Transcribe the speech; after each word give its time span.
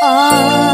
E 0.00 0.67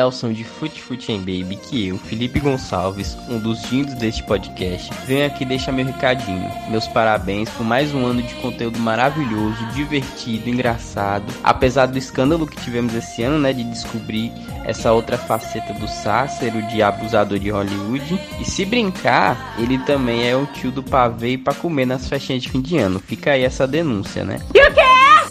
é 0.00 0.04
o 0.04 0.10
som 0.10 0.32
de 0.32 0.44
Fute 0.44 0.80
Fute 0.80 1.12
Baby 1.18 1.56
que 1.56 1.88
eu, 1.88 1.98
Felipe 1.98 2.40
Gonçalves, 2.40 3.16
um 3.28 3.38
dos 3.38 3.62
dindos 3.62 3.94
deste 3.94 4.22
podcast, 4.22 4.90
venho 5.06 5.26
aqui 5.26 5.44
deixar 5.44 5.72
meu 5.72 5.84
recadinho. 5.84 6.50
Meus 6.70 6.88
parabéns 6.88 7.50
por 7.50 7.64
mais 7.64 7.94
um 7.94 8.06
ano 8.06 8.22
de 8.22 8.34
conteúdo 8.36 8.78
maravilhoso, 8.78 9.62
divertido, 9.74 10.48
engraçado. 10.48 11.24
Apesar 11.44 11.86
do 11.86 11.98
escândalo 11.98 12.46
que 12.46 12.56
tivemos 12.62 12.94
esse 12.94 13.22
ano, 13.22 13.38
né, 13.38 13.52
de 13.52 13.62
descobrir 13.62 14.32
essa 14.64 14.92
outra 14.92 15.18
faceta 15.18 15.74
do 15.74 15.86
Sasser, 15.86 16.54
o 16.56 16.62
de 16.62 16.82
abusador 16.82 17.38
de 17.38 17.50
Hollywood. 17.50 18.20
E 18.40 18.44
se 18.44 18.64
brincar, 18.64 19.54
ele 19.58 19.78
também 19.80 20.26
é 20.26 20.36
o 20.36 20.46
tio 20.46 20.70
do 20.70 20.82
pavê 20.82 21.36
para 21.36 21.54
comer 21.54 21.86
nas 21.86 22.08
festinhas 22.08 22.42
de 22.42 22.48
fim 22.48 22.60
de 22.60 22.78
ano. 22.78 23.00
Fica 23.00 23.32
aí 23.32 23.44
essa 23.44 23.66
denúncia, 23.66 24.24
né? 24.24 24.40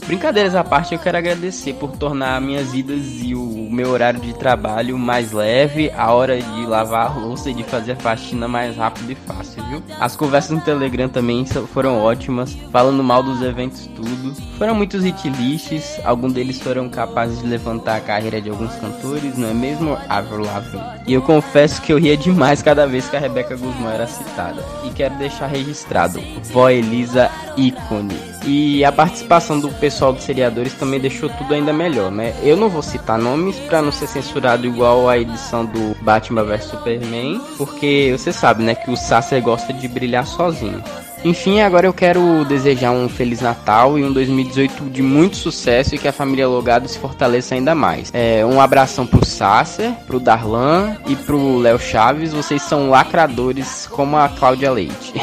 Brincadeiras 0.10 0.56
à 0.56 0.64
parte, 0.64 0.96
eu 0.96 1.00
quero 1.00 1.20
agradecer 1.20 1.74
por 1.76 1.92
tornar 1.92 2.42
minhas 2.42 2.74
idas 2.74 3.22
e 3.22 3.36
o 3.36 3.70
meu 3.70 3.92
horário 3.92 4.20
de 4.20 4.34
trabalho 4.34 4.98
mais 4.98 5.32
leve, 5.32 5.92
a 5.96 6.12
hora 6.12 6.42
de 6.42 6.66
lavar 6.66 7.12
a 7.12 7.14
louça 7.14 7.52
e 7.52 7.54
de 7.54 7.64
fazer 7.64 7.92
a 7.92 7.96
faxina 7.96 8.48
mais 8.48 8.76
rápido 8.76 9.12
e 9.12 9.14
fácil, 9.14 9.64
viu? 9.66 9.84
As 10.00 10.16
conversas 10.16 10.50
no 10.50 10.62
Telegram 10.62 11.08
também 11.08 11.46
foram 11.46 12.02
ótimas, 12.02 12.58
falando 12.72 13.04
mal 13.04 13.22
dos 13.22 13.44
eventos 13.44 13.86
tudo. 13.86 14.34
Foram 14.58 14.74
muitos 14.74 15.04
hit 15.04 15.30
lists, 15.30 16.00
alguns 16.04 16.34
deles 16.34 16.60
foram 16.60 16.90
capazes 16.90 17.44
de 17.44 17.48
levantar 17.48 17.98
a 17.98 18.02
carreira 18.02 18.42
de 18.42 18.50
alguns 18.50 18.74
cantores, 18.78 19.38
não 19.38 19.50
é 19.50 19.54
mesmo, 19.54 19.96
Avril 20.10 20.44
Lavigne? 20.44 20.82
E 21.06 21.14
eu 21.14 21.22
confesso 21.22 21.84
que 21.84 21.94
eu 21.94 22.00
ria 22.00 22.18
demais 22.18 22.64
cada 22.64 22.88
vez 22.88 23.08
que 23.08 23.16
a 23.16 23.20
Rebeca 23.20 23.56
Guzmão 23.56 23.92
era 23.92 24.08
citada. 24.08 24.66
E 24.84 24.90
quero 24.90 25.14
deixar 25.20 25.46
registrado, 25.46 26.20
vó 26.52 26.68
Elisa 26.68 27.30
ícone. 27.56 28.29
E 28.52 28.84
a 28.84 28.92
participação 28.92 29.60
do 29.60 29.70
pessoal 29.70 30.12
dos 30.12 30.24
seriadores 30.24 30.74
também 30.74 31.00
deixou 31.00 31.30
tudo 31.30 31.54
ainda 31.54 31.72
melhor, 31.72 32.10
né? 32.10 32.34
Eu 32.42 32.58
não 32.58 32.68
vou 32.68 32.82
citar 32.82 33.16
nomes 33.16 33.56
para 33.58 33.80
não 33.80 33.92
ser 33.92 34.08
censurado 34.08 34.66
igual 34.66 35.08
a 35.08 35.20
edição 35.20 35.64
do 35.64 35.96
Batman 36.02 36.44
vs 36.44 36.64
Superman, 36.64 37.40
porque 37.60 38.16
você 38.18 38.34
sabe, 38.34 38.64
né, 38.64 38.74
que 38.74 38.90
o 38.90 38.98
Sasser 38.98 39.40
gosta 39.40 39.72
de 39.72 39.88
brilhar 39.88 40.26
sozinho. 40.26 40.84
Enfim, 41.24 41.62
agora 41.62 41.86
eu 41.86 41.94
quero 41.94 42.44
desejar 42.46 42.90
um 42.90 43.08
Feliz 43.08 43.40
Natal 43.40 44.00
e 44.00 44.04
um 44.04 44.12
2018 44.12 44.90
de 44.90 45.04
muito 45.04 45.36
sucesso 45.38 45.94
e 45.94 46.00
que 46.00 46.08
a 46.08 46.14
família 46.14 46.48
Logado 46.48 46.88
se 46.88 46.98
fortaleça 46.98 47.54
ainda 47.54 47.76
mais. 47.76 48.10
É, 48.16 48.44
um 48.44 48.60
abração 48.60 49.06
pro 49.06 49.24
Sasser, 49.24 49.92
pro 50.08 50.20
Darlan 50.20 50.98
e 51.08 51.16
pro 51.16 51.60
Léo 51.60 51.78
Chaves. 51.78 52.34
Vocês 52.34 52.64
são 52.64 52.90
lacradores 52.90 53.86
como 53.92 54.18
a 54.18 54.28
Cláudia 54.28 54.72
Leite. 54.72 55.14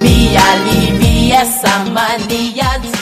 Me 0.00 1.19
alivia 1.30 1.36
essa 1.36 1.84
mania 1.90 2.78
de 2.78 2.88
você. 2.88 2.99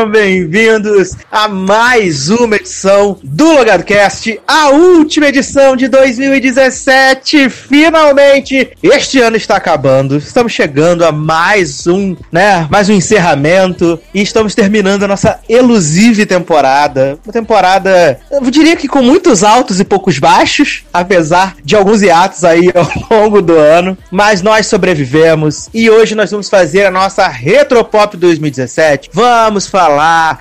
Sejam 0.00 0.12
bem-vindos 0.12 1.14
a 1.30 1.46
mais 1.46 2.30
uma 2.30 2.56
edição 2.56 3.18
do 3.22 3.52
LogadoCast, 3.52 4.40
a 4.48 4.70
última 4.70 5.26
edição 5.26 5.76
de 5.76 5.88
2017. 5.88 7.50
Finalmente, 7.50 8.70
este 8.82 9.20
ano 9.20 9.36
está 9.36 9.56
acabando. 9.56 10.16
Estamos 10.16 10.52
chegando 10.52 11.04
a 11.04 11.12
mais 11.12 11.86
um, 11.86 12.16
né, 12.32 12.66
mais 12.70 12.88
um 12.88 12.94
encerramento 12.94 14.00
e 14.14 14.22
estamos 14.22 14.54
terminando 14.54 15.02
a 15.02 15.08
nossa 15.08 15.38
elusive 15.46 16.24
temporada. 16.24 17.18
Uma 17.22 17.32
temporada, 17.32 18.18
eu 18.30 18.40
diria 18.50 18.76
que 18.76 18.88
com 18.88 19.02
muitos 19.02 19.44
altos 19.44 19.80
e 19.80 19.84
poucos 19.84 20.18
baixos, 20.18 20.82
apesar 20.94 21.56
de 21.62 21.76
alguns 21.76 22.00
hiatos 22.00 22.42
aí 22.42 22.70
ao 23.10 23.18
longo 23.18 23.42
do 23.42 23.54
ano, 23.54 23.98
mas 24.10 24.40
nós 24.40 24.66
sobrevivemos 24.66 25.68
e 25.74 25.90
hoje 25.90 26.14
nós 26.14 26.30
vamos 26.30 26.48
fazer 26.48 26.86
a 26.86 26.90
nossa 26.90 27.28
Retropop 27.28 28.16
2017. 28.16 29.10
Vamos 29.12 29.66
falar 29.66 29.89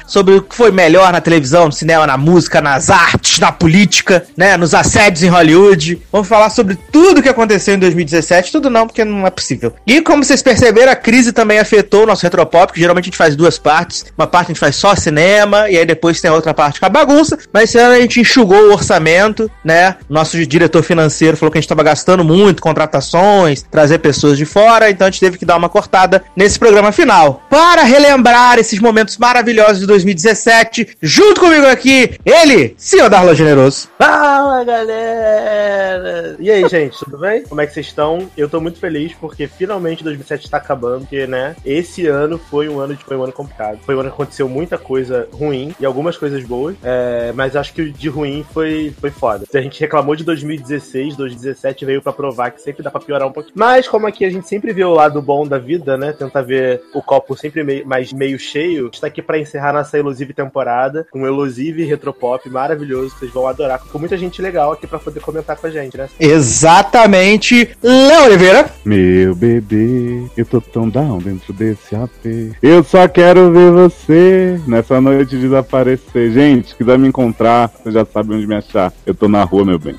sobre 0.07 0.35
o 0.35 0.41
que 0.41 0.55
foi 0.55 0.71
melhor 0.71 1.11
na 1.11 1.21
televisão, 1.21 1.65
no 1.65 1.71
cinema, 1.71 2.05
na 2.05 2.17
música, 2.17 2.61
nas 2.61 2.89
artes, 2.89 3.39
na 3.39 3.51
política, 3.51 4.25
né? 4.35 4.57
Nos 4.57 4.73
assédios 4.73 5.23
em 5.23 5.29
Hollywood. 5.29 6.01
Vamos 6.11 6.27
falar 6.27 6.49
sobre 6.49 6.77
tudo 6.91 7.21
que 7.21 7.29
aconteceu 7.29 7.75
em 7.75 7.79
2017. 7.79 8.51
Tudo 8.51 8.69
não, 8.69 8.88
porque 8.88 9.03
não 9.05 9.25
é 9.25 9.29
possível. 9.29 9.73
E 9.85 10.01
como 10.01 10.23
vocês 10.23 10.41
perceberam, 10.41 10.91
a 10.91 10.95
crise 10.95 11.31
também 11.31 11.59
afetou 11.59 12.03
o 12.03 12.05
nosso 12.05 12.23
Retropop, 12.23 12.73
que 12.73 12.79
geralmente 12.79 13.05
a 13.05 13.07
gente 13.07 13.17
faz 13.17 13.35
duas 13.35 13.57
partes. 13.57 14.05
Uma 14.17 14.27
parte 14.27 14.47
a 14.47 14.53
gente 14.53 14.59
faz 14.59 14.75
só 14.75 14.95
cinema, 14.95 15.69
e 15.69 15.77
aí 15.77 15.85
depois 15.85 16.21
tem 16.21 16.29
a 16.29 16.33
outra 16.33 16.53
parte 16.53 16.79
com 16.79 16.85
a 16.85 16.89
bagunça. 16.89 17.38
Mas 17.51 17.63
esse 17.65 17.77
ano 17.77 17.95
a 17.95 17.99
gente 17.99 18.19
enxugou 18.19 18.69
o 18.69 18.73
orçamento, 18.73 19.49
né? 19.63 19.95
Nosso 20.09 20.45
diretor 20.45 20.83
financeiro 20.83 21.38
falou 21.38 21.51
que 21.51 21.57
a 21.57 21.61
gente 21.61 21.65
estava 21.65 21.83
gastando 21.83 22.23
muito, 22.23 22.61
contratações, 22.61 23.63
trazer 23.63 23.99
pessoas 23.99 24.38
de 24.38 24.45
fora, 24.45 24.89
então 24.89 25.07
a 25.07 25.09
gente 25.09 25.19
teve 25.19 25.38
que 25.38 25.45
dar 25.45 25.57
uma 25.57 25.69
cortada 25.69 26.23
nesse 26.35 26.57
programa 26.57 26.91
final. 26.91 27.43
Para 27.49 27.83
relembrar 27.83 28.57
esses 28.57 28.79
momentos 28.79 29.17
maravilhosos 29.17 29.38
de 29.44 29.88
2017. 29.88 30.97
Junto 31.01 31.39
comigo 31.39 31.66
aqui, 31.66 32.17
ele, 32.25 32.75
senhor 32.77 33.09
Darla 33.09 33.33
Generoso. 33.33 33.88
Fala, 33.97 34.63
galera! 34.66 36.35
E 36.39 36.51
aí, 36.51 36.67
gente, 36.67 36.97
tudo 37.00 37.17
bem? 37.17 37.44
Como 37.44 37.61
é 37.61 37.66
que 37.66 37.73
vocês 37.73 37.85
estão? 37.85 38.29
Eu 38.35 38.50
tô 38.50 38.59
muito 38.59 38.79
feliz 38.79 39.13
porque 39.13 39.47
finalmente 39.47 40.03
2017 40.03 40.45
está 40.45 40.57
acabando, 40.57 41.01
porque, 41.01 41.25
né, 41.25 41.55
esse 41.66 42.05
ano 42.05 42.38
foi 42.38 42.67
um 42.67 42.79
ano, 42.79 42.97
foi 42.97 43.16
um 43.16 43.23
ano 43.23 43.31
complicado. 43.31 43.79
Foi 43.85 43.95
um 43.95 44.01
ano 44.01 44.09
que 44.09 44.16
aconteceu 44.16 44.50
muita 44.50 44.77
coisa 44.77 45.27
ruim 45.31 45.73
e 45.79 45.85
algumas 45.85 46.17
coisas 46.17 46.44
boas, 46.44 46.75
é, 46.83 47.31
mas 47.33 47.56
acho 47.56 47.73
que 47.73 47.81
o 47.81 47.91
de 47.91 48.09
ruim 48.09 48.45
foi, 48.53 48.94
foi 49.00 49.09
foda. 49.09 49.45
A 49.53 49.61
gente 49.61 49.79
reclamou 49.79 50.16
de 50.16 50.25
2016, 50.25 51.16
2017 51.16 51.85
veio 51.85 52.01
para 52.01 52.11
provar 52.11 52.51
que 52.51 52.61
sempre 52.61 52.83
dá 52.83 52.91
pra 52.91 53.00
piorar 53.00 53.27
um 53.27 53.31
pouquinho. 53.31 53.53
Mas 53.56 53.88
como 53.88 54.06
aqui 54.06 54.25
a 54.25 54.29
gente 54.29 54.47
sempre 54.47 54.73
vê 54.73 54.83
o 54.83 54.94
lado 54.94 55.21
bom 55.21 55.47
da 55.47 55.57
vida, 55.57 55.97
né, 55.97 56.12
tentar 56.12 56.41
ver 56.41 56.81
o 56.94 57.01
copo 57.01 57.38
sempre 57.38 57.63
meio, 57.63 57.88
mais 57.88 58.12
meio 58.12 58.38
cheio, 58.38 58.89
está 58.91 59.07
aqui 59.07 59.21
para 59.29 59.37
encerrar 59.37 59.73
nossa 59.73 59.95
elusive 59.95 60.33
temporada, 60.33 61.05
com 61.11 61.19
um 61.19 61.27
elusive 61.27 61.83
retropop 61.83 62.49
maravilhoso, 62.49 63.13
que 63.13 63.19
vocês 63.19 63.31
vão 63.31 63.45
adorar, 63.45 63.77
com 63.77 63.99
muita 63.99 64.17
gente 64.17 64.41
legal 64.41 64.71
aqui 64.71 64.87
para 64.87 64.97
poder 64.97 65.19
comentar 65.19 65.55
com 65.55 65.67
a 65.67 65.69
gente, 65.69 65.95
né? 65.95 66.09
Exatamente. 66.19 67.69
Léo 67.83 68.25
Oliveira. 68.25 68.71
Meu 68.83 69.35
bebê, 69.35 70.23
eu 70.35 70.43
tô 70.47 70.59
tão 70.59 70.89
down 70.89 71.19
dentro 71.19 71.53
desse 71.53 71.95
AP. 71.95 72.55
Eu 72.59 72.83
só 72.83 73.07
quero 73.07 73.51
ver 73.51 73.71
você 73.71 74.59
nessa 74.65 74.99
noite 74.99 75.37
desaparecer. 75.37 76.31
Gente, 76.31 76.75
quiser 76.75 76.97
me 76.97 77.07
encontrar, 77.07 77.69
você 77.69 77.91
já 77.91 78.03
sabe 78.03 78.33
onde 78.33 78.47
me 78.47 78.55
achar. 78.55 78.91
Eu 79.05 79.13
tô 79.13 79.27
na 79.27 79.43
rua, 79.43 79.63
meu 79.63 79.77
bem. 79.77 79.95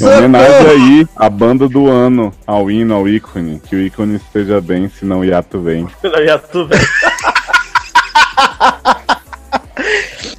Em 0.00 0.04
homenagem 0.04 0.66
aí 0.68 1.08
à 1.16 1.28
banda 1.28 1.68
do 1.68 1.88
ano, 1.88 2.32
ao 2.46 2.70
hino, 2.70 2.94
ao 2.94 3.08
ícone. 3.08 3.60
Que 3.68 3.76
o 3.76 3.80
ícone 3.80 4.16
esteja 4.16 4.60
bem, 4.60 4.88
senão 4.88 5.20
o 5.20 5.24
hiato 5.24 5.60
vem. 5.60 5.88
Senão 6.00 6.18
o 6.18 6.22
hiato 6.22 6.66
vem. 6.66 6.78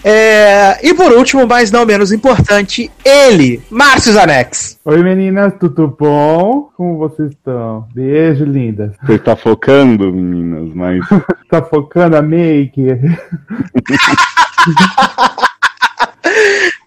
É, 0.02 0.80
e 0.82 0.94
por 0.94 1.12
último, 1.12 1.46
mas 1.46 1.72
não 1.72 1.86
menos 1.86 2.12
importante, 2.12 2.90
ele, 3.04 3.62
Márcio 3.70 4.14
Zanex. 4.14 4.80
Oi 4.86 5.04
meninas, 5.04 5.54
tudo 5.60 5.88
bom? 5.88 6.70
Como 6.78 6.98
vocês 6.98 7.32
estão? 7.32 7.86
Beijo, 7.94 8.46
lindas. 8.46 8.94
Você 9.06 9.20
tá 9.20 9.36
focando, 9.36 10.12
meninas, 10.12 10.74
mas. 10.74 11.06
Tá 11.50 11.64
focando 11.64 12.16
a 12.16 12.22
make? 12.22 12.86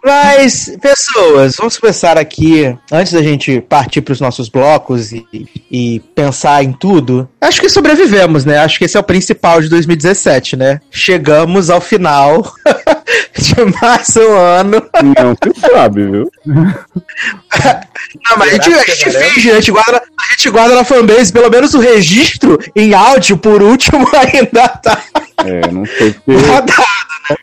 Mas, 0.05 0.77
pessoas, 0.81 1.55
vamos 1.57 1.79
começar 1.79 2.19
aqui, 2.19 2.77
antes 2.91 3.13
da 3.13 3.23
gente 3.23 3.61
partir 3.61 4.01
para 4.01 4.13
os 4.13 4.21
nossos 4.21 4.49
blocos 4.49 5.13
e, 5.13 5.25
e, 5.71 6.01
pensar 6.15 6.65
em 6.65 6.73
tudo. 6.73 7.29
Acho 7.41 7.61
que 7.61 7.69
sobrevivemos, 7.69 8.45
né? 8.45 8.59
Acho 8.59 8.79
que 8.79 8.85
esse 8.85 8.97
é 8.97 9.01
o 9.01 9.05
principal 9.05 9.61
de 9.61 9.69
2017, 9.69 10.57
né? 10.57 10.81
Chegamos 10.91 11.71
ao 11.71 11.81
final 11.81 12.43
de 13.39 13.55
mais 13.81 14.17
um 14.17 14.37
ano. 14.37 14.83
Não 15.03 15.53
se 15.53 15.61
sabe, 15.61 16.05
viu? 16.05 16.31
Não, 16.47 18.37
mas 18.39 18.49
a 18.49 18.53
gente, 18.53 18.75
a 18.75 18.85
gente 18.85 19.11
finge, 19.11 19.51
a 19.53 19.55
gente, 19.55 19.71
guarda, 19.71 19.99
a 19.99 20.31
gente 20.33 20.51
guarda 20.51 20.75
na 20.75 20.85
fanbase, 20.85 21.33
pelo 21.33 21.49
menos 21.49 21.75
o 21.75 21.81
registro 21.81 22.59
em 22.75 22.93
áudio, 22.93 23.37
por 23.39 23.63
último, 23.63 24.05
ainda 24.17 24.67
tá. 24.69 25.01
É, 25.45 25.71
não 25.71 25.87
sei 25.87 26.11
se. 26.11 26.19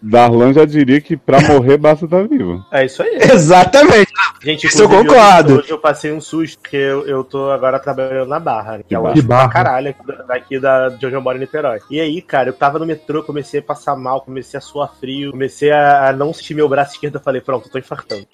Darlan 0.01 0.53
já 0.53 0.65
diria 0.65 0.99
que 1.01 1.15
pra 1.17 1.39
morrer 1.47 1.77
basta 1.77 2.05
estar 2.05 2.27
vivo. 2.27 2.63
É 2.71 2.85
isso 2.85 3.01
aí. 3.03 3.17
Exatamente. 3.31 4.11
Gente, 4.41 4.67
Isso 4.67 4.83
eu 4.83 4.89
concordo. 4.89 5.53
Hoje, 5.53 5.61
hoje 5.63 5.69
eu 5.71 5.77
passei 5.79 6.11
um 6.13 6.21
susto, 6.21 6.59
porque 6.61 6.77
eu, 6.77 7.05
eu 7.05 7.23
tô 7.23 7.49
agora 7.51 7.77
trabalhando 7.79 8.29
na 8.29 8.39
Barra, 8.39 8.77
né, 8.77 8.83
que 8.87 8.95
é 8.95 8.99
pra 8.99 9.13
barra? 9.23 9.49
caralho 9.49 9.89
aqui 9.89 10.05
da- 10.07 10.23
daqui 10.23 10.59
da, 10.59 10.89
de 10.89 11.05
onde 11.05 11.15
eu 11.15 11.21
moro 11.21 11.37
em 11.37 11.41
Niterói. 11.41 11.79
E 11.89 11.99
aí, 11.99 12.21
cara, 12.21 12.49
eu 12.49 12.53
tava 12.53 12.79
no 12.79 12.85
metrô, 12.85 13.21
comecei 13.23 13.59
a 13.59 13.63
passar 13.63 13.95
mal, 13.97 14.21
comecei 14.21 14.57
a 14.57 14.61
suar 14.61 14.91
frio, 14.99 15.31
comecei 15.31 15.71
a, 15.71 16.09
a 16.09 16.13
não 16.13 16.33
sentir 16.33 16.53
meu 16.53 16.69
braço 16.69 16.93
esquerdo, 16.93 17.15
eu 17.15 17.21
falei, 17.21 17.41
pronto, 17.41 17.67
eu 17.67 17.71
tô 17.71 17.77
infartando. 17.79 18.25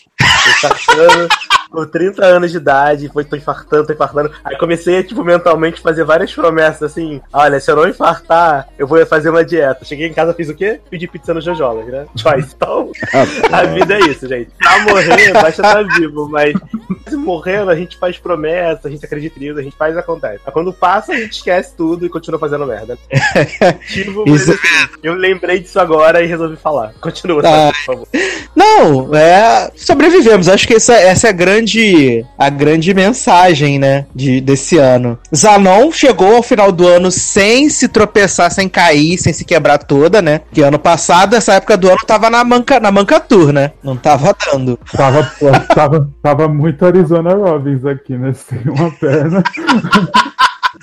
Infartando. 0.50 1.28
Com 1.72 1.86
30 1.86 2.24
anos 2.26 2.52
de 2.52 2.58
idade, 2.58 3.10
foi, 3.10 3.26
tô 3.26 3.36
infartando, 3.36 3.88
tô 3.88 3.92
infartando. 3.92 4.32
Aí 4.46 4.58
comecei, 4.58 5.04
tipo, 5.04 5.24
mentalmente 5.26 5.82
fazer 5.82 6.06
várias 6.06 6.34
promessas, 6.34 6.84
assim, 6.84 7.20
olha, 7.34 7.60
se 7.60 7.70
eu 7.70 7.76
não 7.76 7.88
infartar, 7.90 8.68
eu 8.78 8.88
vou 8.88 9.04
fazer 9.06 9.30
uma 9.30 9.44
dieta. 9.44 9.84
Cheguei 9.84 10.08
em 10.08 10.14
casa, 10.14 10.34
fiz 10.34 10.48
o 10.48 10.54
quê? 10.56 10.80
Pedi 10.90 11.06
pizza 11.08 11.34
no 11.34 11.42
Jojolas, 11.42 11.86
né? 11.88 12.06
Choice. 12.16 12.54
Então, 12.56 12.92
a 13.52 13.64
vida 13.66 13.96
é 13.96 14.00
isso, 14.02 14.26
gente. 14.28 14.52
Pra 14.58 14.80
morrer, 14.84 15.34
basta 15.34 15.50
estar 15.50 15.84
vivo, 15.98 16.30
mas 16.30 16.54
se 17.10 17.18
morrendo, 17.18 17.70
a 17.72 17.76
gente 17.76 17.98
faz 17.98 18.18
promessa, 18.18 18.88
a 18.88 18.92
gente 18.92 19.06
acredita 19.06 19.38
nisso, 19.40 19.60
a 19.60 19.64
gente 19.64 19.76
faz 19.76 19.96
e 19.96 20.00
acontece. 20.00 20.40
Mas 20.46 20.54
quando 20.54 20.72
passa, 20.72 21.12
a 21.12 21.18
gente 21.18 21.34
esquece 21.34 21.76
tudo 21.76 22.06
e 22.06 22.10
continua 22.10 22.40
fazendo 22.40 22.66
merda. 22.66 22.98
Tipo, 23.88 24.24
Isso 24.30 24.58
eu 25.04 25.14
lembrei 25.14 25.60
disso 25.60 25.80
agora 25.80 26.22
e 26.22 26.26
resolvi 26.28 26.56
falar. 26.56 26.94
Continua, 27.02 27.42
Tá. 27.42 27.50
Sasha, 27.50 27.74
por 27.86 27.86
favor. 27.86 28.08
Não, 28.56 29.16
é. 29.16 29.72
Acho 30.36 30.68
que 30.68 30.76
essa, 30.76 30.94
essa 30.94 31.28
é 31.28 31.30
a 31.30 31.34
grande, 31.34 32.26
a 32.38 32.50
grande 32.50 32.94
mensagem, 32.94 33.80
né? 33.80 34.06
De, 34.14 34.42
desse 34.42 34.78
ano. 34.78 35.18
Zanon 35.36 35.92
chegou 35.92 36.36
ao 36.36 36.44
final 36.44 36.72
do 36.72 36.88
ano 36.88 37.12
sem 37.12 37.70
se 37.70 37.88
tropeçar, 37.88 38.52
sem 38.52 38.68
cair, 38.68 39.18
sem 39.18 39.34
se 39.34 39.46
quebrar 39.46 39.78
toda, 39.78 40.22
né? 40.22 40.42
Que 40.52 40.62
ano 40.62 40.80
passado, 40.80 41.36
essa 41.36 41.54
época 41.54 41.78
do 41.78 41.88
ano, 41.88 42.00
tava 42.06 42.30
na 42.30 42.44
manca, 42.44 42.80
na 42.80 42.92
manca 42.92 43.20
tour, 43.20 43.52
né? 43.52 43.72
Não 43.84 43.96
tava 43.96 44.36
dando. 44.46 44.80
Tava, 44.96 45.24
tava, 45.74 46.10
tava 46.22 46.48
muito 46.48 46.86
Arizona 46.86 47.34
Robbins 47.34 47.86
aqui, 47.86 48.18
né? 48.18 48.34
Sem 48.34 48.62
uma 48.66 48.92
perna. 48.92 49.44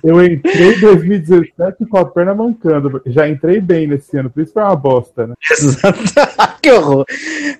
Eu 0.02 0.24
entrei 0.24 0.74
em 0.74 0.80
2017 0.80 1.86
com 1.86 1.98
a 1.98 2.04
perna 2.04 2.34
mancando. 2.34 3.00
Já 3.06 3.28
entrei 3.28 3.60
bem 3.60 3.86
nesse 3.86 4.16
ano, 4.16 4.30
por 4.30 4.42
isso 4.42 4.52
foi 4.52 4.62
uma 4.62 4.76
bosta, 4.76 5.26
né? 5.26 5.34
Que 6.62 6.70
horror. 6.70 7.04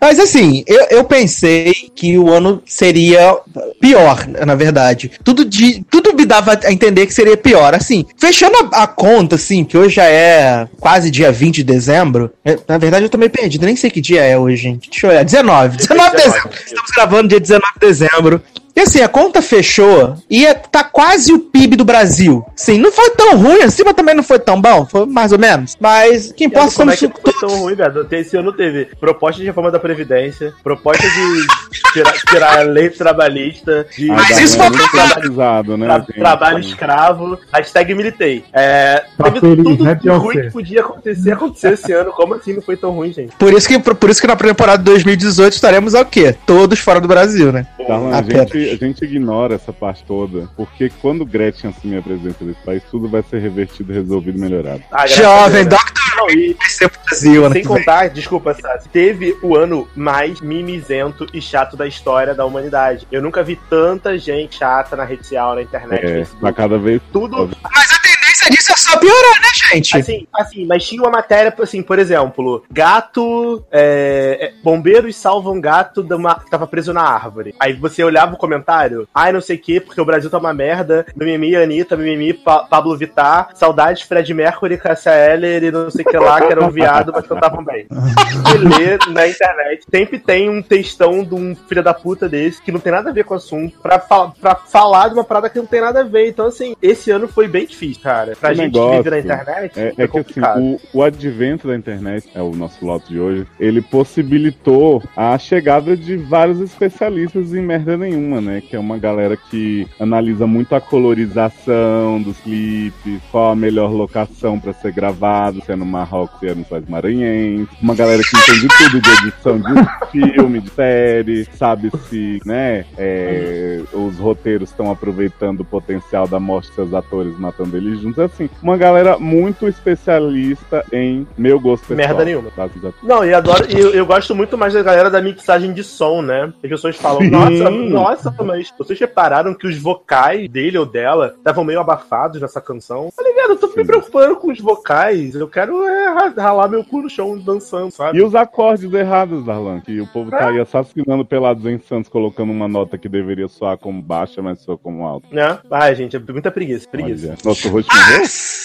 Mas 0.01 0.21
assim, 0.21 0.63
eu, 0.65 0.87
eu 0.91 1.05
pensei 1.05 1.73
que 1.95 2.17
o 2.17 2.31
ano 2.31 2.63
seria 2.65 3.37
pior, 3.81 4.27
na 4.47 4.55
verdade. 4.55 5.11
Tudo, 5.25 5.45
de, 5.45 5.85
tudo 5.91 6.15
me 6.15 6.25
dava 6.25 6.59
a 6.65 6.73
entender 6.73 7.07
que 7.07 7.15
seria 7.15 7.37
pior. 7.37 7.75
Assim, 7.75 8.07
fechando 8.17 8.57
a, 8.73 8.85
a 8.85 8.87
conta, 8.87 9.35
assim, 9.35 9.65
que 9.65 9.77
hoje 9.77 9.97
já 9.97 10.05
é 10.05 10.69
quase 10.79 11.11
dia 11.11 11.33
20 11.33 11.57
de 11.57 11.65
dezembro. 11.65 12.31
é, 12.45 12.57
na 12.69 12.79
verdade, 12.79 13.05
eu 13.05 13.11
tô 13.11 13.19
meio 13.19 13.31
perdido, 13.31 13.67
nem 13.67 13.75
sei 13.75 13.91
que 13.91 14.01
dia 14.01 14.23
é 14.23 14.39
hoje, 14.39 14.63
gente. 14.63 14.89
Deixa 14.89 15.07
eu 15.07 15.11
olhar. 15.11 15.25
19. 15.25 15.77
19 15.79 16.11
de 16.11 16.17
dezembro. 16.17 16.51
Estamos 16.65 16.91
gravando 16.91 17.29
dia 17.29 17.41
19 17.41 17.73
de 17.75 17.87
dezembro. 17.87 18.43
E 18.75 18.81
assim, 18.81 19.03
a 19.03 19.09
conta 19.09 19.43
fechou 19.43 20.17
e 20.31 20.47
é- 20.47 20.55
tá 20.55 20.83
quase 20.83 21.33
o 21.33 21.39
PIB 21.39 21.77
do 21.77 21.85
Brasil. 21.85 22.45
Sim, 22.57 22.79
não 22.79 22.91
foi 22.91 23.11
tão 23.11 23.37
ruim 23.37 23.63
assim, 23.63 23.83
mas 23.85 23.95
também 23.95 24.15
não 24.15 24.23
foi 24.23 24.39
tão 24.39 24.61
bom. 24.61 24.87
Foi 24.87 25.05
mais 25.07 25.31
ou 25.33 25.39
menos. 25.39 25.77
Mas 25.79 26.33
que 26.33 26.45
importa 26.45 26.73
Como 26.75 26.91
é 26.91 26.97
que 26.97 27.07
foi 27.09 27.33
tão 27.41 27.51
ruim, 27.61 27.75
velho? 27.75 28.07
Esse 28.11 28.37
ano 28.37 28.53
teve 28.53 28.87
proposta 28.99 29.41
de 29.41 29.47
reforma 29.47 29.71
da 29.71 29.79
Previdência, 29.79 30.53
proposta 30.65 31.03
de 31.07 31.47
tirar, 31.93 32.13
tirar 32.13 32.59
a 32.59 32.63
lei 32.63 32.89
trabalhista, 32.89 33.87
de 33.97 34.11
Ah, 34.11 34.15
Mas 34.15 34.39
isso 34.41 34.57
é 34.57 34.59
foi 34.61 34.69
muito 34.71 34.91
pra- 34.91 35.07
traumatizado, 35.09 35.77
né? 35.77 35.87
tra- 35.87 36.15
trabalho 36.15 36.59
escravo, 36.61 37.39
hashtag 37.53 37.95
militei. 37.95 38.45
É, 38.53 39.05
teve 39.23 39.41
feliz, 39.41 39.65
tudo 39.65 39.85
né, 39.85 39.95
de 39.95 40.09
ruim 40.09 40.41
que 40.43 40.51
podia 40.51 40.81
acontecer, 40.81 41.33
aconteceu 41.33 41.73
esse 41.73 41.93
ano. 41.93 42.11
Como 42.13 42.35
assim 42.35 42.55
não 42.55 42.63
foi 42.63 42.77
tão 42.77 42.91
ruim, 42.93 43.13
gente? 43.13 43.35
Por 43.37 43.53
isso 43.53 43.69
que, 43.69 43.79
por 43.79 44.09
isso 44.11 44.21
que 44.21 44.27
na 44.27 44.37
temporada 44.37 44.79
de 44.79 44.85
2018 44.85 45.53
estaremos 45.55 45.95
ao 45.95 46.05
quê? 46.07 46.35
Todos 46.47 46.79
fora 46.79 47.01
do 47.01 47.09
Brasil, 47.09 47.53
né? 47.53 47.67
Darlan, 47.87 48.17
a, 48.17 48.23
gente, 48.23 48.59
a 48.71 48.77
gente 48.77 49.05
ignora 49.05 49.55
essa 49.55 49.73
parte 49.73 50.05
toda, 50.05 50.49
porque 50.57 50.91
quando 51.01 51.25
Gretchen 51.25 51.71
assumir 51.71 51.99
a 51.99 52.03
presidência 52.03 52.47
desse 52.47 52.61
país, 52.65 52.83
tudo 52.91 53.09
vai 53.09 53.23
ser 53.23 53.39
revertido, 53.41 53.93
resolvido 53.93 54.39
e 54.39 54.41
melhorado. 54.41 54.83
Ah, 54.91 55.07
Jovem? 55.07 55.65
Dr. 55.65 55.77
Não, 56.17 56.29
e 56.31 56.53
vai 56.53 56.69
ser 56.69 56.89
pro 56.91 57.01
Brasil, 57.05 57.51
sem 57.53 57.65
contar, 57.65 58.09
desculpa, 58.09 58.53
Sassi, 58.55 58.89
teve 58.91 59.37
o 59.43 59.57
ano 59.57 59.89
mais 59.97 60.41
mimizento 60.41 61.27
e 61.33 61.41
chato 61.41 61.77
da 61.77 61.87
história 61.87 62.35
da 62.35 62.45
humanidade. 62.45 63.07
Eu 63.11 63.23
nunca 63.23 63.43
vi 63.43 63.57
tanta 63.71 64.17
gente 64.19 64.57
chata 64.59 64.95
na 64.95 65.05
rede 65.05 65.23
social, 65.23 65.55
na 65.55 65.63
internet, 65.63 66.05
É, 66.05 66.09
Facebook. 66.19 66.41
pra 66.41 66.53
cada 66.53 66.79
vez. 66.79 67.01
Tudo 67.13 67.51
Mas 67.63 68.02
a 68.33 68.45
tendência 68.45 68.51
disso 68.51 68.73
é 68.73 68.77
só 68.77 68.99
piorar, 68.99 69.41
né, 69.43 69.49
gente? 69.71 69.97
Assim, 69.99 70.27
assim, 70.35 70.67
mas 70.67 70.85
tinha 70.87 71.03
uma 71.03 71.11
matéria, 71.11 71.55
assim, 71.61 71.83
por 71.83 71.99
exemplo, 71.99 72.65
gato. 72.71 73.65
é, 73.71 74.39
é, 74.41 74.53
bombeiros 74.63 75.17
salvam 75.17 75.61
gato 75.61 76.03
de 76.03 76.15
uma- 76.15 76.35
que 76.39 76.51
tava 76.51 76.67
preso 76.67 76.93
na 76.93 77.03
árvore. 77.03 77.55
Aí 77.59 77.73
você 77.73 78.03
olhava 78.05 78.35
o 78.35 78.39
comentário, 78.39 79.09
ai, 79.15 79.33
não 79.33 79.41
sei 79.41 79.57
o 79.57 79.59
que, 79.59 79.81
porque 79.81 80.01
o 80.01 80.05
Brasil 80.05 80.31
tá 80.31 80.39
uma 80.39 80.53
merda, 80.55 81.07
mimimi, 81.17 81.55
Anitta, 81.57 81.97
mimimi, 81.97 82.33
Pa- 82.33 82.65
Pablo 82.65 82.97
Vittar, 82.97 83.51
saudades, 83.55 84.03
Fred 84.03 84.33
Mercury, 84.35 84.79
Cassia 84.79 85.13
Eller 85.13 85.65
e 85.65 85.71
não 85.71 85.91
sei 85.91 86.05
o 86.05 86.09
que 86.09 86.17
lá, 86.19 86.41
que 86.41 86.53
eram 86.53 86.71
viado, 86.71 87.13
mas 87.15 87.27
cantavam 87.27 87.65
bem. 87.65 87.87
Você 87.91 88.59
lê 88.59 88.99
na 89.13 89.27
internet, 89.29 89.85
sempre 89.91 90.19
tem 90.19 90.49
um 90.49 90.63
textão 90.63 91.23
de 91.25 91.35
um 91.35 91.55
filho 91.55 91.83
da 91.83 91.95
puta 91.95 92.29
desse, 92.29 92.61
que 92.63 92.73
não 92.73 92.81
tem 92.81 92.93
nada 92.93 93.11
a 93.11 93.13
ver 93.13 93.25
com 93.25 93.35
o 93.35 93.37
assunto, 93.37 93.79
pra, 93.81 93.99
fa- 93.99 94.33
pra 94.41 94.55
falar 94.55 95.09
de 95.09 95.15
uma 95.15 95.25
parada 95.25 95.49
que 95.51 95.59
não 95.59 95.67
tem 95.67 95.81
nada 95.81 96.01
a 96.01 96.05
ver. 96.05 96.29
Então, 96.29 96.47
assim, 96.47 96.75
esse 96.83 97.11
ano 97.11 97.29
foi 97.29 97.49
bem 97.49 97.67
difícil, 97.67 98.03
cara. 98.03 98.22
Pra 98.41 98.51
O 98.51 98.55
gente 98.55 98.73
negócio 98.73 99.03
que 99.03 99.11
vive 99.11 99.11
na 99.11 99.19
internet, 99.19 99.81
É, 99.81 99.93
foi 99.93 100.05
é 100.05 100.09
que 100.09 100.41
assim, 100.41 100.61
o, 100.61 100.81
o 100.99 101.03
advento 101.03 101.69
da 101.69 101.77
internet, 101.77 102.29
é 102.35 102.43
o 102.43 102.53
nosso 102.53 102.85
lote 102.85 103.09
de 103.09 103.19
hoje, 103.19 103.47
ele 103.59 103.83
possibilitou 103.83 105.03
a 105.17 105.37
chegada 105.39 105.97
de 105.97 106.17
vários 106.17 106.61
especialistas 106.61 107.53
em 107.55 107.61
merda 107.61 107.97
nenhuma, 107.97 108.41
né? 108.41 108.61
Que 108.61 108.77
é 108.77 108.79
uma 108.79 108.99
galera 108.99 109.37
que 109.37 109.87
analisa 109.99 110.47
muito 110.47 110.75
a 110.75 110.81
colorização 110.81 112.21
dos 112.23 112.39
clipes, 112.39 113.21
qual 113.31 113.53
a 113.53 113.57
melhor 113.57 113.91
locação 113.91 114.59
pra 114.59 114.73
ser 114.73 114.93
gravado, 114.93 115.63
se 115.65 115.73
é 115.73 115.77
no 115.77 115.85
Marrocos, 115.85 116.39
se 116.41 116.49
é 116.49 116.55
no 116.55 116.65
País 116.65 116.89
Maranhense. 116.89 117.69
Uma 117.81 117.95
galera 117.95 118.23
que 118.23 118.37
entende 118.37 118.69
tudo 118.79 119.01
de 119.01 119.11
edição 119.11 119.59
de 119.59 120.11
filme, 120.11 120.61
de 120.61 120.71
série, 120.71 121.45
sabe 121.55 121.91
se, 122.09 122.41
né, 122.45 122.85
é, 122.97 123.81
os 123.93 124.19
roteiros 124.19 124.71
estão 124.71 124.91
aproveitando 124.91 125.61
o 125.61 125.65
potencial 125.65 126.27
da 126.27 126.39
morte 126.39 126.69
de 126.69 126.75
seus 126.75 126.95
atores, 126.95 127.39
matando 127.39 127.77
eles 127.77 128.01
juntos. 128.01 128.12
Assim, 128.19 128.49
uma 128.63 128.77
galera 128.77 129.19
muito 129.19 129.67
especialista 129.69 130.85
em 130.93 131.27
meu 131.37 131.59
gosto 131.61 131.87
pessoal. 131.87 131.97
Merda 132.09 132.25
nenhuma. 132.25 132.51
Tá, 132.55 132.69
Não, 133.03 133.25
e 133.25 133.33
adoro, 133.33 133.67
e 133.71 133.79
eu, 133.79 133.91
eu 133.95 134.07
gosto 134.07 134.35
muito 134.35 134.57
mais 134.59 134.75
da 134.75 134.83
galera 134.83 135.11
da 135.11 135.21
mixagem 135.23 135.73
de 135.73 135.83
som, 135.83 136.23
né? 136.23 136.53
As 136.63 136.71
pessoas 136.71 136.97
falam, 136.97 137.21
Sim. 137.23 137.31
nossa, 137.31 137.71
nossa, 137.71 138.35
mas 138.45 138.73
vocês 138.77 138.99
repararam 138.99 139.55
que 139.55 139.67
os 139.67 139.79
vocais 139.79 140.49
dele 140.49 140.79
ou 140.79 140.87
dela 140.87 141.35
estavam 141.37 141.65
meio 141.65 141.81
abafados 141.81 142.41
nessa 142.41 142.61
canção? 142.61 143.07
Eu 143.07 143.13
falei, 143.13 143.33
velho, 143.35 143.51
eu 143.53 143.57
tô 143.57 143.67
me 143.69 143.73
Sim. 143.75 143.85
preocupando 143.87 144.37
com 144.37 144.51
os 144.51 144.61
vocais, 144.61 145.35
eu 145.35 145.49
quero 145.49 145.85
é, 145.85 146.09
ra- 146.09 146.35
ralar 146.37 146.69
meu 146.69 146.85
cu 146.85 147.03
no 147.03 147.11
chão 147.11 147.39
dançando, 147.39 147.91
sabe? 147.91 148.19
E 148.19 148.23
os 148.23 148.35
acordes 148.35 148.93
errados, 148.93 149.45
Darlan, 149.45 149.81
que 149.81 150.01
o 150.01 150.07
povo 150.07 150.31
tá 150.31 150.49
aí 150.49 150.61
assassinando 150.61 151.25
pelados 151.25 151.65
em 151.67 151.79
Santos, 151.79 152.09
colocando 152.11 152.51
uma 152.53 152.69
nota 152.69 152.99
que 152.99 153.09
deveria 153.09 153.49
soar 153.49 153.77
como 153.79 154.01
baixa, 154.03 154.43
mas 154.43 154.61
soa 154.61 154.77
como 154.79 155.05
alta. 155.07 155.27
Né? 155.31 155.59
Ai, 155.71 155.95
gente, 155.95 156.17
é 156.17 156.19
muita 156.19 156.51
preguiça, 156.51 156.89
preguiça. 156.89 157.29
Olha. 157.29 157.37
Nosso 157.45 157.69
rosto 157.69 157.91
morreu? 158.03 158.23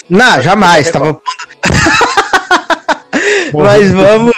Não, 0.10 0.42
jamais. 0.42 0.90
Tava... 0.92 1.22
Mas 3.54 3.92
vamos. 3.92 4.34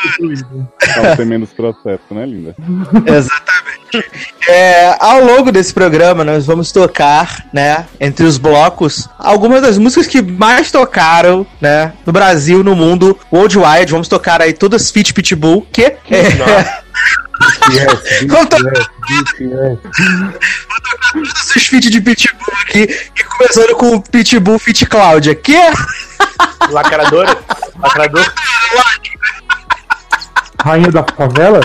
Ter 1.17 1.25
menos 1.25 1.51
processo, 1.51 2.03
né, 2.11 2.25
linda? 2.25 2.55
Exatamente. 3.05 4.29
É, 4.47 4.95
ao 4.99 5.23
longo 5.23 5.51
desse 5.51 5.73
programa, 5.73 6.23
nós 6.23 6.45
vamos 6.45 6.71
tocar, 6.71 7.45
né, 7.51 7.85
entre 7.99 8.25
os 8.25 8.37
blocos, 8.37 9.09
algumas 9.17 9.61
das 9.61 9.77
músicas 9.77 10.07
que 10.07 10.21
mais 10.21 10.71
tocaram, 10.71 11.45
né, 11.59 11.93
no 12.05 12.13
Brasil, 12.13 12.63
no 12.63 12.75
mundo, 12.75 13.17
worldwide. 13.31 13.91
Vamos 13.91 14.07
tocar 14.07 14.41
aí 14.41 14.53
todas 14.53 14.91
Fit 14.91 15.13
Pitbull, 15.13 15.65
que 15.71 15.83
é, 15.85 15.97
BTS, 17.39 18.27
Vamos 18.27 18.49
tocar 18.49 18.89
BTS, 19.07 19.79
todos 21.13 21.55
os 21.55 21.67
feat 21.67 21.89
de 21.89 22.01
Pitbull 22.01 22.53
aqui, 22.63 23.11
e 23.17 23.23
começando 23.23 23.75
com 23.75 23.95
o 23.95 24.01
Pitbull 24.01 24.59
Fit 24.59 24.85
Cláudia, 24.85 25.33
que 25.35 25.55
é 25.55 25.71
Lacradora? 26.69 27.37
Lacrador? 27.79 28.33
Rainha 30.61 30.91
da 30.91 31.05
favela? 31.15 31.61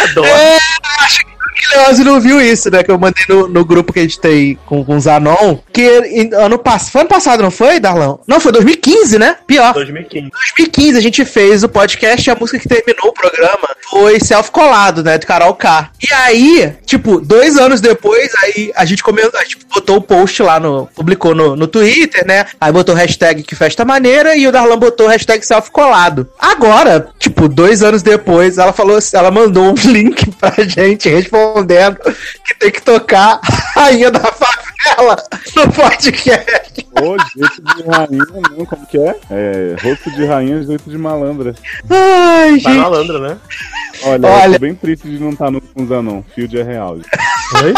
Adoro. 0.00 0.28
É, 0.28 0.58
acho 1.00 1.18
que 1.20 1.31
Leozio 1.76 2.04
não 2.04 2.20
viu 2.20 2.40
isso, 2.40 2.70
né? 2.70 2.82
Que 2.82 2.90
eu 2.90 2.98
mandei 2.98 3.24
no, 3.28 3.48
no 3.48 3.64
grupo 3.64 3.92
que 3.92 3.98
a 3.98 4.02
gente 4.02 4.18
tem 4.20 4.58
com, 4.66 4.84
com 4.84 4.96
os 4.96 5.06
Anon. 5.06 5.58
Que 5.72 5.82
em- 6.06 6.34
ano 6.34 6.58
passado. 6.58 6.90
Foi 6.92 7.00
ano 7.02 7.10
passado, 7.10 7.42
não 7.42 7.50
foi, 7.50 7.78
Darlão? 7.80 8.20
Não, 8.26 8.40
foi 8.40 8.52
2015, 8.52 9.18
né? 9.18 9.36
Pior. 9.46 9.72
2015. 9.74 10.30
2015 10.30 10.98
a 10.98 11.00
gente 11.02 11.24
fez 11.24 11.62
o 11.62 11.68
podcast 11.68 12.28
e 12.28 12.30
a 12.30 12.34
música 12.34 12.58
que 12.58 12.68
terminou 12.68 13.08
o 13.10 13.12
programa 13.12 13.68
foi 13.90 14.18
Self 14.20 14.50
Colado, 14.50 15.02
né? 15.02 15.18
Do 15.18 15.26
Carol 15.26 15.54
K. 15.54 15.90
E 16.02 16.12
aí, 16.14 16.72
tipo, 16.86 17.20
dois 17.20 17.56
anos 17.58 17.80
depois, 17.80 18.30
aí 18.42 18.72
a 18.74 18.84
gente 18.84 19.02
comentou, 19.02 19.38
a 19.38 19.42
gente 19.44 19.58
botou 19.72 19.96
o 19.96 20.02
post 20.02 20.42
lá 20.42 20.58
no. 20.58 20.88
publicou 20.94 21.34
no, 21.34 21.54
no 21.56 21.66
Twitter, 21.66 22.26
né? 22.26 22.46
Aí 22.60 22.72
botou 22.72 22.94
hashtag 22.94 23.42
que 23.42 23.54
festa 23.54 23.84
maneira 23.84 24.36
e 24.36 24.46
o 24.46 24.52
Darlan 24.52 24.78
botou 24.78 25.06
hashtag 25.06 25.44
Self 25.44 25.70
Colado. 25.70 26.28
Agora, 26.38 27.08
tipo, 27.18 27.48
dois 27.48 27.82
anos 27.82 28.02
depois, 28.02 28.58
ela 28.58 28.72
falou 28.72 28.98
ela 29.12 29.30
mandou 29.30 29.64
um 29.70 29.74
link 29.90 30.30
pra 30.32 30.52
gente 30.64 31.08
respondendo 31.08 31.41
que 32.44 32.54
tem 32.58 32.70
que 32.70 32.82
tocar 32.82 33.40
Rainha 33.74 34.10
da 34.10 34.20
Favela 34.20 35.16
no 35.56 35.72
podcast. 35.72 36.86
Ô, 37.00 37.16
jeito 37.36 37.62
de 37.62 37.82
rainha, 37.88 38.24
não, 38.56 38.66
como 38.66 38.86
que 38.86 38.98
é? 38.98 39.16
É, 39.30 39.76
rosto 39.82 40.10
de 40.12 40.24
rainha, 40.24 40.62
jeito 40.62 40.88
de 40.90 40.98
malandra. 40.98 41.54
Ai, 41.90 42.60
Tá 42.60 42.70
gente. 42.70 42.78
malandro, 42.80 43.18
né? 43.18 43.36
Olha, 44.04 44.28
Olha. 44.28 44.46
eu 44.46 44.52
tô 44.54 44.58
bem 44.58 44.74
triste 44.74 45.08
de 45.08 45.18
não 45.18 45.30
estar 45.30 45.50
no 45.50 45.60
com 45.60 45.86
Zanon. 45.86 46.22
Field 46.34 46.58
é 46.58 46.62
real. 46.62 46.94
Oi? 46.94 47.74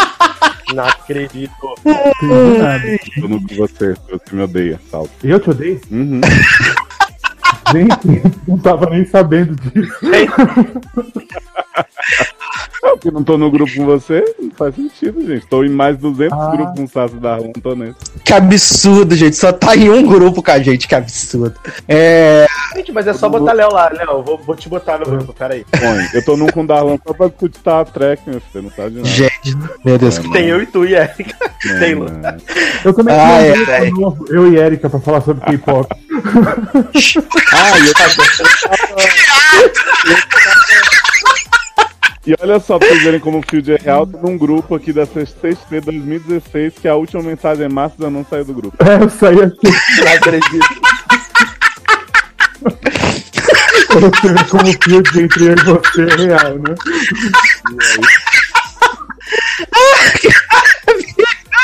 Não 0.73 0.83
acredito. 0.85 1.51
Não 1.85 1.93
entendi 2.49 2.57
nada. 2.57 2.83
Tô 3.21 3.27
no 3.27 3.47
com 3.47 3.55
você, 3.55 3.93
você 4.09 4.35
me 4.35 4.41
odeia, 4.43 4.79
salve. 4.89 5.11
Eu 5.23 5.39
te 5.39 5.49
odeio? 5.51 5.79
Uhum. 5.91 6.21
Gente, 7.71 8.21
não 8.47 8.57
tava 8.57 8.89
nem 8.89 9.05
sabendo 9.05 9.55
disso. 9.55 9.95
Não, 12.81 12.91
porque 12.91 13.09
não 13.11 13.23
tô 13.23 13.37
no 13.37 13.49
grupo 13.49 13.73
com 13.75 13.85
você, 13.85 14.23
não 14.39 14.51
faz 14.51 14.75
sentido, 14.75 15.25
gente. 15.25 15.47
Tô 15.47 15.63
em 15.63 15.69
mais 15.69 15.97
200 15.97 16.37
Ah. 16.37 16.51
grupos 16.55 16.75
com 16.77 16.83
o 16.83 16.87
Sasso 16.87 17.15
da 17.15 17.35
Rua, 17.35 17.51
não 17.55 17.61
tô 17.61 17.75
nesse. 17.75 17.95
Que 18.23 18.33
absurdo, 18.33 19.15
gente. 19.15 19.35
Só 19.35 19.51
tá 19.51 19.75
em 19.75 19.89
um 19.89 20.05
grupo 20.05 20.41
com 20.43 20.51
a 20.51 20.59
gente, 20.59 20.87
que 20.87 20.93
absurdo. 20.95 21.55
É. 21.87 22.45
Gente, 22.75 22.91
mas 22.91 23.07
é 23.07 23.13
só 23.13 23.27
botar 23.27 23.53
Léo 23.53 23.71
lá. 23.73 23.89
Léo, 23.89 24.21
vou, 24.23 24.37
vou 24.37 24.55
te 24.55 24.69
botar 24.69 24.99
no 24.99 25.05
grupo, 25.05 25.33
peraí. 25.33 25.65
Põe. 25.71 26.05
Eu 26.13 26.23
tô 26.23 26.37
num 26.37 26.47
com 26.47 26.61
o 26.61 26.67
Darlan 26.67 26.97
só 27.05 27.13
pra 27.13 27.27
discutir 27.27 27.59
Star 27.59 27.85
Trek, 27.85 28.21
meu 28.29 28.39
filho, 28.39 28.63
não 28.65 28.71
sabe 28.71 28.91
de 28.91 28.95
nada. 28.97 29.09
Gente, 29.09 29.57
meu 29.83 29.97
Deus. 29.97 30.19
É, 30.19 30.21
Tem 30.31 30.45
eu 30.47 30.61
e 30.61 30.65
tu 30.67 30.85
e 30.85 30.93
Erika. 30.95 31.35
Não, 31.65 31.79
Taylor. 31.79 32.11
não. 32.11 32.37
Eu 32.83 32.93
também 32.93 33.15
Ah, 33.15 33.37
tenho 33.39 33.55
um 33.65 33.69
é, 33.71 33.87
é. 33.87 33.89
novo, 33.91 34.25
eu 34.29 34.53
e 34.53 34.57
Erika, 34.57 34.89
pra 34.89 34.99
falar 34.99 35.21
sobre 35.21 35.43
K-pop. 35.45 35.87
Ah, 37.53 37.79
e 37.79 37.87
eu 37.87 37.93
E 42.27 42.35
olha 42.41 42.59
só, 42.59 42.79
pra 42.79 42.87
vocês 42.87 43.03
verem 43.03 43.19
como 43.19 43.39
o 43.39 43.43
Field 43.47 43.73
é 43.73 43.77
real, 43.77 44.07
tô 44.07 44.17
num 44.17 44.37
grupo 44.37 44.75
aqui 44.75 44.91
da 44.91 45.05
CXP 45.05 45.81
2016, 45.81 46.73
que 46.81 46.87
a 46.87 46.95
última 46.95 47.21
mensagem 47.21 47.65
é 47.65 47.69
Márcio 47.69 48.09
não 48.09 48.25
saiu 48.25 48.45
do 48.45 48.53
grupo. 48.53 48.77
É, 48.83 49.03
eu 49.03 49.09
saí 49.09 49.41
aqui. 49.41 49.69
Não 50.03 50.13
acredito. 50.13 50.81
Pra 53.87 53.99
você 53.99 54.49
como 54.49 54.69
o 54.69 54.73
field 54.83 55.21
entre 55.21 55.45
eu 55.45 55.53
e 55.53 55.63
você 55.63 56.01
é 56.01 56.15
real, 56.15 56.55
né? 56.59 56.75
Segura 60.23 60.74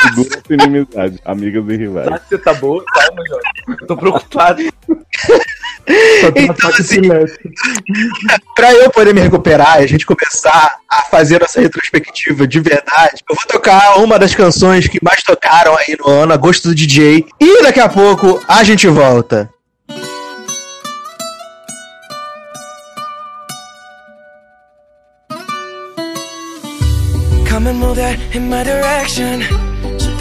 essa 0.06 0.52
inimizade, 0.52 1.20
amigas 1.24 1.64
e 1.68 1.76
rivais. 1.76 2.08
Que 2.22 2.28
você 2.28 2.38
tá 2.38 2.54
boa? 2.54 2.84
Calma, 2.84 3.26
Jorge. 3.26 3.80
Eu 3.80 3.86
tô 3.86 3.96
preocupado. 3.96 4.62
Então, 6.36 6.70
assim. 6.70 7.00
Pra 8.54 8.72
eu 8.72 8.90
poder 8.90 9.14
me 9.14 9.20
recuperar 9.20 9.80
e 9.80 9.84
a 9.84 9.88
gente 9.88 10.06
começar 10.06 10.76
a 10.88 11.02
fazer 11.02 11.40
nossa 11.40 11.60
retrospectiva 11.60 12.46
de 12.46 12.60
verdade, 12.60 13.22
eu 13.28 13.34
vou 13.34 13.46
tocar 13.46 13.98
uma 13.98 14.18
das 14.18 14.34
canções 14.34 14.86
que 14.86 14.98
mais 15.02 15.22
tocaram 15.22 15.76
aí 15.76 15.96
no 15.98 16.08
ano, 16.08 16.32
a 16.32 16.36
gosto 16.36 16.68
do 16.68 16.74
DJ. 16.74 17.26
E 17.40 17.62
daqui 17.62 17.80
a 17.80 17.88
pouco 17.88 18.40
a 18.46 18.62
gente 18.62 18.86
volta. 18.86 19.50
Come 27.48 27.68
and 27.68 27.78
move 27.78 27.96
that 27.96 28.18
in 28.34 28.48
my 28.48 28.64
direction. 28.64 29.71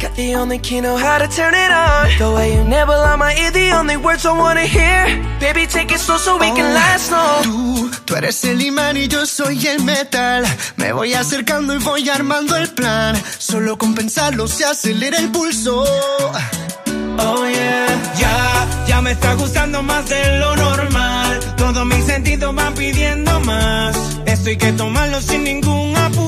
Got 0.00 0.14
the 0.14 0.36
only 0.36 0.58
key, 0.60 0.80
know 0.80 0.96
how 0.96 1.18
to 1.18 1.26
turn 1.26 1.54
it 1.54 1.72
on. 1.72 2.18
The 2.18 2.30
way 2.32 2.54
you 2.54 2.62
nibble 2.62 2.94
on 2.94 3.18
my 3.18 3.34
ear, 3.34 3.50
the 3.50 3.72
only 3.72 3.96
words 3.96 4.24
I 4.24 4.32
wanna 4.32 4.64
hear. 4.64 5.06
Baby, 5.40 5.66
take 5.66 5.90
it 5.90 5.98
slow 5.98 6.18
so 6.18 6.38
we 6.38 6.46
can 6.52 6.72
last 6.72 7.10
long. 7.10 7.42
Tú, 7.42 7.90
tú 8.04 8.14
eres 8.14 8.44
el 8.44 8.62
imán 8.62 8.96
y 8.96 9.08
yo 9.08 9.26
soy 9.26 9.66
el 9.66 9.82
metal. 9.82 10.44
Me 10.76 10.92
voy 10.92 11.14
acercando 11.14 11.74
y 11.74 11.78
voy 11.78 12.08
armando 12.08 12.54
el 12.54 12.68
plan. 12.68 13.20
Solo 13.38 13.76
con 13.76 13.94
pensarlo 13.96 14.46
se 14.46 14.64
acelera 14.64 15.18
el 15.18 15.30
pulso. 15.32 15.82
Oh 17.18 17.44
yeah, 17.48 17.86
ya, 18.16 18.86
ya 18.86 19.00
me 19.00 19.10
está 19.10 19.34
gustando 19.34 19.82
más 19.82 20.08
de 20.08 20.38
lo 20.38 20.54
normal. 20.54 21.40
Todos 21.56 21.84
mis 21.86 22.04
sentidos 22.04 22.54
van 22.54 22.72
pidiendo 22.74 23.40
más. 23.40 23.96
Esto 24.26 24.50
hay 24.50 24.56
que 24.58 24.72
tomarlo 24.74 25.20
sin 25.20 25.42
ningún 25.42 25.96
apuro. 25.96 26.27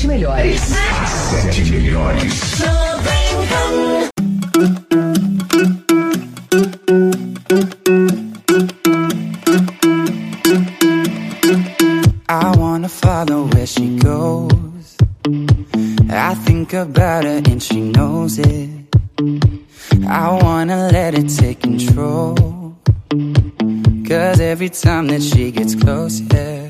As 0.00 0.06
sete 0.06 1.62
melhores. 1.68 2.32
I 12.28 12.56
wanna 12.56 12.88
follow 12.88 13.44
where 13.48 13.66
she 13.66 13.98
goes. 13.98 14.96
I 16.08 16.34
think 16.46 16.72
about 16.72 17.24
her 17.24 17.42
and 17.44 17.62
she 17.62 17.80
knows 17.80 18.38
it. 18.38 18.70
I 20.08 20.30
wanna 20.42 20.88
let 20.90 21.14
it 21.14 21.28
take 21.28 21.60
control. 21.60 22.74
Cause 24.08 24.40
every 24.40 24.70
time 24.70 25.08
that 25.08 25.22
she 25.22 25.52
gets 25.52 25.74
close, 25.74 26.20
yeah, 26.20 26.69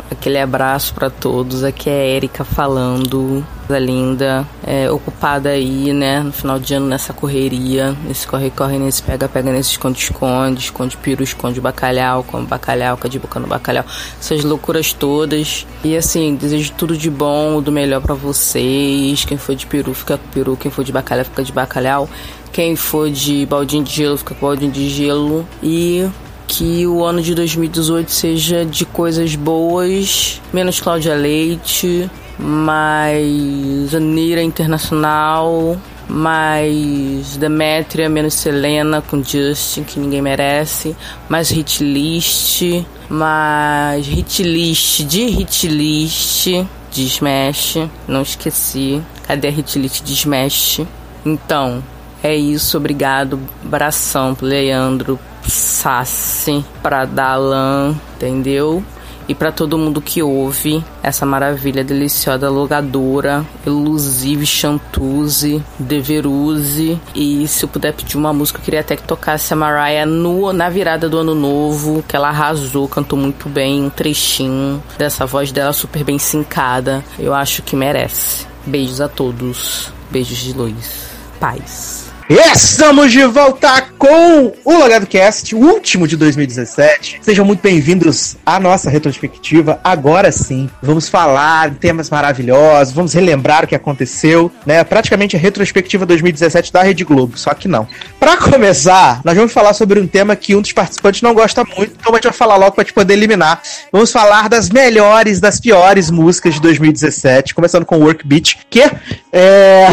aquele 0.21 0.39
abraço 0.39 0.93
pra 0.93 1.09
todos. 1.09 1.63
Aqui 1.63 1.89
é 1.89 1.93
a 1.93 2.05
Erika 2.05 2.43
falando. 2.43 3.43
Coisa 3.65 3.83
linda, 3.83 4.45
é, 4.63 4.91
ocupada 4.91 5.49
aí, 5.49 5.91
né? 5.93 6.19
No 6.21 6.31
final 6.31 6.59
de 6.59 6.73
ano 6.75 6.85
nessa 6.85 7.11
correria, 7.11 7.95
nesse 8.05 8.27
corre-corre, 8.27 8.77
nesse 8.77 9.01
pega-pega, 9.01 9.51
nesse 9.51 9.71
esconde-esconde, 9.71 10.59
esconde 10.59 10.97
peru, 10.97 11.23
esconde 11.23 11.59
bacalhau, 11.59 12.23
come 12.23 12.45
bacalhau, 12.45 12.97
fica 12.97 13.09
de 13.09 13.17
boca 13.17 13.39
no 13.39 13.47
bacalhau, 13.47 13.85
essas 14.19 14.43
loucuras 14.43 14.93
todas. 14.93 15.65
E 15.83 15.97
assim, 15.97 16.35
desejo 16.35 16.73
tudo 16.73 16.95
de 16.95 17.09
bom, 17.09 17.61
do 17.61 17.71
melhor 17.71 18.01
pra 18.01 18.13
vocês. 18.13 19.25
Quem 19.25 19.37
for 19.37 19.55
de 19.55 19.65
peru, 19.65 19.93
fica 19.93 20.17
com 20.17 20.27
peru. 20.29 20.55
Quem 20.55 20.69
for 20.69 20.83
de 20.83 20.91
bacalhau, 20.91 21.25
fica 21.25 21.43
de 21.43 21.51
bacalhau. 21.51 22.07
Quem 22.51 22.75
for 22.75 23.09
de 23.09 23.45
baldinho 23.45 23.83
de 23.83 23.91
gelo, 23.91 24.17
fica 24.17 24.35
com 24.35 24.45
baldinho 24.45 24.71
de 24.71 24.89
gelo. 24.89 25.47
E 25.63 26.07
que 26.51 26.85
o 26.85 27.01
ano 27.05 27.21
de 27.21 27.33
2018 27.33 28.11
seja 28.11 28.65
de 28.65 28.83
coisas 28.83 29.35
boas, 29.35 30.41
menos 30.51 30.81
Cláudia 30.81 31.15
Leite, 31.15 32.11
mais 32.37 33.95
Anira 33.95 34.43
Internacional, 34.43 35.77
mais 36.09 37.37
Demetria, 37.37 38.09
menos 38.09 38.33
Selena 38.33 39.01
com 39.01 39.23
Justin, 39.23 39.83
que 39.83 39.97
ninguém 39.97 40.21
merece, 40.21 40.93
mais 41.29 41.49
hit 41.49 41.81
list, 41.81 42.63
mais 43.07 44.05
hit 44.05 44.43
list 44.43 45.03
de 45.03 45.27
hit 45.27 45.69
list 45.69 46.47
de 46.91 47.05
Smash, 47.05 47.77
não 48.09 48.23
esqueci. 48.23 49.01
Cadê 49.23 49.47
a 49.47 49.51
hit 49.51 49.79
list 49.79 50.03
de 50.03 50.13
Smash? 50.13 50.81
Então, 51.25 51.81
é 52.21 52.35
isso, 52.35 52.75
obrigado. 52.75 53.39
Abração 53.63 54.35
pro 54.35 54.45
Leandro, 54.45 55.17
Sassi, 55.51 56.63
pra 56.81 57.05
Dalan, 57.05 57.95
entendeu? 58.15 58.83
E 59.27 59.35
pra 59.35 59.51
todo 59.51 59.77
mundo 59.77 60.01
que 60.01 60.21
ouve 60.21 60.83
essa 61.01 61.25
maravilha 61.25 61.83
deliciosa, 61.83 62.49
logadora, 62.49 63.45
elusive, 63.65 64.45
chantuse, 64.45 65.63
deveruze. 65.79 66.99
E 67.15 67.47
se 67.47 67.63
eu 67.63 67.69
puder 67.69 67.93
pedir 67.93 68.17
uma 68.17 68.33
música, 68.33 68.59
eu 68.59 68.63
queria 68.63 68.81
até 68.81 68.95
que 68.95 69.03
tocasse 69.03 69.53
a 69.53 69.55
Mariah 69.55 70.05
no, 70.05 70.51
na 70.51 70.69
virada 70.69 71.07
do 71.07 71.17
ano 71.19 71.35
novo, 71.35 72.03
que 72.07 72.15
ela 72.15 72.29
arrasou, 72.29 72.89
cantou 72.89 73.17
muito 73.17 73.47
bem, 73.47 73.83
um 73.83 73.89
trechinho 73.89 74.83
dessa 74.97 75.25
voz 75.25 75.51
dela 75.51 75.71
super 75.71 76.03
bem 76.03 76.19
sincada. 76.19 77.03
Eu 77.17 77.33
acho 77.33 77.61
que 77.61 77.75
merece. 77.75 78.45
Beijos 78.65 78.99
a 78.99 79.07
todos. 79.07 79.93
Beijos 80.09 80.39
de 80.39 80.53
luz. 80.53 81.09
Paz. 81.39 82.10
Estamos 82.33 83.11
de 83.11 83.25
volta 83.25 83.81
com 83.97 84.53
o 84.63 84.77
Logado 84.77 85.05
Cast, 85.05 85.53
o 85.53 85.57
último 85.57 86.07
de 86.07 86.15
2017. 86.15 87.19
Sejam 87.21 87.43
muito 87.43 87.59
bem-vindos 87.59 88.37
à 88.45 88.57
nossa 88.57 88.89
retrospectiva. 88.89 89.81
Agora 89.83 90.31
sim, 90.31 90.69
vamos 90.81 91.09
falar 91.09 91.71
de 91.71 91.75
temas 91.75 92.09
maravilhosos, 92.09 92.93
vamos 92.93 93.13
relembrar 93.13 93.65
o 93.65 93.67
que 93.67 93.75
aconteceu, 93.75 94.49
né? 94.65 94.81
Praticamente 94.85 95.35
a 95.35 95.39
retrospectiva 95.39 96.05
2017 96.05 96.71
da 96.71 96.81
Rede 96.81 97.03
Globo, 97.03 97.37
só 97.37 97.53
que 97.53 97.67
não. 97.67 97.85
Para 98.17 98.37
começar, 98.37 99.19
nós 99.25 99.35
vamos 99.35 99.51
falar 99.51 99.73
sobre 99.73 99.99
um 99.99 100.07
tema 100.07 100.33
que 100.33 100.55
um 100.55 100.61
dos 100.61 100.71
participantes 100.71 101.21
não 101.21 101.33
gosta 101.33 101.65
muito, 101.65 101.97
então 101.99 102.13
a 102.13 102.15
gente 102.15 102.23
vai 102.23 102.33
falar 102.33 102.55
logo 102.55 102.71
para 102.71 102.85
te 102.85 102.93
poder 102.93 103.15
eliminar. 103.15 103.61
Vamos 103.91 104.09
falar 104.09 104.47
das 104.47 104.69
melhores, 104.69 105.41
das 105.41 105.59
piores 105.59 106.09
músicas 106.09 106.53
de 106.53 106.61
2017, 106.61 107.53
começando 107.53 107.85
com 107.85 107.97
Work 107.97 108.25
Beat, 108.25 108.55
que 108.69 108.83
é. 108.83 109.87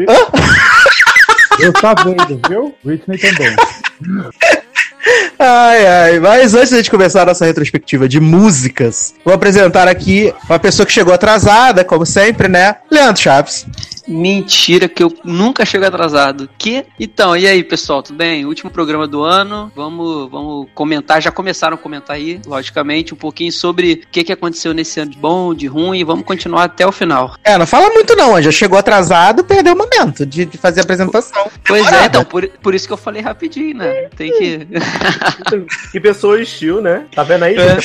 Eu 1.60 1.72
tá 1.72 1.94
vendo, 1.94 2.40
viu? 2.48 2.74
Whitney 2.84 3.18
também. 3.18 3.56
Ai, 5.38 5.86
ai, 5.86 6.20
mas 6.20 6.54
antes 6.54 6.84
de 6.84 6.90
começar 6.90 7.22
a 7.22 7.26
nossa 7.26 7.46
retrospectiva 7.46 8.06
de 8.06 8.20
músicas, 8.20 9.14
vou 9.24 9.32
apresentar 9.32 9.88
aqui 9.88 10.34
uma 10.48 10.58
pessoa 10.58 10.84
que 10.84 10.92
chegou 10.92 11.14
atrasada, 11.14 11.82
como 11.82 12.04
sempre, 12.04 12.46
né? 12.48 12.76
Leandro 12.90 13.20
Chaves. 13.20 13.66
Mentira, 14.10 14.88
que 14.88 15.02
eu 15.04 15.12
nunca 15.24 15.64
chego 15.64 15.86
atrasado. 15.86 16.50
Que? 16.58 16.84
Então, 16.98 17.36
e 17.36 17.46
aí, 17.46 17.62
pessoal, 17.62 18.02
tudo 18.02 18.16
bem? 18.16 18.44
Último 18.44 18.68
programa 18.70 19.06
do 19.06 19.22
ano. 19.22 19.70
Vamos, 19.76 20.28
vamos 20.28 20.66
comentar. 20.74 21.22
Já 21.22 21.30
começaram 21.30 21.76
a 21.76 21.78
comentar 21.78 22.16
aí, 22.16 22.40
logicamente, 22.44 23.14
um 23.14 23.16
pouquinho 23.16 23.52
sobre 23.52 23.92
o 23.92 24.08
que, 24.10 24.24
que 24.24 24.32
aconteceu 24.32 24.74
nesse 24.74 24.98
ano 24.98 25.12
de 25.12 25.18
bom, 25.18 25.54
de 25.54 25.68
ruim. 25.68 26.00
E 26.00 26.04
vamos 26.04 26.24
continuar 26.24 26.64
até 26.64 26.84
o 26.84 26.90
final. 26.90 27.36
É, 27.44 27.56
não 27.56 27.66
fala 27.66 27.88
muito 27.90 28.16
não, 28.16 28.42
já 28.42 28.50
chegou 28.50 28.78
atrasado, 28.78 29.44
perdeu 29.44 29.74
o 29.74 29.78
momento 29.78 30.26
de, 30.26 30.44
de 30.44 30.58
fazer 30.58 30.80
a 30.80 30.82
apresentação. 30.82 31.48
Pois 31.64 31.86
é, 31.92 32.06
então, 32.06 32.24
por, 32.24 32.48
por 32.48 32.74
isso 32.74 32.88
que 32.88 32.92
eu 32.92 32.96
falei 32.96 33.22
rapidinho, 33.22 33.76
né? 33.76 34.08
Tem 34.16 34.32
que. 34.36 34.66
Que 35.92 36.00
pessoa 36.00 36.38
hostil, 36.40 36.80
né? 36.80 37.04
Tá 37.14 37.22
vendo 37.22 37.44
aí? 37.44 37.56
É. 37.56 37.76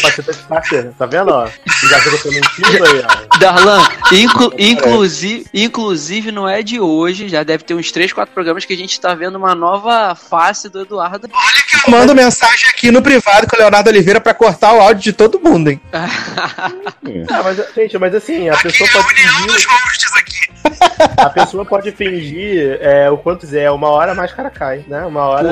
Tá 0.98 1.06
vendo, 1.06 1.30
ó? 1.30 1.48
Já 1.90 2.00
que 2.00 2.08
eu 2.10 2.22
tô 2.22 2.30
mentindo 2.30 2.86
aí, 2.86 3.04
ó. 3.04 3.38
Darlan, 3.38 3.84
inclu- 4.12 4.54
inclusive, 4.58 5.46
inclusive 5.54 6.15
não 6.32 6.48
é 6.48 6.62
de 6.62 6.80
hoje, 6.80 7.28
já 7.28 7.44
deve 7.44 7.64
ter 7.64 7.74
uns 7.74 7.92
3, 7.92 8.12
4 8.14 8.34
programas 8.34 8.66
que 8.66 8.74
a 8.74 8.78
gente 8.78 9.00
tá 9.00 9.14
vendo 9.14 9.36
uma 9.36 9.56
nova 9.56 10.16
face 10.16 10.70
do 10.70 10.82
Eduardo. 10.82 11.30
Eu 11.86 11.92
mando 11.92 12.16
mensagem 12.16 12.70
aqui 12.70 12.92
no 12.92 13.02
privado 13.02 13.48
com 13.48 13.56
o 13.56 13.60
Leonardo 13.60 13.90
Oliveira 13.90 14.20
pra 14.20 14.34
cortar 14.34 14.74
o 14.74 14.82
áudio 14.82 15.04
de 15.04 15.14
todo 15.14 15.40
mundo, 15.40 15.70
hein? 15.70 15.82
Ah, 17.30 17.44
mas, 17.44 17.62
gente, 17.76 17.98
mas 17.98 18.16
assim, 18.16 18.50
a 18.50 18.58
pessoa 18.58 18.90
pode 18.92 19.14
fingir. 19.14 19.68
A 21.18 21.30
pessoa 21.30 21.66
pode 21.66 21.92
fingir 21.92 22.78
é, 22.82 23.10
o 23.10 23.18
quanto 23.18 23.42
quiser, 23.42 23.70
uma 23.72 23.90
hora 23.90 24.16
mais 24.16 24.32
cara 24.32 24.50
cai, 24.50 24.84
né? 24.88 25.06
Uma 25.06 25.22
hora. 25.22 25.50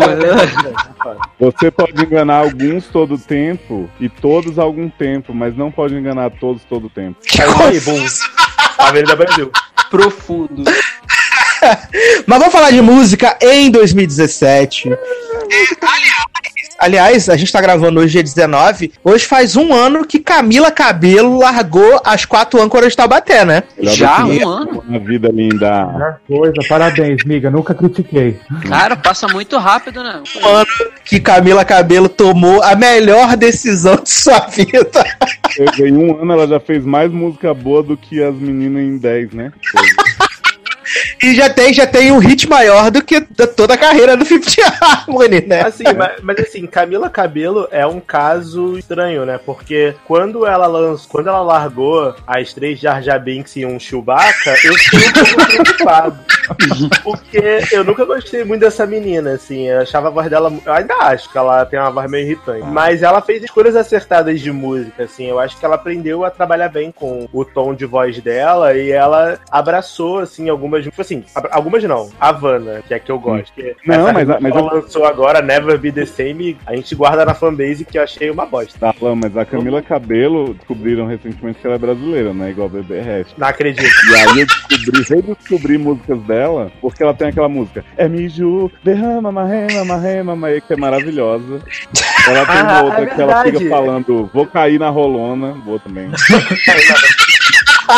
Você 1.39 1.69
pode 1.69 2.01
enganar 2.01 2.37
alguns 2.37 2.87
todo 2.87 3.17
tempo 3.17 3.89
e 3.99 4.09
todos 4.09 4.57
algum 4.57 4.89
tempo, 4.89 5.33
mas 5.33 5.55
não 5.55 5.71
pode 5.71 5.95
enganar 5.95 6.31
todos 6.31 6.63
todo 6.63 6.89
tempo. 6.89 7.19
Aí, 7.67 7.79
bum. 7.81 8.05
Avenida 8.77 9.15
Brasil. 9.15 9.51
Profundo. 9.93 10.63
Mas 12.25 12.39
vamos 12.39 12.51
falar 12.51 12.71
de 12.71 12.81
música 12.81 13.37
em 13.39 13.69
2017. 13.69 14.89
Aliás, 14.89 16.12
a 17.29 17.37
gente 17.37 17.51
tá 17.51 17.61
gravando 17.61 18.01
hoje, 18.01 18.13
dia 18.13 18.23
19. 18.23 18.91
Hoje 19.03 19.25
faz 19.25 19.55
um 19.55 19.73
ano 19.73 20.05
que 20.05 20.19
Camila 20.19 20.69
Cabelo 20.69 21.39
largou 21.39 22.01
as 22.03 22.25
quatro 22.25 22.61
âncoras 22.61 22.91
de 22.91 22.97
Taubaté, 22.97 23.45
né? 23.45 23.63
Já 23.79 24.17
que 24.17 24.43
um 24.43 24.49
ano? 24.49 24.83
Uma 24.85 24.99
vida 24.99 25.29
linda. 25.29 25.85
Melhor 25.85 26.19
coisa, 26.27 26.53
parabéns, 26.67 27.23
miga. 27.23 27.49
Nunca 27.49 27.73
critiquei. 27.73 28.37
Cara, 28.67 28.97
passa 28.97 29.27
muito 29.27 29.57
rápido, 29.57 30.03
né? 30.03 30.21
Um 30.43 30.47
ano 30.47 30.67
que 31.05 31.19
Camila 31.19 31.63
Cabelo 31.63 32.09
tomou 32.09 32.61
a 32.61 32.75
melhor 32.75 33.37
decisão 33.37 33.95
de 33.95 34.09
sua 34.09 34.39
vida. 34.39 35.05
Em 35.79 35.93
um 35.93 36.21
ano 36.21 36.33
ela 36.33 36.47
já 36.47 36.59
fez 36.59 36.83
mais 36.83 37.09
música 37.11 37.53
boa 37.53 37.81
do 37.81 37.95
que 37.95 38.21
as 38.21 38.35
meninas 38.35 38.83
em 38.83 38.97
10, 38.97 39.31
né? 39.31 39.53
E 41.23 41.33
já 41.35 41.49
tem, 41.49 41.73
já 41.73 41.87
tem 41.87 42.11
um 42.11 42.17
hit 42.17 42.49
maior 42.49 42.91
do 42.91 43.01
que 43.01 43.21
da- 43.21 43.47
toda 43.47 43.75
a 43.75 43.77
carreira 43.77 44.17
do 44.17 44.25
Fifth 44.25 44.57
Harmony, 44.81 45.41
né? 45.47 45.61
Assim, 45.61 45.83
mas, 45.97 46.21
mas 46.21 46.39
assim, 46.39 46.67
Camila 46.67 47.09
Cabelo 47.09 47.65
é 47.71 47.87
um 47.87 47.99
caso 48.01 48.77
estranho, 48.77 49.25
né? 49.25 49.39
Porque 49.45 49.95
quando 50.05 50.45
ela 50.45 50.67
lançou, 50.67 51.09
quando 51.09 51.27
ela 51.29 51.41
largou 51.41 52.13
as 52.27 52.53
três 52.53 52.77
Jar 52.79 53.01
Jar 53.01 53.19
Binks 53.21 53.55
e 53.55 53.65
um 53.65 53.79
Chewbacca, 53.79 54.53
eu 54.65 54.73
fiquei 54.73 54.99
um 54.99 55.13
pouco 55.13 55.45
preocupado. 55.63 56.19
Porque 57.03 57.59
eu 57.71 57.85
nunca 57.85 58.03
gostei 58.03 58.43
muito 58.43 58.59
dessa 58.61 58.85
menina, 58.85 59.31
assim. 59.33 59.69
Eu 59.69 59.79
achava 59.81 60.09
a 60.09 60.11
voz 60.11 60.29
dela. 60.29 60.51
Eu 60.65 60.73
ainda 60.73 60.93
acho 60.95 61.31
que 61.31 61.37
ela 61.37 61.65
tem 61.65 61.79
uma 61.79 61.89
voz 61.89 62.09
meio 62.11 62.25
irritante. 62.25 62.65
Mas 62.67 63.01
ela 63.01 63.21
fez 63.21 63.41
escolhas 63.43 63.77
acertadas 63.77 64.41
de 64.41 64.51
música, 64.51 65.03
assim. 65.03 65.25
Eu 65.29 65.39
acho 65.39 65.57
que 65.57 65.63
ela 65.65 65.75
aprendeu 65.75 66.25
a 66.25 66.29
trabalhar 66.29 66.67
bem 66.67 66.91
com 66.91 67.29
o 67.31 67.45
tom 67.45 67.73
de 67.73 67.85
voz 67.85 68.19
dela 68.19 68.73
e 68.75 68.91
ela 68.91 69.39
abraçou, 69.49 70.19
assim, 70.19 70.49
algumas. 70.49 70.83
Tipo 70.83 71.01
assim, 71.01 71.12
assim, 71.19 71.47
algumas 71.51 71.83
não. 71.83 72.09
Havana, 72.19 72.81
que 72.87 72.93
é 72.93 72.97
a 72.97 72.99
que 72.99 73.11
eu 73.11 73.19
gosto. 73.19 73.53
Que 73.53 73.75
Não, 73.85 73.95
essa 74.07 74.13
mas 74.13 74.27
mas 74.41 74.55
ela 74.55 74.69
a- 74.71 74.73
lançou 74.75 75.05
agora, 75.05 75.41
Never 75.41 75.77
Be 75.77 75.91
The 75.91 76.05
Same, 76.05 76.57
a 76.65 76.75
gente 76.75 76.95
guarda 76.95 77.25
na 77.25 77.33
fanbase 77.33 77.85
que 77.85 77.97
eu 77.97 78.03
achei 78.03 78.29
uma 78.29 78.45
bosta. 78.45 78.77
Tá, 78.79 78.93
mas 79.15 79.35
a 79.37 79.45
Camila 79.45 79.81
Cabelo 79.81 80.53
descobriram 80.53 81.05
recentemente 81.07 81.59
que 81.59 81.67
ela 81.67 81.75
é 81.75 81.79
brasileira, 81.79 82.33
né? 82.33 82.49
Igual 82.51 82.67
a 82.67 82.71
Bebê 82.71 82.99
Hash. 83.01 83.33
Não 83.37 83.47
acredito. 83.47 83.83
E 83.83 84.15
aí 84.15 84.39
eu 84.41 84.45
descobri, 84.45 85.03
redescobri 85.09 85.77
músicas 85.77 86.19
dela, 86.23 86.71
porque 86.81 87.03
ela 87.03 87.13
tem 87.13 87.27
aquela 87.29 87.49
música. 87.49 87.83
É 87.97 88.07
Miju, 88.07 88.71
derrama, 88.83 89.31
marrema, 89.31 89.85
marrema, 89.85 90.35
maê, 90.35 90.61
que 90.61 90.73
é 90.73 90.75
maravilhosa. 90.77 91.61
Ela 92.27 92.45
tem 92.45 92.61
uma 92.61 92.71
Ah, 92.79 92.83
outra 92.83 93.01
é 93.03 93.05
que 93.07 93.21
ela 93.21 93.43
fica 93.43 93.59
falando, 93.69 94.29
vou 94.33 94.45
cair 94.47 94.79
na 94.79 94.89
rolona, 94.89 95.53
vou 95.65 95.79
também. 95.79 96.09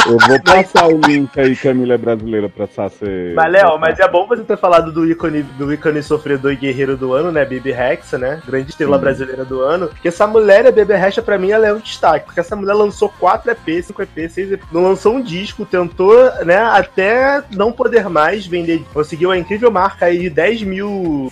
Eu 0.07 0.17
vou 0.27 0.41
passar 0.41 0.87
o 0.87 0.99
link 0.99 1.39
aí, 1.39 1.55
Camila 1.55 1.93
é 1.93 1.97
brasileira, 1.97 2.49
pra 2.49 2.67
Sasser. 2.67 3.33
Mas, 3.35 3.51
Léo, 3.51 3.77
mas 3.79 3.99
é 3.99 4.07
bom 4.07 4.27
você 4.27 4.43
ter 4.43 4.57
falado 4.57 4.91
do 4.91 5.09
ícone, 5.09 5.43
do 5.43 5.71
ícone 5.71 6.01
sofredor 6.01 6.51
e 6.51 6.55
guerreiro 6.55 6.97
do 6.97 7.13
ano, 7.13 7.31
né? 7.31 7.45
Bibi 7.45 7.71
Rexa, 7.71 8.17
né? 8.17 8.41
Grande 8.45 8.69
estrela 8.69 8.97
Sim. 8.97 9.01
brasileira 9.01 9.45
do 9.45 9.61
ano. 9.61 9.87
Porque 9.87 10.07
essa 10.07 10.27
mulher, 10.27 10.65
a 10.67 10.71
Bibi 10.71 10.93
Rexa, 10.93 11.21
pra 11.21 11.37
mim, 11.37 11.51
ela 11.51 11.67
é 11.67 11.73
um 11.73 11.79
destaque. 11.79 12.25
Porque 12.25 12.39
essa 12.39 12.55
mulher 12.55 12.73
lançou 12.73 13.09
4 13.19 13.51
EP, 13.51 13.83
5 13.83 14.01
EP, 14.01 14.29
6 14.29 14.51
EP. 14.53 14.61
Não 14.71 14.83
lançou 14.83 15.13
um 15.13 15.21
disco, 15.21 15.65
tentou, 15.65 16.15
né? 16.43 16.57
Até 16.57 17.43
não 17.51 17.71
poder 17.71 18.09
mais 18.09 18.45
vender. 18.45 18.83
Conseguiu 18.93 19.31
a 19.31 19.37
incrível 19.37 19.71
marca 19.71 20.05
aí 20.05 20.19
de 20.19 20.29
10 20.29 20.63
mil. 20.63 21.31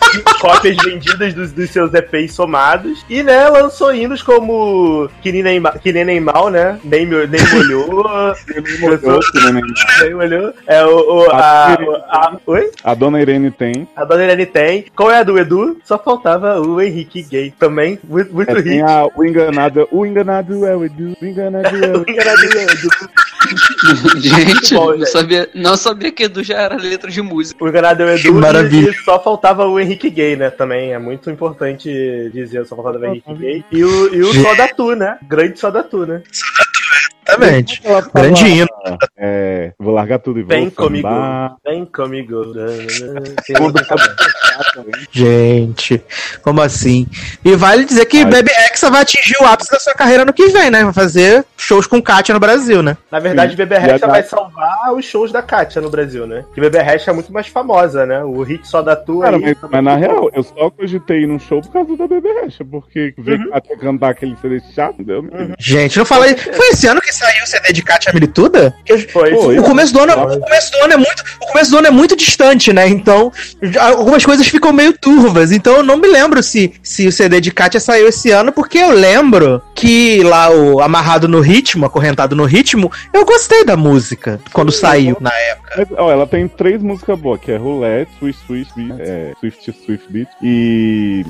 cópias 0.40 0.76
vendidas 0.84 1.34
dos, 1.34 1.52
dos 1.52 1.70
seus 1.70 1.92
EPs 1.94 2.34
somados. 2.34 3.04
E, 3.08 3.22
né, 3.22 3.48
lançou 3.48 3.94
hinos 3.94 4.22
como 4.22 5.08
Que 5.22 5.32
Nem, 5.32 5.42
Nem, 5.42 5.62
que 5.82 5.92
nem, 5.92 6.04
nem 6.04 6.20
Mal, 6.20 6.50
né? 6.50 6.78
Nem, 6.84 7.06
nem 7.06 7.26
molhou. 7.52 7.86
Molhou, 8.80 9.20
que 9.20 9.40
nem- 9.52 9.62
nem 10.02 10.14
molhou. 10.14 10.52
É 10.66 10.84
o. 10.84 10.96
o- 11.24 11.30
a, 11.30 11.74
a- 11.74 12.36
Oi? 12.46 12.70
A 12.82 12.94
dona 12.94 13.20
Irene 13.20 13.50
tem. 13.50 13.86
A 13.96 14.04
dona 14.04 14.24
Irene 14.24 14.46
tem. 14.46 14.84
Qual 14.94 15.10
é 15.10 15.18
a 15.18 15.22
do 15.22 15.38
Edu? 15.38 15.78
Só 15.84 15.98
faltava 15.98 16.60
o 16.60 16.80
Henrique 16.80 17.22
Gay 17.22 17.52
também. 17.58 17.98
Muito, 18.04 18.32
muito 18.34 18.50
É, 18.50 18.60
rico. 18.60 18.86
a, 18.88 19.06
o 19.14 19.24
enganado, 19.24 19.88
o 19.90 20.04
enganado 20.06 20.66
é 20.66 20.74
o 20.76 20.84
Edu, 20.84 21.14
o 21.20 21.24
enganado 21.24 21.68
é 21.68 21.96
o 21.96 22.00
O 22.06 22.10
enganado 22.10 22.40
é 22.44 22.66
o 22.66 22.70
Edu. 22.70 22.90
Gente, 24.20 24.74
bom, 24.74 24.86
não 24.90 24.98
gente. 24.98 25.10
sabia, 25.10 25.48
não 25.54 25.76
sabia 25.76 26.10
que 26.10 26.24
Edu 26.24 26.42
já 26.42 26.56
era 26.58 26.76
letra 26.76 27.10
de 27.10 27.22
música. 27.22 27.62
O 27.64 27.68
enganado 27.68 28.02
é 28.02 28.14
o 28.14 28.18
Que 28.18 28.28
Edu. 28.28 28.40
maravilha. 28.40 28.88
E, 28.88 28.92
e 28.92 29.04
só 29.04 29.22
faltava 29.22 29.64
o 29.66 29.78
Henrique 29.78 29.85
Gay, 29.94 30.36
né? 30.36 30.50
Também 30.50 30.92
é 30.92 30.98
muito 30.98 31.30
importante 31.30 31.88
dizer. 32.32 32.66
Só 32.66 32.74
faltava 32.74 32.98
o 32.98 33.04
Henrique 33.06 33.34
Gay. 33.34 33.64
E 33.70 33.84
o, 33.84 34.14
e 34.14 34.22
o 34.22 34.32
Gente. 34.32 34.42
Só 34.42 34.54
da 34.54 34.68
Tu, 34.68 34.96
né? 34.96 35.18
Grande 35.22 35.58
Só 35.58 35.70
da 35.70 35.82
Tu, 35.82 36.06
né? 36.06 36.22
Exatamente. 37.28 37.82
Grande 38.14 38.46
hino. 38.46 38.68
É, 39.16 39.72
vou 39.78 39.92
largar 39.92 40.20
tudo 40.20 40.38
e 40.38 40.42
vou 40.42 40.56
Vem 40.56 40.70
comigo. 40.70 41.08
Vem 41.64 41.84
comigo. 41.84 42.54
Gente, 45.10 46.02
como 46.42 46.62
assim? 46.62 47.06
E 47.44 47.56
vale 47.56 47.84
dizer 47.84 48.06
que 48.06 48.18
Ai. 48.18 48.24
Baby 48.24 48.50
Hexa 48.50 48.90
vai 48.90 49.02
atingir 49.02 49.36
o 49.40 49.46
ápice 49.46 49.72
da 49.72 49.80
sua 49.80 49.94
carreira 49.94 50.24
no 50.24 50.32
que 50.32 50.48
vem, 50.48 50.70
né? 50.70 50.84
Vai 50.84 50.92
fazer 50.92 51.44
shows 51.66 51.86
com 51.86 52.00
Kátia 52.02 52.32
no 52.32 52.40
Brasil, 52.40 52.82
né? 52.82 52.96
Na 53.10 53.18
verdade, 53.18 53.52
Sim. 53.52 53.56
Bebê 53.56 53.76
a 53.76 53.78
Rexa 53.80 53.98
da- 54.06 54.12
vai 54.12 54.22
salvar 54.22 54.92
os 54.94 55.04
shows 55.04 55.32
da 55.32 55.42
Kátia 55.42 55.80
no 55.82 55.90
Brasil, 55.90 56.26
né? 56.26 56.44
Que 56.54 56.60
Bebê 56.60 56.80
Rexa 56.80 57.10
é 57.10 57.14
muito 57.14 57.32
mais 57.32 57.46
famosa, 57.48 58.06
né? 58.06 58.22
O 58.22 58.42
hit 58.42 58.66
só 58.68 58.82
da 58.82 58.94
tua. 58.94 59.24
Cara, 59.24 59.36
aí, 59.36 59.42
mas, 59.60 59.70
mas 59.70 59.84
na 59.84 59.96
real, 59.96 60.30
eu 60.34 60.42
só 60.42 60.70
cogitei 60.70 61.22
ir 61.22 61.26
num 61.26 61.38
show 61.38 61.60
por 61.60 61.72
causa 61.72 61.96
da 61.96 62.06
Bebê 62.06 62.32
Recha, 62.42 62.64
porque 62.64 63.14
ver 63.18 63.40
até 63.52 63.76
cantar 63.76 64.10
aquele 64.10 64.36
CD 64.40 64.60
chato, 64.74 65.02
deu 65.02 65.16
Uhum. 65.20 65.52
Gente, 65.58 65.98
não 65.98 66.04
fala 66.04 66.28
isso. 66.28 66.52
Foi 66.52 66.68
esse 66.68 66.86
ano 66.86 67.00
que 67.00 67.12
saiu 67.12 67.42
o 67.42 67.46
CD 67.46 67.72
de 67.72 67.82
Kátia 67.82 68.12
Milituda? 68.12 68.74
Eu- 68.86 68.98
Foi. 69.08 69.34
Foi. 69.34 69.58
O 69.58 69.62
começo 69.62 69.92
do 69.92 70.00
ano, 70.00 70.12
o 70.12 70.40
começo 70.40 70.70
do 70.72 70.78
ano 70.84 70.92
é 70.92 70.96
muito, 70.96 71.24
o 71.42 71.46
começo 71.46 71.70
do 71.70 71.78
ano 71.78 71.86
é 71.86 71.90
muito 71.90 72.14
distante, 72.16 72.72
né? 72.72 72.86
Então, 72.88 73.32
algumas 73.80 74.24
coisas 74.24 74.46
ficam 74.46 74.72
meio 74.72 74.92
turvas. 74.92 75.52
Então, 75.52 75.76
eu 75.76 75.82
não 75.82 75.96
me 75.96 76.06
lembro 76.08 76.42
se, 76.42 76.72
se 76.82 77.06
o 77.06 77.12
CD 77.12 77.40
de 77.40 77.50
Kátia 77.50 77.80
saiu 77.80 78.08
esse 78.08 78.30
ano, 78.30 78.52
porque 78.52 78.78
eu 78.78 78.90
lembro 78.90 79.62
que 79.74 80.22
lá 80.22 80.50
o 80.50 80.80
amarrado 80.80 81.26
no 81.28 81.40
ritmo, 81.56 81.86
acorrentado 81.86 82.36
no 82.36 82.44
ritmo, 82.44 82.92
eu 83.12 83.24
gostei 83.24 83.64
da 83.64 83.76
música 83.76 84.38
quando 84.52 84.70
saiu 84.70 85.16
na 85.20 85.32
época. 85.32 85.72
Mas, 85.76 85.88
ó, 85.98 86.10
ela 86.10 86.26
tem 86.26 86.46
três 86.46 86.82
músicas 86.82 87.18
boas, 87.18 87.40
que 87.40 87.50
é 87.50 87.56
Roulette, 87.56 88.12
Swift 88.18 88.46
Swift 88.46 88.74
Beat, 88.76 89.00
é, 89.00 89.32
Swift 89.40 89.72
Swift 89.84 90.12
Beat 90.12 90.28
e 90.42 91.24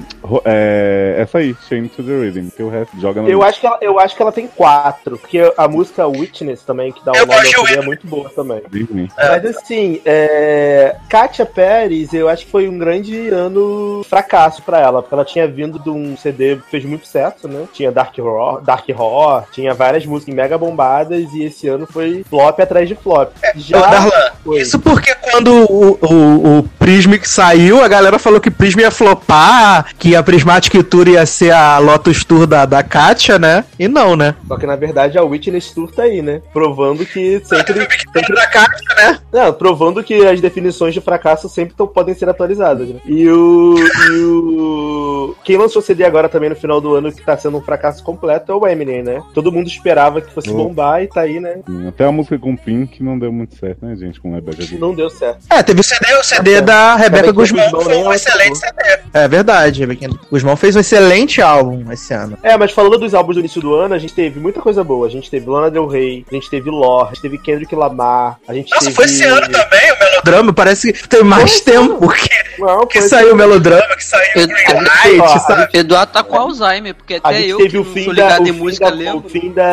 é, 0.45 1.17
essa 1.19 1.39
aí, 1.39 1.55
Shame 1.69 1.89
to 1.89 2.03
the 2.03 2.13
Rhythm, 2.13 2.49
que 2.49 2.63
o 2.63 2.69
resto 2.69 2.99
joga 3.01 3.23
na 3.23 3.29
Eu 3.29 3.43
acho, 3.43 3.61
que 3.61 3.67
ela, 3.67 3.79
eu 3.81 4.01
acho 4.01 4.17
que 4.17 4.23
ela 4.23 4.33
tem 4.33 4.49
quatro, 4.49 5.17
porque 5.17 5.53
a 5.57 5.69
música 5.69 6.07
Witness 6.07 6.63
também, 6.63 6.91
que 6.91 7.05
dá 7.05 7.13
Eu 7.15 7.25
o 7.25 7.27
nome 7.27 7.55
ao 7.55 7.67
é 7.69 7.85
muito 7.85 8.07
boa 8.07 8.29
também. 8.31 8.63
Disney. 8.69 9.09
Mas 9.17 9.45
assim, 9.47 10.01
é... 10.05 10.97
Kátia 11.09 11.47
Pérez, 11.47 12.13
eu 12.13 12.29
acho 12.29 12.45
que 12.45 12.51
foi 12.51 12.69
um 12.69 12.79
grande 12.79 13.29
ano 13.29 14.05
fracasso 14.09 14.63
pra 14.63 14.81
ela, 14.81 15.03
porque 15.03 15.15
ela 15.15 15.25
tinha 15.25 15.47
vindo 15.47 15.79
de 15.79 15.91
um 15.91 16.17
CD 16.17 16.57
que 16.57 16.71
fez 16.71 16.85
muito 16.85 17.07
sucesso, 17.07 17.47
né? 17.47 17.67
Tinha 17.73 17.93
Dark 17.93 18.17
Horror, 18.19 18.61
Dark 18.63 18.89
Horror 18.89 19.45
tinha 19.53 19.73
várias 19.73 20.05
músicas 20.05 20.16
mega 20.27 20.57
bombadas, 20.57 21.33
e 21.35 21.43
esse 21.45 21.69
ano 21.69 21.87
foi 21.87 22.25
flop 22.29 22.61
atrás 22.61 22.89
de 22.89 22.95
flop. 22.95 23.33
Já 23.57 23.79
Ô, 23.79 23.81
Darlan, 23.83 24.31
foi. 24.43 24.61
Isso 24.61 24.79
porque 24.79 25.15
quando 25.31 25.53
o, 25.71 25.99
o, 26.01 26.59
o 26.59 26.63
Prismic 26.79 27.29
saiu, 27.29 27.83
a 27.83 27.89
galera 27.89 28.19
falou 28.19 28.41
que 28.41 28.51
Prism 28.51 28.81
ia 28.81 28.91
flopar, 28.91 29.87
que 29.99 30.15
a 30.15 30.23
Prismatic 30.23 30.83
Tour 30.85 31.09
ia 31.09 31.27
ser 31.27 31.53
a 31.53 31.79
Lotus 31.79 32.25
Tour 32.25 32.47
da, 32.47 32.65
da 32.65 32.83
Kátia, 32.83 33.39
né? 33.39 33.65
E 33.79 33.89
não, 33.89 34.17
né? 34.17 34.35
Só 34.47 34.57
que 34.57 34.67
na 34.67 34.77
verdade 34.77 35.19
a 35.19 35.23
Witness 35.23 35.73
Tour 35.73 35.91
tá 35.91 36.05
aí, 36.05 36.23
né? 36.23 36.41
Provando 36.53 37.05
que 37.05 37.41
sempre. 37.45 37.87
sempre... 38.13 38.35
Da 38.35 38.47
Kátia, 38.47 38.95
né? 38.97 39.19
Não, 39.33 39.53
provando 39.53 40.03
que 40.03 40.27
as 40.27 40.41
definições 40.41 40.95
de 40.95 41.01
fracasso 41.01 41.49
sempre 41.49 41.75
tão- 41.75 41.87
podem 41.87 42.15
ser 42.15 42.29
atualizadas, 42.29 42.89
né? 42.89 43.01
E 43.05 43.29
o. 43.29 43.75
E 43.79 44.21
o. 44.25 45.35
Quem 45.45 45.57
lançou 45.57 45.83
CD 45.83 46.05
agora 46.05 46.29
também 46.29 46.51
no 46.51 46.57
final 46.57 46.81
do 46.81 46.95
ano 46.95 47.13
que 47.13 47.23
tá 47.25 47.37
sendo 47.37 47.59
um 47.59 47.63
fracasso 47.63 48.03
completo 48.03 48.53
é 48.53 48.55
o 48.55 48.67
Eminem, 48.67 49.03
né? 49.03 49.23
Todo 49.35 49.51
mundo 49.53 49.67
esperava 49.67 50.06
que 50.21 50.33
fosse 50.33 50.51
Oh. 50.51 50.55
bombar 50.55 51.03
e 51.03 51.07
tá 51.09 51.23
aí, 51.23 51.41
né? 51.41 51.57
Até 51.89 52.05
a 52.05 52.13
música 52.13 52.39
com 52.39 52.57
Pink 52.57 53.03
não 53.03 53.19
deu 53.19 53.33
muito 53.33 53.57
certo, 53.57 53.85
né, 53.85 53.97
gente, 53.97 54.21
com 54.21 54.33
Rebecca 54.35 54.59
Guzmán. 54.63 54.79
Não 54.79 54.95
deu 54.95 55.11
certo. 55.11 55.39
É, 55.51 55.63
teve 55.63 55.81
o 55.81 55.85
CD, 55.85 56.15
o 56.15 56.23
CD 56.23 56.55
Tá 56.57 56.61
da 56.61 56.97
Rebeca 56.97 57.17
Rebeca 57.17 57.33
Guzmão, 57.33 57.65
Guzmão 57.71 57.83
foi 57.83 57.97
um 57.97 58.05
ela 58.07 58.15
excelente. 58.15 58.59
CD. 58.59 58.99
É 59.13 59.29
verdade, 59.29 59.81
Rebeca 59.81 60.09
Guzmão 60.31 60.57
fez 60.57 60.77
um 60.77 60.81
excelente 60.81 61.43
álbum 61.43 61.91
esse 61.93 62.13
ano. 62.15 62.39
É, 62.43 62.57
mas 62.57 62.71
falando 62.73 62.99
dos 62.99 63.15
álbuns 63.15 63.37
do 63.37 63.41
início 63.41 63.61
do 63.61 63.75
ano, 63.75 63.95
a 63.95 63.99
gente 63.99 64.15
teve 64.15 64.39
muita 64.41 64.61
coisa 64.61 64.83
boa. 64.85 65.07
A 65.07 65.11
gente 65.11 65.31
teve 65.31 65.49
Lana 65.49 65.71
Del 65.71 65.87
Rey, 65.87 66.25
a 66.31 66.35
gente 66.35 66.49
teve 66.51 66.71
Lorde, 66.71 67.11
a 67.11 67.15
gente 67.15 67.23
teve 67.23 67.39
Kendrick 67.39 67.75
Lamar, 67.75 68.39
a 68.47 68.55
gente 68.55 68.71
Nossa, 68.71 68.85
teve. 68.85 68.97
foi 68.97 69.05
esse 69.07 69.25
ano 69.25 69.49
também 69.51 69.93
o 69.93 69.99
Melodrama, 69.99 70.53
parece 70.53 70.93
que 70.93 71.09
tem 71.09 71.23
mais 71.25 71.61
tempo 71.61 72.09
que, 72.13 72.63
Não, 72.63 72.87
que 72.87 73.03
saiu 73.03 73.33
o 73.33 73.37
Melodrama, 73.37 73.97
que 73.97 74.05
saiu 74.05 74.47
o 74.47 75.39
sabe? 75.41 75.79
Eduardo 75.79 76.13
tá 76.13 76.23
com 76.23 76.37
Alzheimer, 76.37 76.95
porque 76.95 77.15
até 77.15 77.41
eu 77.43 77.59
teve 77.59 77.71
que 77.71 77.79
o 77.79 77.85
fim 77.85 78.05
sou 78.05 78.15
da, 78.15 78.23
ligado 78.25 78.41
o 78.45 78.49
em 78.49 78.53
fim 78.53 78.59
música 78.59 78.91
da, 78.91 78.97
lembro. 78.97 79.27
o 79.27 79.29
fim 79.29 79.53
da, 79.53 79.65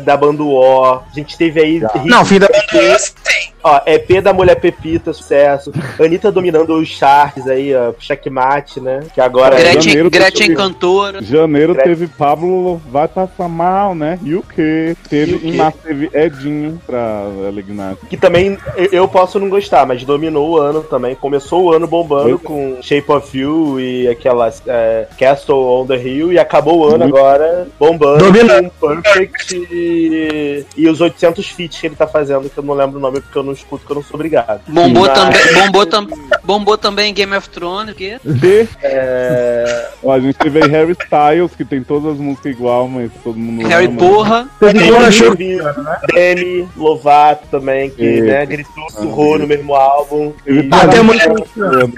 da 0.00 0.16
banda 0.16 0.42
War. 0.42 1.02
A 1.10 1.14
gente 1.14 1.36
teve 1.36 1.60
aí. 1.60 1.78
hit- 1.78 2.04
Não, 2.04 2.24
fim 2.24 2.38
da 2.38 2.48
banda, 2.48 2.98
sim. 2.98 3.50
Ó, 3.68 3.80
EP 3.84 4.20
da 4.22 4.32
Mulher 4.32 4.54
Pepita, 4.60 5.12
sucesso. 5.12 5.72
Anitta 6.00 6.30
dominando 6.30 6.74
os 6.78 6.88
charts 6.88 7.46
aí, 7.48 7.74
ó. 7.74 7.92
Checkmate, 7.98 8.80
né? 8.80 9.00
Que 9.12 9.20
agora 9.20 9.56
Gretchen- 9.56 9.72
Gretchen, 9.72 9.90
janeiro 9.90 10.10
Gretchen 10.10 10.46
teve- 10.48 10.54
cantora. 10.56 11.22
Janeiro 11.22 11.72
Gretchen. 11.74 11.94
teve 11.96 12.06
Pablo 12.16 12.80
Vai 12.90 13.08
Passar 13.08 13.48
Mal, 13.48 13.94
né? 13.94 14.18
E 14.22 14.34
o 14.36 14.42
quê? 14.42 14.96
Teve, 15.08 15.48
em 15.48 15.56
março 15.56 15.78
teve 15.82 16.08
Edinho 16.14 16.80
pra 16.86 17.24
Elignat. 17.48 17.96
que 18.08 18.16
também 18.16 18.56
eu- 18.92 19.08
posso 19.08 19.38
não 19.40 19.48
gostar, 19.48 19.84
mas 19.86 20.04
dominou 20.04 20.50
o 20.50 20.56
ano 20.58 20.82
também. 20.82 21.14
Começou 21.16 21.64
o 21.64 21.72
ano 21.72 21.86
bombando 21.86 22.38
com 22.38 22.76
Shape 22.82 23.10
of 23.10 23.36
You 23.36 23.80
e 23.80 24.06
aquelas 24.08 24.62
é, 24.66 25.08
Castle 25.18 25.56
on 25.58 25.86
the 25.86 25.96
Hill 25.96 26.32
e 26.32 26.38
acabou 26.38 26.80
o 26.80 26.84
ano 26.86 26.98
Muito. 26.98 27.16
agora 27.16 27.66
bombando 27.80 28.18
Dominando. 28.24 28.70
com 28.78 29.00
Perfect 29.00 29.56
e, 29.72 30.64
e 30.76 30.88
os 30.88 31.00
800 31.00 31.48
feats 31.48 31.80
que 31.80 31.86
ele 31.86 31.96
tá 31.96 32.06
fazendo, 32.06 32.48
que 32.50 32.58
eu 32.58 32.62
não 32.64 32.74
lembro 32.74 32.98
o 32.98 33.00
nome 33.00 33.20
porque 33.20 33.36
eu 33.38 33.42
não 33.42 33.55
escuto, 33.56 33.84
que 33.84 33.90
eu 33.92 33.96
não 33.96 34.02
sou 34.02 34.14
obrigado. 34.14 34.60
Bombou, 34.68 35.06
Mas- 35.06 35.14
também, 35.18 35.54
bombou, 35.66 35.86
tam, 35.86 36.08
bombou 36.44 36.78
também 36.78 37.12
Game 37.14 37.34
of 37.36 37.48
Thrones. 37.50 37.94
Que... 37.94 38.18
E, 38.24 38.68
É, 38.82 39.88
ó, 40.02 40.12
a 40.12 40.20
gente 40.20 40.36
teve 40.36 40.62
aí 40.62 40.70
Harry 40.70 40.92
Styles, 40.92 41.54
que 41.56 41.64
tem 41.64 41.82
todas 41.82 42.12
as 42.14 42.18
músicas 42.18 42.52
igual, 42.52 42.88
mas 42.88 43.10
todo 43.24 43.38
mundo 43.38 43.66
Harry 43.68 43.86
ama. 43.86 43.96
Porra. 43.98 44.48
Teve 44.60 44.78
Tem 44.78 44.90
Gona 44.92 45.08
o 45.08 45.12
Show. 45.12 45.34
Demi, 45.34 45.58
Demi 46.14 46.68
Lovato 46.76 47.46
também, 47.50 47.90
que 47.90 48.18
É. 48.18 48.20
né, 48.22 48.46
gritou, 48.46 48.90
surrou 48.90 49.38
no 49.38 49.46
mesmo 49.46 49.74
álbum. 49.74 50.32
Teve 50.44 50.60
E- 50.60 50.70
Ah, 50.72 50.86
tem 50.88 51.00
a 51.00 51.02
mulher- 51.02 51.26
Selena, 51.54 51.92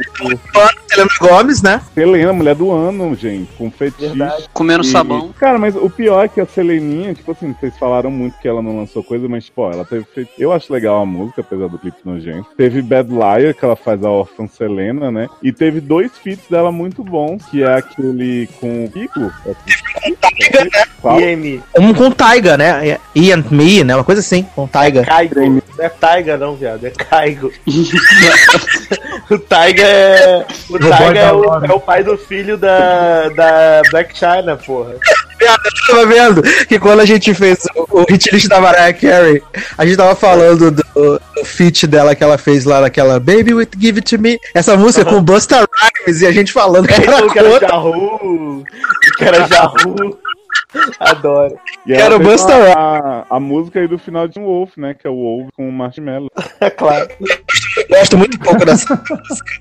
Helena 0.92 1.08
Gomes, 1.20 1.62
né? 1.62 1.80
Selena, 1.94 2.32
mulher 2.32 2.54
do 2.54 2.70
ano, 2.72 3.14
gente, 3.14 3.50
com 3.56 3.70
fetiche. 3.70 4.08
Verdade. 4.08 4.48
Comendo 4.52 4.82
E- 4.84 4.86
sabão. 4.86 5.32
Cara, 5.38 5.58
mas 5.58 5.74
o 5.76 5.88
pior 5.90 6.24
é 6.24 6.28
que 6.28 6.40
a 6.40 6.46
Seleninha, 6.46 7.14
tipo 7.14 7.32
assim, 7.32 7.54
vocês 7.58 7.76
falaram 7.78 8.10
muito 8.10 8.38
que 8.38 8.48
ela 8.48 8.62
não 8.62 8.76
lançou 8.76 9.02
coisa, 9.02 9.28
mas, 9.28 9.48
pô, 9.48 9.70
ela 9.70 9.84
teve 9.84 10.04
feito. 10.14 10.30
Eu 10.38 10.52
acho 10.52 10.72
legal 10.72 11.00
a 11.02 11.06
música, 11.06 11.42
apesar 11.48 11.68
do 11.68 11.78
clipe 11.78 11.98
nojento. 12.04 12.46
Teve 12.56 12.82
Bad 12.82 13.10
Liar, 13.10 13.54
que 13.54 13.64
ela 13.64 13.74
faz 13.74 14.04
a 14.04 14.10
órfã 14.10 14.46
Selena, 14.46 15.10
né? 15.10 15.28
E 15.42 15.52
teve 15.52 15.80
dois 15.80 16.16
feats 16.18 16.48
dela 16.48 16.70
muito 16.70 17.02
bons, 17.02 17.44
que 17.46 17.62
é 17.62 17.74
aquele 17.74 18.48
com 18.60 18.84
o 18.84 18.90
Kiko. 18.90 19.32
Qual? 21.00 21.20
IM. 21.20 21.62
Um 21.78 21.94
com 21.94 22.10
Taiga, 22.10 22.56
né? 22.56 22.98
E 23.14 23.32
and 23.32 23.44
Me, 23.50 23.82
né? 23.82 23.94
Uma 23.94 24.04
coisa 24.04 24.20
assim, 24.20 24.42
com 24.54 24.66
Taiga. 24.66 25.04
Caigo. 25.04 25.34
Não 25.40 25.62
é 25.78 25.88
Taiga, 25.88 26.36
não, 26.36 26.54
viado. 26.54 26.84
É 26.84 26.90
Caigo. 26.90 27.50
o 29.30 29.38
Taiga 29.38 29.82
é. 29.82 30.46
O 30.68 30.78
Taiga 30.78 31.18
é 31.18 31.32
o, 31.32 31.64
é 31.64 31.72
o 31.72 31.80
pai 31.80 32.04
do 32.04 32.16
filho 32.18 32.58
da, 32.58 33.28
da 33.30 33.82
Black 33.90 34.16
China, 34.16 34.56
porra. 34.56 34.94
Eu 35.40 35.56
tava 35.86 36.06
vendo 36.06 36.42
que 36.66 36.78
quando 36.78 37.00
a 37.00 37.04
gente 37.04 37.32
fez 37.34 37.64
o, 37.74 38.00
o 38.00 38.04
hit 38.08 38.30
list 38.32 38.48
da 38.48 38.60
Mariah 38.60 38.92
Carey, 38.92 39.42
a 39.76 39.86
gente 39.86 39.96
tava 39.96 40.14
falando 40.14 40.70
do, 40.70 40.84
do 40.94 41.44
feat 41.44 41.86
dela 41.86 42.14
que 42.14 42.22
ela 42.24 42.36
fez 42.36 42.64
lá 42.64 42.80
naquela 42.80 43.18
Baby 43.20 43.54
With 43.54 43.70
Give 43.78 43.98
It 43.98 44.16
To 44.16 44.22
Me, 44.22 44.38
essa 44.54 44.76
música 44.76 45.04
com 45.04 45.22
Busta 45.22 45.58
Rhymes, 45.58 46.20
e 46.22 46.26
a 46.26 46.32
gente 46.32 46.52
falando 46.52 46.86
que 46.86 46.94
era 46.94 47.22
que. 47.28 47.66
Jahu. 47.66 48.64
Que 49.16 49.24
era 49.24 49.46
Jahu. 49.46 50.18
Adoro. 51.00 51.58
E 51.86 51.94
Quero 51.94 52.18
Busta 52.18 52.52
a, 52.54 53.20
a, 53.20 53.36
a 53.36 53.40
música 53.40 53.80
aí 53.80 53.88
do 53.88 53.98
final 53.98 54.28
de 54.28 54.38
um 54.38 54.44
Wolf, 54.44 54.76
né? 54.76 54.94
Que 54.94 55.06
é 55.06 55.10
o 55.10 55.14
Wolf 55.14 55.48
com 55.56 55.68
o 55.68 55.72
Marshmallow. 55.72 56.30
É 56.60 56.68
claro. 56.70 57.08
Gosto 57.88 58.18
muito 58.18 58.38
pouco 58.38 58.64
dessa 58.64 58.94
música. 59.08 59.52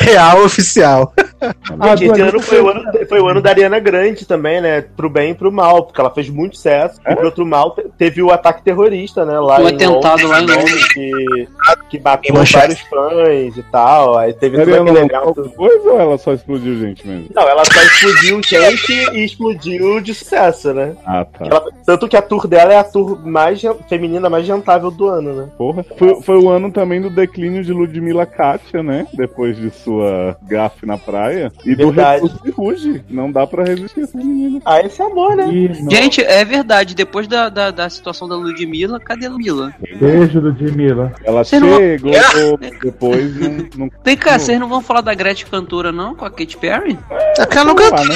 Real 0.00 0.44
oficial. 0.44 1.14
Ah, 1.80 1.94
esse 1.94 2.06
Dua 2.06 2.28
ano 2.28 2.40
foi 2.40 2.60
o 2.60 2.68
ano, 2.68 2.82
foi 3.08 3.20
o 3.20 3.28
ano 3.28 3.40
da 3.42 3.50
Ariana 3.50 3.78
Grande 3.78 4.26
também, 4.26 4.60
né? 4.60 4.80
Pro 4.80 5.08
bem 5.08 5.30
e 5.30 5.34
pro 5.34 5.52
mal, 5.52 5.84
porque 5.84 6.00
ela 6.00 6.10
fez 6.10 6.28
muito 6.28 6.56
sucesso. 6.56 6.98
E 7.06 7.14
pro 7.14 7.26
outro 7.26 7.46
mal, 7.46 7.72
te- 7.72 7.84
teve 7.96 8.22
o 8.22 8.30
ataque 8.32 8.62
terrorista, 8.62 9.24
né? 9.24 9.38
Lá 9.38 9.60
O 9.60 9.68
em 9.68 9.74
atentado 9.74 10.22
Londres, 10.26 10.28
lá 10.30 10.40
em 10.40 10.46
Londres. 10.46 10.88
Que, 10.92 11.48
que 11.90 11.98
Manchester. 12.32 12.58
vários 12.60 12.80
fãs 12.80 13.56
e 13.56 13.62
tal. 13.70 14.16
Aí 14.18 14.32
teve 14.32 14.60
Ariana 14.60 14.90
aquele 14.90 15.12
lançou 15.14 15.30
evento. 15.44 15.56
coisa 15.56 15.90
ou 15.90 16.00
ela 16.00 16.18
só 16.18 16.32
explodiu 16.32 16.78
gente 16.78 17.06
mesmo? 17.06 17.28
Não, 17.34 17.42
ela 17.48 17.64
só 17.64 17.80
explodiu 17.82 18.40
gente 18.42 18.92
e 19.12 19.24
explodiu 19.24 20.00
de 20.00 20.14
sucesso, 20.14 20.72
né? 20.74 20.96
Ah, 21.06 21.24
tá. 21.24 21.44
Ela- 21.46 21.64
tanto 21.86 22.08
que 22.08 22.16
a 22.16 22.22
tour 22.22 22.46
dela 22.48 22.72
é 22.72 22.78
a 22.78 22.84
tour 22.84 23.18
mais 23.24 23.60
feminina 23.88 24.28
mais 24.30 24.46
rentável 24.48 24.90
do 24.90 25.06
ano, 25.06 25.32
né? 25.34 25.48
Porra. 25.56 25.84
Foi, 25.96 26.20
foi 26.22 26.36
o 26.38 26.48
ano 26.48 26.72
também 26.72 27.00
do 27.00 27.10
declínio 27.10 27.62
de 27.62 27.72
Ludmilla 27.72 28.26
Katia, 28.26 28.82
né? 28.82 29.06
Depois 29.14 29.56
de 29.56 29.70
sua 29.70 30.36
gafe 30.42 30.84
na 30.86 30.96
praia. 30.98 31.27
E 31.32 31.74
Verdade. 31.74 32.20
do 32.20 32.26
recurso 32.26 32.42
de 32.44 32.50
Ruge. 32.50 33.04
Não 33.08 33.30
dá 33.30 33.46
pra 33.46 33.64
resistir 33.64 34.00
essa 34.02 34.16
menina. 34.18 34.60
Ah, 34.64 34.80
esse 34.80 35.00
é 35.00 35.04
amor, 35.04 35.36
né? 35.36 35.46
Não. 35.80 35.90
Gente, 35.90 36.22
é 36.22 36.44
verdade, 36.44 36.94
depois 36.94 37.26
da, 37.26 37.48
da, 37.48 37.70
da 37.70 37.88
situação 37.90 38.28
da 38.28 38.36
Ludmilla, 38.36 38.98
cadê 39.00 39.26
a 39.26 39.30
Ludmilla? 39.30 39.74
Beijo, 40.00 40.40
Ludmilla. 40.40 41.12
Ela 41.24 41.44
Você 41.44 41.58
não- 41.60 41.76
chegou 41.78 42.58
depois 42.82 43.36
e 43.36 43.48
não, 43.48 43.68
não 43.76 43.90
Vem 44.04 44.16
cá, 44.16 44.32
Não. 44.32 44.38
vocês 44.38 44.60
não 44.60 44.68
vão 44.68 44.80
falar 44.80 45.00
da 45.00 45.14
Gretchen 45.14 45.46
cantora, 45.50 45.90
não? 45.92 46.14
Com 46.14 46.24
a 46.24 46.30
Katy 46.30 46.56
Perry? 46.56 46.98
Ela 47.38 47.64
nunca 47.64 47.88
lá, 47.90 48.04
né? 48.04 48.14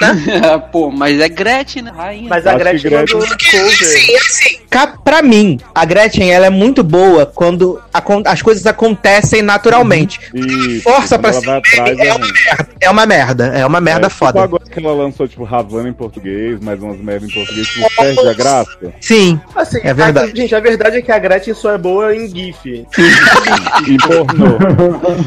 Pô, 0.72 0.90
mas 0.90 1.20
é 1.20 1.28
Gretchen, 1.28 1.82
né? 1.82 1.92
Rainha. 1.94 2.28
Mas 2.28 2.46
a 2.46 2.50
Acho 2.50 2.58
que 2.58 2.64
Gretchen 2.64 2.90
Gretchen- 2.90 3.18
mandou. 3.18 3.36
Sim, 3.38 4.16
assim, 4.16 4.58
ca- 4.70 4.86
pra 5.04 5.22
mim, 5.22 5.58
a 5.74 5.84
Gretchen 5.84 6.30
ela 6.30 6.46
é 6.46 6.50
muito 6.50 6.82
boa 6.84 7.26
quando 7.26 7.80
as 8.24 8.42
coisas 8.42 8.66
acontecem 8.66 9.42
naturalmente. 9.42 10.20
E 10.34 10.80
Força 10.80 11.18
pra 11.18 11.30
ela 11.30 11.40
vai 11.40 11.42
cima 11.42 11.56
atrás 11.58 11.98
é 11.98 12.06
é 12.08 12.12
uma 12.18 12.26
ruim. 12.26 12.32
merda. 12.44 12.68
É 12.80 12.90
uma 12.90 13.06
merda, 13.06 13.46
é 13.46 13.66
uma 13.66 13.80
merda 13.80 14.06
É, 14.06 14.10
foda. 14.10 14.32
Tipo 14.32 14.44
agora 14.44 14.64
que 14.70 14.78
ela 14.78 14.92
lançou, 14.94 15.26
tipo, 15.28 15.44
Havana 15.46 15.88
em 15.88 15.92
português, 15.92 16.60
mais 16.60 16.80
umas 16.82 16.98
merda 17.00 17.26
em 17.26 17.30
português, 17.30 17.66
tipo, 17.68 17.86
perde 17.96 18.28
a 18.28 18.32
graça. 18.34 18.92
Sim, 19.00 19.40
Assim, 19.54 19.80
É 19.82 19.92
verdade. 19.94 20.30
a- 20.32 20.36
gente, 20.36 20.54
a 20.54 20.60
verdade 20.60 20.96
é 20.98 21.02
que 21.02 21.10
a 21.12 21.18
Gretchen 21.18 21.54
só 21.54 21.72
é 21.72 21.78
boa 21.78 22.14
em 22.14 22.28
GIF. 22.28 22.86
E 23.88 23.96
pornô. 23.98 24.58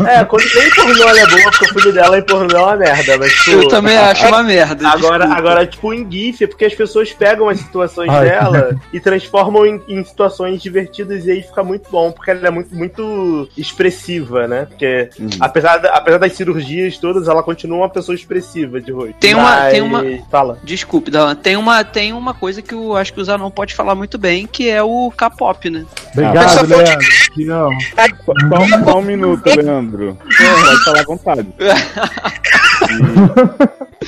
É, 0.07 0.23
quando 0.25 0.43
nem 0.55 0.69
pornô 0.71 1.07
ela 1.07 1.19
é 1.19 1.27
boa, 1.27 1.51
porque 1.51 1.65
o 1.65 1.79
filho 1.79 1.93
dela 1.93 2.17
em 2.19 2.21
pornô 2.25 2.57
é 2.57 2.61
uma 2.63 2.77
merda. 2.77 3.17
Mas, 3.17 3.31
tipo, 3.33 3.51
Eu 3.51 3.67
também 3.69 3.97
acho 3.97 4.27
uma 4.27 4.43
merda. 4.43 4.87
Agora, 4.87 5.19
desculpa. 5.25 5.37
agora, 5.37 5.65
tipo, 5.67 5.93
em 5.93 6.09
GIF 6.11 6.43
é 6.43 6.47
porque 6.47 6.65
as 6.65 6.73
pessoas 6.75 7.11
pegam 7.13 7.49
as 7.49 7.59
situações 7.59 8.09
Ai. 8.09 8.25
dela 8.29 8.75
e 8.93 8.99
transformam 8.99 9.65
em, 9.65 9.81
em 9.87 10.03
situações 10.03 10.61
divertidas 10.61 11.25
e 11.25 11.31
aí 11.31 11.41
fica 11.43 11.63
muito 11.63 11.89
bom, 11.89 12.11
porque 12.11 12.31
ela 12.31 12.47
é 12.47 12.51
muito, 12.51 12.73
muito 12.75 13.47
expressiva, 13.57 14.47
né? 14.47 14.65
Porque 14.65 15.09
Uhum. 15.19 15.29
apesar, 15.39 15.83
apesar 15.87 16.17
das 16.17 16.33
cirurgias 16.33 16.80
todas, 16.97 17.27
ela 17.27 17.43
continua 17.43 17.77
uma 17.79 17.89
pessoa 17.89 18.15
expressiva 18.15 18.79
de 18.81 18.91
rosto. 18.91 19.13
Tem 19.19 19.33
uma- 19.35 19.69
tem 19.69 19.81
uma- 19.81 20.03
Fala. 20.29 20.57
Desculpe, 20.63 21.11
Dalan. 21.11 21.35
Tem 21.35 21.55
uma, 21.57 21.83
tem 21.83 22.13
uma 22.13 22.33
coisa 22.33 22.61
que 22.61 22.73
eu 22.73 22.95
acho 22.95 23.13
que 23.13 23.19
o 23.19 23.23
Zanon 23.23 23.49
pode 23.51 23.73
falar 23.73 23.95
muito 23.95 24.17
bem, 24.17 24.47
que 24.47 24.69
é 24.69 24.81
o 24.81 25.11
K-pop, 25.15 25.69
né? 25.69 25.85
Obrigado, 26.13 26.67
Leandro. 26.67 27.07
Te 27.33 27.49
amo. 27.49 27.77
Só, 28.25 28.33
só- 28.67 28.83
só 28.91 28.99
um 28.99 29.01
minuto, 29.01 29.43
Leandro. 29.45 30.17
Pode 30.21 30.83
falar 30.83 30.99
à 30.99 31.03
vontade. 31.03 31.47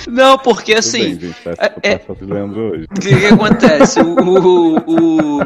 Não, 0.07 0.37
porque 0.39 0.73
assim. 0.73 1.15
bem, 1.15 1.35
é- 1.59 1.91
é. 1.91 2.01
O 2.07 2.15
que, 2.99 3.15
que 3.15 3.25
acontece? 3.27 3.99
O, 4.01 4.15
o, 4.19 4.77
o- 5.39 5.41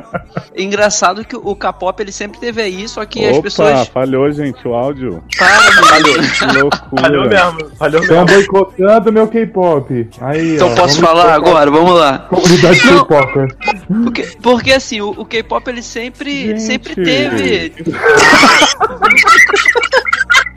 Engraçado 0.55 1.23
que 1.25 1.35
o 1.35 1.55
K-pop 1.55 2.01
ele 2.01 2.11
sempre 2.11 2.39
teve 2.39 2.61
aí, 2.61 2.87
só 2.87 3.05
que 3.05 3.23
as 3.25 3.33
Opa, 3.33 3.43
pessoas. 3.43 3.87
falhou, 3.89 4.31
gente, 4.31 4.65
o 4.67 4.73
áudio. 4.73 5.21
Para, 5.37 5.71
Falhou. 5.87 6.15
Que 6.37 6.45
loucura. 6.59 7.01
Falhou 7.01 7.27
mesmo. 7.27 7.71
Falhou 7.77 8.01
Estão 8.01 8.25
boicotando 8.25 9.11
meu 9.13 9.27
K-pop. 9.27 10.09
Aí, 10.21 10.55
Então 10.55 10.71
ó, 10.71 10.75
posso 10.75 10.99
falar 11.01 11.33
agora? 11.33 11.69
Vamos 11.69 11.93
lá. 11.99 12.19
Comunidade. 12.19 12.79
K-Popper. 12.79 13.55
Porque, 14.03 14.23
porque 14.41 14.71
assim, 14.73 15.01
o, 15.01 15.09
o 15.09 15.25
K-pop 15.25 15.67
ele 15.69 15.83
sempre, 15.83 16.47
Gente. 16.47 16.61
sempre 16.61 16.95
teve. 16.95 17.66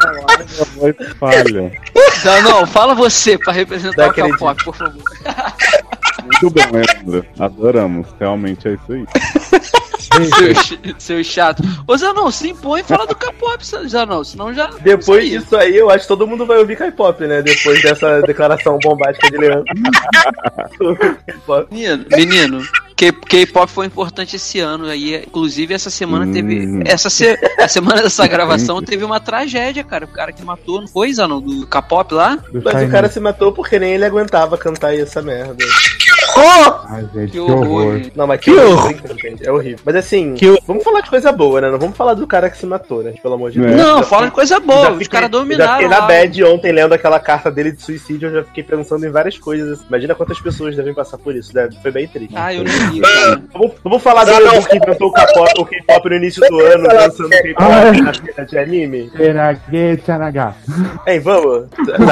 A 0.00 0.64
voz 0.76 0.96
falha. 1.18 1.72
Não, 2.24 2.42
não, 2.42 2.66
fala 2.66 2.94
você 2.94 3.38
pra 3.38 3.52
representar 3.52 4.08
o 4.08 4.12
K-pop, 4.12 4.64
por 4.64 4.76
favor. 4.76 5.02
Muito 6.22 6.50
bom, 6.50 6.70
Leandro. 6.72 7.26
Adoramos. 7.38 8.06
Realmente 8.18 8.68
é 8.68 8.74
isso 8.74 8.92
aí. 8.92 9.04
Seu, 10.12 10.94
seu 10.98 11.24
chato. 11.24 11.62
Ô 11.86 11.96
Zanon, 11.96 12.30
se 12.30 12.48
impõe 12.50 12.80
e 12.80 12.84
fala 12.84 13.06
do 13.06 13.14
K-pop, 13.14 13.64
Zanon, 13.88 14.24
senão 14.24 14.52
já. 14.52 14.66
Depois 14.82 15.24
isso 15.24 15.34
aí. 15.34 15.38
disso 15.38 15.56
aí, 15.56 15.76
eu 15.76 15.88
acho 15.88 16.02
que 16.02 16.08
todo 16.08 16.26
mundo 16.26 16.44
vai 16.44 16.58
ouvir 16.58 16.76
K-pop, 16.76 17.24
né? 17.26 17.40
Depois 17.42 17.80
dessa 17.82 18.20
declaração 18.22 18.78
bombástica 18.82 19.30
de 19.30 19.38
Leandro. 19.38 19.64
Menino, 21.70 22.04
menino 22.10 22.62
K-pop 22.96 23.70
foi 23.70 23.86
importante 23.86 24.36
esse 24.36 24.60
ano 24.60 24.86
aí. 24.86 25.16
Inclusive, 25.26 25.72
essa 25.72 25.88
semana 25.88 26.26
Hum. 26.26 26.32
teve. 26.32 26.82
Essa 26.84 27.08
se- 27.08 27.38
a 27.58 27.66
semana 27.68 28.02
dessa 28.02 28.26
gravação 28.28 28.82
teve 28.82 29.04
uma 29.04 29.18
tragédia, 29.20 29.82
cara. 29.82 30.04
O 30.04 30.08
cara 30.08 30.32
que 30.32 30.44
matou, 30.44 30.80
não 30.82 30.88
foi, 30.88 31.10
Zanon? 31.12 31.40
Do 31.40 31.66
K-pop 31.66 32.12
lá? 32.12 32.36
Do 32.52 32.60
Mas 32.62 32.88
o 32.88 32.90
cara 32.90 33.08
se 33.08 33.18
matou 33.20 33.52
porque 33.52 33.78
nem 33.78 33.94
ele 33.94 34.04
aguentava 34.04 34.58
cantar 34.58 34.94
essa 34.94 35.22
merda. 35.22 35.64
Ai, 36.88 37.02
gente, 37.14 37.26
Que 37.26 37.30
que 37.32 37.40
horror. 37.40 37.68
horror. 37.68 38.00
Não, 38.14 38.26
mas 38.26 38.40
Que 38.40 38.50
que 38.52 38.56
horror. 38.58 38.78
horror. 38.86 38.94
É 39.42 39.50
horrível. 39.52 39.78
Mas 39.84 39.96
assim, 39.96 40.34
Que 40.34 40.48
horror. 40.48 40.60
vamos 40.66 40.84
falar 40.84 41.00
de 41.02 41.10
coisa 41.10 41.32
boa, 41.32 41.60
né? 41.60 41.70
Não 41.70 41.78
vamos 41.78 41.96
falar 41.96 42.14
do 42.14 42.26
cara 42.26 42.50
que 42.50 42.56
se 42.58 42.66
matou, 42.66 43.02
né? 43.02 43.12
Pelo 43.22 43.34
amor 43.34 43.50
de 43.50 43.60
É. 43.60 43.66
Deus. 43.66 43.76
Não, 43.76 43.98
Já 43.98 44.02
fala 44.04 44.26
de 44.26 44.32
coisa 44.32 44.60
boa. 44.60 44.90
Os 44.90 44.98
fiquei- 44.98 45.08
caras 45.08 45.28
Eu 45.28 45.32
já 45.32 45.38
dominaram. 45.38 45.72
fiquei 45.74 45.88
na 45.88 46.00
bad 46.02 46.44
ontem 46.44 46.72
lendo 46.72 46.92
aquela 46.94 47.20
carta 47.20 47.50
dele 47.50 47.72
de 47.72 47.82
suicídio, 47.82 48.28
eu 48.28 48.34
já 48.34 48.44
fiquei 48.44 48.62
pensando 48.64 49.04
em 49.06 49.10
várias 49.10 49.38
coisas. 49.38 49.80
Imagina 49.88 50.14
quantas 50.14 50.40
pessoas 50.40 50.74
devem 50.76 50.94
passar 50.94 51.18
por 51.18 51.34
isso, 51.34 51.54
né? 51.54 51.68
Foi 51.82 51.90
bem 51.90 52.06
triste. 52.08 52.34
Ah, 52.36 52.52
eu 52.54 52.64
não 52.64 52.72
vi, 52.90 53.00
cara. 53.00 53.42
Vamos, 53.52 53.72
vamos 53.84 54.02
falar 54.02 54.24
do 54.24 54.30
Edu 54.32 54.68
que 54.68 54.76
inventou 54.76 55.08
o 55.08 55.12
K-pop 55.12 55.50
o 55.60 55.64
K-pop 55.66 56.08
no 56.08 56.16
início 56.16 56.42
do 56.48 56.60
ano, 56.60 56.88
dançando 56.88 57.28
K-pop 57.30 58.00
na 58.02 58.14
cena 58.14 58.46
de 58.46 58.58
anime. 58.58 59.10
Hein, 61.06 61.20
vamos? 61.20 61.66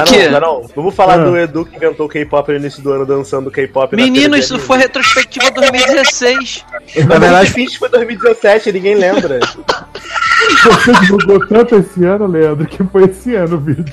quê? 0.09 0.29
Não, 0.29 0.41
não, 0.41 0.61
não. 0.63 0.69
Vamos 0.75 0.95
falar 0.95 1.15
Ah. 1.15 1.25
do 1.25 1.37
Edu 1.37 1.65
que 1.65 1.77
inventou 1.77 2.07
o 2.07 2.09
K-pop 2.09 2.51
no 2.51 2.59
início 2.59 2.83
do 2.83 2.93
ano, 2.93 3.07
dançando 3.07 3.51
K-pop 3.51 3.97
na 3.97 4.03
Menino, 4.11 4.37
isso 4.37 4.55
anime. 4.55 4.67
foi 4.67 4.79
retrospectiva 4.79 5.51
2016. 5.51 6.65
Na 7.07 7.19
verdade, 7.19 7.53
que 7.53 7.79
foi 7.79 7.89
2017, 7.89 8.73
ninguém 8.73 8.95
lembra. 8.95 9.41
Você 10.65 10.93
divulgou 11.01 11.47
tanto 11.47 11.77
esse 11.77 12.05
ano, 12.05 12.27
Leandro, 12.27 12.67
que 12.67 12.83
foi 12.85 13.05
esse 13.05 13.35
ano 13.35 13.57
o 13.57 13.61
vídeo. 13.61 13.85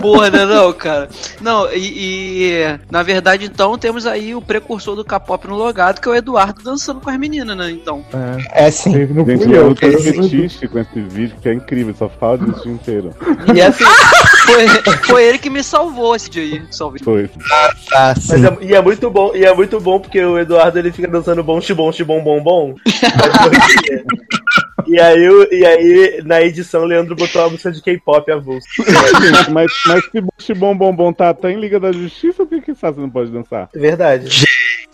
Porra, 0.00 0.30
né, 0.30 0.44
não, 0.44 0.72
cara. 0.72 1.08
Não, 1.40 1.72
e, 1.72 2.52
e, 2.52 2.78
na 2.90 3.02
verdade, 3.02 3.46
então, 3.46 3.78
temos 3.78 4.06
aí 4.06 4.34
o 4.34 4.42
precursor 4.42 4.96
do 4.96 5.04
K-pop 5.04 5.46
no 5.48 5.54
logado, 5.56 6.00
que 6.00 6.08
é 6.08 6.12
o 6.12 6.14
Eduardo 6.14 6.62
dançando 6.62 7.00
com 7.00 7.10
as 7.10 7.18
meninas, 7.18 7.56
né? 7.56 7.70
Então. 7.70 8.04
É, 8.52 8.66
é 8.66 8.70
sim. 8.70 8.92
teve- 8.92 9.14
não 9.14 9.24
Gente, 9.24 9.44
eu 9.44 9.68
eu. 9.68 9.74
tô 9.74 9.98
fetiche 9.98 10.68
com 10.68 10.78
esse 10.78 11.00
vídeo, 11.00 11.36
que 11.40 11.48
é 11.48 11.54
incrível, 11.54 11.94
só 11.98 12.08
fala 12.08 12.38
disso 12.38 12.60
o 12.60 12.62
dia 12.62 12.72
inteiro. 12.72 13.10
E 13.54 13.60
assim, 13.62 13.84
Foi, 14.44 14.68
foi 15.06 15.24
ele 15.24 15.38
que 15.38 15.48
me 15.48 15.62
salvou 15.62 16.14
esse 16.14 16.28
dia 16.28 16.42
aí. 16.42 16.62
Salve. 16.70 16.98
Foi. 17.02 17.30
Ah, 17.50 18.14
mas 18.14 18.18
sim. 18.24 18.44
é, 18.46 18.58
e 18.60 18.74
é 18.74 18.82
muito 18.82 19.10
bom, 19.10 19.32
e 19.34 19.44
é 19.44 19.54
muito 19.54 19.80
bom 19.80 19.98
porque 19.98 20.22
o 20.22 20.38
Eduardo 20.38 20.78
ele 20.78 20.92
fica 20.92 21.08
dançando 21.08 21.42
bom 21.42 21.60
xibom 21.60 21.90
xibom 21.92 22.22
bom 22.22 22.42
bom. 22.42 22.74
E 24.86 25.00
aí, 25.00 25.24
e 25.50 25.64
aí, 25.64 25.83
na 26.24 26.42
edição, 26.42 26.82
o 26.82 26.86
Leandro 26.86 27.14
botou 27.14 27.42
a 27.42 27.50
música 27.50 27.70
de 27.70 27.82
K-pop 27.82 28.30
avulso. 28.30 28.66
Gente, 28.78 29.50
mas, 29.50 29.72
mas 29.86 30.04
se 30.04 30.20
Bush 30.20 30.58
Bom 30.58 30.76
Bom 30.76 30.94
Bom 30.94 31.12
tá 31.12 31.30
até 31.30 31.50
em 31.50 31.60
Liga 31.60 31.80
da 31.80 31.92
Justiça, 31.92 32.44
por 32.44 32.60
que 32.60 32.72
que 32.72 32.74
Sassi 32.74 33.00
não 33.00 33.10
pode 33.10 33.30
dançar? 33.30 33.68
Verdade. 33.74 34.44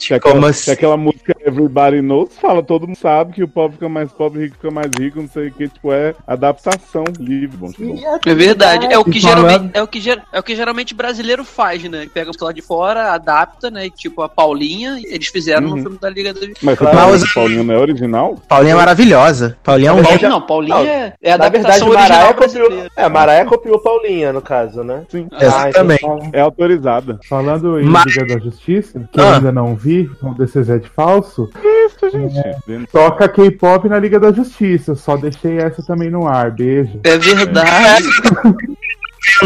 Se 0.01 0.15
aquela, 0.15 0.35
Como 0.35 0.47
se 0.47 0.51
assim? 0.63 0.71
aquela 0.73 0.97
música 0.97 1.37
Everybody 1.45 2.01
Knows 2.01 2.37
fala, 2.39 2.63
todo 2.63 2.87
mundo 2.87 2.97
sabe 2.97 3.35
que 3.35 3.43
o 3.45 3.49
pobre 3.49 3.75
fica 3.75 3.89
mais 3.89 4.11
pobre, 4.11 4.39
o 4.39 4.43
rico 4.43 4.57
fica 4.57 4.71
mais 4.71 4.91
rico, 4.99 5.21
não 5.21 5.29
sei 5.29 5.49
o 5.49 5.53
que, 5.53 5.69
tipo, 5.69 5.93
é 5.93 6.15
adaptação 6.27 7.05
livre, 7.19 7.57
bom, 7.57 7.71
tipo, 7.71 7.95
É 8.27 8.35
verdade. 8.35 8.87
É 8.91 8.99
o 8.99 9.05
que 9.05 9.21
geralmente, 9.21 9.71
é 9.75 9.83
o 9.83 9.87
que, 9.87 10.01
é 10.33 10.39
o 10.39 10.43
que 10.43 10.57
geralmente 10.57 10.95
brasileiro 10.95 11.45
faz, 11.45 11.83
né? 11.85 12.09
Pega 12.13 12.31
o 12.31 12.45
lá 12.45 12.51
de 12.53 12.63
fora, 12.63 13.13
adapta, 13.13 13.71
né? 13.71 13.91
Tipo 13.91 14.23
a 14.23 14.29
Paulinha, 14.29 14.99
eles 15.05 15.27
fizeram 15.29 15.69
no 15.69 15.77
Uhum. 15.77 15.83
filme 15.83 15.99
da 16.01 16.09
Liga 16.09 16.33
da 16.33 16.41
Mas 16.63 16.79
Claro. 16.79 16.97
tá 16.97 17.03
Mas- 17.07 17.21
vendo 17.21 17.29
que 17.29 17.35
Paulinho 17.35 17.65
não 17.65 17.75
é 17.75 17.79
original? 17.79 18.37
Paulinha 18.49 18.73
é 18.73 18.77
maravilhosa. 18.77 19.59
Paulinha 19.63 19.91
é 19.91 19.93
um 19.93 19.97
Paulinha- 19.97 20.19
gênio. 20.19 20.31
Não, 20.31 20.41
Paulinha 20.41 20.75
Não, 20.77 20.83
é, 20.83 21.15
é 21.21 21.33
a 21.33 21.39
Na 21.39 21.49
verdade, 21.51 21.83
adaptação 21.83 21.89
original 21.89 22.09
Maraia 22.19 22.35
copiou. 22.35 22.87
É, 22.97 23.09
Maraia 23.09 23.45
copiou 23.45 23.79
Paulinha, 23.81 24.33
no 24.33 24.41
caso, 24.41 24.83
né? 24.83 25.03
Sim. 25.11 25.29
Ah, 25.33 25.45
Exatamente. 25.45 26.07
É 26.33 26.41
autorizada. 26.41 27.19
Falando 27.29 27.79
em 27.79 27.85
Mas- 27.85 28.07
Liga 28.07 28.35
da 28.35 28.41
Justiça, 28.43 29.07
que 29.13 29.21
Ah. 29.21 29.25
eu 29.25 29.35
ainda 29.35 29.53
não 29.53 29.75
vi, 29.75 29.90
um 30.23 30.33
DCZ 30.35 30.81
de 30.83 30.89
falso, 30.89 31.51
Isso, 31.63 32.11
gente. 32.11 32.57
Vendo? 32.67 32.87
toca 32.87 33.29
K-pop 33.29 33.89
na 33.89 33.99
Liga 33.99 34.19
da 34.19 34.33
Justiça. 34.33 34.95
Só 34.95 35.17
deixei 35.17 35.59
essa 35.59 35.83
também 35.83 36.11
no 36.11 36.27
ar. 36.27 36.51
Beijo. 36.51 37.01
É 37.05 37.17
verdade. 37.19 38.09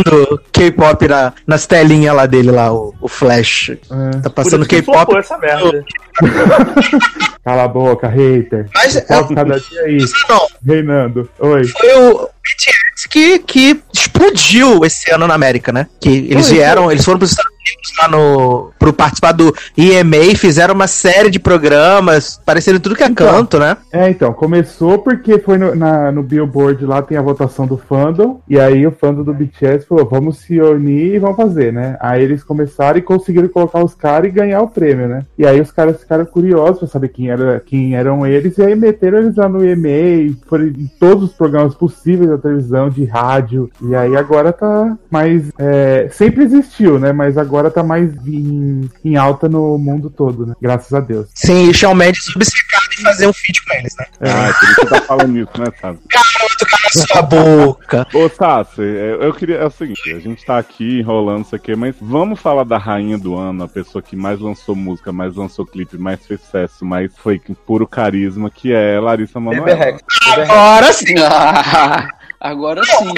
do 0.04 0.40
K-pop 0.52 1.08
na, 1.08 1.32
nas 1.46 1.66
telinhas 1.66 2.14
lá 2.14 2.26
dele, 2.26 2.50
lá, 2.50 2.72
o, 2.72 2.94
o 3.00 3.08
Flash. 3.08 3.70
É. 3.70 4.20
Tá 4.22 4.30
passando 4.30 4.66
K-pop. 4.66 4.96
flopou 4.96 5.18
essa 5.18 5.38
merda. 5.38 5.84
Cala 7.44 7.64
a 7.64 7.68
boca, 7.68 8.08
hater. 8.08 8.68
Mas 8.74 8.96
é, 8.96 9.00
cada 9.00 9.58
dia 9.58 9.80
aí, 9.82 9.98
não, 10.28 10.46
reinando. 10.64 11.28
Oi. 11.38 11.64
foi 11.66 11.94
o 11.94 12.28
BTS 12.42 13.08
que, 13.08 13.38
que 13.40 13.82
explodiu 13.92 14.84
esse 14.84 15.10
ano 15.12 15.26
na 15.26 15.34
América, 15.34 15.72
né? 15.72 15.86
Que 16.00 16.08
eles 16.30 16.48
vieram, 16.50 16.90
eles 16.90 17.04
foram 17.04 17.18
pros 17.18 17.30
Estados 17.30 17.48
Unidos 17.48 17.53
lá 18.00 18.08
no. 18.08 18.70
pro 18.78 18.92
participar 18.92 19.32
do 19.32 19.54
EMA 19.76 20.16
e 20.16 20.36
fizeram 20.36 20.74
uma 20.74 20.86
série 20.86 21.30
de 21.30 21.38
programas, 21.38 22.40
parecendo 22.44 22.80
tudo 22.80 22.94
que 22.94 23.02
é 23.02 23.06
Então. 23.08 23.26
canto, 23.32 23.58
né? 23.58 23.76
É, 23.92 24.08
então, 24.10 24.32
começou 24.32 24.98
porque 24.98 25.38
foi 25.38 25.56
no, 25.58 25.74
na- 25.74 26.10
no 26.12 26.22
Billboard 26.22 26.84
lá, 26.84 27.00
tem 27.02 27.16
a 27.16 27.22
votação 27.22 27.66
do 27.66 27.76
fandom, 27.76 28.40
e 28.48 28.58
aí 28.58 28.86
o 28.86 28.90
fandom 28.92 29.22
do 29.22 29.32
BTS 29.32 29.86
falou, 29.86 30.04
vamos 30.06 30.38
se 30.38 30.60
unir 30.60 31.14
e 31.14 31.18
vamos 31.18 31.36
fazer, 31.36 31.72
né? 31.72 31.96
Aí 32.00 32.22
eles 32.22 32.42
começaram 32.44 32.98
e 32.98 33.02
conseguiram 33.02 33.48
colocar 33.48 33.82
os 33.84 33.94
caras 33.94 34.28
e 34.28 34.32
ganhar 34.34 34.60
o 34.62 34.68
prêmio, 34.68 35.08
né? 35.08 35.24
E 35.38 35.46
aí 35.46 35.60
os 35.60 35.70
caras 35.70 36.00
ficaram 36.00 36.24
curiosos 36.26 36.78
pra 36.80 36.88
saber 36.88 37.08
quem, 37.08 37.30
era, 37.30 37.60
quem 37.64 37.94
eram 37.96 38.26
eles, 38.26 38.58
e 38.58 38.62
aí 38.62 38.74
meteram 38.74 39.18
eles 39.18 39.36
lá 39.36 39.48
no 39.48 39.64
EMA, 39.64 39.88
e 39.88 40.36
foram 40.48 40.64
em 40.66 40.90
todos 40.98 41.24
os 41.30 41.32
programas 41.36 41.74
possíveis 41.74 42.30
da 42.30 42.38
televisão, 42.38 42.88
de 42.90 43.04
rádio, 43.04 43.70
e 43.82 43.94
aí 43.94 44.16
agora 44.16 44.52
tá 44.52 44.96
mais... 45.10 45.50
é, 45.58 46.08
sempre 46.10 46.44
existiu, 46.44 46.98
né? 46.98 47.12
Mas 47.12 47.38
agora 47.38 47.53
tá 47.70 47.82
mais 47.82 48.12
em, 48.26 48.90
em 49.04 49.16
alta 49.16 49.48
no 49.48 49.78
mundo 49.78 50.10
todo, 50.10 50.46
né? 50.46 50.54
Graças 50.60 50.92
a 50.92 51.00
Deus. 51.00 51.28
Sim, 51.34 51.66
e 51.66 51.70
o 51.70 51.74
Shawn 51.74 51.94
Mendes 51.94 52.28
obcecado 52.34 52.84
em 52.98 53.02
fazer 53.02 53.26
um 53.26 53.32
feat 53.32 53.64
com 53.64 53.74
eles, 53.74 53.94
né? 53.98 54.06
Ah, 54.20 54.48
é 54.48 54.52
por 54.52 54.64
isso 54.64 54.80
que 54.80 54.86
tá 54.86 55.00
falando 55.02 55.38
isso, 55.38 55.52
né, 55.58 55.66
Sassi? 55.80 56.00
Garoto, 56.08 56.66
cala 56.66 57.06
sua 57.06 57.22
boca. 57.22 58.06
Ô, 58.14 58.28
Sassi, 58.28 58.82
é, 58.82 59.18
eu 59.20 59.32
queria. 59.32 59.56
É 59.56 59.66
o 59.66 59.70
seguinte, 59.70 60.12
a 60.12 60.20
gente 60.20 60.44
tá 60.44 60.58
aqui 60.58 61.00
enrolando 61.00 61.44
isso 61.44 61.56
aqui, 61.56 61.74
mas 61.74 61.94
vamos 62.00 62.40
falar 62.40 62.64
da 62.64 62.78
rainha 62.78 63.18
do 63.18 63.36
ano, 63.36 63.64
a 63.64 63.68
pessoa 63.68 64.02
que 64.02 64.16
mais 64.16 64.40
lançou 64.40 64.74
música, 64.74 65.12
mais 65.12 65.34
lançou 65.34 65.66
clipe, 65.66 65.96
mais 65.96 66.24
fez 66.24 66.40
sucesso, 66.40 66.84
mais 66.84 67.16
foi 67.16 67.38
com 67.38 67.54
puro 67.54 67.86
carisma, 67.86 68.50
que 68.50 68.72
é 68.72 69.00
Larissa 69.00 69.40
Manoela. 69.40 69.98
Agora 70.32 70.92
sim. 70.92 71.14
Ah, 71.18 72.08
agora 72.40 72.84
sim. 72.84 73.12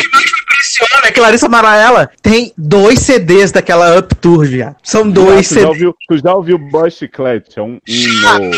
Impressiona 0.66 1.06
é 1.06 1.12
que 1.12 1.20
Larissa 1.20 1.48
Maraela 1.48 2.10
tem 2.20 2.52
dois 2.56 2.98
CDs 3.00 3.52
daquela 3.52 3.98
Up 3.98 4.14
Tour, 4.16 4.44
viado. 4.44 4.76
São 4.82 5.08
dois 5.08 5.48
tu, 5.48 5.54
já 5.54 5.60
CDs 5.60 5.68
ouviu, 5.68 5.94
tu 6.08 6.18
já 6.18 6.34
ouviu 6.34 6.58
Boy 6.58 6.90
Chiclete? 6.90 7.58
É 7.58 7.62
um 7.62 7.78
hino. 7.86 8.50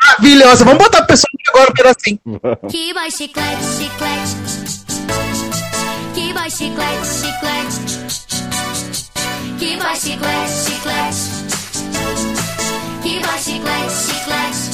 maravilhosos. 0.00 0.64
Vamos 0.64 0.82
botar 0.82 0.98
a 0.98 1.04
pessoa 1.04 1.28
agora 1.48 1.70
um 1.70 1.74
pedacinho. 1.74 2.18
Que 2.68 2.92
boy 2.92 3.10
chiclete, 3.10 3.64
chiclete. 3.78 4.36
Que 6.14 6.32
boy 6.32 6.50
chiclete, 6.50 7.06
chiclete. 7.20 7.76
Que 9.58 9.76
boy 9.76 9.96
chiclete, 9.96 10.52
chiclete. 10.64 11.20
Que 13.02 13.20
boy 13.20 13.38
chiclete, 13.38 13.94
chiclete. 14.06 14.71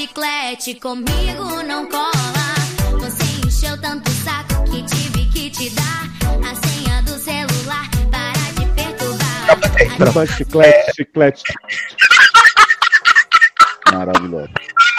Chiclete, 0.00 0.74
comigo 0.76 1.62
não 1.62 1.86
cola. 1.86 2.10
Você 3.00 3.46
encheu 3.46 3.78
tanto 3.82 4.10
saco 4.10 4.64
que 4.64 4.82
tive 4.84 5.26
que 5.26 5.50
te 5.50 5.68
dar 5.70 6.04
a 6.48 6.54
senha 6.54 7.02
do 7.02 7.18
celular. 7.18 7.86
Para 8.10 8.32
de 8.54 8.64
perturbar. 8.74 10.26
Chiclete, 10.26 10.92
Chiclete. 10.96 11.42
Maravilhoso. 13.92 14.48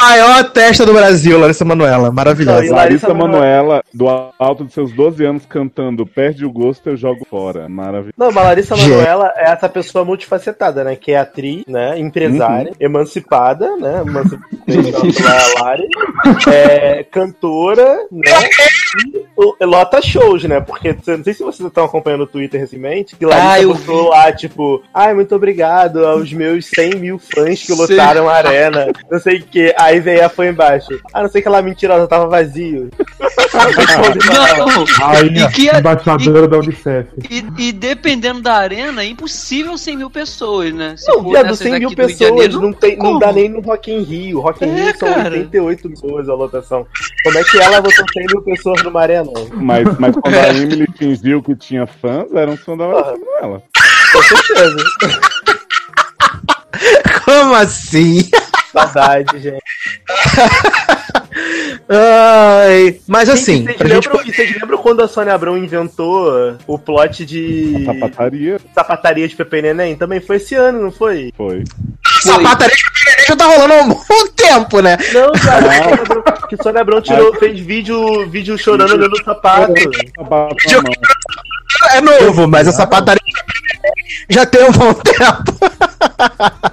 Maior 0.01 0.43
testa 0.51 0.83
do 0.83 0.93
Brasil, 0.93 1.39
Larissa 1.39 1.63
Manoela. 1.63 2.11
Maravilhosa. 2.11 2.63
Não, 2.63 2.75
Larissa 2.75 3.07
Larissa 3.07 3.13
Manoela, 3.13 3.83
do 3.93 4.07
alto 4.39 4.63
dos 4.63 4.73
seus 4.73 4.91
12 4.91 5.23
anos, 5.23 5.45
cantando 5.45 6.05
Perde 6.05 6.43
o 6.43 6.51
gosto, 6.51 6.89
eu 6.89 6.97
jogo 6.97 7.25
fora. 7.29 7.69
Maravilhoso. 7.69 8.13
Não, 8.17 8.31
mas 8.31 8.43
Larissa. 8.43 8.75
Manoela 8.75 9.31
é 9.35 9.51
essa 9.51 9.69
pessoa 9.69 10.03
multifacetada, 10.03 10.83
né? 10.83 10.95
Que 10.95 11.11
é 11.11 11.19
atriz, 11.19 11.63
né? 11.67 11.99
Empresária, 11.99 12.73
emancipada, 12.79 13.77
né? 13.77 14.01
Emancipada 14.01 15.83
é, 16.49 17.03
cantora, 17.03 18.07
né? 18.11 18.31
E 19.59 19.65
lota 19.65 20.01
shows, 20.01 20.43
né? 20.43 20.59
Porque 20.59 20.95
não 21.07 21.23
sei 21.23 21.33
se 21.33 21.43
vocês 21.43 21.67
estão 21.67 21.85
acompanhando 21.85 22.21
o 22.21 22.27
Twitter 22.27 22.59
recentemente, 22.59 23.15
que 23.15 23.25
Larissa 23.25 23.47
Ah, 23.47 23.61
eu 23.61 23.69
postou 23.69 24.09
lá, 24.09 24.31
tipo, 24.31 24.83
ai, 24.93 25.13
muito 25.13 25.35
obrigado 25.35 26.05
aos 26.05 26.31
meus 26.33 26.65
100 26.65 26.95
mil 26.95 27.19
fãs 27.19 27.61
que 27.61 27.73
Sim. 27.73 27.81
lotaram 27.81 28.27
a 28.27 28.35
arena. 28.35 28.87
Não 29.09 29.19
sei 29.19 29.39
o 29.39 29.43
que. 29.43 29.73
Aí 29.77 29.90
veio 29.99 30.25
a 30.25 30.29
fã 30.29 30.47
embaixo. 30.47 30.87
Ah, 31.13 31.23
não 31.23 31.29
sei 31.29 31.41
que 31.41 31.47
ela 31.47 31.61
mentirosa, 31.61 32.07
tava 32.07 32.27
vazio. 32.27 32.89
Não, 34.23 35.25
E 35.25 35.47
que 35.51 35.69
é- 35.69 35.79
embaixadora 35.79 36.47
da 36.47 36.57
Unicef. 36.59 37.07
e, 37.29 37.43
e 37.57 37.71
dependendo 37.71 38.41
da 38.41 38.53
arena, 38.55 39.03
é 39.03 39.07
impossível 39.07 39.77
100 39.77 39.97
mil 39.97 40.09
pessoas, 40.09 40.73
né? 40.73 40.95
Se 40.97 41.07
Não, 41.11 41.23
viado, 41.23 41.43
nessas 41.45 41.59
100 41.59 41.79
mil 41.79 41.95
pessoas, 41.95 42.19
Janeiro, 42.19 42.61
não, 42.61 42.73
tem, 42.73 42.97
não 42.97 43.19
dá 43.19 43.31
nem 43.31 43.49
no 43.49 43.59
Rock 43.61 43.91
in 43.91 44.01
Rio. 44.03 44.39
Rock 44.39 44.63
in 44.65 44.69
É, 44.69 44.83
Rio 44.85 44.97
são 44.97 45.13
cara. 45.13 45.29
88 45.35 45.89
pessoas 45.89 46.29
a 46.29 46.33
lotação. 46.33 46.87
Como 47.23 47.37
é 47.37 47.43
que 47.43 47.59
ela 47.59 47.81
botou 47.81 48.05
100 48.13 48.25
mil 48.27 48.41
pessoas 48.41 48.83
numa 48.83 49.01
arena? 49.01 49.29
Mas, 49.53 49.83
mas 49.99 50.15
quando 50.15 50.35
a 50.35 50.47
Emily 50.55 50.87
fingiu 50.97 51.41
que 51.43 51.55
tinha 51.55 51.85
fãs, 51.87 52.31
eram 52.33 52.55
fãs 52.57 52.77
da 52.77 52.87
Larissa 52.87 53.17
Manoela. 53.17 53.63
Com 54.13 54.21
certeza. 54.23 54.83
Como 57.25 57.53
assim? 57.55 58.29
Saudade, 58.71 59.39
gente. 59.39 59.61
Ai, 61.89 62.99
mas 63.07 63.29
assim, 63.29 63.65
Gente, 63.67 63.77
pra 63.77 63.87
vocês, 63.87 63.93
gente... 63.93 64.07
lembram, 64.07 64.25
vocês 64.25 64.61
lembram 64.61 64.77
quando 64.77 65.01
a 65.01 65.07
Sônia 65.07 65.33
Abrão 65.33 65.57
inventou 65.57 66.57
o 66.67 66.79
plot 66.79 67.25
de 67.25 67.83
Sapataria 67.85 68.59
sapataria 68.73 69.27
de 69.27 69.35
Pepe 69.35 69.61
Neném? 69.61 69.95
Também 69.95 70.21
foi 70.21 70.37
esse 70.37 70.55
ano, 70.55 70.81
não 70.81 70.91
foi? 70.91 71.33
foi. 71.35 71.63
Sapataria 72.21 72.75
de 72.75 73.05
Pepe 73.05 73.27
já 73.27 73.35
tá 73.35 73.45
rolando 73.45 73.73
há 73.73 73.81
um 73.81 73.89
bom 73.89 74.27
tempo, 74.35 74.81
né? 74.81 74.97
Não, 75.13 75.31
cara, 75.33 75.97
que 76.47 76.55
que 76.55 76.61
Sônia 76.61 76.81
Abrão 76.81 77.01
tirou, 77.01 77.33
fez 77.35 77.59
vídeo, 77.61 78.29
vídeo 78.29 78.57
chorando 78.57 78.93
olhando 78.93 79.13
o 79.13 79.23
sapato. 79.23 79.73
Mão. 80.29 80.49
É 81.93 82.01
novo, 82.01 82.45
mas 82.45 82.67
a 82.67 82.73
sapataria 82.73 83.21
de 83.25 83.41
já 84.29 84.45
tem 84.45 84.63
um 84.63 84.71
bom 84.71 84.93
tempo. 84.93 85.59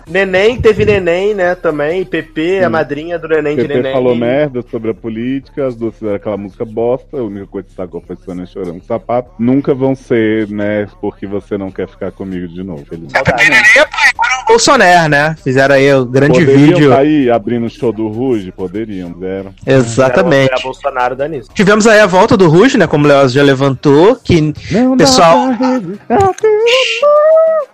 Neném, 0.08 0.60
teve 0.60 0.84
neném, 0.84 1.34
né, 1.34 1.54
também. 1.54 2.04
Pepe, 2.04 2.58
a 2.62 2.70
madrinha 2.70 3.18
do 3.18 3.28
neném 3.28 3.56
de 3.56 3.62
Pepe 3.62 3.74
neném. 3.74 3.92
falou 3.92 4.16
merda 4.16 4.62
sobre 4.70 4.90
a 4.90 4.94
política, 4.94 5.66
as 5.66 5.76
duas 5.76 5.94
fizeram 5.94 6.16
aquela 6.16 6.36
música 6.36 6.64
bosta, 6.64 7.18
a 7.18 7.22
única 7.22 7.46
coisa 7.46 7.68
que 7.68 7.74
sacou 7.74 8.02
foi 8.06 8.16
Sônia 8.16 8.46
chorando 8.46 8.80
com 8.80 8.86
sapato. 8.86 9.30
Nunca 9.38 9.74
vão 9.74 9.94
ser, 9.94 10.48
né, 10.48 10.88
porque 11.00 11.26
você 11.26 11.56
não 11.56 11.70
quer 11.70 11.88
ficar 11.88 12.10
comigo 12.10 12.48
de 12.48 12.62
novo. 12.62 12.84
Saudade. 13.10 13.44
O 13.50 14.07
Bolsonaro, 14.48 15.08
né? 15.08 15.36
Fizeram 15.44 15.74
aí 15.74 15.92
o 15.94 16.04
grande 16.04 16.40
poderiam 16.40 16.66
vídeo. 16.66 16.90
tá 16.90 16.98
aí 16.98 17.30
abrindo 17.30 17.66
o 17.66 17.70
show 17.70 17.92
do 17.92 18.08
Ruge? 18.08 18.50
Poderiam, 18.50 19.12
deram. 19.12 19.54
Exatamente. 19.66 20.50
Era 20.52 20.62
Bolsonaro 20.62 21.14
da 21.14 21.28
nisso. 21.28 21.50
Tivemos 21.54 21.86
aí 21.86 22.00
a 22.00 22.06
volta 22.06 22.36
do 22.36 22.48
Ruge, 22.48 22.78
né? 22.78 22.86
Como 22.86 23.04
o 23.04 23.08
Leoz 23.08 23.32
já 23.32 23.42
levantou, 23.42 24.16
que 24.16 24.40
Não 24.70 24.96
Pessoal-. 24.96 25.50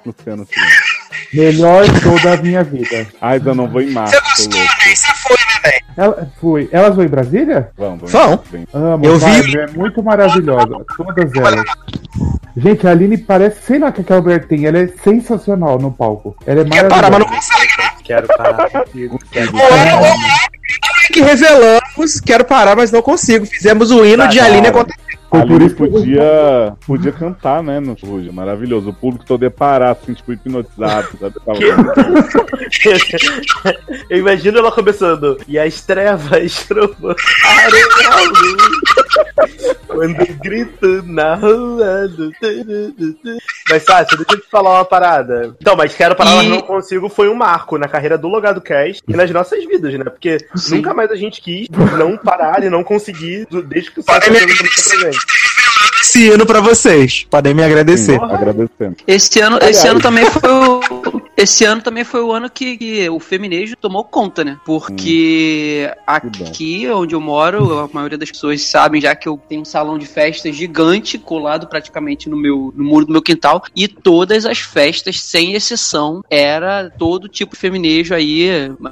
Luciano 0.04 0.46
Silva. 0.46 1.03
Melhor 1.32 1.84
show 2.00 2.18
da 2.22 2.36
minha 2.36 2.62
vida. 2.64 3.06
Ai, 3.20 3.40
eu 3.44 3.54
não 3.54 3.68
vou 3.68 3.80
em 3.82 3.90
março, 3.90 4.14
tô 4.20 4.56
louco. 4.56 4.72
Você 4.94 5.12
foi, 5.14 5.36
né, 5.36 5.60
velho? 5.70 5.84
Ela, 5.96 6.28
fui. 6.40 6.68
Elas 6.72 6.94
vão 6.96 7.04
em 7.04 7.08
Brasília? 7.08 7.70
Vamos, 7.76 8.10
vamos. 8.10 8.12
Vão. 8.36 8.42
Bem. 8.50 8.66
Amo, 8.72 9.04
Eu 9.04 9.18
vai, 9.18 9.42
vi- 9.42 9.58
É 9.58 9.66
muito 9.68 10.02
maravilhosa. 10.02 10.84
Todas 10.96 11.34
elas. 11.34 11.64
Gente, 12.56 12.86
a 12.86 12.90
Aline 12.92 13.18
parece, 13.18 13.62
sei 13.62 13.78
lá 13.80 13.88
o 13.88 13.92
que 13.92 14.00
aquela 14.02 14.20
mulher 14.22 14.46
tem. 14.46 14.64
Ela 14.66 14.78
é 14.78 14.86
sensacional 15.02 15.78
no 15.78 15.90
palco. 15.92 16.36
Ela 16.46 16.60
é 16.60 16.64
Quer 16.64 16.88
parar, 16.88 17.10
mas 17.10 17.20
não 17.20 17.26
maravilhosa. 17.26 17.52
consegue. 17.52 18.02
Quero 18.04 18.26
parar 18.28 18.70
contigo. 18.70 19.18
Quero 19.32 19.56
ou 19.56 19.60
é 19.62 19.90
que 21.12 21.20
revelamos, 21.20 22.20
quero 22.24 22.44
parar, 22.44 22.76
mas 22.76 22.90
não 22.92 23.02
consigo. 23.02 23.44
Fizemos 23.46 23.90
o 23.90 24.04
hino 24.04 24.26
de 24.28 24.38
Cara. 24.38 24.52
Aline 24.52 24.70
contra 24.72 24.94
Foi 25.30 25.40
Ali 25.40 25.48
por 25.50 25.62
isso 25.62 25.74
que 25.76 25.82
eu- 25.82 25.90
podia, 25.90 26.72
podia 26.86 27.12
cantar, 27.12 27.62
né, 27.62 27.80
no 27.80 27.94
Ruge. 27.94 28.30
Maravilhoso. 28.30 28.90
O 28.90 28.94
público 28.94 29.24
todo 29.24 29.42
ia 29.42 29.50
parar, 29.50 29.90
assim, 29.90 30.14
tipo, 30.14 30.32
hipnotizado. 30.32 31.08
Sabe? 31.18 31.34
Tava- 31.44 31.58
Eu 34.10 34.18
imagino 34.18 34.58
ela 34.58 34.70
começando. 34.72 35.38
E 35.48 35.58
as 35.58 35.80
trevas 35.80 36.62
provocaram 36.62 37.16
a 38.12 38.20
luz. 38.20 38.56
Quando 39.86 40.26
grito 40.40 41.02
na 41.06 41.34
rua. 41.36 42.08
do 42.08 42.30
tururutu. 42.32 43.16
Mas, 43.70 43.82
Sácio, 43.84 44.16
deixa 44.16 44.34
eu 44.34 44.40
te 44.40 44.50
falar 44.50 44.74
uma 44.78 44.84
parada. 44.84 45.54
Então, 45.60 45.76
mas 45.76 45.94
quero 45.94 46.14
parar, 46.14 46.36
mas 46.36 46.46
E- 46.46 46.48
não 46.48 46.60
consigo. 46.60 47.08
Foi 47.08 47.28
um 47.28 47.34
marco 47.34 47.78
na 47.78 47.88
carreira 47.88 48.18
do 48.18 48.28
Logado 48.28 48.60
Cast 48.60 49.02
e 49.06 49.16
nas 49.16 49.30
nossas 49.30 49.64
vidas, 49.64 49.94
né? 49.94 50.04
Porque 50.04 50.38
Sim. 50.56 50.76
nunca 50.76 50.94
mais 50.94 51.10
a 51.10 51.16
gente 51.16 51.40
quis 51.40 51.68
não 51.98 52.16
parar 52.16 52.62
e 52.62 52.70
não 52.70 52.82
conseguir 52.84 53.46
desde 53.66 53.90
que 53.90 54.00
o 54.00 54.04
Podem 54.04 54.30
me 54.30 54.38
fez 54.38 54.52
a 54.52 54.56
presente. 55.00 55.18
esse 56.00 56.26
hino 56.26 56.46
pra 56.46 56.60
vocês. 56.60 57.26
Podem 57.30 57.54
me 57.54 57.62
agradecer. 57.64 58.18
Sim, 58.18 58.24
agradecendo. 58.24 58.96
Esse 59.06 59.40
ano, 59.40 59.58
esse 59.62 59.86
ano 59.86 60.00
também 60.00 60.24
foi 60.26 60.50
o. 60.50 60.80
Esse 61.36 61.64
ano 61.64 61.82
também 61.82 62.04
foi 62.04 62.20
o 62.22 62.32
ano 62.32 62.48
que, 62.48 62.76
que 62.76 63.10
o 63.10 63.18
feminejo 63.18 63.76
tomou 63.76 64.04
conta, 64.04 64.44
né? 64.44 64.58
Porque 64.64 65.90
aqui 66.06 66.88
onde 66.90 67.14
eu 67.14 67.20
moro, 67.20 67.78
a 67.80 67.88
maioria 67.92 68.18
das 68.18 68.30
pessoas 68.30 68.62
sabem 68.62 69.00
já 69.00 69.14
que 69.14 69.28
eu 69.28 69.40
tenho 69.48 69.62
um 69.62 69.64
salão 69.64 69.98
de 69.98 70.06
festas 70.06 70.54
gigante 70.54 71.18
colado 71.18 71.66
praticamente 71.66 72.28
no 72.28 72.36
meu 72.36 72.72
no 72.76 72.84
muro 72.84 73.06
do 73.06 73.12
meu 73.12 73.22
quintal 73.22 73.64
e 73.74 73.88
todas 73.88 74.46
as 74.46 74.58
festas, 74.58 75.20
sem 75.20 75.54
exceção, 75.54 76.24
era 76.30 76.90
todo 76.90 77.28
tipo 77.28 77.54
de 77.54 77.60
feminejo 77.60 78.14
aí, 78.14 78.48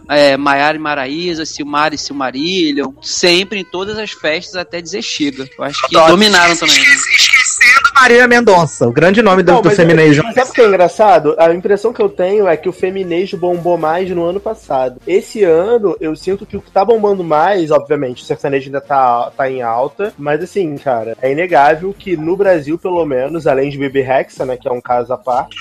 é, 0.08 0.36
Maiara 0.36 0.76
e 0.76 0.80
Maraísa, 0.80 1.46
Silmar 1.46 1.94
e 1.94 1.98
Silmarillion, 1.98 2.92
sempre 3.00 3.60
em 3.60 3.64
todas 3.64 3.98
as 3.98 4.10
festas 4.10 4.56
até 4.56 4.80
dizer 4.80 5.02
chega. 5.02 5.48
Eu 5.56 5.64
acho 5.64 5.86
que 5.88 5.94
dominaram 5.94 6.56
também. 6.56 6.78
né? 6.78 6.84
Esquecendo 7.62 7.92
Marília 7.94 8.26
Mendonça, 8.26 8.88
o 8.88 8.92
grande 8.92 9.22
nome 9.22 9.42
do, 9.44 9.52
Não, 9.52 9.62
do 9.62 9.68
mas- 9.68 9.76
feminejo. 9.76 10.22
Mas 10.24 10.34
sabe 10.34 10.50
o 10.50 10.52
que 10.52 10.60
é 10.60 10.66
engraçado? 10.66 11.34
A 11.38 11.52
impressão 11.54 11.92
que 11.92 12.02
eu 12.02 12.08
tenho 12.08 12.48
é 12.48 12.56
que 12.56 12.68
o 12.68 12.72
feminejo 12.72 13.36
bombou 13.36 13.78
mais 13.78 14.10
no 14.10 14.24
ano 14.24 14.40
passado. 14.40 15.00
Esse 15.06 15.44
ano, 15.44 15.96
eu 16.00 16.16
sinto 16.16 16.44
que 16.44 16.56
o 16.56 16.60
que 16.60 16.70
tá 16.70 16.84
bombando 16.84 17.22
mais, 17.22 17.70
obviamente, 17.70 18.22
o 18.22 18.26
sertanejo 18.26 18.66
ainda 18.66 18.80
tá, 18.80 19.30
tá 19.36 19.48
em 19.48 19.62
alta, 19.62 20.12
mas 20.18 20.42
assim, 20.42 20.76
cara, 20.76 21.16
é 21.22 21.30
inegável 21.30 21.94
que 21.96 22.16
no 22.16 22.36
Brasil, 22.36 22.76
pelo 22.78 23.04
menos, 23.06 23.46
além 23.46 23.70
de 23.70 23.78
Baby 23.78 24.00
Rexa, 24.00 24.44
né, 24.44 24.56
que 24.56 24.66
é 24.66 24.72
um 24.72 24.80
caso 24.80 25.12
à 25.12 25.18
parte, 25.18 25.56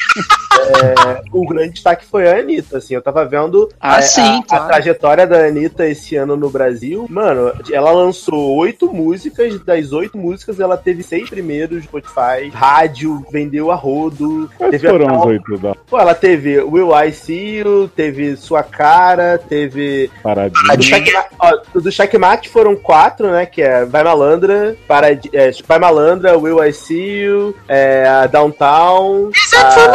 é, 0.60 1.22
o 1.32 1.45
grande 1.47 1.74
destaque 1.74 2.06
foi 2.06 2.28
a 2.28 2.39
Anitta, 2.39 2.78
assim, 2.78 2.95
eu 2.95 3.02
tava 3.02 3.24
vendo 3.26 3.70
Ah, 3.80 3.99
é, 3.99 4.02
sim, 4.02 4.22
a, 4.22 4.43
claro. 4.47 4.64
a 4.64 4.68
trajetória 4.68 5.28
da 5.28 5.45
Anitta 5.45 5.86
esse 5.88 6.16
ano 6.16 6.36
no 6.36 6.49
Brasil. 6.49 7.06
Mano, 7.10 7.52
ela 7.72 7.91
lançou 7.91 8.56
oito 8.58 8.91
músicas, 8.91 9.60
das 9.64 9.91
oito 9.91 10.18
músicas 10.18 10.60
ela 10.60 10.78
teve 10.78 11.04
seis 11.04 11.30
primeiros 11.30 11.86
Spotify, 11.92 12.50
rádio, 12.54 13.26
vendeu 13.32 13.70
a 13.72 13.76
rodo, 13.76 14.50
Quais 14.58 14.72
teve 14.72 14.88
foram 14.88 15.10
a 15.10 15.20
os 15.20 15.26
oito 15.26 15.58
da 15.58 15.76
Pô, 15.76 16.00
ela 16.00 16.16
teve 16.16 16.60
Will 16.62 16.89
I 16.96 17.12
See 17.12 17.58
You, 17.60 17.89
teve 17.96 18.36
Sua 18.38 18.64
Cara, 18.64 19.38
teve. 19.38 20.10
paradinha? 20.24 20.78
Do 20.78 20.84
Checkmate, 20.84 21.30
ó, 21.39 21.52
do 21.74 21.92
Checkmate 21.92 22.50
foram 22.50 22.76
quatro, 22.76 23.30
né? 23.32 23.46
Que 23.46 23.62
é 23.62 23.86
Vai 23.86 24.04
Malandra, 24.04 24.76
Paradi 24.88 25.30
é, 25.34 25.52
Vai 25.68 25.80
Malandra, 25.80 26.38
Will 26.38 26.64
I 26.64 26.72
See 26.72 27.20
You, 27.24 27.56
é, 27.68 28.08
a 28.08 28.26
Downtown. 28.28 29.30
a- 29.56 29.94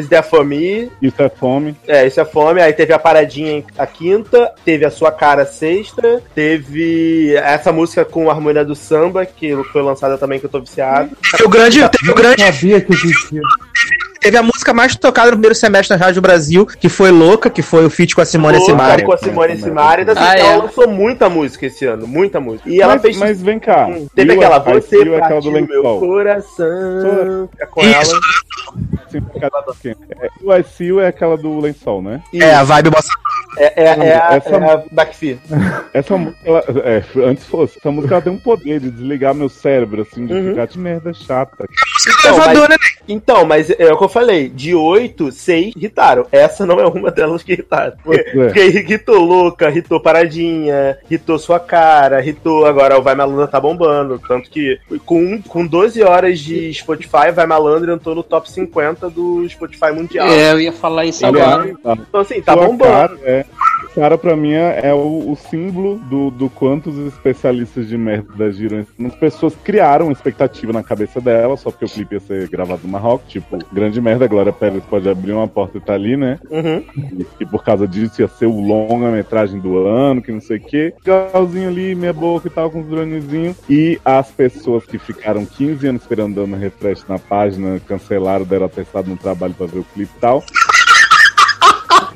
Is 0.00 0.08
There 0.08 0.22
For 0.26 0.44
Me, 0.44 0.90
Isso 1.00 1.22
é 1.22 1.28
fome. 1.28 1.76
é, 1.86 2.06
isso 2.06 2.20
é 2.20 2.24
fome. 2.24 2.60
Aí 2.60 2.72
teve 2.72 2.92
a 2.92 2.98
paradinha 2.98 3.62
a 3.78 3.86
quinta, 3.86 4.52
teve 4.64 4.84
a 4.84 4.90
sua 4.90 5.12
cara 5.12 5.42
a 5.42 5.46
sexta, 5.46 6.22
teve 6.34 7.34
essa 7.36 7.72
música 7.72 8.04
com 8.04 8.28
a 8.28 8.32
harmonia 8.32 8.64
do 8.64 8.74
samba, 8.74 9.24
que 9.26 9.54
foi 9.72 9.82
lançada 9.82 10.16
também 10.18 10.38
que 10.40 10.46
eu 10.46 10.50
tô 10.50 10.60
viciado. 10.60 11.10
Teve 11.30 11.44
o 11.44 11.48
grande, 11.48 11.88
teve 11.88 12.10
o 12.10 12.14
grande, 12.14 12.42
Eu 12.42 12.52
sabia 12.52 12.80
que 12.80 12.92
existia. 12.92 13.40
Teve 14.20 14.36
a 14.36 14.42
música 14.42 14.72
mais 14.74 14.94
tocada 14.94 15.28
no 15.30 15.36
primeiro 15.36 15.54
semestre 15.54 15.96
na 15.96 16.04
Rádio 16.04 16.20
Brasil, 16.22 16.66
que 16.66 16.88
foi 16.88 17.10
Louca, 17.10 17.48
que 17.50 17.62
foi 17.62 17.84
o 17.86 17.90
feat 17.90 18.14
com 18.14 18.20
a 18.20 18.24
Simone 18.24 18.58
Louca, 18.58 18.70
Simari. 18.72 19.02
Com 19.04 19.12
a 19.12 19.16
Simone 19.18 19.56
Simari. 19.56 20.02
Então, 20.02 20.14
assim, 20.14 20.22
Ah, 20.24 20.38
ela 20.38 20.48
é. 20.52 20.56
lançou 20.58 20.88
muita 20.88 21.28
música 21.28 21.66
esse 21.66 21.84
ano, 21.86 22.06
muita 22.06 22.38
música. 22.40 22.68
E 22.68 22.80
ela 22.80 22.92
mas, 22.94 23.02
fez. 23.02 23.16
mas 23.16 23.40
vem 23.42 23.58
cá. 23.58 23.86
Hum, 23.86 24.06
Teve 24.14 24.32
aquela, 24.34 24.56
I 24.58 24.80
você 24.80 24.96
é 24.96 25.00
aquela 25.16 25.40
do 25.40 25.50
partiu 25.50 25.52
meu 25.52 25.60
lençol. 25.82 26.00
coração. 26.00 27.48
É 27.58 27.66
com 27.66 27.80
Isso. 27.80 28.12
ela. 28.14 29.74
Sim? 29.80 29.94
É, 30.20 30.28
o 30.42 30.54
I 30.54 30.62
See 30.64 30.86
You 30.86 31.00
é 31.00 31.08
aquela 31.08 31.36
do 31.36 31.58
lençol, 31.58 32.02
né? 32.02 32.22
É, 32.34 32.54
a 32.54 32.62
vibe 32.62 32.90
bossa. 32.90 33.08
É, 33.58 33.82
é, 33.82 33.84
é, 33.84 34.14
a, 34.16 34.34
Essa- 34.36 34.50
é 34.50 34.72
a. 34.72 34.84
Essa 35.92 36.16
música, 36.16 36.38
ela, 36.44 36.64
é, 36.84 37.02
antes 37.26 37.44
fosse, 37.46 37.78
essa 37.78 37.90
música 37.90 38.14
ela 38.14 38.22
tem 38.22 38.32
um 38.32 38.38
poder 38.38 38.78
de 38.78 38.90
desligar 38.90 39.34
meu 39.34 39.48
cérebro, 39.48 40.02
assim, 40.02 40.24
de 40.26 40.32
Uhum. 40.32 40.50
ficar 40.50 40.66
de 40.66 40.78
merda 40.78 41.12
chata. 41.12 41.66
Então, 42.08 42.36
Elevador, 42.36 42.68
né? 42.68 42.76
Então, 43.08 43.44
mas 43.44 43.70
é 43.70 43.92
o 43.92 43.96
que 43.96 44.04
eu 44.04 44.08
falei. 44.08 44.48
De 44.48 44.74
oito, 44.74 45.32
seis 45.32 45.72
irritaram. 45.76 46.26
Essa 46.30 46.64
não 46.64 46.78
é 46.78 46.86
uma 46.86 47.10
delas 47.10 47.42
que 47.42 47.52
irritaram. 47.52 47.94
É. 48.06 48.22
Porque 48.22 48.64
irritou 48.66 49.18
Louca, 49.18 49.68
irritou 49.68 50.00
Paradinha, 50.00 50.98
irritou 51.10 51.38
Sua 51.38 51.58
Cara, 51.58 52.20
irritou 52.20 52.66
agora 52.66 52.98
o 52.98 53.02
Vai 53.02 53.14
Malandra 53.14 53.46
tá 53.46 53.60
bombando. 53.60 54.20
Tanto 54.26 54.48
que 54.50 54.78
com, 55.04 55.42
com 55.42 55.66
12 55.66 56.02
horas 56.02 56.38
de 56.38 56.72
Spotify, 56.72 57.32
Vai 57.34 57.46
Malandra 57.46 57.94
entrou 57.94 58.14
no 58.14 58.22
top 58.22 58.50
50 58.50 59.10
do 59.10 59.48
Spotify 59.48 59.92
mundial. 59.92 60.28
É, 60.28 60.52
eu 60.52 60.60
ia 60.60 60.72
falar 60.72 61.04
isso 61.04 61.24
agora. 61.26 61.74
tá. 61.82 61.92
Então, 61.92 62.20
assim, 62.20 62.40
tá 62.40 62.52
Sua 62.52 62.66
bombando. 62.66 62.90
Cara, 62.90 63.18
é, 63.24 63.44
cara, 63.94 64.18
pra 64.18 64.36
mim, 64.36 64.52
é, 64.52 64.80
é 64.84 64.94
o, 64.94 65.30
o 65.30 65.36
símbolo 65.36 65.98
do, 66.08 66.30
do 66.30 66.48
quanto 66.48 66.90
os 66.90 67.12
especialistas 67.12 67.88
de 67.88 67.96
merda 67.96 68.50
giram. 68.52 68.86
As 69.04 69.14
pessoas 69.14 69.54
criaram 69.62 70.06
uma 70.06 70.12
expectativa 70.12 70.72
na 70.72 70.82
cabeça 70.82 71.20
dela, 71.20 71.56
só 71.56 71.70
porque 71.70 71.84
o 71.84 71.88
clipe 71.88 72.14
ia 72.14 72.20
ser 72.20 72.48
gravado 72.48 72.82
no 72.84 72.88
Marrocos. 72.88 73.30
Tipo, 73.30 73.58
grande 73.72 74.00
merda, 74.00 74.26
Glória 74.26 74.52
Pérez 74.52 74.82
pode 74.84 75.08
abrir 75.08 75.32
uma 75.32 75.48
porta 75.48 75.78
e 75.78 75.80
tá 75.80 75.94
ali, 75.94 76.16
né? 76.16 76.38
Uhum. 76.50 76.84
E, 77.18 77.26
e 77.40 77.46
por 77.46 77.64
causa 77.64 77.86
disso 77.86 78.20
ia 78.20 78.28
ser 78.28 78.46
o 78.46 78.60
longa-metragem 78.60 79.60
do 79.60 79.86
ano, 79.86 80.22
que 80.22 80.32
não 80.32 80.40
sei 80.40 80.58
o 80.58 80.60
quê. 80.60 80.94
Legalzinho 81.04 81.68
ali, 81.68 81.94
minha 81.94 82.12
boca 82.12 82.48
e 82.48 82.50
tal, 82.50 82.70
com 82.70 82.80
os 82.80 82.86
dronezinhos. 82.86 83.56
E 83.68 84.00
as 84.04 84.30
pessoas 84.30 84.84
que 84.84 84.98
ficaram 84.98 85.44
15 85.44 85.86
anos 85.86 86.02
esperando 86.02 86.34
dando 86.34 86.56
refresh 86.56 87.04
na 87.08 87.18
página, 87.18 87.80
cancelaram, 87.80 88.44
deram 88.44 88.66
atestado 88.66 89.10
no 89.10 89.16
trabalho 89.16 89.54
pra 89.54 89.66
ver 89.66 89.80
o 89.80 89.84
clipe 89.84 90.12
e 90.16 90.20
tal. 90.20 90.42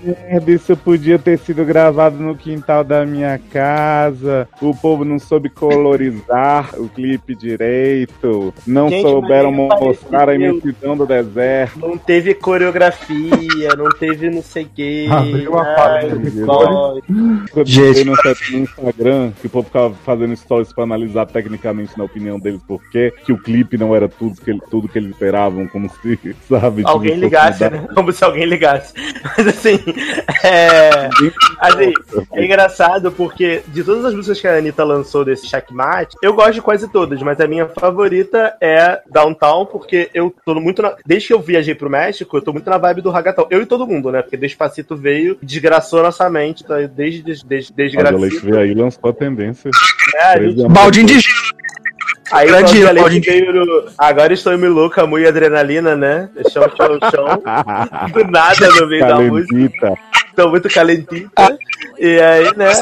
Merda, 0.02 0.50
isso 0.50 0.76
podia 0.76 1.18
ter 1.18 1.38
sido 1.38 1.64
gravado 1.64 2.16
no 2.18 2.34
quintal 2.36 2.82
da 2.84 3.04
minha 3.06 3.38
casa. 3.52 4.48
O 4.60 4.74
povo 4.74 5.04
não 5.04 5.18
soube 5.18 5.48
colorizar 5.48 6.70
o 6.78 6.88
clipe 6.88 7.34
direito. 7.34 8.52
Não 8.66 8.88
Gente, 8.88 9.02
souberam 9.02 9.52
mostrar 9.52 10.28
a 10.28 10.34
imensidão 10.34 10.96
do 10.96 11.06
deserto. 11.06 11.78
Não 11.78 11.96
teve 11.96 12.34
coreografia, 12.34 13.68
não 13.76 13.88
teve 13.90 14.30
não 14.30 14.42
sei 14.42 14.64
o 14.64 14.68
que. 14.68 15.06
Abriu 15.10 15.58
a 15.58 15.64
palestra 15.74 16.18
de 16.18 16.30
Quando 16.44 17.02
Quando 17.52 17.66
Gente. 17.68 17.98
eu 18.00 18.04
no, 18.06 18.12
no 18.12 18.58
Instagram, 18.58 19.32
que 19.40 19.46
o 19.46 19.50
povo 19.50 19.66
ficava 19.66 19.94
fazendo 20.04 20.36
stories 20.36 20.72
pra 20.72 20.84
analisar 20.84 21.26
tecnicamente 21.26 21.96
na 21.96 22.04
opinião 22.04 22.38
deles 22.38 22.62
por 22.66 22.82
quê, 22.90 23.12
que 23.24 23.32
o 23.32 23.38
clipe 23.38 23.76
não 23.76 23.94
era 23.94 24.08
tudo 24.08 24.40
que, 24.40 24.50
ele- 24.50 24.60
tudo 24.70 24.88
que 24.88 24.98
eles 24.98 25.10
esperavam, 25.10 25.66
como 25.68 25.88
se, 25.88 26.18
sabe? 26.48 26.76
tipo, 26.78 26.88
Alguém 26.88 27.16
ligasse, 27.16 27.68
né? 27.70 27.86
Como 27.94 28.12
se 28.12 28.24
alguém 28.24 28.44
ligasse. 28.44 28.92
Mas 29.36 29.46
assim, 29.48 29.78
é. 30.44 31.08
Assim, 31.58 31.92
é 32.32 32.44
engraçado 32.44 33.12
porque 33.12 33.62
de 33.68 33.82
todas 33.82 34.04
as 34.04 34.14
músicas 34.14 34.40
que 34.40 34.46
a 34.46 34.56
Anitta 34.56 34.84
lançou 34.84 35.24
desse 35.24 35.46
checkmate, 35.46 36.16
eu 36.22 36.34
gosto 36.34 36.54
de 36.54 36.62
quase 36.62 36.88
todas, 36.88 37.20
mas 37.22 37.40
a 37.40 37.46
minha 37.46 37.66
favorita 37.68 38.56
é 38.60 39.00
Downtown, 39.10 39.66
porque 39.66 40.10
eu 40.14 40.34
tô 40.44 40.54
muito 40.56 40.82
na... 40.82 40.96
Desde 41.04 41.28
que 41.28 41.34
eu 41.34 41.40
viajei 41.40 41.74
pro 41.74 41.90
México, 41.90 42.36
eu 42.36 42.42
tô 42.42 42.52
muito 42.52 42.68
na 42.68 42.78
vibe 42.78 43.02
do 43.02 43.10
ragatão. 43.10 43.46
Eu 43.50 43.62
e 43.62 43.66
todo 43.66 43.86
mundo, 43.86 44.10
né? 44.10 44.22
Porque 44.22 44.36
Despacito 44.36 44.96
veio 44.96 45.38
e 45.42 45.46
desgraçou 45.46 46.02
nossa 46.02 46.28
mente, 46.28 46.64
tá? 46.64 46.80
desde, 46.86 47.22
desde, 47.22 47.46
desde, 47.46 47.72
desde 47.72 47.96
Mas 47.96 48.06
a 48.06 48.10
Leite 48.10 48.20
Gracito, 48.30 48.46
veio 48.46 48.58
aí 48.58 48.70
e 48.70 48.74
lançou 48.74 49.10
a 49.10 49.12
tendência. 49.12 49.70
né? 50.14 50.20
A 50.20 50.42
gente 50.42 50.68
Baldinho 50.68 51.06
de 51.06 51.20
gelo. 51.20 51.54
Aí 52.32 52.48
Grande 52.48 52.82
Leite 52.82 53.20
de 53.20 53.30
veio 53.30 53.52
no... 53.52 53.84
Agora 53.98 54.32
estou 54.32 54.56
me 54.56 54.68
louca, 54.68 55.06
muito 55.06 55.28
adrenalina, 55.28 55.94
né? 55.94 56.28
Chão, 56.50 56.64
chão, 56.76 56.98
chão. 57.10 57.42
Do 58.12 58.30
nada 58.30 58.68
no 58.80 58.86
meio 58.88 59.06
da 59.06 59.20
música. 59.20 59.94
Tô 60.34 60.48
muito 60.48 60.68
calentita. 60.68 61.56
E 61.98 62.20
aí, 62.20 62.56
né? 62.56 62.72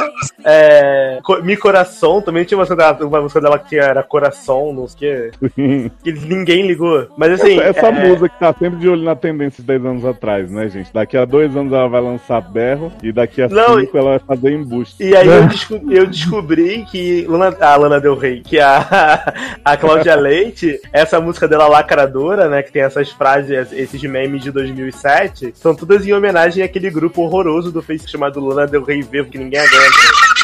É, 0.45 1.21
Mi 1.43 1.57
Coração 1.57 2.21
também 2.23 2.45
tinha 2.45 2.57
uma 2.57 2.63
música, 2.63 2.77
dela, 2.77 3.07
uma 3.07 3.21
música 3.21 3.41
dela 3.41 3.59
que 3.59 3.77
era 3.77 4.03
Coração, 4.03 4.73
não 4.73 4.89
sei 4.89 5.31
o 5.41 5.51
quê. 5.51 5.91
Que 6.03 6.13
ninguém 6.13 6.67
ligou. 6.67 7.09
Mas 7.17 7.33
assim. 7.33 7.59
essa 7.61 7.83
essa 7.83 7.89
é, 7.89 8.09
musa 8.09 8.29
que 8.29 8.39
tá 8.39 8.55
sempre 8.59 8.79
de 8.79 8.89
olho 8.89 9.03
na 9.03 9.15
tendência 9.15 9.63
de 9.63 9.67
10 9.67 9.85
anos 9.85 10.05
atrás, 10.05 10.51
né, 10.51 10.69
gente? 10.69 10.93
Daqui 10.93 11.17
a 11.17 11.25
dois 11.25 11.55
anos 11.57 11.73
ela 11.73 11.89
vai 11.89 12.01
lançar 12.01 12.41
berro 12.41 12.93
e 13.03 13.13
daqui 13.13 13.43
a 13.43 13.49
Não, 13.49 13.81
cinco 13.81 13.99
ela 13.99 14.11
vai 14.11 14.19
fazer 14.21 14.53
embuste. 14.53 15.03
E 15.03 15.15
aí 15.15 15.27
eu, 15.27 15.47
desco- 15.47 15.81
eu 15.91 16.07
descobri 16.07 16.85
que 16.91 17.27
Lana, 17.29 17.57
a 17.61 17.77
Lana 17.77 18.01
Del 18.01 18.17
Rey, 18.17 18.41
que 18.41 18.59
a, 18.59 19.35
a 19.65 19.77
Cláudia 19.77 20.15
Leite, 20.15 20.81
essa 20.93 21.21
música 21.21 21.47
dela 21.47 21.69
lacradora, 21.69 22.49
né, 22.49 22.63
que 22.63 22.73
tem 22.73 22.83
essas 22.83 23.11
frases, 23.11 23.73
esses 23.73 24.03
memes 24.03 24.43
de 24.43 24.51
2007, 24.51 25.53
são 25.55 25.75
todas 25.75 26.07
em 26.07 26.13
homenagem 26.13 26.63
àquele 26.65 26.91
grupo 26.91 27.23
horroroso 27.23 27.42
do 27.43 27.83
Facebook 27.83 28.11
chamado 28.11 28.41
Lana 28.41 28.67
Del 28.67 28.85
Rey 28.85 29.03
Vivo, 29.03 29.29
que 29.29 29.39
ninguém 29.39 29.61
aguenta. 29.61 30.42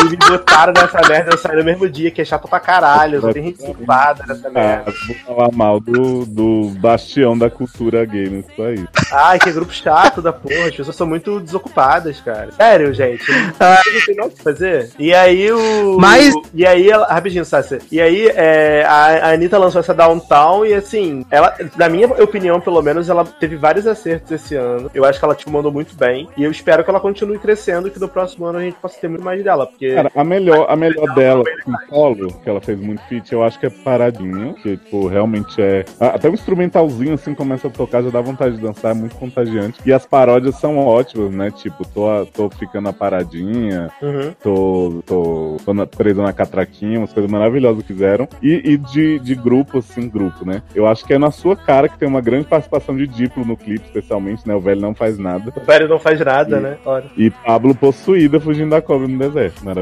E 0.00 0.04
me 0.10 0.16
botaram 0.16 0.72
nessa 0.72 1.00
merda, 1.08 1.30
eu 1.32 1.38
saí 1.38 1.56
no 1.56 1.64
mesmo 1.64 1.88
dia, 1.88 2.10
que 2.10 2.20
é 2.20 2.24
chato 2.24 2.46
pra 2.48 2.60
caralho, 2.60 3.20
só 3.20 3.32
tem 3.32 3.44
gente 3.44 3.62
supada 3.64 4.24
nessa 4.26 4.48
Ah, 4.48 4.50
merda. 4.50 4.92
vou 5.06 5.16
falar 5.36 5.52
mal 5.52 5.80
do, 5.80 6.24
do 6.26 6.68
bastião 6.78 7.36
da 7.36 7.48
cultura 7.50 8.04
gay 8.04 8.28
nisso 8.28 8.62
aí. 8.62 8.84
Ai, 9.12 9.38
que 9.38 9.50
grupo 9.52 9.72
chato 9.72 10.20
da 10.20 10.32
porra, 10.32 10.66
as 10.68 10.76
pessoas 10.76 10.96
são 10.96 11.06
muito 11.06 11.40
desocupadas, 11.40 12.20
cara. 12.20 12.52
Sério, 12.52 12.92
gente. 12.92 13.24
Não 13.30 14.06
tem 14.06 14.16
nada 14.16 14.28
o 14.28 14.32
que 14.32 14.42
fazer. 14.42 14.90
E 14.98 15.14
aí 15.14 15.50
o. 15.52 15.96
Mas- 15.98 16.34
E 16.52 16.66
aí, 16.66 16.90
ela, 16.90 17.06
rapidinho, 17.06 17.44
Sassi. 17.44 17.78
E 17.90 18.00
aí, 18.00 18.28
é, 18.34 18.84
a, 18.86 19.28
a 19.28 19.32
Anitta 19.32 19.58
lançou 19.58 19.80
essa 19.80 19.94
Downtown 19.94 20.64
e 20.66 20.74
assim, 20.74 21.24
ela, 21.30 21.54
na 21.76 21.88
minha 21.88 22.06
opinião, 22.22 22.60
pelo 22.60 22.82
menos, 22.82 23.08
ela 23.08 23.24
teve 23.24 23.56
vários 23.56 23.86
acertos 23.86 24.30
esse 24.32 24.54
ano. 24.54 24.90
Eu 24.94 25.04
acho 25.04 25.18
que 25.18 25.24
ela, 25.24 25.34
tipo, 25.34 25.50
mandou 25.50 25.72
muito 25.72 25.96
bem. 25.96 26.28
E 26.36 26.44
eu 26.44 26.50
espero 26.50 26.82
que 26.84 26.90
ela 26.90 27.00
continue 27.00 27.38
crescendo 27.38 27.88
e 27.88 27.90
que 27.90 27.98
no 28.00 28.08
próximo 28.08 28.46
ano 28.46 28.58
a 28.58 28.62
gente 28.62 28.76
possa 28.76 28.98
ter 29.00 29.08
muito 29.08 29.24
mais 29.24 29.42
dela. 29.42 29.66
Porque. 29.66 29.85
Cara, 29.94 30.10
a 30.14 30.24
melhor, 30.24 30.66
a 30.68 30.76
melhor 30.76 31.14
dela 31.14 31.42
em 31.66 31.88
solo, 31.88 32.32
que 32.42 32.48
ela 32.48 32.60
fez 32.60 32.80
muito 32.80 33.02
feat, 33.08 33.32
eu 33.32 33.42
acho 33.42 33.58
que 33.58 33.66
é 33.66 33.70
Paradinha, 33.70 34.54
que, 34.62 34.76
tipo, 34.76 35.06
realmente 35.06 35.60
é. 35.60 35.84
Até 36.00 36.28
o 36.28 36.34
instrumentalzinho, 36.34 37.14
assim, 37.14 37.34
começa 37.34 37.68
a 37.68 37.70
tocar, 37.70 38.02
já 38.02 38.10
dá 38.10 38.20
vontade 38.20 38.56
de 38.56 38.62
dançar, 38.62 38.92
é 38.92 38.94
muito 38.94 39.16
contagiante. 39.16 39.78
E 39.84 39.92
as 39.92 40.06
paródias 40.06 40.56
são 40.56 40.78
ótimas, 40.78 41.30
né? 41.32 41.50
Tipo, 41.50 41.86
tô, 41.88 42.26
tô 42.26 42.50
ficando 42.50 42.88
a 42.88 42.92
paradinha, 42.92 43.90
Uhum. 44.02 44.32
tô, 44.42 45.02
tô, 45.06 45.56
tô 45.64 45.74
na, 45.74 45.86
preso 45.86 46.22
na 46.22 46.32
catraquinha, 46.32 46.98
umas 46.98 47.12
coisas 47.12 47.30
maravilhosas 47.30 47.82
que 47.82 47.88
fizeram. 47.92 48.28
E, 48.42 48.72
e 48.72 48.76
de, 48.76 49.18
de 49.20 49.34
grupo, 49.34 49.78
assim, 49.78 50.08
grupo, 50.08 50.44
né? 50.46 50.62
Eu 50.74 50.86
acho 50.86 51.04
que 51.04 51.14
é 51.14 51.18
na 51.18 51.30
sua 51.30 51.56
cara 51.56 51.88
que 51.88 51.98
tem 51.98 52.08
uma 52.08 52.20
grande 52.20 52.46
participação 52.46 52.96
de 52.96 53.06
Diplo 53.06 53.44
no 53.44 53.56
clipe, 53.56 53.84
especialmente, 53.86 54.46
né? 54.46 54.54
O 54.54 54.60
velho 54.60 54.80
não 54.80 54.94
faz 54.94 55.18
nada. 55.18 55.52
O 55.56 55.60
velho 55.60 55.88
não 55.88 55.98
faz 55.98 56.20
nada, 56.20 56.60
né? 56.60 56.76
Olha. 56.84 57.06
E 57.16 57.30
Pablo 57.30 57.74
possuída 57.74 58.40
fugindo 58.40 58.70
da 58.70 58.82
cobra 58.82 59.06
no 59.08 59.18
deserto. 59.18 59.64
Maravilhoso. 59.64 59.75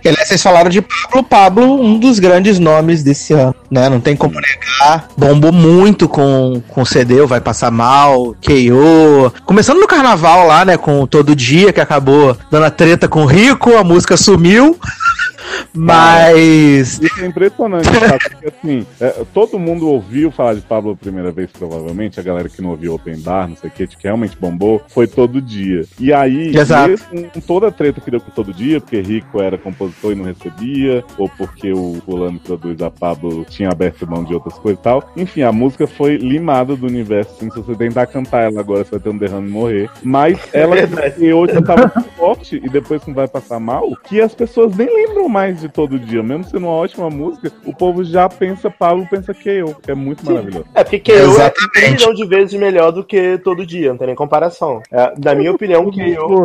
Que, 0.00 0.08
aliás, 0.08 0.28
vocês 0.28 0.42
falaram 0.42 0.70
de 0.70 0.82
Pablo 0.82 1.22
Pablo, 1.22 1.82
um 1.82 1.98
dos 1.98 2.18
grandes 2.18 2.58
nomes 2.58 3.02
desse 3.02 3.32
ano, 3.32 3.54
né? 3.70 3.88
Não 3.88 4.00
tem 4.00 4.16
como 4.16 4.34
negar. 4.34 5.08
Bombou 5.16 5.52
muito 5.52 6.08
com, 6.08 6.62
com 6.68 6.84
CD, 6.84 7.24
Vai 7.26 7.40
Passar 7.40 7.70
Mal, 7.70 8.34
KO. 8.44 9.32
Começando 9.44 9.78
no 9.78 9.86
carnaval 9.86 10.46
lá, 10.46 10.64
né? 10.64 10.76
Com 10.76 11.06
Todo 11.06 11.36
Dia, 11.36 11.72
que 11.72 11.80
acabou 11.80 12.36
dando 12.50 12.64
a 12.64 12.70
treta 12.70 13.08
com 13.08 13.22
o 13.22 13.26
Rico, 13.26 13.76
a 13.76 13.84
música 13.84 14.16
sumiu. 14.16 14.78
Mas. 15.74 17.00
Isso 17.00 17.22
é 17.22 17.26
impressionante, 17.26 17.88
sabe? 17.98 18.30
Porque 18.30 18.48
assim, 18.48 18.86
é, 19.00 19.24
todo 19.32 19.58
mundo 19.58 19.88
ouviu 19.88 20.30
falar 20.30 20.54
de 20.54 20.60
Pablo 20.60 20.92
a 20.92 20.96
primeira 20.96 21.30
vez, 21.30 21.50
provavelmente. 21.50 22.18
A 22.18 22.22
galera 22.22 22.48
que 22.48 22.60
não 22.62 22.70
ouviu 22.70 22.94
Open 22.94 23.18
Bar, 23.20 23.48
não 23.48 23.56
sei 23.56 23.70
o 23.70 23.72
que, 23.72 23.86
que 23.86 23.96
realmente 24.02 24.36
bombou, 24.36 24.82
foi 24.88 25.06
todo 25.06 25.40
dia. 25.40 25.84
E 25.98 26.12
aí, 26.12 26.56
Exato. 26.56 26.90
mesmo 26.90 27.30
com 27.30 27.40
toda 27.40 27.68
a 27.68 27.70
treta 27.70 28.00
que 28.00 28.10
deu 28.10 28.20
com 28.20 28.30
todo 28.30 28.52
dia, 28.52 28.80
porque 28.80 29.00
Rico 29.00 29.40
era 29.40 29.58
compositor 29.58 30.12
e 30.12 30.14
não 30.14 30.24
recebia, 30.24 31.04
ou 31.16 31.28
porque 31.28 31.72
o 31.72 32.00
fulano 32.04 32.38
que 32.38 32.46
produz 32.46 32.80
a 32.82 32.90
Pablo 32.90 33.44
tinha 33.48 33.70
aberto 33.70 34.08
mão 34.08 34.24
de 34.24 34.34
outras 34.34 34.58
coisas 34.58 34.80
e 34.80 34.82
tal. 34.82 35.10
Enfim, 35.16 35.42
a 35.42 35.52
música 35.52 35.86
foi 35.86 36.16
limada 36.16 36.74
do 36.76 36.86
universo. 36.86 37.34
Assim, 37.36 37.50
se 37.50 37.60
você 37.60 37.74
tentar 37.74 38.06
cantar 38.06 38.42
ela 38.42 38.60
agora, 38.60 38.84
você 38.84 38.92
vai 38.92 39.00
ter 39.00 39.10
um 39.10 39.18
derrame 39.18 39.48
e 39.48 39.52
morrer. 39.52 39.90
Mas 40.02 40.38
ela 40.52 40.76
e 41.18 41.32
hoje 41.32 41.60
tava 41.62 41.88
tão 41.88 42.02
forte, 42.02 42.60
e 42.62 42.68
depois 42.68 43.06
não 43.06 43.14
vai 43.14 43.28
passar 43.28 43.60
mal, 43.60 43.96
que 44.04 44.20
as 44.20 44.34
pessoas 44.34 44.76
nem 44.76 44.86
lembram 44.86 45.28
mais 45.28 45.39
de 45.48 45.68
todo 45.68 45.98
dia. 45.98 46.22
Mesmo 46.22 46.44
sendo 46.44 46.66
uma 46.66 46.72
ótima 46.74 47.08
música, 47.10 47.50
o 47.64 47.74
povo 47.74 48.04
já 48.04 48.28
pensa 48.28 48.70
Pablo, 48.70 49.06
pensa 49.10 49.32
que 49.34 49.48
eu, 49.48 49.74
que 49.74 49.90
é 49.90 49.94
muito 49.94 50.24
maravilhoso. 50.24 50.66
É 50.74 50.82
porque 50.84 50.98
KO 51.00 51.12
é 51.40 51.52
um 51.88 51.92
milhão 51.92 52.14
de 52.14 52.24
vezes 52.26 52.54
melhor 52.58 52.90
do 52.92 53.02
que 53.04 53.38
todo 53.38 53.64
dia, 53.66 53.90
não 53.90 53.96
tem 53.98 54.06
nem 54.08 54.16
comparação. 54.16 54.82
É, 54.90 55.12
na 55.22 55.34
minha 55.34 55.52
opinião, 55.52 55.84
KO, 55.90 55.98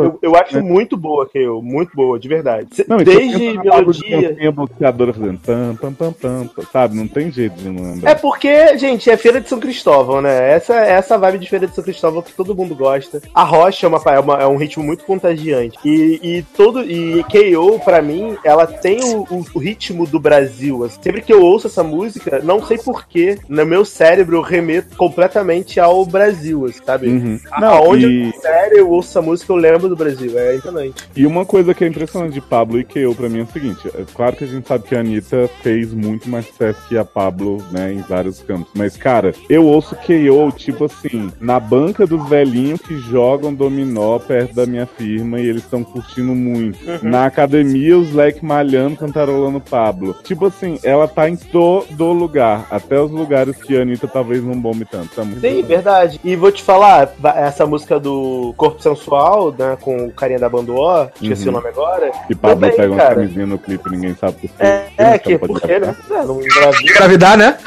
eu, 0.03 0.19
eu 0.21 0.35
acho 0.35 0.61
muito 0.63 0.95
boa 0.97 1.25
KO, 1.27 1.61
muito 1.61 1.91
boa, 1.95 2.19
de 2.19 2.27
verdade. 2.27 2.67
Não, 2.87 2.97
Desde 2.97 3.57
melodia. 3.57 4.29
dancinha 4.29 4.51
bloqueadora 4.51 5.13
fazendo 5.13 5.39
tam, 5.39 5.75
tam, 5.75 5.93
tam, 5.93 6.11
tam, 6.13 6.47
tam, 6.47 6.63
sabe? 6.71 6.95
Não 6.95 7.07
tem 7.07 7.31
jeito 7.31 7.55
de 7.55 7.69
não 7.69 7.91
lembrar. 7.93 8.11
É 8.11 8.15
porque, 8.15 8.77
gente, 8.77 9.09
é 9.09 9.17
Feira 9.17 9.41
de 9.41 9.49
São 9.49 9.59
Cristóvão, 9.59 10.21
né? 10.21 10.51
Essa, 10.51 10.75
essa 10.75 11.17
vibe 11.17 11.39
de 11.39 11.49
Feira 11.49 11.67
de 11.67 11.75
São 11.75 11.83
Cristóvão 11.83 12.21
que 12.21 12.33
todo 12.33 12.55
mundo 12.55 12.75
gosta. 12.75 13.21
A 13.33 13.43
Rocha 13.43 13.85
é, 13.85 13.89
uma, 13.89 14.01
é, 14.07 14.19
uma- 14.19 14.41
é 14.43 14.47
um 14.47 14.57
ritmo 14.57 14.83
muito 14.83 15.03
contagiante. 15.05 15.77
E, 15.83 16.19
e 16.23 16.41
todo 16.55 16.81
e 16.83 17.23
KO, 17.23 17.79
pra 17.83 18.01
mim, 18.01 18.35
ela 18.43 18.65
tem 18.85 19.03
o, 19.15 19.21
o- 19.31 19.45
o 19.55 19.57
ritmo 19.59 20.05
do 20.05 20.19
Brasil. 20.19 20.83
assim. 20.83 20.99
Sempre 21.01 21.21
que 21.23 21.33
eu 21.33 21.41
ouço 21.41 21.65
essa 21.65 21.83
música, 21.83 22.39
não 22.43 22.63
sei 22.63 22.77
porquê, 22.77 23.39
no 23.49 23.65
meu 23.65 23.83
cérebro 23.83 24.37
eu 24.37 24.41
remeto 24.41 24.95
completamente 24.95 25.79
ao 25.79 26.05
Brasil, 26.05 26.65
assim, 26.65 26.81
sabe? 26.85 27.07
Uhum. 27.07 27.39
Aonde 27.51 28.05
e- 28.05 28.27
eu 28.27 28.39
sério, 28.39 28.77
eu 28.77 28.89
ouço 28.91 29.09
essa 29.09 29.21
música, 29.23 29.51
eu 29.51 29.55
lembro 29.57 29.89
do 29.89 29.95
Brasil. 29.95 30.37
É 30.37 30.49
impressionante. 30.55 31.03
E 31.15 31.25
uma 31.25 31.45
coisa 31.45 31.73
que 31.73 31.83
é 31.83 31.87
impressionante 31.87 32.33
de 32.33 32.41
Pablo 32.41 32.79
e 32.79 32.83
KO 32.83 33.15
pra 33.15 33.27
mim 33.27 33.39
é 33.39 33.43
o 33.43 33.47
seguinte: 33.47 33.87
é 33.87 34.03
claro 34.13 34.35
que 34.35 34.43
a 34.43 34.47
gente 34.47 34.67
sabe 34.67 34.83
que 34.83 34.95
a 34.95 34.99
Anitta 34.99 35.49
fez 35.63 35.91
muito 35.91 36.29
mais 36.29 36.45
sucesso 36.45 36.79
que 36.87 36.95
a 36.95 37.03
Pablo, 37.03 37.57
né, 37.71 37.91
em 37.91 38.01
vários 38.01 38.39
campos. 38.41 38.67
Mas, 38.75 38.95
cara, 38.95 39.33
eu 39.49 39.65
ouço 39.65 39.95
KO, 39.95 40.51
tipo 40.55 40.85
assim, 40.85 41.31
na 41.39 41.59
banca 41.59 42.05
dos 42.05 42.27
velhinhos 42.29 42.81
que 42.81 42.99
jogam 42.99 43.51
dominó 43.53 44.19
perto 44.19 44.53
da 44.53 44.67
minha 44.67 44.85
firma 44.85 45.39
e 45.39 45.47
eles 45.47 45.63
estão 45.63 45.83
curtindo 45.83 46.35
muito. 46.35 46.77
Uhum. 46.87 47.09
Na 47.09 47.25
academia, 47.25 47.97
os 47.97 48.13
leques 48.13 48.41
malhando, 48.43 48.74
cantarolando 48.95 49.59
Pablo. 49.61 50.15
Tipo 50.23 50.47
assim, 50.47 50.79
ela 50.83 51.07
tá 51.07 51.29
em 51.29 51.35
todo 51.35 52.11
lugar, 52.11 52.65
até 52.69 52.99
os 52.99 53.11
lugares 53.11 53.55
que 53.55 53.77
a 53.77 53.81
Anitta 53.81 54.07
talvez 54.07 54.43
não 54.43 54.59
bombe 54.59 54.85
tanto. 54.85 55.15
Tá 55.15 55.23
muito 55.23 55.39
Sim, 55.39 55.61
verdade. 55.63 56.19
E 56.23 56.35
vou 56.35 56.51
te 56.51 56.61
falar, 56.61 57.13
va- 57.19 57.35
essa 57.39 57.65
música 57.65 57.99
do 57.99 58.53
Corpo 58.57 58.81
Sensual, 58.81 59.53
né, 59.57 59.77
com 59.79 60.05
o 60.07 60.11
carinha 60.11 60.39
da 60.39 60.49
banda 60.49 60.71
O, 60.71 61.03
esqueci 61.21 61.43
Uhum. 61.43 61.49
o 61.49 61.57
nome 61.57 61.69
agora. 61.69 62.11
Que 62.27 62.35
Pablo 62.35 62.55
também, 62.61 62.75
pega 62.75 62.91
uma 62.93 63.05
camisinha 63.05 63.45
no 63.45 63.57
clipe 63.57 63.87
e 63.87 63.91
ninguém 63.91 64.15
sabe 64.15 64.33
por 64.33 64.49
quê. 64.49 64.55
É, 64.59 64.85
é 64.97 65.17
que, 65.17 65.37
por 65.37 65.61
quê, 65.61 65.79
né? 65.79 65.95
É, 66.11 66.23
não 66.25 66.41
engravida. 66.41 66.91
Engravidar, 66.91 67.37
né? 67.37 67.57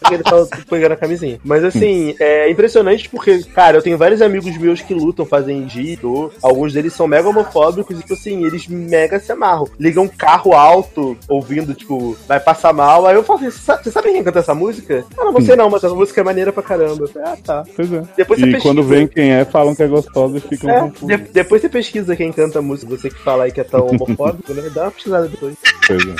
Porque 0.00 0.14
ele 0.14 0.22
tava 0.22 0.48
pegando 0.68 0.92
a 0.92 0.96
camisinha. 0.96 1.38
Mas 1.44 1.62
assim, 1.62 2.14
é 2.18 2.50
impressionante 2.50 3.08
porque, 3.08 3.42
cara, 3.54 3.76
eu 3.78 3.82
tenho 3.82 3.98
vários 3.98 4.22
amigos 4.22 4.56
meus 4.56 4.80
que 4.80 4.94
lutam, 4.94 5.26
fazem 5.26 5.68
jiu, 5.68 6.32
alguns 6.42 6.72
deles 6.72 6.92
são 6.94 7.06
mega 7.06 7.28
homofóbicos 7.28 7.96
e, 7.98 8.00
tipo 8.02 8.14
assim, 8.14 8.44
eles 8.44 8.66
mega 8.66 9.20
se 9.20 9.30
amarram. 9.32 9.68
Ligam 9.78 10.04
um 10.04 10.08
carro 10.08 10.52
alto, 10.54 11.16
ouvindo, 11.28 11.74
tipo, 11.74 12.16
vai 12.26 12.40
passar 12.40 12.72
mal. 12.72 13.06
Aí 13.06 13.14
eu 13.14 13.22
falo 13.22 13.38
assim, 13.40 13.50
"Você 13.50 13.90
sabe- 13.90 14.10
quem 14.10 14.24
canta 14.24 14.38
essa 14.40 14.54
música? 14.54 15.04
Ah, 15.18 15.24
não, 15.26 15.32
você 15.32 15.54
não, 15.54 15.68
mas 15.70 15.84
essa 15.84 15.94
música 15.94 16.20
é 16.20 16.24
maneira 16.24 16.52
pra 16.52 16.62
caramba. 16.62 17.06
Falei, 17.06 17.28
ah, 17.28 17.36
tá. 17.44 17.64
Pois 17.76 17.92
é. 17.92 18.02
Depois 18.16 18.40
e 18.40 18.42
pesquisa. 18.44 18.62
quando 18.62 18.82
vem 18.82 19.06
quem 19.06 19.30
é, 19.32 19.44
falam 19.44 19.74
que 19.74 19.82
é 19.82 19.86
gostosa 19.86 20.38
e 20.38 20.40
ficam 20.40 20.70
É, 20.70 20.80
confusos. 20.80 21.08
de- 21.08 21.16
depois 21.32 21.60
você 21.62 21.68
pesquisa 21.68 22.16
quem 22.16 22.32
canta 22.32 22.58
a 22.58 22.62
música, 22.62 22.90
você 22.96 23.08
que 23.10 23.18
fala 23.22 23.44
aí 23.44 23.52
que 23.52 23.60
é 23.60 23.64
tão 23.64 23.86
homofóbico, 23.88 24.52
né? 24.54 24.68
Dá 24.74 24.84
uma 24.84 24.90
pesquisada 24.90 25.28
depois. 25.28 25.54
Pois 25.86 26.02
é. 26.02 26.14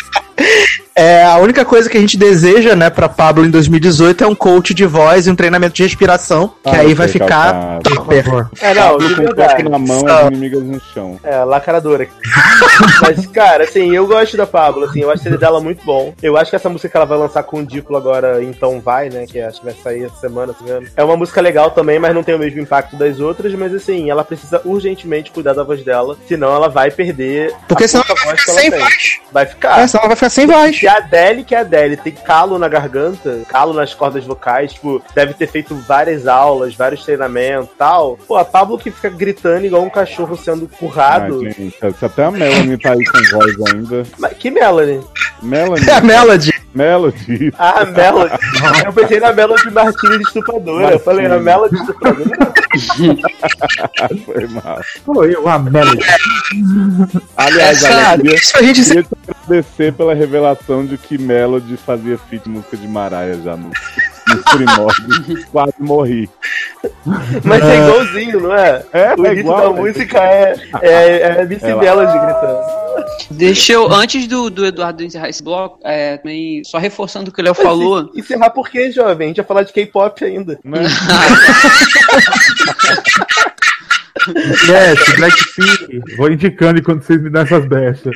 É, 1.01 1.25
a 1.25 1.39
única 1.39 1.65
coisa 1.65 1.89
que 1.89 1.97
a 1.97 2.01
gente 2.01 2.19
deseja, 2.19 2.77
né, 2.77 2.91
pra 2.91 3.09
Pablo 3.09 3.47
em 3.47 3.51
2018 3.51 4.23
é 4.23 4.27
um 4.27 4.35
coach 4.35 4.75
de 4.75 4.85
voz 4.85 5.27
e 5.27 5.31
um 5.31 5.35
treinamento 5.35 5.75
de 5.75 5.83
respiração, 5.83 6.49
que 6.63 6.69
Ah, 6.69 6.81
aí 6.81 6.91
eu 6.91 6.97
vai 6.97 7.09
ficar 7.09 7.79
super. 7.89 8.47
É, 8.61 8.75
não, 8.75 8.99
de 8.99 9.15
com 9.15 9.23
verdade. 9.23 9.63
na 9.63 9.79
mão, 9.79 10.01
Só- 10.01 10.19
as 10.19 10.27
inimigas 10.27 10.63
no 10.63 10.79
chão. 10.93 11.19
É, 11.25 11.43
lacradora. 11.43 12.07
Mas, 13.01 13.27
cara, 13.29 13.65
assim, 13.65 13.97
eu 13.97 14.07
gosto 14.07 14.37
da 14.37 14.47
Pablo, 14.47 14.85
assim, 14.85 15.01
eu 15.01 15.11
acho 15.11 15.21
o 15.21 15.25
CD 15.25 15.39
dela 15.39 15.59
muito 15.59 15.83
bom. 15.87 16.13
Eu 16.23 16.37
acho 16.37 16.51
que 16.51 16.57
essa 16.57 16.69
música 16.69 16.91
que 16.91 16.97
ela 16.99 17.07
vai 17.07 17.17
lançar 17.17 17.45
com 17.45 17.61
o 17.61 17.67
Diplo 17.67 17.97
agora, 17.97 18.43
Então 18.45 18.79
Vai, 18.79 19.09
né, 19.09 19.25
que 19.27 19.41
acho 19.41 19.61
que 19.61 19.65
vai 19.65 19.75
sair 19.83 20.05
essa 20.05 20.17
semana, 20.17 20.53
se 20.53 20.63
engano. 20.65 20.87
É 20.95 21.03
uma 21.03 21.17
música 21.17 21.41
legal 21.41 21.71
também, 21.71 21.99
mas 21.99 22.15
não 22.15 22.23
tem 22.23 22.35
o 22.35 22.39
mesmo 22.39 22.61
impacto 22.61 22.97
das 22.97 23.21
outras, 23.21 23.55
mas 23.55 23.75
assim, 23.75 24.11
ela 24.11 24.23
precisa 24.23 24.61
urgentemente 24.67 25.31
cuidar 25.31 25.55
da 25.55 25.63
voz 25.63 25.83
dela, 25.83 26.17
senão 26.29 26.55
ela 26.55 26.69
vai 26.69 26.91
perder 26.91 27.55
Porque 27.67 27.85
a 27.85 27.89
senão 27.89 28.05
ela 28.07 28.15
vai 28.17 28.25
voz 28.27 28.45
que 28.45 28.51
ficar 28.51 28.61
sem 28.61 28.71
voz. 28.71 29.21
Vai 29.33 29.47
ficar. 29.47 29.81
É, 29.81 29.87
senão 29.87 30.01
ela 30.03 30.09
vai 30.09 30.17
ficar 30.17 30.31
sem 30.31 30.47
voz. 30.47 30.81
A 30.91 30.97
Adele, 30.97 31.45
que 31.45 31.55
é 31.55 31.59
a 31.59 31.61
Adele, 31.61 31.97
tem 31.97 32.13
calo 32.13 32.59
na 32.59 32.67
garganta, 32.69 33.43
calo 33.49 33.73
nas 33.73 33.95
cordas 33.95 34.25
vocais, 34.25 34.73
tipo, 34.73 35.01
deve 35.15 35.35
ter 35.35 35.47
feito 35.47 35.75
várias 35.77 36.27
aulas, 36.27 36.75
vários 36.75 37.05
treinamentos 37.05 37.71
e 37.73 37.77
tal. 37.79 38.19
Pô, 38.27 38.37
a 38.37 38.45
Pablo 38.45 38.77
que 38.77 38.91
fica 38.91 39.09
gritando 39.09 39.65
igual 39.65 39.83
um 39.85 39.91
cachorro 39.91 40.37
sendo 40.37 40.67
currado. 40.67 41.43
Ah, 41.47 41.51
gente, 41.51 41.77
se 41.97 42.05
até 42.05 42.25
a 42.25 42.31
Melanie 42.33 42.77
tá 42.77 42.93
aí 42.93 43.05
com 43.05 43.19
voz 43.39 43.55
ainda. 43.73 44.03
Mas 44.19 44.33
que 44.37 44.51
Melanie? 44.51 45.01
Melanie. 45.43 45.87
É 45.89 45.93
a 45.93 46.01
Melody. 46.01 46.53
Melody. 46.75 47.53
Ah, 47.59 47.85
Melody. 47.85 48.35
Eu 48.85 48.93
pensei 48.93 49.21
na 49.21 49.33
Melody 49.33 49.71
Martins 49.71 50.19
de 50.19 50.23
estupradora. 50.23 50.93
Eu 50.93 50.99
falei, 51.01 51.27
a 51.27 51.39
Melody 51.39 51.75
de 51.77 51.81
estupradora. 51.83 52.31
Foi 54.25 54.47
mal. 54.49 54.81
Foi 55.05 55.35
uma 55.35 55.59
Melody. 55.59 56.05
Aliás, 57.37 57.83
Essa- 57.83 58.11
Alex, 58.11 58.23
queria, 58.23 58.35
isso 58.37 58.57
a 58.59 58.63
gente 58.63 59.09
agradecer 59.51 59.93
pela 59.93 60.15
revelação 60.15 60.87
de 60.87 60.97
que 60.97 61.19
Melody 61.19 61.77
fazia 61.77 62.17
feat 62.17 62.49
música 62.49 62.77
de 62.77 62.87
Mariah 62.87 63.37
já 63.43 63.57
no, 63.57 63.71
nos 64.29 64.45
primórdios. 64.45 65.45
Quase 65.51 65.75
morri. 65.81 66.31
Mas 67.45 67.65
é 67.65 67.85
igualzinho, 67.85 68.41
não 68.41 68.55
é? 68.55 68.85
É, 68.93 69.15
o 69.15 69.27
é 69.27 69.33
início 69.33 69.41
igual, 69.41 69.61
da 69.61 69.75
né? 69.75 69.81
música 69.81 70.23
é, 70.23 70.55
é, 70.81 71.21
é 71.41 71.45
Missy 71.45 71.67
É. 71.67 71.75
Melody 71.75 72.19
gritando. 72.19 72.81
Deixa 73.31 73.73
eu, 73.73 73.93
antes 73.93 74.27
do, 74.27 74.51
do 74.51 74.67
Eduardo 74.67 75.03
encerrar 75.03 75.29
esse 75.29 75.43
bloco, 75.43 75.79
é, 75.83 76.19
também, 76.19 76.63
só 76.65 76.79
reforçando 76.79 77.31
o 77.31 77.33
que 77.33 77.41
o 77.41 77.45
Léo 77.45 77.55
falou. 77.55 78.11
Encerrar 78.15 78.51
por 78.51 78.69
quê, 78.69 78.91
jovem? 78.91 79.27
A 79.27 79.29
gente 79.29 79.39
ia 79.39 79.45
falar 79.45 79.63
de 79.63 79.73
K-pop 79.73 80.25
ainda. 80.25 80.59
Né? 80.65 80.81
Yes, 84.29 85.17
Blackpink. 85.17 86.17
Vou 86.17 86.31
indicando 86.31 86.79
enquanto 86.81 87.03
vocês 87.03 87.21
me 87.23 87.31
dão 87.31 87.43
essas 87.43 87.67
bestas. 87.67 88.15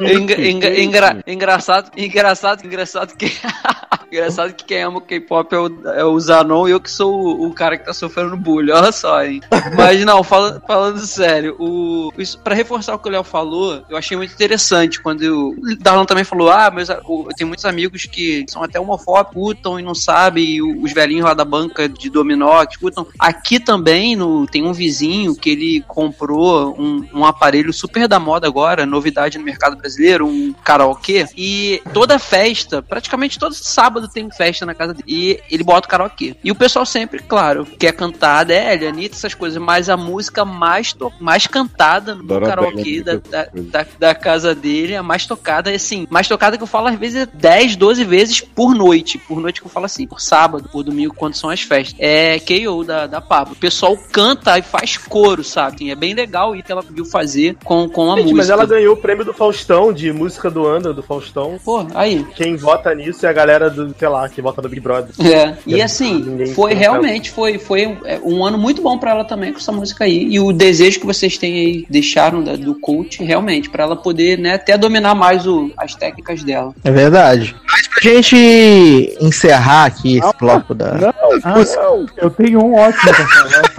Enga- 0.00 0.40
enga- 0.40 0.80
engra- 0.80 1.22
engraçado, 1.26 1.90
engraçado, 1.96 2.64
engraçado 2.66 3.14
que. 3.16 3.30
engraçado 4.10 4.52
que 4.54 4.64
quem 4.64 4.82
ama 4.82 4.98
o 4.98 5.00
K-pop 5.00 5.54
é 5.54 5.58
o, 5.58 5.70
é 5.94 6.04
o 6.04 6.18
Zanon 6.18 6.66
e 6.66 6.72
eu 6.72 6.80
que 6.80 6.90
sou 6.90 7.14
o, 7.14 7.46
o 7.46 7.54
cara 7.54 7.78
que 7.78 7.84
tá 7.86 7.92
sofrendo 7.92 8.36
bullying. 8.36 8.72
Olha 8.72 8.90
só, 8.90 9.22
hein? 9.24 9.40
Mas 9.76 10.04
não, 10.04 10.24
fala- 10.24 10.60
falando 10.66 10.98
sério, 11.06 11.54
o, 11.60 12.12
isso, 12.18 12.38
pra 12.40 12.54
reforçar 12.54 12.94
o 12.94 12.98
que 12.98 13.08
o 13.08 13.12
Léo 13.12 13.22
falou, 13.22 13.84
eu 13.88 13.96
achei 13.96 14.16
muito 14.16 14.32
interessante 14.34 15.00
quando 15.00 15.22
eu, 15.22 15.50
o 15.56 15.76
Darlan 15.78 16.04
também 16.04 16.24
falou: 16.24 16.50
ah, 16.50 16.70
mas 16.74 16.88
eu 16.88 17.28
tenho 17.36 17.46
muitos 17.48 17.64
amigos 17.64 18.04
que 18.06 18.44
são 18.48 18.62
até 18.64 18.80
homofóbicos, 18.80 19.30
escutam 19.30 19.78
e 19.78 19.82
não 19.82 19.94
sabem, 19.94 20.44
e 20.56 20.62
os 20.62 20.92
velhinhos 20.92 21.24
lá 21.24 21.34
da 21.34 21.44
banca 21.44 21.88
de 21.88 22.10
dominó 22.10 22.64
que 22.66 22.72
escutam. 22.74 23.06
Aqui 23.18 23.60
também 23.60 23.99
no, 24.16 24.46
tem 24.46 24.64
um 24.66 24.72
vizinho 24.72 25.34
que 25.34 25.50
ele 25.50 25.84
comprou 25.86 26.74
um, 26.78 27.06
um 27.12 27.24
aparelho 27.24 27.72
super 27.72 28.06
da 28.08 28.18
moda 28.18 28.46
agora, 28.46 28.84
novidade 28.86 29.38
no 29.38 29.44
mercado 29.44 29.76
brasileiro, 29.76 30.26
um 30.26 30.52
karaokê. 30.64 31.26
E 31.36 31.82
toda 31.92 32.18
festa, 32.18 32.82
praticamente 32.82 33.38
todo 33.38 33.54
sábado 33.54 34.08
tem 34.08 34.30
festa 34.30 34.64
na 34.66 34.74
casa 34.74 34.94
dele. 34.94 35.04
E 35.06 35.40
ele 35.50 35.62
bota 35.64 35.86
o 35.86 35.90
karaokê. 35.90 36.36
E 36.42 36.50
o 36.50 36.54
pessoal 36.54 36.84
sempre, 36.86 37.20
claro, 37.22 37.66
quer 37.78 37.92
cantar 37.92 38.40
Adele, 38.40 38.86
Anitta, 38.86 39.16
essas 39.16 39.34
coisas, 39.34 39.60
mas 39.60 39.88
a 39.88 39.96
música 39.96 40.44
mais, 40.44 40.92
to- 40.92 41.12
mais 41.20 41.46
cantada 41.46 42.14
no 42.14 42.22
Adoro 42.22 42.46
karaokê 42.46 42.80
Adele, 42.80 43.02
da, 43.02 43.14
da, 43.14 43.48
da, 43.54 43.86
da 43.98 44.14
casa 44.14 44.54
dele, 44.54 44.96
a 44.96 45.02
mais 45.02 45.26
tocada 45.26 45.70
é 45.70 45.74
assim, 45.74 46.06
mais 46.10 46.28
tocada 46.28 46.56
que 46.56 46.62
eu 46.62 46.66
falo 46.66 46.88
às 46.88 46.98
vezes 46.98 47.22
é 47.22 47.26
10, 47.26 47.76
12 47.76 48.04
vezes 48.04 48.40
por 48.40 48.74
noite. 48.74 49.18
Por 49.18 49.40
noite 49.40 49.60
que 49.60 49.66
eu 49.66 49.70
falo 49.70 49.86
assim, 49.86 50.06
por 50.06 50.20
sábado, 50.20 50.68
por 50.70 50.82
domingo, 50.82 51.14
quando 51.14 51.34
são 51.34 51.50
as 51.50 51.62
festas. 51.62 51.94
É 51.98 52.38
KO 52.40 52.84
da, 52.84 53.06
da 53.06 53.20
Pablo. 53.20 53.54
O 53.54 53.56
pessoal 53.56 53.89
canta 53.96 54.58
e 54.58 54.62
faz 54.62 54.96
coro, 54.96 55.42
sabe? 55.44 55.76
Assim, 55.76 55.90
É 55.90 55.94
bem 55.94 56.14
legal 56.14 56.54
isso 56.54 56.64
que 56.64 56.72
ela 56.72 56.82
viu 56.88 57.04
fazer 57.04 57.56
com, 57.64 57.88
com 57.88 58.12
a 58.12 58.16
Gente, 58.16 58.22
música. 58.24 58.36
mas 58.38 58.50
ela 58.50 58.66
ganhou 58.66 58.94
o 58.94 58.96
prêmio 58.96 59.24
do 59.24 59.32
Faustão, 59.32 59.92
de 59.92 60.12
música 60.12 60.50
do 60.50 60.66
ano 60.66 60.92
do 60.94 61.02
Faustão. 61.02 61.58
Pô, 61.64 61.86
aí. 61.94 62.24
Quem 62.34 62.56
vota 62.56 62.94
nisso 62.94 63.24
é 63.26 63.28
a 63.28 63.32
galera 63.32 63.70
do, 63.70 63.94
sei 63.98 64.08
lá, 64.08 64.28
que 64.28 64.40
vota 64.42 64.60
no 64.62 64.68
Big 64.68 64.80
Brother. 64.80 65.10
É, 65.26 65.54
e 65.66 65.80
assim, 65.82 66.14
Ninguém 66.22 66.54
foi 66.54 66.74
realmente, 66.74 67.30
foi, 67.30 67.58
foi 67.58 67.98
é, 68.04 68.20
um 68.22 68.44
ano 68.44 68.58
muito 68.58 68.82
bom 68.82 68.98
pra 68.98 69.10
ela 69.12 69.24
também 69.24 69.52
com 69.52 69.58
essa 69.58 69.72
música 69.72 70.04
aí. 70.04 70.26
E 70.30 70.40
o 70.40 70.52
desejo 70.52 71.00
que 71.00 71.06
vocês 71.06 71.36
têm 71.38 71.54
aí, 71.54 71.86
deixaram 71.88 72.42
da- 72.42 72.56
do 72.56 72.74
coach, 72.78 73.22
realmente, 73.22 73.68
pra 73.70 73.84
ela 73.84 73.96
poder, 73.96 74.38
né, 74.38 74.54
até 74.54 74.76
dominar 74.76 75.14
mais 75.14 75.46
o, 75.46 75.70
as 75.76 75.94
técnicas 75.94 76.42
dela. 76.42 76.74
É 76.84 76.90
verdade. 76.90 77.54
Mas 77.70 77.88
pra 77.88 78.00
gente 78.02 79.16
encerrar 79.20 79.86
aqui 79.86 80.18
esse 80.18 80.32
bloco 80.38 80.74
da. 80.74 80.94
Não, 80.94 81.10
Ah, 81.44 81.54
não. 81.76 82.06
Eu 82.16 82.30
tenho 82.30 82.62
um 82.64 82.74
ótimo 82.74 83.02
pra 83.14 83.26
falar. 83.28 83.69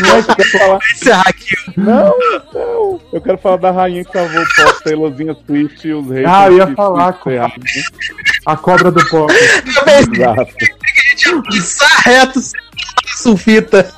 Não, 0.00 0.16
eu 0.16 0.24
quero 0.24 0.50
falar. 0.50 0.78
Não, 1.76 2.14
não. 2.52 3.00
Eu 3.12 3.20
quero 3.20 3.38
falar 3.38 3.56
da 3.56 3.70
rainha 3.70 4.04
que 4.04 4.12
salvou 4.12 4.42
o 4.42 4.46
pop, 4.56 4.84
Taylorzinha 4.84 5.36
Swift 5.46 5.88
e 5.88 5.94
os 5.94 6.08
reis. 6.08 6.26
Ah, 6.26 6.46
eu 6.48 6.56
ia 6.58 6.74
falar, 6.74 7.12
que 7.14 7.24
ferraram. 7.24 7.54
A 8.46 8.56
cobra 8.56 8.90
do 8.90 9.06
pop. 9.08 9.32
Exato. 9.32 10.54
Passar 11.44 12.02
reto 12.04 12.40
sem 12.40 12.60
sulfita. 13.16 13.92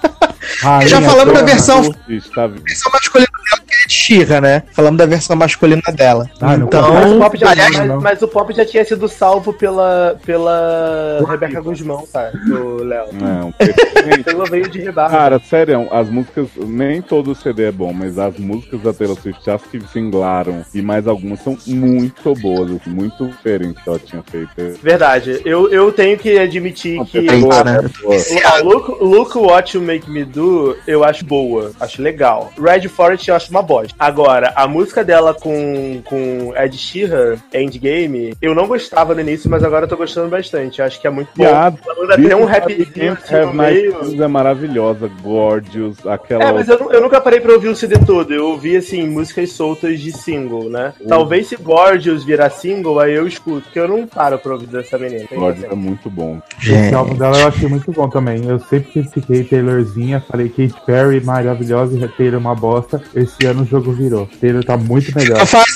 Rainha, 0.61 0.89
Já 0.89 1.01
falamos 1.03 1.35
da 1.35 1.43
versão, 1.43 1.83
versão 2.09 2.93
masculina 2.93 3.29
dela, 3.33 3.63
que 3.67 3.75
é 3.75 3.87
de 3.87 3.93
Xirra, 3.93 4.41
né? 4.41 4.63
Falamos 4.73 4.99
da 4.99 5.07
versão 5.07 5.37
masculina 5.37 5.83
dela. 5.93 6.31
Ah, 6.41 6.57
não 6.57 6.67
então, 6.67 6.93
Mas 6.93 7.13
o, 7.13 7.19
pop 7.19 7.39
já, 7.39 7.51
aliás, 7.51 7.77
mas, 7.77 7.89
não. 7.89 8.01
mas 8.01 8.23
o 8.23 8.29
pop 8.29 8.55
já 8.55 8.65
tinha 8.65 8.85
sido 8.85 9.09
salvo 9.09 9.53
pela, 9.53 10.19
pela 10.25 11.25
Rebeca 11.29 11.61
Guzmão, 11.61 12.05
tá? 12.13 12.31
Do 12.47 12.83
Léo. 12.85 13.07
Não, 13.13 13.53
perfeito. 13.59 14.21
Então 14.31 14.45
veio 14.45 14.69
de 14.69 14.81
rebarra. 14.81 15.17
Cara, 15.17 15.41
sério, 15.41 15.89
as 15.93 16.09
músicas, 16.09 16.49
nem 16.57 17.03
todo 17.03 17.35
CD 17.35 17.65
é 17.65 17.73
bom, 17.73 17.93
mas 17.93 18.19
as 18.19 18.37
músicas 18.39 18.81
da 18.81 18.93
Taylor 18.93 19.19
Swift, 19.21 19.49
as 19.51 19.63
que 19.63 19.81
singlaram 19.93 20.65
e 20.75 20.83
mais 20.83 21.07
algumas 21.07 21.41
são 21.41 21.57
muito 21.67 22.35
boas, 22.37 22.71
assim, 22.71 22.91
muito 22.91 23.27
diferentes 23.27 23.83
que 23.83 23.89
ela 23.89 23.99
tinha 23.99 24.23
feito. 24.23 24.49
Verdade. 24.83 25.41
Eu, 25.45 25.71
eu 25.71 25.93
tenho 25.93 26.17
que 26.19 26.39
admitir 26.39 27.05
que 27.07 27.29
É 27.29 27.37
boa, 27.37 27.65
né? 27.65 27.79
é 28.09 28.63
look, 28.63 29.03
look 29.03 29.37
What 29.39 29.77
You 29.77 29.83
Make 29.83 30.11
Me 30.11 30.25
Do, 30.25 30.38
eu 30.87 31.05
acho 31.05 31.25
boa. 31.25 31.73
Acho 31.81 32.03
legal. 32.03 32.53
Red 32.59 32.89
Forest 32.89 33.29
eu 33.29 33.37
acho 33.37 33.51
uma 33.51 33.63
bosta. 33.63 33.95
Agora, 33.99 34.53
a 34.55 34.67
música 34.67 35.05
dela 35.05 35.35
com, 35.35 36.01
com 36.05 36.53
Ed 36.57 36.77
Sheeran, 36.77 37.37
Endgame, 37.53 38.35
eu 38.41 38.55
não 38.55 38.67
gostava 38.67 39.15
no 39.15 39.21
início, 39.21 39.51
mas 39.51 39.65
agora 39.65 39.85
eu 39.85 39.89
tô 39.89 39.97
gostando 39.97 40.29
bastante. 40.29 40.83
Acho 40.83 41.01
que 41.01 41.07
é 41.07 41.11
muito 41.11 41.29
bom. 41.37 41.45
Piada. 41.45 41.79
Ela 41.87 42.01
ainda 42.01 42.29
tem 42.29 42.35
um 42.37 42.45
rapzinho 42.45 43.13
assim 43.13 43.41
no 43.41 43.55
meio. 43.55 44.23
É 44.23 44.27
maravilhosa, 44.27 45.11
Gorgeous, 45.23 46.07
aquela. 46.07 46.45
É, 46.45 46.53
mas 46.53 46.69
eu, 46.69 46.91
eu 46.91 47.01
nunca 47.01 47.21
parei 47.21 47.41
pra 47.41 47.53
ouvir 47.53 47.69
o 47.69 47.77
CD 47.77 47.99
todo. 47.99 48.33
Eu 48.33 48.49
ouvi, 48.51 48.77
assim, 48.77 49.07
músicas 49.07 49.53
soltas 49.53 50.01
de 50.01 50.13
single, 50.13 50.69
né? 50.69 50.93
Uhum. 51.01 51.07
Talvez 51.07 51.49
se 51.49 51.57
Gorgeous 51.57 52.25
virar 52.25 52.51
single, 52.51 53.01
aí 53.01 53.15
eu 53.15 53.27
escuto, 53.27 53.63
porque 53.63 53.79
eu 53.79 53.89
não 53.89 54.07
paro 54.07 54.39
pra 54.39 54.53
ouvir 54.53 54.67
dessa 54.67 54.99
menina. 54.99 55.27
Gorgeous 55.33 55.71
é 55.71 55.75
muito 55.75 56.11
bom. 56.11 56.41
Esse 56.61 56.95
álbum 56.95 57.15
dela 57.15 57.39
eu 57.39 57.49
achei 57.49 57.69
muito 57.69 57.91
bom 57.93 58.09
também. 58.09 58.45
Eu 58.45 58.59
sempre 58.61 58.93
critiquei 58.93 59.45
Taylorzinha, 59.45 60.21
falei 60.29 60.49
Katy 60.49 60.75
Perry 60.87 61.25
maravilhosa 61.25 61.97
e 61.97 62.09
Taylor 62.09 62.41
uma 62.41 62.55
bosta. 62.55 63.03
Esse 63.15 63.47
ano 63.47 63.63
o 63.63 63.67
jogo 63.67 63.93
virou. 63.93 64.29
Taylor 64.41 64.65
tá 64.65 64.77
muito 64.77 65.15
melhor. 65.17 65.39
Tá 65.39 65.47
fazendo 65.47 65.69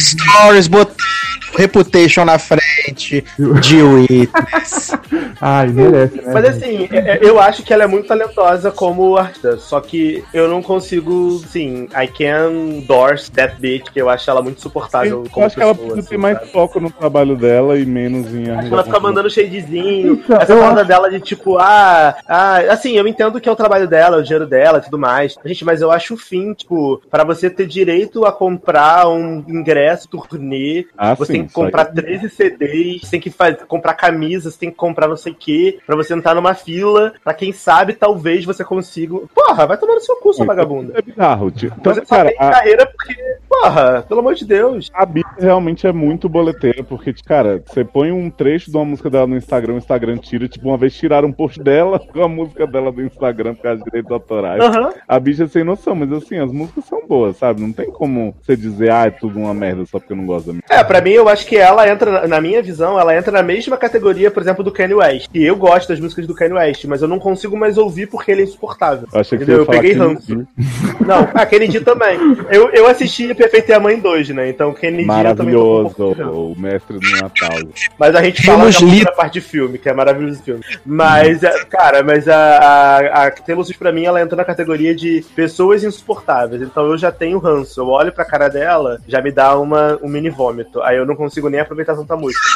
stories, 0.00 0.68
botando 0.68 1.02
Reputation 1.56 2.24
na 2.24 2.38
frente 2.38 3.24
de 3.60 3.82
Witness. 3.82 4.92
Ai, 5.40 5.68
merece, 5.68 6.16
né? 6.16 6.32
Mas 6.32 6.44
assim, 6.44 6.88
é- 6.90 6.96
é- 7.12 7.18
eu 7.22 7.40
acho 7.40 7.62
que 7.62 7.72
ela 7.72 7.84
é 7.84 7.86
muito 7.86 8.06
talentosa 8.08 8.70
como 8.70 9.16
artista, 9.16 9.56
só 9.58 9.80
que 9.80 10.24
eu 10.32 10.48
não 10.48 10.62
consigo, 10.62 11.38
sim, 11.48 11.88
I 12.00 12.06
can 12.06 12.50
endorse 12.52 13.30
that 13.32 13.56
bitch, 13.60 13.90
que 13.92 14.00
eu 14.00 14.08
acho 14.08 14.28
ela 14.30 14.40
muito 14.42 14.60
suportável 14.60 15.24
Eu 15.24 15.30
como 15.30 15.44
acho 15.46 15.56
que 15.56 15.62
ela 15.62 15.74
pessoa, 15.74 15.92
precisa 15.94 16.08
ter 16.08 16.14
assim, 16.14 16.22
mais 16.22 16.38
sabe? 16.38 16.50
foco 16.52 16.80
no 16.80 16.90
trabalho 16.90 17.36
dela 17.36 17.78
e 17.78 17.84
menos 17.84 18.32
em 18.34 18.50
Acho 18.50 18.68
que 18.68 18.74
ela 18.74 18.84
fica 18.84 19.00
mandando 19.00 19.30
shadezinho, 19.30 20.12
Então, 20.14 20.36
essa 20.40 20.54
parada 20.56 20.80
acho- 20.80 20.88
dela 20.88 21.10
de 21.10 21.20
tipo, 21.20 21.58
ah, 21.58 22.16
ah, 22.28 22.58
assim, 22.70 22.92
eu 22.96 23.06
entendo 23.06 23.40
que 23.40 23.48
é 23.48 23.52
o 23.52 23.56
trabalho 23.56 23.88
dela, 23.88 24.18
o 24.18 24.22
dinheiro 24.22 24.46
dela 24.46 24.78
e 24.78 24.82
tudo 24.82 24.98
mais. 24.98 25.36
Gente, 25.44 25.64
mas 25.64 25.80
eu 25.82 25.90
acho 25.90 26.14
o 26.14 26.16
fim, 26.16 26.52
tipo, 26.54 27.02
pra 27.10 27.24
você 27.24 27.50
ter 27.50 27.66
direito 27.66 28.24
a 28.24 28.32
comprar 28.32 29.08
um 29.08 29.44
ingresso, 29.48 30.08
turnê, 30.08 30.86
Ah, 30.96 31.14
você 31.14 31.32
sim, 31.32 31.41
tem 31.42 31.48
que 31.48 31.54
comprar 31.54 31.84
13 31.86 32.28
CDs, 32.28 33.10
tem 33.10 33.20
que 33.20 33.30
faz, 33.30 33.62
comprar 33.64 33.94
camisas, 33.94 34.56
tem 34.56 34.70
que 34.70 34.76
comprar 34.76 35.08
não 35.08 35.16
sei 35.16 35.32
o 35.32 35.36
que, 35.36 35.78
pra 35.86 35.96
você 35.96 36.14
entrar 36.14 36.34
numa 36.34 36.54
fila, 36.54 37.12
pra 37.22 37.34
quem 37.34 37.52
sabe, 37.52 37.94
talvez 37.94 38.44
você 38.44 38.64
consiga. 38.64 39.18
Porra, 39.34 39.66
vai 39.66 39.76
tomar 39.76 39.94
no 39.94 40.00
seu 40.00 40.16
cu, 40.16 40.32
sua 40.32 40.46
vagabunda. 40.46 40.92
É 40.96 41.02
bizarro, 41.02 41.50
tio. 41.50 41.72
Então, 41.78 41.94
Você 41.94 42.04
só 42.04 42.16
cara, 42.16 42.28
tem 42.28 42.38
a, 42.38 42.50
carreira 42.50 42.86
porque, 42.86 43.36
porra, 43.60 44.02
pelo 44.08 44.20
amor 44.20 44.34
de 44.34 44.44
Deus. 44.46 44.90
a 44.94 45.04
Bia 45.04 45.22
realmente 45.38 45.86
é 45.86 45.92
muito 45.92 46.28
boleteira, 46.28 46.82
porque, 46.82 47.12
cara, 47.24 47.62
você 47.66 47.84
põe 47.84 48.10
um 48.10 48.30
trecho 48.30 48.70
de 48.70 48.76
uma 48.76 48.84
música 48.84 49.10
dela 49.10 49.26
no 49.26 49.36
Instagram, 49.36 49.74
o 49.74 49.78
Instagram 49.78 50.16
tira, 50.16 50.48
tipo, 50.48 50.68
uma 50.68 50.78
vez 50.78 50.94
tiraram 50.94 51.28
um 51.28 51.32
post 51.32 51.62
dela 51.62 51.98
com 52.12 52.22
a 52.22 52.28
música 52.28 52.66
dela 52.66 52.90
do 52.90 53.02
Instagram 53.02 53.54
por 53.54 53.62
causa 53.62 53.78
de 53.78 53.84
direitos 53.84 54.10
autorais. 54.10 54.60
Aham. 54.62 54.90
A 55.06 55.20
bicha 55.20 55.44
é 55.44 55.48
sem 55.48 55.64
noção, 55.64 55.94
mas 55.94 56.10
assim, 56.12 56.38
as 56.38 56.50
músicas 56.50 56.84
são 56.86 57.06
boas, 57.06 57.36
sabe? 57.36 57.60
Não 57.60 57.72
tem 57.72 57.90
como 57.90 58.34
você 58.42 58.56
dizer, 58.56 58.90
ah, 58.90 59.06
é 59.06 59.10
tudo 59.10 59.38
uma 59.38 59.52
merda 59.54 59.84
só 59.86 59.98
porque 59.98 60.12
eu 60.12 60.16
não 60.16 60.26
gosto 60.26 60.46
da 60.46 60.52
minha. 60.52 60.62
É, 60.70 60.82
pra 60.82 61.00
mim, 61.00 61.10
eu 61.10 61.28
acho 61.28 61.46
que 61.46 61.56
ela 61.56 61.88
entra, 61.88 62.26
na- 62.26 62.40
minha 62.40 62.62
visão, 62.62 62.98
ela 62.98 63.16
entra 63.16 63.30
na 63.30 63.42
mesma 63.42 63.76
categoria, 63.76 64.30
por 64.30 64.42
exemplo, 64.42 64.64
do 64.64 64.72
Kanye 64.72 64.94
West. 64.94 65.28
E 65.34 65.42
eu 65.44 65.54
gosto 65.56 65.88
das 65.90 66.00
músicas 66.00 66.26
do 66.26 66.34
Kanye 66.34 66.54
West, 66.54 66.84
mas 66.86 67.02
eu 67.02 67.08
não 67.08 67.18
consigo 67.18 67.56
mais 67.56 67.78
ouvir 67.78 68.06
porque 68.08 68.32
ele 68.32 68.40
é 68.40 68.44
insuportável. 68.44 69.06
Eu 69.12 69.20
achei 69.20 69.38
que 69.38 69.44
Entendeu? 69.44 69.64
você 69.64 69.70
ia 69.72 69.76
Eu 69.76 69.80
peguei 69.80 69.92
ranço. 69.92 70.46
Não, 71.06 71.28
aquele 71.34 71.68
dia 71.68 71.80
também. 71.82 72.18
Eu, 72.50 72.70
eu 72.70 72.86
assisti 72.88 73.32
Perfeito 73.42 73.72
é 73.72 73.74
a 73.74 73.80
Mãe 73.80 73.98
2, 73.98 74.28
né? 74.28 74.48
Então 74.48 74.72
Kennedy 74.72 75.04
também 75.34 75.52
tocou 75.52 75.80
um 75.80 75.82
Maravilhoso, 75.82 76.30
o, 76.30 76.52
o 76.52 76.60
mestre 76.60 76.96
do 76.96 77.10
Natal. 77.20 77.58
Mas 77.98 78.14
a 78.14 78.22
gente 78.22 78.46
fala 78.46 78.70
da 79.04 79.12
parte 79.12 79.34
de 79.34 79.40
filme, 79.40 79.78
que 79.78 79.88
é 79.88 79.92
maravilhoso 79.92 80.34
esse 80.34 80.44
filme. 80.44 80.62
Mas, 80.86 81.42
é, 81.42 81.64
cara, 81.64 82.04
mas 82.04 82.28
a, 82.28 82.36
a, 82.36 83.26
a 83.26 83.30
Taylor 83.32 83.64
Swift 83.64 83.80
pra 83.80 83.90
mim, 83.90 84.04
ela 84.04 84.22
entra 84.22 84.36
na 84.36 84.44
categoria 84.44 84.94
de 84.94 85.24
pessoas 85.34 85.82
insuportáveis. 85.82 86.62
Então 86.62 86.86
eu 86.86 86.96
já 86.96 87.10
tenho 87.10 87.40
ranço. 87.40 87.80
Eu 87.80 87.88
olho 87.88 88.12
pra 88.12 88.24
cara 88.24 88.48
dela, 88.48 89.00
já 89.08 89.20
me 89.20 89.32
dá 89.32 89.58
uma, 89.58 89.98
um 90.00 90.08
mini 90.08 90.30
vômito. 90.30 90.80
Aí 90.82 90.96
eu 90.96 91.04
não 91.04 91.16
consigo 91.16 91.48
nem 91.48 91.58
aproveitar 91.58 91.96
tanta 91.96 92.16
música. 92.16 92.48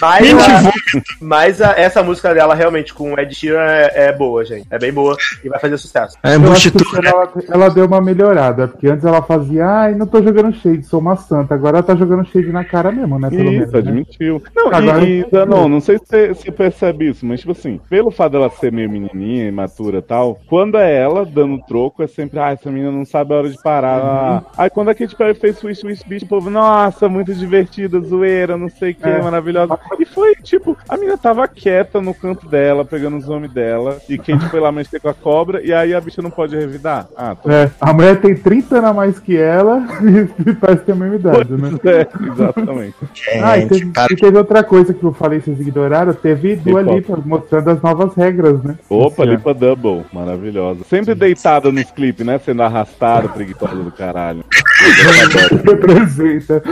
Mas, 0.00 0.32
a- 0.32 0.72
mas 1.20 1.62
a- 1.62 1.74
essa 1.76 2.02
música 2.02 2.32
dela 2.34 2.54
realmente 2.54 2.92
com 2.94 3.12
o 3.14 3.18
Ed 3.20 3.34
Sheeran 3.34 3.60
é, 3.64 4.06
é 4.08 4.12
boa, 4.12 4.44
gente. 4.44 4.66
É 4.70 4.78
bem 4.78 4.92
boa 4.92 5.16
e 5.44 5.48
vai 5.48 5.58
fazer 5.58 5.76
sucesso. 5.78 6.16
É 6.22 6.36
Eu 6.36 6.52
acho 6.52 6.70
que 6.70 6.78
né? 7.02 7.10
ela, 7.10 7.32
ela 7.50 7.68
deu 7.70 7.86
uma 7.86 8.00
melhorada, 8.00 8.68
porque 8.68 8.86
antes 8.88 9.04
ela 9.04 9.22
fazia, 9.22 9.66
ai, 9.66 9.94
não 9.94 10.06
tô 10.06 10.22
jogando 10.22 10.54
shade, 10.54 10.82
sou 10.84 11.00
uma 11.00 11.16
santa. 11.16 11.54
Agora 11.54 11.78
ela 11.78 11.82
tá 11.86 11.94
jogando 11.94 12.26
shade 12.26 12.50
na 12.52 12.64
cara 12.64 12.90
mesmo, 12.92 13.18
né? 13.18 13.28
Pelo 13.30 13.44
menos. 13.50 13.64
Isso, 13.68 13.72
né? 13.72 13.78
admitiu. 13.78 14.42
Não, 14.54 14.68
Agora- 14.72 15.04
e, 15.04 15.20
e 15.20 15.46
não, 15.46 15.68
não 15.68 15.80
sei 15.80 15.98
se 15.98 16.04
você, 16.06 16.28
você 16.28 16.50
percebe 16.52 17.08
isso, 17.10 17.24
mas 17.26 17.40
tipo 17.40 17.52
assim, 17.52 17.80
pelo 17.88 18.10
fato 18.10 18.32
dela 18.32 18.50
ser 18.50 18.72
meio 18.72 18.90
menininha, 18.90 19.48
imatura 19.48 19.98
e 19.98 20.02
tal, 20.02 20.38
quando 20.48 20.76
é 20.78 20.96
ela 20.96 21.24
dando 21.24 21.58
troco, 21.66 22.02
é 22.02 22.06
sempre, 22.06 22.38
ah, 22.38 22.50
essa 22.50 22.70
menina 22.70 22.90
não 22.92 23.04
sabe 23.04 23.32
a 23.34 23.38
hora 23.38 23.48
de 23.50 23.60
parar. 23.62 24.44
Aí 24.56 24.70
quando 24.70 24.88
a 24.90 24.94
Katy 24.94 25.16
Perry 25.16 25.34
fez 25.34 25.58
Swish 25.58 25.78
Swish 25.80 26.02
Beach, 26.06 26.24
o 26.24 26.28
povo, 26.28 26.50
nossa, 26.50 27.08
muito 27.08 27.32
divertida, 27.34 28.00
zoeira, 28.00 28.56
não 28.56 28.68
sei 28.68 28.92
o 28.92 28.94
que, 28.94 29.08
É. 29.08 29.22
maravilhosa. 29.22 29.78
E 29.98 30.04
foi, 30.04 30.34
tipo, 30.36 30.76
a 30.88 30.96
menina 30.96 31.16
tava 31.16 31.46
quieta 31.46 32.00
no 32.00 32.14
canto 32.14 32.48
dela, 32.48 32.84
pegando 32.84 33.16
os 33.16 33.28
homens 33.28 33.52
dela, 33.52 33.98
e 34.08 34.16
Katy 34.16 34.48
foi 34.48 34.60
lá 34.60 34.70
mexer 34.72 35.00
com 35.00 35.08
a 35.08 35.14
cobra, 35.14 35.62
e 35.62 35.72
aí 35.72 35.94
a 35.94 36.00
bicha 36.00 36.22
não 36.22 36.30
pode 36.30 36.56
revidar. 36.56 37.08
Ah, 37.16 37.34
tô... 37.34 37.50
É, 37.50 37.70
a 37.80 37.92
mulher 37.92 38.20
tem 38.20 38.34
30 38.34 38.76
anos 38.76 38.90
a 38.90 38.92
mais 38.92 39.18
que 39.18 39.36
ela 39.36 39.86
e 40.46 40.54
parece 40.54 40.84
ter 40.84 40.92
a 40.92 40.94
mesma 40.94 41.16
idade, 41.16 41.52
né? 41.52 41.68
É, 41.88 42.06
exatamente. 42.32 42.96
Ah, 43.42 43.58
e 43.58 43.66
teve, 43.66 43.90
cara. 43.92 44.12
e 44.12 44.16
teve 44.16 44.36
outra 44.36 44.62
coisa 44.62 44.92
que 44.92 45.02
eu 45.02 45.12
falei, 45.12 45.40
vocês 45.40 45.58
ignoraram, 45.60 46.12
teve 46.12 46.56
Dua 46.56 46.84
Qual? 46.84 46.96
Lipa 46.96 47.16
mostrando 47.24 47.70
as 47.70 47.80
novas 47.80 48.14
regras, 48.14 48.62
né? 48.62 48.76
Opa, 48.90 49.22
Esse 49.22 49.22
ano. 49.22 49.32
Lipa 49.32 49.54
Double, 49.54 50.04
maravilhosa. 50.12 50.84
Sempre 50.84 51.14
deitada 51.14 51.72
nos 51.72 51.90
clipes, 51.90 52.26
né? 52.26 52.38
Sendo 52.38 52.62
arrastada, 52.62 53.28
preguiçosa 53.28 53.76
do 53.76 53.90
caralho. 53.90 54.44
Representa. 55.64 56.62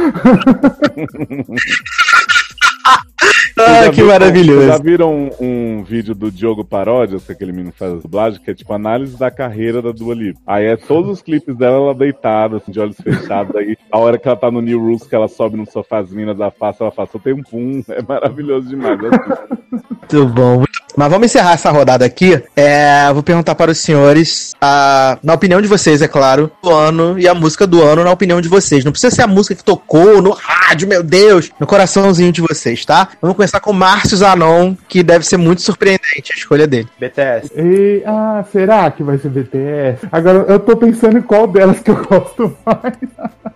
Ah, 3.58 3.88
que 3.88 3.96
viram- 3.96 4.08
maravilhoso. 4.08 4.66
Já 4.66 4.78
viram 4.78 5.14
um, 5.14 5.30
um 5.78 5.82
vídeo 5.82 6.14
do 6.14 6.30
Diogo 6.30 6.62
Paródias, 6.64 7.24
que 7.24 7.32
aquele 7.32 7.52
menino 7.52 7.72
faz 7.72 8.02
dublagem, 8.02 8.40
que 8.40 8.50
é 8.50 8.54
tipo 8.54 8.72
análise 8.72 9.18
da 9.18 9.30
carreira 9.30 9.80
da 9.80 9.92
Dua 9.92 10.14
Lipa. 10.14 10.38
Aí 10.46 10.66
é 10.66 10.76
todos 10.76 11.10
os 11.10 11.22
clipes 11.22 11.56
dela, 11.56 11.76
ela 11.76 11.94
deitada, 11.94 12.58
assim, 12.58 12.70
de 12.70 12.78
olhos 12.78 12.96
fechados. 13.00 13.56
Aí 13.56 13.76
a 13.90 13.98
hora 13.98 14.18
que 14.18 14.28
ela 14.28 14.36
tá 14.36 14.50
no 14.50 14.60
New 14.60 14.78
Rules, 14.78 15.04
que 15.06 15.14
ela 15.14 15.26
sobe 15.28 15.56
no 15.56 15.64
sofazinho 15.70 16.34
da 16.34 16.50
face, 16.50 16.82
ela 16.82 16.90
fala, 16.90 17.08
só 17.10 17.18
tem 17.18 17.32
um 17.32 17.42
pum. 17.42 17.82
É 17.88 18.02
maravilhoso 18.02 18.68
demais. 18.68 18.98
assim. 19.00 19.84
Muito 19.90 20.26
bom. 20.28 20.56
muito- 20.58 20.76
Mas 20.96 21.10
vamos 21.10 21.26
encerrar 21.26 21.52
essa 21.52 21.70
rodada 21.70 22.04
aqui. 22.04 22.42
É, 22.56 23.12
vou 23.12 23.22
perguntar 23.22 23.54
para 23.54 23.70
os 23.70 23.78
senhores, 23.78 24.54
a, 24.60 25.18
na 25.22 25.34
opinião 25.34 25.60
de 25.60 25.68
vocês, 25.68 26.00
é 26.00 26.08
claro, 26.08 26.50
o 26.62 26.70
ano 26.70 27.18
e 27.18 27.28
a 27.28 27.34
música 27.34 27.66
do 27.66 27.82
ano, 27.82 28.02
na 28.02 28.10
opinião 28.10 28.40
de 28.40 28.48
vocês. 28.48 28.84
Não 28.84 28.92
precisa 28.92 29.14
ser 29.14 29.22
a 29.22 29.26
música 29.26 29.54
que 29.54 29.62
tocou 29.62 30.22
no 30.22 30.30
rádio, 30.30 30.88
meu 30.88 31.02
Deus, 31.02 31.50
no 31.60 31.66
coraçãozinho 31.66 32.32
de 32.32 32.40
vocês, 32.40 32.84
tá? 32.84 33.08
Vamos 33.20 33.36
começar 33.36 33.60
com 33.60 33.74
Márcio 33.74 34.16
Zanon, 34.16 34.74
que 34.88 35.02
deve 35.02 35.26
ser 35.26 35.36
muito 35.36 35.60
surpreendente 35.60 36.32
a 36.32 36.36
escolha 36.36 36.66
dele. 36.66 36.88
BTS. 36.98 37.52
E, 37.56 38.02
ah, 38.06 38.42
será 38.50 38.90
que 38.90 39.02
vai 39.02 39.18
ser 39.18 39.28
BTS? 39.28 40.08
Agora, 40.10 40.46
eu 40.48 40.58
tô 40.58 40.76
pensando 40.76 41.18
em 41.18 41.22
qual 41.22 41.46
delas 41.46 41.80
que 41.80 41.90
eu 41.90 42.02
gosto 42.06 42.56
mais. 42.64 42.96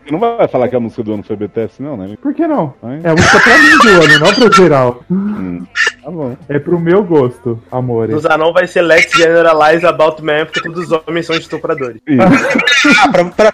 Você 0.05 0.12
não 0.12 0.18
vai 0.18 0.49
falar 0.49 0.68
que 0.68 0.76
a 0.76 0.80
música 0.80 1.03
do 1.03 1.14
ano 1.14 1.22
foi 1.22 1.36
BTS, 1.36 1.80
não, 1.82 1.97
né? 1.97 2.16
Por 2.20 2.34
que 2.34 2.47
não? 2.47 2.74
É 3.03 3.11
a 3.11 3.14
música 3.14 3.41
pra 3.41 3.59
mim 3.59 3.78
do 3.78 3.88
ano, 3.88 4.18
não 4.18 4.34
pro 4.34 4.53
geral. 4.53 5.05
Hum, 5.11 5.64
tá 6.03 6.11
bom. 6.11 6.36
É 6.49 6.59
pro 6.59 6.80
meu 6.80 7.05
gosto, 7.05 7.30
amores. 7.70 8.14
No 8.14 8.20
Zanon 8.20 8.53
vai 8.53 8.66
ser 8.66 8.83
Let's 8.83 9.16
Generalize 9.16 9.87
About 9.87 10.22
Men, 10.22 10.47
porque 10.47 10.62
todos 10.62 10.91
os 10.91 11.03
homens 11.07 11.26
são 11.26 11.37
estupradores. 11.37 12.01
Ah, 13.03 13.09
pra, 13.09 13.24
pra 13.24 13.53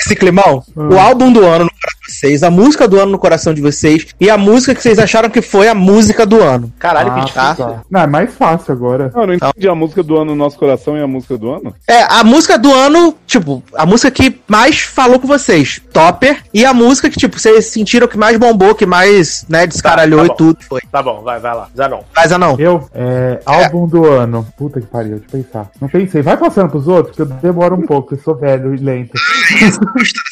esse 0.00 0.16
climão, 0.16 0.62
o 0.74 0.98
álbum 0.98 1.32
do 1.32 1.44
ano 1.44 1.64
no 1.64 1.70
vocês, 2.12 2.42
a 2.42 2.50
música 2.50 2.86
do 2.88 2.98
ano 3.00 3.12
no 3.12 3.18
coração 3.18 3.52
de 3.54 3.60
vocês 3.60 4.06
e 4.20 4.28
a 4.30 4.36
música 4.38 4.74
que 4.74 4.82
vocês 4.82 4.98
acharam 4.98 5.30
que 5.30 5.42
foi 5.42 5.68
a 5.68 5.74
música 5.74 6.24
do 6.26 6.40
ano. 6.42 6.72
Caralho, 6.78 7.10
Ah, 7.10 7.14
que 7.14 7.20
difícil. 7.26 7.56
tá. 7.56 7.82
Não, 7.90 8.00
é 8.00 8.06
mais 8.06 8.34
fácil 8.34 8.72
agora. 8.72 9.10
Não, 9.14 9.22
eu 9.22 9.26
não 9.26 9.34
entendi 9.34 9.68
a 9.68 9.74
música 9.74 10.02
do 10.02 10.16
ano 10.16 10.26
no 10.26 10.36
nosso 10.36 10.58
coração 10.58 10.96
e 10.96 11.02
a 11.02 11.06
música 11.06 11.36
do 11.36 11.50
ano. 11.50 11.74
É, 11.88 12.02
a 12.04 12.22
música 12.24 12.58
do 12.58 12.72
ano, 12.72 13.14
tipo, 13.26 13.62
a 13.74 13.84
música 13.86 14.10
que 14.10 14.40
mais 14.48 14.80
falou 14.80 15.18
com 15.18 15.26
vocês, 15.26 15.80
Topper, 15.92 16.42
e 16.52 16.64
a 16.64 16.72
música 16.74 17.08
que, 17.10 17.18
tipo, 17.18 17.38
vocês 17.38 17.66
sentiram 17.66 18.06
que 18.08 18.16
mais 18.18 18.36
bombou, 18.38 18.74
que 18.74 18.86
mais, 18.86 19.44
né, 19.48 19.66
descaralhou 19.66 20.20
Tá, 20.22 20.28
tá 20.28 20.34
e 20.34 20.36
tudo, 20.36 20.58
foi. 20.68 20.80
Tá 20.90 21.02
bom, 21.02 21.22
vai, 21.22 21.38
vai 21.40 21.54
lá. 21.54 21.68
Zanon. 21.76 22.00
Mas 22.14 22.32
ah, 22.32 22.38
não. 22.38 22.56
Eu? 22.58 22.88
É, 22.94 23.40
álbum 23.44 23.86
do 23.86 24.06
ano. 24.06 24.46
Puta 24.56 24.80
que 24.80 24.86
pariu, 24.86 25.18
deixa 25.18 25.36
eu 25.36 25.42
pensar. 25.42 25.70
Não 25.80 25.88
pensei. 25.88 26.22
Vai 26.22 26.36
passando 26.36 26.70
pros 26.70 26.86
outros, 26.88 27.16
que 27.16 27.22
eu 27.22 27.26
demoro 27.26 27.74
um 27.76 27.82
pouco, 27.86 28.14
eu 28.14 28.18
sou 28.18 28.34
velho 28.34 28.74
e 28.74 28.78
lento. 28.78 29.12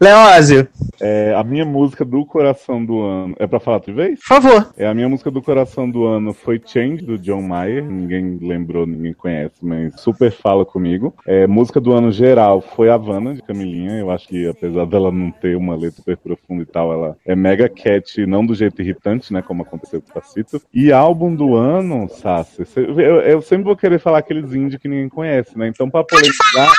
Leózio, 0.00 0.68
É, 1.00 1.34
a 1.34 1.44
minha 1.44 1.64
música 1.64 2.04
do 2.04 2.24
coração 2.24 2.84
do 2.84 3.02
ano. 3.02 3.34
É 3.38 3.46
pra 3.46 3.60
falar 3.60 3.78
outra 3.78 3.92
vez? 3.92 4.20
por 4.20 4.40
favor. 4.40 4.68
É, 4.76 4.86
a 4.86 4.94
minha 4.94 5.08
música 5.08 5.30
do 5.30 5.42
coração 5.42 5.90
do 5.90 6.06
ano 6.06 6.32
foi 6.32 6.60
Change, 6.64 7.04
do 7.04 7.18
John 7.18 7.42
Mayer. 7.42 7.84
Ninguém 7.84 8.38
lembrou, 8.40 8.86
ninguém 8.86 9.12
conhece, 9.12 9.56
mas 9.62 10.00
super 10.00 10.30
fala 10.30 10.64
comigo. 10.64 11.14
É, 11.26 11.46
música 11.46 11.80
do 11.80 11.92
ano 11.92 12.10
geral 12.10 12.60
foi 12.60 12.88
Havana, 12.88 13.34
de 13.34 13.42
Camilinha. 13.42 13.98
Eu 13.98 14.10
acho 14.10 14.28
que, 14.28 14.48
apesar 14.48 14.86
dela 14.86 15.12
não 15.12 15.30
ter 15.30 15.56
uma 15.56 15.74
letra 15.74 15.96
super 15.96 16.16
profunda 16.16 16.62
e 16.62 16.66
tal, 16.66 16.92
ela 16.92 17.16
é 17.26 17.36
mega 17.36 17.68
cat, 17.68 18.24
não 18.26 18.44
do 18.44 18.54
jeito 18.54 18.80
irritante, 18.80 19.32
né, 19.32 19.42
como 19.42 19.62
aconteceu 19.62 20.00
com 20.00 20.10
o 20.10 20.14
Pacito. 20.14 20.60
E 20.72 20.92
álbum 20.92 21.34
do 21.34 21.54
ano, 21.54 22.08
Sassi, 22.08 22.64
eu, 22.76 23.20
eu 23.20 23.42
sempre 23.42 23.64
vou 23.64 23.76
querer 23.76 23.98
falar 23.98 24.18
aqueles 24.18 24.54
indie 24.54 24.78
que 24.78 24.88
ninguém 24.88 25.08
conhece, 25.08 25.58
né? 25.58 25.68
Então, 25.68 25.90
pra 25.90 26.04
polemizar... 26.04 26.72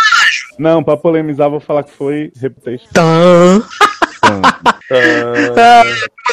Não, 0.57 0.83
pra 0.83 0.97
polemizar, 0.97 1.49
vou 1.49 1.59
falar 1.59 1.83
que 1.83 1.91
foi 1.91 2.31
Tã. 2.91 3.61
Ah, 4.89 5.83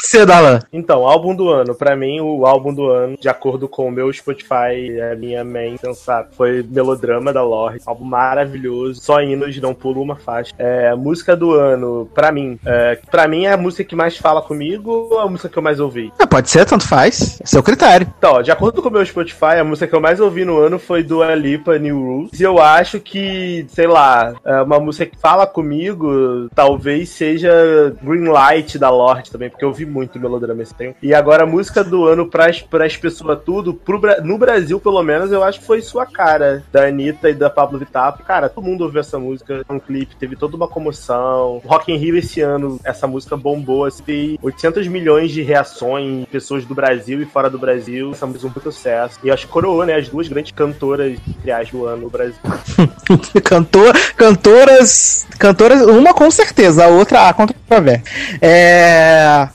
você, 0.00 0.24
Dalan. 0.24 0.60
Então, 0.72 1.06
álbum 1.06 1.34
do 1.34 1.48
ano. 1.48 1.74
Pra 1.74 1.96
mim, 1.96 2.20
o 2.20 2.46
álbum 2.46 2.72
do 2.72 2.88
ano, 2.88 3.16
de 3.20 3.28
acordo 3.28 3.68
com 3.68 3.88
o 3.88 3.90
meu 3.90 4.12
Spotify, 4.12 4.96
é 4.96 5.12
a 5.12 5.16
minha 5.16 5.44
main 5.44 5.76
sensata. 5.76 6.30
Foi 6.36 6.64
Melodrama 6.68 7.32
da 7.32 7.42
Lorde. 7.42 7.80
Álbum 7.86 8.04
maravilhoso. 8.04 9.00
Só 9.00 9.20
hinos, 9.20 9.60
não 9.60 9.74
pulo 9.74 10.02
uma 10.02 10.16
faixa. 10.16 10.52
É, 10.58 10.94
música 10.94 11.36
do 11.36 11.52
ano, 11.52 12.08
pra 12.14 12.30
mim. 12.30 12.58
É, 12.64 12.98
pra 13.10 13.26
mim 13.26 13.44
é 13.44 13.52
a 13.52 13.56
música 13.56 13.84
que 13.84 13.96
mais 13.96 14.16
fala 14.16 14.42
comigo 14.42 15.08
ou 15.10 15.18
a 15.18 15.28
música 15.28 15.48
que 15.48 15.58
eu 15.58 15.62
mais 15.62 15.80
ouvi? 15.80 16.12
É, 16.18 16.26
pode 16.26 16.50
ser, 16.50 16.64
tanto 16.64 16.86
faz. 16.86 17.40
É 17.40 17.46
seu 17.46 17.62
critério. 17.62 18.06
Então, 18.18 18.42
de 18.42 18.50
acordo 18.50 18.82
com 18.82 18.88
o 18.88 18.92
meu 18.92 19.04
Spotify, 19.04 19.56
a 19.58 19.64
música 19.64 19.86
que 19.86 19.94
eu 19.94 20.00
mais 20.00 20.20
ouvi 20.20 20.44
no 20.44 20.58
ano 20.58 20.78
foi 20.78 21.02
do 21.02 21.24
Lipa 21.34 21.78
New 21.78 21.98
Rules. 21.98 22.38
E 22.38 22.42
eu 22.42 22.60
acho 22.60 23.00
que, 23.00 23.66
sei 23.68 23.86
lá, 23.86 24.34
é 24.44 24.62
uma 24.62 24.78
música 24.78 25.06
que 25.06 25.18
fala 25.18 25.46
comigo, 25.46 26.48
talvez 26.54 27.08
seja 27.08 27.73
Green 28.02 28.28
Light 28.28 28.78
da 28.78 28.90
Lorde 28.90 29.30
também, 29.30 29.50
porque 29.50 29.64
eu 29.64 29.68
ouvi 29.68 29.86
muito 29.86 30.18
melodrama 30.18 30.62
esse 30.62 30.74
tempo. 30.74 30.96
E 31.02 31.14
agora 31.14 31.44
a 31.44 31.46
música 31.46 31.82
do 31.82 32.06
ano 32.06 32.28
pras, 32.28 32.60
pras 32.60 32.96
pessoas 32.96 33.38
tudo, 33.44 33.74
pro, 33.74 34.00
no 34.22 34.38
Brasil 34.38 34.78
pelo 34.80 35.02
menos, 35.02 35.32
eu 35.32 35.42
acho 35.42 35.60
que 35.60 35.66
foi 35.66 35.80
Sua 35.80 36.06
Cara, 36.06 36.62
da 36.72 36.86
Anitta 36.86 37.30
e 37.30 37.34
da 37.34 37.48
Pablo 37.48 37.78
Vittar. 37.78 38.16
Cara, 38.24 38.48
todo 38.48 38.64
mundo 38.64 38.82
ouviu 38.82 39.00
essa 39.00 39.18
música, 39.18 39.64
um 39.68 39.78
clipe, 39.78 40.16
teve 40.16 40.36
toda 40.36 40.56
uma 40.56 40.68
comoção. 40.68 41.62
Rock 41.64 41.92
in 41.92 41.96
Rio 41.96 42.16
esse 42.16 42.40
ano, 42.40 42.78
essa 42.84 43.06
música 43.06 43.36
bombou, 43.36 43.84
assim, 43.84 44.02
tem 44.02 44.38
800 44.42 44.86
milhões 44.88 45.30
de 45.30 45.42
reações, 45.42 46.26
pessoas 46.26 46.64
do 46.64 46.74
Brasil 46.74 47.22
e 47.22 47.24
fora 47.24 47.48
do 47.48 47.58
Brasil. 47.58 48.10
Essa 48.12 48.26
música 48.26 48.46
é 48.46 48.50
um 48.50 48.52
puta 48.52 48.70
sucesso. 48.70 49.18
E 49.22 49.30
acho 49.30 49.46
que 49.46 49.52
coroou, 49.52 49.84
né, 49.84 49.94
as 49.94 50.08
duas 50.08 50.28
grandes 50.28 50.52
cantoras, 50.52 51.18
as, 51.48 51.70
do 51.70 51.86
ano 51.86 52.02
no 52.02 52.10
Brasil. 52.10 52.38
Cantor, 53.44 53.94
cantoras. 54.16 55.26
Cantoras, 55.38 55.82
uma 55.82 56.14
com 56.14 56.30
certeza, 56.30 56.84
a 56.84 56.88
outra 56.88 57.28
há 57.28 57.34
controvérsia. 57.74 58.02
É. 58.40 59.48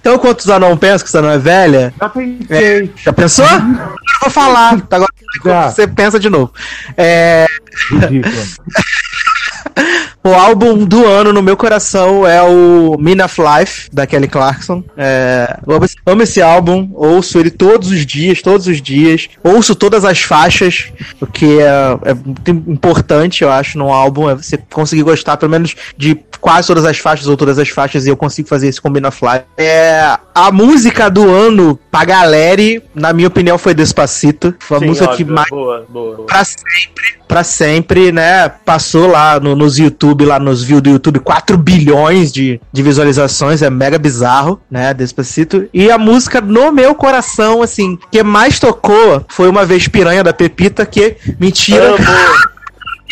Então, 0.00 0.14
enquanto 0.14 0.40
o 0.40 0.44
Zanon 0.44 0.76
pensa 0.76 1.02
que 1.04 1.08
o 1.08 1.12
Zanon 1.12 1.30
é 1.30 1.38
velha, 1.38 1.92
Já 1.98 2.08
pensei. 2.08 2.92
já 3.04 3.12
pensou? 3.12 3.46
Eu 3.46 3.58
não 3.60 3.94
vou 4.22 4.30
falar. 4.30 4.74
Agora 4.90 5.06
Já. 5.44 5.70
você 5.70 5.86
pensa 5.86 6.18
de 6.20 6.30
novo. 6.30 6.52
É. 6.96 7.46
Ridículo. 7.90 8.34
O 10.26 10.34
álbum 10.34 10.84
do 10.84 11.06
ano 11.06 11.32
no 11.32 11.40
meu 11.40 11.56
coração 11.56 12.26
é 12.26 12.42
o 12.42 12.96
Mean 12.98 13.24
of 13.24 13.40
Life, 13.40 13.88
da 13.92 14.08
Kelly 14.08 14.26
Clarkson. 14.26 14.82
É, 14.96 15.56
amo, 15.68 15.84
esse, 15.84 15.96
esse 16.22 16.42
álbum, 16.42 16.90
ouço 16.94 17.38
ele 17.38 17.48
todos 17.48 17.90
os 17.92 18.04
dias, 18.04 18.42
todos 18.42 18.66
os 18.66 18.82
dias. 18.82 19.28
Ouço 19.44 19.76
todas 19.76 20.04
as 20.04 20.20
faixas, 20.22 20.86
o 21.20 21.26
que 21.26 21.60
é, 21.60 22.10
é 22.10 22.14
muito 22.14 22.50
importante, 22.72 23.44
eu 23.44 23.52
acho, 23.52 23.78
num 23.78 23.92
álbum, 23.92 24.28
é 24.28 24.34
você 24.34 24.56
conseguir 24.72 25.04
gostar 25.04 25.36
pelo 25.36 25.52
menos 25.52 25.76
de 25.96 26.18
quase 26.40 26.66
todas 26.66 26.84
as 26.84 26.98
faixas 26.98 27.28
ou 27.28 27.36
todas 27.36 27.56
as 27.58 27.68
faixas, 27.68 28.04
e 28.04 28.10
eu 28.10 28.16
consigo 28.16 28.48
fazer 28.48 28.68
isso 28.68 28.82
com 28.82 28.90
Mean 28.90 29.06
of 29.06 29.24
Life. 29.24 29.44
É, 29.56 30.16
a 30.34 30.50
música 30.50 31.08
do 31.08 31.30
ano 31.30 31.78
pra 31.90 32.04
galera, 32.04 32.62
na 32.94 33.12
minha 33.12 33.28
opinião, 33.28 33.58
foi 33.58 33.74
Despacito. 33.74 34.54
Foi 34.58 34.78
a 34.78 34.80
música 34.80 35.06
que 35.08 35.22
óbvio. 35.22 35.34
mais 35.34 35.48
Boa, 35.50 35.84
boa, 35.88 36.16
boa. 36.16 36.26
pra 36.26 36.44
sempre, 36.44 37.18
pra 37.28 37.44
sempre, 37.44 38.12
né? 38.12 38.48
Passou 38.48 39.06
lá 39.08 39.38
no- 39.40 39.54
nos 39.56 39.78
YouTube 39.78 40.15
YouTube, 40.16 40.24
lá 40.24 40.38
nos 40.38 40.62
views 40.62 40.80
do 40.82 40.90
YouTube, 40.90 41.20
4 41.20 41.58
bilhões 41.58 42.32
de, 42.32 42.60
de 42.72 42.82
visualizações, 42.82 43.60
é 43.62 43.68
mega 43.68 43.98
bizarro, 43.98 44.60
né? 44.70 44.94
Despacito. 44.94 45.68
E 45.72 45.90
a 45.90 45.98
música 45.98 46.40
no 46.40 46.72
meu 46.72 46.94
coração, 46.94 47.62
assim, 47.62 47.98
que 48.10 48.22
mais 48.22 48.58
tocou 48.58 49.24
foi 49.28 49.48
uma 49.48 49.64
vez 49.64 49.86
Piranha 49.86 50.24
da 50.24 50.32
Pepita, 50.32 50.86
que 50.86 51.16
mentira. 51.38 51.94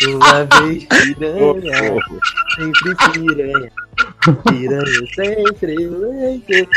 Uma 0.07 0.43
vez 0.59 0.83
piranha, 0.83 1.95
sempre 2.57 3.13
piranha. 3.13 3.71
Piranha 4.43 5.07
sempre 5.15 5.87
leite. 5.87 6.67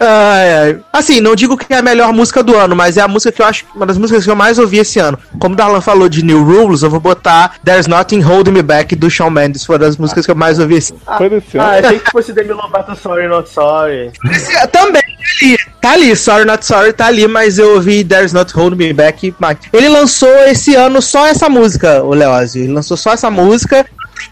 Ai, 0.00 0.52
ai. 0.54 0.78
Assim, 0.92 1.20
não 1.20 1.34
digo 1.34 1.56
que 1.56 1.72
é 1.72 1.76
a 1.78 1.82
melhor 1.82 2.12
música 2.12 2.42
do 2.42 2.56
ano, 2.56 2.74
mas 2.74 2.96
é 2.96 3.00
a 3.02 3.08
música 3.08 3.32
que 3.32 3.42
eu 3.42 3.46
acho 3.46 3.64
uma 3.74 3.86
das 3.86 3.98
músicas 3.98 4.24
que 4.24 4.30
eu 4.30 4.36
mais 4.36 4.58
ouvi 4.58 4.78
esse 4.78 4.98
ano. 4.98 5.18
Como 5.38 5.54
o 5.54 5.56
Darlan 5.56 5.80
falou 5.80 6.08
de 6.08 6.24
New 6.24 6.42
Rules, 6.42 6.82
eu 6.82 6.90
vou 6.90 7.00
botar 7.00 7.54
There's 7.64 7.86
Nothing 7.86 8.20
Holding 8.20 8.52
Me 8.52 8.62
Back 8.62 8.94
do 8.96 9.10
Shawn 9.10 9.30
Mendes, 9.30 9.64
foi 9.64 9.74
uma 9.74 9.80
das 9.80 9.96
músicas 9.96 10.24
que 10.24 10.30
eu 10.30 10.36
mais 10.36 10.58
ouvi 10.58 10.76
esse 10.76 10.92
ano. 10.92 11.18
Foi 11.18 11.28
desse 11.28 11.58
Ah, 11.58 11.76
ano. 11.76 11.86
achei 11.86 11.98
que 11.98 12.10
fosse 12.10 12.32
Demi 12.32 12.52
Lovato 12.52 12.94
Sorry 12.96 13.28
Not 13.28 13.48
Sorry. 13.50 14.10
Esse- 14.30 14.66
Também 14.68 15.02
ali, 15.20 15.56
tá 15.80 15.92
ali, 15.92 16.16
Sorry 16.16 16.44
Not 16.44 16.64
Sorry 16.64 16.92
tá 16.92 17.06
ali, 17.06 17.26
mas 17.26 17.58
eu 17.58 17.74
ouvi 17.74 18.04
There's 18.04 18.32
Not 18.32 18.52
Holding 18.52 18.76
Me 18.76 18.92
Back. 18.92 19.34
Ele 19.72 19.88
lançou 19.88 20.34
esse 20.46 20.74
ano 20.74 21.00
só 21.00 21.26
essa 21.26 21.48
música, 21.48 22.02
o 22.02 22.14
Leozio. 22.14 22.64
Ele 22.64 22.72
lançou 22.72 22.96
só 22.96 23.12
essa 23.12 23.30
música. 23.30 23.86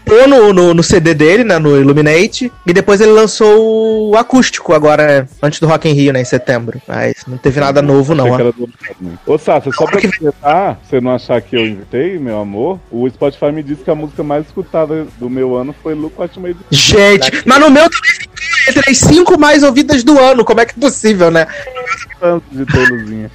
Ou 0.09 0.27
no, 0.27 0.53
no, 0.53 0.73
no 0.73 0.83
CD 0.83 1.13
dele, 1.13 1.43
né, 1.43 1.59
no 1.59 1.77
Illuminate, 1.77 2.51
e 2.65 2.73
depois 2.73 2.99
ele 2.99 3.11
lançou 3.11 4.09
o 4.09 4.17
acústico 4.17 4.73
agora, 4.73 5.27
antes 5.41 5.59
do 5.59 5.67
Rock 5.67 5.87
in 5.87 5.93
Rio, 5.93 6.13
né, 6.13 6.21
em 6.21 6.25
setembro. 6.25 6.81
Mas 6.87 7.15
não 7.27 7.37
teve 7.37 7.59
nada 7.59 7.81
novo, 7.81 8.15
não. 8.15 8.29
Ó. 8.29 8.37
que 8.37 8.43
do. 8.43 8.69
Ô, 9.25 9.37
Sasha, 9.37 9.71
só 9.71 9.85
pra 9.85 10.01
completar, 10.01 10.79
você 10.83 10.99
não 10.99 11.11
achar 11.11 11.41
que 11.41 11.55
eu 11.55 11.65
inventei, 11.65 12.17
meu 12.17 12.39
amor, 12.39 12.79
o 12.91 13.07
Spotify 13.09 13.51
me 13.51 13.61
disse 13.61 13.83
que 13.83 13.91
a 13.91 13.95
música 13.95 14.23
mais 14.23 14.45
escutada 14.45 15.07
do 15.17 15.29
meu 15.29 15.55
ano 15.55 15.75
foi 15.81 15.93
Look 15.93 16.19
What 16.19 16.35
You 16.35 16.43
Made. 16.43 16.57
Gente, 16.71 17.43
mas 17.45 17.59
no 17.59 17.69
meu 17.69 17.89
também 17.89 18.28
entre 18.67 18.89
as 18.89 18.97
cinco 18.97 19.39
mais 19.39 19.63
ouvidas 19.63 20.03
do 20.03 20.19
ano. 20.19 20.43
Como 20.43 20.59
é 20.61 20.65
que 20.65 20.73
é 20.77 20.79
possível, 20.81 21.29
né? 21.31 21.47
Tanto 22.19 22.43
de. 22.51 22.65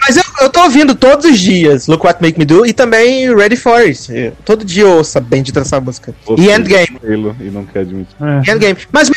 Mas 0.00 0.16
eu, 0.16 0.22
eu 0.42 0.50
tô 0.50 0.62
ouvindo 0.62 0.94
todos 0.94 1.24
os 1.24 1.38
dias 1.38 1.86
Look 1.86 2.04
What 2.04 2.20
Make 2.20 2.38
Me 2.38 2.44
Do 2.44 2.66
e 2.66 2.72
também 2.72 3.34
Ready 3.34 3.56
For 3.56 3.78
It. 3.80 4.32
Todo 4.44 4.64
dia 4.64 4.82
eu 4.84 4.90
ouço 4.96 5.20
bem 5.20 5.42
de 5.42 5.56
essa 5.58 5.80
música. 5.80 6.14
Você 6.26 6.42
E 6.42 6.50
Endgame. 6.50 6.98
Taylor, 7.00 7.34
E 7.40 7.44
não 7.44 7.64
quer 7.64 7.80
admitir. 7.80 8.16
E 8.20 8.50
Endgame. 8.50 8.76
Mas 8.92 9.08
o 9.08 9.12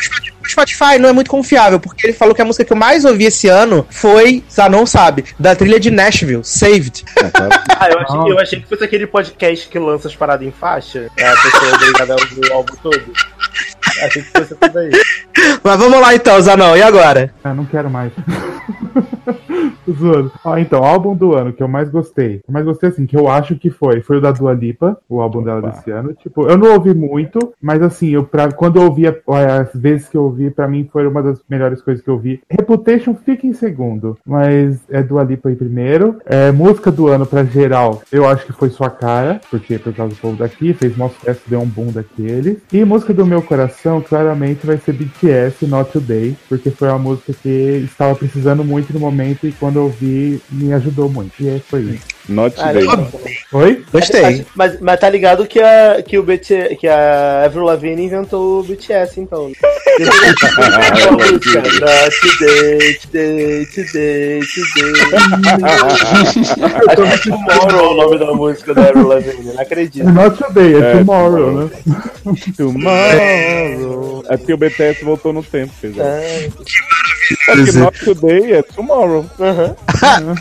Spotify- 0.48 0.98
não 1.00 1.10
é 1.10 1.14
muito 1.14 1.30
confiável, 1.30 1.80
porque 1.80 2.08
ele 2.08 2.14
falou 2.14 2.34
que 2.34 2.42
a 2.42 2.46
música 2.46 2.64
que 2.66 2.74
eu 2.74 2.78
mais 2.78 3.06
ouvi 3.06 3.26
esse 3.26 3.48
ano 3.48 3.86
foi, 3.90 4.44
ah, 4.58 4.70
não 4.70 4.86
sabe, 4.86 5.26
da 5.38 5.56
trilha 5.56 5.80
de 5.80 5.92
Nashville, 5.92 6.44
Saved. 6.44 7.04
Ah, 7.82 7.88
eu 7.90 8.00
achei, 8.00 8.32
eu 8.34 8.40
achei 8.40 8.60
que 8.62 8.68
fosse 8.68 8.84
aquele 8.84 9.08
podcast 9.08 9.70
que 9.70 9.80
lança 9.80 10.10
as 10.10 10.16
paradas 10.16 10.46
em 10.46 10.52
faixa. 10.52 11.10
É 11.16 11.28
a 11.30 11.36
pessoa 11.38 11.76
obrigada 11.76 12.14
a 12.14 12.18
ouvir 12.18 12.50
o 12.50 12.54
álbum 12.54 12.76
todo. 12.84 13.02
Achei 14.04 14.22
que 14.22 14.30
fosse 14.30 14.56
tudo 14.56 14.80
aí. 14.80 14.92
Mas 15.64 15.78
vamos 15.78 16.00
lá 16.00 16.16
então, 16.16 16.42
Zanão, 16.42 16.76
e 16.76 16.82
agora? 16.82 17.34
Ah, 17.44 17.54
não 17.54 17.66
quero 17.66 17.90
mais. 17.90 18.12
Tô 19.86 19.94
zoando. 19.94 20.32
Ó, 20.44 20.58
então, 20.58 20.84
álbum 20.84 21.16
do 21.16 21.34
ano 21.34 21.54
que 21.54 21.64
eu 21.64 21.68
mais 21.68 21.90
gostei. 21.90 22.42
Eu 22.48 22.54
mais 22.54 22.66
gostei, 22.66 22.90
assim, 22.90 23.06
que 23.06 23.18
eu 23.18 23.28
acho 23.28 23.56
que 23.56 23.70
foi. 23.70 24.02
Foi 24.02 24.18
o 24.18 24.22
da 24.22 24.32
Dua 24.32 24.54
Lipa, 24.54 24.98
o 25.10 25.22
álbum 25.22 25.42
dela 25.42 25.62
desse 25.62 25.90
ano. 25.90 26.14
Tipo, 26.14 26.48
eu 26.48 26.58
não 26.58 26.74
ouvi 26.74 26.94
muito, 26.94 27.54
mas 27.62 27.82
assim, 27.82 28.10
eu, 28.10 28.24
pra, 28.24 28.52
quando 28.52 28.78
eu 28.78 28.84
ouvi, 28.84 29.08
as 29.08 29.74
vezes 29.74 30.08
que 30.08 30.18
eu 30.18 30.24
ouvi, 30.24 30.50
pra 30.50 30.68
mim 30.68 30.88
foi 30.92 31.08
uma 31.08 31.24
das 31.24 31.40
melhores 31.50 31.82
coisas 31.82 32.04
que 32.04 32.10
eu 32.10 32.18
vi. 32.18 32.42
Reputation 32.50 33.16
fica 33.16 33.48
em 33.48 33.54
segundo, 33.54 34.18
mas 34.26 34.80
é 34.90 35.02
Dua 35.02 35.24
Lipa 35.24 35.52
em 35.52 35.56
primeiro. 35.56 36.20
É, 36.26 36.52
música 36.52 36.92
do 36.92 37.08
ano 37.08 37.26
pra 37.26 37.44
geral, 37.44 38.02
eu 38.12 38.28
acho 38.28 38.46
que 38.46 38.54
foi 38.54 38.70
Sua 38.70 38.90
Cara, 38.90 39.42
porque 39.50 39.80
por 39.80 39.94
causa 39.94 40.14
do 40.14 40.20
povo 40.20 40.38
daqui, 40.38 40.74
fez 40.74 40.96
mó 40.96 41.10
sucesso, 41.10 41.42
deu 41.48 41.62
um 41.62 41.66
boom 41.66 41.92
daqueles. 41.92 42.58
E 42.72 42.84
música 42.86 43.14
do 43.14 43.26
meu 43.26 43.42
coração, 43.42 43.69
claramente 44.02 44.66
vai 44.66 44.78
ser 44.78 44.94
BTS, 44.94 45.66
Not 45.66 45.92
Today, 45.92 46.36
porque 46.48 46.72
foi 46.72 46.90
uma 46.90 47.00
música 47.00 47.34
que 47.34 47.84
estava 47.86 48.16
precisando 48.16 48.64
muito 48.64 48.94
no 48.94 49.00
momento 49.00 49.48
e 49.48 49.52
quando 49.52 49.78
eu 49.78 49.90
vi, 49.90 50.42
me 50.50 50.74
ajudou 50.74 51.10
muito. 51.10 51.34
E 51.40 51.50
aí 51.50 51.60
foi 51.60 51.82
isso. 51.82 52.19
Not 52.28 52.56
Ah, 52.60 52.74
Today. 52.74 52.88
Oi? 53.54 53.84
Gostei. 53.92 54.46
Mas, 54.56 54.80
mas 54.80 55.00
tá 55.00 55.10
ligado 55.10 55.48
que 55.48 55.60
a, 55.60 56.02
que 56.06 56.18
o 56.18 56.24
BT, 56.24 56.76
que 56.80 56.88
a 56.88 57.44
Avril 57.46 57.64
Lavigne 57.64 58.06
inventou 58.06 58.60
o 58.60 58.64
BTS, 58.64 59.20
então. 59.20 59.52
Not 60.00 61.40
today, 62.22 62.94
today, 63.00 63.66
today, 63.66 64.40
today. 64.54 65.02
Acho 66.88 67.24
que 67.24 67.30
é 67.30 67.32
Tomorrow 67.32 67.92
o 67.92 67.96
nome 67.96 68.20
da 68.20 68.34
música 68.34 68.74
da 68.74 68.84
Avril 68.90 69.08
Lavigne, 69.08 69.54
não 69.54 69.62
acredito. 69.62 70.10
Not 70.10 70.38
Today, 70.38 70.76
é, 70.76 70.78
É, 70.80 70.98
Tomorrow, 71.00 71.52
né? 71.52 71.70
Tomorrow. 72.58 74.24
É 74.30 74.38
porque 74.38 74.54
o 74.54 74.58
BTS 74.58 75.04
voltou 75.04 75.34
no 75.34 75.44
tempo. 75.44 75.74
quer 75.82 75.88
dizer. 75.88 76.02
É. 76.02 76.50
É 77.48 77.56
porque 77.56 77.72
Not 77.74 78.06
Today 78.06 78.54
é 78.54 78.62
Tomorrow. 78.62 79.26
Aham. 79.40 79.76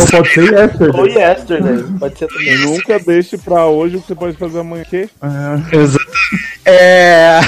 Ou 0.00 0.06
pode 0.06 0.32
ser 0.32 0.52
Yesterday. 0.52 1.00
Ou 1.00 1.06
Yesterday, 1.06 1.84
pode 1.98 2.18
ser 2.18 2.26
também. 2.28 2.58
Nunca 2.58 2.98
deixe 2.98 3.38
pra 3.38 3.66
hoje 3.66 3.96
o 3.96 4.00
que 4.00 4.06
você 4.08 4.14
pode 4.14 4.36
fazer 4.36 4.58
amanhã. 4.60 4.84
Que? 4.88 5.08
É, 6.64 7.40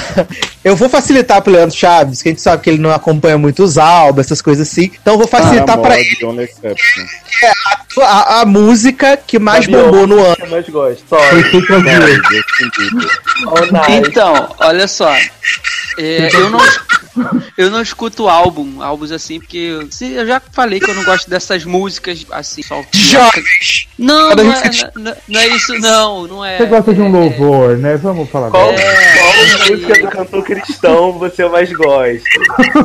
eu 0.63 0.75
vou 0.75 0.87
facilitar 0.89 1.41
pro 1.41 1.51
Leandro 1.51 1.75
Chaves, 1.75 2.21
que 2.21 2.29
a 2.29 2.31
gente 2.31 2.41
sabe 2.41 2.63
que 2.63 2.69
ele 2.69 2.79
não 2.79 2.91
acompanha 2.91 3.37
muito 3.37 3.63
os 3.63 3.77
álbuns, 3.77 4.25
essas 4.27 4.41
coisas 4.41 4.67
assim. 4.67 4.91
Então 5.01 5.13
eu 5.15 5.19
vou 5.19 5.27
facilitar 5.27 5.77
Ah, 5.77 5.81
pra 5.81 5.95
mod, 5.95 5.99
ele 5.99 6.15
Exception. 6.43 7.05
a, 8.01 8.05
a- 8.05 8.41
a 8.41 8.45
música 8.45 9.17
que 9.17 9.37
mais 9.37 9.67
Da 9.67 9.77
bombou 9.77 10.07
no 10.07 10.23
ano. 10.23 10.35
que 10.37 10.43
eu 10.43 10.49
mais 10.49 10.69
gosto. 10.69 11.03
Foi 11.07 11.19
Sorry. 11.19 11.43
Então, 14.07 14.55
olha 14.59 14.87
só. 14.87 15.13
É, 15.97 16.29
eu, 16.33 16.49
não, 16.49 16.59
eu 17.57 17.69
não 17.71 17.81
escuto 17.81 18.27
álbum, 18.29 18.81
álbuns 18.81 19.11
assim, 19.11 19.39
porque 19.39 19.57
eu, 19.57 19.91
se- 19.91 20.13
eu 20.13 20.25
já 20.25 20.41
falei 20.51 20.79
que 20.79 20.89
eu 20.89 20.95
não 20.95 21.03
gosto 21.03 21.29
dessas 21.29 21.63
músicas 21.65 22.25
assim, 22.31 22.61
só. 22.63 22.81
Jovens! 22.93 23.87
Não, 23.97 24.29
não 24.35 24.53
é, 24.53 24.61
não, 24.95 25.15
não 25.27 25.39
é 25.39 25.47
isso, 25.47 25.73
não, 25.79 26.27
não 26.27 26.45
é. 26.45 26.57
Você 26.57 26.65
gosta 26.67 26.93
de 26.93 27.01
um 27.01 27.07
é- 27.07 27.19
louvor, 27.19 27.77
né? 27.77 27.97
Vamos 27.97 28.29
falar 28.29 28.49
Qual, 28.49 28.69
agora. 28.69 28.81
qual 28.81 29.69
música 29.69 30.01
do 30.01 30.07
cantor 30.09 30.43
cristão 30.43 31.11
você 31.13 31.47
mais 31.49 31.71
gosta? 31.73 32.21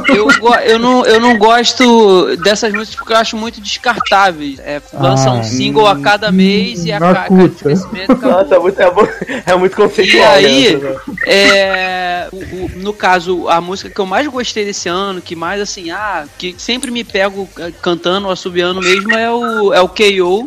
Eu, 0.08 0.28
eu, 0.64 0.78
não, 0.78 1.04
eu 1.06 1.20
não 1.20 1.38
gosto 1.38 2.36
dessas 2.38 2.72
músicas 2.72 2.96
porque 2.96 3.12
eu 3.12 3.16
acho 3.16 3.36
muito 3.36 3.60
descartáveis. 3.60 4.58
É, 4.60 4.80
lança 4.94 5.28
Ah. 5.30 5.34
um 5.34 5.44
single 5.44 5.86
a 5.86 6.00
cada 6.00 6.32
mês 6.32 6.84
e 6.84 6.90
a 6.92 6.98
ca- 6.98 7.12
escuta. 7.28 7.28
cada 7.28 7.54
crescimento. 7.54 8.16
Nossa, 8.26 8.54
é 8.54 8.58
muito, 8.58 8.80
é, 8.82 8.90
mu- 8.90 9.08
é 9.46 9.54
muito 9.56 9.72
E 9.72 9.76
conceitual. 9.76 10.32
aí, 10.32 10.76
né? 10.76 10.94
é, 11.26 12.28
o- 12.32 12.36
o- 12.36 12.70
no 12.76 12.92
caso, 12.94 13.48
a 13.48 13.60
música 13.60 13.90
que 13.90 14.00
eu 14.00 14.06
mais 14.06 14.26
gostei 14.28 14.64
desse 14.64 14.88
ano, 14.88 15.20
que 15.20 15.34
mais 15.36 15.60
assim, 15.60 15.90
ah, 15.90 16.26
que 16.38 16.54
sempre 16.58 16.90
me 16.90 17.04
pego 17.04 17.48
eh, 17.58 17.72
cantando, 17.82 18.30
assobiando 18.30 18.80
mesmo, 18.80 19.12
é 19.14 19.30
o, 19.30 19.72
é 19.72 19.80
o 19.80 19.88
KO. 19.88 20.46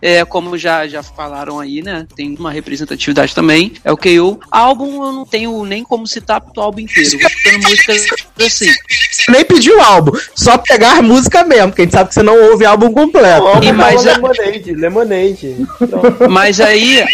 É, 0.00 0.24
como 0.24 0.56
já, 0.56 0.86
já 0.86 1.02
falaram 1.02 1.58
aí, 1.60 1.82
né? 1.82 2.06
Tem 2.16 2.34
uma 2.38 2.50
representatividade 2.50 3.34
também. 3.34 3.72
É 3.84 3.92
o 3.92 3.96
KO. 3.96 4.40
Álbum 4.50 5.04
eu 5.04 5.12
não 5.12 5.26
tenho 5.26 5.64
nem 5.64 5.82
como 5.82 6.06
citar 6.06 6.42
o 6.56 6.60
álbum 6.60 6.80
inteiro. 6.80 7.10
Eu 7.12 7.18
Vou 7.18 7.28
escutando 7.28 7.62
músicas 7.62 8.06
assim. 8.44 8.70
Você 9.10 9.32
nem 9.32 9.44
pediu 9.44 9.80
álbum, 9.80 10.12
só 10.34 10.56
pegar 10.58 11.02
música 11.02 11.42
mesmo, 11.44 11.68
porque 11.68 11.82
a 11.82 11.84
gente 11.84 11.92
sabe 11.92 12.08
que 12.08 12.14
você 12.14 12.22
não 12.22 12.50
ouve 12.50 12.64
álbum 12.64 12.92
completo. 12.92 13.42
O 13.42 13.48
álbum 13.48 13.66
E 13.66 13.72
mais 13.72 14.02
fala 14.02 14.12
a- 14.12 14.14
Lemonade, 14.16 14.72
Lemonade. 14.74 15.56
Pronto. 15.78 16.28
Mas 16.30 16.60
aí, 16.60 17.04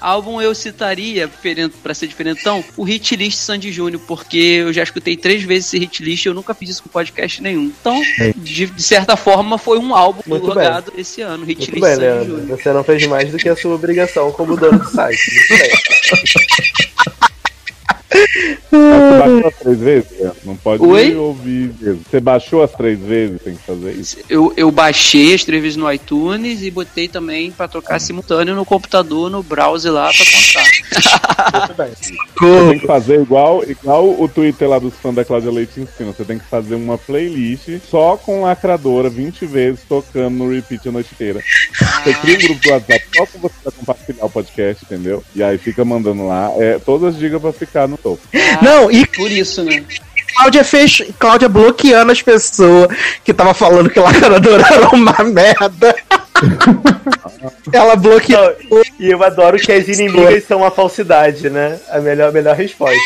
álbum 0.00 0.40
eu 0.40 0.54
citaria, 0.54 1.28
pra 1.82 1.94
ser 1.94 2.06
diferentão, 2.06 2.62
o 2.76 2.84
Hit 2.84 3.16
List 3.16 3.38
Sandy 3.38 3.72
Júnior, 3.72 4.00
porque 4.06 4.31
eu 4.38 4.72
já 4.72 4.82
escutei 4.82 5.16
três 5.16 5.42
vezes 5.42 5.68
esse 5.68 5.78
Hit 5.78 6.02
List 6.02 6.24
e 6.24 6.28
eu 6.28 6.34
nunca 6.34 6.54
fiz 6.54 6.70
isso 6.70 6.82
com 6.82 6.88
podcast 6.88 7.42
nenhum. 7.42 7.72
Então, 7.80 8.00
de, 8.36 8.66
de 8.66 8.82
certa 8.82 9.16
forma, 9.16 9.58
foi 9.58 9.78
um 9.78 9.94
álbum 9.94 10.22
Muito 10.26 10.46
logado 10.46 10.92
esse 10.96 11.20
ano, 11.20 11.44
Hit 11.44 11.60
Muito 11.60 11.74
List 11.74 11.82
bem, 11.82 11.96
Leandro. 11.96 12.38
Júnior. 12.38 12.58
Você 12.58 12.72
não 12.72 12.84
fez 12.84 13.06
mais 13.06 13.30
do 13.30 13.38
que 13.38 13.48
a 13.48 13.56
sua 13.56 13.74
obrigação 13.74 14.30
como 14.32 14.56
dono 14.56 14.78
do 14.78 14.90
site. 14.90 15.30
Muito 15.50 15.62
bem. 15.62 15.72
Você 18.70 19.18
baixou 19.18 19.48
as 19.48 19.56
três 19.56 19.78
vezes? 19.78 20.10
Leandro? 20.18 20.36
Não 20.44 20.56
pode 20.56 20.82
Oi? 20.82 21.14
ouvir 21.14 21.74
mesmo. 21.80 22.02
Você 22.08 22.20
baixou 22.20 22.62
as 22.62 22.72
três 22.72 22.98
vezes, 22.98 23.40
tem 23.42 23.54
que 23.56 23.62
fazer 23.62 23.92
isso. 23.92 24.18
Eu, 24.28 24.52
eu 24.56 24.70
baixei 24.70 25.34
as 25.34 25.44
três 25.44 25.62
vezes 25.62 25.76
no 25.76 25.90
iTunes 25.92 26.62
e 26.62 26.70
botei 26.70 27.08
também 27.08 27.50
pra 27.50 27.68
tocar 27.68 27.98
simultâneo 27.98 28.54
no 28.54 28.64
computador, 28.64 29.30
no 29.30 29.42
browser 29.42 29.92
lá 29.92 30.10
pra 30.10 30.24
contar. 30.24 31.58
Muito 31.58 31.74
bem. 31.74 31.92
Você 32.40 32.70
tem 32.70 32.78
que 32.78 32.86
fazer 32.86 33.20
igual, 33.20 33.62
igual 33.64 34.20
o 34.20 34.28
Twitter 34.28 34.68
lá 34.68 34.78
dos 34.78 34.94
fãs 34.94 35.14
da 35.14 35.24
Cláudia 35.24 35.50
Leite 35.50 35.80
ensina. 35.80 36.12
Você 36.12 36.24
tem 36.24 36.38
que 36.38 36.44
fazer 36.46 36.74
uma 36.74 36.98
playlist 36.98 37.68
só 37.88 38.16
com 38.16 38.42
lacradora 38.42 39.08
20 39.08 39.46
vezes 39.46 39.80
tocando 39.88 40.36
no 40.36 40.50
repeat 40.50 40.88
a 40.88 40.92
noite 40.92 41.12
inteira. 41.12 41.40
Você 42.02 42.14
cria 42.14 42.36
um 42.36 42.40
grupo 42.40 42.60
do 42.60 42.70
WhatsApp 42.70 43.04
só 43.14 43.26
com 43.26 43.38
você 43.38 43.54
pra 43.62 43.72
compartilhar 43.72 44.24
o 44.24 44.30
podcast, 44.30 44.84
entendeu? 44.84 45.22
E 45.34 45.42
aí 45.42 45.58
fica 45.58 45.84
mandando 45.84 46.26
lá. 46.26 46.50
É, 46.56 46.78
todas 46.78 47.14
as 47.14 47.20
dicas 47.20 47.40
pra 47.40 47.52
ficar 47.52 47.88
no 47.88 47.96
topo. 48.02 48.20
Não, 48.60 48.90
e 48.90 49.06
Por 49.06 49.30
isso, 49.30 49.62
né? 49.62 49.84
Cláudia 50.34 50.64
fez. 50.64 51.02
Cláudia 51.18 51.48
bloqueando 51.48 52.12
as 52.12 52.22
pessoas 52.22 52.88
que 53.22 53.34
tava 53.34 53.54
falando 53.54 53.90
que 53.90 54.00
lacradora 54.00 54.64
era 54.70 54.88
uma 54.88 55.16
merda. 55.24 55.94
Ela 57.72 57.96
bloqueou. 57.96 58.54
E 58.98 59.10
eu 59.10 59.22
adoro 59.22 59.58
que 59.58 59.70
as 59.72 59.88
inimigas 59.88 60.44
são 60.44 60.64
a 60.64 60.70
falsidade, 60.70 61.48
né? 61.50 61.78
A 61.90 62.00
melhor, 62.00 62.32
melhor 62.32 62.56
resposta. 62.56 62.96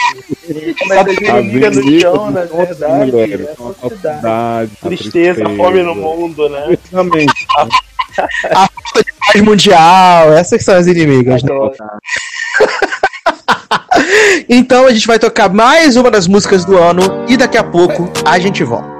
Mas 0.86 1.08
as 1.08 1.16
inimigas 1.16 1.76
no 1.76 2.00
chão, 2.00 2.30
na 2.30 2.42
verdade, 2.42 3.32
é 3.32 3.52
a 3.52 3.74
falsidade. 3.74 4.22
a 4.24 4.66
Tristeza, 4.86 5.44
fome 5.56 5.82
no 5.82 5.94
mundo, 5.94 6.48
né? 6.48 6.66
Exatamente. 6.70 7.46
A 8.18 8.66
falta 8.66 9.04
de 9.04 9.12
paz 9.12 9.42
mundial, 9.42 10.32
essas 10.32 10.58
que 10.58 10.64
são 10.64 10.76
as 10.76 10.86
inimigas. 10.86 11.42
né? 11.42 11.50
Então 14.48 14.86
a 14.86 14.92
gente 14.92 15.06
vai 15.06 15.18
tocar 15.18 15.52
mais 15.52 15.96
uma 15.96 16.10
das 16.10 16.28
músicas 16.28 16.64
do 16.64 16.78
ano 16.78 17.24
e 17.28 17.36
daqui 17.36 17.58
a 17.58 17.64
pouco 17.64 18.10
a 18.24 18.38
gente 18.38 18.62
volta. 18.62 18.95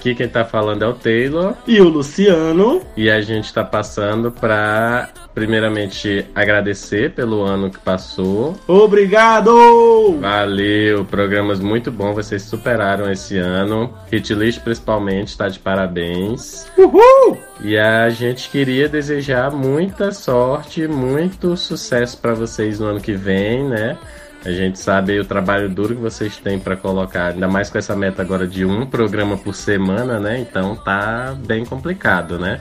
Aqui 0.00 0.14
quem 0.14 0.28
tá 0.28 0.46
falando 0.46 0.82
é 0.82 0.88
o 0.88 0.94
Taylor. 0.94 1.54
E 1.66 1.78
o 1.78 1.86
Luciano. 1.86 2.80
E 2.96 3.10
a 3.10 3.20
gente 3.20 3.52
tá 3.52 3.62
passando 3.62 4.32
pra, 4.32 5.10
primeiramente, 5.34 6.24
agradecer 6.34 7.10
pelo 7.10 7.42
ano 7.42 7.68
que 7.68 7.78
passou. 7.78 8.56
Obrigado! 8.66 10.16
Valeu, 10.18 11.04
programas 11.04 11.60
muito 11.60 11.92
bons, 11.92 12.14
vocês 12.14 12.40
superaram 12.40 13.12
esse 13.12 13.36
ano. 13.36 13.92
Hitlist 14.10 14.62
principalmente, 14.62 15.36
tá 15.36 15.50
de 15.50 15.58
parabéns. 15.58 16.66
Uhul! 16.78 17.36
E 17.62 17.76
a 17.76 18.08
gente 18.08 18.48
queria 18.48 18.88
desejar 18.88 19.50
muita 19.50 20.12
sorte, 20.12 20.88
muito 20.88 21.58
sucesso 21.58 22.16
pra 22.16 22.32
vocês 22.32 22.80
no 22.80 22.86
ano 22.86 23.02
que 23.02 23.12
vem, 23.12 23.68
né? 23.68 23.98
A 24.44 24.50
gente 24.50 24.78
sabe 24.78 25.20
o 25.20 25.24
trabalho 25.24 25.68
duro 25.68 25.94
que 25.94 26.00
vocês 26.00 26.36
têm 26.38 26.58
pra 26.58 26.74
colocar, 26.76 27.28
ainda 27.32 27.46
mais 27.46 27.68
com 27.68 27.76
essa 27.76 27.94
meta 27.94 28.22
agora 28.22 28.46
de 28.46 28.64
um 28.64 28.86
programa 28.86 29.36
por 29.36 29.54
semana, 29.54 30.18
né? 30.18 30.38
Então 30.40 30.74
tá 30.76 31.34
bem 31.46 31.64
complicado, 31.64 32.38
né? 32.38 32.60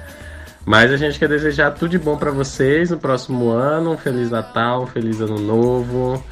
Mas 0.65 0.91
a 0.91 0.97
gente 0.97 1.17
quer 1.17 1.30
desejar 1.30 1.71
tudo 1.71 1.89
de 1.89 1.97
bom 1.97 2.17
pra 2.17 2.32
vocês 2.32 2.89
no 2.91 2.97
próximo 2.97 3.49
ano. 3.49 3.93
Um 3.93 3.97
Feliz 3.97 4.30
Natal, 4.30 4.84
um 4.84 4.88
Feliz 4.88 5.21
Ano 5.21 5.39
Novo. 5.39 6.23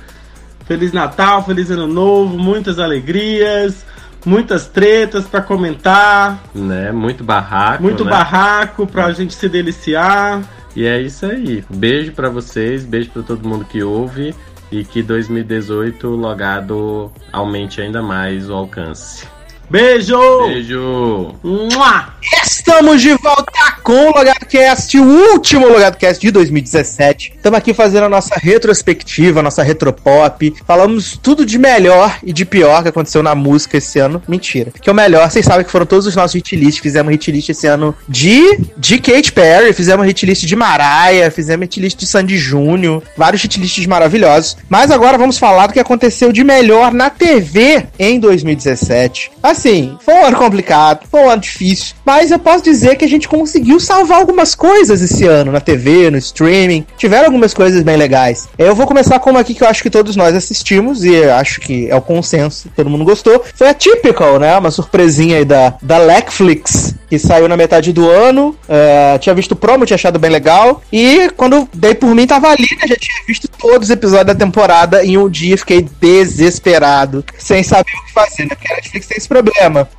Feliz 0.66 0.92
Natal, 0.92 1.46
feliz 1.46 1.72
Ano 1.72 1.88
Novo, 1.88 2.38
muitas 2.38 2.78
alegrias, 2.78 3.86
muitas 4.26 4.68
tretas 4.68 5.26
pra 5.26 5.42
comentar, 5.42 6.44
Né? 6.54 6.92
Muito 6.92 7.24
barraco. 7.24 7.82
muito 7.82 8.04
né? 8.04 8.12
barraco 8.12 8.86
pra 8.86 9.14
gente 9.14 9.34
se 9.34 9.48
deliciar. 9.48 10.42
E 10.76 10.86
é 10.86 11.02
isso 11.02 11.26
aí. 11.26 11.64
Beijo 11.70 12.12
pra 12.12 12.30
vocês, 12.30 12.84
beijo 12.84 13.10
pra 13.12 13.24
todo 13.24 13.48
mundo 13.48 13.64
que 13.64 13.82
ouve 13.82 14.36
e 14.72 14.84
que 14.84 15.02
2018 15.02 16.08
o 16.08 16.16
logado 16.16 17.12
aumente 17.32 17.82
ainda 17.82 18.02
mais 18.02 18.50
o 18.50 18.54
alcance. 18.54 19.37
Beijo! 19.70 20.18
Beijo! 20.48 21.36
Mua! 21.44 22.14
Estamos 22.46 23.02
de 23.02 23.14
volta 23.16 23.52
com 23.84 24.10
o 24.10 24.16
LogadoCast, 24.16 24.98
o 24.98 25.04
último 25.34 25.68
LogadoCast 25.68 26.22
de 26.22 26.32
2017. 26.32 27.34
Estamos 27.36 27.58
aqui 27.58 27.74
fazendo 27.74 28.06
a 28.06 28.10
nossa 28.10 28.36
retrospectiva, 28.36 29.40
a 29.40 29.44
nossa 29.44 29.64
retropop. 29.64 30.54
Falamos 30.66 31.18
tudo 31.22 31.46
de 31.46 31.58
melhor 31.58 32.18
e 32.24 32.32
de 32.32 32.46
pior 32.46 32.84
que 32.84 32.90
aconteceu 32.90 33.22
na 33.22 33.36
música 33.36 33.78
esse 33.78 34.00
ano. 34.00 34.22
Mentira. 34.28 34.72
Que 34.82 34.90
é 34.90 34.92
o 34.92 34.96
melhor, 34.96 35.30
vocês 35.30 35.46
sabem 35.46 35.66
que 35.66 35.72
foram 35.72 35.86
todos 35.86 36.06
os 36.06 36.16
nossos 36.16 36.36
hitlists. 36.36 36.80
Fizemos 36.82 37.14
hitlist 37.14 37.50
esse 37.50 37.68
ano 37.68 37.96
de, 38.08 38.60
de 38.78 39.00
Kate 39.00 39.32
Perry, 39.32 39.74
fizemos 39.74 40.08
hitlist 40.08 40.46
de 40.46 40.56
Mariah, 40.56 41.32
fizemos 41.32 41.66
hitlist 41.66 42.00
de 42.00 42.08
Sandy 42.08 42.38
Júnior, 42.38 43.04
vários 43.18 43.44
hitlists 43.44 43.86
maravilhosos. 43.86 44.58
Mas 44.70 44.92
agora 44.92 45.18
vamos 45.18 45.38
falar 45.38 45.68
do 45.68 45.74
que 45.74 45.80
aconteceu 45.80 46.32
de 46.32 46.44
melhor 46.44 46.94
na 46.94 47.10
TV 47.10 47.86
em 48.00 48.20
2017. 48.20 49.32
Assim, 49.42 49.57
foi 50.04 50.14
um 50.14 50.26
ano 50.26 50.38
complicado, 50.38 51.08
foi 51.10 51.22
um 51.22 51.30
ano 51.30 51.42
difícil, 51.42 51.96
mas 52.06 52.32
eu 52.32 52.40
posso 52.40 52.64
dizer 52.64 52.96
que 52.96 53.06
a 53.06 53.10
gente 53.10 53.28
conseguiu 53.28 53.80
salvar 53.80 54.20
algumas 54.20 54.56
coisas 54.56 55.02
esse 55.02 55.26
ano 55.26 55.52
na 55.52 55.60
TV, 55.60 56.10
no 56.10 56.18
streaming. 56.18 56.86
Tiveram 56.98 57.26
algumas 57.26 57.54
coisas 57.54 57.84
bem 57.84 57.98
legais. 57.98 58.48
Eu 58.58 58.76
vou 58.76 58.88
começar 58.88 59.20
com 59.20 59.32
uma 59.32 59.42
aqui 59.42 59.54
que 59.54 59.64
eu 59.64 59.68
acho 59.68 59.84
que 59.84 59.90
todos 59.90 60.16
nós 60.16 60.36
assistimos 60.36 61.04
e 61.04 61.24
acho 61.24 61.62
que 61.62 61.90
é 61.90 61.96
o 61.96 62.02
consenso, 62.02 62.70
todo 62.76 62.90
mundo 62.90 63.04
gostou. 63.04 63.44
Foi 63.54 63.70
a 63.70 63.74
Typical, 63.74 64.40
né? 64.40 64.58
Uma 64.58 64.72
surpresinha 64.72 65.38
aí 65.38 65.46
da, 65.46 65.76
da 65.82 66.00
Netflix, 66.00 66.96
que 67.10 67.20
saiu 67.20 67.48
na 67.48 67.58
metade 67.58 67.94
do 67.94 68.10
ano. 68.10 68.56
É, 68.68 69.18
tinha 69.20 69.36
visto 69.36 69.52
o 69.52 69.56
promo, 69.56 69.86
tinha 69.86 69.96
achado 69.96 70.20
bem 70.20 70.32
legal. 70.32 70.82
E 70.92 71.30
quando 71.36 71.68
dei 71.74 71.94
por 71.94 72.14
mim, 72.14 72.26
tava 72.26 72.50
ali, 72.50 72.68
né? 72.80 72.88
Já 72.88 72.96
tinha 72.96 73.18
visto 73.28 73.48
todos 73.48 73.88
os 73.88 73.90
episódios 73.90 74.28
da 74.28 74.36
temporada 74.36 75.04
em 75.04 75.18
um 75.18 75.30
dia 75.30 75.58
fiquei 75.58 75.88
desesperado, 76.00 77.24
sem 77.38 77.64
saber 77.64 77.92
o 77.92 78.06
que 78.06 78.14
fazer, 78.14 78.44
né? 78.44 78.56
Porque 78.56 78.72
a 78.72 78.76
Netflix 78.76 79.08
tem 79.08 79.18
esse 79.18 79.28
problema. 79.28 79.47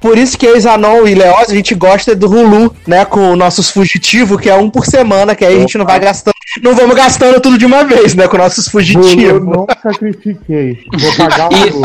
Por 0.00 0.16
isso 0.18 0.36
que 0.38 0.46
eu, 0.46 0.58
Zanon 0.60 1.06
e 1.06 1.14
Leoz, 1.14 1.50
a 1.50 1.54
gente 1.54 1.74
gosta 1.74 2.14
do 2.14 2.28
Hulu, 2.28 2.74
né? 2.86 3.04
Com 3.04 3.36
nossos 3.36 3.70
fugitivos, 3.70 4.40
que 4.40 4.48
é 4.48 4.54
um 4.54 4.70
por 4.70 4.86
semana, 4.86 5.34
que 5.34 5.44
aí 5.44 5.56
a 5.56 5.60
gente 5.60 5.78
não 5.78 5.84
vai 5.86 5.98
gastando. 6.00 6.34
Não 6.62 6.74
vamos 6.74 6.96
gastando 6.96 7.40
tudo 7.40 7.58
de 7.58 7.66
uma 7.66 7.84
vez, 7.84 8.14
né? 8.14 8.26
Com 8.26 8.38
nossos 8.38 8.66
Eu 8.66 8.72
fugitivos. 8.72 9.44
nunca 9.44 9.76
critiquei. 9.94 10.78
Vou 10.98 11.14
pagar 11.28 11.50
E- 11.52 11.70
o 11.70 11.82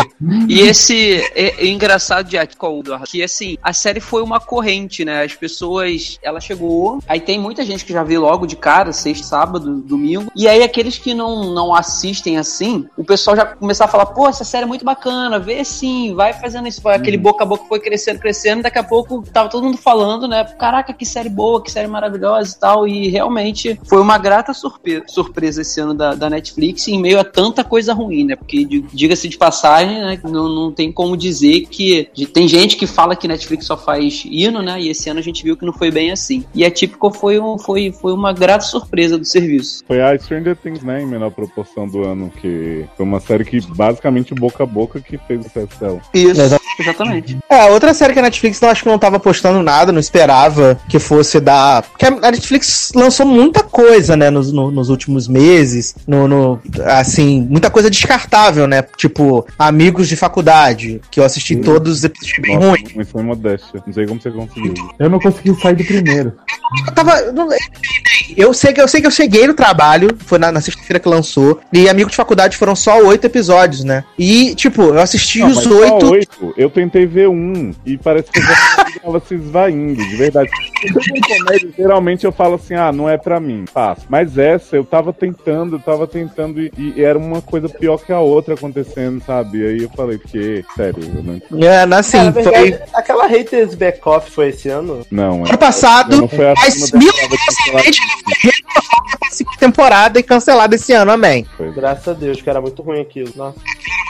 E 0.50 0.62
esse 0.62 1.22
é, 1.36 1.66
é 1.66 1.68
engraçado 1.68 2.28
de 2.30 2.38
Atcaldo, 2.38 2.98
que 3.06 3.22
assim, 3.22 3.58
a 3.62 3.74
série 3.74 4.00
foi 4.00 4.22
uma 4.24 4.40
corrente, 4.40 5.04
né? 5.04 5.24
As 5.24 5.34
pessoas, 5.34 6.18
ela 6.24 6.40
chegou, 6.40 7.00
aí 7.08 7.20
tem 7.20 7.38
muita 7.40 7.64
gente 7.66 7.84
que 7.86 7.92
já 7.94 8.04
vê 8.04 8.18
logo 8.18 8.46
de 8.48 8.56
cara, 8.56 8.92
sexta, 8.94 9.28
sábado, 9.28 9.82
domingo, 9.82 10.32
e 10.36 10.48
aí 10.48 10.64
aqueles 10.64 10.98
que 10.98 11.14
não, 11.14 11.54
não 11.54 11.76
assistem 11.76 12.38
assim, 12.38 12.86
o 12.98 13.04
pessoal 13.04 13.36
já 13.36 13.46
começar 13.46 13.86
a 13.86 13.90
falar, 13.90 14.06
pô, 14.08 14.28
essa 14.30 14.44
série 14.44 14.64
é 14.64 14.68
muito 14.68 14.86
bacana, 14.86 15.40
vê 15.40 15.64
sim, 15.66 16.14
vai 16.16 16.34
fazendo 16.34 16.68
isso, 16.68 16.82
vai, 16.82 16.96
aquele 16.96 17.18
boca 17.18 17.44
a 17.44 17.48
boca 17.48 17.53
foi 17.56 17.80
crescendo, 17.80 18.20
crescendo, 18.20 18.64
daqui 18.64 18.80
a 18.80 18.84
pouco 18.84 19.24
tava 19.32 19.50
todo 19.50 19.64
mundo 19.64 19.78
falando, 19.78 20.28
né? 20.28 20.44
Caraca, 20.60 20.94
que 20.94 21.06
série 21.06 21.30
boa, 21.30 21.62
que 21.62 21.72
série 21.72 21.88
maravilhosa 21.88 22.56
e 22.56 22.60
tal, 22.60 22.88
e 22.88 23.08
realmente 23.10 23.80
foi 23.88 24.00
uma 24.02 24.18
grata 24.18 24.54
surpre- 24.54 25.04
surpresa 25.08 25.62
esse 25.62 25.80
ano 25.80 25.94
da, 25.94 26.14
da 26.16 26.30
Netflix 26.30 26.88
em 26.88 27.00
meio 27.00 27.20
a 27.20 27.24
tanta 27.24 27.64
coisa 27.64 27.94
ruim, 27.94 28.26
né? 28.26 28.36
Porque, 28.36 28.66
di- 28.66 28.86
diga-se 28.94 29.28
de 29.28 29.38
passagem, 29.38 30.00
né? 30.02 30.20
Não, 30.24 30.50
não 30.50 30.72
tem 30.72 30.92
como 30.92 31.16
dizer 31.18 31.68
que. 31.68 32.10
tem 32.34 32.48
gente 32.48 32.76
que 32.76 32.88
fala 32.88 33.16
que 33.16 33.28
Netflix 33.28 33.66
só 33.66 33.78
faz 33.78 34.24
hino, 34.26 34.62
né? 34.62 34.80
E 34.82 34.90
esse 34.90 35.10
ano 35.10 35.20
a 35.20 35.24
gente 35.24 35.44
viu 35.44 35.58
que 35.58 35.66
não 35.66 35.74
foi 35.74 35.92
bem 35.92 36.12
assim. 36.12 36.44
E 36.54 36.64
a 36.66 36.72
Típico 36.72 37.12
foi, 37.12 37.40
um, 37.40 37.58
foi, 37.58 37.92
foi 37.92 38.14
uma 38.14 38.34
grata 38.34 38.66
surpresa 38.66 39.18
do 39.18 39.26
serviço. 39.26 39.84
Foi 39.86 40.02
a 40.02 40.18
Stranger 40.18 40.56
Things, 40.56 40.84
né, 40.84 41.02
em 41.02 41.06
menor 41.06 41.32
proporção 41.32 41.88
do 41.88 42.04
ano, 42.04 42.32
que 42.42 42.86
foi 42.96 43.06
uma 43.06 43.20
série 43.20 43.46
que 43.46 43.60
basicamente 43.62 44.34
boca 44.34 44.64
a 44.64 44.66
boca 44.66 45.00
que 45.00 45.18
fez 45.18 45.42
o 45.42 45.44
sucesso 45.44 45.80
dela. 45.80 46.02
Isso, 46.14 46.42
exatamente. 46.80 47.38
É, 47.50 47.66
outra 47.70 47.94
série 47.94 48.14
que 48.14 48.20
a 48.20 48.24
Netflix 48.24 48.60
não 48.60 48.70
acho 48.70 48.82
que 48.82 48.90
não 48.90 48.98
tava 48.98 49.20
postando 49.20 49.62
nada, 49.62 49.92
não 49.92 50.00
esperava 50.00 50.80
que 50.90 50.98
fosse 50.98 51.40
dar. 51.40 51.84
Porque 51.84 52.06
a 52.06 52.32
Netflix 52.32 52.92
lançou 52.96 53.28
muita 53.28 53.62
coisa, 53.62 54.16
né, 54.18 54.32
nos, 54.32 54.52
no- 54.52 54.72
nos 54.72 54.90
últimos 54.90 55.28
meses. 55.28 55.94
No, 56.08 56.28
no- 56.28 56.60
assim, 56.86 57.46
muita 57.48 57.70
coisa 57.70 57.92
descartável, 57.92 58.66
né? 58.66 58.82
Tipo, 58.98 59.46
Amigos 59.60 60.08
de 60.08 60.16
Faculdade, 60.16 61.00
que 61.12 61.20
eu 61.20 61.24
assisti 61.24 61.56
todos 61.58 61.98
os 61.98 62.04
episódios 62.04 62.40
bem 62.42 62.56
Nossa, 62.56 62.68
ruim. 62.70 62.84
Mas 62.96 63.10
foi 63.12 63.22
modéstia. 63.22 63.84
Não 63.86 63.94
sei 63.94 64.08
como 64.08 64.20
você 64.20 64.32
conseguiu. 64.32 64.74
Eu 64.98 65.10
não 65.10 65.20
consegui 65.20 65.54
sair 65.62 65.76
do 65.76 65.84
primeiro. 65.86 66.34
Eu 66.88 66.94
tava. 66.94 67.14
Eu 68.36 68.54
sei 68.54 68.74
que 68.74 68.82
eu 68.82 68.88
sei 68.88 69.02
que 69.02 69.06
eu 69.06 69.12
cheguei 69.12 69.46
no 69.46 69.54
trabalho, 69.54 70.10
foi 70.26 70.40
na, 70.40 70.52
na 70.52 70.62
sexta-feira 70.62 71.00
que 71.00 71.08
lançou, 71.10 71.60
e 71.72 71.88
Amigos 71.88 72.12
de 72.12 72.18
Faculdade 72.18 72.58
foram 72.58 72.76
só 72.76 72.98
oito 73.00 73.26
episódios, 73.26 73.84
né? 73.84 74.04
E, 74.18 74.56
tipo, 74.56 74.82
eu 74.82 75.00
assisti 75.00 75.40
Não, 75.40 75.50
os 75.50 75.66
oito. 75.68 76.10
oito. 76.10 76.54
Eu 76.58 76.70
tentei 76.70 77.06
ver 77.06 77.28
um 77.30 77.33
e 77.86 77.98
parece 77.98 78.32
que 78.32 78.40
tava 79.02 79.20
se 79.20 79.36
esvaindo, 79.36 79.96
de 79.96 80.16
verdade. 80.16 80.50
Comédia, 81.38 81.70
geralmente 81.78 82.26
eu 82.26 82.32
falo 82.32 82.56
assim, 82.56 82.76
ah, 82.76 82.92
não 82.92 83.10
é 83.10 83.18
pra 83.18 83.40
mim, 83.40 83.66
faço. 83.72 84.06
Mas 84.10 84.38
essa, 84.38 84.76
eu 84.76 84.84
tava 84.84 85.14
tentando, 85.14 85.76
eu 85.78 85.80
tava 85.80 86.06
tentando 86.08 86.62
e, 86.62 86.72
e 86.78 87.04
era 87.04 87.18
uma 87.18 87.42
coisa 87.42 87.70
pior 87.70 87.98
que 87.98 88.12
a 88.12 88.20
outra 88.20 88.54
acontecendo, 88.54 89.24
sabe? 89.24 89.60
E 89.60 89.66
aí 89.68 89.84
eu 89.84 89.90
falei, 89.90 90.18
que, 90.18 90.64
sério, 90.76 91.04
eu 91.04 91.24
não... 91.24 91.64
É, 91.64 91.86
na- 91.86 92.00
assim, 92.00 92.18
É, 92.18 92.24
na 92.24 92.34
foi. 92.34 92.44
verdade, 92.44 92.80
aquela 92.94 93.28
Haters 93.28 93.76
Back 93.76 94.00
Off 94.08 94.30
foi 94.32 94.50
esse 94.50 94.70
ano? 94.70 95.06
Não, 95.10 95.46
é. 95.46 95.50
Ano 95.50 95.58
passado, 95.58 96.18
Não 96.18 96.28
foi 96.28 96.50
a 96.50 96.54
mas 96.56 96.74
segunda 96.74 97.12
temporada 99.60 100.14
foi 100.14 100.20
e 100.20 100.24
cancelada 100.24 100.76
esse 100.76 100.94
ano, 100.94 101.12
amém. 101.12 101.46
Graças 101.74 102.08
a 102.10 102.14
Deus, 102.14 102.42
que 102.42 102.50
era 102.50 102.62
muito 102.62 102.82
ruim 102.82 103.02
aquilo. 103.02 103.32
Nossa. 103.36 103.58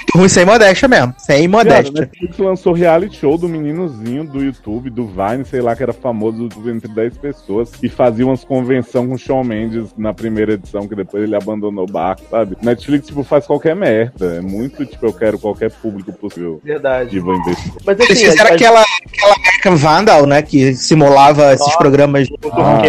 Ruim 0.16 0.30
sem 0.30 0.45
modéstia 0.45 0.88
mesmo, 0.88 1.14
sem 1.18 1.47
modéstia. 1.47 1.91
Netflix 2.01 2.38
lançou 2.38 2.74
reality 2.74 3.18
show 3.18 3.38
do 3.38 3.49
meninozinho 3.49 4.24
do 4.24 4.43
YouTube, 4.43 4.89
do 4.89 5.08
Vine, 5.08 5.43
sei 5.45 5.62
lá, 5.62 5.76
que 5.76 5.84
era 5.84 5.93
famoso 5.93 6.49
entre 6.68 6.88
10 6.93 7.18
pessoas, 7.18 7.72
e 7.82 7.89
fazia 7.89 8.26
umas 8.26 8.43
convenção 8.43 9.08
com 9.08 9.16
o 9.16 9.18
Shawn 9.18 9.43
Mendes 9.43 9.89
na 9.97 10.14
primeira 10.14 10.54
edição, 10.54 10.88
que 10.88 10.95
depois 10.95 11.24
ele 11.24 11.36
abandonou 11.36 11.86
o 11.88 11.91
barco, 11.91 12.22
sabe? 12.30 12.56
Netflix, 12.62 13.08
tipo, 13.08 13.24
faz 13.24 13.45
qualquer 13.47 13.76
merda. 13.76 14.36
É 14.36 14.41
muito, 14.41 14.86
tipo, 14.86 15.06
eu 15.06 15.14
quero 15.14 15.39
qualquer 15.39 15.72
público 15.72 16.12
possível 16.14 16.62
Verdade. 16.64 17.10
que 17.10 17.20
vou 17.20 17.36
investir. 17.36 17.72
Mas 17.86 17.99
Eles 17.99 18.12
assim, 18.12 18.26
fizeram 18.32 18.51
a- 18.51 18.54
aquela, 18.54 18.82
aquela 18.82 19.34
American 19.36 19.76
Vandal, 19.76 20.26
né? 20.26 20.41
Que 20.41 20.74
simulava 20.76 21.54
esses 21.54 21.66
Nossa. 21.66 21.78
programas 21.78 22.28
de 22.28 22.34
Ah, 22.51 22.82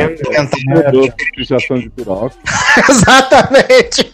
de 1.78 1.90
piroca. 1.90 2.34
Exatamente. 2.88 4.12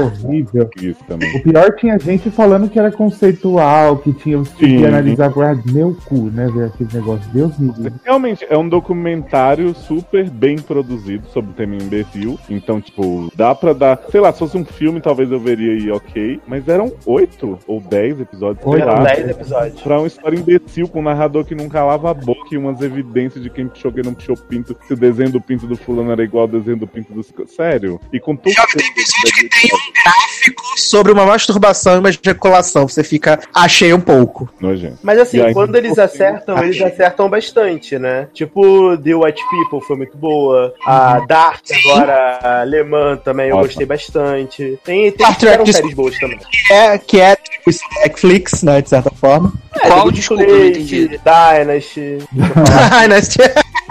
Horrível. 0.00 0.70
Isso 0.80 1.04
também. 1.06 1.36
O 1.36 1.42
pior 1.42 1.74
tinha 1.76 1.98
gente 1.98 2.15
falando 2.18 2.68
que 2.68 2.78
era 2.78 2.90
conceitual, 2.90 3.98
que 3.98 4.12
tinha 4.12 4.42
que 4.42 4.84
analisar 4.84 5.26
agora. 5.26 5.58
Meu 5.66 5.96
cu, 6.04 6.30
né, 6.30 6.48
ver 6.52 6.66
aquele 6.66 6.90
negócio. 6.92 7.28
Deus 7.32 7.58
me 7.58 7.72
livre. 7.72 7.94
Realmente, 8.04 8.46
é 8.48 8.56
um 8.56 8.68
documentário 8.68 9.74
super 9.74 10.28
bem 10.30 10.56
produzido 10.56 11.26
sobre 11.32 11.50
o 11.50 11.54
tema 11.54 11.74
imbecil. 11.74 12.38
Então, 12.48 12.80
tipo, 12.80 13.30
dá 13.34 13.54
pra 13.54 13.72
dar. 13.72 13.98
Sei 14.10 14.20
lá, 14.20 14.32
se 14.32 14.38
fosse 14.38 14.56
um 14.56 14.64
filme, 14.64 15.00
talvez 15.00 15.30
eu 15.30 15.40
veria 15.40 15.72
aí 15.72 15.90
ok. 15.90 16.40
Mas 16.46 16.66
eram 16.68 16.92
oito 17.04 17.58
ou 17.66 17.80
dez 17.80 18.18
episódios. 18.20 18.64
sei 18.64 18.80
Eram 18.80 18.94
lá. 18.94 19.04
10 19.04 19.30
episódios. 19.30 19.82
Pra 19.82 19.98
uma 19.98 20.06
história 20.06 20.38
imbecil, 20.38 20.88
com 20.88 21.00
um 21.00 21.02
narrador 21.02 21.44
que 21.44 21.54
não 21.54 21.68
calava 21.68 22.10
a 22.10 22.14
boca 22.14 22.48
e 22.52 22.56
umas 22.56 22.80
evidências 22.80 23.42
de 23.42 23.50
quem 23.50 23.68
puxou, 23.68 23.92
quem 23.92 24.02
não 24.02 24.14
puxou 24.14 24.36
pinto. 24.36 24.76
Se 24.86 24.92
o 24.92 24.96
desenho 24.96 25.30
do 25.30 25.40
pinto 25.40 25.66
do 25.66 25.76
fulano 25.76 26.12
era 26.12 26.22
igual 26.22 26.42
ao 26.42 26.48
desenho 26.48 26.78
do 26.78 26.86
pinto 26.86 27.12
do. 27.12 27.24
Sério? 27.46 28.00
E 28.12 28.20
com 28.20 28.36
tudo. 28.36 28.54
Gráfico 28.54 30.62
sobre 30.76 31.12
uma 31.12 31.26
masturbação 31.26 31.98
e 31.98 32.00
uma 32.06 32.10
ejaculação. 32.10 32.88
Você 32.88 33.02
fica. 33.02 33.40
Achei 33.54 33.92
um 33.92 34.00
pouco. 34.00 34.48
Nojento. 34.60 34.98
Mas 35.02 35.18
assim, 35.18 35.40
aí, 35.40 35.52
quando 35.52 35.74
eles 35.76 35.98
acertam, 35.98 36.62
eles 36.62 36.80
acertam 36.80 37.28
bastante, 37.28 37.98
né? 37.98 38.28
Tipo, 38.32 38.96
The 38.98 39.14
White 39.14 39.42
People 39.50 39.86
foi 39.86 39.96
muito 39.96 40.16
boa. 40.16 40.74
A 40.86 41.20
Dark, 41.26 41.62
agora, 41.84 42.38
a 42.42 42.60
Alemã 42.60 43.16
também, 43.16 43.48
eu 43.48 43.56
Nossa. 43.56 43.68
gostei 43.68 43.86
bastante. 43.86 44.78
Tem, 44.84 45.10
tem 45.10 45.26
Star 45.26 45.38
Trek 45.38 45.72
séries 45.72 45.94
boas 45.94 46.18
também. 46.18 46.38
Que 46.38 46.72
é, 46.72 46.98
que 46.98 47.20
é 47.20 47.36
tipo, 47.36 47.70
Netflix, 48.00 48.62
né? 48.62 48.80
De 48.80 48.88
certa 48.88 49.10
forma. 49.10 49.52
Qual? 49.80 50.06
The 50.06 50.12
Desculpa, 50.12 50.46
não 50.46 50.66
entendi. 50.66 51.08
Dynasty. 51.08 52.18
Né? 52.32 52.46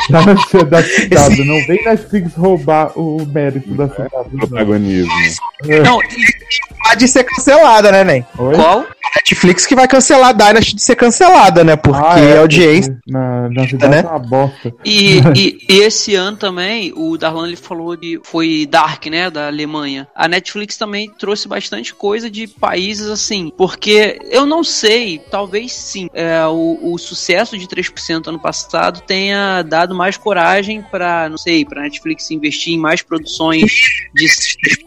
Já 0.09 0.21
na 0.21 0.63
da 0.63 0.83
cidade. 0.83 1.43
Não 1.43 1.65
vem 1.65 1.83
Netflix 1.83 2.33
roubar 2.35 2.91
o 2.97 3.25
mérito 3.25 3.73
da 3.73 3.89
cidade. 3.89 4.29
não. 4.31 4.47
Protagonismo. 4.47 5.11
Não, 5.83 5.99
Pode 6.85 7.07
ser 7.07 7.23
cancelada, 7.23 7.91
né, 7.91 8.03
Nen? 8.05 8.25
Oi? 8.37 8.55
qual? 8.55 8.85
Netflix 9.17 9.65
que 9.65 9.75
vai 9.75 9.87
cancelar 9.87 10.29
a 10.29 10.33
Dynasty 10.33 10.75
de 10.75 10.81
ser 10.81 10.95
cancelada, 10.95 11.63
né? 11.63 11.75
Porque 11.75 12.01
Ah, 12.05 12.19
é, 12.19 12.37
a 12.37 12.41
audiência. 12.41 12.97
Na, 13.07 13.49
na 13.49 13.67
cidade 13.67 13.91
Né? 13.95 13.99
é 14.01 14.07
uma 14.07 14.19
bosta. 14.19 14.73
E, 14.83 15.19
e, 15.35 15.57
e 15.69 15.79
esse 15.81 16.13
ano 16.15 16.35
também, 16.37 16.91
o 16.95 17.17
Darlan 17.17 17.47
ele 17.47 17.55
falou 17.55 17.95
de. 17.95 18.19
Foi 18.23 18.67
Dark, 18.69 19.05
né? 19.07 19.29
Da 19.29 19.47
Alemanha. 19.47 20.07
A 20.13 20.27
Netflix 20.27 20.75
também 20.77 21.09
trouxe 21.17 21.47
bastante 21.47 21.93
coisa 21.93 22.29
de 22.29 22.45
países 22.47 23.07
assim. 23.07 23.51
Porque 23.57 24.19
eu 24.29 24.45
não 24.45 24.63
sei, 24.63 25.19
talvez 25.31 25.71
sim. 25.71 26.07
é, 26.13 26.45
o, 26.47 26.77
o 26.93 26.97
sucesso 26.97 27.57
de 27.57 27.65
3% 27.67 28.27
ano 28.27 28.39
passado 28.39 29.01
tenha 29.01 29.61
dado 29.63 29.95
mais 29.95 30.17
coragem 30.17 30.83
pra, 30.91 31.29
não 31.29 31.37
sei, 31.37 31.63
pra 31.65 31.81
Netflix 31.83 32.29
investir 32.31 32.73
em 32.73 32.77
mais 32.79 33.01
produções 33.01 33.71
de. 34.13 34.27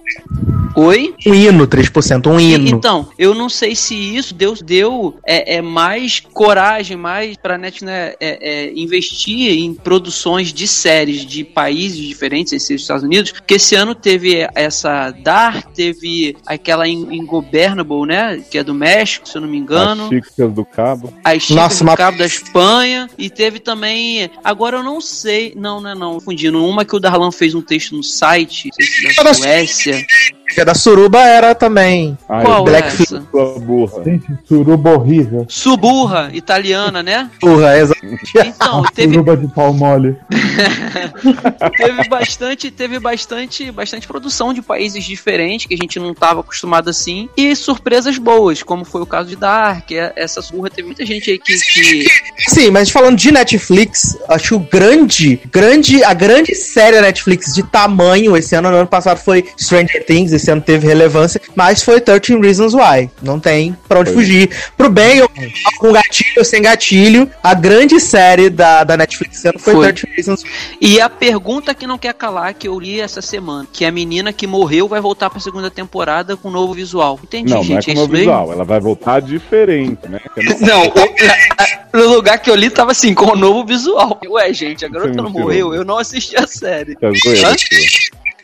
Oi? 0.76 1.14
Um 1.26 1.34
hino, 1.34 1.66
3%, 1.66 2.26
um 2.30 2.38
E- 2.38 2.54
hino. 2.54 2.68
Então, 2.68 3.07
eu 3.18 3.34
não 3.34 3.48
sei 3.48 3.74
se 3.74 3.94
isso 3.94 4.34
Deus 4.34 4.60
deu 4.60 5.18
é, 5.26 5.56
é 5.56 5.62
mais 5.62 6.20
coragem, 6.20 6.96
mais 6.96 7.36
pra 7.36 7.56
net 7.58 7.84
né, 7.84 8.14
é, 8.20 8.38
é, 8.40 8.72
investir 8.74 9.58
em 9.58 9.74
produções 9.74 10.52
de 10.52 10.66
séries 10.66 11.24
de 11.24 11.44
países 11.44 11.98
diferentes, 11.98 12.52
os 12.52 12.70
Estados 12.70 13.04
Unidos, 13.04 13.32
porque 13.32 13.54
esse 13.54 13.74
ano 13.74 13.94
teve 13.94 14.48
essa 14.54 15.10
Dark, 15.10 15.72
teve 15.74 16.36
aquela 16.46 16.86
In- 16.88 17.08
Ingobernable, 17.12 18.06
né, 18.06 18.42
que 18.50 18.58
é 18.58 18.64
do 18.64 18.74
México, 18.74 19.28
se 19.28 19.36
eu 19.36 19.42
não 19.42 19.48
me 19.48 19.58
engano. 19.58 20.04
As 20.04 20.08
Chicas 20.08 20.52
do 20.52 20.64
Cabo. 20.64 21.12
As 21.24 21.42
Chicas 21.42 21.56
Nossa, 21.56 21.84
do 21.84 21.88
uma- 21.90 21.96
Cabo 21.96 22.18
da 22.18 22.26
Espanha 22.26 23.08
e 23.16 23.30
teve 23.30 23.58
também. 23.58 24.30
Agora 24.42 24.78
eu 24.78 24.82
não 24.82 25.00
sei. 25.00 25.52
Não, 25.56 25.80
não 25.80 25.90
é 25.90 25.94
não. 25.94 26.14
Confundindo. 26.14 26.64
Uma 26.64 26.84
que 26.84 26.94
o 26.96 27.00
Darlan 27.00 27.30
fez 27.30 27.54
um 27.54 27.62
texto 27.62 27.94
no 27.94 28.02
site, 28.02 28.68
não 28.68 28.86
sei 28.86 28.86
se 29.12 29.24
da 29.24 29.34
Suécia. 29.34 30.06
Que 30.54 30.60
a 30.62 30.64
da 30.64 30.74
Suruba 30.74 31.20
era 31.20 31.54
também. 31.54 32.16
Ai, 32.28 32.44
Qual 32.44 32.64
Black 32.64 32.84
é 32.88 33.02
essa? 33.02 33.20
Burra. 33.60 34.02
Gente, 34.04 34.26
suruba 34.46 34.90
horrível. 34.92 35.44
Suburra, 35.48 36.30
italiana, 36.32 37.02
né? 37.02 37.30
Porra, 37.40 37.76
exa- 37.76 37.94
Então, 38.48 38.82
teve, 38.94 39.12
Suruba 39.12 39.36
de 39.36 39.48
pau 39.48 39.72
mole. 39.72 40.16
teve 41.76 42.08
bastante, 42.08 42.70
teve 42.70 42.98
bastante, 42.98 43.70
bastante 43.70 44.06
produção 44.06 44.52
de 44.52 44.62
países 44.62 45.04
diferentes 45.04 45.66
que 45.66 45.74
a 45.74 45.76
gente 45.76 45.98
não 45.98 46.12
estava 46.12 46.40
acostumado 46.40 46.88
assim 46.88 47.28
e 47.36 47.54
surpresas 47.54 48.18
boas, 48.18 48.62
como 48.62 48.84
foi 48.84 49.02
o 49.02 49.06
caso 49.06 49.28
de 49.28 49.36
Dark. 49.36 49.90
é- 49.92 50.12
Essa 50.16 50.40
surra 50.42 50.70
teve 50.70 50.86
muita 50.86 51.04
gente 51.04 51.30
aí 51.30 51.38
que, 51.38 51.54
que 51.56 52.06
Sim, 52.48 52.70
mas 52.70 52.90
falando 52.90 53.16
de 53.16 53.30
Netflix, 53.32 54.16
acho 54.28 54.48
que 54.48 54.54
o 54.54 54.58
grande, 54.58 55.40
grande, 55.50 56.02
a 56.04 56.14
grande 56.14 56.54
série 56.54 56.96
da 56.96 57.02
Netflix 57.02 57.54
de 57.54 57.62
tamanho 57.62 58.36
esse 58.36 58.54
ano, 58.54 58.70
no 58.70 58.76
ano 58.76 58.86
passado 58.86 59.18
foi 59.18 59.44
Stranger 59.58 60.04
Things, 60.04 60.32
esse 60.32 60.50
ano 60.50 60.60
teve 60.62 60.86
relevância, 60.86 61.40
mas 61.54 61.82
foi 61.82 62.00
13 62.00 62.38
Reasons 62.40 62.74
Why. 62.74 63.10
Não 63.22 63.38
tem 63.38 63.76
pra 63.88 64.00
onde 64.00 64.12
Foi. 64.12 64.22
fugir. 64.22 64.50
Pro 64.76 64.88
bem 64.90 65.20
ou 65.22 65.30
com 65.78 65.92
gatilho 65.92 66.34
ou 66.38 66.44
sem 66.44 66.62
gatilho, 66.62 67.30
a 67.42 67.54
grande 67.54 67.97
série 68.00 68.48
da, 68.50 68.84
da 68.84 68.96
Netflix 68.96 69.38
esse 69.38 69.48
ano 69.48 69.58
foi, 69.58 69.74
Foi. 69.74 69.92
13 69.92 70.14
Reasons 70.16 70.44
E 70.80 71.00
a 71.00 71.08
pergunta 71.08 71.74
que 71.74 71.86
não 71.86 71.98
quer 71.98 72.14
calar, 72.14 72.54
que 72.54 72.68
eu 72.68 72.78
li 72.78 73.00
essa 73.00 73.20
semana, 73.22 73.66
que 73.72 73.84
a 73.84 73.90
menina 73.92 74.32
que 74.32 74.46
morreu 74.46 74.86
vai 74.88 75.00
voltar 75.00 75.30
pra 75.30 75.40
segunda 75.40 75.70
temporada 75.70 76.36
com 76.36 76.48
um 76.48 76.52
novo 76.52 76.74
visual. 76.74 77.18
Entendi, 77.22 77.50
Não, 77.50 77.56
não 77.56 77.62
é 77.62 77.66
gente, 77.66 77.86
como 77.86 77.98
isso 78.00 78.08
mesmo? 78.08 78.16
visual, 78.16 78.52
ela 78.52 78.64
vai 78.64 78.80
voltar 78.80 79.20
diferente, 79.20 80.08
né? 80.08 80.20
Não- 80.60 80.86
o- 80.86 81.98
no 81.98 82.08
lugar 82.14 82.38
que 82.38 82.50
eu 82.50 82.54
li 82.54 82.70
tava 82.70 82.92
assim, 82.92 83.14
com 83.14 83.32
um 83.32 83.36
novo 83.36 83.64
visual. 83.66 84.18
Ué, 84.28 84.52
gente, 84.52 84.84
a 84.84 84.88
garota 84.88 85.22
não 85.22 85.30
morreu, 85.30 85.74
eu 85.74 85.84
não 85.84 85.98
assisti 85.98 86.36
a 86.36 86.46
série. 86.46 86.96
É 87.00 87.10
zoeira, 87.12 87.56
tia. 87.56 87.78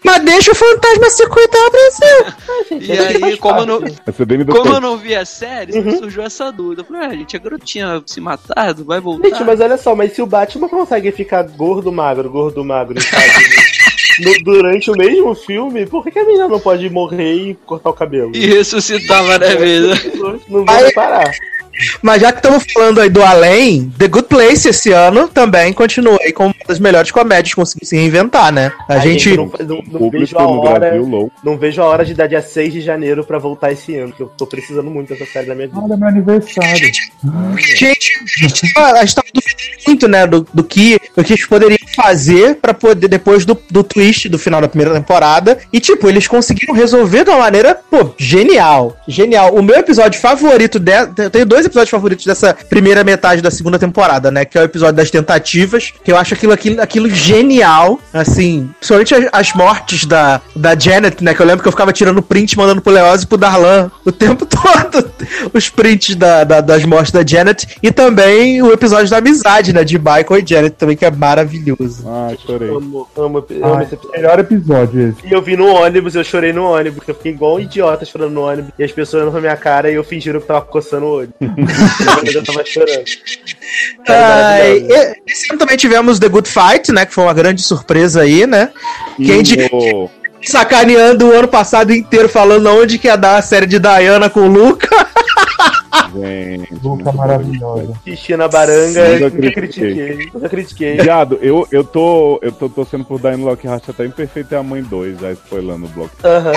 Mas 0.05 0.23
deixa 0.23 0.53
o 0.53 0.55
fantasma 0.55 1.09
se 1.11 1.27
cuidar, 1.29 1.71
Brasil. 1.71 2.79
E 2.81 2.93
aí, 3.25 3.37
como 3.39 3.61
eu 3.61 3.67
não, 3.67 3.77
é 3.85 4.45
como 4.53 4.75
eu 4.75 4.81
não 4.81 4.97
vi 4.99 5.15
a 5.15 5.25
série, 5.25 5.79
Uhum. 5.79 5.99
surgiu 5.99 6.23
essa 6.23 6.53
dúvida. 6.53 6.83
Eu 6.83 6.85
falei, 6.85 7.03
ah, 7.07 7.15
gente, 7.15 7.37
a 7.37 7.41
garota 7.41 7.65
tinha 7.65 8.03
se 8.07 8.21
matado, 8.21 8.85
vai 8.85 9.01
voltar. 9.01 9.29
Gente, 9.29 9.43
mas 9.45 9.61
olha 9.61 9.77
só, 9.79 9.95
mas 9.95 10.13
se 10.13 10.21
o 10.21 10.27
Batman 10.27 10.69
consegue 10.69 11.11
ficar 11.11 11.43
gordo, 11.45 11.91
magro, 11.91 12.29
gordo, 12.31 12.63
magro, 12.65 13.01
sabe? 13.01 13.25
no- 14.21 14.45
durante 14.45 14.91
o 14.91 14.95
mesmo 14.97 15.35
filme, 15.35 15.87
por 15.87 16.05
que, 16.05 16.19
a 16.19 16.25
menina 16.25 16.49
não 16.49 16.61
pode 16.61 16.89
morrer 16.91 17.35
e 17.35 17.55
cortar 17.67 17.91
o 17.91 17.95
cabelo? 17.95 18.31
E 18.35 18.47
ressuscitava, 18.47 19.39
né, 19.39 19.55
mesmo? 19.57 20.41
Não 20.49 20.65
Aí- 20.69 20.93
parar. 20.93 21.31
Mas 22.03 22.21
já 22.23 22.33
que 22.33 22.39
estamos 22.39 22.65
falando 22.73 23.01
aí 23.01 23.09
do 23.09 23.23
além, 23.23 23.91
The 23.99 24.09
Good 24.09 24.29
Place 24.29 24.69
esse 24.69 24.93
ano 24.93 25.29
também 25.29 25.73
continua 25.73 26.19
aí 26.23 26.33
como 26.33 26.49
uma 26.49 26.67
das 26.67 26.79
melhores 26.79 27.11
comédias, 27.11 27.55
conseguiu 27.55 27.87
se 27.89 27.97
reinventar, 27.97 28.53
né? 28.53 28.73
A 28.89 28.95
Ai, 28.95 29.01
gente. 29.01 29.31
eu 29.31 29.37
não, 29.37 29.53
não- 29.67 30.01
não 30.01 30.11
vejo 30.11 30.39
a 30.39 30.47
hora. 30.47 30.79
Brasil. 30.81 31.33
Não 31.43 31.57
vejo 31.59 31.83
a 31.83 31.85
hora 31.87 32.05
de 32.05 32.15
dar 32.15 32.27
dia 32.27 32.43
6 32.43 32.73
de 32.73 32.81
janeiro 32.81 33.25
pra 33.25 33.39
voltar 33.39 33.73
esse 33.73 33.97
ano, 33.97 34.13
que 34.13 34.23
eu 34.23 34.27
tô 34.37 34.47
precisando 34.47 34.91
muito 34.91 35.09
dessa 35.09 35.27
série 35.27 35.47
na 35.49 35.55
minha 35.55 35.69
vida. 35.69 35.81
Olha, 35.81 35.97
meu 35.97 36.09
aniversário. 36.09 36.91
Gente, 37.59 38.13
a 38.45 38.49
gente 38.49 38.75
tava, 38.75 38.99
a 38.99 39.05
gente 39.05 39.15
tava 39.15 39.29
duvidando 39.33 39.65
muito, 39.87 40.09
né, 40.09 40.27
do, 40.27 40.47
do 40.53 40.65
que, 40.65 40.99
do 41.17 41.23
que 41.25 41.33
eles 41.35 41.47
poderiam 41.47 41.79
fazer 41.95 42.57
pra 42.57 42.75
poder, 42.75 43.09
depois 43.09 43.45
do, 43.45 43.57
do 43.71 43.83
twist 43.85 44.29
do 44.29 44.39
final 44.39 44.61
da 44.61 44.69
primeira 44.69 44.95
temporada. 44.95 45.59
E, 45.73 45.81
tipo, 45.81 46.09
eles 46.09 46.27
conseguiram 46.27 46.75
resolver 46.75 47.25
de 47.25 47.31
uma 47.31 47.39
maneira, 47.41 47.75
pô, 47.91 48.11
genial. 48.19 48.97
Genial. 49.07 49.55
O 49.55 49.63
meu 49.63 49.77
episódio 49.77 50.21
favorito, 50.21 50.79
de, 50.79 50.93
eu 51.19 51.31
tenho 51.31 51.47
dois 51.47 51.64
episódios 51.65 51.91
favoritos 51.91 52.25
dessa 52.25 52.55
primeira 52.69 53.03
metade 53.05 53.41
da 53.43 53.51
segunda 53.51 53.79
temporada, 53.79 54.31
né, 54.31 54.45
que 54.45 54.57
é 54.59 54.61
o 54.61 54.65
episódio 54.65 54.95
das 54.97 55.11
tentativas, 55.11 55.93
que 56.05 56.11
eu 56.13 56.17
acho 56.17 56.35
aquilo, 56.35 56.53
aquilo, 56.53 56.81
aquilo 56.81 57.09
genial, 57.11 57.99
assim, 58.13 58.71
principalmente 58.79 59.15
as, 59.15 59.29
as 59.33 59.53
mortes 59.55 60.05
da, 60.07 60.41
da 60.55 60.79
Janet, 60.79 61.23
né, 61.23 61.35
que 61.35 61.41
eu 61.43 61.47
lembro 61.47 61.63
que 61.63 61.69
eu 61.69 61.73
ficava 61.73 61.93
tirando 61.93 62.23
print, 62.23 62.57
mandando 62.57 62.81
pro 62.81 62.93
Leoz 62.93 63.23
e 63.23 63.27
pro 63.27 63.39
Darlan 63.39 63.91
o 64.05 64.13
tempo 64.13 64.45
todo, 64.47 65.11
os 65.53 65.69
prints 65.69 66.15
da, 66.15 66.45
da- 66.45 66.61
das 66.61 66.85
mortes 66.85 67.13
da 67.13 67.25
Janet, 67.27 67.67
e 67.83 67.91
também 67.91 68.63
o 68.63 68.73
episódio 68.73 69.11
da 69.11 69.19
amizade, 69.19 69.73
né, 69.73 69.85
de 69.85 69.99
Michael 69.99 70.39
e 70.43 70.47
Janet 70.47 70.77
também, 70.77 70.97
que 70.97 71.05
é 71.05 71.11
maravilhoso. 71.11 72.05
Ah, 72.07 72.33
chorei. 72.45 72.69
Amo, 72.71 73.09
amo, 73.17 73.39
amo 73.39 73.75
Ai, 73.77 73.85
esse 73.85 73.95
episódio. 73.95 74.11
melhor 74.21 74.39
episódio 74.39 75.09
esse. 75.09 75.27
E 75.29 75.33
eu 75.33 75.43
vi 75.43 75.57
no 75.57 75.67
ônibus, 75.67 76.15
eu 76.15 76.25
chorei 76.25 76.53
no 76.53 76.65
ônibus, 76.65 76.95
porque 76.97 77.11
eu 77.11 77.15
fiquei 77.15 77.33
igual 77.33 77.57
um 77.57 77.61
idiota 77.61 78.05
chorando 78.05 78.33
no 78.33 78.43
ônibus. 78.43 78.73
E 78.79 78.85
as 78.85 78.93
pessoas 78.93 79.23
olhando 79.23 79.33
pra 79.33 79.41
minha 79.41 79.57
cara 79.57 79.91
e 79.91 79.95
eu 79.95 80.05
fingiram 80.05 80.41
que 80.41 80.47
tava 80.47 80.63
coçando 80.63 81.07
o 81.07 81.11
olho. 81.11 81.33
Mas 81.57 82.35
eu 82.35 82.45
tava 82.45 82.65
chorando. 82.65 83.05
Ai, 84.09 84.79
e- 84.79 85.17
esse 85.27 85.51
ano 85.51 85.59
também 85.59 85.77
tivemos 85.77 86.19
The 86.19 86.29
Good 86.29 86.49
Fight, 86.49 86.93
né, 86.93 87.07
que 87.07 87.15
foi 87.15 87.25
uma 87.25 87.35
grande 87.35 87.63
surpresa 87.63 88.23
aí, 88.23 88.47
né, 88.47 88.71
quem 89.17 89.43
sacaneando 90.43 91.29
o 91.29 91.33
ano 91.33 91.49
passado 91.49 91.93
inteiro, 91.93 92.29
falando 92.29 92.69
onde 92.69 92.99
que 92.99 93.07
ia 93.07 93.17
dar 93.17 93.39
a 93.39 93.43
série 93.43 93.67
de 93.67 93.79
Diana 93.79 94.29
com 94.29 94.41
o 94.41 94.47
Luca. 94.49 94.89
gente, 96.15 96.75
Luca 96.83 97.13
maravilhosa. 97.13 97.93
Cristina 98.05 98.49
Baranga, 98.49 99.09
Nunca 99.09 99.31
nunca 99.31 99.53
critiquei. 99.53 100.31
Nunca 100.33 100.49
critiquei. 100.49 100.97
Viado, 100.97 101.39
eu, 101.41 101.67
eu, 101.71 101.85
tô, 101.85 102.39
eu 102.43 102.53
tô 102.53 102.69
torcendo 102.69 103.05
por 103.05 103.21
Diane 103.21 103.45
Lockhart 103.45 103.89
até 103.89 104.05
Imperfeita 104.07 104.55
é 104.57 104.59
a 104.59 104.63
Mãe 104.63 104.83
2, 104.83 105.21
já 105.21 105.33
spoilando 105.33 105.87
o 105.87 105.89
bloco, 105.89 106.15
Aham. 106.25 106.53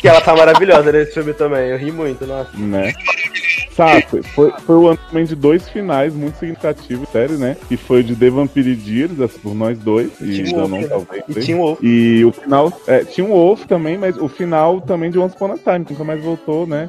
Que 0.00 0.08
ela 0.08 0.20
tá 0.20 0.34
maravilhosa 0.34 0.90
nesse 0.90 1.12
filme 1.12 1.34
também. 1.34 1.68
Eu 1.68 1.76
ri 1.76 1.92
muito, 1.92 2.26
nossa. 2.26 2.56
né? 2.56 2.92
Saco, 3.76 4.22
foi, 4.34 4.52
foi 4.66 4.76
o 4.76 4.88
ano 4.88 4.98
também 5.08 5.24
de 5.24 5.34
dois 5.34 5.68
finais 5.68 6.14
muito 6.14 6.38
significativos, 6.38 7.08
sério, 7.10 7.38
né? 7.38 7.56
Que 7.68 7.76
foi 7.76 8.00
o 8.00 8.04
de 8.04 8.16
The 8.16 8.30
Vampire 8.30 8.74
Diaries, 8.74 9.20
essa 9.20 9.38
por 9.38 9.54
nós 9.54 9.78
dois, 9.78 10.10
e 10.20 10.42
Wolf, 10.44 10.70
não 10.70 10.80
né? 10.80 10.86
talvez. 10.88 11.24
E 11.28 11.34
Teen 11.34 11.56
Wolf. 11.56 11.78
E 11.82 12.24
o 12.24 12.32
final, 12.32 12.72
é, 12.86 13.04
tinha 13.04 13.26
um 13.26 13.30
Wolf 13.30 13.64
também, 13.66 13.96
mas 13.96 14.16
o 14.16 14.28
final 14.28 14.80
também 14.80 15.10
de 15.10 15.18
Once 15.18 15.34
Upon 15.34 15.52
a 15.52 15.58
Time, 15.58 15.84
que 15.84 15.92
nunca 15.92 16.04
mais 16.04 16.22
voltou, 16.22 16.66
né? 16.66 16.88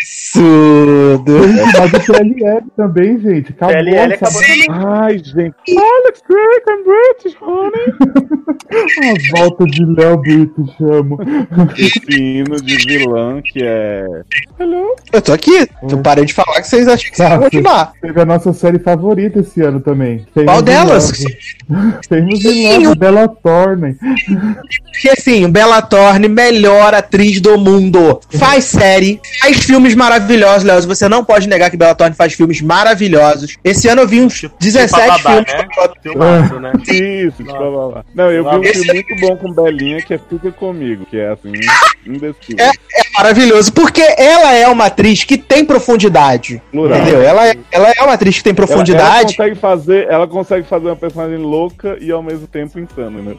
Absurdo. 0.00 1.32
Mas 1.78 2.08
o 2.08 2.12
PLL 2.12 2.62
também, 2.76 3.20
gente. 3.20 3.50
Acabou. 3.52 3.74
PLL 3.74 4.14
acabou 4.14 4.40
também. 4.40 4.66
Ai, 4.70 5.18
gente. 5.18 5.54
Alex 5.76 6.22
Drake, 6.28 6.70
I'm 6.70 6.84
British, 6.84 7.36
honey. 7.40 7.88
A 8.68 9.38
volta 9.38 9.64
de 9.66 9.84
Léo 9.84 10.16
Brito, 10.18 10.64
chamo. 10.76 11.18
Esse 11.76 12.20
hino 12.20 12.56
de 12.60 12.76
vilã 12.76 13.40
que 13.42 13.60
é. 13.62 14.04
Hello? 14.58 14.94
Eu 15.12 15.22
tô 15.22 15.32
aqui, 15.32 15.66
eu 15.90 15.98
parei 15.98 16.24
de 16.24 16.34
falar 16.34 16.60
que 16.60 16.68
vocês 16.68 16.86
acham 16.86 17.10
que 17.10 17.16
vocês 17.16 17.28
vão 17.28 17.40
continuar. 17.40 17.92
Teve 18.00 18.20
a 18.20 18.24
nossa 18.26 18.52
série 18.52 18.78
favorita 18.78 19.40
esse 19.40 19.62
ano 19.62 19.80
também. 19.80 20.26
Famous 20.34 20.50
Qual 20.50 20.62
delas? 20.62 21.04
Sim, 22.08 22.72
Love, 22.72 22.86
o- 22.88 22.96
Bella 22.96 23.28
Thorne. 23.28 23.96
Porque 24.92 25.08
assim, 25.10 25.50
Bella 25.50 25.80
Thorne, 25.82 26.28
melhor 26.28 26.92
atriz 26.94 27.40
do 27.40 27.56
mundo. 27.58 28.20
Faz 28.30 28.64
série, 28.64 29.17
faz 29.40 29.56
filmes 29.58 29.94
maravilhosos, 29.94 30.64
Léo. 30.64 30.82
Você 30.82 31.08
não 31.08 31.24
pode 31.24 31.48
negar 31.48 31.70
que 31.70 31.76
Bella 31.76 31.94
Thorne 31.94 32.14
faz 32.14 32.34
filmes 32.34 32.60
maravilhosos. 32.60 33.56
Esse 33.64 33.88
ano 33.88 34.02
eu 34.02 34.08
vi 34.08 34.20
uns 34.20 34.44
17 34.60 34.92
Babá, 35.06 35.18
filmes. 35.18 35.52
né? 35.52 35.66
Filmaço, 36.02 36.60
né? 36.60 36.72
Isso, 36.88 37.36
tipo, 37.38 37.44
blá, 37.52 37.70
blá, 37.70 37.88
blá. 37.88 38.04
Não, 38.14 38.30
eu 38.30 38.48
vi 38.48 38.56
um 38.56 38.62
Esse- 38.62 38.84
filme 38.84 39.04
muito 39.08 39.26
bom 39.26 39.36
com 39.36 39.52
Belinha 39.52 40.02
que 40.02 40.14
é 40.14 40.18
Fica 40.18 40.50
Comigo, 40.52 41.06
que 41.06 41.18
é 41.18 41.28
assim, 41.30 41.52
indescritível. 42.06 42.64
É, 42.64 42.68
é 42.70 43.02
maravilhoso, 43.16 43.72
porque 43.72 44.02
ela 44.16 44.54
é 44.54 44.66
uma 44.68 44.86
atriz 44.86 45.24
que 45.24 45.36
tem 45.38 45.64
profundidade. 45.64 46.62
Plural. 46.70 46.98
Entendeu? 47.00 47.22
Ela 47.22 47.48
é, 47.48 47.54
ela 47.70 47.92
é 47.96 48.02
uma 48.02 48.12
atriz 48.14 48.36
que 48.38 48.44
tem 48.44 48.50
Ela, 48.52 48.58
ela 48.58 48.66
profundidade. 48.66 49.36
consegue 49.36 49.54
fazer, 49.56 50.06
ela 50.08 50.26
consegue 50.26 50.66
fazer 50.68 50.86
uma 50.86 50.96
personagem 50.96 51.38
louca 51.38 51.96
e 52.00 52.10
ao 52.10 52.22
mesmo 52.22 52.46
tempo 52.46 52.78
insana, 52.78 53.20
né? 53.20 53.34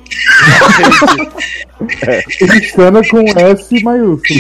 Insana 2.56 3.02
com 3.10 3.24
S 3.40 3.84
maiúsculo. 3.84 4.40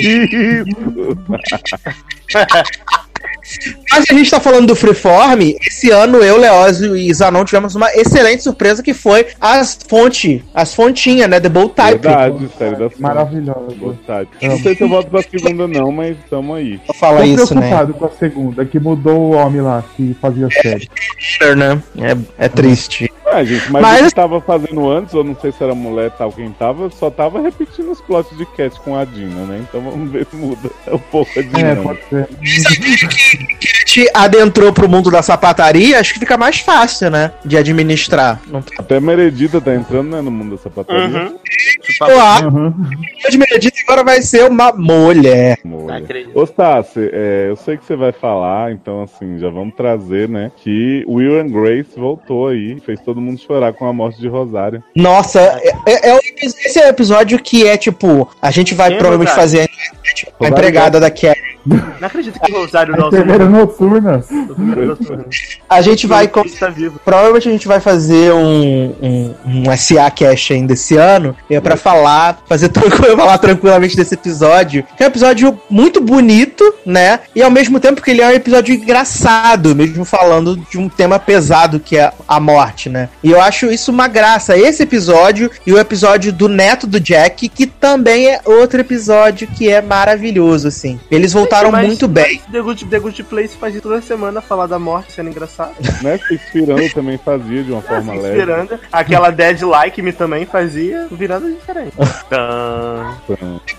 Mas 3.91 4.05
a 4.09 4.13
gente 4.13 4.29
tá 4.29 4.39
falando 4.39 4.67
do 4.67 4.75
Freeform, 4.75 5.55
esse 5.65 5.89
ano 5.89 6.19
eu, 6.19 6.37
Leózio 6.37 6.95
e 6.95 7.11
Zanon 7.13 7.43
tivemos 7.43 7.73
uma 7.75 7.91
excelente 7.93 8.43
surpresa 8.43 8.83
que 8.83 8.93
foi 8.93 9.27
as 9.41 9.79
fontes, 9.87 10.41
as 10.53 10.73
fontinhas, 10.73 11.27
né? 11.29 11.39
The 11.39 11.49
Bold 11.49 11.73
Type. 11.73 11.99
Verdade, 11.99 12.49
série 12.57 12.75
da 12.75 12.89
Maravilhosa. 12.99 13.75
Não 14.41 14.59
sei 14.59 14.75
se 14.75 14.81
eu 14.81 14.89
volto 14.89 15.09
pra 15.09 15.21
segunda 15.23 15.67
não, 15.67 15.91
mas 15.91 16.15
tamo 16.29 16.53
aí. 16.53 16.79
Vou 16.85 16.95
falar 16.95 17.21
Tô 17.21 17.25
isso, 17.25 17.55
né? 17.55 17.61
preocupado 17.61 17.93
com 17.93 18.05
a 18.05 18.11
segunda, 18.11 18.65
que 18.65 18.79
mudou 18.79 19.19
o 19.19 19.31
homem 19.31 19.61
lá 19.61 19.83
que 19.95 20.15
fazia 20.21 20.47
a 20.47 20.51
série. 20.51 20.89
né? 21.57 21.81
É, 21.97 22.45
é 22.45 22.49
triste. 22.49 23.11
Ah, 23.31 23.43
gente, 23.43 23.71
mas, 23.71 23.81
Mas- 23.81 24.01
o 24.01 24.09
que 24.09 24.15
tava 24.15 24.41
fazendo 24.41 24.89
antes, 24.89 25.13
eu 25.13 25.23
não 25.23 25.35
sei 25.35 25.51
se 25.51 25.63
era 25.63 25.75
mulher 25.75 26.09
tal 26.11 26.31
quem 26.31 26.51
tava, 26.51 26.89
só 26.89 27.09
tava 27.11 27.41
repetindo 27.41 27.91
os 27.91 28.01
plots 28.01 28.35
de 28.37 28.45
Cat 28.45 28.79
com 28.81 28.95
a 28.95 29.05
Dina, 29.05 29.45
né? 29.45 29.63
Então 29.67 29.81
vamos 29.81 30.11
ver 30.11 30.25
se 30.25 30.35
muda 30.35 30.69
um 30.91 30.97
pouco 30.97 31.31
a 31.37 31.39
É, 31.39 31.43
dinâmica. 31.43 31.81
pode 31.83 31.99
ser. 32.09 32.27
Cat 33.89 34.09
adentrou 34.13 34.71
pro 34.71 34.87
mundo 34.87 35.09
da 35.09 35.21
sapataria, 35.21 35.99
acho 35.99 36.13
que 36.13 36.19
fica 36.19 36.37
mais 36.37 36.59
fácil, 36.59 37.09
né? 37.09 37.31
De 37.43 37.57
administrar. 37.57 38.39
Não 38.47 38.61
tem 38.61 38.77
Até 38.77 38.99
Meredita 38.99 39.59
tá 39.59 39.73
entrando, 39.73 40.09
né, 40.11 40.21
no 40.21 40.29
mundo 40.31 40.55
da 40.55 40.61
sapataria. 40.61 41.05
Uhum. 41.07 41.39
a 42.11 42.39
Uhum. 42.47 42.73
de 43.29 43.37
Meredith 43.37 43.73
agora 43.87 44.03
vai 44.03 44.21
ser 44.21 44.45
uma 44.49 44.71
mulher. 44.71 45.57
Molha. 45.63 45.97
acredito. 45.97 46.37
Ô, 46.39 46.45
Tassi, 46.45 47.09
é, 47.11 47.47
eu 47.49 47.55
sei 47.55 47.77
que 47.77 47.85
você 47.85 47.95
vai 47.95 48.11
falar, 48.11 48.71
então 48.71 49.01
assim, 49.03 49.39
já 49.39 49.49
vamos 49.49 49.73
trazer, 49.75 50.29
né, 50.29 50.51
que 50.57 51.03
Will 51.07 51.39
and 51.39 51.49
Grace 51.49 51.89
voltou 51.97 52.47
aí, 52.49 52.79
fez 52.85 52.99
todo 53.01 53.19
mundo 53.19 53.39
chorar 53.39 53.73
com 53.73 53.87
a 53.87 53.93
morte 53.93 54.19
de 54.19 54.27
Rosário. 54.27 54.83
Nossa, 54.95 55.39
é, 55.39 55.73
é- 55.87 56.11
é 56.11 56.19
esse 56.43 56.79
é 56.79 56.85
o 56.85 56.89
episódio 56.89 57.39
que 57.39 57.67
é 57.67 57.75
tipo, 57.77 58.29
a 58.41 58.51
gente 58.51 58.73
vai 58.75 58.89
Quem 58.89 58.97
é 58.97 58.99
provavelmente 58.99 59.29
Rosário? 59.29 59.49
fazer 59.49 59.69
a, 60.41 60.45
a 60.45 60.49
empregada 60.49 60.99
da 60.99 61.09
Carrie. 61.09 61.49
Não 61.65 62.07
acredito 62.07 62.39
que 62.39 62.51
o 62.51 62.57
Rosário 62.61 62.95
Dawson 62.95 63.17
Noturna. 63.79 64.23
A 65.69 65.81
gente 65.81 66.05
vai. 66.05 66.27
com... 66.27 66.43
tá 66.43 66.69
vivo. 66.69 66.99
Provavelmente 67.03 67.47
a 67.47 67.51
gente 67.51 67.67
vai 67.67 67.79
fazer 67.79 68.33
um, 68.33 68.95
um, 69.01 69.35
um 69.45 69.77
SA 69.77 70.11
Cash 70.11 70.51
ainda 70.51 70.73
esse 70.73 70.97
ano. 70.97 71.35
É 71.49 71.59
pra 71.59 71.77
falar, 71.77 72.39
fazer 72.47 72.71
falar 73.15 73.37
tranquilamente 73.37 73.95
desse 73.95 74.13
episódio. 74.13 74.85
Que 74.97 75.03
é 75.03 75.05
um 75.05 75.09
episódio 75.09 75.59
muito 75.69 76.01
bonito, 76.01 76.73
né? 76.85 77.21
E 77.35 77.41
ao 77.41 77.51
mesmo 77.51 77.79
tempo 77.79 78.01
que 78.01 78.11
ele 78.11 78.21
é 78.21 78.27
um 78.27 78.31
episódio 78.31 78.73
engraçado, 78.73 79.75
mesmo 79.75 80.03
falando 80.03 80.57
de 80.57 80.77
um 80.77 80.89
tema 80.89 81.19
pesado 81.19 81.79
que 81.79 81.97
é 81.97 82.11
a 82.27 82.39
morte, 82.39 82.89
né? 82.89 83.09
E 83.23 83.31
eu 83.31 83.41
acho 83.41 83.67
isso 83.67 83.91
uma 83.91 84.07
graça. 84.07 84.57
Esse 84.57 84.83
episódio 84.83 85.49
e 85.65 85.73
o 85.73 85.79
episódio 85.79 86.33
do 86.33 86.47
neto 86.47 86.85
do 86.85 86.99
Jack, 86.99 87.47
que 87.49 87.65
também 87.65 88.27
é 88.27 88.41
outro 88.45 88.81
episódio 88.81 89.47
que 89.47 89.69
é 89.69 89.81
maravilhoso, 89.81 90.67
assim. 90.67 90.99
Eles 91.09 91.33
voltaram 91.33 91.71
Mas- 91.71 91.87
muito 91.87 92.07
bem. 92.07 92.41
The 92.51 92.61
Good, 92.61 92.85
The 92.85 92.99
Good 92.99 93.23
Place 93.23 93.55
faz 93.57 93.68
isso 93.69 93.81
toda 93.81 94.01
semana, 94.01 94.41
falar 94.41 94.67
da 94.67 94.77
morte 94.79 95.11
sendo 95.13 95.29
engraçado. 95.29 95.73
Né? 96.01 96.19
Inspirando 96.31 96.89
também 96.93 97.17
fazia 97.17 97.63
de 97.63 97.71
uma 97.71 97.81
forma 97.81 98.13
leve. 98.13 98.27
Inspirando. 98.29 98.79
Aquela 98.91 99.29
Dead 99.31 99.61
Like 99.61 100.01
Me 100.01 100.11
também 100.11 100.45
fazia 100.45 101.07
virando 101.11 101.49
diferente. 101.53 101.93
Tã. 102.29 103.15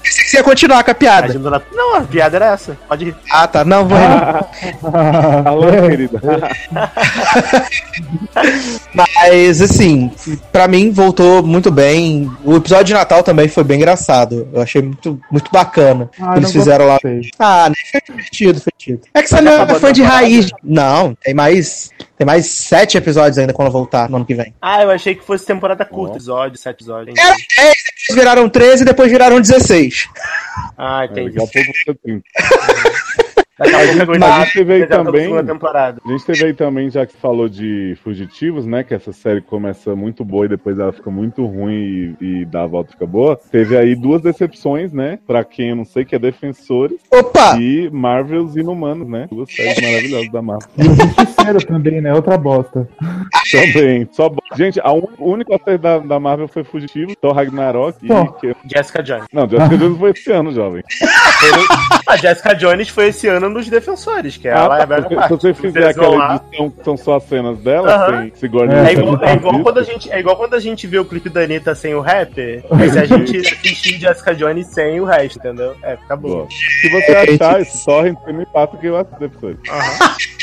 Você 0.05 0.37
ia 0.37 0.43
continuar 0.45 0.85
com 0.85 0.91
a 0.91 0.95
piada. 0.95 1.35
Na- 1.39 1.61
Não, 1.73 1.97
a 1.97 2.01
piada 2.03 2.37
era 2.37 2.47
essa. 2.53 2.77
Pode 2.89 3.07
rir. 3.07 3.17
Ah, 3.31 3.47
tá. 3.49 3.65
Não, 3.65 3.87
vou 3.89 3.99
Alô, 5.47 5.71
querida. 5.89 6.21
Mas, 8.95 9.61
assim, 9.61 10.11
pra 10.53 10.67
mim 10.69 10.91
voltou 10.93 11.43
muito 11.43 11.71
bem. 11.71 12.31
O 12.45 12.57
episódio 12.57 12.87
de 12.87 12.95
Natal 12.95 13.23
também 13.23 13.49
foi 13.49 13.65
bem 13.65 13.77
engraçado. 13.79 14.49
Eu 14.53 14.61
achei 14.63 14.83
muito, 14.83 15.21
muito 15.31 15.51
bacana. 15.51 16.11
Ah, 16.21 16.37
Eles 16.37 16.53
fizeram 16.53 16.87
lá. 16.87 16.99
Ah, 17.39 17.69
né? 17.69 17.75
Foi 17.91 18.01
divertido, 18.07 18.61
foi 18.61 18.73
divertido. 18.79 19.09
É 19.15 19.23
que 19.23 19.29
você 19.29 19.41
fã 19.81 19.93
de 19.93 20.03
raiz. 20.03 20.51
Não, 20.63 21.15
tem 21.15 21.35
mais. 21.35 21.91
Tem 22.17 22.27
mais 22.27 22.47
sete 22.47 22.99
episódios 22.99 23.39
ainda 23.39 23.53
quando 23.55 23.71
voltar 23.71 24.09
no 24.11 24.17
ano 24.17 24.27
que 24.27 24.35
vem. 24.35 24.55
Ah, 24.61 24.83
eu 24.83 24.91
achei 24.91 25.15
que 25.15 25.25
fosse 25.25 25.47
temporada 25.47 25.87
curta, 25.87 26.13
oh. 26.13 26.17
episódio, 26.17 26.59
sete 26.59 26.77
episódios. 26.77 27.19
Era 27.19 27.35
10, 27.57 27.75
viraram 28.13 28.49
13 28.49 28.83
e 28.83 28.85
depois 28.85 29.11
viraram 29.11 29.41
16. 29.41 30.07
Ah, 30.77 31.07
entendi. 31.07 31.37
Daqui 31.37 31.59
a 31.59 31.65
pouco 31.95 32.23
Tá 33.71 33.79
a 33.79 34.45
gente, 34.45 34.53
teve 36.27 36.45
aí 36.45 36.55
também. 36.55 36.91
Já 36.91 37.05
que 37.05 37.15
falou 37.17 37.49
de 37.49 37.97
Fugitivos, 38.03 38.65
né? 38.67 38.83
Que 38.83 38.95
essa 38.95 39.13
série 39.13 39.43
começa 39.43 39.95
muito 39.95 40.25
boa 40.25 40.47
e 40.47 40.49
depois 40.49 40.79
ela 40.79 40.93
fica 40.93 41.11
muito 41.11 41.45
ruim 41.45 42.17
e, 42.21 42.25
e 42.25 42.45
dá 42.47 42.63
a 42.63 42.67
volta 42.67 42.93
fica 42.93 43.07
boa. 43.07 43.39
Teve 43.51 43.77
aí 43.77 43.95
duas 43.95 44.23
decepções, 44.23 44.93
né? 44.93 45.19
Pra 45.27 45.45
quem 45.45 45.71
eu 45.71 45.77
não 45.77 45.85
sei, 45.85 46.05
que 46.05 46.15
é 46.15 46.19
Defensores. 46.19 46.99
Opa! 47.11 47.59
E 47.61 47.91
Marvels 47.91 48.57
Inumanos, 48.57 49.09
né? 49.09 49.27
Duas 49.31 49.53
séries 49.53 49.81
maravilhosas 49.83 50.33
da 50.33 50.43
Marvel. 50.43 50.69
Sério 51.43 51.67
também, 51.67 52.01
né? 52.01 52.15
Outra 52.15 52.39
bosta. 52.39 52.89
Também, 53.51 54.09
só. 54.13 54.31
Gente, 54.57 54.81
a 54.81 54.93
única 55.19 55.59
série 55.65 55.79
da, 55.79 55.99
da 55.99 56.19
Marvel 56.19 56.49
foi 56.49 56.65
fugitivo 56.65 57.15
Thor 57.17 57.35
Ragnarok 57.35 58.07
Pô. 58.07 58.23
e. 58.23 58.41
Que... 58.41 58.57
Jessica 58.67 59.03
Jones. 59.03 59.27
Não, 59.33 59.49
Jessica 59.49 59.77
Jones 59.77 59.99
foi 59.99 60.11
esse 60.11 60.33
ano, 60.33 60.53
jovem. 60.53 60.83
a 62.07 62.17
Jessica 62.17 62.55
Jones 62.55 62.89
foi 62.89 63.09
esse 63.09 63.29
ano 63.29 63.50
nos 63.51 63.69
Defensores, 63.69 64.37
que 64.37 64.49
ela 64.49 64.79
é 64.79 64.83
a 64.83 64.87
tá. 64.87 65.01
melhor 65.01 65.29
se, 65.29 65.35
você 65.35 65.55
fizer 65.55 65.89
aquela 65.89 66.17
lá. 66.17 66.37
edição 66.37 66.71
que 66.71 66.85
são 66.85 66.97
só 66.97 67.17
as 67.17 67.25
cenas 67.25 67.59
dela, 67.59 67.93
Aham. 67.95 68.23
tem 68.23 68.33
Sigourney 68.37 68.75
É 68.75 68.81
Weaver 68.81 68.99
igual, 68.99 69.17
no 69.17 69.25
é, 69.25 69.35
igual 69.35 69.61
quando 69.61 69.79
a 69.79 69.83
gente, 69.83 70.11
é 70.13 70.21
igual 70.21 70.37
quando 70.37 70.55
a 70.55 70.61
gente 70.61 70.87
vê 70.87 70.99
o 70.99 71.05
clipe 71.05 71.29
da 71.29 71.41
Anitta 71.41 71.75
sem 71.75 71.95
o 71.95 72.01
rapper, 72.01 72.65
e 72.85 72.91
se 72.91 72.99
a 72.99 73.05
gente 73.05 73.37
assistir 73.37 73.99
Jessica 73.99 74.35
Jones 74.35 74.67
sem 74.69 75.01
o 75.01 75.05
resto, 75.05 75.39
entendeu? 75.39 75.75
É, 75.83 75.97
fica 75.97 76.17
bom. 76.17 76.29
Boa. 76.29 76.49
Se 76.81 76.89
você 76.89 77.13
achar 77.13 77.61
esse 77.61 77.85
torrent, 77.85 78.17
você 78.25 78.33
me 78.33 78.47
passa 78.47 78.77
que 78.77 78.87
eu 78.87 78.97
assisto 78.97 79.21
depois. 79.21 79.57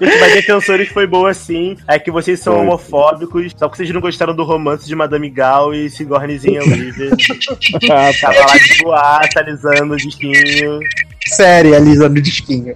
Gente, 0.00 0.20
mas 0.20 0.32
Defensores 0.32 0.88
foi 0.90 1.06
boa 1.06 1.34
sim. 1.34 1.76
É 1.88 1.98
que 1.98 2.10
vocês 2.10 2.38
são 2.38 2.60
homofóbicos, 2.60 3.52
só 3.56 3.68
que 3.68 3.76
vocês 3.76 3.90
não 3.90 4.00
gostaram 4.00 4.34
do 4.34 4.44
romance 4.44 4.86
de 4.86 4.94
Madame 4.94 5.28
Gal 5.28 5.74
e 5.74 5.90
Sigourneyzinha 5.90 6.60
Weaver. 6.60 7.10
Ah, 7.90 8.10
Tava 8.20 8.34
tá. 8.34 8.46
lá 8.46 8.56
de 8.56 8.78
boata, 8.82 9.40
alisando 9.40 9.94
o 9.94 9.96
disquinho. 9.96 10.80
Série, 11.28 11.74
Alisa 11.74 12.08
no 12.08 12.20
disquinho. 12.20 12.74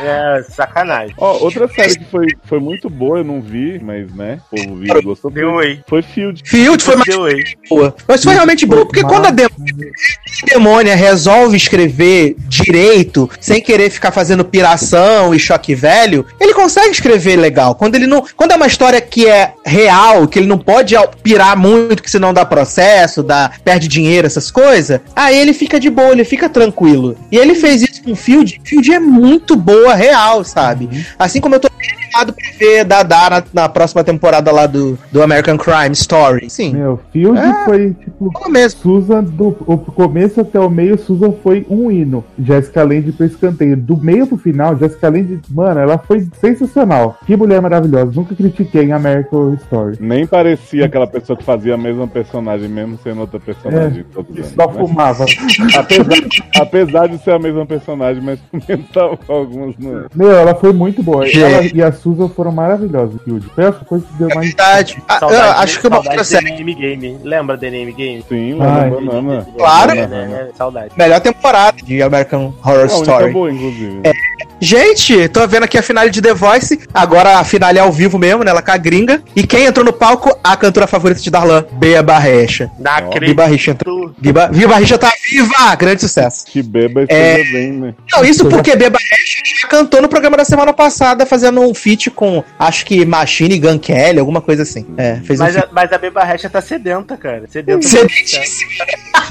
É, 0.00 0.44
sacanagem. 0.50 1.14
Ó, 1.18 1.38
outra 1.44 1.66
série 1.68 1.96
que 1.98 2.04
foi, 2.04 2.26
foi 2.44 2.60
muito 2.60 2.88
boa, 2.90 3.18
eu 3.18 3.24
não 3.24 3.40
vi, 3.40 3.80
mas 3.82 4.12
né, 4.14 4.38
o 4.52 4.56
povo 4.56 4.76
viu 4.76 4.96
e 4.98 5.02
gostou. 5.02 5.30
Deu 5.30 5.50
oi. 5.54 5.80
Foi 5.88 6.02
Field. 6.02 6.42
Field 6.44 6.82
foi 6.82 6.96
mais 6.96 7.06
Deu 7.08 7.20
oi. 7.22 7.42
boa. 7.68 7.94
Mas 8.06 8.22
foi 8.22 8.34
realmente 8.34 8.66
boa, 8.66 8.84
porque 8.84 9.02
quando 9.02 9.26
a 9.26 9.30
Dem- 9.30 9.46
a 9.46 10.46
demônia 10.54 10.94
resolve 10.94 11.56
escrever 11.56 12.36
direito, 12.48 13.28
sem 13.40 13.60
querer 13.60 13.90
ficar 13.90 14.10
fazendo 14.12 14.44
piração 14.44 15.34
e 15.34 15.38
choque 15.38 15.74
velho, 15.74 16.24
ele 16.40 16.54
consegue 16.54 16.90
escrever 16.90 17.36
legal. 17.36 17.74
Quando 17.74 17.94
ele 17.94 18.06
não. 18.06 18.24
Quando 18.36 18.52
é 18.52 18.56
uma 18.56 18.66
história 18.66 19.00
que 19.00 19.26
é 19.26 19.52
real, 19.64 20.26
que 20.28 20.38
ele 20.38 20.46
não 20.46 20.58
pode 20.58 20.94
pirar 21.22 21.56
muito, 21.56 22.02
que 22.02 22.10
senão 22.10 22.32
dá 22.32 22.44
processo, 22.44 23.22
dá, 23.22 23.50
perde 23.64 23.88
dinheiro, 23.88 24.26
essas 24.26 24.50
coisas, 24.50 25.00
aí 25.14 25.36
ele 25.36 25.52
fica 25.52 25.80
de 25.80 25.90
boa, 25.90 26.12
ele 26.12 26.24
fica 26.24 26.48
tranquilo. 26.48 27.16
E 27.32 27.36
ele 27.36 27.54
fez 27.56 27.82
isso 27.82 28.02
com 28.02 28.14
Field. 28.14 28.60
Field 28.64 28.92
é 28.92 28.98
muito 28.98 29.56
boa, 29.56 29.94
real, 29.94 30.44
sabe? 30.44 30.88
Assim 31.18 31.40
como 31.40 31.54
eu 31.54 31.60
tô 31.60 31.68
bem 31.78 31.88
animado 31.92 32.32
pra 32.32 32.50
ver 32.58 32.84
Dada 32.84 33.30
na, 33.30 33.44
na 33.52 33.68
próxima 33.68 34.02
temporada 34.04 34.50
lá 34.52 34.66
do, 34.66 34.98
do 35.10 35.22
American 35.22 35.56
Crime 35.58 35.92
Story. 35.92 36.48
Sim. 36.50 36.74
Meu, 36.74 37.00
Field 37.12 37.38
É. 37.38 37.64
foi 37.64 37.94
tipo. 37.94 38.50
mesmo. 38.50 38.80
Susan, 38.80 39.22
do 39.24 39.56
o 39.66 39.78
começo 39.78 40.40
até 40.40 40.58
o 40.60 40.70
meio, 40.70 40.98
Susan 40.98 41.32
foi 41.42 41.66
um 41.68 41.90
hino. 41.90 42.24
Jessica 42.38 42.82
Lange 42.82 43.12
pro 43.12 43.26
escanteio. 43.26 43.76
Do 43.76 43.96
meio 43.96 44.26
pro 44.26 44.36
final, 44.36 44.76
Jessica 44.78 45.08
Lange, 45.08 45.40
mano, 45.50 45.80
ela 45.80 45.98
foi 45.98 46.26
sensacional. 46.40 47.18
Que 47.26 47.36
mulher 47.36 47.60
maravilhosa. 47.60 48.12
Nunca 48.14 48.34
critiquei 48.34 48.84
em 48.84 48.92
American 48.92 49.54
Story. 49.54 49.96
Nem 50.00 50.26
parecia 50.26 50.86
aquela 50.86 51.06
pessoa 51.06 51.36
que 51.36 51.44
fazia 51.44 51.74
a 51.74 51.78
mesma 51.78 52.06
personagem, 52.06 52.68
mesmo 52.68 52.98
sendo 53.02 53.20
outra 53.20 53.40
personagem. 53.40 54.00
É, 54.00 54.14
todos 54.14 54.30
os 54.30 54.38
anos, 54.38 54.52
Só 54.54 54.66
né? 54.66 54.78
fumava. 54.78 55.24
apesar, 55.76 56.18
apesar 56.60 57.08
de 57.08 57.18
ser 57.18 57.30
a 57.32 57.38
mesma 57.46 57.66
personagem, 57.66 58.22
mas 58.22 58.38
também 58.50 58.82
tava 58.92 59.16
com 59.16 59.32
alguns. 59.32 59.76
No... 59.78 60.06
Meu, 60.14 60.32
ela 60.32 60.54
foi 60.54 60.72
muito 60.72 61.02
boa. 61.02 61.26
Gente. 61.26 61.42
Ela 61.42 61.64
e 61.74 61.82
a 61.82 61.92
Susan 61.92 62.28
foram 62.28 62.52
maravilhosas, 62.52 63.20
Field. 63.22 63.46
Foi 63.54 63.66
a 63.66 63.72
coisa 63.72 64.04
que 64.06 64.14
deu 64.14 64.28
mais. 64.34 64.48
Verdade. 64.48 65.02
Ah, 65.08 65.14
eu 65.14 65.20
Saudade, 65.20 65.62
acho 65.62 65.80
que 65.80 65.86
uma 65.86 65.96
saudade 65.96 66.16
outra 66.18 66.24
série. 66.24 66.50
DNM 66.52 66.74
Game. 66.74 67.18
Lembra 67.22 67.56
do 67.56 67.60
DNM 67.60 67.92
Game? 67.92 68.24
Sim, 68.28 68.58
Ai. 68.60 68.90
Banana. 68.90 69.46
Claro. 69.56 69.92
É, 69.92 70.02
é, 70.02 70.50
saudade. 70.54 70.92
Melhor 70.96 71.20
temporada 71.20 71.76
de 71.82 72.02
American 72.02 72.52
Horror 72.64 72.80
única 72.80 72.94
Story. 72.94 73.32
boa, 73.32 73.50
inclusive. 73.50 74.00
Gente, 74.58 75.28
tô 75.28 75.46
vendo 75.46 75.64
aqui 75.64 75.76
a 75.76 75.82
finale 75.82 76.10
de 76.10 76.22
The 76.22 76.32
Voice. 76.32 76.80
Agora 76.92 77.38
a 77.38 77.44
finale 77.44 77.78
é 77.78 77.82
ao 77.82 77.92
vivo 77.92 78.18
mesmo, 78.18 78.42
né? 78.42 78.50
Ela 78.50 78.62
com 78.62 78.70
a 78.70 78.76
gringa. 78.76 79.22
E 79.34 79.46
quem 79.46 79.66
entrou 79.66 79.84
no 79.84 79.92
palco? 79.92 80.36
A 80.42 80.56
cantora 80.56 80.86
favorita 80.86 81.20
de 81.20 81.30
Darlan, 81.30 81.64
Bea 81.72 82.02
Barrecha. 82.02 82.70
Não 82.78 82.84
Bia 82.84 83.06
acredito. 83.06 83.36
Barricha 83.36 83.70
entrou. 83.72 84.14
Bia, 84.18 84.32
Bia 84.48 84.66
Barricha 84.68 84.96
tá 84.98 85.12
viva! 85.30 85.74
Grande 85.76 86.00
sucesso. 86.00 86.46
Que 86.46 86.62
beba 86.62 87.02
e 87.02 87.06
É. 87.08 87.36
bem, 87.44 87.72
né? 87.72 87.94
Não, 88.12 88.24
isso 88.24 88.46
porque 88.46 88.74
Bia 88.74 88.88
Barrecha 88.88 89.42
já 89.60 89.68
cantou 89.68 90.00
no 90.00 90.08
programa 90.08 90.36
da 90.38 90.44
semana 90.44 90.72
passada, 90.72 91.26
fazendo 91.26 91.60
um 91.60 91.74
feat 91.74 92.10
com, 92.10 92.42
acho 92.58 92.86
que 92.86 93.04
Machine 93.04 93.58
Gun 93.58 93.78
Kelly, 93.78 94.18
alguma 94.20 94.40
coisa 94.40 94.62
assim. 94.62 94.86
É, 94.96 95.16
fez 95.24 95.38
um 95.38 95.42
Mas, 95.44 95.54
feat. 95.54 95.66
a, 95.66 95.68
mas 95.72 95.92
a 95.92 95.98
Beba 95.98 96.24
Recha 96.24 96.48
tá 96.48 96.62
sedenta, 96.62 97.16
cara. 97.16 97.44
Sedenta. 97.50 97.86
Sedentíssima. 97.86 98.70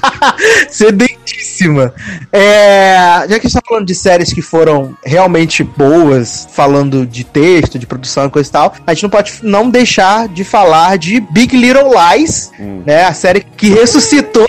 Sedentíssima. 0.70 1.94
É, 2.32 2.96
já 3.30 3.40
que 3.40 3.48
a 3.48 3.50
gente 3.50 3.54
tá 3.54 3.62
falando 3.68 3.86
de 3.88 3.96
séries 3.96 4.32
que 4.34 4.42
foram 4.42 4.96
realmente 5.04 5.25
boas, 5.64 6.48
falando 6.52 7.06
de 7.06 7.24
texto, 7.24 7.78
de 7.80 7.86
produção 7.86 8.26
e 8.26 8.30
coisa 8.30 8.50
e 8.50 8.52
tal, 8.52 8.74
a 8.86 8.94
gente 8.94 9.04
não 9.04 9.10
pode 9.10 9.34
não 9.44 9.70
deixar 9.70 10.28
de 10.28 10.44
falar 10.44 10.98
de 10.98 11.20
Big 11.20 11.56
Little 11.56 11.92
Lies, 11.92 12.52
né? 12.86 13.06
A 13.06 13.14
série 13.14 13.42
que 13.42 13.70
ressuscitou 13.70 14.48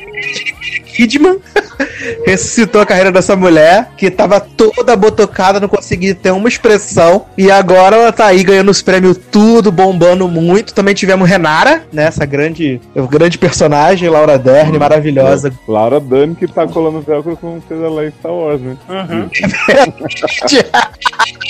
Kidman 0.96 1.38
ressuscitou 2.26 2.80
a 2.80 2.86
carreira 2.86 3.12
dessa 3.12 3.36
mulher 3.36 3.90
que 3.96 4.10
tava 4.10 4.40
toda 4.40 4.96
botocada, 4.96 5.60
não 5.60 5.68
conseguia 5.68 6.14
ter 6.14 6.30
uma 6.30 6.48
expressão 6.48 7.26
e 7.36 7.50
agora 7.50 7.96
ela 7.96 8.12
tá 8.12 8.26
aí 8.26 8.42
ganhando 8.42 8.70
os 8.70 8.82
prêmios 8.82 9.18
tudo, 9.30 9.70
bombando 9.70 10.26
muito. 10.28 10.72
Também 10.74 10.94
tivemos 10.94 11.28
Renara, 11.28 11.84
né? 11.92 12.04
Essa 12.04 12.24
grande, 12.24 12.80
grande 13.10 13.36
personagem, 13.36 14.08
Laura 14.08 14.38
Dern, 14.38 14.78
maravilhosa. 14.78 15.52
Laura 15.68 16.00
Dani 16.00 16.34
que 16.34 16.46
tá 16.46 16.66
colando 16.66 17.00
velcro 17.00 17.36
com 17.36 17.60
fez 17.60 17.80
ela 17.80 18.06
em 18.06 18.10
Star 18.10 18.32
Wars, 18.32 18.60
né? 18.60 18.76
Uhum. 18.88 19.28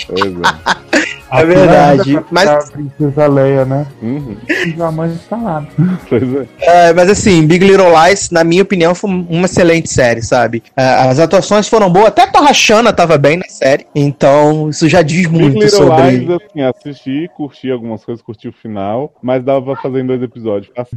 Pois 0.09 0.37
é. 0.37 1.07
É 1.33 1.45
verdade. 1.45 2.21
Mas, 2.31 2.49
A 2.49 2.59
Princesa 2.59 3.27
Leia, 3.27 3.65
né? 3.65 3.87
Uhum. 4.01 4.37
E 4.49 4.81
a 4.81 4.91
mãe 4.91 5.13
escalada. 5.13 5.67
Pois 6.09 6.23
é. 6.23 6.47
é, 6.61 6.93
mas 6.93 7.11
assim, 7.11 7.47
Big 7.47 7.67
Little 7.67 7.89
Lies, 7.91 8.31
na 8.31 8.45
minha 8.45 8.56
opinião, 8.63 8.95
foi 8.95 9.11
uma 9.11 9.47
excelente 9.47 9.89
série, 9.89 10.23
sabe? 10.23 10.63
É, 10.77 10.83
as 10.83 11.19
atuações 11.19 11.69
foram 11.69 11.91
boas, 11.91 12.07
até 12.07 12.23
a 12.23 12.27
Torrachana 12.27 12.93
tava 12.93 13.19
bem 13.19 13.37
na 13.37 13.49
série, 13.49 13.87
então 13.95 14.71
isso 14.71 14.89
já 14.89 15.03
diz 15.03 15.27
Big 15.27 15.29
muito 15.29 15.59
Little 15.59 15.71
sobre. 15.71 16.11
Lies, 16.11 16.31
assim, 16.31 16.63
assisti, 16.63 17.31
curti 17.37 17.71
algumas 17.71 18.05
coisas, 18.05 18.23
curti 18.23 18.49
o 18.49 18.53
final, 18.53 19.13
mas 19.23 19.45
dava 19.45 19.63
pra 19.73 19.83
fazer 19.83 20.01
em 20.01 20.07
dois 20.07 20.23
episódios. 20.23 20.71
Assim. 20.77 20.97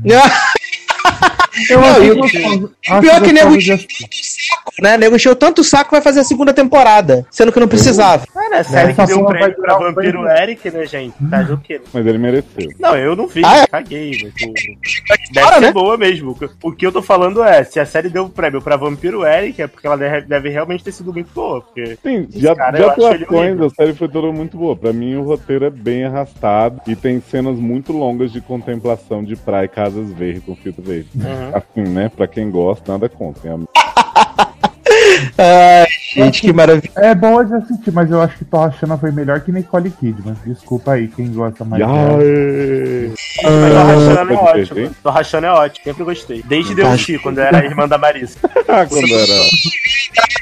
Eu 1.70 1.80
Não, 1.82 1.88
acho 1.90 2.04
e 2.04 2.12
o 2.12 2.16
gostoso. 2.18 2.72
Acho 2.88 3.02
pior 3.02 3.16
é 3.18 3.22
que 3.22 3.32
nego 3.34 3.56
encheu 3.56 3.78
tanto 3.78 4.14
saco, 4.14 4.74
né? 4.82 4.98
Nego 4.98 5.16
encheu 5.16 5.36
tanto 5.36 5.64
saco 5.64 5.86
que 5.86 5.92
vai 5.92 6.02
fazer 6.02 6.20
a 6.22 6.24
segunda 6.24 6.54
temporada, 6.54 7.26
sendo 7.32 7.52
que 7.52 7.60
não 7.60 7.68
precisava. 7.68 8.26
Cara, 8.34 8.60
a 8.60 8.64
série 8.64 8.94
que 8.94 9.06
deu 9.06 9.20
um 9.20 9.26
prêmio 9.26 9.56
pra 9.56 9.78
um 9.78 9.80
Vampiro. 9.94 10.28
Eric, 10.28 10.70
né, 10.72 10.86
gente? 10.86 11.14
Tá 11.30 11.42
do 11.42 11.58
quê? 11.58 11.82
Mas 11.94 12.06
ele 12.06 12.18
mereceu. 12.18 12.70
Não, 12.80 12.96
eu 12.96 13.16
não 13.16 13.28
vi, 13.28 13.42
Ah, 13.46 13.60
é? 13.60 13.68
caguei. 13.68 14.32
Mas, 15.10 15.20
deve 15.32 15.46
Para, 15.46 15.56
ser 15.56 15.62
né? 15.62 15.72
boa 15.72 15.98
mesmo. 15.98 16.38
O 16.64 16.72
que 16.72 16.86
eu 16.86 16.92
tô 16.92 17.02
falando 17.02 17.44
é, 17.44 17.64
se 17.64 17.80
a 17.80 17.86
série 17.86 18.10
deu 18.10 18.26
o 18.26 18.30
prêmio 18.30 18.62
pra 18.62 18.78
Vampiro 18.78 19.26
Eric, 19.26 19.62
é 19.62 19.68
porque 19.68 19.88
ela 19.88 19.98
deve, 19.98 20.22
deve 20.28 20.50
realmente 20.50 20.84
ter 20.84 20.92
sido 20.92 21.12
muito 21.14 21.30
boa. 21.34 21.62
Porque 21.62 21.98
Sim, 22.04 22.24
de, 22.26 22.56
cara, 22.56 22.78
de 22.78 22.84
eu 22.84 22.90
acho 22.92 23.02
ele 23.14 23.24
atuações, 23.24 23.62
a 23.62 23.70
série 23.70 23.94
foi 23.94 24.08
toda 24.08 24.32
muito 24.32 24.58
boa. 24.58 24.76
Pra 24.76 24.94
mim, 24.94 25.16
o 25.16 25.24
roteiro 25.24 25.66
é 25.66 25.70
bem 25.70 26.06
arrastado 26.06 26.82
e 26.88 26.96
tem 26.96 27.22
cenas 27.22 27.58
muito 27.58 27.92
longas 27.92 28.32
de 28.32 28.42
contemplação 28.42 29.24
de 29.24 29.36
praia 29.36 29.66
e 29.66 29.70
casas 29.70 30.12
verdes 30.14 30.44
com 30.44 30.56
filtro 30.56 30.82
verde. 30.84 31.10
Uhum. 31.16 31.49
Assim, 31.54 31.82
né? 31.82 32.10
Pra 32.10 32.28
quem 32.28 32.50
gosta, 32.50 32.92
nada 32.92 33.10
contra. 33.10 33.58
Ai, 35.38 35.88
gente, 36.14 36.42
que 36.42 36.54
maravilha. 36.54 36.92
É 36.96 37.16
boa 37.16 37.46
de 37.46 37.54
assistir, 37.56 37.92
mas 37.92 38.12
eu 38.12 38.22
acho 38.22 38.38
que 38.38 38.46
Torra 38.46 38.72
Chana 38.72 38.98
foi 38.98 39.12
melhor 39.12 39.40
que 39.42 39.52
Nicole 39.52 39.90
Kidman. 39.90 40.36
Desculpa 40.46 40.94
aí 40.94 41.08
quem 41.08 41.32
gosta 41.32 41.64
mais 41.64 41.86
dela. 41.86 42.20
Aê! 42.20 43.12
Mas 43.44 43.74
tô 43.74 43.80
rachando 43.80 44.34
é 44.34 44.36
ótimo. 44.36 44.96
rachando 45.06 45.46
é 45.46 45.52
ótimo, 45.52 45.84
sempre 45.84 46.04
gostei. 46.04 46.44
Desde 46.46 46.76
Deus 46.76 47.08
quando 47.22 47.40
era 47.40 47.60
a 47.60 47.66
irmã 47.66 47.88
da 47.88 47.98
Marisa. 47.98 48.38
Ah, 48.70 48.86
quando 48.86 49.12
era. 49.12 49.34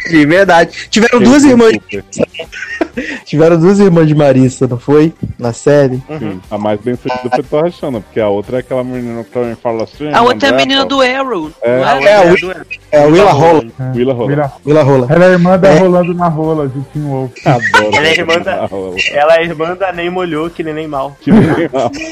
De 0.09 0.25
verdade. 0.25 0.87
Tiveram 0.89 1.21
duas 1.21 1.45
irmãs. 1.45 1.77
Tiveram 3.25 3.59
duas 3.59 3.79
irmãs 3.79 4.07
de 4.07 4.15
Marissa, 4.15 4.67
não 4.67 4.79
foi? 4.79 5.13
Na 5.37 5.53
série. 5.53 6.01
Sim, 6.19 6.41
a 6.49 6.57
mais 6.57 6.79
bem 6.81 6.95
sucedida 6.95 7.29
foi 7.29 7.43
Torra 7.43 7.69
Chana, 7.69 8.01
porque 8.01 8.19
a 8.19 8.27
outra 8.27 8.57
é 8.57 8.59
aquela 8.59 8.83
menina 8.83 9.23
que 9.23 9.31
também 9.31 9.55
fala 9.55 9.83
assim. 9.83 10.11
A 10.11 10.21
outra 10.21 10.49
é 10.49 10.51
a 10.51 10.55
menina 10.55 10.85
do 10.85 11.01
Arrow. 11.01 11.51
É. 11.61 11.69
É, 11.69 11.83
a 11.83 12.21
Willa, 12.23 12.65
é 12.91 13.03
a 13.03 13.05
Willa 13.05 13.31
Rola. 13.31 13.65
Willa 13.95 14.13
Rola. 14.13 14.53
Willa 14.65 14.83
Rola. 14.83 15.07
Ela 15.09 15.25
é 15.25 15.29
irmã 15.31 15.57
da 15.57 15.69
É. 15.69 15.79
Rolando 15.79 16.13
na 16.13 16.27
Rola, 16.27 16.67
de 16.67 16.81
Tim 16.91 17.03
Wolf. 17.07 17.31
Adoro. 17.45 17.95
Ela 17.95 18.07
é 18.07 18.11
irmã 18.17 18.39
da- 18.39 18.69
Ela 19.13 19.35
é 19.37 19.43
irmã 19.43 19.75
da 19.75 19.91
Nem 19.93 20.09
Molhou, 20.09 20.49
que 20.49 20.63
nem 20.63 20.73
nem 20.73 20.87
mal. 20.87 21.15
Que. 21.21 21.31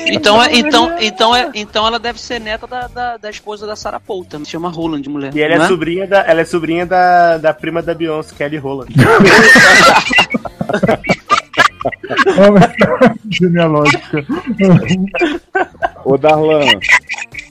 Então, 0.07 0.41
é- 0.41 0.55
então, 0.57 0.95
então, 0.99 1.35
é, 1.35 1.49
então 1.55 1.85
ela 1.87 1.99
deve 1.99 2.19
ser 2.21 2.39
neta 2.39 2.65
da, 2.67 2.87
da, 2.87 3.17
da 3.17 3.29
esposa 3.29 3.65
da 3.67 3.75
Sarah 3.75 3.99
Paulson. 3.99 4.45
Se 4.45 4.51
chama 4.51 4.69
Roland 4.69 5.01
de 5.01 5.09
mulher. 5.09 5.35
E 5.35 5.41
ela 5.41 5.55
é, 5.55 5.57
não 5.59 5.67
sobrinha 5.67 6.07
da, 6.07 6.19
ela 6.21 6.41
é 6.41 6.45
sobrinha 6.45 6.85
da, 6.85 7.37
da 7.37 7.53
prima 7.53 7.81
da 7.81 7.93
Beyoncé, 7.93 8.33
Kelly 8.37 8.57
Rowland. 8.57 8.93
Genealógica. 13.29 14.25
Ô, 16.05 16.17
Darlan. 16.17 16.61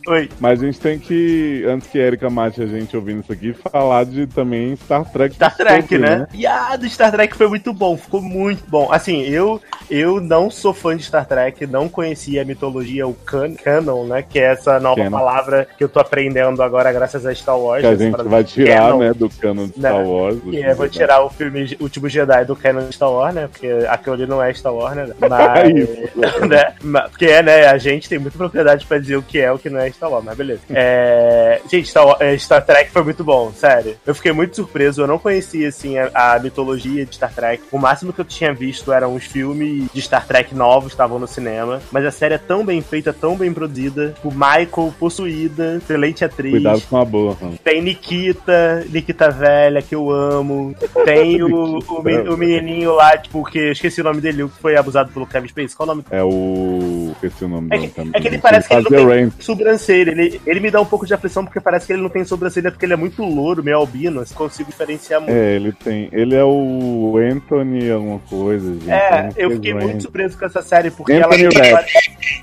Oi. 0.07 0.29
Mas 0.39 0.63
a 0.63 0.67
gente 0.67 0.79
tem 0.79 0.99
que, 0.99 1.65
antes 1.67 1.89
que 1.89 1.99
a 1.99 2.03
Erika 2.03 2.29
mate 2.29 2.63
a 2.63 2.67
gente 2.67 2.95
ouvindo 2.95 3.23
isso 3.23 3.33
aqui, 3.33 3.55
falar 3.55 4.05
de 4.05 4.27
também 4.27 4.77
Star 4.77 5.11
Trek. 5.11 5.35
Star 5.35 5.57
Trek, 5.57 5.81
Discovery, 5.81 6.19
né? 6.19 6.27
E 6.35 6.47
a 6.47 6.77
do 6.77 6.87
Star 6.89 7.11
Trek 7.11 7.35
foi 7.35 7.49
muito 7.49 7.73
bom, 7.73 7.97
ficou 7.97 8.21
muito 8.21 8.63
bom. 8.69 8.93
Assim, 8.93 9.23
eu 9.23 9.61
eu 9.91 10.21
não 10.21 10.51
sou 10.51 10.75
fã 10.75 10.95
de 10.95 11.03
Star 11.03 11.27
Trek, 11.27 11.67
não 11.67 11.89
conhecia 11.89 12.43
a 12.43 12.45
mitologia, 12.45 13.07
o 13.07 13.15
can 13.15 13.55
canon, 13.55 14.05
né? 14.05 14.23
Que 14.23 14.39
é 14.39 14.53
essa 14.53 14.79
nova 14.79 14.97
Canon. 14.97 15.11
palavra 15.11 15.67
que 15.77 15.83
eu 15.83 15.89
tô 15.89 16.01
aprendendo 16.01 16.63
agora 16.63 16.93
graças 16.93 17.25
a 17.25 17.35
Star 17.35 17.59
Wars. 17.59 17.81
Que 17.81 17.87
a 17.87 17.95
gente 17.95 18.23
vai 18.25 18.45
tirar, 18.45 18.91
canon. 18.91 18.99
né, 18.99 19.15
do 19.15 19.31
canon 19.31 19.67
de 19.69 19.81
Né? 19.81 19.89
Star 19.89 20.07
Wars. 20.07 20.39
E 20.47 20.57
eu 20.57 20.77
vou 20.77 20.89
tirar 20.89 21.25
o 21.25 21.31
filme 21.31 21.77
Último 21.81 22.11
Jedi 22.11 22.45
do 22.45 22.55
canon 22.55 22.87
de 22.89 22.95
Star 22.95 23.11
Wars, 23.11 23.35
né? 23.35 23.49
Porque 23.51 23.69
aquilo 23.89 24.15
ali 24.15 24.27
não 24.27 24.43
é 24.43 24.53
Star 24.53 24.75
Wars, 24.75 24.95
né? 24.97 25.09
Mas, 25.19 25.75
Isso. 25.75 26.45
né? 26.47 26.75
Porque 27.09 27.25
é, 27.25 27.43
né? 27.43 27.67
A 27.67 27.79
gente 27.79 28.07
tem 28.07 28.19
muita 28.19 28.37
propriedade 28.49 28.87
pra 28.87 28.99
dizer 28.99 29.17
o 29.17 29.23
que 29.23 29.39
é 29.41 29.51
o 29.53 29.59
que 29.59 29.69
não 29.71 29.79
é 29.81 29.91
Star 29.91 30.11
Wars, 30.11 30.25
mas 30.25 30.37
beleza. 30.37 30.61
É... 30.71 31.61
Gente, 31.71 31.89
Star, 31.89 32.17
é, 32.21 32.37
Star 32.39 32.65
Trek 32.65 32.91
foi 32.91 33.03
muito 33.03 33.23
bom, 33.25 33.53
sério. 33.53 33.97
Eu 34.07 34.15
fiquei 34.15 34.33
muito 34.33 34.57
surpreso, 34.57 35.03
eu 35.03 35.07
não 35.07 35.19
conhecia, 35.19 35.69
assim, 35.69 35.97
a, 35.99 36.11
a 36.15 36.39
mitologia 36.39 37.05
de 37.07 37.15
Star 37.15 37.33
Trek. 37.33 37.63
O 37.73 37.79
máximo 37.79 38.13
que 38.13 38.21
eu 38.21 38.25
tinha 38.25 38.53
visto 38.53 38.93
eram 38.93 39.15
os 39.15 39.25
filmes 39.25 39.89
de 39.93 40.03
Star 40.03 40.27
Trek 40.27 40.55
novos 40.55 40.89
que 40.89 40.95
estavam 40.95 41.19
no 41.19 41.27
cinema. 41.27 41.81
Mas 41.91 42.05
a 42.05 42.11
série 42.11 42.35
é 42.35 42.39
tão 42.39 42.65
bem 42.65 42.81
feita, 42.83 43.13
tão 43.13 43.37
bem 43.37 43.53
produzida. 43.53 44.15
O 44.25 44.31
Michael, 44.31 44.95
possuída, 44.99 45.77
excelente 45.77 46.25
atriz. 46.25 46.53
Cuidado 46.53 46.83
com 46.89 46.97
a 46.97 47.05
boa, 47.05 47.37
mano. 47.41 47.59
Tem 47.63 47.81
Nikita, 47.83 48.85
Nikita 48.91 49.31
velha, 49.31 49.83
que 49.83 49.95
eu 49.95 50.11
amo. 50.11 50.75
Tem 51.05 51.43
o, 51.43 51.79
o, 51.89 52.03
men- 52.03 52.29
o 52.29 52.37
menininho 52.37 52.95
lá, 52.95 53.17
tipo, 53.17 53.45
que 53.45 53.59
eu 53.59 53.73
esqueci 53.73 54.01
o 54.01 54.05
nome 54.05 54.21
dele, 54.21 54.45
que 54.49 54.61
foi 54.61 54.77
abusado 54.77 55.11
pelo 55.13 55.27
Kevin 55.27 55.49
Spacey. 55.49 55.77
Qual 55.77 55.89
o 55.89 55.93
nome 55.95 56.05
É 56.11 56.23
o. 56.23 57.13
Esqueci 57.15 57.45
o 57.45 57.49
nome 57.49 57.69
é 57.71 57.77
dele 57.77 57.89
que, 57.89 57.95
também. 57.95 58.13
é 58.15 58.21
que 58.21 58.29
ele 58.35 58.43
parece 58.43 58.69
que 58.69 58.75
ele 58.75 58.83
não 58.83 58.91
tem 59.09 59.33
sobrancelha. 59.39 60.11
Ele, 60.11 60.41
ele 60.47 60.61
me 60.61 60.71
dá 60.71 60.81
um 60.81 60.85
pouco 60.85 61.07
de 61.07 61.15
aflição 61.15 61.45
porque 61.45 61.61
parece 61.61 61.87
que 61.87 61.93
ele 61.93 62.03
não 62.03 62.09
tem 62.09 62.25
sobrancelha 62.25 62.71
porque 62.71 62.85
ele 62.87 62.93
é 62.93 62.97
muito 62.97 63.23
louro, 63.23 63.63
meio 63.63 63.77
albino. 63.79 64.21
Assim, 64.21 64.35
consigo 64.35 64.71
diferenciar 64.71 65.21
muito. 65.21 65.33
É, 65.35 65.55
ele 65.57 65.73
tem. 65.73 66.09
Ele 66.13 66.35
é 66.35 66.45
o 66.45 67.15
Anthony 67.19 67.91
alguma 67.91 68.19
coisa, 68.21 68.73
gente. 68.75 68.91
É, 68.91 69.31
eu 69.37 69.51
fiquei 69.53 69.73
Rain. 69.73 69.85
muito 69.85 70.03
surpreso 70.03 70.39
com 70.39 70.45
essa 70.47 70.63
série 70.63 70.91
porque 70.91 71.13
Anthony 71.13 71.45
ela. 71.45 71.77
Rapp. 71.79 71.91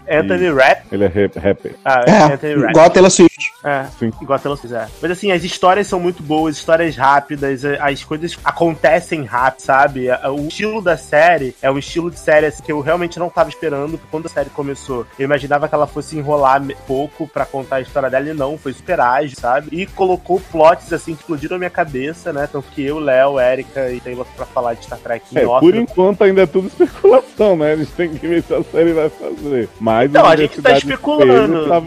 Anthony. 0.10 0.50
Rapp. 0.50 0.82
Ele 0.92 1.04
é 1.04 1.08
rap, 1.08 1.40
rapper. 1.40 1.76
Ah, 1.86 2.04
É, 2.08 2.34
Anthony 2.34 2.54
Rapp. 2.56 2.70
igual 2.72 2.86
a 2.86 2.90
Taylor 2.90 3.12
É, 3.64 3.86
Sim. 4.00 4.12
igual 4.22 4.38
a 4.38 4.40
Taylor 4.40 4.58
Swift, 4.58 4.76
é. 4.76 4.88
Mas 5.02 5.12
assim, 5.12 5.32
as 5.32 5.44
histórias 5.44 5.88
são 5.88 6.00
muito 6.00 6.22
boas, 6.24 6.56
histórias 6.58 6.96
rápidas, 6.96 7.64
a- 7.66 7.88
as 7.90 8.04
coisas 8.04 8.38
acontecem 8.44 9.24
rápido, 9.24 9.62
sabe? 9.62 10.10
A- 10.10 10.32
O 10.32 10.48
estilo 10.48 10.82
da 10.82 10.96
série 10.98 11.56
é 11.62 11.70
um 11.70 11.78
estilo 11.78 12.10
de 12.12 12.20
série 12.20 12.46
assim, 12.46 12.62
que 12.64 12.72
eu 12.72 12.80
realmente 12.80 13.20
não 13.20 13.30
tava 13.30 13.50
esperando 13.50 14.00
quando 14.10 14.26
a 14.28 14.30
série 14.30 14.50
começou. 14.50 15.06
Eu 15.18 15.26
imaginava 15.26 15.68
que 15.68 15.76
ela 15.76 15.88
fosse 15.88 16.18
enrolar 16.18 16.62
pouco 16.88 17.28
pra 17.28 17.46
contar 17.46 17.78
a 17.78 17.82
história 17.82 18.10
dela 18.10 18.30
e 18.30 18.34
não, 18.34 18.58
foi 18.58 18.74
super 18.74 19.00
ágil, 19.00 19.36
sabe? 19.40 19.68
E 19.72 19.86
colocou 19.86 20.40
plots 20.52 20.92
assim 20.94 21.14
que 21.16 21.22
explodiram 21.22 21.56
a 21.56 21.60
minha 21.60 21.70
cabeça, 21.70 22.32
né? 22.34 22.48
Tanto 22.52 22.68
que 22.72 22.84
eu, 22.84 23.00
Léo, 23.00 23.40
Erika 23.40 23.90
e 23.92 24.00
Taylor 24.00 24.26
pra 24.36 24.46
falar 24.46 24.74
de 24.76 24.84
Star 24.86 25.00
Trek 25.00 25.26
em 25.34 25.40
É, 25.40 25.46
off, 25.48 25.60
por 25.66 25.74
né? 25.74 25.82
enquanto 25.82 26.24
ainda 26.24 26.42
é 26.44 26.46
tudo 26.46 26.68
especulação, 26.68 27.56
né? 27.56 27.74
A 27.74 27.76
gente 27.78 27.92
tem 27.92 28.10
que 28.14 28.28
ver 28.28 28.44
se 28.44 28.54
a 28.54 28.64
série 28.64 28.94
vai 28.94 29.10
fazer. 29.10 29.70
Mas 29.80 30.12
Não, 30.12 30.26
a 30.26 30.36
gente 30.36 30.62
tá 30.62 30.72
especulando. 30.78 31.68
Tá. 31.68 31.78
A 31.78 31.82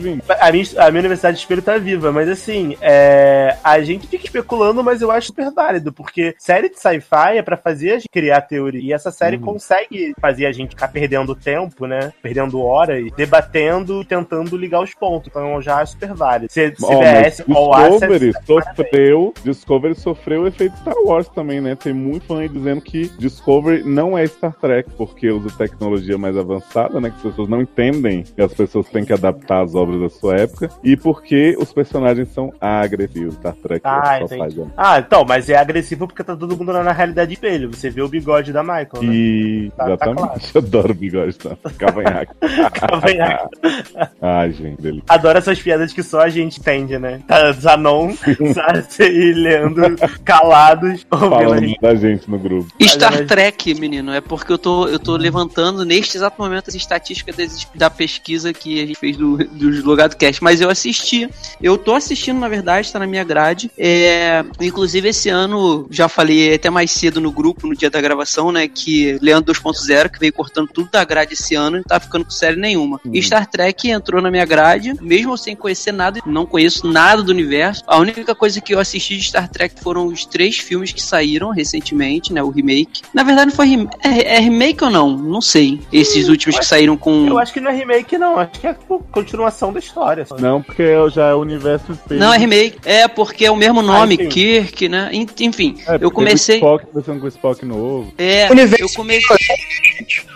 minha, 0.52 0.66
a 0.78 0.90
minha 0.90 1.00
Universidade 1.00 1.36
de 1.36 1.43
Espelho 1.44 1.62
tá 1.62 1.76
viva, 1.76 2.10
mas 2.10 2.28
assim, 2.28 2.74
é, 2.80 3.56
a 3.62 3.80
gente 3.82 4.06
fica 4.06 4.24
especulando, 4.24 4.82
mas 4.82 5.02
eu 5.02 5.10
acho 5.10 5.26
super 5.28 5.50
válido, 5.52 5.92
porque 5.92 6.34
série 6.38 6.70
de 6.70 6.78
sci-fi 6.78 7.36
é 7.36 7.42
pra 7.42 7.56
fazer 7.56 7.92
a 7.92 7.94
gente 7.96 8.08
criar 8.10 8.40
teoria. 8.40 8.80
E 8.82 8.92
essa 8.92 9.10
série 9.10 9.36
Uhum. 9.36 9.42
consegue 9.42 10.14
fazer 10.20 10.46
a 10.46 10.52
gente 10.52 10.70
ficar 10.70 10.88
perdendo 10.88 11.34
tempo, 11.34 11.86
né? 11.86 12.12
Perdendo 12.22 12.60
horas, 12.62 13.04
debatendo 13.16 14.00
e 14.00 14.04
tentando 14.06 14.56
ligar 14.56 14.80
os 14.80 14.94
pontos. 14.94 15.28
Então 15.28 15.54
eu 15.54 15.62
já 15.62 15.76
acho 15.80 15.92
super 15.92 16.14
válido. 16.14 16.48
Ó, 16.82 17.00
mas 17.00 17.34
CBS, 17.38 17.44
All 17.54 17.74
Access, 17.74 18.00
Discovery 18.00 18.32
sofreu, 18.46 19.34
Discovery 19.44 19.94
sofreu 19.94 20.42
o 20.42 20.46
efeito 20.46 20.76
Star 20.78 20.94
Wars 21.04 21.28
também, 21.28 21.60
né? 21.60 21.74
Tem 21.74 21.92
muito 21.92 22.26
fã 22.26 22.40
aí 22.40 22.48
dizendo 22.48 22.80
que 22.80 23.10
Discovery 23.18 23.82
não 23.84 24.16
é 24.16 24.26
Star 24.26 24.54
Trek, 24.54 24.90
porque 24.96 25.30
usa 25.30 25.50
tecnologia 25.58 26.16
mais 26.16 26.36
avançada, 26.36 27.00
né? 27.00 27.10
Que 27.10 27.16
as 27.16 27.22
pessoas 27.22 27.48
não 27.48 27.60
entendem 27.60 28.24
e 28.36 28.42
as 28.42 28.54
pessoas 28.54 28.88
têm 28.88 29.04
que 29.04 29.12
adaptar 29.12 29.62
as 29.62 29.74
obras 29.74 30.00
da 30.00 30.08
sua 30.08 30.36
época, 30.36 30.70
e 30.82 30.96
porque 30.96 31.33
os 31.58 31.72
personagens 31.72 32.28
são 32.32 32.52
agressivos. 32.60 33.34
Star 33.34 33.54
Trek 33.54 33.80
Ah, 33.84 34.20
entendi. 34.20 34.62
Ah, 34.76 34.98
então, 34.98 35.24
mas 35.26 35.48
é 35.48 35.56
agressivo 35.56 36.06
porque 36.06 36.22
tá 36.24 36.36
todo 36.36 36.56
mundo 36.56 36.72
na 36.72 36.92
realidade 36.92 37.28
de 37.28 37.34
espelho. 37.34 37.70
Você 37.72 37.90
vê 37.90 38.02
o 38.02 38.08
bigode 38.08 38.52
da 38.52 38.62
Michael, 38.62 39.02
né? 39.02 39.14
E 39.14 39.72
Tá- 39.76 39.84
tá 39.84 39.92
exatamente, 40.10 40.50
eu 40.54 40.60
adoro 40.60 40.90
o 40.92 40.94
bigode, 40.94 41.36
tá? 41.38 41.56
Cavanhaque. 41.78 42.32
Cavanhaque. 42.80 43.58
Ai, 44.20 44.52
gente, 44.52 44.86
ele. 44.86 45.02
Adoro 45.08 45.38
essas 45.38 45.60
piadas 45.60 45.92
que 45.92 46.02
só 46.02 46.20
a 46.20 46.28
gente 46.28 46.60
entende, 46.60 46.98
né? 46.98 47.20
Tá 47.26 47.52
Zanon, 47.52 48.12
Sarce 48.54 49.02
e 49.02 49.32
Leandro 49.32 49.96
calados, 50.24 51.04
Falando 51.08 51.60
gente. 51.60 51.80
da 51.80 51.94
gente 51.94 52.30
no 52.30 52.38
grupo. 52.38 52.68
Star 52.82 53.26
Trek, 53.26 53.74
menino, 53.74 54.12
é 54.12 54.20
porque 54.20 54.52
eu 54.52 54.58
tô, 54.58 54.88
eu 54.88 54.98
tô 54.98 55.16
levantando 55.16 55.84
neste 55.84 56.16
exato 56.16 56.40
momento 56.40 56.68
as 56.68 56.74
estatísticas 56.74 57.66
da 57.74 57.90
pesquisa 57.90 58.52
que 58.52 58.82
a 58.82 58.86
gente 58.86 58.98
fez 58.98 59.16
do, 59.16 59.36
do 59.38 59.84
Logado 59.84 60.16
Cast, 60.16 60.42
mas 60.42 60.60
eu 60.60 60.70
assisti. 60.70 61.13
Eu 61.62 61.76
tô 61.78 61.94
assistindo, 61.94 62.38
na 62.38 62.48
verdade, 62.48 62.92
tá 62.92 62.98
na 62.98 63.06
minha 63.06 63.24
grade. 63.24 63.70
É, 63.78 64.44
inclusive, 64.60 65.08
esse 65.08 65.28
ano, 65.28 65.86
já 65.90 66.08
falei 66.08 66.54
até 66.54 66.70
mais 66.70 66.90
cedo 66.90 67.20
no 67.20 67.30
grupo, 67.30 67.66
no 67.66 67.74
dia 67.76 67.90
da 67.90 68.00
gravação, 68.00 68.50
né, 68.52 68.68
que 68.68 69.18
Leandro 69.20 69.54
2.0, 69.54 70.10
que 70.10 70.18
veio 70.18 70.32
cortando 70.32 70.68
tudo 70.68 70.90
da 70.90 71.04
grade 71.04 71.34
esse 71.34 71.54
ano, 71.54 71.76
não 71.76 71.82
tá 71.84 71.98
ficando 72.00 72.24
com 72.24 72.30
série 72.30 72.56
nenhuma. 72.56 73.00
E 73.12 73.22
Star 73.22 73.46
Trek 73.46 73.88
entrou 73.90 74.20
na 74.20 74.30
minha 74.30 74.44
grade, 74.44 74.94
mesmo 75.00 75.36
sem 75.36 75.54
conhecer 75.56 75.92
nada, 75.92 76.20
não 76.26 76.46
conheço 76.46 76.86
nada 76.86 77.22
do 77.22 77.30
universo. 77.30 77.82
A 77.86 77.98
única 77.98 78.34
coisa 78.34 78.60
que 78.60 78.74
eu 78.74 78.78
assisti 78.80 79.16
de 79.16 79.24
Star 79.24 79.48
Trek 79.48 79.80
foram 79.82 80.06
os 80.06 80.24
três 80.26 80.56
filmes 80.58 80.92
que 80.92 81.02
saíram 81.02 81.50
recentemente, 81.50 82.32
né, 82.32 82.42
o 82.42 82.50
remake. 82.50 83.02
Na 83.12 83.22
verdade, 83.22 83.46
não 83.50 83.56
foi 83.56 83.66
rem- 83.66 83.88
é, 84.02 84.36
é 84.36 84.40
remake 84.40 84.82
ou 84.84 84.90
não? 84.90 85.16
Não 85.16 85.40
sei. 85.40 85.80
Esses 85.92 86.28
últimos 86.28 86.58
que 86.58 86.64
saíram 86.66 86.96
com 86.96 87.26
Eu 87.26 87.38
acho 87.38 87.52
que 87.52 87.60
não 87.60 87.70
é 87.70 87.74
remake, 87.76 88.18
não. 88.18 88.38
Acho 88.38 88.60
que 88.60 88.66
é 88.66 88.76
continuação 89.10 89.72
da 89.72 89.78
história. 89.78 90.26
Não, 90.38 90.62
porque 90.62 90.82
eu 91.04 91.10
já 91.10 91.28
é 91.28 91.30
é 91.30 91.34
o 91.34 91.38
universo 91.40 91.94
Space. 91.94 92.14
Não, 92.20 92.32
é 92.32 92.38
remake. 92.38 92.78
É, 92.84 93.08
porque 93.08 93.44
é 93.46 93.50
o 93.50 93.56
mesmo 93.56 93.82
nome, 93.82 94.14
enfim. 94.14 94.28
Kirk, 94.28 94.88
né? 94.88 95.08
En- 95.12 95.26
Enfim, 95.40 95.76
É, 95.86 95.94
eu 95.96 96.00
porque 96.00 96.14
comecei. 96.14 96.56
O 96.56 96.58
Spock, 96.58 96.84
versão 96.94 97.18
com 97.18 97.24
o 97.24 97.28
Spock 97.28 97.64
novo. 97.64 98.12
É, 98.18 98.50
Universo 98.50 98.84
eu 98.84 98.88
comecei. 98.94 99.36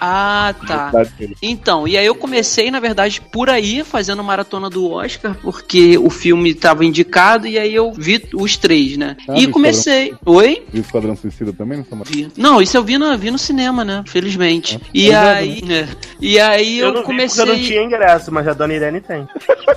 Ah, 0.01 0.55
tá. 0.67 0.91
Então, 1.43 1.87
e 1.87 1.97
aí 1.99 2.07
eu 2.07 2.15
comecei, 2.15 2.71
na 2.71 2.81
verdade, 2.81 3.21
por 3.21 3.51
aí, 3.51 3.83
fazendo 3.85 4.23
maratona 4.25 4.71
do 4.71 4.91
Oscar, 4.91 5.37
porque 5.43 5.99
o 5.99 6.09
filme 6.11 6.55
tava 6.55 6.85
indicado 6.85 7.47
e 7.47 7.59
aí 7.59 7.75
eu 7.75 7.93
vi 7.93 8.23
os 8.35 8.57
três, 8.57 8.97
né? 8.97 9.17
Ah, 9.29 9.39
e 9.39 9.47
comecei. 9.49 10.15
Oi? 10.25 10.65
E 10.73 10.79
o 10.79 10.81
Esquadrão 10.81 11.17
Suicida 11.17 11.53
também 11.53 11.79
nessa 11.79 11.95
matéria? 11.97 12.29
Vi. 12.29 12.33
Não, 12.37 12.61
isso 12.63 12.77
eu 12.77 12.85
vi 12.85 12.97
no, 12.99 13.17
vi 13.19 13.31
no 13.31 13.39
cinema, 13.39 13.85
né? 13.85 14.03
Felizmente. 14.07 14.81
E 14.95 15.05
Pois 15.09 15.15
é, 15.15 15.17
aí. 15.17 15.63
é. 15.71 15.89
E 16.21 16.39
aí 16.41 16.79
eu, 16.79 16.87
Eu, 16.89 16.93
não 16.95 17.01
vi 17.01 17.07
comecei. 17.07 17.45
porque 17.45 17.51
eu 17.53 17.57
não 17.59 17.65
tinha 17.65 17.83
ingresso, 17.83 18.33
mas 18.33 18.47
a 18.49 18.53
dona 18.53 18.75
Irene 18.75 19.01
tem. 19.01 19.27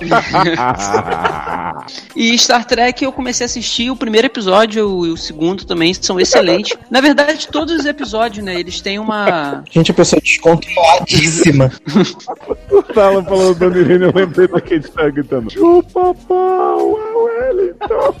E 2.14 2.36
Star 2.38 2.64
Trek 2.64 3.02
eu 3.04 3.12
comecei 3.12 3.44
a 3.44 3.46
assistir 3.46 3.90
o 3.90 3.96
primeiro 3.96 4.26
episódio 4.26 5.06
e 5.06 5.10
o 5.10 5.16
segundo 5.16 5.64
também 5.64 5.92
são 5.94 6.20
excelentes. 6.20 6.76
Na 6.90 7.00
verdade, 7.00 7.48
todos 7.48 7.74
os 7.80 7.86
episódios, 7.86 8.44
né? 8.44 8.58
Eles 8.58 8.80
têm 8.80 8.98
uma. 8.98 9.64
Gente, 9.70 9.90
a 9.90 9.94
pessoa 9.94 10.20
descontroladíssima. 10.20 11.70
O 12.70 12.82
Tala 12.82 13.22
falou 13.24 13.54
Dona 13.54 13.78
Irene, 13.78 14.04
eu 14.04 14.12
lembrei 14.14 14.48
daquele 14.48 14.80
que 14.82 14.90
tava 14.90 15.10
gritando. 15.10 15.50
Chupa 15.52 16.14
pau, 16.26 16.98
é 16.98 17.12
o 17.12 17.24
Wellington. 17.24 18.14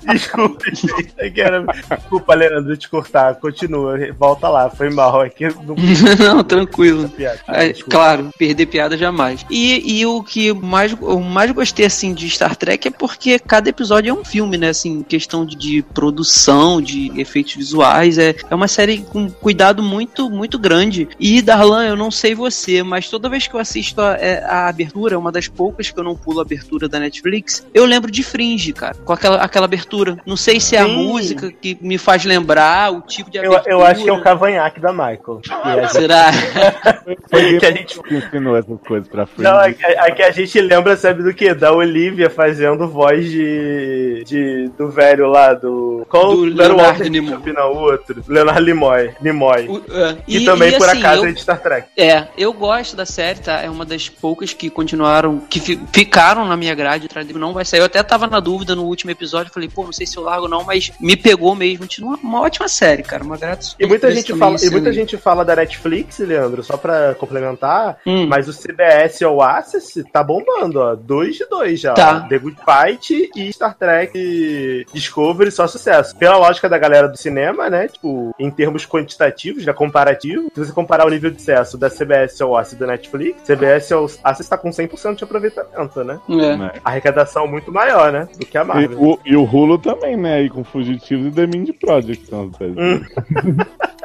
Desculpa, 0.10 0.64
gente. 0.72 1.12
É 1.18 1.40
era- 1.40 1.64
Desculpa, 1.90 2.34
Leandro, 2.34 2.76
te 2.76 2.88
cortar. 2.88 3.34
Continua. 3.36 3.96
Volta 4.18 4.48
lá. 4.48 4.70
Foi 4.70 4.88
mal. 4.90 5.24
É 5.24 5.28
que 5.28 5.44
eu 5.44 5.54
não 5.66 5.74
Não, 6.18 6.42
tranquilo. 6.44 7.08
piada. 7.10 7.38
É, 7.48 7.72
claro, 7.72 8.30
perder 8.38 8.66
piada 8.66 8.96
jamais. 8.96 9.44
E, 9.50 10.00
e 10.00 10.06
o 10.06 10.22
que 10.22 10.52
mais, 10.54 10.96
eu 11.00 11.20
mais 11.20 11.50
gostei, 11.52 11.84
assim, 11.86 12.07
de 12.12 12.28
Star 12.30 12.56
Trek 12.56 12.88
é 12.88 12.90
porque 12.90 13.38
cada 13.38 13.68
episódio 13.68 14.10
é 14.10 14.12
um 14.12 14.24
filme, 14.24 14.56
né? 14.56 14.68
Assim, 14.70 15.02
questão 15.02 15.44
de, 15.44 15.56
de 15.56 15.82
produção, 15.82 16.80
de 16.80 17.12
efeitos 17.20 17.54
visuais. 17.54 18.18
É, 18.18 18.34
é 18.50 18.54
uma 18.54 18.68
série 18.68 18.98
com 18.98 19.28
cuidado 19.30 19.82
muito, 19.82 20.30
muito 20.30 20.58
grande. 20.58 21.08
E, 21.18 21.40
Darlan, 21.42 21.86
eu 21.86 21.96
não 21.96 22.10
sei 22.10 22.34
você, 22.34 22.82
mas 22.82 23.08
toda 23.08 23.28
vez 23.28 23.46
que 23.46 23.54
eu 23.54 23.60
assisto 23.60 24.00
a, 24.00 24.14
é, 24.14 24.42
a 24.44 24.68
abertura, 24.68 25.14
é 25.14 25.18
uma 25.18 25.32
das 25.32 25.48
poucas 25.48 25.90
que 25.90 25.98
eu 25.98 26.04
não 26.04 26.16
pulo 26.16 26.38
a 26.40 26.42
abertura 26.42 26.88
da 26.88 26.98
Netflix, 26.98 27.66
eu 27.72 27.84
lembro 27.84 28.10
de 28.10 28.22
Fringe, 28.22 28.72
cara, 28.72 28.94
com 29.04 29.12
aquela, 29.12 29.36
aquela 29.38 29.64
abertura. 29.66 30.18
Não 30.26 30.36
sei 30.36 30.60
se 30.60 30.76
é 30.76 30.80
a 30.80 30.84
Sim. 30.86 30.96
música 30.96 31.50
que 31.52 31.76
me 31.80 31.98
faz 31.98 32.24
lembrar, 32.24 32.92
o 32.92 33.00
tipo 33.02 33.30
de 33.30 33.38
Eu, 33.38 33.52
abertura. 33.52 33.72
eu 33.74 33.82
acho 33.84 34.02
que 34.04 34.08
é 34.10 34.12
o 34.12 34.22
cavanhaque 34.22 34.80
da 34.80 34.92
Michael. 34.92 35.40
A 35.62 35.76
gente- 35.82 35.92
Será? 35.92 36.30
que 37.60 37.66
a 37.66 37.70
gente 37.72 38.00
ensinou 38.10 38.56
essas 38.56 38.80
coisas 38.86 39.08
pra 39.08 39.26
frente. 39.26 39.42
Não, 39.42 39.60
é 39.60 39.72
que, 39.72 39.84
é 39.84 40.10
que 40.12 40.22
a 40.22 40.30
gente 40.30 40.60
lembra, 40.60 40.96
sabe 40.96 41.22
do 41.22 41.32
que? 41.34 41.52
Da 41.54 41.72
Olivia 41.98 42.30
fazendo 42.30 42.86
voz 42.88 43.28
de. 43.30 44.22
de 44.24 44.68
do 44.78 44.88
velho 44.88 45.26
lá, 45.28 45.52
do. 45.54 46.06
Qual 46.08 46.34
Do 46.36 46.44
Leonardo 46.44 46.76
Walter 46.76 47.10
Nimoy. 47.10 47.52
Não, 47.52 47.72
o 47.72 47.78
outro. 47.78 48.22
Leonardo. 48.28 48.64
Nimoy. 48.64 49.68
O- 49.68 49.82
é. 49.92 50.16
E, 50.26 50.44
também, 50.44 50.76
por 50.78 50.88
assim, 50.88 50.98
acaso, 50.98 51.22
eu- 51.24 51.28
é 51.28 51.32
de 51.32 51.40
Star 51.40 51.60
Trek. 51.60 51.88
É, 51.96 52.28
eu 52.36 52.52
gosto 52.52 52.96
da 52.96 53.04
série, 53.04 53.40
tá? 53.40 53.60
É 53.60 53.68
uma 53.68 53.84
das 53.84 54.08
poucas 54.08 54.52
que 54.52 54.70
continuaram, 54.70 55.38
que 55.40 55.60
fi- 55.60 55.80
ficaram 55.92 56.46
na 56.46 56.56
minha 56.56 56.74
grade, 56.74 57.08
não 57.34 57.52
vai 57.52 57.64
sair. 57.64 57.80
Eu 57.80 57.86
até 57.86 58.02
tava 58.02 58.26
na 58.26 58.40
dúvida 58.40 58.74
no 58.74 58.84
último 58.84 59.10
episódio, 59.10 59.52
falei, 59.52 59.68
pô, 59.68 59.84
não 59.84 59.92
sei 59.92 60.06
se 60.06 60.16
eu 60.16 60.22
largo 60.22 60.44
ou 60.44 60.48
não, 60.48 60.64
mas 60.64 60.92
me 61.00 61.16
pegou 61.16 61.54
mesmo. 61.54 61.80
Continua 61.80 62.18
uma 62.22 62.40
ótima 62.42 62.68
série, 62.68 63.02
cara, 63.02 63.22
uma 63.24 63.36
grata 63.36 63.66
E 63.78 63.86
muita, 63.86 64.10
gente 64.12 64.34
fala, 64.34 64.52
e 64.52 64.54
assim, 64.56 64.70
muita 64.70 64.92
gente 64.92 65.16
fala 65.16 65.44
da 65.44 65.56
Netflix, 65.56 66.18
Leandro, 66.18 66.62
só 66.62 66.76
pra 66.76 67.14
complementar, 67.14 67.98
Hum. 68.06 68.26
mas 68.26 68.48
o 68.48 68.52
CBS 68.52 69.22
Oasis 69.24 69.94
tá 70.12 70.22
bombando, 70.22 70.80
ó. 70.80 70.94
Dois 70.94 71.36
de 71.36 71.46
dois 71.46 71.80
já. 71.80 71.87
Tá. 71.94 72.22
ó. 72.24 72.28
The 72.28 72.38
Good 72.38 72.56
Fight 72.56 73.30
e 73.36 73.52
Star 73.52 73.74
Trek 73.76 74.86
Discovery, 74.92 75.50
só 75.50 75.66
sucesso. 75.66 76.16
Pela 76.16 76.36
lógica 76.36 76.68
da 76.68 76.78
galera 76.78 77.08
do 77.08 77.16
cinema, 77.16 77.68
né? 77.68 77.88
Tipo, 77.88 78.34
em 78.38 78.50
termos 78.50 78.86
quantitativos, 78.86 79.62
já 79.62 79.72
comparativo, 79.74 80.50
se 80.54 80.64
você 80.64 80.72
comparar 80.72 81.06
o 81.06 81.10
nível 81.10 81.30
de 81.30 81.38
sucesso 81.38 81.76
da 81.76 81.88
CBS 81.90 82.40
Oasis 82.40 82.72
e 82.74 82.76
da 82.76 82.86
Netflix, 82.86 83.42
CBS 83.42 83.90
Oasis 83.90 84.48
tá 84.48 84.56
com 84.56 84.70
100% 84.70 85.16
de 85.16 85.24
aproveitamento, 85.24 86.04
né? 86.04 86.20
É. 86.28 86.56
Né? 86.56 86.72
Arrecadação 86.84 87.46
muito 87.46 87.72
maior, 87.72 88.12
né? 88.12 88.28
Do 88.38 88.46
que 88.46 88.56
a 88.56 88.62
E 88.62 88.64
Marvel. 88.64 89.00
o, 89.00 89.18
e 89.24 89.36
o 89.36 89.44
Hulu 89.44 89.78
também, 89.78 90.16
né? 90.16 90.36
Aí 90.36 90.48
com 90.48 90.64
Fugitivos 90.64 91.26
e 91.26 91.30
The 91.30 91.46
Mind 91.46 91.70
Project 91.80 92.28
séries. 92.28 92.76
Hum. 92.76 93.00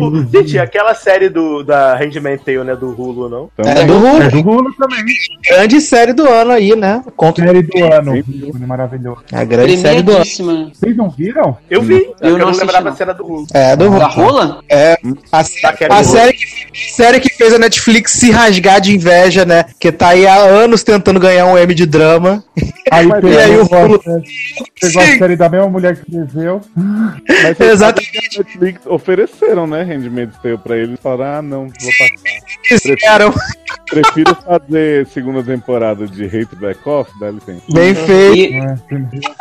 O- 0.00 0.24
gente, 0.32 0.58
aquela 0.58 0.94
série 0.94 1.28
do, 1.28 1.62
da 1.62 1.94
Handmaid's 1.96 2.44
Tale, 2.44 2.64
né? 2.64 2.74
Do 2.76 2.88
Hulu, 2.90 3.28
não? 3.28 3.50
Então, 3.58 3.70
É 3.72 3.84
do 3.84 3.96
Hulu. 3.98 4.22
É 4.22 4.28
do 4.28 4.40
Hulu 4.40 4.72
também. 4.74 5.04
Grande 5.48 5.80
série 5.80 6.12
do 6.12 6.28
ano 6.28 6.52
aí, 6.52 6.74
né? 6.76 7.02
Conto 7.16 7.40
Série 7.40 7.62
do 7.62 7.84
ano. 7.84 8.16
Ícone 8.16 8.66
maravilhoso. 8.66 9.20
a 9.32 9.44
grande 9.44 9.76
série 9.78 10.02
do 10.02 10.12
ano. 10.12 10.24
Vocês 10.24 10.96
não 10.96 11.10
viram? 11.10 11.56
Eu 11.70 11.82
vi, 11.82 11.94
eu, 12.20 12.30
Eu 12.30 12.38
não, 12.38 12.50
não 12.50 12.58
lembrava 12.58 12.84
não. 12.86 12.92
a 12.92 12.96
cena 12.96 13.12
do 13.14 13.24
Hulu. 13.24 13.46
É, 13.52 13.76
do 13.76 13.90
Da 13.90 13.96
Hulu. 14.06 14.08
rola? 14.08 14.60
É, 14.68 14.96
a, 15.32 15.40
a 15.40 16.04
série, 16.04 16.32
que, 16.32 16.46
série 16.92 17.20
que 17.20 17.28
fez 17.30 17.52
a 17.54 17.58
Netflix 17.58 18.12
se 18.12 18.30
rasgar 18.30 18.80
de 18.80 18.94
inveja, 18.94 19.44
né? 19.44 19.64
Que 19.78 19.90
tá 19.92 20.08
aí 20.08 20.26
há 20.26 20.36
anos 20.36 20.82
tentando 20.82 21.18
ganhar 21.20 21.46
um 21.46 21.56
M 21.58 21.74
de 21.74 21.86
drama. 21.86 22.42
Aí 22.90 23.08
pegou, 23.10 23.30
e 23.30 23.38
aí 23.38 23.56
o 23.56 23.62
Hulu- 23.64 23.98
pegou 24.80 25.02
a 25.02 25.18
série 25.18 25.36
da 25.36 25.48
mesma 25.48 25.68
mulher 25.68 25.96
que 25.96 26.02
escreveu. 26.10 26.60
Vocês 27.28 27.60
Exatamente. 27.80 28.38
Netflix 28.38 28.80
ofereceram, 29.32 29.66
né? 29.66 29.82
Handmaid's 29.82 30.36
Tale 30.42 30.58
pra 30.58 30.76
eles. 30.76 30.98
Falaram, 31.00 31.38
ah, 31.38 31.42
não, 31.42 31.60
vou 31.60 31.92
passar. 31.98 32.78
Fizeram 32.78 33.34
Prefiro 33.90 34.36
fazer 34.36 35.06
segunda 35.08 35.42
temporada 35.42 36.06
de 36.06 36.24
Hate 36.24 36.54
Back 36.54 36.88
Off, 36.88 37.10
dá 37.18 37.32
licença. 37.32 37.62
bem 37.72 37.92
feito. 37.92 38.54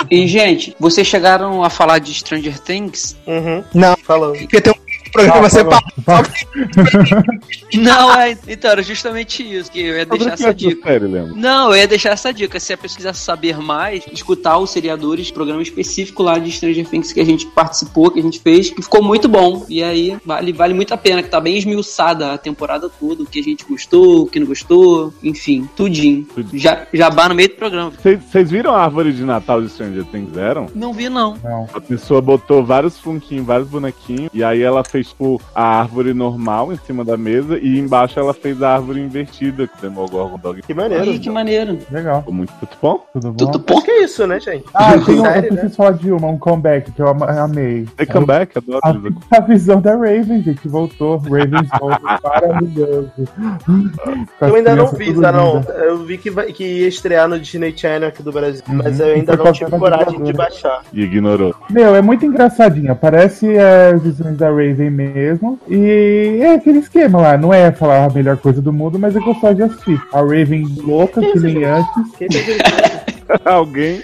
E, 0.09 0.23
e, 0.23 0.27
gente, 0.27 0.75
vocês 0.79 1.05
chegaram 1.05 1.63
a 1.63 1.69
falar 1.69 1.99
de 1.99 2.11
Stranger 2.15 2.59
Things? 2.59 3.15
Uhum. 3.27 3.63
Não, 3.75 3.95
Falando. 3.97 4.39
porque 4.39 4.59
tem 4.59 4.73
um 4.73 4.88
programa 5.11 5.47
Ah, 5.47 5.49
separado. 5.49 5.89
Não, 7.73 8.13
é, 8.13 8.37
então, 8.47 8.71
era 8.71 8.81
justamente 8.81 9.43
isso, 9.43 9.71
que 9.71 9.79
eu 9.79 9.97
ia 9.97 10.05
deixar 10.05 10.33
essa 10.33 10.53
dica. 10.53 10.89
Leandro. 10.89 11.35
Não, 11.35 11.69
eu 11.69 11.77
ia 11.77 11.87
deixar 11.87 12.11
essa 12.11 12.33
dica. 12.33 12.59
Se 12.59 12.73
a 12.73 12.77
pessoa 12.77 12.97
quiser 12.97 13.15
saber 13.15 13.57
mais, 13.57 14.03
escutar 14.11 14.57
os 14.57 14.69
seriadores, 14.71 15.31
programa 15.31 15.61
específico 15.61 16.23
lá 16.23 16.37
de 16.37 16.51
Stranger 16.51 16.87
Things 16.87 17.13
que 17.13 17.19
a 17.19 17.25
gente 17.25 17.45
participou, 17.47 18.11
que 18.11 18.19
a 18.19 18.23
gente 18.23 18.39
fez, 18.39 18.69
que 18.69 18.81
ficou 18.81 19.03
muito 19.03 19.27
bom. 19.27 19.65
E 19.69 19.83
aí, 19.83 20.17
vale, 20.25 20.51
vale 20.51 20.73
muito 20.73 20.93
a 20.93 20.97
pena, 20.97 21.21
que 21.21 21.29
tá 21.29 21.39
bem 21.39 21.57
esmiuçada 21.57 22.33
a 22.33 22.37
temporada 22.37 22.89
toda, 22.89 23.23
o 23.23 23.25
que 23.25 23.39
a 23.39 23.43
gente 23.43 23.65
gostou, 23.65 24.23
o 24.23 24.27
que 24.27 24.39
não 24.39 24.47
gostou, 24.47 25.13
enfim, 25.23 25.69
tudinho. 25.75 26.27
Já, 26.53 26.87
jabá 26.93 27.29
no 27.29 27.35
meio 27.35 27.49
do 27.49 27.55
programa. 27.55 27.91
Vocês 27.91 28.49
viram 28.49 28.73
a 28.73 28.83
árvore 28.83 29.13
de 29.13 29.23
Natal 29.23 29.61
de 29.61 29.69
Stranger 29.69 30.05
Things? 30.05 30.35
Eram? 30.37 30.67
Não 30.73 30.93
vi, 30.93 31.09
não. 31.09 31.37
Não. 31.43 31.67
A 31.73 31.81
pessoa 31.81 32.21
botou 32.21 32.63
vários 32.63 32.97
funkinhos, 32.97 33.45
vários 33.45 33.67
bonequinhos, 33.67 34.29
e 34.33 34.43
aí 34.43 34.61
ela 34.61 34.83
fez, 34.83 34.98
tipo, 35.03 35.41
a 35.55 35.79
árvore 35.79 36.13
normal 36.13 36.71
em 36.73 36.77
cima 36.77 37.03
da 37.05 37.17
mesa, 37.17 37.57
e 37.57 37.79
embaixo 37.79 38.19
ela 38.19 38.33
fez 38.33 38.61
a 38.61 38.73
árvore 38.75 38.99
invertida, 38.99 39.67
que 39.67 39.81
Demogorgon 39.81 40.37
Dog. 40.37 40.61
Que 40.61 40.73
maneiro. 40.73 41.05
Ih, 41.05 41.19
que 41.19 41.29
maneiro. 41.29 41.77
Legal. 41.91 42.19
Ficou 42.19 42.33
muito, 42.33 42.53
muito 42.61 42.77
bom. 42.81 43.05
Tudo 43.13 43.31
bom? 43.31 43.51
Tudo 43.51 43.59
bom? 43.59 43.81
Que 43.81 43.91
é 43.91 44.03
isso, 44.03 44.25
né, 44.27 44.39
gente? 44.39 44.65
Ah, 44.73 44.97
tem 44.97 45.19
um, 45.19 45.21
Série, 45.23 45.47
eu 45.47 45.51
né? 45.53 45.57
preciso 45.59 45.75
falar 45.75 45.91
de 45.91 46.11
uma, 46.11 46.27
um 46.27 46.37
comeback 46.37 46.91
que 46.91 47.01
eu 47.01 47.07
amei. 47.07 47.85
The 47.97 48.05
Comeback, 48.05 48.57
adoro 48.57 48.79
A, 48.83 48.89
a 49.37 49.39
visão 49.41 49.81
da 49.81 49.91
Raven, 49.95 50.41
gente, 50.43 50.67
voltou. 50.67 51.17
Raven's 51.17 51.69
volta, 51.79 52.19
maravilhoso. 52.23 53.11
Eu 54.41 54.55
ainda 54.55 54.75
não 54.75 54.87
vi, 54.87 55.05
tudo 55.07 55.21
Zanon. 55.21 55.55
lindas. 55.59 55.75
Eu 55.77 55.97
vi 56.05 56.17
que, 56.17 56.29
vai, 56.29 56.51
que 56.51 56.63
ia 56.63 56.87
estrear 56.87 57.27
no 57.27 57.39
Disney 57.39 57.73
Channel 57.75 58.09
aqui 58.09 58.23
do 58.23 58.31
Brasil, 58.31 58.63
Uhum. 58.69 58.75
mas 58.83 58.99
eu 58.99 59.07
ainda 59.07 59.35
não 59.35 59.51
tive 59.51 59.71
coragem 59.71 60.23
de 60.23 60.33
baixar. 60.33 60.81
E 60.93 61.01
ignorou. 61.01 61.53
Meu, 61.69 61.95
é 61.95 62.01
muito 62.01 62.25
engraçadinha. 62.25 62.95
Parece 62.95 63.47
é, 63.55 63.91
as 63.93 64.01
visões 64.01 64.37
da 64.37 64.49
Raven 64.49 64.88
mesmo. 64.89 65.59
E 65.67 66.39
é 66.41 66.53
aquele 66.53 66.79
esquema 66.79 67.21
lá. 67.21 67.37
Não 67.37 67.53
é 67.53 67.71
falar 67.71 68.05
a 68.05 68.09
melhor 68.09 68.37
coisa 68.37 68.61
do 68.61 68.73
mundo, 68.73 68.99
mas 68.99 69.15
é 69.15 69.19
gostoso 69.19 69.55
de 69.55 69.63
assistir. 69.63 70.01
A 70.13 70.19
Raven 70.19 70.65
louca, 70.83 71.21
que 71.21 71.39
nem 71.39 71.63
antes. 71.63 71.89
Alguém 73.45 74.03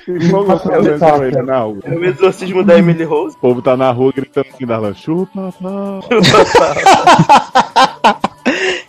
na 1.44 1.60
rua. 1.60 1.80
É 1.84 1.95
o 1.95 2.06
exorcismo 2.06 2.64
da 2.64 2.78
Emily 2.78 3.03
Rose. 3.03 3.36
O 3.36 3.40
povo 3.40 3.62
tá 3.62 3.76
na 3.76 3.91
rua 3.91 4.14
gritando 4.16 4.48
assim, 4.53 4.66
Darlan, 4.66 4.94
chupa, 4.94 5.53
pau. 5.62 6.03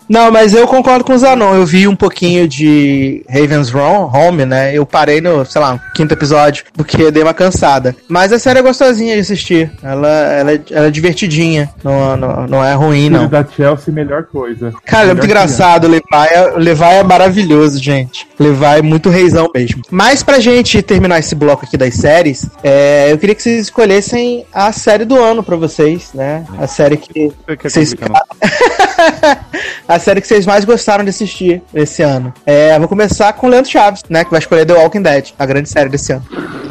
Não, 0.09 0.31
mas 0.31 0.53
eu 0.53 0.67
concordo 0.67 1.03
com 1.03 1.13
o 1.13 1.17
Zanon. 1.17 1.55
Eu 1.55 1.65
vi 1.65 1.87
um 1.87 1.95
pouquinho 1.95 2.47
de 2.47 3.23
Raven's 3.29 3.69
Ro- 3.69 4.09
Home, 4.13 4.45
né? 4.45 4.73
Eu 4.73 4.85
parei 4.85 5.19
no, 5.21 5.45
sei 5.45 5.59
lá, 5.61 5.79
quinto 5.93 6.13
episódio, 6.13 6.63
porque 6.73 7.11
dei 7.11 7.23
uma 7.23 7.33
cansada. 7.33 7.95
Mas 8.07 8.31
a 8.31 8.39
série 8.39 8.59
é 8.59 8.61
gostosinha 8.61 9.15
de 9.15 9.21
assistir. 9.21 9.69
Ela, 9.83 10.07
ela, 10.09 10.51
é, 10.53 10.61
ela 10.71 10.87
é 10.87 10.91
divertidinha. 10.91 11.69
Não, 11.83 12.15
não, 12.15 12.47
não 12.47 12.63
é 12.63 12.73
ruim, 12.73 13.09
não. 13.09 13.27
da 13.27 13.45
Chelsea, 13.45 13.93
melhor 13.93 14.23
coisa. 14.23 14.73
Cara, 14.85 15.03
é 15.03 15.07
muito 15.07 15.21
Melhor 15.21 15.25
engraçado. 15.25 15.85
O 15.85 15.89
Levi 15.89 16.03
é, 16.31 16.51
Levi 16.57 16.83
é 16.83 17.03
maravilhoso, 17.03 17.81
gente. 17.81 18.27
O 18.39 18.43
Levi 18.43 18.63
é 18.65 18.81
muito 18.81 19.09
reizão 19.09 19.49
mesmo. 19.53 19.81
Mas 19.91 20.23
pra 20.23 20.39
gente 20.39 20.81
terminar 20.81 21.19
esse 21.19 21.35
bloco 21.35 21.65
aqui 21.65 21.75
das 21.77 21.93
séries, 21.95 22.47
é, 22.63 23.11
eu 23.11 23.17
queria 23.17 23.35
que 23.35 23.43
vocês 23.43 23.61
escolhessem 23.63 24.45
a 24.53 24.71
série 24.71 25.03
do 25.05 25.21
ano 25.21 25.43
pra 25.43 25.55
vocês, 25.55 26.11
né? 26.13 26.45
A 26.59 26.67
série 26.67 26.97
que 26.97 27.31
Você 27.45 27.57
quer 27.57 27.69
vocês 27.69 27.93
complicar 27.93 28.21
a 29.97 29.99
série 29.99 30.21
que 30.21 30.27
vocês 30.27 30.45
mais 30.45 30.63
gostaram 30.63 31.03
de 31.03 31.09
assistir 31.09 31.61
esse 31.73 32.03
ano. 32.03 32.33
É, 32.45 32.77
vou 32.77 32.87
começar 32.87 33.33
com 33.33 33.47
o 33.47 33.49
Leandro 33.49 33.69
Chaves, 33.69 34.03
né? 34.07 34.23
Que 34.23 34.29
vai 34.29 34.39
escolher 34.39 34.65
The 34.65 34.73
Walking 34.73 35.01
Dead, 35.01 35.29
a 35.37 35.45
grande 35.45 35.69
série 35.69 35.89
desse 35.89 36.13
ano. 36.13 36.23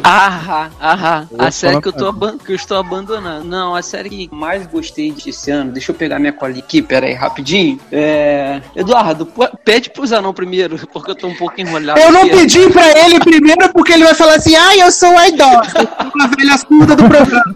Ah, 0.03 0.69
ah, 0.79 1.25
a 1.37 1.51
série 1.51 1.81
que 1.81 1.89
eu, 1.89 1.91
tô 1.91 2.13
que 2.37 2.53
eu 2.53 2.55
estou 2.55 2.77
abandonando. 2.77 3.43
Não, 3.43 3.75
a 3.75 3.81
série 3.81 4.09
que 4.09 4.29
mais 4.31 4.65
gostei 4.65 5.11
desse 5.11 5.51
ano, 5.51 5.71
deixa 5.71 5.91
eu 5.91 5.95
pegar 5.95 6.17
minha 6.17 6.31
colinha 6.31 6.63
aqui, 6.63 6.81
pera 6.81 7.05
aí, 7.05 7.13
rapidinho. 7.13 7.77
É... 7.91 8.61
Eduardo, 8.73 9.27
pede 9.65 9.89
pro 9.89 10.07
Zanão 10.07 10.33
primeiro, 10.33 10.77
porque 10.87 11.11
eu 11.11 11.15
tô 11.15 11.27
um 11.27 11.35
pouco 11.35 11.59
enrolado. 11.59 11.99
Eu 11.99 12.11
não 12.11 12.21
aqui. 12.21 12.37
pedi 12.37 12.69
pra 12.69 13.05
ele 13.05 13.19
primeiro 13.19 13.73
porque 13.73 13.91
ele 13.91 14.05
vai 14.05 14.13
falar 14.13 14.35
assim: 14.35 14.55
ai, 14.55 14.81
eu 14.81 14.91
sou 14.91 15.17
a 15.17 15.27
idosa, 15.27 15.89
uma 16.15 16.27
velha 16.27 16.57
surda 16.57 16.95
do 16.95 17.03
programa. 17.03 17.55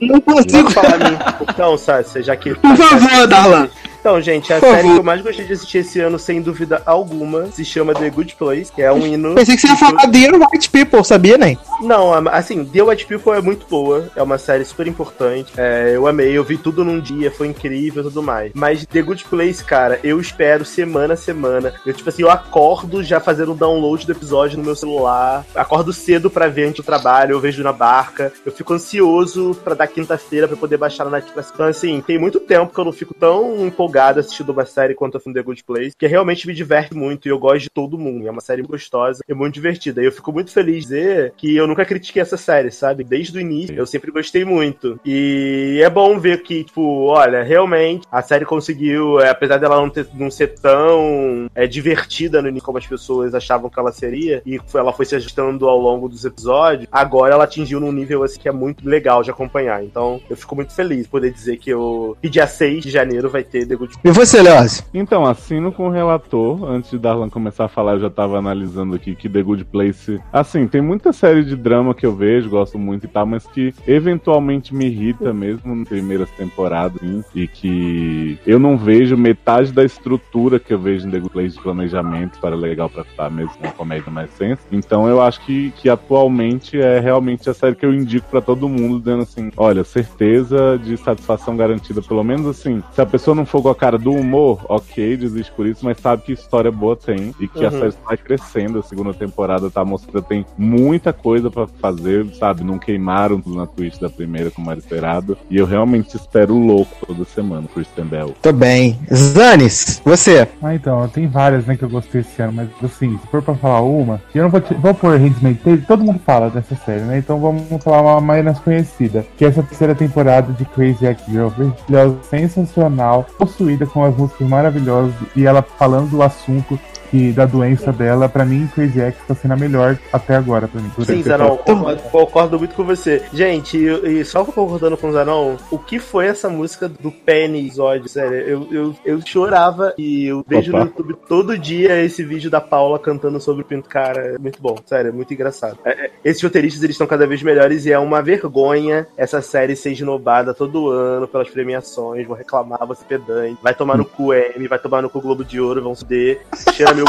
Não 0.00 0.20
consigo 0.20 0.70
falar 0.70 0.98
minha. 0.98 1.36
Então, 1.56 1.78
Sácia, 1.78 2.22
já 2.22 2.36
que. 2.36 2.54
Por 2.54 2.76
favor, 2.76 3.26
Darlan. 3.26 3.68
Então, 4.06 4.20
gente, 4.20 4.52
a 4.52 4.60
Por 4.60 4.68
série 4.68 4.82
favor. 4.82 4.92
que 4.94 4.98
eu 5.00 5.02
mais 5.02 5.20
gostei 5.20 5.44
de 5.46 5.52
assistir 5.52 5.78
esse 5.78 5.98
ano, 5.98 6.16
sem 6.16 6.40
dúvida 6.40 6.80
alguma, 6.86 7.46
se 7.46 7.64
chama 7.64 7.92
The 7.92 8.08
Good 8.08 8.36
Place, 8.36 8.70
que 8.70 8.80
é 8.80 8.92
um 8.92 9.04
hino. 9.04 9.34
Pensei 9.34 9.56
que 9.56 9.60
você 9.62 9.66
ia 9.66 9.74
falar 9.76 10.06
Dear 10.06 10.32
White 10.34 10.70
People, 10.70 11.02
sabia, 11.02 11.36
nem? 11.36 11.58
Não, 11.82 12.14
a- 12.14 12.30
assim, 12.30 12.64
The 12.64 12.82
White 12.84 13.04
People 13.06 13.32
é 13.32 13.40
muito 13.40 13.66
boa, 13.68 14.08
é 14.14 14.22
uma 14.22 14.38
série 14.38 14.64
super 14.64 14.86
importante. 14.86 15.52
é, 15.56 15.90
eu 15.96 16.06
amei, 16.06 16.30
eu 16.38 16.44
vi 16.44 16.56
tudo 16.56 16.84
num 16.84 17.00
dia, 17.00 17.32
foi 17.32 17.48
incrível 17.48 18.02
e 18.02 18.06
tudo 18.06 18.22
mais. 18.22 18.52
Mas 18.54 18.86
The 18.86 19.02
Good 19.02 19.24
Place, 19.24 19.64
cara, 19.64 19.98
eu 20.04 20.20
espero 20.20 20.64
semana 20.64 21.14
a 21.14 21.16
semana. 21.16 21.74
Eu, 21.84 21.92
tipo 21.92 22.08
assim, 22.08 22.22
eu 22.22 22.30
acordo 22.30 23.02
já 23.02 23.18
fazendo 23.18 23.54
o 23.54 23.56
download 23.56 24.06
do 24.06 24.12
episódio 24.12 24.56
no 24.56 24.62
meu 24.62 24.76
celular, 24.76 25.44
acordo 25.52 25.92
cedo 25.92 26.30
pra 26.30 26.46
ver 26.46 26.66
antes 26.68 26.76
do 26.76 26.86
trabalho, 26.86 27.32
eu 27.32 27.40
vejo 27.40 27.60
na 27.64 27.72
barca. 27.72 28.32
Eu 28.44 28.52
fico 28.52 28.72
ansioso 28.72 29.56
pra 29.64 29.74
dar 29.74 29.88
quinta-feira 29.88 30.46
pra 30.46 30.56
poder 30.56 30.76
baixar 30.76 31.04
na 31.06 31.10
Netflix. 31.10 31.50
Então, 31.52 31.66
assim, 31.66 32.00
tem 32.06 32.20
muito 32.20 32.38
tempo 32.38 32.72
que 32.72 32.78
eu 32.78 32.84
não 32.84 32.92
fico 32.92 33.12
tão 33.12 33.66
empolgado 33.66 33.95
assistindo 33.98 34.50
uma 34.50 34.64
série 34.64 34.94
quanto 34.94 35.16
a 35.16 35.20
The 35.20 35.42
Good 35.42 35.64
Place, 35.64 35.96
que 35.96 36.06
realmente 36.06 36.46
me 36.46 36.54
diverte 36.54 36.94
muito 36.94 37.26
e 37.26 37.30
eu 37.30 37.38
gosto 37.38 37.64
de 37.64 37.70
todo 37.70 37.98
mundo. 37.98 38.26
É 38.26 38.30
uma 38.30 38.40
série 38.40 38.62
gostosa 38.62 39.22
e 39.28 39.34
muito 39.34 39.54
divertida. 39.54 40.00
E 40.02 40.06
eu 40.06 40.12
fico 40.12 40.32
muito 40.32 40.50
feliz 40.50 40.76
de 40.76 40.80
dizer 40.82 41.32
que 41.36 41.56
eu 41.56 41.66
nunca 41.66 41.84
critiquei 41.84 42.22
essa 42.22 42.36
série, 42.36 42.70
sabe? 42.70 43.04
Desde 43.04 43.36
o 43.36 43.40
início, 43.40 43.74
eu 43.74 43.86
sempre 43.86 44.10
gostei 44.10 44.44
muito. 44.44 44.98
E 45.04 45.80
é 45.82 45.90
bom 45.90 46.18
ver 46.18 46.42
que, 46.42 46.64
tipo, 46.64 47.06
olha, 47.06 47.42
realmente 47.42 48.06
a 48.10 48.22
série 48.22 48.44
conseguiu, 48.44 49.20
é, 49.20 49.30
apesar 49.30 49.58
dela 49.58 49.76
não, 49.76 49.90
ter- 49.90 50.08
não 50.14 50.30
ser 50.30 50.48
tão 50.58 51.48
é, 51.54 51.66
divertida 51.66 52.40
no 52.40 52.48
início 52.48 52.66
como 52.66 52.78
as 52.78 52.86
pessoas 52.86 53.34
achavam 53.34 53.70
que 53.70 53.78
ela 53.78 53.92
seria, 53.92 54.42
e 54.46 54.58
ela 54.74 54.92
foi 54.92 55.04
se 55.04 55.14
ajustando 55.16 55.68
ao 55.68 55.78
longo 55.78 56.08
dos 56.08 56.24
episódios, 56.24 56.88
agora 56.90 57.34
ela 57.34 57.44
atingiu 57.44 57.80
num 57.80 57.92
nível 57.92 58.22
assim 58.22 58.38
que 58.38 58.48
é 58.48 58.52
muito 58.52 58.88
legal 58.88 59.22
de 59.22 59.30
acompanhar. 59.30 59.82
Então 59.84 60.20
eu 60.28 60.36
fico 60.36 60.54
muito 60.54 60.74
feliz 60.74 61.04
de 61.04 61.08
poder 61.08 61.32
dizer 61.32 61.56
que, 61.58 61.70
eu, 61.70 62.16
dia 62.22 62.46
6 62.46 62.82
de 62.84 62.90
janeiro 62.90 63.28
vai 63.30 63.42
ter 63.42 63.66
The 63.66 63.76
Good 63.76 63.85
E 64.04 64.10
você, 64.10 64.42
Leoz? 64.42 64.84
Então, 64.92 65.24
assino 65.24 65.72
com 65.72 65.88
o 65.88 65.90
relator. 65.90 66.64
Antes 66.64 66.90
de 66.90 66.98
Darlan 66.98 67.28
começar 67.28 67.66
a 67.66 67.68
falar, 67.68 67.94
eu 67.94 68.00
já 68.00 68.10
tava 68.10 68.38
analisando 68.38 68.94
aqui 68.94 69.14
que 69.14 69.28
The 69.28 69.42
Good 69.42 69.64
Place. 69.66 70.20
Assim, 70.32 70.66
tem 70.66 70.80
muita 70.80 71.12
série 71.12 71.44
de 71.44 71.56
drama 71.56 71.94
que 71.94 72.06
eu 72.06 72.14
vejo, 72.14 72.50
gosto 72.50 72.78
muito 72.78 73.04
e 73.04 73.08
tal, 73.08 73.26
mas 73.26 73.46
que 73.46 73.74
eventualmente 73.86 74.74
me 74.74 74.86
irrita 74.86 75.32
mesmo 75.32 75.74
nas 75.74 75.88
primeiras 75.88 76.30
temporadas, 76.30 77.02
assim, 77.02 77.24
e 77.34 77.46
que 77.46 78.38
eu 78.46 78.58
não 78.58 78.76
vejo 78.76 79.16
metade 79.16 79.72
da 79.72 79.84
estrutura 79.84 80.58
que 80.58 80.72
eu 80.72 80.78
vejo 80.78 81.06
em 81.06 81.10
The 81.10 81.18
Good 81.18 81.32
Place 81.32 81.56
de 81.56 81.62
planejamento 81.62 82.38
para 82.40 82.54
legal 82.54 82.88
pra 82.88 83.02
estar 83.02 83.30
mesmo 83.30 83.52
uma 83.60 83.72
comédia 83.72 84.10
mais 84.10 84.30
sensa. 84.30 84.62
Então 84.70 85.08
eu 85.08 85.20
acho 85.22 85.40
que, 85.44 85.72
que 85.72 85.88
atualmente 85.88 86.80
é 86.80 86.98
realmente 87.00 87.48
a 87.48 87.54
série 87.54 87.74
que 87.74 87.84
eu 87.84 87.94
indico 87.94 88.28
pra 88.30 88.40
todo 88.40 88.68
mundo, 88.68 88.98
dizendo 88.98 89.22
assim: 89.22 89.50
olha, 89.56 89.84
certeza 89.84 90.78
de 90.82 90.96
satisfação 90.96 91.56
garantida, 91.56 92.02
pelo 92.02 92.22
menos 92.22 92.46
assim. 92.46 92.82
Se 92.92 93.00
a 93.00 93.06
pessoa 93.06 93.34
não 93.34 93.46
for 93.46 93.62
com 93.66 93.70
a 93.72 93.74
cara 93.74 93.98
do 93.98 94.12
humor, 94.12 94.64
ok, 94.68 95.16
desiste 95.16 95.50
por 95.52 95.66
isso, 95.66 95.84
mas 95.84 95.98
sabe 95.98 96.22
que 96.22 96.32
história 96.32 96.70
boa 96.70 96.94
tem 96.94 97.34
e 97.40 97.48
que 97.48 97.64
a 97.64 97.68
Uhum. 97.68 97.78
série 97.80 97.94
vai 98.04 98.16
crescendo. 98.16 98.78
A 98.78 98.82
segunda 98.84 99.12
temporada 99.12 99.68
tá 99.68 99.84
mostrando 99.84 100.22
tem 100.24 100.46
muita 100.56 101.12
coisa 101.12 101.50
pra 101.50 101.66
fazer, 101.66 102.26
sabe? 102.38 102.62
Não 102.62 102.78
queimaram 102.78 103.40
tudo 103.40 103.56
na 103.56 103.66
Twitch 103.66 103.98
da 103.98 104.08
primeira 104.08 104.52
como 104.52 104.70
era 104.70 104.78
esperado. 104.78 105.36
E 105.50 105.56
eu 105.56 105.66
realmente 105.66 106.16
espero 106.16 106.54
o 106.54 106.64
louco 106.64 107.06
toda 107.06 107.24
semana, 107.24 107.66
Kristen 107.74 108.04
Bell. 108.04 108.34
Tô 108.40 108.52
bem. 108.52 108.96
Zanis, 109.12 110.00
você? 110.04 110.46
Ah, 110.62 110.72
então, 110.74 111.08
tem 111.08 111.26
várias, 111.26 111.66
né, 111.66 111.76
que 111.76 111.82
eu 111.82 111.88
gostei 111.90 112.20
esse 112.20 112.40
ano, 112.40 112.52
mas 112.52 112.68
assim, 112.84 113.18
se 113.18 113.26
for 113.26 113.42
pra 113.42 113.54
falar 113.56 113.80
uma, 113.80 114.22
eu 114.32 114.44
não 114.44 114.50
vou, 114.50 114.60
te, 114.60 114.74
vou 114.74 114.94
pôr 114.94 115.18
Handmaid's 115.18 115.62
Tale, 115.64 115.78
todo 115.78 116.04
mundo 116.04 116.20
fala 116.24 116.50
dessa 116.50 116.76
série, 116.76 117.00
né, 117.02 117.18
então 117.18 117.40
vamos 117.40 117.64
falar 117.82 118.02
uma 118.02 118.20
mais 118.20 118.58
conhecida, 118.60 119.26
que 119.36 119.44
é 119.44 119.48
essa 119.48 119.62
terceira 119.62 119.94
temporada 119.94 120.52
de 120.52 120.64
Crazy 120.66 121.04
Ex-Girl, 121.04 121.48
maravilhosa, 121.56 122.16
sensacional, 122.30 123.26
possuída 123.56 123.86
com 123.86 124.04
as 124.04 124.14
músicas 124.16 124.46
maravilhosas, 124.48 125.14
e 125.34 125.46
ela 125.46 125.62
falando 125.62 126.10
do 126.10 126.22
assunto 126.22 126.78
que, 127.10 127.32
da 127.32 127.46
doença 127.46 127.92
dela, 127.92 128.28
pra 128.28 128.44
mim, 128.44 128.68
Crazy 128.74 129.00
Ex 129.00 129.16
tá 129.26 129.34
sendo 129.34 129.52
a 129.52 129.56
melhor 129.56 129.98
até 130.12 130.36
agora, 130.36 130.68
pra 130.68 130.80
mim. 130.80 130.90
Sim, 131.04 131.22
Zanon, 131.22 131.56
concordo, 131.56 132.02
concordo 132.02 132.58
muito 132.58 132.74
com 132.74 132.84
você. 132.84 133.22
Gente, 133.32 133.76
e, 133.76 134.20
e 134.20 134.24
só 134.24 134.44
concordando 134.44 134.96
com 134.96 135.08
o 135.08 135.12
Zanon, 135.12 135.56
o 135.70 135.78
que 135.78 135.98
foi 135.98 136.26
essa 136.26 136.48
música 136.48 136.88
do 136.88 137.10
Penny 137.10 137.68
Zod? 137.70 138.08
Sério, 138.08 138.36
eu, 138.36 138.68
eu, 138.70 138.96
eu 139.04 139.20
chorava 139.24 139.94
e 139.98 140.26
eu 140.26 140.44
vejo 140.46 140.72
no 140.72 140.78
Opa. 140.78 140.86
YouTube 140.86 141.16
todo 141.28 141.58
dia 141.58 142.02
esse 142.02 142.24
vídeo 142.24 142.50
da 142.50 142.60
Paula 142.60 142.98
cantando 142.98 143.40
sobre 143.40 143.62
o 143.62 143.64
Pinto. 143.64 143.88
Cara, 143.88 144.34
é 144.34 144.38
muito 144.38 144.60
bom, 144.60 144.76
sério, 144.84 145.08
é 145.08 145.12
muito 145.12 145.32
engraçado. 145.32 145.78
É, 145.84 146.06
é, 146.06 146.10
esses 146.24 146.42
roteiristas, 146.42 146.82
eles 146.82 146.94
estão 146.94 147.06
cada 147.06 147.26
vez 147.26 147.42
melhores 147.42 147.86
e 147.86 147.92
é 147.92 147.98
uma 147.98 148.22
vergonha 148.22 149.06
essa 149.16 149.40
série 149.40 149.76
ser 149.76 149.92
esnobada 149.92 150.54
todo 150.54 150.88
ano 150.88 151.28
pelas 151.28 151.48
premiações, 151.48 152.26
vão 152.26 152.36
reclamar, 152.36 152.86
você 152.86 153.04
pedante, 153.04 153.58
vai 153.62 153.74
tomar 153.74 153.96
no 153.96 154.04
cu 154.04 154.32
M, 154.32 154.68
vai 154.68 154.78
tomar 154.78 155.02
no 155.02 155.10
cu 155.10 155.20
Globo 155.20 155.44
de 155.44 155.60
Ouro, 155.60 155.82
vão 155.82 155.94
se 155.94 156.04
der, 156.04 156.40
cheira 156.72 156.92
meu 156.96 157.06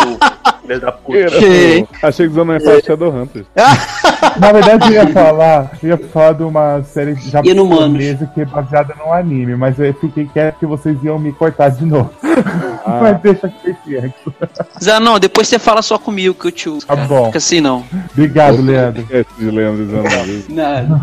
filho 0.68 0.82
da 0.82 0.92
puta. 0.92 1.18
Achei 2.04 2.28
que 2.28 2.34
você 2.34 2.44
não 2.44 2.54
ia 2.54 2.60
falar 2.60 2.84
Shadowhunters. 2.84 3.46
Na 4.40 4.52
verdade, 4.52 4.88
eu 4.88 4.94
ia 4.94 5.08
falar, 5.08 5.72
eu 5.82 5.90
ia 5.90 5.98
falar 5.98 6.34
de 6.34 6.44
uma 6.44 6.84
série 6.84 7.16
japonesa 7.16 8.30
que 8.34 8.42
é 8.42 8.46
baseada 8.46 8.94
num 8.96 9.14
anime, 9.14 9.56
mas 9.56 9.80
eu 9.80 9.94
fiquei 9.94 10.26
quieto 10.26 10.60
que 10.60 10.66
vocês 10.66 10.98
iam 11.04 11.18
me 11.18 11.32
cortar 11.32 11.70
de 11.70 11.86
novo. 11.86 12.12
mas 13.02 13.22
deixa 13.22 13.50
Crazy 13.50 13.96
Ex. 13.96 14.12
Zanon, 14.84 15.20
depois 15.20 15.48
você 15.48 15.58
fala 15.58 15.82
só 15.82 15.98
comigo 15.98 16.36
que 16.36 16.48
eu 16.48 16.52
te 16.52 16.70
uso. 16.70 16.86
Tá 16.86 16.96
cara. 16.96 17.08
bom. 17.08 17.26
Fica 17.28 17.38
assim 17.38 17.62
não. 17.62 17.84
Obrigado, 18.12 18.62
Leandro. 18.62 19.06
Esse 19.10 19.30
de 19.40 19.50
Leandro 19.50 19.88
Zanelli. 19.90 20.46
Nada. 20.50 21.02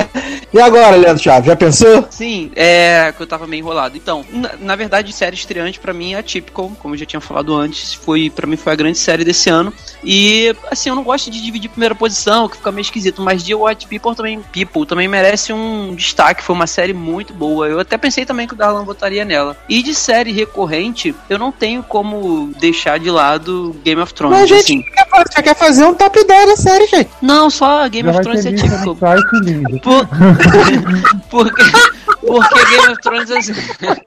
E 0.52 0.60
agora, 0.60 0.96
Leandro 0.96 1.22
Chaves, 1.22 1.46
já 1.46 1.54
pensou? 1.56 2.06
Sim, 2.10 2.50
é 2.56 3.12
que 3.16 3.22
eu 3.22 3.26
tava 3.26 3.46
meio 3.46 3.60
enrolado. 3.60 3.96
Então, 3.96 4.24
na, 4.30 4.50
na 4.60 4.76
verdade, 4.76 5.12
série 5.12 5.36
estreante 5.36 5.78
pra 5.78 5.92
mim 5.92 6.14
é 6.14 6.18
a 6.18 6.22
Typical, 6.22 6.72
como 6.80 6.94
eu 6.94 6.98
já 6.98 7.06
tinha 7.06 7.20
falado 7.20 7.54
antes, 7.54 7.94
foi 7.94 8.28
para 8.30 8.46
mim 8.46 8.56
foi 8.56 8.72
a 8.72 8.76
grande 8.76 8.98
série 8.98 9.24
desse 9.24 9.48
ano. 9.48 9.72
E 10.02 10.54
assim, 10.70 10.88
eu 10.88 10.94
não 10.96 11.04
gosto 11.04 11.30
de 11.30 11.40
dividir 11.40 11.68
primeira 11.70 11.94
posição, 11.94 12.48
que 12.48 12.56
fica 12.56 12.72
meio 12.72 12.82
esquisito, 12.82 13.22
mas 13.22 13.42
The 13.44 13.54
White 13.54 13.86
People 13.86 14.14
também, 14.16 14.40
People 14.52 14.86
também 14.86 15.06
merece 15.06 15.52
um 15.52 15.94
destaque, 15.94 16.42
foi 16.42 16.54
uma 16.56 16.66
série 16.66 16.92
muito 16.92 17.32
boa. 17.32 17.68
Eu 17.68 17.78
até 17.78 17.96
pensei 17.96 18.24
também 18.26 18.46
que 18.48 18.54
o 18.54 18.56
Darlan 18.56 18.84
votaria 18.84 19.24
nela. 19.24 19.56
E 19.68 19.82
de 19.82 19.94
série 19.94 20.32
recorrente, 20.32 21.14
eu 21.28 21.38
não 21.38 21.52
tenho 21.52 21.82
como 21.82 22.50
deixar 22.58 22.98
de 22.98 23.10
lado 23.10 23.76
Game 23.84 24.00
of 24.00 24.12
Thrones, 24.14 24.40
Mas, 24.40 24.48
gente, 24.48 24.62
assim. 24.64 24.82
quer 24.82 25.08
fazer- 25.08 25.30
já 25.36 25.42
quer 25.42 25.54
fazer 25.54 25.84
um 25.84 25.94
top 25.94 26.24
10 26.24 26.46
da 26.48 26.56
série, 26.56 26.86
gente. 26.86 27.10
Não, 27.22 27.48
só 27.50 27.88
Game 27.88 28.08
Já 28.10 28.14
of 28.16 28.22
Thrones 28.22 28.46
é 28.46 28.50
lista 28.50 28.68
Typical. 28.68 28.96
Por- 30.06 31.22
porque, 31.30 31.62
porque 32.32 32.64
Game 32.76 32.88
of 32.92 33.00
Thrones 33.00 33.30
assim, 33.30 33.52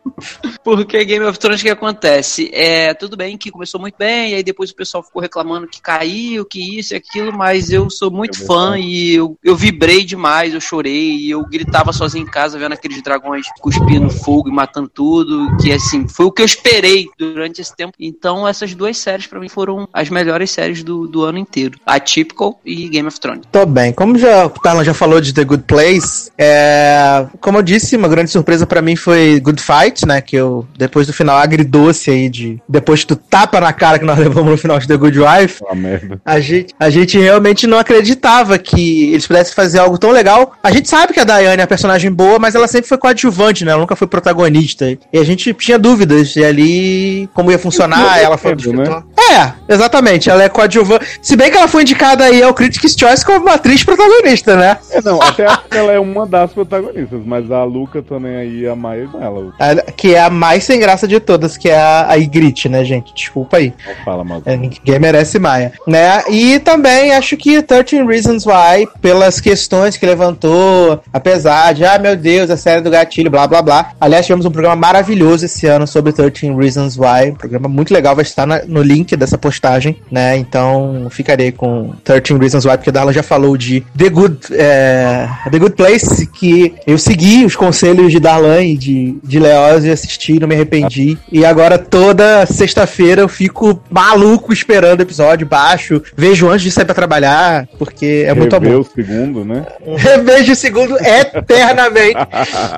porque 0.63 1.05
Game 1.05 1.25
of 1.25 1.39
Thrones 1.39 1.61
o 1.61 1.63
que 1.63 1.69
acontece? 1.69 2.49
É 2.53 2.93
tudo 2.93 3.17
bem 3.17 3.37
que 3.37 3.51
começou 3.51 3.79
muito 3.79 3.95
bem 3.97 4.31
e 4.31 4.35
aí 4.35 4.43
depois 4.43 4.71
o 4.71 4.75
pessoal 4.75 5.03
ficou 5.03 5.21
reclamando 5.21 5.67
que 5.67 5.81
caiu 5.81 6.45
que 6.45 6.79
isso 6.79 6.93
e 6.93 6.97
aquilo 6.97 7.33
mas 7.33 7.71
eu 7.71 7.89
sou 7.89 8.09
muito 8.09 8.45
fã 8.45 8.77
e 8.77 9.15
eu, 9.15 9.37
eu 9.43 9.55
vibrei 9.55 10.03
demais 10.03 10.53
eu 10.53 10.61
chorei 10.61 11.17
e 11.17 11.31
eu 11.31 11.43
gritava 11.45 11.91
sozinho 11.91 12.23
em 12.23 12.29
casa 12.29 12.57
vendo 12.57 12.73
aqueles 12.73 13.01
dragões 13.01 13.45
cuspindo 13.59 14.09
fogo 14.09 14.49
e 14.49 14.51
matando 14.51 14.89
tudo 14.89 15.55
que 15.57 15.71
assim 15.71 16.07
foi 16.07 16.25
o 16.25 16.31
que 16.31 16.41
eu 16.41 16.45
esperei 16.45 17.07
durante 17.17 17.61
esse 17.61 17.75
tempo. 17.75 17.93
Então 17.99 18.47
essas 18.47 18.73
duas 18.73 18.97
séries 18.97 19.27
pra 19.27 19.39
mim 19.39 19.49
foram 19.49 19.87
as 19.93 20.09
melhores 20.09 20.51
séries 20.51 20.83
do, 20.83 21.07
do 21.07 21.23
ano 21.23 21.37
inteiro 21.37 21.79
a 21.85 21.99
Typical 21.99 22.59
e 22.65 22.87
Game 22.89 23.07
of 23.07 23.19
Thrones. 23.19 23.45
Tô 23.51 23.65
bem. 23.65 23.91
Como 23.91 24.17
já, 24.17 24.45
o 24.45 24.49
Talan 24.49 24.83
já 24.83 24.93
falou 24.93 25.19
de 25.19 25.33
The 25.33 25.43
Good 25.43 25.63
Place, 25.63 26.31
é, 26.37 27.27
como 27.39 27.57
eu 27.57 27.61
disse, 27.61 27.95
uma 27.95 28.07
grande 28.13 28.31
surpresa 28.31 28.65
pra 28.65 28.81
mim 28.81 28.95
foi 28.95 29.39
Good 29.39 29.61
Fight, 29.61 30.05
né? 30.05 30.21
Que 30.21 30.35
eu, 30.35 30.65
depois 30.77 31.07
do 31.07 31.13
final 31.13 31.37
agridoce 31.37 32.11
aí 32.11 32.29
de. 32.29 32.61
Depois 32.67 33.03
do 33.05 33.15
tapa 33.15 33.59
na 33.59 33.73
cara 33.73 33.99
que 33.99 34.05
nós 34.05 34.17
levamos 34.19 34.51
no 34.51 34.57
final 34.57 34.79
de 34.79 34.87
The 34.87 34.97
Good 34.97 35.19
Wife, 35.19 35.63
Uma 35.63 35.75
merda. 35.75 36.21
a 36.25 36.39
gente, 36.39 36.73
a 36.79 36.89
gente 36.89 37.17
realmente 37.17 37.67
não 37.67 37.77
acreditava 37.77 38.57
que 38.57 39.11
eles 39.13 39.27
pudessem 39.27 39.53
fazer 39.53 39.79
algo 39.79 39.97
tão 39.97 40.11
legal. 40.11 40.53
A 40.63 40.71
gente 40.71 40.87
sabe 40.89 41.13
que 41.13 41.19
a 41.19 41.23
Diane 41.23 41.57
é 41.57 41.61
uma 41.61 41.67
personagem 41.67 42.11
boa, 42.11 42.39
mas 42.39 42.55
ela 42.55 42.67
sempre 42.67 42.87
foi 42.87 42.97
coadjuvante, 42.97 43.65
né? 43.65 43.71
Ela 43.71 43.81
nunca 43.81 43.95
foi 43.95 44.07
protagonista. 44.07 44.85
E 45.11 45.17
a 45.17 45.23
gente 45.23 45.53
tinha 45.53 45.79
dúvidas 45.79 46.29
de 46.29 46.43
ali 46.43 47.29
como 47.33 47.51
ia 47.51 47.59
funcionar. 47.59 48.19
Ela 48.19 48.37
foi. 48.37 48.55
né? 48.55 49.03
É, 49.31 49.73
exatamente. 49.73 50.29
Ela 50.29 50.43
é 50.43 50.49
coadjuvante. 50.49 51.19
Se 51.21 51.35
bem 51.35 51.49
que 51.49 51.57
ela 51.57 51.67
foi 51.67 51.81
indicada 51.81 52.25
aí 52.25 52.41
ao 52.43 52.53
Critics' 52.53 52.95
Choice 52.97 53.25
como 53.25 53.39
uma 53.39 53.53
atriz 53.55 53.83
protagonista, 53.83 54.55
né? 54.55 54.77
É, 54.91 55.01
não, 55.01 55.21
até 55.21 55.45
acho 55.45 55.63
que 55.69 55.77
ela 55.77 55.91
é 55.91 55.99
uma 55.99 56.25
das 56.25 56.51
protagonistas, 56.51 57.21
mas 57.25 57.49
a 57.51 57.63
Também 58.07 58.35
aí, 58.35 58.67
a 58.67 58.75
Maia 58.75 59.09
é 59.19 59.23
ela. 59.23 59.53
A- 59.59 59.91
Que 59.91 60.15
é 60.15 60.21
a 60.21 60.29
mais 60.29 60.63
sem 60.63 60.79
graça 60.79 61.07
de 61.07 61.19
todas, 61.19 61.57
que 61.57 61.69
é 61.69 61.77
a, 61.77 62.05
a 62.09 62.15
Ygritte, 62.15 62.67
né, 62.69 62.83
gente? 62.83 63.13
Desculpa 63.13 63.57
aí. 63.57 63.73
Não 63.87 63.95
fala 64.05 64.23
mal. 64.23 64.41
É, 64.45 64.55
ninguém 64.55 64.99
merece 64.99 65.39
Maia, 65.39 65.73
né? 65.87 66.23
E 66.29 66.59
também 66.59 67.11
acho 67.13 67.35
que 67.37 67.61
13 67.61 68.03
Reasons 68.03 68.45
Why, 68.45 68.87
pelas 69.01 69.39
questões 69.39 69.97
que 69.97 70.05
levantou, 70.05 71.01
apesar 71.11 71.73
de, 71.73 71.85
ah, 71.85 71.97
meu 71.99 72.15
Deus, 72.15 72.49
a 72.49 72.57
série 72.57 72.81
do 72.81 72.89
gatilho, 72.89 73.29
blá, 73.31 73.47
blá, 73.47 73.61
blá. 73.61 73.91
Aliás, 73.99 74.25
tivemos 74.25 74.45
um 74.45 74.51
programa 74.51 74.75
maravilhoso 74.75 75.45
esse 75.45 75.65
ano 75.67 75.85
sobre 75.87 76.11
13 76.13 76.53
Reasons 76.53 76.97
Why, 76.97 77.31
um 77.31 77.35
programa 77.35 77.67
muito 77.69 77.93
legal, 77.93 78.15
vai 78.15 78.23
estar 78.23 78.45
na- 78.45 78.61
no 78.67 78.81
link 78.81 79.15
dessa 79.15 79.37
postagem, 79.37 79.97
né? 80.11 80.35
Então, 80.37 81.07
ficarei 81.09 81.51
com 81.51 81.93
13 82.03 82.37
Reasons 82.37 82.65
Why, 82.65 82.77
porque 82.77 82.89
a 82.89 82.93
Darla 82.93 83.13
já 83.13 83.23
falou 83.23 83.55
de 83.57 83.81
The 83.97 84.09
Good, 84.09 84.37
é, 84.51 85.27
The 85.51 85.59
Good 85.59 85.75
Place, 85.75 86.27
que 86.27 86.73
eu 86.85 86.97
segui 86.97 87.45
os 87.45 87.55
conselhos 87.83 88.13
de 88.13 88.19
Darlan 88.19 88.63
e 88.63 88.77
de, 88.77 89.17
de 89.21 89.39
Leoz 89.39 89.83
e 89.83 89.91
assisti, 89.91 90.39
não 90.39 90.47
me 90.47 90.55
arrependi. 90.55 91.17
E 91.29 91.43
agora 91.43 91.77
toda 91.77 92.45
sexta-feira 92.45 93.21
eu 93.21 93.27
fico 93.27 93.81
maluco 93.89 94.53
esperando 94.53 94.99
o 94.99 95.03
episódio, 95.03 95.45
baixo, 95.45 96.01
vejo 96.15 96.47
antes 96.47 96.61
de 96.63 96.71
sair 96.71 96.85
pra 96.85 96.95
trabalhar, 96.95 97.67
porque 97.77 98.23
é 98.25 98.33
muito 98.33 98.53
Rever 98.57 98.71
bom. 98.73 98.79
o 98.79 98.83
segundo, 98.85 99.43
né? 99.43 99.65
Revejo 99.97 100.53
o 100.53 100.55
segundo 100.55 100.95
eternamente. 100.97 102.15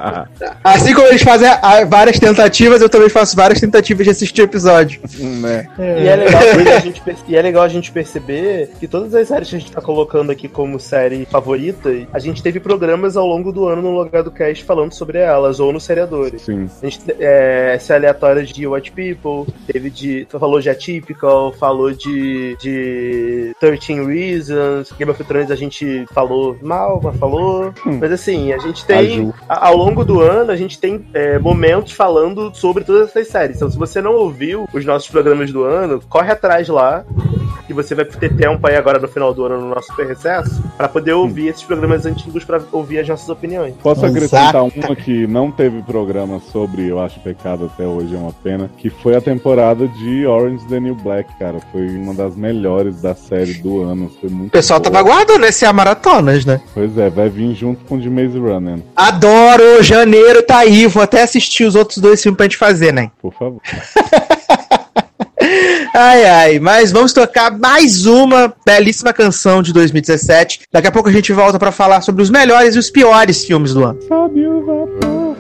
Assim 0.64 0.94
como 0.96 1.08
eles 1.08 1.22
fazem 1.22 1.50
ah, 1.50 1.86
várias 1.86 2.18
tentativas, 2.18 2.82
eu 2.82 2.90
também 2.90 3.10
faço 3.10 3.36
várias 3.36 3.60
tentativas 3.60 4.06
de 4.06 4.10
assistir 4.10 4.42
o 4.42 4.46
episódio. 4.46 5.02
né? 5.20 5.68
E 5.78 6.08
é, 6.08 6.16
legal, 6.16 6.42
a 6.78 6.80
gente 6.80 7.02
perce- 7.02 7.24
e 7.28 7.36
é 7.36 7.42
legal 7.44 7.62
a 7.62 7.70
gente 7.70 7.92
perceber 7.92 8.72
que 8.80 8.88
todas 8.88 9.14
as 9.14 9.28
séries 9.28 9.50
que 9.50 9.56
a 9.56 9.60
gente 9.60 9.72
tá 9.72 9.82
colocando 9.82 10.32
aqui 10.32 10.48
como 10.48 10.80
série 10.80 11.28
favorita, 11.30 11.92
a 12.12 12.18
gente 12.18 12.42
teve 12.42 12.60
programas 12.60 13.16
ao 13.16 13.28
longo 13.28 13.52
do 13.52 13.68
ano 13.68 13.84
no 13.84 13.92
Logado 13.92 14.32
Cast 14.32 14.64
falando 14.64 14.95
sobre 14.96 15.20
elas, 15.20 15.60
ou 15.60 15.72
nos 15.74 15.84
seriadores. 15.84 16.44
Sim. 16.44 16.70
A 16.82 16.86
gente 16.86 17.00
é, 17.20 17.74
essa 17.76 17.96
aleatória 17.96 18.44
de 18.44 18.68
White 18.68 18.92
People, 18.92 19.54
teve 19.68 19.90
de. 19.90 20.28
Falou 20.30 20.60
de 20.60 20.70
Atypical, 20.70 21.52
falou 21.54 21.92
de, 21.92 22.56
de 22.60 23.56
13 23.60 24.04
Reasons, 24.06 24.92
Game 24.98 25.12
of 25.12 25.24
Thrones 25.24 25.52
a 25.52 25.56
gente 25.56 26.06
falou 26.14 26.58
mal, 26.62 27.00
mas 27.04 27.18
falou. 27.18 27.74
Mas 27.86 28.12
assim, 28.12 28.52
a 28.54 28.58
gente 28.58 28.86
tem. 28.86 29.34
A- 29.48 29.68
ao 29.68 29.78
longo 29.78 30.04
do 30.04 30.22
ano, 30.22 30.52
a 30.52 30.56
gente 30.56 30.80
tem 30.80 31.06
é, 31.14 31.38
momentos 31.40 31.92
falando 31.94 32.54
sobre 32.54 32.84
todas 32.84 33.10
essas 33.10 33.28
séries. 33.28 33.58
Então, 33.58 33.70
se 33.70 33.78
você 33.78 34.02
não 34.02 34.14
ouviu 34.16 34.68
os 34.74 34.86
nossos 34.86 35.10
programas 35.10 35.52
do 35.52 35.64
ano, 35.64 36.02
corre 36.10 36.32
atrás 36.32 36.68
lá. 36.68 37.06
Que 37.68 37.74
você 37.74 37.96
vai 37.96 38.06
ter 38.06 38.34
tempo 38.36 38.66
aí 38.68 38.76
agora 38.76 39.00
no 39.00 39.08
final 39.08 39.34
do 39.34 39.46
ano 39.46 39.60
no 39.62 39.70
nosso 39.74 39.88
super 39.88 40.06
recesso 40.08 40.64
pra 40.78 40.88
poder 40.88 41.14
ouvir 41.14 41.48
esses 41.48 41.64
programas 41.64 42.06
antigos 42.06 42.44
pra 42.44 42.62
ouvir 42.72 43.00
as 43.00 43.08
nossas 43.08 43.28
opiniões. 43.30 43.74
Posso 43.82 44.06
acrescentar 44.06 44.64
uma 44.64 44.96
que 44.96 45.26
não 45.26 45.52
teve 45.52 45.82
programa 45.82 46.40
sobre, 46.52 46.88
eu 46.88 47.00
acho 47.00 47.20
pecado 47.22 47.66
até 47.74 47.86
hoje, 47.86 48.14
é 48.16 48.18
uma 48.18 48.34
pena, 48.34 48.70
que 48.78 48.90
foi 48.90 49.16
a 49.16 49.22
temporada 49.22 49.88
de 49.88 50.26
Orange 50.28 50.66
the 50.68 50.80
New 50.80 50.96
Black, 50.96 51.30
cara. 51.40 51.58
Foi 51.72 51.88
uma 51.98 52.14
das 52.14 52.36
melhores 52.36 53.02
da 53.02 53.16
série 53.16 53.56
do 53.56 53.82
ano. 53.82 54.12
Foi 54.22 54.30
muito 54.30 54.50
O 54.50 54.52
pessoal 54.52 54.80
boa. 54.80 54.92
tava 54.92 55.00
aguardando 55.10 55.46
esse 55.46 55.66
a 55.66 55.74
maratonas, 55.74 56.46
né? 56.46 56.62
Pois 56.74 56.96
é, 56.98 57.10
vai 57.10 57.30
vir 57.30 57.54
junto 57.56 57.84
com 57.86 57.96
o 57.96 58.00
de 58.00 58.10
Maze 58.10 58.38
Runner, 58.38 58.80
Adoro! 58.96 59.82
Janeiro 59.82 60.44
tá 60.44 60.60
aí, 60.60 60.86
vou 60.88 61.02
até 61.02 61.24
assistir 61.24 61.64
os 61.66 61.76
outros 61.76 61.98
dois 61.98 62.22
filmes 62.22 62.38
pra 62.38 62.46
gente 62.46 62.58
fazer, 62.58 62.94
né? 62.94 63.10
por 63.22 63.34
favor. 63.34 63.62
Ai, 65.98 66.26
ai, 66.26 66.60
mas 66.60 66.92
vamos 66.92 67.14
tocar 67.14 67.58
mais 67.58 68.06
uma 68.06 68.54
belíssima 68.66 69.14
canção 69.14 69.64
de 69.64 69.72
2017. 69.72 70.64
Daqui 70.70 70.90
a 70.90 70.92
pouco 70.92 71.08
a 71.08 71.12
gente 71.12 71.32
volta 71.32 71.58
pra 71.58 71.72
falar 71.72 72.02
sobre 72.02 72.22
os 72.22 72.30
melhores 72.30 72.76
e 72.76 72.80
os 72.80 72.90
piores 72.90 73.46
filmes 73.46 73.74
do 73.74 73.82
ano. 73.82 74.02
Sabe 74.02 74.46
o 74.46 74.66
vapor. 74.66 75.38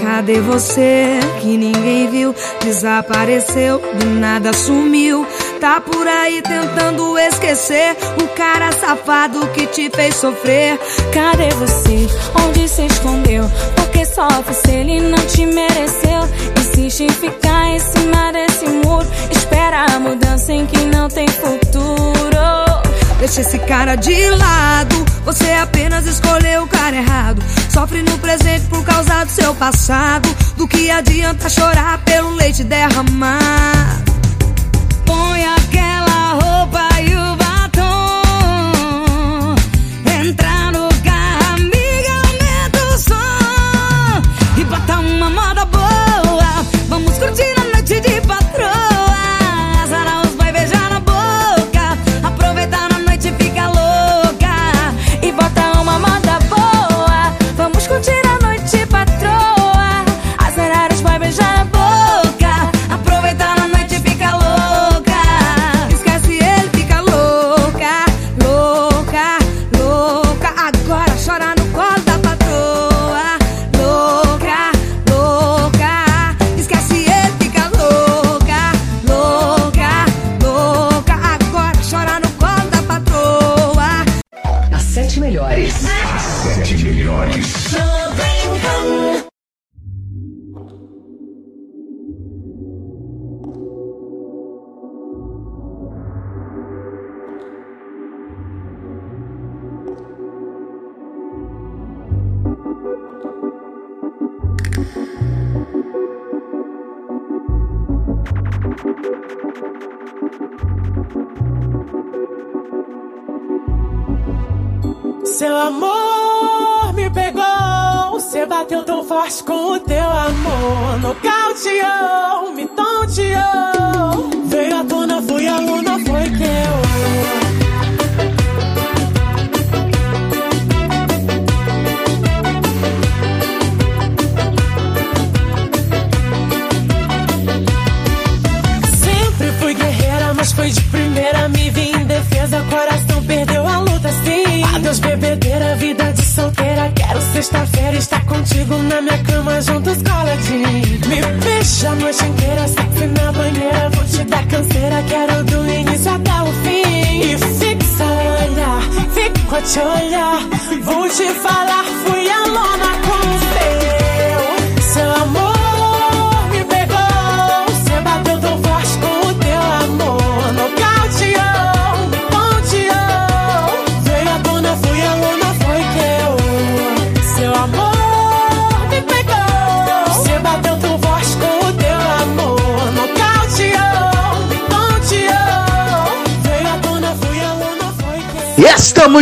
Cadê 0.00 0.40
você 0.40 1.18
que 1.40 1.58
ninguém 1.58 2.08
viu? 2.08 2.34
Desapareceu, 2.62 3.82
do 3.98 4.06
nada 4.06 4.52
sumiu. 4.52 5.26
Tá 5.60 5.80
por 5.80 6.06
aí 6.06 6.42
tentando 6.42 7.18
esquecer 7.18 7.96
o 8.22 8.28
cara 8.36 8.70
safado 8.72 9.46
que 9.48 9.66
te 9.66 9.88
fez 9.88 10.14
sofrer. 10.16 10.78
Cadê 11.12 11.48
você? 11.54 12.06
Onde 12.44 12.68
se 12.68 12.84
escondeu? 12.86 13.50
Porque 13.74 14.04
sofre 14.04 14.54
se 14.54 14.70
ele 14.70 15.00
não 15.00 15.18
te 15.26 15.46
mereceu. 15.46 16.28
Insiste 16.58 17.04
em 17.04 17.08
ficar 17.08 17.70
em 17.70 17.78
cima 17.78 18.32
desse 18.32 18.66
muro. 18.66 19.06
Espera 19.30 19.86
a 19.94 19.98
mudança 19.98 20.52
em 20.52 20.66
que 20.66 20.84
não 20.84 21.08
tem 21.08 21.26
futuro. 21.26 22.16
Deixa 23.18 23.40
esse 23.40 23.58
cara 23.60 23.96
de 23.96 24.28
lado. 24.28 25.04
Você 25.24 25.50
apenas 25.52 26.06
escolheu 26.06 26.64
o 26.64 26.68
cara 26.68 26.96
errado. 26.96 27.42
Sofre 27.72 28.02
no 28.02 28.18
presente 28.18 28.66
por 28.66 28.84
causa 28.84 29.24
do 29.24 29.30
seu 29.30 29.54
passado. 29.54 30.28
Do 30.56 30.68
que 30.68 30.90
adianta 30.90 31.48
chorar 31.48 31.98
pelo 32.04 32.30
leite 32.34 32.62
derramar? 32.62 34.04
Põe 35.06 35.44
aquela 35.44 36.34
roupa 36.34 36.88
e 37.00 37.14
o 37.14 37.25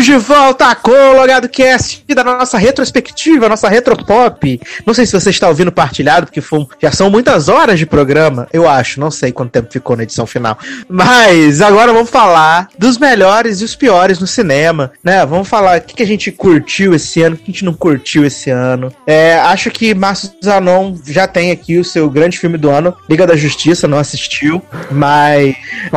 estamos 0.05 0.07
de 0.07 0.17
volta 0.17 0.75
com 0.75 0.91
o 0.91 1.17
Logado 1.17 1.49
Cast 1.49 2.05
da 2.15 2.23
nossa 2.23 2.59
retrospectiva, 2.59 3.49
nossa 3.49 3.69
retropop. 3.69 4.61
Não 4.87 4.93
sei 4.93 5.07
se 5.07 5.13
você 5.13 5.31
está 5.31 5.49
ouvindo 5.49 5.73
partilhado, 5.73 6.27
porque 6.27 6.41
foi 6.41 6.67
já 6.81 6.93
são 6.93 7.11
muitas 7.11 7.49
horas 7.49 7.79
de 7.79 7.87
programa, 7.87 8.47
eu 8.53 8.69
acho. 8.69 9.01
Não 9.01 9.11
sei 9.11 9.33
quanto 9.33 9.51
tempo 9.51 9.73
ficou 9.73 9.97
na 9.97 10.03
edição 10.03 10.27
final. 10.27 10.59
Mas 10.89 11.61
agora 11.61 11.93
vamos 11.93 12.11
falar 12.11 12.69
dos 12.79 12.99
melhores 12.99 13.61
e 13.61 13.65
os 13.65 13.75
piores 13.75 14.19
no 14.19 14.27
cinema, 14.27 14.93
né? 15.03 15.25
Vamos 15.25 15.49
falar 15.49 15.79
o 15.79 15.81
que, 15.81 15.95
que 15.95 16.03
a 16.03 16.07
gente 16.07 16.31
curtiu 16.31 16.95
esse 16.95 17.23
ano, 17.23 17.35
o 17.35 17.39
que 17.39 17.45
a 17.45 17.53
gente 17.53 17.65
não 17.65 17.75
curtiu 17.75 18.25
esse 18.25 18.51
ano. 18.51 18.93
É, 19.07 19.39
acho 19.39 19.71
que 19.71 19.95
Márcio 19.95 20.31
Zanon 20.45 20.97
já 21.07 21.27
tem 21.27 21.51
aqui 21.51 21.79
o 21.79 21.85
seu 21.85 22.09
grande 22.11 22.39
filme 22.39 22.59
do 22.59 22.71
ano, 22.71 22.95
Liga 23.09 23.27
da 23.27 23.37
Justiça, 23.37 23.89
não 23.89 23.99
assistiu, 23.99 24.63
mas. 24.91 25.57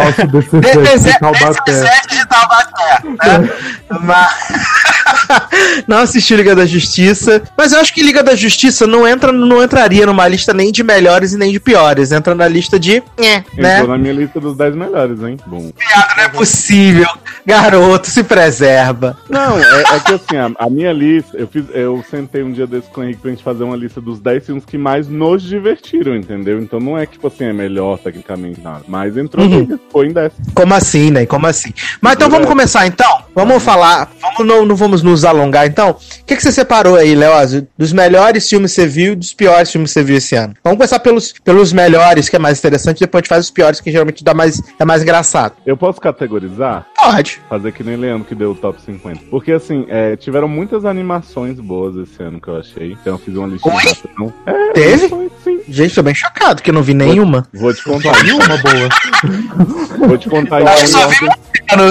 Taubaté. 1.20 2.02
de 2.10 2.28
Taubaté, 2.28 3.40
né? 3.40 3.97
Mas- 4.02 4.97
não 5.88 5.98
assisti 6.00 6.36
Liga 6.36 6.56
da 6.56 6.66
Justiça, 6.66 7.42
mas 7.58 7.72
eu 7.74 7.80
acho 7.80 7.94
que 7.94 8.02
Liga 8.04 8.24
da 8.24 8.36
Justiça 8.36 8.86
não 8.88 9.08
entra, 9.08 9.32
não 9.32 9.64
entraria 9.64 10.06
numa 10.06 10.28
lista 10.28 10.54
nem 10.54 10.72
de 10.72 10.84
melhores 10.84 11.34
e 11.34 11.38
nem 11.38 11.52
de 11.52 11.60
piores, 11.60 12.12
entra 12.12 12.34
na 12.36 12.48
lista 12.48 12.80
de, 12.80 13.04
é, 13.18 13.44
né? 13.56 13.76
Entrou 13.80 13.90
na 13.90 13.98
minha 13.98 14.14
lista 14.14 14.40
dos 14.40 14.56
10 14.58 14.76
melhores, 14.76 15.22
hein? 15.22 15.38
Bom. 15.46 15.72
Não 16.18 16.24
é 16.24 16.30
possível, 16.30 17.08
garoto, 17.46 18.08
se 18.10 18.24
preserva. 18.24 19.18
Não, 19.30 19.58
é, 19.58 19.82
é 19.96 20.00
que 20.00 20.14
assim, 20.14 20.38
a, 20.38 20.52
a 20.66 20.70
minha 20.70 20.92
lista, 20.92 21.38
eu 21.38 21.48
fiz, 21.48 21.66
eu 21.74 22.04
sentei 22.10 22.44
um 22.44 22.52
dia 22.52 22.68
desse 22.68 22.88
com 22.90 23.02
o 23.02 23.04
Henrique 23.04 23.22
pra 23.22 23.32
gente 23.32 23.44
fazer 23.44 23.64
uma 23.64 23.76
lista 23.76 24.02
dos 24.02 24.20
10 24.20 24.46
filmes 24.46 24.66
que 24.66 24.78
mais 24.78 25.08
nos 25.08 25.44
divertiram, 25.44 26.16
entendeu? 26.16 26.62
Então 26.62 26.80
não 26.80 26.98
é 26.98 27.06
que, 27.06 27.14
tipo 27.14 27.28
assim, 27.28 27.46
é 27.46 27.54
melhor 27.54 27.98
tecnicamente 28.00 28.60
nada. 28.62 28.84
Mas 28.88 29.16
entrou 29.18 29.46
Uhum. 29.48 29.80
foi 29.92 30.08
em 30.08 30.12
10. 30.14 30.34
Como 30.54 30.74
assim, 30.74 31.12
né? 31.12 31.26
Como 31.26 31.48
assim? 31.48 31.74
Mas 32.02 32.16
então 32.16 32.30
vamos 32.30 32.48
começar 32.48 32.86
então? 32.88 33.24
Vamos 33.34 33.62
falar, 33.64 34.10
vamos, 34.22 34.46
não, 34.46 34.66
não 34.66 34.76
vamos 34.76 34.97
nos 35.04 35.26
alongar 35.26 35.68
então? 35.68 35.92
O 35.92 36.26
que, 36.26 36.36
que 36.36 36.42
você 36.42 36.52
separou 36.52 36.96
aí, 36.96 37.16
Leózio? 37.16 37.68
Dos 37.78 37.94
melhores 37.94 38.48
filmes 38.48 38.72
que 38.72 38.82
você 38.82 38.88
viu 38.88 39.14
e 39.14 39.16
dos 39.16 39.34
piores 39.34 39.72
filmes 39.72 39.92
que 39.92 40.00
você 40.00 40.04
viu 40.04 40.18
esse 40.18 40.36
ano? 40.36 40.54
Vamos 40.64 40.78
começar 40.78 41.00
pelos, 41.00 41.34
pelos 41.44 41.74
melhores, 41.74 42.30
que 42.30 42.36
é 42.36 42.40
mais 42.40 42.60
interessante, 42.60 43.00
depois 43.00 43.20
a 43.20 43.24
gente 43.24 43.30
faz 43.30 43.46
os 43.46 43.52
piores, 43.52 43.80
que 43.80 43.92
geralmente 43.92 44.24
dá 44.24 44.34
mais, 44.34 44.62
é 44.80 44.86
mais 44.86 45.02
engraçado. 45.02 45.54
Eu 45.66 45.78
posso 45.78 46.00
categorizar? 46.00 46.86
Pode. 46.96 47.40
Fazer 47.50 47.72
que 47.72 47.84
nem 47.84 47.96
Leandro 47.96 48.28
que 48.28 48.36
deu 48.36 48.52
o 48.52 48.56
top 48.56 48.82
50. 48.82 49.22
Porque 49.30 49.52
assim, 49.52 49.86
é, 49.90 50.16
tiveram 50.16 50.48
muitas 50.48 50.86
animações 50.86 51.60
boas 51.60 51.96
esse 51.96 52.22
ano 52.22 52.40
que 52.40 52.48
eu 52.48 52.58
achei. 52.58 52.92
Então 52.94 53.14
eu 53.14 53.20
fiz 53.20 53.36
uma 53.36 53.48
Oi? 53.48 53.60
rapidão. 53.62 54.34
É, 54.46 54.74
Teve? 54.74 55.10
Sim. 55.44 55.62
Gente, 55.68 55.96
tô 55.96 56.04
bem 56.04 56.16
chocado 56.16 56.62
que 56.62 56.70
eu 56.70 56.74
não 56.74 56.82
vi 56.82 56.94
nenhuma. 56.94 57.48
Vou 57.54 57.74
te 57.74 57.84
contar. 57.84 58.24
Nenhuma 58.24 58.58
boa. 58.58 60.08
Vou 60.08 60.18
te 60.18 60.30
contar 60.30 60.62
Eu 60.62 60.88
só 60.88 61.08
vi 61.08 61.28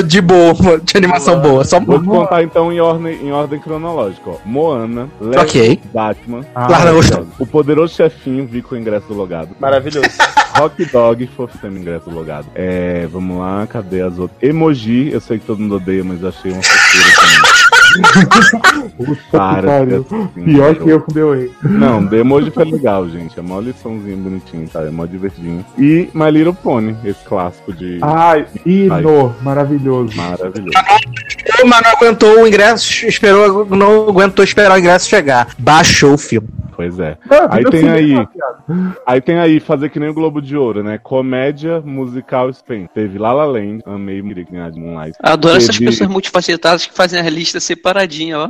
de 0.06 0.20
boa, 0.20 0.54
de 0.82 0.96
animação 0.96 1.40
boa. 1.40 1.64
Só 1.64 1.78
Vou 1.78 2.00
te 2.00 2.06
contar 2.06 2.42
então 2.42 2.72
em 2.72 2.80
ordem, 2.80 2.95
em 3.04 3.32
ordem 3.32 3.58
cronológica. 3.60 4.30
Ó. 4.30 4.36
Moana, 4.44 5.08
Lego, 5.20 5.42
Ok. 5.42 5.80
Batman, 5.92 6.40
Ah, 6.54 6.62
Lara 6.68 6.92
Maravilhoso. 6.92 7.28
O 7.38 7.46
Poderoso 7.46 7.94
Chefinho, 7.94 8.46
vi 8.46 8.62
com 8.62 8.74
o 8.74 8.78
ingresso 8.78 9.06
do 9.08 9.14
logado. 9.14 9.50
Maravilhoso. 9.60 10.08
Rock 10.56 10.84
Dog, 10.86 11.26
fofíssimo 11.36 11.76
ingresso 11.78 12.08
do 12.08 12.16
logado. 12.16 12.46
É, 12.54 13.06
vamos 13.12 13.38
lá, 13.38 13.66
cadê 13.66 14.00
as 14.00 14.18
outras? 14.18 14.42
Emoji, 14.42 15.10
eu 15.12 15.20
sei 15.20 15.38
que 15.38 15.44
todo 15.44 15.58
mundo 15.60 15.76
odeia, 15.76 16.02
mas 16.02 16.24
achei 16.24 16.50
uma 16.50 16.62
fofura 16.62 17.04
também. 17.16 17.75
Para, 19.30 19.82
assim, 19.82 20.26
Pior 20.44 20.68
eu- 20.74 20.74
que 20.76 20.88
eu 20.90 21.00
com 21.00 21.12
The 21.12 21.22
Way. 21.24 21.50
Não, 21.62 22.06
The 22.06 22.16
Emoji 22.18 22.50
foi 22.50 22.64
legal, 22.64 23.08
gente. 23.08 23.38
É 23.38 23.42
uma 23.42 23.60
liçãozinha 23.60 24.16
bonitinha, 24.16 24.66
tá? 24.72 24.82
É 24.82 24.90
mó 24.90 25.04
divertidinho. 25.06 25.64
E 25.78 26.08
My 26.14 26.30
Little 26.30 26.54
Pony, 26.54 26.96
esse 27.04 27.22
clássico 27.24 27.72
de. 27.72 27.98
Ai, 28.02 28.46
hino, 28.64 29.34
maravilhoso. 29.42 30.16
Maravilhoso. 30.16 30.70
Mas 31.66 31.82
não 31.82 31.90
aguentou 31.90 32.42
o 32.42 32.46
ingresso, 32.46 33.06
esperou, 33.06 33.64
não 33.66 34.08
aguentou 34.08 34.44
esperar 34.44 34.74
o 34.76 34.78
ingresso 34.78 35.08
chegar. 35.08 35.48
Baixou 35.58 36.14
o 36.14 36.18
filme. 36.18 36.48
Pois 36.74 36.98
é. 36.98 37.16
Ah, 37.30 37.48
Aí 37.52 37.64
tem 37.64 37.88
aí. 37.88 38.28
Aí 39.06 39.20
tem 39.22 39.38
aí 39.38 39.58
fazer 39.60 39.88
que 39.88 39.98
nem 39.98 40.10
o 40.10 40.14
Globo 40.14 40.42
de 40.42 40.54
Ouro, 40.54 40.82
né? 40.82 40.98
Comédia 41.02 41.80
musical 41.82 42.52
Spain. 42.52 42.86
Teve 42.94 43.16
La 43.18 43.32
La 43.32 43.46
Land, 43.46 43.80
amei 43.86 44.20
queria 44.22 44.44
ganhar 44.44 44.70
de 44.70 44.78
Moonlight. 44.78 45.16
Adoro 45.22 45.56
essas 45.56 45.78
Teve- 45.78 45.90
pessoas 45.90 46.10
multifacetadas 46.10 46.84
que 46.84 46.92
fazem 46.92 47.18
as 47.18 47.26
listas 47.28 47.64
separadinha, 47.86 48.38
ó. 48.38 48.48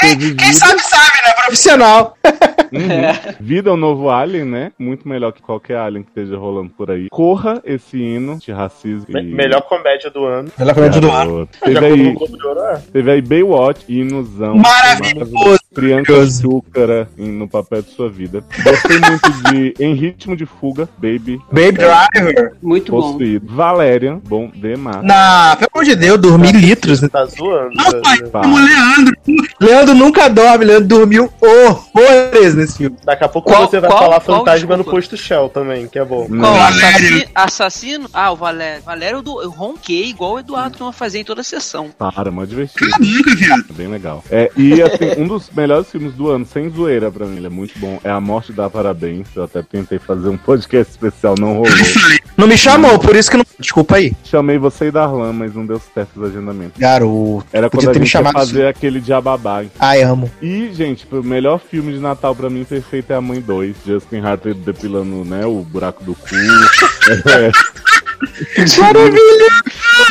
Teve 0.00 0.34
Quem 0.34 0.48
vida, 0.48 0.58
sabe, 0.58 0.80
sabe, 0.80 1.12
né? 1.24 1.32
Profissional. 1.44 2.16
Uhum. 2.72 3.34
Vida 3.40 3.70
é 3.70 3.72
o 3.72 3.76
novo 3.76 4.10
Alien, 4.10 4.44
né? 4.44 4.72
Muito 4.78 5.08
melhor 5.08 5.32
que 5.32 5.42
qualquer 5.42 5.76
Alien 5.78 6.02
que 6.02 6.10
esteja 6.10 6.36
rolando 6.36 6.70
por 6.70 6.90
aí. 6.90 7.08
Corra 7.10 7.60
esse 7.64 7.96
hino 7.98 8.38
de 8.38 8.52
racismo. 8.52 9.06
Me- 9.08 9.22
e- 9.22 9.34
melhor 9.34 9.62
comédia 9.62 10.10
do 10.10 10.24
ano. 10.24 10.50
Melhor 10.58 10.74
comédia 10.74 11.00
do 11.00 11.10
ano. 11.10 11.48
Teve 11.60 11.84
aí, 11.86 12.08
é. 12.08 12.76
teve 12.92 13.10
aí 13.10 13.22
Baywatch, 13.22 13.84
hinozão. 13.88 14.56
Maravilhoso. 14.56 15.58
Priyanka 15.74 16.26
Chukara 16.28 17.08
em- 17.16 17.30
no 17.30 17.48
papel 17.48 17.82
de 17.82 17.90
sua 17.90 18.08
vida. 18.10 18.42
Gostei 18.64 18.98
muito 18.98 19.30
de 19.52 19.74
Em 19.78 19.94
Ritmo 19.94 20.36
de 20.36 20.44
Fuga, 20.44 20.88
Baby. 20.98 21.40
Baby 21.52 21.78
Driver. 21.78 22.54
Muito 22.60 22.90
bom. 22.90 23.12
Possuído. 23.12 23.46
Valerian, 23.54 24.20
bom 24.26 24.50
demais. 24.52 25.02
Na, 25.04 25.56
pelo 25.56 25.70
amor 25.72 25.84
de 25.84 25.94
Deus, 25.94 26.18
dormi 26.20 26.50
litros. 26.52 27.00
Tá 27.08 27.24
zoando. 27.24 27.74
Não, 27.74 28.02
pai, 28.02 28.18
Tá. 28.18 28.40
como 28.42 28.56
Leandro. 28.58 29.14
Leandro 29.60 29.94
nunca 29.94 30.28
dorme, 30.28 30.64
Leandro 30.64 30.88
dormiu 30.88 31.30
horrores 31.40 32.54
nesse 32.56 32.78
filme. 32.78 32.96
Daqui 33.04 33.24
a 33.24 33.28
pouco 33.28 33.48
Qual- 33.50 33.68
você 33.68 33.78
vai 33.80 33.90
qual- 33.90 34.02
falar 34.02 34.20
qual, 34.20 34.38
fantasma 34.38 34.76
no 34.76 34.84
posto 34.84 35.16
Shell 35.16 35.48
também, 35.50 35.86
que 35.86 35.98
é 35.98 36.04
bom. 36.04 36.26
Qual? 36.28 36.54
Assassino, 36.60 37.24
assassino? 37.34 38.08
Ah, 38.12 38.32
o 38.32 38.36
Valério. 38.36 38.82
Valério 38.82 39.22
do 39.22 39.40
eu 39.40 39.50
ronquei 39.50 40.06
igual 40.10 40.34
o 40.34 40.38
Eduardo 40.40 40.76
que 40.76 40.82
eu 40.82 40.92
fazia 40.92 41.20
em 41.20 41.24
toda 41.24 41.42
a 41.42 41.44
sessão. 41.44 41.90
Para, 41.96 42.30
mó 42.30 42.44
divertido. 42.44 42.90
Bem 43.74 43.86
legal. 43.88 44.24
É, 44.30 44.50
e 44.56 44.82
assim, 44.82 45.12
um 45.22 45.26
dos 45.28 45.48
melhores 45.60 45.90
filmes 45.90 46.14
do 46.14 46.28
ano, 46.28 46.46
sem 46.46 46.70
zoeira 46.70 47.10
pra 47.10 47.26
mim, 47.26 47.36
ele 47.36 47.46
é 47.46 47.50
muito 47.50 47.78
bom. 47.78 48.00
É 48.02 48.10
A 48.10 48.20
Morte 48.20 48.52
dá 48.52 48.70
Parabéns. 48.70 49.28
Eu 49.34 49.44
até 49.44 49.62
tentei 49.62 49.98
fazer 49.98 50.28
um 50.28 50.36
podcast 50.36 50.90
especial, 50.90 51.34
não 51.38 51.54
rolou. 51.54 51.66
Não 52.36 52.46
me 52.46 52.56
chamou, 52.56 52.98
por 52.98 53.14
isso 53.14 53.30
que 53.30 53.36
não. 53.36 53.44
Desculpa 53.58 53.96
aí. 53.96 54.14
Chamei 54.24 54.56
você 54.56 54.86
e 54.86 54.90
Darlan, 54.90 55.30
mas 55.30 55.54
não 55.54 55.66
deu 55.66 55.78
certo 55.78 56.18
os 56.18 56.30
agendamentos. 56.30 56.80
Garoto. 56.80 57.44
Era 57.52 57.68
quando 57.68 57.90
a 57.90 57.92
gente 57.92 58.06
chamado 58.06 58.32
fazer 58.32 58.66
aquele 58.66 58.98
diababá. 58.98 59.62
Ai, 59.78 60.02
amo. 60.02 60.30
E, 60.40 60.72
gente, 60.72 61.06
o 61.12 61.22
melhor 61.22 61.60
filme 61.60 61.92
de 61.92 61.98
Natal 61.98 62.34
pra 62.34 62.48
mim 62.48 62.64
perfeito 62.64 63.12
é 63.12 63.16
A 63.16 63.20
Mãe 63.20 63.42
2. 63.42 63.76
Justin 63.84 64.20
Hartley 64.20 64.54
depilando, 64.54 65.22
né, 65.22 65.44
o 65.44 65.60
buraco 65.60 66.02
do 66.02 66.14
cu. 66.14 66.28
É, 67.10 67.50
Maravilha! 68.78 69.48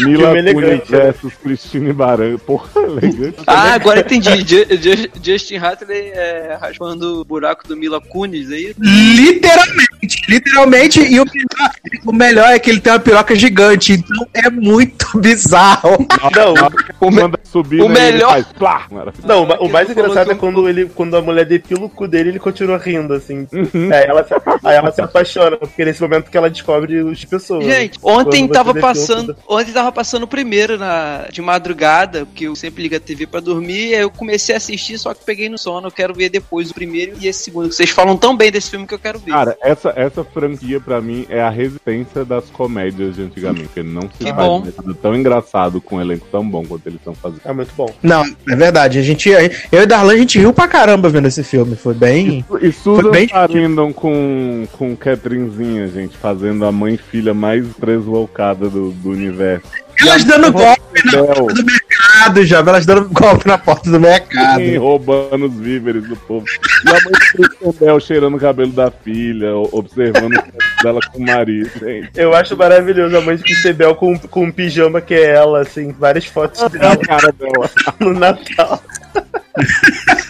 Mila 0.06 0.34
Kunis 0.54 0.88
versus 0.88 1.34
Christine 1.44 1.94
Baran. 1.94 2.38
Porra, 2.38 2.70
elegante. 2.84 3.38
Ah, 3.48 3.74
agora 3.74 4.00
entendi. 4.02 4.30
Ju- 4.46 4.66
Ju- 4.78 5.10
Justin 5.22 5.58
Hatley 5.58 6.12
é, 6.14 6.58
raspando 6.60 7.22
o 7.22 7.26
buraco 7.26 7.68
do 7.68 7.76
Mila 7.76 8.00
Kunis 8.02 8.52
aí. 8.52 8.74
Literalmente, 8.80 10.22
literalmente. 10.30 11.00
E 11.02 11.20
o 11.20 11.26
melhor, 11.26 11.72
o 12.06 12.12
melhor 12.14 12.50
é 12.50 12.60
que 12.60 12.70
ele 12.70 12.80
tem 12.80 12.94
uma 12.94 13.00
piroca 13.00 13.36
gigante, 13.36 13.94
então 13.94 14.28
é 14.34 14.50
muito 14.50 15.20
bizarro. 15.20 15.98
Não, 16.36 16.54
O, 17.00 17.12
me- 17.12 17.22
Manda 17.24 17.40
subir, 17.44 17.82
o 17.82 17.90
melhor- 17.90 18.32
faz 18.32 18.46
plá. 18.58 18.88
Maravilhoso. 18.92 19.28
não, 19.28 19.44
o 19.44 19.48
ma- 19.48 19.58
o 19.60 19.70
mais 19.70 19.90
engraçado 19.90 20.32
é 20.32 20.36
quando, 20.36 20.68
ele, 20.70 20.86
quando 20.86 21.16
a 21.18 21.22
mulher 21.22 21.46
depila 21.46 21.86
o 21.86 21.90
cu 21.90 22.08
dele, 22.08 22.30
ele 22.30 22.40
continua 22.40 22.78
rindo, 22.78 23.14
assim. 23.14 23.48
Uhum. 23.52 23.92
É, 23.92 24.08
ela 24.08 24.24
se, 24.24 24.34
aí 24.64 24.76
ela 24.76 24.92
se 24.92 25.02
apaixona, 25.02 25.58
porque 25.58 25.84
nesse 25.84 26.02
momento 26.02 26.30
que 26.30 26.38
ela 26.38 26.50
descobre 26.50 27.00
as 27.12 27.26
pessoas. 27.26 27.66
Gente, 27.66 27.99
ontem 28.04 28.48
tava 28.48 28.74
passando. 28.74 29.36
Ontem 29.48 29.72
tava 29.72 29.92
passando 29.92 30.24
o 30.24 30.28
primeiro 30.28 30.78
na, 30.78 31.28
de 31.32 31.42
madrugada, 31.42 32.26
porque 32.26 32.46
eu 32.46 32.56
sempre 32.56 32.84
ligo 32.84 32.96
a 32.96 33.00
TV 33.00 33.26
pra 33.26 33.40
dormir. 33.40 33.96
Aí 33.96 34.02
eu 34.02 34.10
comecei 34.10 34.56
a 34.56 34.58
assistir, 34.58 34.98
só 34.98 35.14
que 35.14 35.24
peguei 35.24 35.50
no 35.50 35.58
sono. 35.58 35.88
Eu 35.88 35.92
quero 35.92 36.14
ver 36.14 36.30
depois 36.30 36.72
o 36.72 36.74
primeiro 36.74 37.14
e 37.20 37.28
esse 37.28 37.44
segundo. 37.44 37.70
que 37.70 37.76
Vocês 37.76 37.90
falam 37.90 38.18
tão 38.18 38.36
bem 38.36 38.52
desse 38.52 38.70
filme 38.70 38.86
que 38.86 38.94
eu 38.94 39.00
quero 39.00 39.20
ver. 39.20 39.32
Cara, 39.32 39.58
essa, 39.62 39.94
essa 39.96 40.24
franquia, 40.24 40.80
pra 40.80 41.02
mim, 41.02 41.26
é 41.30 41.42
a 41.42 41.50
resistência 41.50 42.24
das 42.26 42.46
comédias 42.50 43.16
de 43.16 43.24
antigamente. 43.24 43.82
Não 43.84 44.02
se 44.02 44.18
Que 44.20 44.34
faz 44.34 44.36
bom. 44.36 44.60
nada 44.60 44.98
tão 45.02 45.16
engraçado 45.16 45.82
com 45.82 45.98
um 45.98 46.02
elenco 46.02 46.26
tão 46.32 46.48
bom 46.48 46.66
quanto 46.66 46.88
eles 46.88 47.00
estão 47.00 47.14
fazendo. 47.14 47.42
É 47.46 47.54
muito 47.54 47.74
bom. 47.76 47.90
Não, 48.02 48.24
é 48.48 48.56
verdade. 48.56 49.00
A 49.00 49.02
gente, 49.02 49.30
eu 49.30 49.82
e 49.82 49.86
Darlan, 49.86 50.14
a 50.14 50.18
gente 50.18 50.40
riu 50.40 50.54
pra 50.54 50.68
caramba 50.68 51.10
vendo 51.10 51.28
esse 51.28 51.44
filme. 51.44 51.76
Foi 51.76 51.94
bem. 51.94 52.46
E 52.62 52.72
Susan 52.72 53.02
Foi 53.02 53.12
bem 53.12 53.28
Sarandon 53.28 53.94
com, 53.94 54.68
com 54.74 54.96
Catherinezinha, 54.96 55.88
gente, 55.88 56.18
fazendo 56.18 56.66
a 56.66 56.72
mãe 56.72 56.96
e 56.96 56.98
filha 56.98 57.34
mais 57.34 57.66
presloucada 57.90 58.70
do, 58.70 58.92
do 58.92 59.10
universo. 59.10 59.66
Elas 60.00 60.24
dando 60.24 60.52
golpe 60.52 61.06
na 61.06 61.12
Bel. 61.12 61.36
porta 61.36 61.54
do 61.54 61.66
mercado, 61.66 62.46
já. 62.46 62.60
Elas 62.60 62.86
dando 62.86 63.10
golpe 63.10 63.48
na 63.48 63.58
porta 63.58 63.90
do 63.90 64.00
mercado. 64.00 64.60
Sim, 64.60 64.78
roubando 64.78 65.48
os 65.48 65.56
víveres 65.56 66.08
do 66.08 66.16
povo. 66.16 66.46
E 66.86 66.90
a 66.90 66.94
mãe 66.94 67.50
do 67.62 67.74
Bell 67.74 68.00
cheirando 68.00 68.38
o 68.38 68.40
cabelo 68.40 68.72
da 68.72 68.92
filha, 68.92 69.56
observando 69.72 70.36
o 70.36 70.84
dela 70.84 71.00
com 71.12 71.18
o 71.18 71.26
marido, 71.26 71.72
gente. 71.80 72.12
Eu 72.16 72.34
acho 72.36 72.56
maravilhoso 72.56 73.18
a 73.18 73.22
mãe 73.22 73.36
de 73.36 73.44
Cristebel 73.44 73.96
com, 73.96 74.18
com 74.20 74.44
um 74.46 74.52
pijama 74.52 75.02
que 75.02 75.16
é 75.16 75.34
ela, 75.34 75.62
assim, 75.62 75.92
várias 75.92 76.26
fotos 76.26 76.62
dela 76.72 76.96
cara 76.96 77.32
dela. 77.32 77.70
no 78.00 78.14
Natal. 78.14 78.82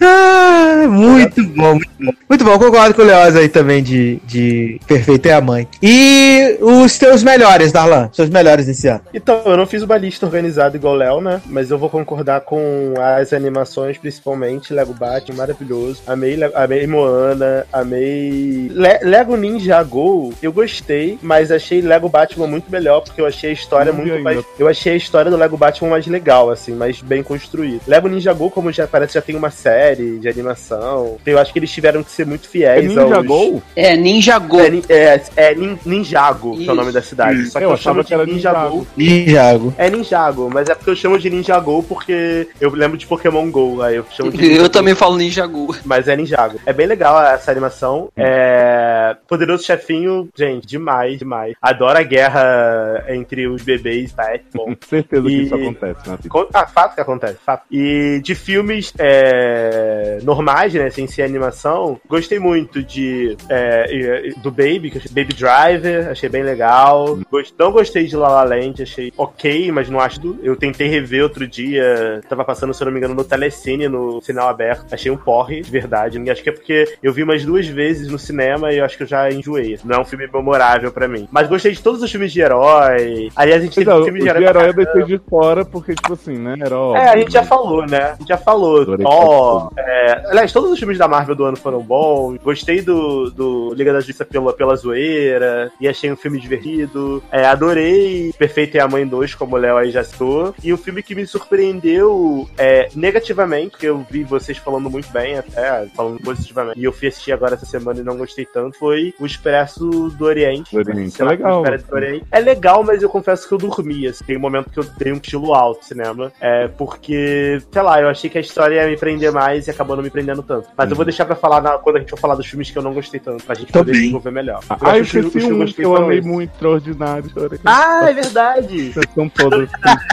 Ah, 0.00 0.86
muito 0.88 1.42
bom, 1.44 1.74
muito 1.74 1.90
bom. 1.98 2.12
Muito 2.28 2.44
bom, 2.44 2.58
concordo 2.58 2.94
com 2.94 3.02
o 3.02 3.04
Leoz 3.04 3.34
aí 3.36 3.48
também 3.48 3.82
de, 3.82 4.16
de 4.26 4.80
Perfeita 4.86 5.28
é 5.28 5.32
a 5.32 5.40
Mãe. 5.40 5.66
E 5.82 6.58
os 6.60 6.98
teus 6.98 7.22
melhores, 7.22 7.72
Darlan? 7.72 8.10
Seus 8.12 8.28
melhores 8.28 8.66
desse 8.66 8.88
ano. 8.88 9.00
Então, 9.14 9.40
eu 9.46 9.56
não 9.56 9.66
fiz 9.66 9.82
uma 9.82 9.96
lista 9.96 10.26
organizada 10.26 10.76
igual 10.76 10.94
o 10.94 10.96
Léo, 10.96 11.20
né? 11.20 11.40
Mas 11.46 11.70
eu 11.70 11.78
vou 11.78 11.88
concordar 11.88 12.42
com 12.42 12.94
as 13.18 13.32
animações, 13.32 13.96
principalmente 13.96 14.74
Lego 14.74 14.92
Batman, 14.92 15.36
maravilhoso. 15.38 16.02
Amei, 16.06 16.38
amei 16.54 16.86
Moana, 16.86 17.66
amei. 17.72 18.68
Le- 18.70 19.00
Lego 19.02 19.36
Ninja 19.36 19.82
Go, 19.82 20.32
eu 20.42 20.52
gostei, 20.52 21.18
mas 21.22 21.50
achei 21.50 21.80
Lego 21.80 22.08
Batman 22.08 22.46
muito 22.46 22.70
melhor, 22.70 23.00
porque 23.00 23.20
eu 23.20 23.26
achei 23.26 23.50
a 23.50 23.52
história 23.52 23.92
Não 23.92 24.00
muito 24.00 24.22
mais. 24.22 24.44
Eu 24.58 24.68
achei 24.68 24.92
a 24.92 24.96
história 24.96 25.30
do 25.30 25.36
Lego 25.36 25.56
Batman 25.56 25.90
mais 25.90 26.06
legal, 26.06 26.50
assim, 26.50 26.72
mais 26.74 27.00
bem 27.00 27.22
construída. 27.22 27.80
Lego 27.86 28.08
Ninja 28.08 28.32
Go, 28.32 28.50
como 28.50 28.70
já 28.72 28.86
parece, 28.86 29.14
já 29.14 29.22
tem 29.22 29.36
uma 29.36 29.50
série 29.50 29.85
de 29.94 30.28
animação. 30.28 31.16
Eu 31.24 31.38
acho 31.38 31.52
que 31.52 31.58
eles 31.58 31.70
tiveram 31.70 32.02
que 32.02 32.10
ser 32.10 32.26
muito 32.26 32.46
É 32.46 32.48
fiéis 32.48 32.88
Ninja 32.88 33.16
aos... 33.16 33.26
Go? 33.26 33.62
É, 33.76 33.96
Ninja 33.96 34.38
Go. 34.38 34.60
É, 34.60 34.72
é, 34.88 35.22
é 35.36 35.54
nin- 35.54 35.78
Ninjago, 35.84 36.56
que 36.56 36.68
é 36.68 36.72
o 36.72 36.74
nome 36.74 36.92
da 36.92 37.02
cidade. 37.02 37.42
Isso. 37.42 37.52
Só 37.52 37.58
que 37.58 37.64
Eu 37.64 37.70
eu, 37.70 37.76
chamo 37.76 38.02
que 38.02 38.08
de 38.08 38.14
era 38.14 38.24
Ninja 38.26 38.50
Ninjago. 38.52 38.76
Go. 38.78 38.86
Ninjago. 38.96 39.74
É 39.78 39.90
Ninjago, 39.90 40.50
mas 40.52 40.68
é 40.68 40.74
porque 40.74 40.90
eu 40.90 40.96
chamo 40.96 41.18
de 41.18 41.30
Ninjago 41.30 41.82
porque 41.82 42.48
eu 42.60 42.70
lembro 42.70 42.96
de 42.96 43.06
Pokémon 43.06 43.50
GO, 43.50 43.82
aí 43.82 43.96
eu 43.96 44.06
chamo 44.10 44.30
de 44.30 44.42
Eu 44.42 44.48
Ninjago. 44.48 44.68
também 44.70 44.94
falo 44.94 45.16
Ninja 45.16 45.46
Go. 45.46 45.74
Mas 45.84 46.08
é 46.08 46.16
Ninjago. 46.16 46.58
É 46.64 46.72
bem 46.72 46.86
legal 46.86 47.20
essa 47.22 47.50
animação. 47.50 48.08
É... 48.16 49.16
Poderoso 49.28 49.64
Chefinho, 49.64 50.28
gente, 50.36 50.66
demais, 50.66 51.18
demais. 51.18 51.54
Adoro 51.60 51.98
a 51.98 52.02
guerra 52.02 53.04
entre 53.08 53.46
os 53.46 53.62
bebês, 53.62 54.12
tá? 54.12 54.32
É 54.34 54.40
bom. 54.54 54.66
Com 54.76 54.76
certeza 54.88 55.22
que 55.22 55.28
E- 55.32 55.42
isso 55.44 55.54
acontece 55.54 56.08
na 56.08 56.16
vida. 56.16 56.28
Co- 56.28 56.48
Ah, 56.54 56.66
fato 56.66 56.94
que 56.94 57.00
acontece, 57.00 57.36
fato. 57.44 57.64
E 57.70 58.20
de 58.22 58.34
filmes 58.34 58.92
é, 58.98 59.75
normais, 60.22 60.72
né, 60.74 60.90
sem 60.90 61.06
ser 61.06 61.22
animação, 61.22 61.98
gostei 62.08 62.38
muito 62.38 62.82
de 62.82 63.36
é, 63.48 64.30
do 64.42 64.50
Baby, 64.50 64.90
que 64.90 65.08
Baby 65.08 65.34
Driver, 65.34 66.08
achei 66.10 66.28
bem 66.28 66.42
legal. 66.42 67.18
Gost- 67.30 67.54
não 67.58 67.70
gostei 67.72 68.06
de 68.06 68.16
La 68.16 68.28
La 68.28 68.44
Land, 68.44 68.82
achei 68.82 69.12
ok, 69.16 69.70
mas 69.72 69.88
não 69.88 70.00
acho. 70.00 70.20
do- 70.20 70.38
Eu 70.42 70.56
tentei 70.56 70.88
rever 70.88 71.22
outro 71.22 71.46
dia, 71.46 72.20
tava 72.28 72.44
passando, 72.44 72.72
se 72.74 72.82
eu 72.82 72.86
não 72.86 72.92
me 72.92 72.98
engano, 72.98 73.14
no 73.14 73.24
Telecine, 73.24 73.88
no 73.88 74.20
sinal 74.20 74.48
aberto. 74.48 74.86
Achei 74.92 75.10
um 75.10 75.16
porre, 75.16 75.60
de 75.62 75.70
verdade. 75.70 76.18
Acho 76.30 76.42
que 76.42 76.48
é 76.48 76.52
porque 76.52 76.96
eu 77.02 77.12
vi 77.12 77.22
umas 77.22 77.44
duas 77.44 77.66
vezes 77.66 78.08
no 78.10 78.18
cinema 78.18 78.72
e 78.72 78.78
eu 78.78 78.84
acho 78.84 78.96
que 78.96 79.02
eu 79.02 79.06
já 79.06 79.30
enjoei. 79.30 79.78
Não 79.84 79.96
é 79.96 80.00
um 80.00 80.04
filme 80.04 80.26
memorável 80.32 80.90
pra 80.92 81.06
mim. 81.08 81.28
Mas 81.30 81.48
gostei 81.48 81.72
de 81.72 81.82
todos 81.82 82.02
os 82.02 82.10
filmes 82.10 82.32
de 82.32 82.40
herói. 82.40 83.28
Aliás, 83.36 83.60
a 83.62 83.64
gente 83.64 83.74
teve 83.74 83.82
Então, 83.90 83.98
um 83.98 84.00
o 84.00 84.04
filme 84.04 84.18
de 84.20 84.24
de 84.24 84.30
herói. 84.30 84.44
herói 84.48 84.72
pra 84.72 84.82
eu 84.82 84.94
deixei 84.94 85.18
de 85.18 85.24
fora, 85.28 85.64
porque, 85.64 85.94
tipo 85.94 86.12
assim, 86.14 86.36
né? 86.38 86.54
Óbvio. 86.70 86.96
é, 86.96 87.08
a 87.10 87.16
gente 87.16 87.32
já 87.32 87.42
falou, 87.42 87.86
né? 87.86 87.98
A 88.12 88.14
gente 88.16 88.28
já 88.28 88.38
falou. 88.38 88.84
Thor. 88.98 89.65
É... 89.76 90.26
Aliás, 90.30 90.52
todos 90.52 90.70
os 90.70 90.78
filmes 90.78 90.98
da 90.98 91.08
Marvel 91.08 91.34
do 91.34 91.44
ano 91.44 91.56
foram 91.56 91.80
bons. 91.80 92.38
Gostei 92.42 92.82
do, 92.82 93.30
do 93.30 93.74
Liga 93.74 93.92
da 93.92 94.00
Justiça 94.00 94.24
pela, 94.24 94.52
pela 94.52 94.76
zoeira. 94.76 95.70
E 95.80 95.88
achei 95.88 96.10
um 96.10 96.16
filme 96.16 96.38
divertido. 96.38 97.22
É, 97.30 97.46
adorei 97.46 98.32
Perfeito 98.38 98.76
é 98.76 98.80
a 98.80 98.88
Mãe 98.88 99.06
2, 99.06 99.34
como 99.34 99.56
o 99.56 99.58
Léo 99.58 99.76
aí 99.76 99.90
já 99.90 100.04
citou. 100.04 100.54
E 100.62 100.72
um 100.72 100.76
filme 100.76 101.02
que 101.02 101.14
me 101.14 101.26
surpreendeu 101.26 102.48
é, 102.56 102.88
negativamente, 102.94 103.76
que 103.76 103.86
eu 103.86 104.04
vi 104.10 104.24
vocês 104.24 104.58
falando 104.58 104.90
muito 104.90 105.10
bem, 105.10 105.38
até 105.38 105.86
falando 105.94 106.20
positivamente. 106.20 106.78
E 106.78 106.84
eu 106.84 106.92
fui 106.92 107.08
assistir 107.08 107.32
agora 107.32 107.54
essa 107.54 107.66
semana 107.66 108.00
e 108.00 108.02
não 108.02 108.16
gostei 108.16 108.44
tanto. 108.44 108.78
Foi 108.78 109.14
o 109.18 109.26
Expresso 109.26 110.10
do 110.10 110.24
Oriente. 110.24 110.74
Do 110.74 110.78
Oriente, 110.78 111.20
é 111.20 111.24
legal. 111.24 111.62
do 111.62 111.94
Oriente. 111.94 112.26
É 112.30 112.40
legal, 112.40 112.82
mas 112.84 113.02
eu 113.02 113.08
confesso 113.08 113.48
que 113.48 113.54
eu 113.54 113.58
dormi. 113.58 114.06
Assim. 114.06 114.24
Tem 114.24 114.36
um 114.36 114.40
momento 114.40 114.70
que 114.70 114.78
eu 114.78 114.84
dei 114.98 115.12
um 115.12 115.16
estilo 115.16 115.54
alto 115.54 115.84
cinema. 115.84 116.32
É, 116.40 116.68
porque, 116.68 117.60
sei 117.70 117.82
lá, 117.82 118.00
eu 118.00 118.08
achei 118.08 118.28
que 118.28 118.38
a 118.38 118.40
história 118.40 118.82
ia 118.82 118.88
me 118.88 118.96
prender 118.96 119.32
mais 119.32 119.55
e 119.66 119.70
acabou 119.70 119.96
não 119.96 120.02
me 120.02 120.10
prendendo 120.10 120.42
tanto. 120.42 120.68
Mas 120.76 120.90
eu 120.90 120.96
vou 120.96 121.04
deixar 121.04 121.24
pra 121.24 121.36
falar 121.36 121.60
na- 121.62 121.78
quando 121.78 121.96
a 121.96 121.98
gente 122.00 122.10
for 122.10 122.18
falar 122.18 122.34
dos 122.34 122.46
filmes 122.46 122.70
que 122.70 122.76
eu 122.78 122.82
não 122.82 122.92
gostei 122.92 123.18
tanto, 123.20 123.44
pra 123.44 123.54
gente 123.54 123.72
Tô 123.72 123.78
poder 123.80 123.92
desenvolver 123.92 124.30
melhor. 124.30 124.60
Ah, 124.68 124.98
eu 124.98 125.04
que 125.04 125.18
os- 125.18 125.26
os 125.26 125.26
esqueci 125.36 125.48
eu 125.50 125.56
um 125.60 125.64
que 125.66 125.82
eu 125.82 125.96
amei 125.96 126.18
esses. 126.18 126.30
muito, 126.30 126.50
extraordinário. 126.52 127.30
chorei. 127.30 127.58
Ah, 127.64 128.06
é 128.08 128.12
verdade! 128.12 128.92
São 129.14 129.28
todas. 129.28 129.68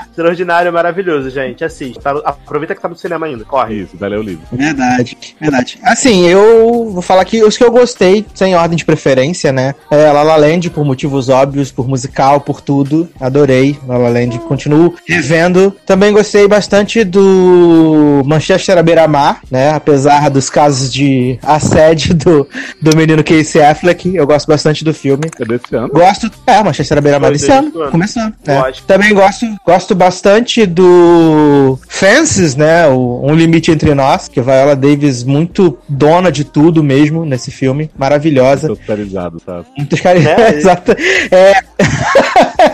Extraordinário, 0.10 0.72
maravilhoso, 0.72 1.30
gente. 1.30 1.64
Assiste. 1.64 2.00
Tá 2.00 2.12
aproveita 2.24 2.76
que 2.76 2.82
tá 2.82 2.88
no 2.88 2.96
cinema 2.96 3.26
ainda. 3.26 3.44
Corre. 3.46 3.82
Isso, 3.82 3.98
dá 3.98 4.08
o 4.08 4.22
livro. 4.22 4.44
Verdade, 4.52 5.18
verdade. 5.40 5.80
Assim, 5.84 6.28
eu 6.28 6.90
vou 6.92 7.02
falar 7.02 7.26
que 7.26 7.44
os 7.44 7.58
que 7.58 7.64
eu 7.64 7.72
gostei, 7.72 8.26
sem 8.34 8.56
ordem 8.56 8.78
de 8.78 8.86
preferência, 8.86 9.52
né? 9.52 9.74
É 9.90 10.12
La 10.12 10.24
La 10.24 10.36
Land, 10.36 10.70
por 10.70 10.86
motivos 10.86 11.30
óbvios, 11.30 11.72
por 11.72 11.88
musical, 11.88 12.42
por 12.42 12.62
tudo. 12.62 13.10
Adorei 13.20 13.78
La 13.88 13.98
La 13.98 14.10
Land, 14.10 14.40
continuo 14.40 14.94
revendo. 15.08 15.76
Também 15.86 16.14
gostei 16.14 16.48
bastante 16.48 17.04
do 17.04 18.22
Manchester 18.26 18.78
à 18.78 18.84
beira-mar, 18.84 19.33
né? 19.50 19.72
Apesar 19.72 20.30
dos 20.30 20.50
casos 20.50 20.92
de 20.92 21.40
assédio 21.42 22.14
do, 22.16 22.48
do 22.82 22.96
menino 22.96 23.24
Casey 23.24 23.62
Affleck, 23.62 24.16
eu 24.16 24.26
gosto 24.26 24.48
bastante 24.48 24.84
do 24.84 24.94
filme. 24.94 25.30
É 25.40 25.46
desse 25.46 25.76
ano? 25.76 25.90
Gosto, 25.90 26.32
é, 26.48 26.64
Manchester 26.64 27.02
beira-mar 27.02 27.32
desse 27.32 27.52
ano, 27.52 27.72
ano. 27.80 27.92
começando. 27.92 28.34
é. 28.48 28.72
Também 28.86 29.14
gosto, 29.14 29.46
gosto 29.66 29.96
bastante 29.96 30.66
do 30.66 31.80
Fences, 31.88 32.56
né? 32.56 32.88
O 32.88 33.22
Um 33.24 33.36
Limite 33.36 33.72
Entre 33.72 33.94
Nós, 33.94 34.28
que 34.28 34.40
a 34.40 34.44
Viola 34.44 34.76
Davis 34.76 35.24
muito 35.24 35.78
dona 35.88 36.32
de 36.32 36.44
tudo 36.44 36.84
mesmo 36.84 37.26
nesse 37.26 37.52
filme. 37.52 37.90
Maravilhosa. 37.98 38.68
Totalizado, 38.68 39.42
sabe? 39.46 39.66
Muitas 39.78 40.00
caras. 40.00 40.26
É, 40.26 40.54
Exato. 40.58 40.92
É. 41.32 41.54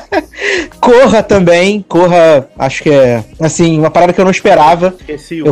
Corra 0.79 1.21
também. 1.23 1.83
Corra, 1.87 2.47
acho 2.57 2.83
que 2.83 2.89
é 2.89 3.23
assim, 3.39 3.77
uma 3.79 3.89
parada 3.91 4.13
que 4.13 4.19
eu 4.19 4.25
não 4.25 4.31
esperava. 4.31 4.93
Esqueci 4.99 5.39
Eu-. 5.39 5.47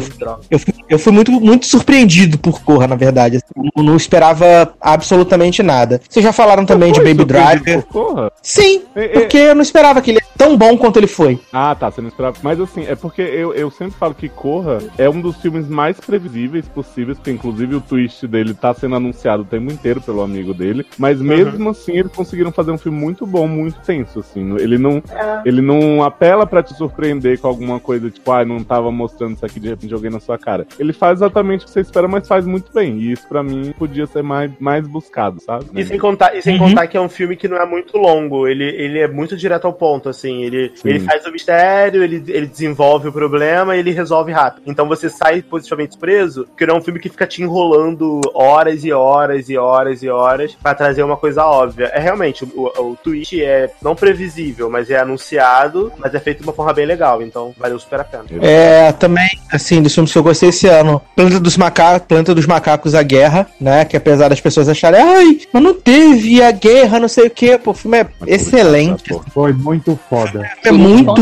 Eu 0.50 0.60
fui, 0.60 0.74
eu 0.90 1.00
fui 1.00 1.12
muito, 1.14 1.32
muito 1.32 1.66
surpreendido 1.66 2.38
por 2.38 2.62
Corra, 2.62 2.88
na 2.88 2.96
verdade. 2.96 3.38
assim, 3.38 3.70
Eu 3.76 3.84
não 3.84 3.96
esperava 3.96 4.74
absolutamente 4.82 5.62
nada. 5.64 6.02
Vocês 6.10 6.24
já 6.24 6.32
falaram 6.34 6.66
também 6.66 6.92
de 6.92 7.00
Baby 7.00 7.26
Driver. 7.26 7.84
Corra? 7.86 8.32
Sim, 8.42 8.84
É, 8.96 9.06
é- 9.06 9.08
porque 9.10 9.38
eu 9.38 9.56
não 9.56 9.62
esperava 9.62 10.02
que 10.02 10.12
ele 10.12 10.20
é 10.20 10.26
tão 10.38 10.58
bom 10.58 10.78
quanto 10.78 10.98
ele 10.98 11.08
foi. 11.08 11.40
Ah, 11.52 11.76
tá, 11.76 11.90
você 11.92 12.02
não 12.02 12.10
esperava. 12.10 12.38
Mas 12.42 12.60
assim, 12.60 12.86
é 12.88 12.96
porque 12.96 13.22
eu, 13.22 13.54
eu 13.54 13.70
sempre 13.72 13.98
falo 13.98 14.14
que 14.14 14.30
Corra 14.30 14.80
é 14.98 15.10
um 15.10 15.20
dos 15.22 15.38
filmes 15.38 15.68
mais 15.68 16.00
previsíveis 16.00 16.68
possíveis, 16.68 17.18
porque 17.18 17.32
inclusive 17.32 17.76
o 17.76 17.82
twist 17.82 18.26
dele 18.28 18.54
tá 18.54 18.74
sendo 18.74 18.96
anunciado 18.96 19.44
o 19.44 19.46
tempo 19.46 19.72
inteiro 19.72 20.02
pelo 20.02 20.22
amigo 20.22 20.54
dele. 20.54 20.86
Mas 20.98 21.20
mesmo 21.22 21.70
assim, 21.70 21.98
eles 21.98 22.12
conseguiram 22.12 22.52
fazer 22.52 22.72
um 22.72 22.78
filme 22.78 22.98
muito 22.98 23.26
bom, 23.26 23.48
muito 23.48 23.80
tenso, 23.82 24.20
assim. 24.20 24.44
Ele 24.60 24.78
não, 24.78 25.02
ele 25.46 25.62
não 25.62 26.04
apela 26.04 26.46
pra 26.46 26.64
te 26.64 26.74
surpreender 26.76 27.40
com 27.40 27.48
alguma 27.48 27.80
coisa, 27.80 28.10
tipo, 28.10 28.32
ah, 28.32 28.46
não 28.46 28.64
tava 28.64 28.92
mostrando 28.92 29.34
isso 29.36 29.46
aqui, 29.46 29.60
de 29.60 29.70
repente 29.70 29.90
joguei 29.90 30.10
na 30.10 30.20
sua 30.20 30.38
cara. 30.38 30.66
Ele 30.80 30.94
faz 30.94 31.20
exatamente 31.20 31.62
o 31.64 31.66
que 31.66 31.72
você 31.72 31.82
espera, 31.82 32.08
mas 32.08 32.28
faz 32.28 32.46
muito 32.46 32.72
bem. 32.72 32.98
E 33.00 33.12
isso 33.12 33.28
pra 33.28 33.42
mim 33.44 33.74
podia 33.78 34.06
ser 34.06 34.22
mais, 34.24 34.52
mais 34.60 34.88
buscado, 34.88 35.42
sabe? 35.42 35.66
E 35.76 35.84
sem 35.84 35.98
contar, 35.98 36.36
e 36.36 36.42
sem 36.42 36.54
Uhum. 36.58 36.70
contar 36.70 36.88
que 36.88 36.96
é 36.98 37.02
um 37.02 37.10
filme 37.10 37.36
que 37.36 37.48
não 37.48 37.58
é 37.58 37.66
muito 37.66 37.98
longo, 37.98 38.48
ele, 38.48 38.64
ele 38.64 39.00
é 39.00 39.08
muito 39.08 39.36
direto 39.36 39.66
ao 39.66 39.74
ponto, 39.74 40.10
assim, 40.10 40.44
ele, 40.44 40.72
Sim. 40.76 40.90
ele 40.90 41.00
faz 41.00 41.26
o 41.26 41.32
mistério, 41.32 42.04
ele, 42.04 42.24
ele 42.28 42.46
desenvolve 42.48 43.08
o 43.10 43.12
problema 43.14 43.76
e 43.76 43.80
ele 43.80 43.92
resolve 43.92 44.32
rápido. 44.32 44.64
Então 44.68 44.88
você 44.88 45.10
sai 45.10 45.42
positivamente 45.42 45.98
preso, 45.98 46.46
porque 46.46 46.66
não 46.66 46.76
é 46.76 46.78
um 46.78 46.82
filme 46.82 47.00
que 47.00 47.10
fica 47.10 47.26
te 47.28 47.42
enrolando 47.42 48.22
horas 48.34 48.84
e 48.84 48.92
horas 48.92 49.50
e 49.50 49.58
horas 49.58 50.04
e 50.04 50.10
horas 50.10 50.56
pra 50.62 50.74
trazer 50.76 51.04
uma 51.04 51.18
coisa 51.18 51.44
óbvia. 51.46 51.86
É 51.94 52.00
realmente, 52.00 52.44
o, 52.44 52.66
o 52.92 52.98
twist 53.04 53.42
é 53.44 53.70
não 53.82 53.96
previsível, 53.96 54.37
mas 54.70 54.90
é 54.90 55.00
anunciado, 55.00 55.92
mas 55.98 56.14
é 56.14 56.20
feito 56.20 56.40
de 56.40 56.44
uma 56.44 56.54
forma 56.54 56.74
bem 56.74 56.86
legal, 56.86 57.22
então 57.22 57.54
valeu 57.58 57.80
super 57.80 58.02
a 58.02 58.04
pena. 58.04 58.26
É, 58.42 58.92
também, 58.92 59.30
assim, 59.52 59.82
dos 59.82 59.94
filmes 59.94 60.12
que 60.12 60.18
eu 60.18 60.24
gostei 60.24 60.50
esse 60.50 60.68
ano, 60.68 61.02
Planeta 61.16 61.40
dos 61.40 61.58
Macacos, 61.58 62.08
Planeta 62.08 62.36
dos 62.36 62.46
Macacos, 62.46 62.96
A 62.96 63.04
Guerra, 63.04 63.48
né? 63.60 63.86
Que 63.86 63.98
apesar 63.98 64.30
das 64.30 64.42
pessoas 64.42 64.70
acharem, 64.70 65.02
ai, 65.02 65.40
mas 65.52 65.64
não 65.64 65.74
teve 65.74 66.42
a 66.42 66.52
guerra, 66.52 67.00
não 67.00 67.08
sei 67.08 67.28
o 67.28 67.30
que, 67.30 67.58
pô, 67.58 67.72
o 67.72 67.74
filme 67.74 68.00
é 68.00 68.08
excelente. 68.26 69.16
Foi 69.34 69.54
muito 69.54 70.00
foda. 70.10 70.50
É 70.64 70.72
muito. 70.72 71.14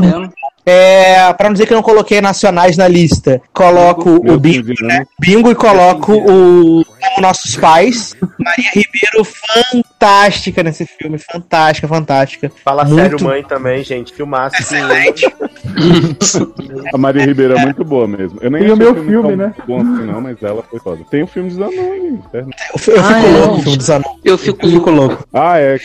É, 0.65 1.31
pra 1.33 1.47
não 1.47 1.53
dizer 1.53 1.67
que 1.67 1.73
eu 1.73 1.75
não 1.75 1.83
coloquei 1.83 2.19
nacionais 2.19 2.75
na 2.75 2.87
lista, 2.87 3.39
coloco 3.53 4.23
Meu 4.23 4.33
o 4.33 4.39
Bingo, 4.39 4.65
filho, 4.65 4.87
né? 4.87 5.05
Bingo 5.19 5.51
e 5.51 5.55
coloco 5.55 6.11
o 6.11 6.83
como 7.09 7.21
nossos 7.27 7.55
pais. 7.55 8.15
Maria 8.39 8.69
Ribeiro, 8.73 9.23
fantástica 9.25 10.63
nesse 10.63 10.85
filme. 10.85 11.17
Fantástica, 11.17 11.87
fantástica. 11.87 12.51
Fala 12.63 12.83
Muito 12.85 12.99
sério, 13.01 13.23
mãe, 13.23 13.43
também, 13.43 13.83
gente. 13.83 14.13
Filmaço. 14.13 14.55
Excelente. 14.61 15.25
A 16.93 16.97
Maria 16.97 17.25
Ribeiro 17.25 17.57
é 17.57 17.61
muito 17.61 17.83
boa 17.83 18.07
mesmo. 18.07 18.37
Eu 18.41 18.49
nem 18.51 18.63
Tem 18.63 18.71
o 18.71 18.77
meu 18.77 18.93
tão 18.93 19.03
filme, 19.05 19.35
né? 19.35 19.53
Bom 19.67 19.79
assim, 19.81 20.05
não, 20.05 20.21
mas 20.21 20.41
ela 20.41 20.63
foi 20.63 20.79
foda. 20.79 21.03
Tem 21.09 21.23
o 21.23 21.27
filme 21.27 21.49
dos 21.49 21.59
anões. 21.59 22.13
né? 22.33 22.45
Eu 22.73 22.79
fico 22.79 22.97
Ah, 22.99 23.19
é? 23.21 23.31
louco 23.31 23.55
no 23.57 23.61
filme 23.63 23.77
dos 23.77 23.89
anões. 23.89 24.17
Eu 24.23 24.37
fico 24.37 24.65
Eu 24.65 24.71
fico 24.71 24.89
louco. 24.91 25.27
Ah, 25.33 25.59
é. 25.59 25.77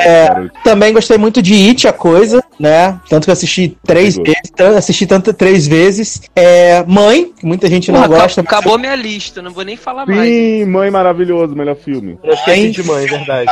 É, 0.00 0.28
também 0.62 0.92
gostei 0.92 1.18
muito 1.18 1.40
de 1.42 1.54
It, 1.68 1.88
a 1.88 1.92
coisa, 1.92 2.42
né? 2.58 2.98
Tanto 3.08 3.24
que 3.24 3.30
eu 3.30 3.32
assisti 3.32 3.76
três 3.84 4.16
vezes, 4.16 4.36
assisti 4.76 5.06
tanto 5.06 5.32
três 5.32 5.66
vezes. 5.66 6.20
É, 6.34 6.84
Mãe, 6.86 7.32
que 7.38 7.46
muita 7.46 7.68
gente 7.68 7.90
não 7.90 8.02
Porra, 8.02 8.20
gosta. 8.20 8.40
acabou, 8.40 8.58
acabou 8.60 8.78
minha 8.78 8.94
lista, 8.96 9.40
não 9.42 9.50
vou 9.50 9.64
nem 9.64 9.76
falar 9.76 10.06
mais. 10.06 10.18
Sim, 10.46 10.64
Mãe 10.66 10.90
Maravilhoso, 10.90 11.54
melhor 11.56 11.76
filme. 11.76 12.18
Eu 12.22 12.32
esqueci 12.34 12.70
de 12.70 12.82
mãe, 12.84 13.06
verdade. 13.06 13.50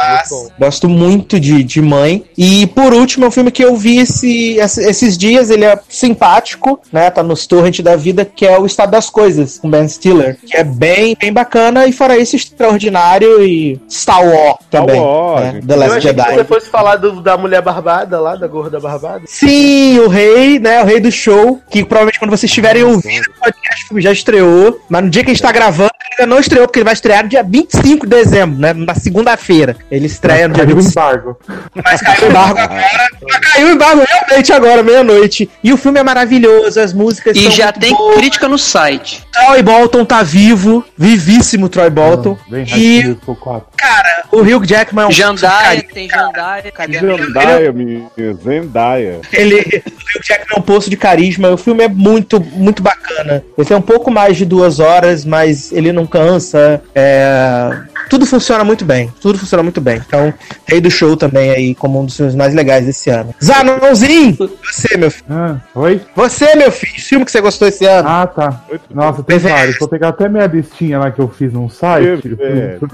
Gosto 0.58 0.88
muito 0.88 1.40
de, 1.40 1.62
de 1.64 1.82
Mãe. 1.82 2.24
E 2.38 2.66
por 2.68 2.92
último, 2.94 3.24
é 3.24 3.28
um 3.28 3.30
filme 3.32 3.50
que 3.50 3.64
eu 3.64 3.74
vi 3.76 3.98
esse, 3.98 4.56
esse- 4.58 4.82
esses 4.88 5.18
dias. 5.18 5.50
Ele 5.50 5.64
é 5.64 5.78
simpático, 5.88 6.80
né? 6.92 7.10
Tá 7.10 7.22
nos 7.22 7.46
torrent 7.46 7.80
da 7.80 7.96
vida, 7.96 8.24
que 8.24 8.46
é 8.46 8.58
o 8.58 8.66
Estado 8.66 8.90
das 8.92 9.10
Coisas, 9.10 9.58
com 9.58 9.68
Ben 9.68 9.88
Stiller. 9.88 10.38
Que 10.46 10.56
é 10.56 10.64
bem, 10.64 11.16
bem 11.20 11.32
bacana. 11.32 11.86
E 11.86 11.92
fora 11.92 12.16
isso, 12.16 12.36
extraordinário 12.36 13.42
e 13.44 13.80
Star 13.90 14.24
Wars 14.24 14.56
também. 14.70 15.00
Wars, 15.00 15.54
né? 15.54 15.60
The 15.66 15.76
Last 15.76 15.94
que 15.96 16.00
Jedi. 16.02 16.34
você 16.34 16.44
fosse 16.44 16.68
falar 16.68 16.96
do- 16.96 17.20
da 17.20 17.36
mulher 17.36 17.60
barbada 17.62 18.20
lá, 18.20 18.36
da 18.36 18.46
gorda 18.46 18.78
barbada. 18.78 19.22
Sim, 19.26 19.98
o 20.00 20.08
rei, 20.08 20.58
né? 20.58 20.82
O 20.82 20.86
rei 20.86 21.00
do 21.00 21.10
show. 21.10 21.60
Que 21.70 21.84
provavelmente 21.84 22.18
quando 22.18 22.30
vocês 22.30 22.50
estiverem 22.50 22.84
ouvindo 22.84 23.24
o 23.26 23.40
podcast, 23.40 23.84
o 23.84 23.88
filme 23.88 24.02
já 24.02 24.12
estreou. 24.12 24.80
Mas 24.88 25.02
no 25.02 25.10
dia 25.10 25.24
que 25.24 25.30
a 25.30 25.34
gente 25.34 25.42
tá 25.42 25.50
gravando, 25.52 25.90
ele 26.04 26.14
ainda 26.22 26.34
não 26.34 26.40
estreou, 26.40 26.66
porque 26.66 26.83
ele 26.84 26.90
vai 26.90 26.92
estrear 26.92 27.22
no 27.22 27.28
dia 27.30 27.42
25 27.42 28.06
de 28.06 28.16
dezembro, 28.16 28.58
né? 28.60 28.72
Na 28.74 28.94
segunda-feira. 28.94 29.76
Ele 29.90 30.06
estreia 30.06 30.46
no 30.46 30.54
dia 30.54 30.64
Caiu 30.64 30.76
o 30.76 30.80
25. 30.80 31.00
embargo. 31.00 31.38
Mas 31.82 32.00
caiu 32.02 32.26
o 32.26 32.30
embargo 32.30 32.58
agora. 32.58 33.08
Mas 33.22 33.38
caiu 33.40 33.66
o 33.66 33.70
embargo 33.70 34.02
realmente 34.06 34.52
agora, 34.52 34.82
meia-noite. 34.82 35.50
E 35.62 35.72
o 35.72 35.76
filme 35.76 35.98
é 35.98 36.02
maravilhoso, 36.02 36.78
as 36.78 36.92
músicas 36.92 37.36
E 37.36 37.42
são 37.42 37.50
já 37.50 37.64
muito 37.66 37.80
tem 37.80 37.94
boas. 37.94 38.16
crítica 38.16 38.48
no 38.48 38.58
site. 38.58 39.22
Troy 39.32 39.62
Bolton 39.62 40.04
tá 40.04 40.22
vivo, 40.22 40.84
vivíssimo 40.96 41.68
Troy 41.68 41.88
Bolton. 41.90 42.36
Bem 42.48 42.64
E, 42.76 43.00
High 43.00 43.16
School 43.24 43.36
4. 43.36 43.68
cara, 43.76 44.24
o 44.30 44.40
Hugh 44.40 44.64
Jackman 44.66 45.04
é 45.04 45.08
um 45.08 45.12
Jandaia, 45.12 45.82
tem 45.92 46.08
Jandaia, 46.08 46.72
Zendaya, 46.76 47.72
menina. 47.72 48.10
Zendaya. 48.42 49.20
Ele, 49.32 49.56
o 49.56 50.18
Hugh 50.18 50.22
Jackman 50.22 50.56
é 50.56 50.58
um 50.58 50.62
poço 50.62 50.90
de 50.90 50.96
carisma. 50.96 51.50
O 51.50 51.56
filme 51.56 51.84
é 51.84 51.88
muito, 51.88 52.40
muito 52.40 52.82
bacana. 52.82 53.42
Ele 53.56 53.66
tem 53.66 53.76
um 53.76 53.80
pouco 53.82 54.10
mais 54.10 54.36
de 54.36 54.44
duas 54.44 54.78
horas, 54.80 55.24
mas 55.24 55.72
ele 55.72 55.92
não 55.92 56.06
cansa. 56.06 56.73
É, 56.94 57.70
Tudo 58.10 58.26
funciona 58.26 58.62
muito 58.64 58.84
bem. 58.84 59.12
Tudo 59.20 59.38
funciona 59.38 59.62
muito 59.62 59.80
bem. 59.80 60.00
Então, 60.06 60.32
Rei 60.66 60.80
do 60.80 60.90
Show 60.90 61.16
também 61.16 61.50
aí, 61.50 61.74
como 61.74 62.00
um 62.00 62.04
dos 62.06 62.16
filmes 62.16 62.34
mais 62.34 62.54
legais 62.54 62.84
desse 62.86 63.10
ano. 63.10 63.34
Zanãozinho! 63.42 64.36
Você, 64.64 64.96
meu 64.96 65.10
filho. 65.10 65.24
Ah, 65.30 65.56
oi? 65.74 66.00
Você, 66.14 66.54
meu 66.54 66.70
filho. 66.70 66.94
Filme 67.02 67.24
que 67.24 67.30
você 67.30 67.40
gostou 67.40 67.68
esse 67.68 67.84
ano. 67.86 68.08
Ah, 68.08 68.26
tá. 68.26 68.64
Nossa, 68.90 69.22
tem 69.22 69.24
Perfeito. 69.38 69.54
vários. 69.56 69.78
Vou 69.78 69.88
pegar 69.88 70.08
até 70.08 70.28
minha 70.28 70.46
listinha 70.46 70.98
lá 70.98 71.10
que 71.10 71.20
eu 71.20 71.28
fiz 71.28 71.52
num 71.52 71.68
site. 71.68 72.22
Perfeito. 72.36 72.88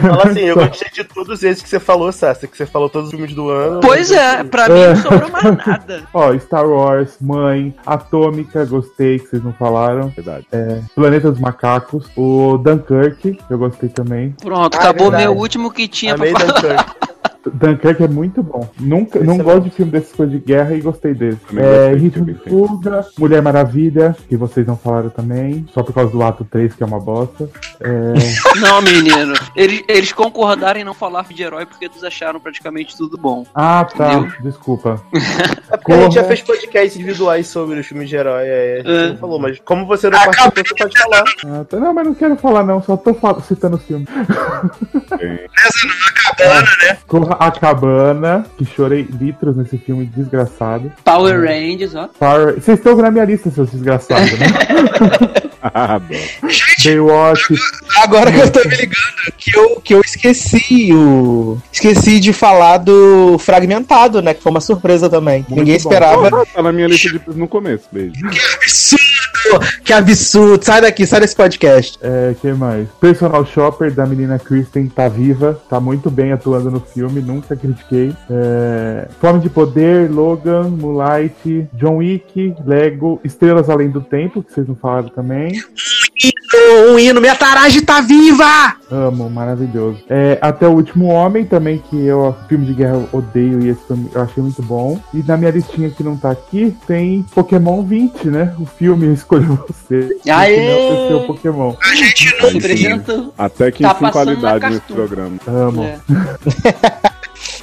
Fala 0.00 0.24
assim, 0.30 0.40
eu 0.40 0.54
gostei 0.56 0.88
de 0.92 1.04
todos 1.04 1.42
esses 1.42 1.62
que 1.62 1.68
você 1.68 1.80
falou, 1.80 2.10
Sassa, 2.12 2.46
que 2.46 2.56
você 2.56 2.66
falou 2.66 2.88
todos 2.88 3.08
os 3.08 3.14
filmes 3.14 3.34
do 3.34 3.48
ano. 3.50 3.80
Pois 3.80 4.10
é, 4.10 4.44
pra 4.44 4.68
mim 4.68 4.78
É. 4.80 4.88
não 4.94 4.96
sobrou 5.02 5.30
mais 5.30 5.44
nada. 5.66 6.02
Ó, 6.12 6.36
Star 6.38 6.66
Wars, 6.66 7.16
Mãe, 7.20 7.74
Atômica, 7.86 8.64
gostei, 8.64 9.18
que 9.18 9.28
vocês 9.28 9.42
não 9.42 9.52
falaram. 9.52 10.08
Verdade. 10.08 10.46
É, 10.52 10.80
Planeta 10.94 11.30
dos 11.30 11.40
Macacos, 11.40 12.06
o 12.16 12.58
Dunkirk, 12.58 13.34
que 13.34 13.42
eu 13.50 13.58
gostei 13.58 13.88
também. 13.88 14.27
Pronto, 14.32 14.76
Ah, 14.76 14.80
acabou 14.80 15.10
verdade. 15.10 15.24
meu 15.24 15.36
último 15.36 15.70
que 15.70 15.88
tinha 15.88 16.14
Amei 16.14 16.32
pra 16.32 16.46
falar. 16.60 16.96
Dunkirk. 17.50 18.02
É 18.02 18.08
muito 18.08 18.42
bom. 18.42 18.68
Nunca, 18.78 19.18
não 19.20 19.34
Excelente. 19.34 19.42
gosto 19.42 19.60
de 19.62 19.70
filme 19.70 19.92
dessas 19.92 20.12
coisas 20.12 20.32
de 20.34 20.40
guerra 20.44 20.74
e 20.74 20.80
gostei 20.80 21.14
desse. 21.14 21.38
Também 21.46 21.64
É, 21.64 21.94
Ritmo 21.94 22.24
de. 22.26 22.34
Fuga, 22.34 23.06
Mulher 23.18 23.40
Maravilha, 23.40 24.14
que 24.28 24.36
vocês 24.36 24.66
não 24.66 24.76
falaram 24.76 25.08
também, 25.08 25.64
só 25.72 25.82
por 25.82 25.94
causa 25.94 26.10
do 26.12 26.22
ato 26.22 26.44
3, 26.44 26.74
que 26.74 26.82
é 26.82 26.86
uma 26.86 27.00
bosta. 27.00 27.48
É, 27.80 28.12
Não, 28.60 28.82
menino. 28.82 29.32
Eles, 29.56 29.82
eles 29.88 30.12
concordaram 30.12 30.80
em 30.80 30.84
não 30.84 30.92
falar 30.94 31.24
de 31.28 31.42
herói 31.42 31.64
porque 31.64 31.86
eles 31.86 32.02
acharam 32.04 32.38
praticamente 32.40 32.96
tudo 32.96 33.16
bom. 33.16 33.46
Ah, 33.54 33.84
tá. 33.84 34.14
Entendeu? 34.14 34.32
Desculpa. 34.42 35.02
É 35.70 35.76
porque 35.76 35.92
a 35.92 36.00
gente 36.02 36.14
já 36.14 36.22
Corra. 36.22 36.34
fez 36.34 36.42
podcasts 36.46 36.96
individuais 36.96 37.46
sobre 37.46 37.78
os 37.78 37.86
filmes 37.86 38.08
de 38.08 38.16
herói, 38.16 38.42
aí 38.42 38.72
a 38.72 38.76
gente 38.78 38.90
É. 38.90 39.08
não 39.10 39.16
falou, 39.18 39.38
mas 39.38 39.60
como 39.60 39.84
você 39.86 40.08
não 40.08 40.18
participou, 40.18 40.64
você 40.66 40.74
pode 40.82 40.98
falar. 40.98 41.24
Ah, 41.44 41.64
tá. 41.64 41.78
Não, 41.78 41.92
mas 41.92 42.06
não 42.06 42.14
quero 42.14 42.36
falar, 42.36 42.64
não. 42.64 42.82
Só 42.82 42.96
tô 42.96 43.14
citando 43.42 43.76
o 43.76 43.78
filme. 43.78 44.06
Cabana, 46.36 46.68
né? 46.82 46.98
A 47.38 47.50
Cabana, 47.50 48.44
que 48.56 48.64
chorei 48.64 49.02
litros 49.02 49.56
nesse 49.56 49.78
filme 49.78 50.06
desgraçado. 50.06 50.92
Power 51.04 51.40
Rangers, 51.40 51.94
ó. 51.94 52.08
Power... 52.18 52.54
Vocês 52.54 52.78
estão 52.78 52.96
na 52.96 53.10
minha 53.10 53.24
lista, 53.24 53.50
seus 53.50 53.70
desgraçados, 53.70 54.38
né? 54.38 54.46
Adoro. 55.74 56.20
Baywatch. 56.84 57.54
Agora 58.02 58.30
que 58.30 58.38
eu 58.38 58.50
tô 58.52 58.60
me 58.68 58.74
ligando, 58.76 59.32
que 59.36 59.56
eu, 59.56 59.80
que 59.80 59.94
eu 59.94 60.00
esqueci 60.00 60.92
o. 60.92 61.58
Esqueci 61.72 62.20
de 62.20 62.32
falar 62.32 62.78
do 62.78 63.38
Fragmentado, 63.38 64.22
né? 64.22 64.34
Que 64.34 64.42
foi 64.42 64.50
uma 64.50 64.60
surpresa 64.60 65.08
também. 65.08 65.40
Muito 65.48 65.56
Ninguém 65.60 65.74
bom. 65.74 65.78
esperava. 65.78 66.28
Ah, 66.42 66.46
Tá 66.54 66.62
na 66.62 66.72
minha 66.72 66.86
lista 66.88 67.08
de 67.10 67.20
no 67.38 67.48
começo, 67.48 67.84
beijo. 67.90 68.14
absurdo! 68.26 69.08
Que 69.84 69.92
absurdo! 69.92 70.64
Sai 70.64 70.80
daqui, 70.80 71.06
sai 71.06 71.20
desse 71.20 71.34
podcast. 71.36 71.98
É, 72.02 72.34
que 72.40 72.52
mais? 72.52 72.88
Personal 73.00 73.44
Shopper 73.46 73.92
da 73.92 74.06
menina 74.06 74.38
Kristen 74.38 74.86
tá 74.88 75.08
viva, 75.08 75.60
tá 75.68 75.80
muito 75.80 76.10
bem 76.10 76.32
atuando 76.32 76.70
no 76.70 76.80
filme, 76.80 77.20
nunca 77.20 77.56
critiquei. 77.56 78.12
É, 78.30 79.08
Fome 79.20 79.40
de 79.40 79.48
Poder, 79.48 80.10
Logan, 80.10 80.68
Moonlight, 80.70 81.66
John 81.74 81.96
Wick, 81.96 82.54
Lego, 82.64 83.20
Estrelas 83.24 83.70
Além 83.70 83.88
do 83.90 84.00
Tempo, 84.00 84.42
que 84.42 84.52
vocês 84.52 84.66
não 84.68 84.76
falaram 84.76 85.08
também. 85.08 85.57
Hino, 86.20 86.92
um 86.92 86.98
hino, 86.98 87.20
minha 87.20 87.36
tarage 87.36 87.80
tá 87.82 88.00
viva! 88.00 88.76
Amo, 88.90 89.28
maravilhoso. 89.28 89.98
É, 90.08 90.38
Até 90.40 90.66
o 90.66 90.72
Último 90.72 91.06
Homem, 91.06 91.44
também, 91.44 91.78
que 91.78 92.06
eu, 92.06 92.34
filme 92.48 92.66
de 92.66 92.72
guerra, 92.74 93.06
odeio 93.12 93.60
e 93.62 93.68
esse 93.68 93.80
filme 93.86 94.08
eu 94.14 94.22
achei 94.22 94.42
muito 94.42 94.62
bom. 94.62 94.98
E 95.12 95.22
na 95.22 95.36
minha 95.36 95.50
listinha 95.50 95.90
que 95.90 96.02
não 96.02 96.16
tá 96.16 96.30
aqui, 96.30 96.74
tem 96.86 97.24
Pokémon 97.34 97.82
20, 97.82 98.28
né? 98.28 98.54
O 98.58 98.66
filme 98.66 99.12
Escolha 99.12 99.46
Você. 99.46 100.16
Aê! 100.30 100.56
É 100.56 101.04
o 101.04 101.08
seu 101.08 101.20
Pokémon. 101.26 101.74
A 101.82 101.94
gente 101.94 102.34
não. 102.40 102.48
apresenta. 102.48 103.30
Até 103.36 103.70
que 103.70 103.82
Tá 103.82 103.96
enfim 104.00 104.10
qualidade 104.10 104.66
nesse 104.66 104.80
programa. 104.80 105.36
Amo. 105.46 105.84
É. 105.84 105.98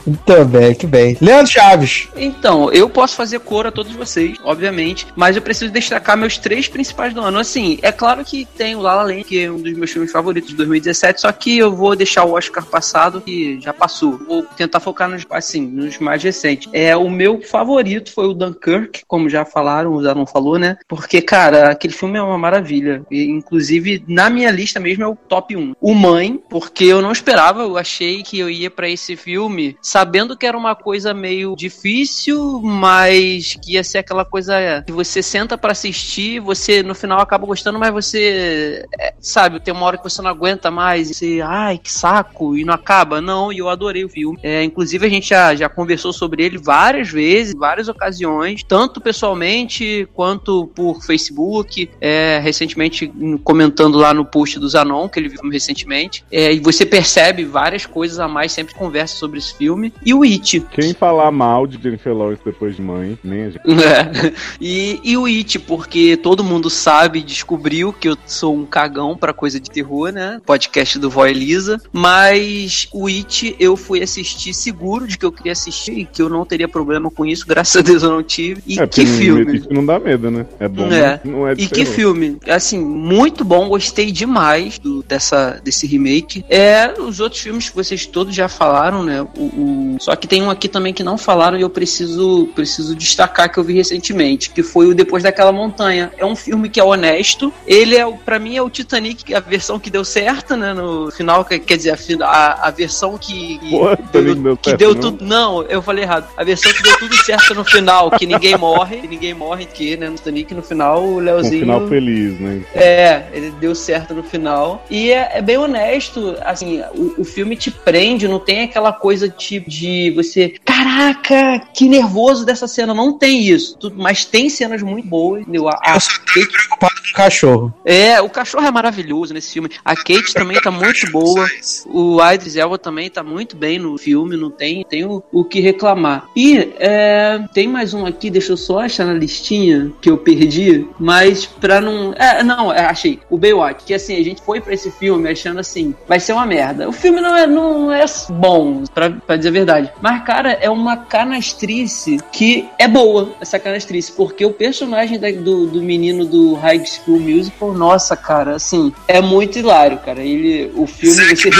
Muito 0.06 0.45
bem, 0.45 0.76
que 0.76 0.86
bem. 0.86 1.18
Leandro 1.19 1.52
Chaves. 1.52 2.10
Então, 2.15 2.72
eu 2.72 2.90
posso 2.90 3.15
fazer 3.15 3.40
cor 3.40 3.65
a 3.65 3.72
todos 3.72 3.94
vocês, 3.94 4.38
obviamente, 4.44 5.07
mas 5.15 5.36
eu 5.36 5.41
preciso 5.41 5.72
destacar 5.72 6.15
meus 6.15 6.38
três 6.38 6.68
principais 6.68 7.14
do 7.14 7.22
ano. 7.22 7.40
Assim, 7.40 7.80
é 7.82 7.91
claro 7.91 8.23
que 8.23 8.45
tem 8.45 8.76
o 8.76 8.82
La 8.82 8.95
La 8.95 9.03
Land, 9.03 9.23
que 9.23 9.44
é 9.44 9.52
um 9.52 9.60
dos 9.60 9.73
meus 9.73 9.91
filmes 9.91 10.11
favoritos 10.11 10.52
de 10.52 10.56
2017, 10.56 11.22
só 11.22 11.32
que 11.32 11.57
eu 11.57 11.76
vou 11.76 11.95
deixar 11.95 12.23
o 12.23 12.34
Oscar 12.34 12.65
passado, 12.65 13.22
que 13.22 13.60
já 13.60 13.73
passou. 13.73 14.19
Vou 14.27 14.44
tentar 14.56 14.80
focar 14.80 15.10
nos, 15.10 15.26
assim, 15.30 15.65
nos 15.65 15.98
mais 15.98 16.22
recentes. 16.22 16.69
É, 16.72 16.95
o 16.95 17.10
meu 17.10 17.41
favorito 17.41 18.11
foi 18.11 18.27
o 18.27 18.34
Dunkirk, 18.34 19.02
como 19.07 19.30
já 19.30 19.44
falaram, 19.44 19.94
o 19.94 20.02
não 20.02 20.26
falou, 20.26 20.60
né? 20.60 20.77
Porque, 20.88 21.22
cara, 21.22 21.72
aquele 21.72 21.94
filme 21.94 22.18
é 22.18 22.22
uma 22.22 22.38
maravilha. 22.38 23.03
E, 23.10 23.23
inclusive, 23.23 24.03
na 24.07 24.30
minha 24.30 24.52
lista 24.52 24.80
mesmo 24.80 25.03
é 25.03 25.07
o 25.07 25.15
top 25.15 25.56
1. 25.56 25.73
O 25.82 25.94
Mãe, 25.95 26.40
porque 26.49 26.84
eu 26.84 27.02
não 27.02 27.11
esperava, 27.11 27.64
eu 27.64 27.77
achei 27.77 28.22
que 28.22 28.38
eu 28.38 28.49
ia 28.49 28.69
pra 28.69 28.88
esse 28.88 29.15
filme 29.15 29.76
sabendo 29.96 30.36
que 30.36 30.46
era 30.46 30.58
uma 30.58 30.76
coisa 30.76 31.14
meio 31.14 31.56
difícil, 31.56 32.60
mas 32.62 33.58
que 33.64 33.76
ia 33.76 33.84
ser 33.84 34.00
aquela 34.00 34.26
coisa 34.26 34.84
que 34.86 34.92
você 34.92 35.24
senta 35.24 35.58
pra 35.58 35.72
assistir, 35.72 36.42
você 36.42 36.84
no 36.84 36.94
final 36.94 37.22
acaba 37.22 37.48
gostando, 37.48 37.80
mas 37.80 37.94
você, 37.94 38.86
é, 39.00 39.14
sabe, 39.22 39.58
tem 39.62 39.74
uma 39.74 39.86
hora 39.86 39.98
que 39.98 40.04
você 40.04 40.22
não 40.22 40.30
aguenta 40.30 40.70
mais, 40.70 41.10
e 41.10 41.14
você, 41.14 41.42
ai, 41.42 41.78
que 41.78 41.90
saco, 41.90 42.58
e 42.58 42.66
não 42.66 42.74
acaba. 42.74 43.22
Não, 43.22 43.54
e 43.54 43.60
eu 43.60 43.70
adorei 43.70 44.04
o 44.04 44.10
filme. 44.10 44.38
É, 44.44 44.62
inclusive, 44.66 45.06
a 45.06 45.10
gente 45.10 45.30
já, 45.30 45.56
já 45.56 45.70
conversou 45.70 46.12
sobre 46.12 46.44
ele 46.44 46.58
várias 46.58 47.08
vezes, 47.10 47.56
várias 47.56 47.88
ocasiões, 47.88 48.64
tanto 48.64 49.00
pessoalmente 49.00 50.10
quanto 50.14 50.68
por 50.76 51.02
Facebook, 51.06 51.90
é, 52.02 52.42
recentemente 52.44 53.10
comentando 53.46 53.98
lá 53.98 54.14
no 54.14 54.26
post 54.26 54.60
do 54.60 54.68
Zanon, 54.68 55.08
que 55.08 55.22
ele 55.22 55.30
viu 55.30 55.50
recentemente. 55.50 56.26
É, 56.30 56.52
e 56.52 56.60
você 56.60 56.86
percebe 56.86 57.46
várias 57.46 57.86
coisas 57.86 58.20
a 58.20 58.28
mais, 58.28 58.52
sempre 58.52 58.76
conversa 58.76 59.16
sobre 59.16 59.40
esse 59.40 59.56
filme. 59.56 59.85
Filme, 59.90 59.94
e 60.06 60.14
o 60.14 60.24
It. 60.24 60.66
Quem 60.72 60.94
falar 60.94 61.32
mal 61.32 61.66
de 61.68 61.82
Jennifer 61.82 62.14
Lawrence 62.16 62.41
depois 62.44 62.76
de 62.76 62.82
mãe, 62.82 63.18
nem 63.24 63.44
a 63.45 63.49
gente. 63.49 63.62
É. 63.84 64.34
E, 64.60 64.99
e 65.03 65.18
o 65.18 65.26
It, 65.26 65.60
porque 65.60 66.18
todo 66.18 66.44
mundo 66.44 66.70
sabe, 66.70 67.22
descobriu 67.22 67.91
que 67.94 68.07
eu 68.10 68.18
sou 68.26 68.56
um 68.56 68.66
cagão 68.66 69.16
pra 69.18 69.34
coisa 69.34 69.60
de 69.60 69.70
terror, 69.70 70.12
né? 70.12 70.41
Podcast 70.45 70.98
do 70.99 71.10
Vó 71.10 71.26
Elisa. 71.26 71.80
Mas 71.91 72.88
o 72.94 73.07
It 73.07 73.56
eu 73.60 73.76
fui 73.76 74.02
assistir 74.02 74.53
seguro 74.53 75.07
de 75.07 75.18
que 75.18 75.26
eu 75.26 75.32
queria 75.32 75.52
assistir 75.52 75.94
e 75.99 76.06
que 76.06 76.22
eu 76.22 76.30
não 76.30 76.45
teria 76.45 76.68
problema 76.68 77.10
com 77.12 77.26
isso. 77.26 77.45
Graças 77.48 77.76
a 77.78 77.82
Deus 77.82 78.03
eu 78.03 78.10
não 78.12 78.24
tive. 78.24 78.62
E 78.66 78.80
é, 78.80 78.88
que 78.88 79.06
filme! 79.06 79.57
Isso 79.57 79.72
não 79.74 79.86
dá 79.86 79.99
medo, 79.99 80.30
né? 80.32 80.45
É 80.60 80.68
bom, 80.68 80.91
É. 80.91 81.20
não 81.24 81.48
é 81.48 81.56
de 81.56 81.64
e 81.64 81.68
que 81.68 81.76
terror. 81.84 81.94
filme? 81.94 82.38
Assim, 82.48 82.80
muito 82.80 83.44
bom, 83.44 83.68
gostei 83.70 84.12
demais 84.12 84.78
do- 84.80 85.03
dessa, 85.03 85.60
desse 85.64 85.86
remake. 85.88 86.44
É, 86.49 86.94
os 86.99 87.20
outros 87.20 87.41
filmes 87.41 87.70
que 87.70 87.76
vocês 87.76 88.06
todos 88.06 88.34
já 88.34 88.48
falaram, 88.48 89.03
né? 89.03 89.22
O, 89.22 89.41
o- 89.41 89.75
Só 90.00 90.16
que 90.16 90.28
tem 90.28 90.42
um 90.44 90.50
aqui 90.50 90.68
também 90.68 90.94
que 90.94 91.04
não 91.04 91.18
falaram 91.18 91.58
e 91.58 91.62
eu 91.62 91.70
preciso, 91.70 92.50
preciso 92.56 92.96
destacar 92.96 93.52
que 93.52 93.58
eu 93.58 93.64
vi 93.64 93.74
recentemente, 93.74 94.50
que 94.50 94.64
foi 94.64 94.88
o 94.88 94.96
Depois 94.96 95.24
daquela 95.24 95.52
Montanha. 95.52 96.12
É 96.18 96.26
um 96.26 96.36
filme 96.36 96.70
que 96.70 96.80
é 96.80 96.84
honesto. 96.84 97.52
Ele 97.68 97.96
é, 97.96 98.06
pra 98.26 98.40
mim, 98.40 98.56
é 98.56 98.62
o 98.62 98.70
Titanic, 98.70 99.34
a 99.34 99.40
versão 99.40 99.80
que 99.80 99.90
deu 99.90 100.04
certo, 100.04 100.56
né? 100.56 100.74
No 100.74 101.12
final, 101.12 101.44
que- 101.46 101.60
quer 101.60 101.78
dizer, 101.78 101.98
a, 102.22 102.68
a, 102.68 102.72
versão 102.72 103.18
que. 103.18 103.58
que 103.60 103.70
Pô, 103.70 103.96
Titanic 103.96 104.36
deu 104.42 104.58
que 104.58 104.78
deu 104.78 104.96
tudo. 104.96 105.24
Não, 105.26 105.64
eu 105.64 105.82
falei 105.82 106.04
errado. 106.04 106.28
A 106.38 106.44
versão 106.44 106.72
que 106.72 106.84
deu 106.84 106.98
tudo 106.98 107.16
certo 107.16 107.54
no 107.54 107.64
final, 107.64 108.12
que 108.12 108.26
ninguém 108.26 108.58
morre, 108.58 108.98
que 108.98 109.08
ninguém 109.08 109.34
morre, 109.34 109.66
que, 109.66 109.98
né, 109.98 110.10
no 110.10 110.16
Titanic, 110.16 110.54
no 110.54 110.62
final, 110.62 111.04
o 111.04 111.06
Com 111.06 111.16
um 111.16 111.20
Leozinho. 111.20 111.60
final 111.62 111.88
feliz, 111.88 112.40
né? 112.40 112.62
É, 112.74 113.24
ele 113.34 113.52
deu 113.60 113.74
certo 113.76 114.14
no 114.14 114.24
final. 114.24 114.84
E 114.90 115.12
é, 115.12 115.32
é 115.36 115.42
bem 115.42 115.58
honesto, 115.58 116.36
assim, 116.44 116.82
o, 116.94 117.22
o 117.22 117.26
filme 117.26 117.56
te 117.56 117.72
prende, 117.72 118.28
não 118.28 118.40
tem 118.40 118.64
aquela 118.64 118.92
coisa 118.92 119.30
tipo 119.30 119.55
de 119.61 120.11
você. 120.15 120.53
Caraca, 120.64 121.60
que 121.73 121.88
nervoso 121.88 122.45
dessa 122.45 122.68
cena. 122.68 122.94
Não 122.94 123.18
tem 123.18 123.41
isso. 123.48 123.77
Tudo, 123.77 123.95
mas 124.02 124.26
tem 124.26 124.49
cenas 124.49 124.82
muito 124.82 125.07
boas. 125.07 125.41
Entendeu? 125.41 125.68
A, 125.68 125.73
a 125.73 125.94
Kate- 125.94 126.48
preocupado 126.52 126.94
com 127.02 127.10
o 127.10 127.14
cachorro. 127.14 127.73
é, 127.86 128.22
o 128.22 128.30
cachorro 128.30 128.65
é 128.65 128.72
maravilhoso 128.72 129.34
nesse 129.34 129.53
filme. 129.53 129.69
A 129.84 129.95
Kate 129.95 130.34
também 130.34 130.60
tá 130.61 130.72
muito 130.72 131.10
boa. 131.11 131.45
O 131.88 132.18
Idris 132.32 132.56
Elba 132.56 132.77
também 132.77 133.10
tá 133.10 133.23
muito 133.23 133.56
bem 133.56 133.80
no 133.80 133.98
filme, 133.98 134.38
não 134.38 134.49
tem, 134.49 134.86
tem 134.90 135.06
o, 135.06 135.23
o 135.32 135.44
que 135.44 135.60
reclamar. 135.60 136.26
E 136.36 136.73
é, 136.77 137.40
tem 137.53 137.68
mais 137.68 137.94
um 137.94 138.06
aqui, 138.06 138.30
deixa 138.30 138.52
eu 138.53 138.57
só 138.57 138.80
achar 138.80 139.06
na 139.06 139.14
listinha 139.14 139.91
que 140.02 140.10
eu 140.10 140.18
perdi, 140.18 140.88
mas 140.99 141.45
pra 141.45 141.82
não. 141.82 142.14
É, 142.14 142.44
não, 142.44 142.72
é, 142.72 142.86
achei. 142.86 143.19
O 143.30 143.38
Baywatch, 143.38 143.84
que 143.86 143.94
assim, 143.94 144.15
a 144.19 144.23
gente 144.23 144.41
foi 144.41 144.60
pra 144.61 144.73
esse 144.73 144.91
filme 144.91 145.30
achando 145.30 145.60
assim, 145.60 145.94
vai 146.07 146.19
ser 146.19 146.34
uma 146.34 146.45
merda. 146.45 146.88
O 146.88 146.91
filme 146.91 147.22
não 147.22 147.36
é, 147.36 147.48
não 147.48 147.91
é 147.91 148.06
bom, 148.30 148.84
pra, 148.94 149.10
pra 149.10 149.36
dizer 149.36 149.45
a 149.48 149.52
verdade. 149.52 149.92
Mas, 150.02 150.24
cara, 150.24 150.52
é 150.54 150.70
uma 150.70 150.98
canastrice 150.98 152.18
que 152.32 152.68
é 152.80 152.88
boa, 152.88 153.34
essa 153.42 153.60
canastrice, 153.60 154.12
porque 154.12 154.46
o 154.46 154.52
personagem 154.52 155.20
da- 155.20 155.32
do, 155.32 155.68
do 155.68 155.82
menino 155.82 156.26
do 156.26 156.54
High 156.56 156.84
School 156.86 157.20
Musical, 157.20 157.74
nossa, 157.74 158.16
cara, 158.16 158.56
assim, 158.56 158.94
é 159.08 159.22
muito 159.22 159.60
hilário, 159.60 159.98
cara. 160.00 160.22
Ele, 160.22 160.72
o 160.76 160.86
filme. 160.88 161.16
você 161.36 161.50
ri- 161.50 161.56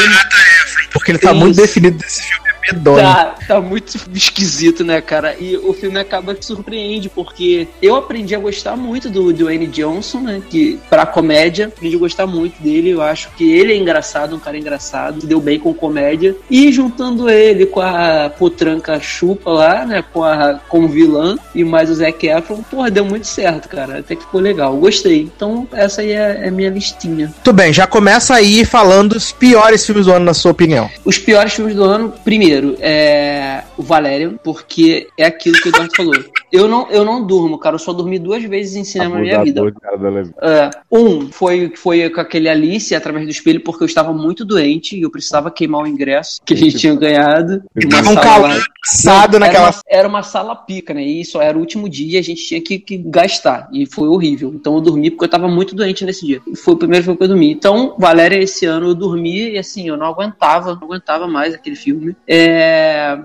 Porque 0.92 1.12
ele 1.12 1.20
tá 1.20 1.32
Isso. 1.32 1.40
muito 1.40 1.56
definido 1.58 1.98
desse 1.98 2.22
filme, 2.24 2.45
é 2.45 2.45
medonho. 2.72 2.98
Tá, 2.98 3.36
tá 3.48 3.62
muito 3.62 3.98
esquisito, 4.14 4.84
né, 4.84 5.02
cara? 5.02 5.36
E 5.40 5.58
o 5.58 5.74
filme 5.74 6.00
acaba 6.00 6.36
que 6.36 6.46
surpreende, 6.46 7.10
porque 7.10 7.68
eu 7.82 7.96
aprendi 7.96 8.36
a 8.36 8.40
gostar 8.40 8.76
muito 8.76 9.10
do 9.10 9.32
Dwayne 9.34 9.68
Johnson, 9.68 10.20
né? 10.20 10.42
Que, 10.50 10.80
pra 10.90 11.06
comédia, 11.06 11.68
aprendi 11.68 11.96
a 11.96 12.00
gostar 12.00 12.28
muito 12.28 12.62
dele. 12.62 12.92
Eu 12.92 13.02
acho 13.02 13.30
que 13.38 13.52
ele 13.52 13.74
é 13.74 13.78
engraçado, 13.78 14.36
um 14.36 14.40
cara 14.40 14.58
engraçado, 14.58 15.22
se 15.22 15.28
deu 15.28 15.40
bem 15.40 15.60
com 15.60 15.74
comédia. 15.74 16.36
E 16.50 16.72
juntando 16.72 17.30
ele 17.30 17.66
com 17.66 17.82
a 17.82 18.30
potranca 18.30 19.00
chupa 19.00 19.52
lá, 19.52 19.86
né? 19.86 20.04
Com 20.14 20.24
a 20.24 20.60
como 20.68 20.88
vilã 20.88 21.38
e 21.54 21.64
mais 21.64 21.90
o 21.90 21.96
Zac 21.96 22.26
Efron, 22.26 22.64
porra, 22.64 22.92
deu 22.92 23.06
muito 23.06 23.28
certo, 23.28 23.70
cara. 23.70 24.00
Até 24.00 24.16
que 24.16 24.24
ficou 24.24 24.42
legal. 24.42 24.76
Gostei. 24.78 25.22
Então, 25.22 25.68
essa 25.72 26.02
aí 26.02 26.12
é, 26.12 26.48
é 26.48 26.52
minha 26.52 26.70
listinha. 26.70 27.28
Muito 27.28 27.54
bem, 27.54 27.72
já 27.72 27.88
começa 27.88 28.34
aí 28.34 28.66
falando 28.66 29.14
os 29.14 29.32
piores 29.32 29.86
filmes 29.86 30.06
do 30.06 30.14
ano, 30.14 30.26
na 30.26 30.34
sua 30.34 30.52
opinião. 30.52 30.90
Os 31.04 31.18
piores 31.18 31.54
filmes 31.54 31.76
do 31.76 31.84
ano, 31.84 32.14
primeiro, 32.24 32.55
é 32.80 33.64
o 33.78 33.84
Valerian, 33.84 34.38
porque 34.44 35.08
é 35.18 35.26
aquilo 35.26 35.58
que 35.58 35.68
o 35.68 35.70
Eduardo 35.70 35.96
falou. 35.96 36.14
Eu 36.52 36.68
não, 36.68 36.90
eu 36.90 37.04
não 37.04 37.26
durmo, 37.26 37.58
cara. 37.58 37.76
Eu 37.76 37.80
só 37.80 37.92
dormi 37.92 38.18
duas 38.20 38.44
vezes 38.44 38.76
em 38.76 38.84
cinema 38.84 39.16
na 39.16 39.22
minha 39.22 39.44
vida. 39.44 39.62
Levi. 39.62 40.32
É, 40.42 40.70
um 40.92 41.30
foi, 41.32 41.72
foi 41.76 42.10
com 42.10 42.22
aquele 42.22 42.48
Alice 42.48 42.94
através 42.96 43.26
do 43.26 43.32
espelho, 43.32 43.62
porque 43.62 43.84
eu 43.84 43.88
estava 43.88 44.14
muito 44.14 44.46
doente 44.46 44.98
e 44.98 45.02
eu 45.02 45.10
precisava 45.12 45.52
queimar 45.52 45.84
o 45.84 45.88
ingresso 45.88 46.40
que 46.46 46.54
a 46.54 46.58
gente 46.58 46.78
tinha 46.78 46.96
ganhado. 46.96 47.62
de 47.76 47.86
uma 47.86 47.96
Tava 47.98 48.10
um 48.10 48.14
sala 48.14 49.28
Não, 49.32 49.40
naquela- 49.40 49.66
Era 49.66 49.70
uma, 49.70 49.82
era 49.88 50.08
uma 50.08 50.24
sala 50.24 50.56
pica, 50.56 50.94
né? 50.94 51.04
E 51.04 51.22
isso 51.22 51.42
era 51.42 51.58
o 51.58 51.60
último 51.62 51.90
dia, 51.90 52.20
a 52.20 52.24
gente 52.24 52.46
tinha 52.46 52.62
que, 52.62 52.80
que 52.80 52.98
gastar. 52.98 53.68
E 53.74 53.86
foi 53.86 54.08
horrível. 54.08 54.52
Então 54.54 54.76
eu 54.76 54.82
dormi 54.82 55.10
porque 55.12 55.24
eu 55.26 55.28
estava 55.28 55.48
muito 55.48 55.76
doente 55.76 56.06
nesse 56.06 56.26
dia. 56.26 56.42
E 56.48 56.56
foi 56.56 56.74
o 56.76 56.78
primeiro 56.78 57.04
filme 57.04 57.18
que 57.18 57.24
eu 57.24 57.28
dormi. 57.28 57.52
Então, 57.52 57.96
Valéria, 57.98 58.38
esse 58.38 58.66
ano 58.66 58.88
eu 58.90 58.96
dormi 58.96 59.52
e 59.52 59.58
assim, 59.58 59.88
eu 59.88 59.98
não 59.98 60.06
aguentava, 60.08 60.76
não 60.76 60.84
aguentava 60.84 61.28
mais 61.28 61.54
aquele 61.54 61.76
filme. 61.76 62.16
É, 62.28 62.45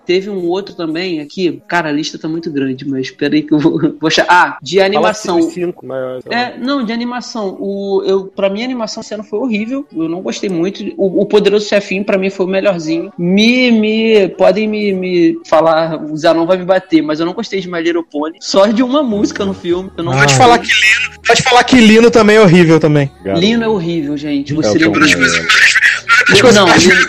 teve 0.06 0.30
um 0.30 0.47
outro 0.47 0.74
também 0.74 1.20
aqui. 1.20 1.60
Cara, 1.68 1.88
a 1.88 1.92
lista 1.92 2.18
tá 2.18 2.28
muito 2.28 2.51
grande, 2.51 2.86
mas 2.88 3.10
peraí 3.10 3.42
que 3.42 3.52
eu 3.52 3.59
vou, 3.59 3.78
vou 4.01 4.09
achar. 4.09 4.26
Ah, 4.28 4.59
de 4.62 4.80
animação. 4.80 5.36
Fala 5.36 5.47
assim, 5.48 5.60
cinco 5.66 5.86
maiores. 5.86 6.24
É, 6.30 6.56
não, 6.59 6.84
de 6.84 6.92
animação. 6.92 7.56
O, 7.60 8.02
eu, 8.06 8.24
pra 8.26 8.48
mim, 8.51 8.62
a 8.62 8.64
animação 8.64 9.01
esse 9.01 9.12
ano 9.14 9.24
foi 9.24 9.38
horrível. 9.38 9.86
Eu 9.94 10.09
não 10.09 10.20
gostei 10.22 10.48
muito. 10.48 10.82
O, 10.97 11.22
o 11.22 11.26
Poderoso 11.26 11.68
Chefinho, 11.68 12.05
pra 12.05 12.18
mim, 12.18 12.30
foi 12.30 12.47
o 12.47 12.48
melhorzinho. 12.48 13.12
Me, 13.18 13.70
me, 13.70 14.28
podem 14.30 14.68
me, 14.68 14.92
me 14.92 15.38
falar, 15.47 16.01
o 16.02 16.16
Zanon 16.16 16.47
vai 16.47 16.56
me 16.56 16.64
bater, 16.64 17.02
mas 17.02 17.20
eu 17.20 17.26
não 17.26 17.32
gostei 17.32 17.60
de 17.60 17.70
My 17.70 17.80
Little 17.82 18.05
Pony. 18.05 18.36
Só 18.40 18.66
de 18.66 18.82
uma 18.82 19.02
música 19.02 19.44
no 19.44 19.55
filme. 19.55 19.90
Eu 19.97 20.05
não 20.05 20.12
Pode 20.12 20.24
gostei. 20.24 20.38
falar 20.38 20.59
que 20.59 20.66
Lino, 20.68 21.20
pode 21.26 21.42
falar 21.42 21.64
que 21.64 21.80
Lino 21.80 22.10
também 22.10 22.36
é 22.36 22.40
horrível 22.40 22.78
também. 22.80 23.10
Lino 23.24 23.64
é 23.64 23.68
horrível, 23.68 24.16
gente. 24.16 24.52
É 24.52 24.56
Você 24.56 24.68
o 24.70 24.80
lembra? 24.92 25.01
uma 25.01 25.01
das 25.01 25.10
Das 26.28 26.40
coisas 26.40 26.55
Não, 26.55 26.66
mais 26.66 26.82
Lino- 26.82 27.01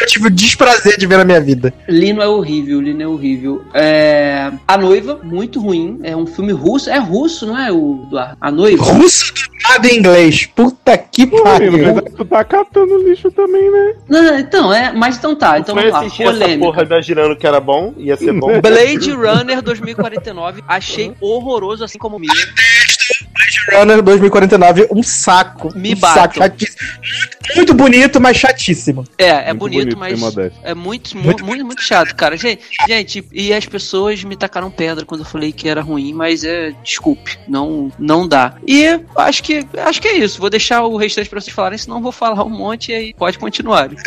que 0.00 0.04
eu 0.04 0.08
tive 0.08 0.26
o 0.28 0.30
desprazer 0.30 0.98
de 0.98 1.06
ver 1.06 1.18
na 1.18 1.24
minha 1.24 1.40
vida. 1.40 1.72
Lino 1.86 2.22
é 2.22 2.28
horrível, 2.28 2.80
Lino 2.80 3.02
é 3.02 3.06
horrível. 3.06 3.64
É... 3.74 4.50
A 4.66 4.78
Noiva, 4.78 5.20
muito 5.22 5.60
ruim. 5.60 6.00
É 6.02 6.16
um 6.16 6.26
filme 6.26 6.52
russo. 6.52 6.88
É 6.88 6.98
russo, 6.98 7.46
não 7.46 7.58
é, 7.58 7.70
o 7.70 8.04
Eduardo? 8.06 8.36
A 8.40 8.50
Noiva? 8.50 8.82
Russo 8.82 9.34
do 9.34 9.40
nada 9.68 9.88
em 9.88 9.98
inglês. 9.98 10.46
Puta 10.46 10.96
que 10.96 11.26
pariu. 11.26 11.72
Mas 11.94 12.14
tu 12.14 12.24
tá 12.24 12.42
catando 12.44 12.96
lixo 13.06 13.30
também, 13.30 13.70
né? 13.70 13.94
Não, 14.08 14.38
então, 14.38 14.72
é. 14.72 14.92
Mas 14.92 15.18
então 15.18 15.36
tá. 15.36 15.58
Então 15.58 15.74
Foi 15.74 15.84
vamos 15.84 15.98
lá. 15.98 16.00
assistir 16.00 16.22
essa 16.22 16.32
Polêmica. 16.32 16.64
porra 16.64 16.82
imaginando 16.82 17.36
que 17.36 17.46
era 17.46 17.60
bom, 17.60 17.94
ia 17.98 18.16
ser 18.16 18.32
bom. 18.32 18.58
Blade 18.60 19.10
Runner 19.12 19.60
2049, 19.62 20.64
achei 20.66 21.14
horroroso, 21.20 21.84
assim 21.84 21.98
como 21.98 22.16
o. 22.16 22.20
Blade 22.20 23.78
Runner 23.78 24.02
2049, 24.02 24.88
um 24.90 25.02
saco. 25.02 25.76
Me 25.76 25.94
um 25.94 25.96
saco. 25.96 26.40
Muito, 26.40 26.66
muito 27.56 27.74
bonito, 27.74 28.20
mas 28.20 28.36
chatíssimo. 28.36 29.04
É, 29.18 29.50
é 29.50 29.54
bonito, 29.54 29.96
bonito, 29.96 29.98
mas 29.98 30.36
é 30.62 30.74
muito, 30.74 31.16
muito, 31.16 31.44
muito, 31.44 31.64
muito 31.64 31.82
chato, 31.82 32.14
cara. 32.14 32.36
Gente, 32.36 32.62
gente, 32.86 33.24
e 33.32 33.52
as 33.52 33.66
pessoas 33.66 34.22
me 34.24 34.36
tacaram 34.36 34.70
pedra 34.70 35.04
quando 35.04 35.20
eu 35.22 35.26
falei 35.26 35.52
que 35.52 35.68
era 35.68 35.80
ruim, 35.82 36.12
mas 36.12 36.44
é, 36.44 36.72
desculpe, 36.82 37.38
não, 37.48 37.90
não 37.98 38.26
dá. 38.26 38.54
E 38.66 38.86
acho 39.16 39.42
que, 39.42 39.66
acho 39.78 40.00
que 40.00 40.08
é 40.08 40.18
isso. 40.18 40.40
Vou 40.40 40.50
deixar 40.50 40.82
o 40.84 40.96
restante 40.96 41.28
pra 41.28 41.40
vocês 41.40 41.54
falarem, 41.54 41.78
senão 41.78 41.96
eu 41.96 42.02
vou 42.02 42.12
falar 42.12 42.44
um 42.44 42.50
monte 42.50 42.92
e 42.92 42.94
aí 42.94 43.14
pode 43.14 43.38
continuar. 43.38 43.90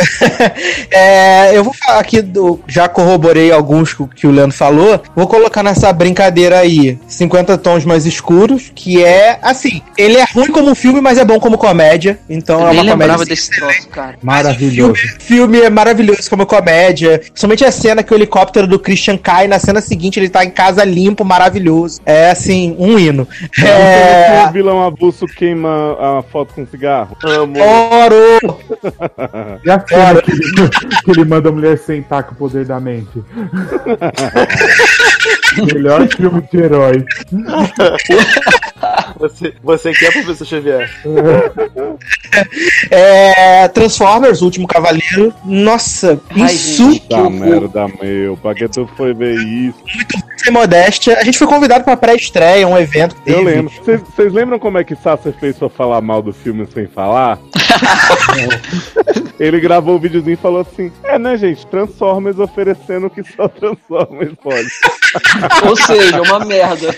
É, 0.92 1.58
eu 1.58 1.64
vou 1.64 1.74
falar 1.74 2.00
aqui 2.00 2.22
do. 2.22 2.60
Já 2.68 2.88
corroborei 2.88 3.52
alguns 3.52 3.94
que, 3.94 4.28
o- 4.28 4.32
Leandro 4.32 4.56
falou. 4.56 5.02
Vou 5.16 5.28
colocar 5.28 5.64
nessa 5.64 5.92
brincadeira 5.92 6.60
aí 6.60 7.00
50 7.08 7.58
tons 7.58 7.86
mais 7.86 8.06
escuros, 8.06 8.72
que 8.74 9.04
é 9.04 9.40
assim. 9.42 9.82
Ele 9.98 10.18
é 10.18 10.26
ruim 10.26 10.52
como 10.52 10.74
filme, 10.76 11.02
mas 11.02 11.18
é 11.18 11.26
bom 11.26 11.40
como 11.40 11.58
comédia. 11.58 12.20
Então 12.30 12.62
Eu 12.62 12.68
é 12.68 12.72
uma 12.72 12.86
comédia. 12.92 13.14
Desse 13.34 13.50
troço, 13.52 13.88
cara. 13.90 14.16
Maravilhoso. 14.22 14.92
O 14.92 15.22
filme 15.22 15.60
é 15.62 15.70
maravilhoso 15.70 16.30
como 16.30 16.46
comédia. 16.46 17.22
Somente 17.34 17.66
a 17.66 17.72
cena 17.72 18.04
que 18.04 18.14
o 18.14 18.18
helicóptero 18.18 18.68
do 18.68 18.80
Christian 18.80 19.18
cai, 19.18 19.48
na 19.48 19.60
cena 19.60 19.82
seguinte 19.82 20.20
ele 20.20 20.30
tá 20.30 20.44
em 20.46 20.50
casa 20.52 20.84
limpo, 20.84 21.26
maravilhoso. 21.26 22.00
É 22.06 22.30
assim, 22.32 22.76
um 22.80 22.98
hino. 23.00 23.28
É... 23.60 24.44
É. 24.44 24.46
O 24.48 24.52
vilão 24.52 24.82
avulso 24.84 25.26
queima 25.26 26.20
a 26.20 26.24
foto 26.24 26.54
com 26.54 26.66
cigarro. 26.68 27.18
Amo. 27.24 27.56
Oro! 27.60 28.60
E 29.64 29.70
a 29.70 29.80
cena 29.88 30.22
que, 30.22 30.32
ele- 30.32 30.70
que 31.04 31.12
ele 31.12 31.26
manda 31.26 31.50
a 31.50 31.52
mulher 31.52 31.78
sentar 31.78 32.24
com 32.24 32.34
o 32.34 32.36
poder 32.36 32.66
da 32.66 32.80
mente? 32.80 33.10
Melhor 35.74 36.08
filme 36.10 36.42
de 36.52 36.58
herói. 36.58 37.06
Você, 39.20 39.54
você 39.64 39.92
que 39.94 40.06
é 40.06 40.12
professor 40.12 40.46
Xavier. 40.46 40.90
É, 42.92 43.68
Transformers, 43.70 44.42
o 44.42 44.46
último 44.46 44.68
cavaleiro. 44.68 45.34
Nossa, 45.46 46.20
insu 46.36 47.00
Puta 47.00 47.30
merda, 47.30 47.88
meu. 48.02 48.36
Pra 48.38 48.54
que 48.54 48.68
tu 48.68 48.90
foi 48.98 49.14
ver 49.14 49.36
isso? 49.38 49.78
sem 50.38 50.52
modéstia. 50.52 51.18
A 51.18 51.24
gente 51.24 51.38
foi 51.38 51.48
convidado 51.48 51.84
pra 51.86 51.96
pré-estreia, 51.96 52.68
um 52.68 52.78
evento 52.78 53.16
que 53.16 53.32
Eu 53.32 53.38
teve. 53.38 53.50
lembro. 53.52 53.72
Vocês- 53.74 54.02
Vocês 54.02 54.34
lembram 54.34 54.60
como 54.60 54.78
é 54.78 54.84
que 54.84 54.96
Sasser 54.96 55.34
fez 55.40 55.58
pra 55.58 55.70
falar 55.70 56.02
mal 56.02 56.22
do 56.22 56.34
filme 56.34 56.68
sem 56.74 56.86
falar? 56.88 57.40
ele 59.48 59.60
gravou 59.60 59.96
o 59.96 60.00
videozinho 60.00 60.34
e 60.34 60.38
falou 60.38 60.62
assim: 60.62 60.92
É, 61.04 61.18
né, 61.20 61.38
gente? 61.38 61.66
Transformers 61.68 62.40
oferecendo 62.40 63.08
o 63.08 63.10
que 63.10 63.24
só 63.24 63.48
Transformers 63.48 64.34
pode. 64.42 64.68
Ou 65.68 65.76
seja, 65.76 66.22
uma 66.22 66.40
merda. 66.46 66.96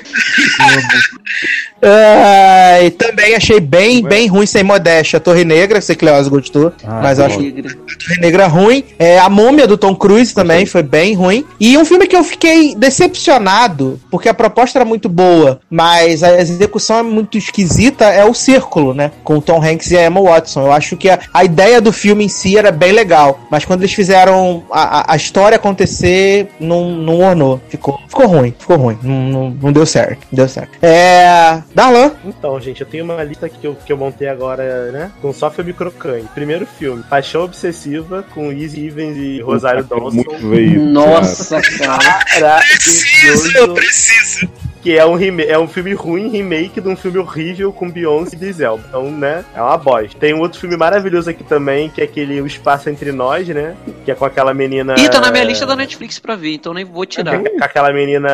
Ah, 1.81 2.81
e 2.81 2.89
também 2.91 3.35
achei 3.35 3.59
bem, 3.59 4.01
bem 4.01 4.27
ruim, 4.27 4.45
sem 4.45 4.63
modéstia. 4.63 5.17
A 5.17 5.19
Torre 5.19 5.43
Negra, 5.43 5.81
sei 5.81 5.95
que 5.95 6.05
Leoz 6.05 6.27
gostou, 6.27 6.71
Ah, 6.83 7.01
mas 7.03 7.19
eu 7.19 7.25
acho 7.25 7.39
Negra. 7.39 7.71
a 7.71 8.05
Torre 8.07 8.21
Negra 8.21 8.47
ruim. 8.47 8.83
É, 8.97 9.19
a 9.19 9.29
Múmia 9.29 9.67
do 9.67 9.77
Tom 9.77 9.93
Cruise 9.95 10.33
também 10.33 10.65
foi 10.65 10.81
bem 10.81 11.13
ruim. 11.13 11.45
E 11.59 11.77
um 11.77 11.85
filme 11.85 12.07
que 12.07 12.15
eu 12.15 12.23
fiquei 12.23 12.73
decepcionado, 12.75 13.99
porque 14.09 14.29
a 14.29 14.33
proposta 14.33 14.79
era 14.79 14.85
muito 14.85 15.09
boa, 15.09 15.59
mas 15.69 16.23
a 16.23 16.39
execução 16.39 16.99
é 16.99 17.03
muito 17.03 17.37
esquisita, 17.37 18.05
é 18.05 18.23
o 18.23 18.33
Círculo, 18.33 18.93
né? 18.93 19.11
Com 19.23 19.37
o 19.37 19.41
Tom 19.41 19.61
Hanks 19.63 19.91
e 19.91 19.97
a 19.97 20.05
Emma 20.05 20.21
Watson. 20.21 20.65
Eu 20.65 20.71
acho 20.71 20.95
que 20.97 21.09
a, 21.09 21.19
a 21.33 21.43
ideia 21.43 21.81
do 21.81 21.91
filme 21.91 22.23
em 22.23 22.29
si 22.35 22.57
era 22.57 22.71
bem 22.71 22.91
legal, 22.91 23.39
mas 23.49 23.63
quando 23.65 23.81
eles 23.81 23.93
fizeram 23.93 24.63
a, 24.71 25.13
a- 25.13 25.15
história 25.15 25.55
acontecer, 25.55 26.47
não, 26.59 26.89
não 26.91 27.19
ornou. 27.21 27.61
Ficou, 27.69 27.97
ficou 28.07 28.27
ruim, 28.27 28.53
ficou 28.57 28.77
ruim. 28.77 28.97
Não, 29.01 29.15
não, 29.15 29.49
não 29.49 29.71
deu 29.71 29.85
certo, 29.85 30.19
não 30.31 30.35
deu 30.37 30.49
certo. 30.49 30.77
É. 30.81 31.61
Darlan. 31.73 32.11
Então, 32.25 32.59
gente, 32.59 32.81
eu 32.81 32.87
tenho 32.87 33.03
uma 33.05 33.23
lista 33.23 33.45
aqui 33.45 33.57
que 33.59 33.67
eu, 33.67 33.75
que 33.75 33.91
eu 33.93 33.97
montei 33.97 34.27
agora, 34.27 34.91
né? 34.91 35.11
Com 35.21 35.31
só 35.33 35.49
filme 35.49 35.71
crocante. 35.73 36.27
Primeiro 36.33 36.65
filme, 36.65 37.03
Paixão 37.09 37.43
Obsessiva, 37.43 38.23
com 38.33 38.51
Easy 38.51 38.87
Evans 38.87 39.17
e 39.17 39.41
Rosário 39.41 39.83
Dawson. 39.83 40.11
Muito 40.15 40.49
veio. 40.49 40.81
Nossa, 40.85 41.61
cara. 41.61 42.59
Preciso, 42.59 43.73
preciso. 43.73 44.49
Que 44.85 44.95
é 44.95 45.03
um, 45.03 45.17
é 45.39 45.57
um 45.57 45.67
filme 45.67 45.95
ruim, 45.95 46.29
remake 46.29 46.79
de 46.79 46.87
um 46.87 46.95
filme 46.95 47.17
horrível 47.17 47.73
com 47.73 47.89
Beyoncé 47.89 48.35
e 48.35 48.39
Diesel. 48.39 48.79
Então, 48.87 49.09
né, 49.09 49.43
é 49.55 49.59
uma 49.59 49.75
bosta. 49.79 50.15
Tem 50.19 50.31
um 50.31 50.41
outro 50.41 50.59
filme 50.59 50.77
maravilhoso 50.77 51.27
aqui 51.27 51.43
também, 51.43 51.89
que 51.89 52.01
é 52.01 52.03
aquele 52.03 52.39
O 52.39 52.45
Espaço 52.45 52.87
Entre 52.87 53.11
Nós, 53.11 53.47
né? 53.47 53.75
Que 54.05 54.11
é 54.11 54.13
com 54.13 54.25
aquela 54.25 54.53
menina... 54.53 54.93
Ih, 54.95 55.09
tá 55.09 55.19
na 55.19 55.31
minha 55.31 55.43
lista 55.43 55.65
da 55.65 55.75
Netflix 55.75 56.19
pra 56.19 56.35
ver, 56.35 56.53
então 56.53 56.71
nem 56.71 56.85
vou 56.85 57.03
tirar. 57.03 57.39
Com 57.39 57.63
aquela 57.63 57.91
menina 57.91 58.29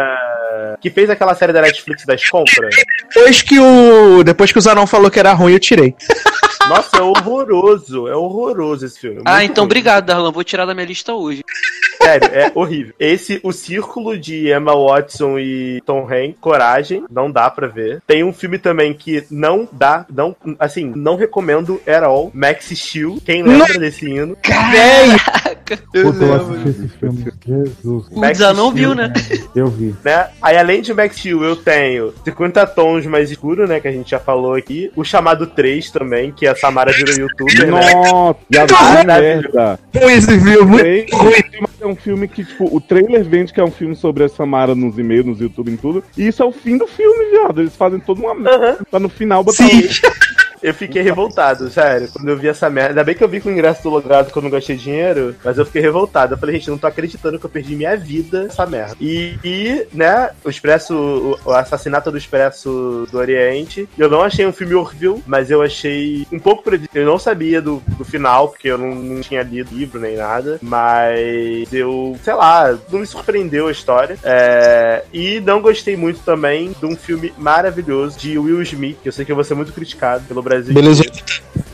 que 0.82 0.90
fez 0.90 1.10
aquela 1.10 1.34
série 1.36 1.54
da 1.54 1.62
Netflix 1.62 2.06
das 2.06 2.28
compras. 2.28 2.76
Depois 3.14 3.42
que 3.42 3.58
o. 3.58 4.22
Depois 4.22 4.52
que 4.52 4.58
o 4.58 4.62
Zanon 4.62 4.86
falou 4.86 5.10
que 5.10 5.20
era 5.20 5.32
ruim, 5.32 5.54
eu 5.54 5.60
tirei. 5.60 5.96
Nossa, 6.68 6.98
é 6.98 7.02
horroroso. 7.02 8.10
É 8.10 8.16
horroroso 8.16 8.86
esse 8.86 9.00
filme. 9.00 9.22
Ah, 9.24 9.38
Muito 9.38 9.52
então 9.52 9.64
ruim. 9.64 9.68
obrigado, 9.68 10.06
Darlan. 10.06 10.32
Vou 10.32 10.44
tirar 10.44 10.66
da 10.66 10.74
minha 10.74 10.86
lista 10.86 11.14
hoje. 11.14 11.44
Sério, 12.02 12.30
é 12.34 12.52
horrível. 12.56 12.94
Esse, 13.00 13.40
o 13.44 13.52
Círculo 13.52 14.18
de 14.18 14.52
Emma 14.52 14.74
Watson 14.76 15.38
e 15.40 15.82
Tom 15.86 16.08
Hanks, 16.10 16.36
Coragem, 16.40 17.04
não 17.10 17.32
dá 17.32 17.50
pra 17.50 17.68
ver. 17.68 18.02
Tem 18.08 18.24
um 18.24 18.34
filme 18.34 18.58
também 18.58 18.94
que 18.94 19.24
não 19.30 19.68
dá, 19.72 20.06
não, 20.14 20.36
assim, 20.60 20.92
não 20.96 21.16
recomendo 21.16 21.80
at 21.88 22.04
all. 22.04 22.32
Max 22.34 22.70
Steel. 22.70 23.18
Quem 23.26 23.44
lembra 23.44 23.78
desse 23.80 24.06
hino? 24.10 24.36
Caraca! 24.42 25.78
Puta, 25.78 26.24
eu 26.24 26.34
assisti 26.34 26.70
esse 26.70 26.88
filme. 26.90 27.32
Jesus. 27.46 28.06
O 28.12 28.34
Zanon 28.34 28.72
viu, 28.72 28.94
né? 28.94 29.14
Eu 29.56 29.68
vi. 29.68 29.96
Né? 30.04 30.28
Aí, 30.42 30.58
além 30.58 30.82
de 30.82 30.94
Max 30.94 31.16
Steel, 31.18 31.44
eu 31.44 31.56
tenho 31.56 32.14
50 32.26 32.66
tons 32.68 33.06
mais 33.06 33.32
escuro, 33.32 33.68
né? 33.68 33.80
Que 33.80 33.88
a 33.88 33.92
gente 33.92 34.12
já 34.12 34.20
falou 34.20 34.54
aqui. 34.56 34.92
O 34.96 35.04
chamado 35.04 35.48
3 35.48 35.90
também, 35.92 36.32
que 36.32 36.46
a 36.48 36.56
Samara 36.56 36.92
virou 36.92 37.16
youtuber, 37.16 37.72
né? 37.72 37.94
Nossa, 37.94 38.40
e 38.50 38.58
a 38.58 38.66
Maravilhoso. 38.68 39.06
merda. 39.08 39.80
Ruim 39.96 40.14
esse 40.14 40.40
filme, 40.40 40.82
mas 40.84 41.82
É 41.82 41.86
um 41.92 41.96
filme 41.96 42.28
que, 42.28 42.44
tipo, 42.44 42.76
o 42.76 42.80
trailer 42.82 43.24
vende 43.24 43.54
que 43.54 43.60
é 43.60 43.64
um 43.64 43.72
filme 43.72 43.96
sobre 43.96 44.24
a 44.24 44.30
Samara 44.30 44.74
nos 44.74 44.98
e-mails, 44.98 45.26
nos 45.26 45.40
YouTube 45.42 45.72
e 45.72 45.78
tudo. 45.78 46.04
E 46.18 46.28
isso 46.28 46.42
é 46.42 46.46
o 46.46 46.52
fim 46.52 46.78
do 46.78 46.88
filme, 46.88 47.30
viado. 47.32 47.62
Eles 47.62 47.76
fazem 47.76 48.00
toda 48.00 48.20
uma 48.22 48.34
merda. 48.34 48.80
Pra 48.90 49.00
no 49.00 49.10
final 49.10 49.44
botar 49.44 49.68
Sim. 49.68 49.86
um- 49.86 50.32
Eu 50.62 50.74
fiquei 50.74 51.02
revoltado, 51.02 51.70
sério, 51.70 52.10
quando 52.12 52.30
eu 52.30 52.38
vi 52.38 52.48
essa 52.48 52.70
merda. 52.70 52.92
Ainda 52.92 53.04
bem 53.04 53.16
que 53.16 53.24
eu 53.24 53.28
vi 53.28 53.42
com 53.42 53.50
o 53.50 53.52
ingresso 53.52 53.84
do 53.84 53.90
logado 53.90 54.32
que 54.32 54.38
eu 54.38 54.42
não 54.42 54.50
gastei 54.50 54.76
dinheiro, 54.76 55.36
mas 55.44 55.58
eu 55.58 55.66
fiquei 55.66 55.82
revoltado. 55.82 56.34
Eu 56.34 56.38
falei, 56.38 56.56
gente, 56.56 56.70
não 56.70 56.78
tô 56.78 56.88
acreditando 56.88 57.40
que 57.40 57.46
eu 57.46 57.50
perdi 57.50 57.76
minha 57.76 57.96
vida 57.98 58.44
nessa 58.44 58.66
merda. 58.66 58.96
E, 59.00 59.38
e, 59.44 59.88
né, 59.94 60.32
o 60.44 60.50
Expresso, 60.50 60.96
o, 60.96 61.50
o 61.50 61.52
assassinato 61.52 62.12
do 62.12 62.18
Expresso 62.18 63.08
do 63.12 63.18
Oriente, 63.18 63.88
eu 63.98 64.10
não 64.10 64.22
achei 64.22 64.46
um 64.46 64.52
filme 64.52 64.76
horrível, 64.76 65.22
mas 65.26 65.50
eu 65.50 65.62
achei 65.62 66.28
um 66.32 66.40
pouco 66.40 66.64
previsível. 66.64 67.02
Eu 67.02 67.08
não 67.08 67.18
sabia 67.18 67.62
do, 67.62 67.82
do 67.98 68.06
final, 68.06 68.50
porque 68.50 68.68
eu 68.68 68.78
não, 68.78 68.94
não 68.94 69.22
tinha 69.22 69.42
lido 69.42 69.74
livro 69.74 70.00
nem 70.00 70.18
nada, 70.18 70.60
mas 70.62 71.72
eu, 71.74 72.18
sei 72.24 72.34
lá, 72.34 72.78
não 72.92 73.00
me 73.00 73.08
surpreendeu 73.08 73.68
a 73.68 73.72
história. 73.72 74.18
É, 74.24 75.04
e 75.12 75.40
não 75.40 75.62
gostei 75.62 75.98
muito 75.98 76.20
também 76.20 76.74
de 76.80 76.86
um 76.86 76.96
filme 76.96 77.34
maravilhoso 77.38 78.20
de 78.20 78.38
Will 78.38 78.62
Smith, 78.62 78.98
que 79.02 79.10
eu 79.10 79.14
sei 79.14 79.26
que 79.26 79.32
eu 79.32 79.36
vou 79.36 79.44
ser 79.44 79.56
muito 79.56 79.74
criticado 79.74 80.24
pelo 80.26 80.42
Brasil. 80.52 80.74
Beleza. 80.74 81.04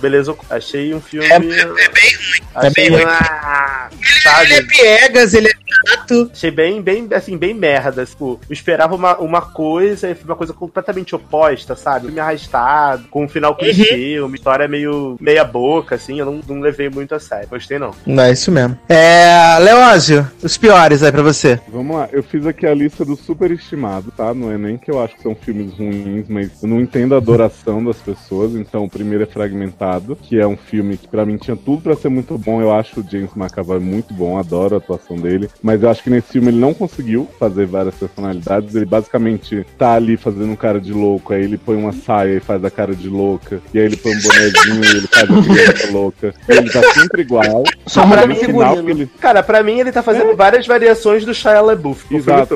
Beleza, 0.01 0.35
achei 0.49 0.93
um 0.93 1.01
filme. 1.01 1.27
É, 1.27 1.35
é 1.35 1.39
bem 1.39 1.49
ruim. 1.49 2.41
Achei 2.55 2.69
É 2.69 2.69
bem 2.71 2.89
ruim. 2.89 3.03
ah, 3.05 3.89
sabe? 4.23 4.45
Ele 4.45 4.53
é 4.53 4.63
piegas, 4.63 5.33
ele 5.33 5.47
é 5.47 5.51
chato. 5.51 6.29
Achei 6.33 6.51
bem, 6.51 6.81
bem, 6.81 7.07
assim, 7.13 7.37
bem 7.37 7.53
merda. 7.53 8.05
Tipo, 8.05 8.39
eu 8.49 8.53
esperava 8.53 8.95
uma, 8.95 9.17
uma 9.17 9.41
coisa 9.41 10.09
e 10.09 10.15
foi 10.15 10.25
uma 10.25 10.35
coisa 10.35 10.53
completamente 10.53 11.15
oposta, 11.15 11.75
sabe? 11.75 12.05
Filme 12.05 12.19
arrastado, 12.19 13.07
com 13.09 13.25
um 13.25 13.29
final 13.29 13.55
clichê, 13.55 14.19
uma 14.19 14.35
história 14.35 14.67
meio 14.67 15.17
meia 15.19 15.43
boca, 15.43 15.95
assim, 15.95 16.19
eu 16.19 16.25
não, 16.25 16.41
não 16.47 16.59
levei 16.61 16.89
muito 16.89 17.13
a 17.15 17.19
sério. 17.19 17.47
Gostei, 17.49 17.79
não. 17.79 17.91
Não, 18.05 18.23
é 18.23 18.31
isso 18.31 18.51
mesmo. 18.51 18.77
É. 18.89 19.57
Leózio, 19.59 20.29
os 20.41 20.57
piores 20.57 21.03
aí 21.03 21.11
pra 21.11 21.21
você. 21.23 21.59
Vamos 21.67 21.95
lá, 21.95 22.09
eu 22.11 22.21
fiz 22.23 22.45
aqui 22.45 22.65
a 22.65 22.73
lista 22.73 23.03
do 23.03 23.15
superestimado, 23.15 24.11
tá? 24.11 24.33
Não 24.33 24.51
é 24.51 24.57
nem 24.57 24.77
que 24.77 24.91
eu 24.91 25.01
acho 25.01 25.15
que 25.15 25.23
são 25.23 25.35
filmes 25.35 25.73
ruins, 25.73 26.25
mas 26.27 26.61
eu 26.61 26.69
não 26.69 26.79
entendo 26.79 27.15
a 27.15 27.17
adoração 27.17 27.83
das 27.83 27.97
pessoas. 27.97 28.53
Então, 28.55 28.83
o 28.83 28.89
primeiro 28.89 29.23
é 29.23 29.27
Fragmentado, 29.27 29.86
que 30.21 30.39
é 30.39 30.45
um 30.47 30.57
filme 30.57 30.97
que 30.97 31.07
pra 31.07 31.25
mim 31.25 31.37
tinha 31.37 31.55
tudo 31.55 31.81
pra 31.81 31.95
ser 31.95 32.09
muito 32.09 32.37
bom. 32.37 32.61
Eu 32.61 32.73
acho 32.73 32.99
o 32.99 33.05
James 33.09 33.31
McAvoy 33.35 33.79
muito 33.79 34.13
bom, 34.13 34.37
adoro 34.37 34.75
a 34.75 34.77
atuação 34.77 35.17
dele. 35.17 35.49
Mas 35.61 35.81
eu 35.83 35.89
acho 35.89 36.03
que 36.03 36.09
nesse 36.09 36.33
filme 36.33 36.49
ele 36.49 36.59
não 36.59 36.73
conseguiu 36.73 37.27
fazer 37.39 37.65
várias 37.65 37.95
personalidades. 37.95 38.75
Ele 38.75 38.85
basicamente 38.85 39.65
tá 39.77 39.93
ali 39.93 40.17
fazendo 40.17 40.51
um 40.51 40.55
cara 40.55 40.79
de 40.79 40.93
louco, 40.93 41.33
aí 41.33 41.43
ele 41.43 41.57
põe 41.57 41.75
uma 41.75 41.93
saia 41.93 42.37
e 42.37 42.39
faz 42.39 42.63
a 42.63 42.69
cara 42.69 42.95
de 42.95 43.09
louca, 43.09 43.61
e 43.73 43.79
aí 43.79 43.85
ele 43.85 43.97
põe 43.97 44.13
um 44.13 44.21
bonezinho 44.21 44.83
e 44.83 44.97
ele 44.97 45.07
faz 45.07 45.23
a 45.23 45.43
criança 45.43 45.91
louca. 45.91 46.33
E 46.47 46.51
ele 46.51 46.69
tá 46.69 46.81
sempre 46.93 47.21
igual. 47.21 47.63
Só 47.85 48.05
pra 48.05 48.25
mim, 48.27 48.35
final, 48.35 48.77
ele 48.89 49.07
Cara, 49.19 49.43
pra 49.43 49.63
mim 49.63 49.79
ele 49.79 49.91
tá 49.91 50.03
fazendo 50.03 50.35
várias 50.35 50.65
variações 50.65 51.25
do 51.25 51.33
Shia 51.33 51.61
LaBeouf. 51.61 52.13
Exato. 52.13 52.55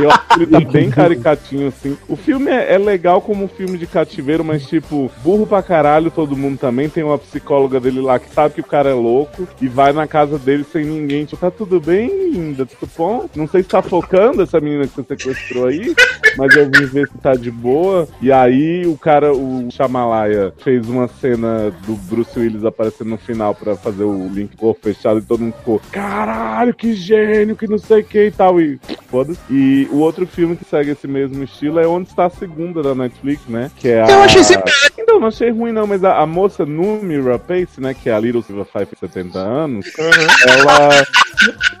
Eu 0.00 0.10
acho 0.10 0.28
que 0.28 0.42
ele 0.42 0.46
tá 0.46 0.60
bem 0.60 0.90
caricatinho, 0.90 1.68
assim. 1.68 1.96
O 2.08 2.16
filme 2.16 2.50
é, 2.50 2.74
é 2.74 2.78
legal 2.78 3.20
como 3.20 3.44
um 3.44 3.48
filme 3.48 3.78
de 3.78 3.86
cativeiro, 3.86 4.44
mas, 4.44 4.66
tipo, 4.66 5.10
burro 5.22 5.46
pra 5.46 5.62
caralho 5.68 6.10
todo 6.10 6.34
mundo 6.36 6.58
também. 6.58 6.88
Tem 6.88 7.04
uma 7.04 7.18
psicóloga 7.18 7.78
dele 7.78 8.00
lá 8.00 8.18
que 8.18 8.30
sabe 8.32 8.54
que 8.54 8.60
o 8.62 8.64
cara 8.64 8.88
é 8.88 8.94
louco 8.94 9.46
e 9.60 9.68
vai 9.68 9.92
na 9.92 10.06
casa 10.06 10.38
dele 10.38 10.64
sem 10.64 10.82
ninguém. 10.84 11.26
Tipo, 11.26 11.42
tá 11.42 11.50
tudo 11.50 11.78
bem, 11.78 12.30
linda? 12.30 12.64
Tudo 12.64 12.90
bom? 12.96 13.28
Não 13.36 13.46
sei 13.46 13.62
se 13.62 13.68
tá 13.68 13.82
focando 13.82 14.42
essa 14.42 14.58
menina 14.58 14.86
que 14.86 14.94
você 14.94 15.02
sequestrou 15.02 15.66
aí, 15.66 15.94
mas 16.38 16.56
eu 16.56 16.64
vim 16.64 16.86
ver 16.86 17.06
se 17.08 17.18
tá 17.18 17.34
de 17.34 17.50
boa. 17.50 18.08
E 18.22 18.32
aí 18.32 18.86
o 18.86 18.96
cara, 18.96 19.32
o 19.32 19.68
Shamalaya, 19.70 20.52
fez 20.64 20.88
uma 20.88 21.06
cena 21.06 21.70
do 21.86 21.94
Bruce 21.94 22.38
Willis 22.38 22.64
aparecendo 22.64 23.10
no 23.10 23.18
final 23.18 23.54
pra 23.54 23.76
fazer 23.76 24.04
o 24.04 24.28
link 24.28 24.56
corpo 24.56 24.80
fechado 24.82 25.18
e 25.18 25.22
todo 25.22 25.40
mundo 25.40 25.54
ficou, 25.58 25.80
caralho, 25.92 26.72
que 26.74 26.94
gênio, 26.94 27.54
que 27.56 27.68
não 27.68 27.78
sei 27.78 28.00
o 28.00 28.04
que 28.04 28.26
e 28.26 28.30
tal. 28.30 28.58
E 28.60 28.80
foda-se. 29.10 29.38
E 29.50 29.86
o 29.92 29.98
outro 29.98 30.26
filme 30.26 30.56
que 30.56 30.64
segue 30.64 30.92
esse 30.92 31.06
mesmo 31.06 31.42
estilo 31.44 31.78
é 31.78 31.86
Onde 31.86 32.08
Está 32.08 32.24
a 32.26 32.30
Segunda 32.30 32.82
da 32.82 32.94
Netflix, 32.94 33.42
né? 33.48 33.70
Que 33.76 33.88
é 33.88 34.02
a... 34.02 34.06
Eu 34.08 34.20
achei 34.22 34.40
esse- 34.40 34.58
Então, 34.98 35.20
não 35.20 35.28
achei 35.28 35.50
ruim 35.58 35.72
não, 35.72 35.86
mas 35.86 36.04
a, 36.04 36.18
a 36.18 36.26
moça 36.26 36.64
Numi 36.64 37.20
Rapace, 37.20 37.80
né, 37.80 37.94
que 37.94 38.08
é 38.08 38.14
a 38.14 38.20
Little 38.20 38.42
Silver 38.42 38.64
Five 38.64 38.86
de 38.92 38.98
70 38.98 39.38
anos, 39.38 39.86
ela 40.46 41.06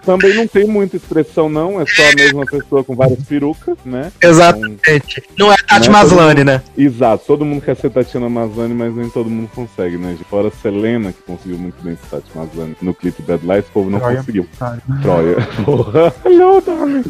também 0.04 0.34
não 0.34 0.46
tem 0.46 0.66
muita 0.66 0.96
expressão 0.96 1.48
não, 1.48 1.80
é 1.80 1.84
só 1.86 2.02
a 2.02 2.14
mesma 2.14 2.44
pessoa 2.46 2.82
com 2.82 2.94
várias 2.94 3.22
perucas, 3.24 3.76
né? 3.84 4.10
Exatamente. 4.22 5.22
Não 5.38 5.52
é 5.52 5.56
Tati 5.56 5.88
Né, 5.88 5.92
Maslany, 5.92 6.44
né? 6.44 6.62
Exato, 6.76 7.24
todo 7.26 7.44
mundo 7.44 7.62
quer 7.62 7.76
ser 7.76 7.90
Tatiana 7.90 8.28
Maslany, 8.28 8.74
mas 8.74 8.94
nem 8.94 9.10
todo 9.10 9.28
mundo 9.28 9.50
consegue, 9.54 9.96
né? 9.96 10.14
De 10.16 10.24
fora 10.24 10.48
a 10.48 10.50
Selena, 10.50 11.12
que 11.12 11.22
conseguiu 11.22 11.58
muito 11.58 11.82
bem 11.82 11.96
ser 11.96 12.16
Tati 12.16 12.30
Maslany 12.34 12.76
no 12.80 12.94
clipe 12.94 13.22
Bad 13.22 13.46
Lies, 13.46 13.66
o 13.68 13.72
povo 13.72 13.90
não 13.90 13.98
Troia. 14.00 14.16
conseguiu. 14.18 14.46
Ai. 14.60 14.78
Troia. 15.02 15.36
Porra. 15.64 16.14
Hello, 16.24 16.60
darling. 16.60 17.04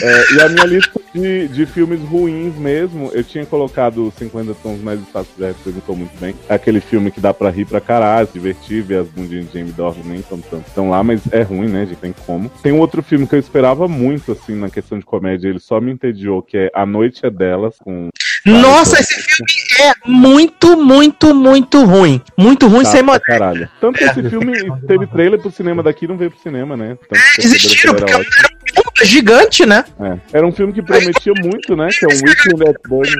É, 0.00 0.34
e 0.34 0.40
a 0.42 0.48
minha 0.48 0.66
lista 0.66 1.00
de, 1.14 1.48
de 1.48 1.66
filmes 1.66 2.00
ruins 2.02 2.54
mesmo, 2.56 3.10
eu 3.12 3.24
tinha 3.24 3.44
colocado 3.44 4.12
50 4.18 4.54
tons 4.62 4.80
mais 4.80 5.00
fáceis, 5.12 5.36
já 5.38 5.48
representou 5.82 5.96
muito 5.96 6.18
bem. 6.18 6.34
É 6.48 6.54
aquele 6.54 6.80
filme 6.80 7.10
que 7.10 7.20
dá 7.20 7.34
pra 7.34 7.50
rir 7.50 7.66
pra 7.66 7.80
caralho, 7.80 8.26
se 8.26 8.32
divertir, 8.32 8.82
ver 8.82 9.00
as 9.00 9.08
bundinhas 9.08 9.50
de 9.50 9.58
Jamie 9.58 9.72
Dornan 9.72 10.02
nem 10.04 10.22
tão 10.22 10.40
tanto 10.40 10.66
estão 10.68 10.88
lá, 10.88 11.02
mas 11.02 11.20
é 11.32 11.42
ruim, 11.42 11.68
né, 11.68 11.84
gente? 11.84 11.98
Tem 11.98 12.14
como. 12.26 12.48
Tem 12.62 12.72
um 12.72 12.78
outro 12.78 13.02
filme 13.02 13.26
que 13.26 13.34
eu 13.34 13.38
esperava 13.38 13.86
muito, 13.88 14.32
assim, 14.32 14.54
na 14.54 14.70
questão 14.70 14.98
de 14.98 15.04
comédia, 15.04 15.48
ele 15.48 15.58
só 15.58 15.80
me 15.80 15.92
entediou, 15.92 16.42
que 16.42 16.56
é 16.56 16.70
A 16.74 16.86
Noite 16.86 17.26
é 17.26 17.30
Delas, 17.30 17.76
com... 17.78 18.08
Nossa, 18.44 19.00
esse 19.00 19.14
filme 19.14 19.52
é 19.80 19.92
muito, 20.04 20.76
muito, 20.76 21.34
muito 21.34 21.84
ruim. 21.84 22.20
Muito 22.36 22.66
ruim 22.66 22.82
Tá, 22.84 22.90
sem 22.90 23.02
modéstia. 23.02 23.26
caralho. 23.38 23.68
Tanto 23.80 23.98
que 23.98 24.04
esse 24.04 24.28
filme 24.28 24.52
teve 24.86 25.06
trailer 25.06 25.40
pro 25.40 25.50
cinema 25.50 25.82
daqui 25.82 26.04
e 26.04 26.08
não 26.08 26.16
veio 26.16 26.30
pro 26.30 26.40
cinema, 26.40 26.76
né? 26.76 26.96
Tanto 27.08 27.22
que 27.34 27.42
Desistiram, 27.42 27.92
era 27.94 27.98
porque 28.00 28.14
ótimo. 28.14 28.34
era 28.38 28.48
muito 28.52 29.04
gigante, 29.04 29.66
né? 29.66 29.84
É. 30.00 30.38
Era 30.38 30.46
um 30.46 30.52
filme 30.52 30.72
que 30.72 30.82
prometia 30.82 31.32
muito, 31.42 31.76
né? 31.76 31.88
Que 31.90 32.04
é 32.04 32.08
um 32.08 32.12
Weekend 32.26 32.68
at 32.68 32.76
Bernie. 32.88 33.16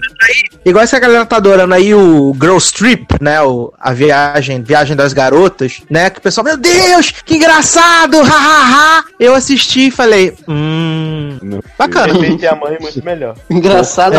Igual 0.65 0.85
essa 0.85 0.99
galera 0.99 1.27
tá 1.27 1.36
adorando 1.36 1.74
aí 1.74 1.94
o 1.94 2.35
Girls 2.40 2.73
Trip, 2.73 3.07
né? 3.20 3.40
O, 3.43 3.73
a 3.78 3.93
viagem, 3.93 4.62
viagem 4.62 4.97
das 4.97 5.12
garotas, 5.12 5.82
né? 5.90 6.11
Que 6.11 6.19
o 6.19 6.23
pessoal, 6.23 6.44
meu 6.44 6.57
Deus, 6.57 7.12
que 7.24 7.36
engraçado, 7.36 8.23
hahaha. 8.23 9.05
Eu 9.19 9.35
assisti 9.35 9.89
e 9.89 9.90
falei, 9.90 10.35
hum, 10.49 11.39
bacana. 11.78 12.12
Ele 12.16 12.36
tem 12.39 12.49
a 12.49 12.55
mãe 12.57 12.77
muito 12.81 13.05
melhor. 13.05 13.35
Engraçado. 13.51 14.15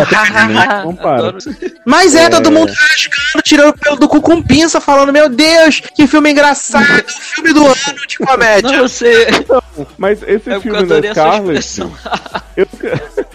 Mas 1.86 2.16
é, 2.16 2.24
É. 2.26 2.30
todo 2.30 2.52
mundo 2.52 2.72
rasgando, 2.72 3.44
tirando 3.44 3.70
o 3.70 3.78
pelo 3.78 3.96
do 3.98 4.08
cu 4.08 4.22
com 4.22 4.42
pinça, 4.42 4.80
falando, 4.82 5.12
meu 5.12 5.28
Deus, 5.30 5.80
que 5.96 6.08
filme 6.08 6.32
engraçado, 6.32 7.04
filme 7.10 7.54
do 7.54 7.66
ano 7.66 7.76
de 8.08 8.18
comédia. 8.18 8.72
Não, 8.72 8.76
eu 8.80 8.88
sei. 8.90 9.26
Mas 9.98 10.22
esse 10.24 10.50
É 10.52 10.60
filme 10.60 10.86
da 10.86 11.02
Scarlett, 11.02 11.82
eu, 12.56 12.68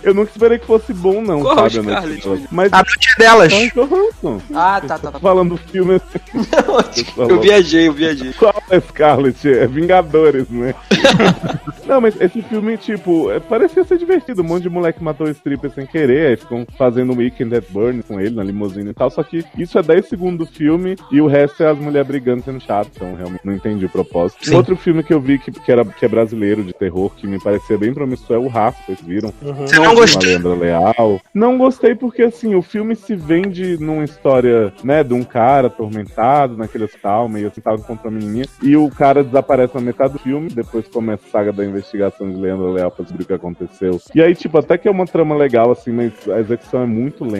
eu 0.05 0.15
nunca 0.15 0.31
esperei 0.31 0.59
que 0.59 0.67
fosse 0.67 0.93
bom, 0.93 1.21
não, 1.21 1.41
Qual 1.43 1.57
sabe? 1.69 1.79
a 1.79 1.83
noite 1.83 2.21
Scarlett? 2.21 2.49
Mas 2.53 2.73
A 2.73 2.77
noite 2.77 3.09
delas. 3.19 3.53
Scarlett 3.53 3.75
Johansson. 3.75 4.43
Ah, 4.55 4.81
tá, 4.87 4.99
tá, 4.99 5.11
tá. 5.13 5.19
Falando 5.19 5.51
do 5.51 5.57
filme 5.57 5.97
assim. 5.97 7.07
Eu 7.17 7.41
viajei, 7.41 7.89
eu 7.89 7.93
viajei. 7.93 8.33
Qual 8.35 8.55
é 8.71 8.81
Scarlett? 8.81 9.49
É 9.49 9.67
Vingadores, 9.67 10.49
né? 10.49 10.75
Não, 11.87 12.01
mas 12.01 12.15
esse 12.21 12.43
filme, 12.43 12.77
tipo, 12.77 13.31
é, 13.33 13.41
parecia 13.41 13.83
ser 13.85 13.99
divertido. 13.99 14.43
Um 14.43 14.45
monte 14.45 14.63
de 14.65 14.69
moleque 14.69 15.03
matou 15.03 15.27
o 15.27 15.31
stripper 15.31 15.71
sem 15.75 15.87
querer, 15.87 16.29
aí 16.29 16.37
ficam 16.37 16.67
fazendo 16.77 17.13
um 17.13 17.17
Weekend 17.17 17.48
at 17.57 17.65
Burn 17.71 18.03
com 18.03 18.21
ele 18.21 18.35
na 18.35 18.43
limusine 18.43 18.91
e 18.91 18.95
tal. 18.95 19.11
Só 19.11 19.23
que 19.23 19.45
isso 19.57 19.79
é 19.79 19.83
10 19.83 20.07
segundos 20.07 20.49
do 20.49 20.55
filme 20.55 20.97
e 21.11 21.21
o 21.21 21.27
resto 21.27 21.63
é 21.63 21.71
as 21.71 21.79
mulheres 21.79 22.07
brigando 22.07 22.43
sendo 22.43 22.61
chato. 22.61 22.91
Então, 22.95 23.15
realmente, 23.15 23.45
não 23.45 23.55
entendi 23.55 23.87
o 23.87 23.91
propósito. 23.91 24.45
Sim. 24.45 24.55
Outro 24.55 24.77
filme 24.77 25.03
que 25.03 25.13
eu 25.13 25.21
vi 25.21 25.39
que, 25.39 25.51
que, 25.51 25.73
era, 25.73 25.85
que 25.85 26.05
é 26.05 26.09
brasileiro, 26.09 26.63
de 26.63 26.73
terror, 26.73 27.11
que 27.15 27.27
me 27.27 27.41
parecia 27.41 27.79
bem 27.79 27.93
promissor 27.93 28.37
é 28.37 28.39
o 28.39 28.49
Rafa, 28.49 28.83
vocês 28.85 29.01
viram? 29.01 29.33
Você 29.41 29.79
não 29.79 29.95
gostou? 29.95 30.23
a 30.23 30.27
Leandra 30.27 30.55
Leal. 30.55 31.21
Não 31.35 31.59
gostei 31.59 31.95
porque, 31.95 32.23
assim, 32.23 32.55
o 32.55 32.63
filme 32.63 32.95
se 32.95 33.15
vende 33.15 33.79
numa 33.79 34.05
história, 34.05 34.73
né, 34.83 35.03
de 35.03 35.15
um 35.15 35.23
cara 35.23 35.69
atormentado 35.69 36.57
naquele 36.57 36.85
hospital, 36.85 37.29
meio 37.29 37.49
assim, 37.49 37.61
tava 37.61 37.79
contra 37.79 38.09
a 38.09 38.11
menininha, 38.11 38.47
e 38.63 38.77
o 38.77 38.89
cara 38.91 39.23
desaparece 39.23 39.75
na 39.75 39.81
metade 39.81 40.15
do 40.15 40.19
filme, 40.19 40.49
depois 40.49 40.87
começa 40.89 41.23
a 41.27 41.31
saga 41.31 41.53
da 41.53 41.65
investigação 41.65 42.31
de 42.31 42.37
Leandra 42.37 42.71
Leal 42.71 42.91
pra 42.91 43.03
descobrir 43.03 43.25
o 43.25 43.27
que 43.27 43.33
aconteceu. 43.33 44.01
E 44.15 44.23
aí, 44.23 44.35
tipo, 44.35 44.59
até 44.59 44.77
que 44.79 44.89
é 44.89 44.91
uma 44.91 45.07
trama 45.07 45.37
legal, 45.37 45.71
assim, 45.71 45.93
mas 45.93 46.13
a 46.29 46.41
execução 46.41 46.83
é 46.83 46.87
muito 46.87 47.25
lenta, 47.25 47.38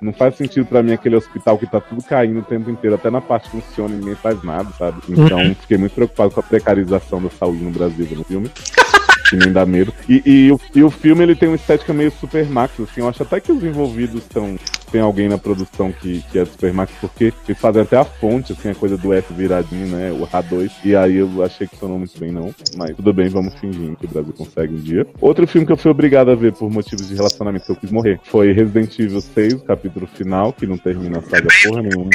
não 0.00 0.12
faz 0.12 0.36
sentido 0.36 0.66
pra 0.66 0.82
mim 0.82 0.92
aquele 0.92 1.16
hospital 1.16 1.58
que 1.58 1.66
tá 1.66 1.80
tudo 1.80 2.02
caindo 2.02 2.40
o 2.40 2.42
tempo 2.42 2.70
inteiro, 2.70 2.96
até 2.96 3.10
na 3.10 3.20
parte 3.20 3.50
que 3.50 3.60
funciona 3.60 3.94
e 3.94 3.98
ninguém 3.98 4.14
faz 4.14 4.42
nada, 4.42 4.68
sabe? 4.78 4.98
Então, 5.08 5.38
Uhum. 5.38 5.54
fiquei 5.54 5.76
muito 5.76 5.94
preocupado 5.94 6.30
com 6.32 6.40
a 6.40 6.42
precarização 6.42 7.22
da 7.22 7.30
saúde 7.30 7.62
no 7.64 7.70
Brasil 7.70 8.06
no 8.16 8.24
filme 8.24 8.50
que 9.28 9.36
nem 9.36 9.52
dá 9.52 9.64
medo. 9.64 9.92
E, 10.08 10.22
e, 10.24 10.52
o, 10.52 10.60
e 10.74 10.82
o 10.84 10.90
filme 10.90 11.22
ele 11.22 11.34
tem 11.34 11.48
uma 11.48 11.56
estética 11.56 11.92
meio 11.92 12.10
Supermax, 12.10 12.78
assim. 12.80 13.00
Eu 13.00 13.08
acho 13.08 13.22
até 13.22 13.40
que 13.40 13.50
os 13.50 13.62
envolvidos 13.64 14.22
estão. 14.22 14.56
Tem 14.94 15.00
alguém 15.02 15.28
na 15.28 15.36
produção 15.36 15.90
que, 15.90 16.22
que 16.30 16.38
é 16.38 16.44
do 16.44 16.50
Supermax, 16.50 16.92
porque 17.00 17.32
eles 17.48 17.60
fazem 17.60 17.82
até 17.82 17.96
a 17.96 18.04
fonte, 18.04 18.52
assim, 18.52 18.70
a 18.70 18.74
coisa 18.76 18.96
do 18.96 19.12
F 19.12 19.34
viradinho, 19.34 19.88
né? 19.88 20.12
O 20.12 20.24
H2. 20.24 20.70
E 20.84 20.94
aí 20.94 21.16
eu 21.16 21.42
achei 21.42 21.66
que 21.66 21.76
sonou 21.76 21.98
muito 21.98 22.16
bem, 22.16 22.30
não. 22.30 22.54
Mas 22.76 22.94
tudo 22.94 23.12
bem, 23.12 23.28
vamos 23.28 23.54
fingir 23.56 23.96
que 23.96 24.06
o 24.06 24.08
Brasil 24.08 24.32
consegue 24.32 24.72
um 24.72 24.78
dia. 24.78 25.04
Outro 25.20 25.48
filme 25.48 25.66
que 25.66 25.72
eu 25.72 25.76
fui 25.76 25.90
obrigado 25.90 26.30
a 26.30 26.36
ver 26.36 26.52
por 26.52 26.70
motivos 26.70 27.08
de 27.08 27.14
relacionamento 27.16 27.66
que 27.66 27.72
eu 27.72 27.76
quis 27.76 27.90
morrer 27.90 28.20
foi 28.22 28.52
Resident 28.52 28.96
Evil 29.00 29.20
6, 29.20 29.54
o 29.54 29.58
capítulo 29.64 30.06
final, 30.06 30.52
que 30.52 30.64
não 30.64 30.78
termina 30.78 31.18
a 31.18 31.22
saga 31.22 31.48
porra 31.64 31.82
nenhuma. 31.82 32.10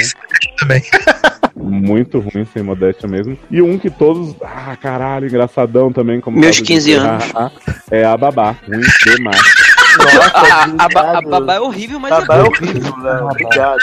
Também. 0.58 0.82
Muito 1.62 2.20
ruim, 2.20 2.46
sem 2.54 2.64
modéstia 2.64 3.10
mesmo. 3.10 3.38
E 3.52 3.62
um 3.62 3.78
que 3.78 3.90
todos. 3.90 4.34
Ah, 4.42 4.78
caralho, 4.78 5.28
engraçadão 5.28 5.92
também, 5.92 6.22
como 6.22 6.40
Meus 6.40 6.56
caso 6.58 6.64
de 6.66 6.74
15 6.74 6.92
ser, 6.92 7.00
anos. 7.00 7.24
ah, 7.36 7.52
ah, 7.68 7.74
É 7.92 8.06
a 8.06 8.16
babá. 8.16 8.56
Ruim 8.66 8.80
demais. 9.18 9.69
A, 10.34 10.64
a, 11.14 11.18
a 11.18 11.22
babá 11.22 11.54
é 11.56 11.60
horrível, 11.60 12.00
mas 12.00 12.10
Babá 12.12 12.36
é 12.36 12.40
é 12.40 12.44
bom. 12.44 12.50
horrível, 12.50 12.98
né? 12.98 13.20
Obrigado. 13.24 13.78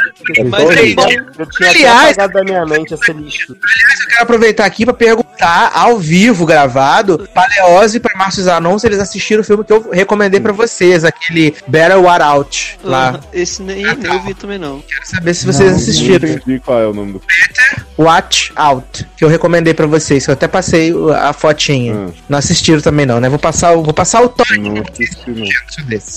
Mas 0.51 0.62
é 0.62 0.94
bom. 0.94 1.09
Eu 1.38 1.47
tinha 1.51 1.70
até 1.70 1.78
Aliás- 1.78 2.18
apagado 2.18 2.32
da 2.32 2.44
minha 2.44 2.64
mente 2.66 2.94
essa 2.94 3.12
lista. 3.12 3.52
Eu 3.52 4.09
quero 4.09 4.22
aproveitar 4.22 4.64
aqui 4.64 4.84
pra 4.84 4.94
perguntar, 4.94 5.70
ao 5.74 5.98
vivo, 5.98 6.47
gravado, 6.47 7.28
pra 7.32 7.47
Leose 7.56 7.97
e 7.97 8.01
pra 8.01 8.16
Márcio 8.16 8.43
Zanon, 8.43 8.78
se 8.78 8.86
eles 8.86 8.98
assistiram 8.98 9.43
o 9.43 9.44
filme 9.44 9.64
que 9.64 9.72
eu 9.72 9.90
recomendei 9.90 10.40
pra 10.40 10.52
vocês, 10.52 11.05
aquele 11.05 11.55
Better 11.66 11.98
What 12.01 12.22
Out, 12.22 12.78
lá. 12.82 13.20
Ah, 13.22 13.26
Esse 13.32 13.62
nem, 13.62 13.82
nem 13.84 14.12
eu 14.12 14.22
vi 14.22 14.34
também 14.34 14.59
não. 14.59 14.80
Quero 14.80 15.06
saber 15.06 15.34
se 15.34 15.44
vocês 15.47 15.70
Não 15.70 15.76
assistiram. 15.78 16.28
entendi 16.28 16.60
qual 16.60 16.80
é 16.80 16.86
o 16.86 16.94
nome 16.94 17.12
do 17.14 17.22
Watch 17.98 18.52
Out, 18.56 19.06
que 19.16 19.24
eu 19.24 19.28
recomendei 19.28 19.72
pra 19.74 19.86
vocês, 19.86 20.24
que 20.24 20.30
eu 20.30 20.34
até 20.34 20.47
passei 20.48 20.93
a 21.18 21.32
fotinha. 21.32 21.94
Hum. 21.94 22.12
Não 22.28 22.38
assistiram 22.38 22.80
também 22.80 23.06
não, 23.06 23.20
né? 23.20 23.28
Vou 23.28 23.38
passar 23.38 23.72
o, 23.76 23.82
vou 23.82 23.94
passar 23.94 24.22
o 24.22 24.28
toque 24.28 24.59
Não 24.59 24.82
assisti, 24.82 25.30
não. 25.30 25.47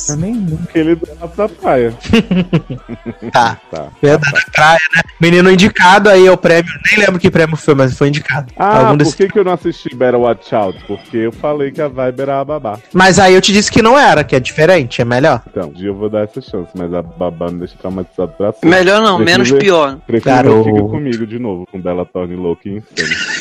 Eu 0.09 0.15
nem 0.17 0.57
Aquele 0.63 0.95
do 0.95 1.07
da 1.35 1.49
praia. 1.49 1.93
Tá. 3.31 3.57
Tá. 3.69 3.87
Verdade, 4.01 4.31
da 4.33 4.51
praia, 4.51 4.79
né? 4.95 5.01
Menino 5.21 5.51
indicado 5.51 6.09
aí 6.09 6.25
é 6.25 6.31
o 6.31 6.37
prêmio, 6.37 6.71
nem 6.85 7.05
lembro 7.05 7.19
que 7.19 7.29
prêmio 7.29 7.55
foi, 7.57 7.75
mas 7.75 7.95
foi 7.97 8.07
indicado. 8.07 8.51
Ah, 8.57 8.77
Algum 8.79 8.89
por 8.91 8.97
desses- 8.97 9.15
que, 9.15 9.27
que 9.27 9.37
eu 9.39 9.43
não 9.43 9.51
assisti 9.53 9.93
Better 9.95 10.19
Watch 10.19 10.53
Out? 10.55 10.83
Porque 10.87 11.17
eu 11.17 11.31
falei 11.31 11.71
que 11.71 11.81
a 11.81 11.87
vibe 11.87 12.21
era 12.21 12.39
a 12.39 12.45
babá. 12.45 12.79
Mas 12.93 13.19
aí 13.19 13.33
eu 13.35 13.41
te 13.41 13.51
disse 13.53 13.71
que 13.71 13.81
não 13.81 13.97
era, 13.97 14.23
que 14.23 14.35
é 14.35 14.39
diferente, 14.39 15.01
é 15.01 15.05
melhor. 15.05 15.41
Então, 15.47 15.69
um 15.69 15.73
dia 15.73 15.87
eu 15.89 15.95
vou 15.95 16.09
dar 16.09 16.23
essa 16.23 16.41
chance, 16.41 16.69
mas 16.75 16.93
a 16.93 17.01
babá 17.01 17.51
me 17.51 17.59
deixa 17.59 17.75
traumatizado 17.79 18.31
pra 18.37 18.51
sempre. 18.53 18.69
Melhor 18.69 19.01
não, 19.01 19.17
Prefiro 19.17 19.25
menos 19.37 19.49
ver- 19.51 19.59
pior. 19.59 19.97
Prefiro 20.07 20.63
ver 20.63 20.71
Fica 20.73 20.87
Comigo 20.87 21.27
de 21.27 21.39
novo, 21.39 21.67
com 21.71 21.79
Bela 21.79 22.05
Thorne 22.05 22.35
louca 22.35 22.67
e 22.69 22.77
insano. 22.77 23.38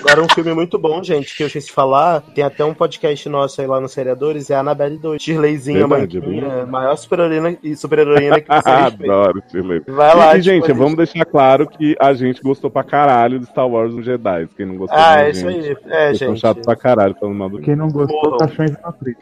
Agora 0.00 0.22
um 0.22 0.28
filme 0.28 0.52
muito 0.54 0.78
bom, 0.78 1.02
gente, 1.02 1.36
que 1.36 1.42
eu 1.42 1.46
esqueci 1.46 1.66
de 1.68 1.72
falar. 1.72 2.20
Tem 2.34 2.42
até 2.42 2.64
um 2.64 2.72
podcast 2.74 3.28
nosso 3.28 3.60
aí 3.60 3.66
lá 3.66 3.80
no 3.80 3.88
Seriadores, 3.88 4.50
é 4.50 4.54
a 4.54 4.60
Annabelle 4.60 4.98
2. 4.98 5.22
Shirleyzinha, 5.22 5.86
Verdade, 5.86 6.18
manquinha, 6.20 6.66
maior 6.66 6.96
super-heroína 6.96 7.56
e 7.62 7.76
super-heroína 7.76 8.40
que 8.40 8.46
você 8.48 8.70
respeita. 8.70 9.12
Adoro 9.12 9.42
Shirley. 9.50 9.82
Vai 9.86 10.16
lá, 10.16 10.36
E, 10.36 10.38
e, 10.38 10.42
gente, 10.42 10.64
tipo, 10.64 10.78
vamos 10.78 10.96
deixar 10.96 11.24
claro 11.24 11.68
que 11.68 11.96
a 12.00 12.12
gente 12.14 12.40
gostou 12.42 12.70
pra 12.70 12.82
caralho 12.82 13.38
de 13.38 13.46
Star 13.46 13.68
Wars 13.68 13.94
no 13.94 14.02
Jedi. 14.02 14.48
Quem 14.56 14.66
não 14.66 14.76
gostou 14.76 14.98
Ah, 14.98 15.22
é 15.22 15.30
isso 15.30 15.46
aí. 15.46 15.76
É, 15.86 16.06
Vocês 16.14 16.18
gente. 16.18 16.40
chatos 16.40 16.64
pra 16.64 16.74
caralho 16.76 17.14
falando 17.18 17.36
mal 17.36 17.48
do 17.50 17.58
Quem 17.60 17.76
não 17.76 17.88
gostou, 17.88 18.20
Porra. 18.22 18.38
caixões 18.38 18.70
na 18.82 18.92
frente. 18.92 19.18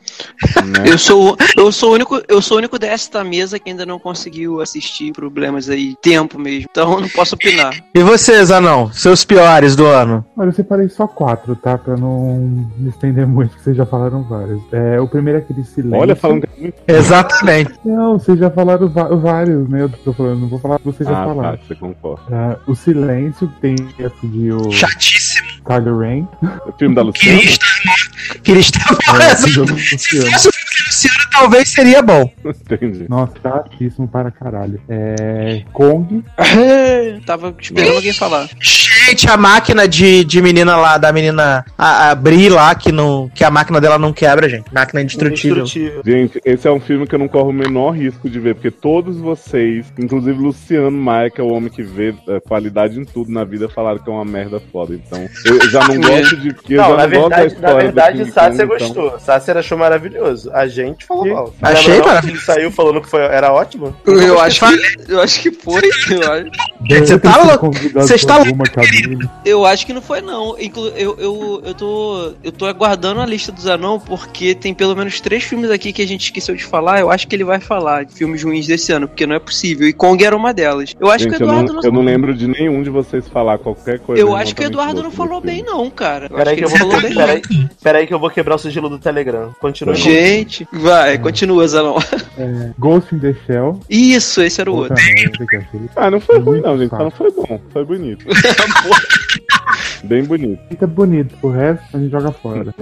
né? 0.65 0.85
Eu 0.93 0.99
sou, 0.99 1.37
eu 1.57 1.73
sou 1.73 1.91
o 1.91 1.95
único, 1.95 2.23
eu 2.29 2.41
sou 2.41 2.57
o 2.57 2.59
único 2.59 2.79
desta 2.79 3.23
mesa 3.25 3.59
que 3.59 3.69
ainda 3.71 3.85
não 3.85 3.99
conseguiu 3.99 4.61
assistir 4.61 5.13
problemas 5.13 5.69
aí, 5.69 5.95
tempo 6.01 6.39
mesmo. 6.39 6.67
Então 6.71 6.95
eu 6.95 7.01
não 7.01 7.09
posso 7.09 7.35
opinar. 7.35 7.75
E 7.95 8.01
vocês, 8.03 8.51
Anão? 8.51 8.93
Seus 8.93 9.25
piores 9.25 9.75
do 9.75 9.85
ano? 9.87 10.25
Olha, 10.37 10.49
eu 10.49 10.53
separei 10.69 10.89
só 10.90 11.07
quatro, 11.09 11.57
tá? 11.57 11.78
Pra 11.78 11.97
não 11.97 12.36
me 12.77 12.90
estender 12.90 13.27
muito, 13.27 13.57
que 13.57 13.62
vocês 13.62 13.77
já 13.77 13.86
falaram 13.86 14.23
vários. 14.23 14.61
É, 14.70 15.01
o 15.01 15.09
primeiro 15.09 15.39
é 15.39 15.43
aquele 15.43 15.65
silêncio. 15.65 15.99
Olha, 15.99 16.15
falando 16.15 16.43
que 16.47 16.49
é 16.59 16.61
muito. 16.61 16.74
Exatamente. 16.86 17.73
Não, 17.85 18.19
vocês 18.19 18.39
já 18.39 18.51
falaram 18.51 18.89
vários, 18.89 19.66
né? 19.69 19.82
Eu 19.82 19.89
tô 19.89 20.12
falando, 20.12 20.40
não 20.40 20.49
vou 20.49 20.59
falar 20.59 20.78
que 20.78 20.85
vocês 20.85 21.09
já 21.09 21.15
Ah, 21.23 21.27
tá, 21.27 21.35
falaram. 21.35 21.59
você 21.66 21.74
concorda. 21.74 22.23
Ah, 22.31 22.57
o 22.66 22.74
silêncio, 22.74 23.51
tem 23.61 23.74
esse 23.99 24.27
de 24.27 24.53
o 24.53 24.70
Chatíssimo. 24.70 25.49
Kylo 25.65 25.99
Ren. 25.99 26.27
O 26.66 26.73
filme 26.78 26.95
da 26.95 27.03
Luciana? 27.03 27.39
Queria 27.39 27.51
estar, 27.51 28.40
queria 28.43 28.61
estar 28.61 28.90
É, 28.90 29.32
o 29.32 29.36
filme 29.36 29.66
do 29.73 29.78
Se 29.78 30.31
fosse 30.31 30.49
o 30.49 30.53
filme 30.53 30.69
do 30.78 30.86
Luciano, 30.86 31.31
talvez 31.32 31.69
seria 31.69 32.03
bom. 32.03 32.31
Entendi. 32.45 33.07
Nossa, 33.09 33.32
chatíssimo 33.43 34.09
para 34.09 34.31
caralho. 34.31 34.81
É. 34.89 35.62
Kong. 35.73 36.24
Tava 37.27 37.55
esperando 37.61 37.97
alguém 37.97 38.12
falar. 38.15 38.49
Gente, 39.09 39.29
a 39.31 39.37
máquina 39.39 39.89
de, 39.89 40.23
de 40.23 40.43
menina 40.43 40.77
lá, 40.77 40.99
da 40.99 41.11
menina 41.11 41.65
a, 41.79 42.11
a 42.11 42.15
Bri 42.15 42.51
lá, 42.51 42.75
que, 42.75 42.93
não, 42.93 43.31
que 43.35 43.43
a 43.43 43.51
máquina 43.51 43.81
dela 43.81 43.99
não 43.99 44.13
quebra, 44.13 44.49
gente. 44.49 44.67
Máquina 44.71 45.01
indestrutível. 45.01 45.59
Indestrutível. 45.63 46.03
Gente, 46.05 46.41
esse 46.45 46.69
é 46.69 46.71
um 46.71 46.79
filme 46.79 47.07
que 47.07 47.15
eu 47.15 47.19
não 47.19 47.27
corro 47.27 47.49
o 47.49 47.53
menor 47.53 47.93
risco 47.93 48.29
de 48.29 48.39
ver, 48.39 48.55
porque 48.55 48.71
todos 48.71 49.17
vocês, 49.19 49.87
inclusive 49.99 50.39
Luciano 50.39 50.91
Maia, 50.91 51.31
que 51.31 51.41
é 51.41 51.45
o 51.45 51.49
homem 51.53 51.71
que 51.71 51.83
vê 51.83 52.15
eh, 52.29 52.41
qualidade 52.47 53.01
em 53.01 53.05
tudo 53.05 53.33
na 53.33 53.45
vida, 53.45 53.67
falaram 53.69 53.99
que 53.99 54.11
é 54.11 54.13
uma 54.13 54.27
merda 54.27 54.61
foda. 54.71 54.95
Então, 54.95 55.27
eu 55.47 55.57
eu 55.59 55.71
já 55.71 55.89
não 55.89 56.01
gosto 56.01 56.37
de. 56.37 56.49
Eu 56.69 56.83
Não, 56.83 56.91
já 56.91 56.97
na 56.97 57.07
não 57.07 57.21
gosto 57.21 57.31
da 57.31 57.37
verdade, 57.37 57.53
história 57.55 57.75
na 57.75 57.81
verdade, 57.83 58.31
Sácer 58.31 58.65
então- 58.65 58.69
gostou. 58.79 59.19
Sácer 59.21 59.57
achou 59.57 59.79
maravilhoso. 59.79 60.51
A 60.53 60.67
gente 60.69 61.07
falou 61.07 61.25
Que? 61.25 61.31
mal. 61.31 61.55
Achei 61.63 62.01
que 62.01 62.27
Ele 62.29 62.39
saiu 62.41 62.71
falando 62.71 63.01
que 63.01 63.09
foi, 63.09 63.23
era 63.23 63.53
ótimo? 63.53 63.97
Eu 64.07 64.39
acho 64.41 64.61
que, 64.61 65.13
eu 65.13 65.21
acho 65.23 65.41
que 65.41 65.51
foi. 65.51 65.81
Eu 66.11 66.33
acho, 66.33 67.07
Você 67.07 67.19
tá 67.19 67.43
louco? 67.43 67.71
Você 67.95 68.15
está 68.15 68.37
louco, 68.37 68.57
eu 69.45 69.65
acho 69.65 69.87
que 69.87 69.93
não 69.93 70.03
foi 70.03 70.20
não. 70.20 70.57
Inclu 70.59 70.89
eu, 70.89 71.16
eu, 71.19 71.62
eu 71.65 71.75
tô 71.75 72.33
eu 72.43 72.53
tô 72.53 72.66
aguardando 72.66 73.20
a 73.20 73.27
lista 73.27 73.53
dos 73.53 73.66
anão 73.66 73.99
porque 74.01 74.55
tem 74.55 74.75
pelo 74.75 74.95
menos 74.97 75.20
três 75.20 75.45
filmes 75.45 75.70
aqui 75.70 75.93
que 75.93 76.03
a 76.03 76.07
gente 76.07 76.25
esqueceu 76.25 76.55
de 76.55 76.65
falar. 76.65 77.01
Eu 77.01 77.11
acho 77.11 77.27
que 77.27 77.35
ele 77.37 77.45
vai 77.45 77.61
falar 77.61 78.05
de 78.05 78.15
filmes 78.15 78.43
ruins 78.43 78.66
desse 78.66 78.93
ano, 78.93 79.09
porque 79.09 79.27
não 79.27 79.35
é 79.37 79.39
possível. 79.39 79.87
E 79.89 79.93
Kong 79.93 80.23
era 80.25 80.37
uma 80.37 80.53
delas. 80.53 80.95
Eu 80.99 81.11
acho 81.11 81.25
Gente, 81.25 81.37
que 81.37 81.43
o 81.43 81.47
eu 81.47 81.49
Eduardo 81.49 81.73
não, 81.73 81.81
não, 81.81 81.89
eu 81.89 81.93
não 81.93 82.03
lembro 82.03 82.35
de 82.35 82.47
nenhum 82.47 82.83
de 82.83 82.91
vocês 82.91 83.27
falar 83.29 83.59
qualquer 83.59 83.99
coisa. 84.01 84.20
Eu 84.20 84.35
acho 84.35 84.55
que 84.55 84.62
o 84.62 84.66
Eduardo 84.66 85.03
não 85.03 85.11
falou 85.11 85.41
bem, 85.41 85.62
não, 85.62 85.89
cara. 85.91 86.27
Eu 86.31 86.37
Peraí 86.37 86.55
acho 86.55 86.57
que, 86.57 86.65
eu 86.65 86.69
vou, 86.69 86.79
falou 86.79 87.03
bem. 87.03 87.15
peraí, 87.15 87.43
peraí 87.83 88.07
que 88.07 88.15
eu 88.15 88.19
vou 88.19 88.31
quebrar 88.31 88.55
o 88.55 88.59
sigilo 88.59 88.89
do 88.89 88.99
Telegram. 88.99 89.55
Continua 89.61 89.95
com- 89.95 90.01
Gente, 90.01 90.66
vai, 90.73 91.19
continua, 91.19 91.66
Zanão. 91.66 91.97
É, 92.37 92.70
Ghost 92.79 93.15
in 93.15 93.19
the 93.19 93.35
Shell. 93.47 93.81
Isso, 93.89 94.43
esse 94.43 94.61
era 94.61 94.70
o 94.70 94.77
outro. 94.77 94.95
Que 94.95 95.57
eu. 95.57 95.62
Ah, 95.97 96.11
não 96.11 96.20
foi 96.20 96.39
ruim, 96.39 96.61
não, 96.61 96.79
gente. 96.79 96.91
Só 96.91 96.99
não 96.99 97.11
foi 97.11 97.31
bom. 97.31 97.61
Foi 97.73 97.85
bonito. 97.85 98.25
Bem 100.05 100.23
bonito. 100.24 100.60
Fica 100.69 100.86
bonito, 100.86 101.35
o 101.43 101.51
resto 101.51 101.97
a 101.97 101.98
gente 102.01 102.10
joga 102.10 102.31
fora. 102.31 102.73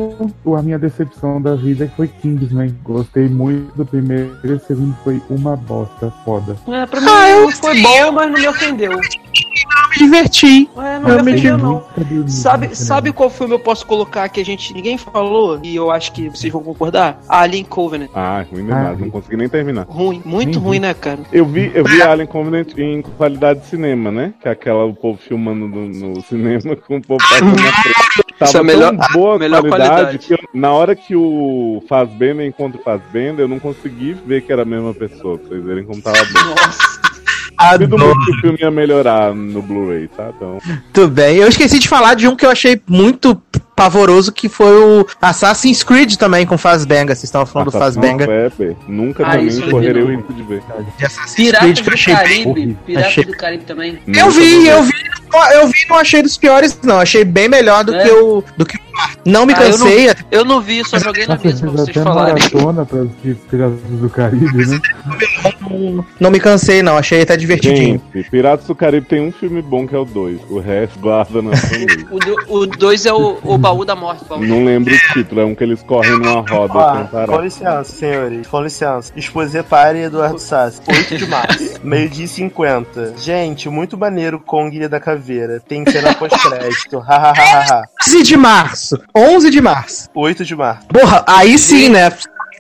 O- 0.45 0.55
A 0.55 0.63
minha 0.63 0.79
decepção 0.79 1.41
da 1.41 1.55
vida 1.55 1.91
foi 1.97 2.09
Kingsman. 2.09 2.77
Gostei 2.83 3.27
muito 3.29 3.75
do 3.75 3.87
primeiro 3.87 4.37
e 4.45 4.53
o 4.53 4.61
segundo 4.61 4.95
foi 5.03 5.21
uma 5.31 5.57
bosta 5.57 6.13
foda. 6.25 6.57
É, 6.69 6.85
pra 6.87 7.01
mim 7.01 7.53
foi 7.53 7.81
bom, 7.83 8.13
mas 8.13 8.31
não 8.33 8.39
me 8.41 8.49
ofendeu. 8.49 9.01
Me 9.91 9.97
diverti. 9.99 10.69
É, 10.77 10.99
não 10.99 11.09
me 11.17 11.23
me 11.23 11.33
ofendeu, 11.33 11.59
não. 11.59 11.85
diverti. 11.97 12.33
Sabe, 12.33 12.75
sabe 12.77 13.13
qual 13.13 13.31
filme 13.31 13.55
eu 13.55 13.59
posso 13.59 13.87
colocar 13.87 14.29
que 14.29 14.41
a 14.41 14.45
gente 14.45 14.73
ninguém 14.75 14.97
falou 14.99 15.59
e 15.63 15.75
eu 15.77 15.91
acho 15.91 16.13
que 16.13 16.29
vocês 16.29 16.53
vão 16.53 16.63
concordar? 16.63 17.21
Alien 17.29 17.65
Covenant. 17.65 18.11
Ah, 18.15 18.45
ruim 18.51 18.65
demais, 18.65 18.99
não 18.99 19.11
consegui 19.11 19.37
nem 19.37 19.49
terminar. 19.49 19.87
Ruim, 19.89 20.23
muito 20.25 20.59
ruim, 20.59 20.79
né, 20.79 20.95
cara? 20.95 21.21
Eu 21.33 21.45
vi, 21.47 21.71
eu 21.75 21.85
vi 21.85 22.03
Alien 22.03 22.27
Covenant 22.27 22.69
em 22.77 23.03
qualidade 23.03 23.61
de 23.61 23.67
cinema, 23.67 24.11
né? 24.11 24.35
Que 24.41 24.49
é 24.49 24.51
aquela 24.53 24.85
o 24.85 24.95
povo 24.95 25.19
filmando 25.19 25.67
no, 25.69 25.89
no 25.89 26.21
cinema 26.23 26.77
com 26.87 26.97
o 26.97 27.03
povo 27.03 27.19
passando 27.29 27.51
na 27.57 27.73
frente. 27.73 27.97
Tava 28.39 28.45
Isso 28.51 28.57
é 28.57 28.61
a 28.61 28.65
melhor- 28.65 28.97
tão 28.97 29.09
boa 29.13 29.37
a 29.37 29.39
melhor 29.39 29.61
qualidade, 29.67 29.91
qualidade. 29.95 30.19
que 30.19 30.35
eu- 30.35 30.39
na 30.53 30.73
hora 30.73 30.95
que 30.95 31.17
o 31.17 31.83
Fazbender 31.89 32.47
encontra 32.47 32.79
o 32.81 32.85
Fazbender, 32.85 33.45
eu 33.45 33.49
não 33.49 33.59
consegui 33.59 34.13
ver 34.27 34.43
que 34.43 34.53
era 34.53 34.63
a 34.63 34.65
mesma 34.65 34.93
pessoa, 34.93 35.39
pra 35.39 35.49
vocês 35.49 35.65
verem 35.65 35.85
como 35.85 36.03
tava 36.03 36.19
bom. 36.19 37.06
Duvido 37.73 37.99
muito 37.99 38.25
que 38.25 38.31
o 38.33 38.41
filme 38.41 38.59
ia 38.61 38.71
melhorar 38.71 39.35
no 39.35 39.63
Blu-ray, 39.63 40.09
tá? 40.09 40.31
Então, 40.37 40.59
Tudo 40.93 41.09
bem. 41.11 41.37
Eu 41.37 41.49
esqueci 41.49 41.79
de 41.79 41.89
falar 41.89 42.15
de 42.15 42.29
um 42.29 42.37
que 42.37 42.45
eu 42.45 42.51
achei 42.51 42.81
muito 42.87 43.41
pavoroso, 43.75 44.33
que 44.33 44.49
foi 44.49 44.75
o 44.75 45.07
Assassin's 45.21 45.83
Creed 45.83 46.15
também 46.17 46.47
com 46.47 46.57
Fazbenga. 46.57 47.15
Vocês 47.15 47.25
estavam 47.25 47.47
falando 47.47 47.71
do 47.71 47.77
Assassin's 47.77 47.97
Fazbenga. 47.97 48.51
Creed, 48.57 48.77
nunca 48.89 49.27
Ah, 49.27 49.33
também 49.33 49.55
eu 49.61 49.71
correrei 49.71 50.03
o 50.03 50.17
risco 50.17 50.33
de 50.33 50.43
ver. 50.43 50.63
Piratas 51.35 51.81
que 51.81 51.81
eu 51.81 51.85
do 51.85 51.95
achei 51.95 52.15
bem 52.17 52.45
Caribe. 52.45 52.79
Piratas 52.87 53.09
Achei- 53.09 53.25
do 53.25 53.33
Caribe 53.37 53.65
também. 53.65 53.99
Eu 54.07 54.31
vi, 54.31 54.67
eu 54.67 54.83
vi. 54.83 54.93
Eu 55.53 55.67
vi 55.67 55.73
e 55.85 55.89
não 55.91 55.97
achei 55.99 56.23
dos 56.23 56.37
piores, 56.39 56.79
não. 56.83 56.99
Achei 57.01 57.23
bem 57.25 57.49
melhor 57.49 57.85
do 57.85 57.95
É? 57.95 58.03
que 58.05 58.11
o. 58.11 58.43
Do 58.57 58.65
que. 58.65 58.79
Não 59.25 59.45
me 59.47 59.53
Ah, 59.55 59.63
eu 59.65 59.79
não- 59.79 59.87
cansei. 59.87 60.15
Eu 60.31 60.45
não 60.45 60.61
vi, 60.61 60.85
só 60.85 60.99
joguei 60.99 61.27
na 61.27 61.37
mesa 61.37 61.61
pra 61.61 61.71
vocês 61.71 61.89
até 61.97 62.03
falarem. 62.03 62.35
pra 62.87 63.01
assistir 63.01 63.35
Piratas 63.51 63.81
do 63.91 64.09
Caribe, 64.11 64.67
né? 64.67 64.81
Não, 65.61 66.05
não 66.21 66.31
me 66.31 66.39
cansei, 66.41 66.83
não. 66.83 66.97
Achei 66.97 67.23
até 67.23 67.37
divertidinho. 67.37 68.01
Gente, 68.15 68.31
Piratas 68.31 68.67
do 68.67 68.75
Caribe 68.75 69.07
tem 69.07 69.21
um 69.21 69.33
filme 69.33 69.61
bom 69.63 69.87
que 69.87 69.95
é 69.95 69.99
o 69.99 70.05
2. 70.05 70.41
O 70.49 70.59
resto 70.61 70.99
guarda 70.99 71.43
na 71.43 71.57
família. 71.57 72.07
O 72.49 72.67
2 72.67 73.07
é 73.07 73.13
o, 73.13 73.39
o 73.43 73.59
baú 73.59 73.85
da 73.85 73.95
morte. 73.97 74.25
baú 74.29 74.45
Não 74.45 74.65
lembro 74.65 74.95
o 74.95 74.99
título, 75.13 75.41
é 75.41 75.45
um 75.45 75.55
que 75.55 75.63
eles 75.65 75.83
correm 75.83 76.13
numa 76.19 76.41
roda 76.41 77.09
sem 77.11 77.23
Ó, 77.23 77.27
com 77.27 77.41
licença, 77.41 77.85
senhores. 77.85 78.47
Com 78.47 78.61
licença. 78.63 79.13
Exposepare 79.17 79.99
Eduardo 80.03 80.39
Sassi. 80.39 80.81
8 80.87 81.17
de 81.19 81.27
março. 81.27 81.81
Meio-dia 81.83 82.25
e 82.25 82.29
50. 82.29 83.15
Gente, 83.19 83.69
muito 83.69 83.97
maneiro 83.99 84.39
Kong 84.41 84.75
Ilha 84.75 84.89
da 84.89 85.01
Caveira. 85.01 85.61
Tem 85.67 85.85
cena 85.91 86.15
pós-crédito. 86.15 86.99
Hahaha. 86.99 87.83
11 88.07 88.23
de 88.23 88.37
março. 88.37 88.86
11 89.15 89.51
de 89.51 89.61
março. 89.61 90.09
8 90.15 90.45
de 90.45 90.55
março. 90.57 90.87
Porra, 90.89 91.25
aí 91.27 91.59
sim, 91.59 91.89
né? 91.89 92.11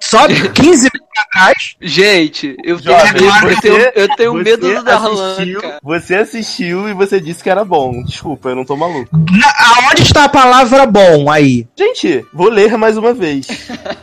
Só 0.00 0.26
15 0.28 0.90
minutos 0.92 1.10
atrás. 1.18 1.76
Gente, 1.80 2.56
eu 2.64 2.78
tenho, 2.80 2.98
Jovem, 2.98 3.12
medo, 3.12 3.24
eu 3.24 3.60
tenho, 3.60 3.74
você- 3.74 3.92
eu 3.96 4.08
tenho 4.16 4.32
você 4.32 4.42
medo 4.44 4.74
do 4.74 4.82
Darlan, 4.84 5.32
assistiu- 5.32 5.60
cara. 5.60 5.78
Você 5.82 6.14
assistiu 6.14 6.88
e 6.88 6.92
você 6.92 7.20
disse 7.20 7.42
que 7.42 7.50
era 7.50 7.64
bom. 7.64 8.02
Desculpa, 8.04 8.50
eu 8.50 8.56
não 8.56 8.64
tô 8.64 8.76
maluco. 8.76 9.08
Na- 9.12 9.54
aonde 9.88 10.02
está 10.02 10.24
a 10.24 10.28
palavra 10.28 10.86
bom 10.86 11.30
aí? 11.30 11.66
Gente, 11.78 12.24
vou 12.32 12.48
ler 12.48 12.76
mais 12.76 12.96
uma 12.96 13.12
vez. 13.14 13.46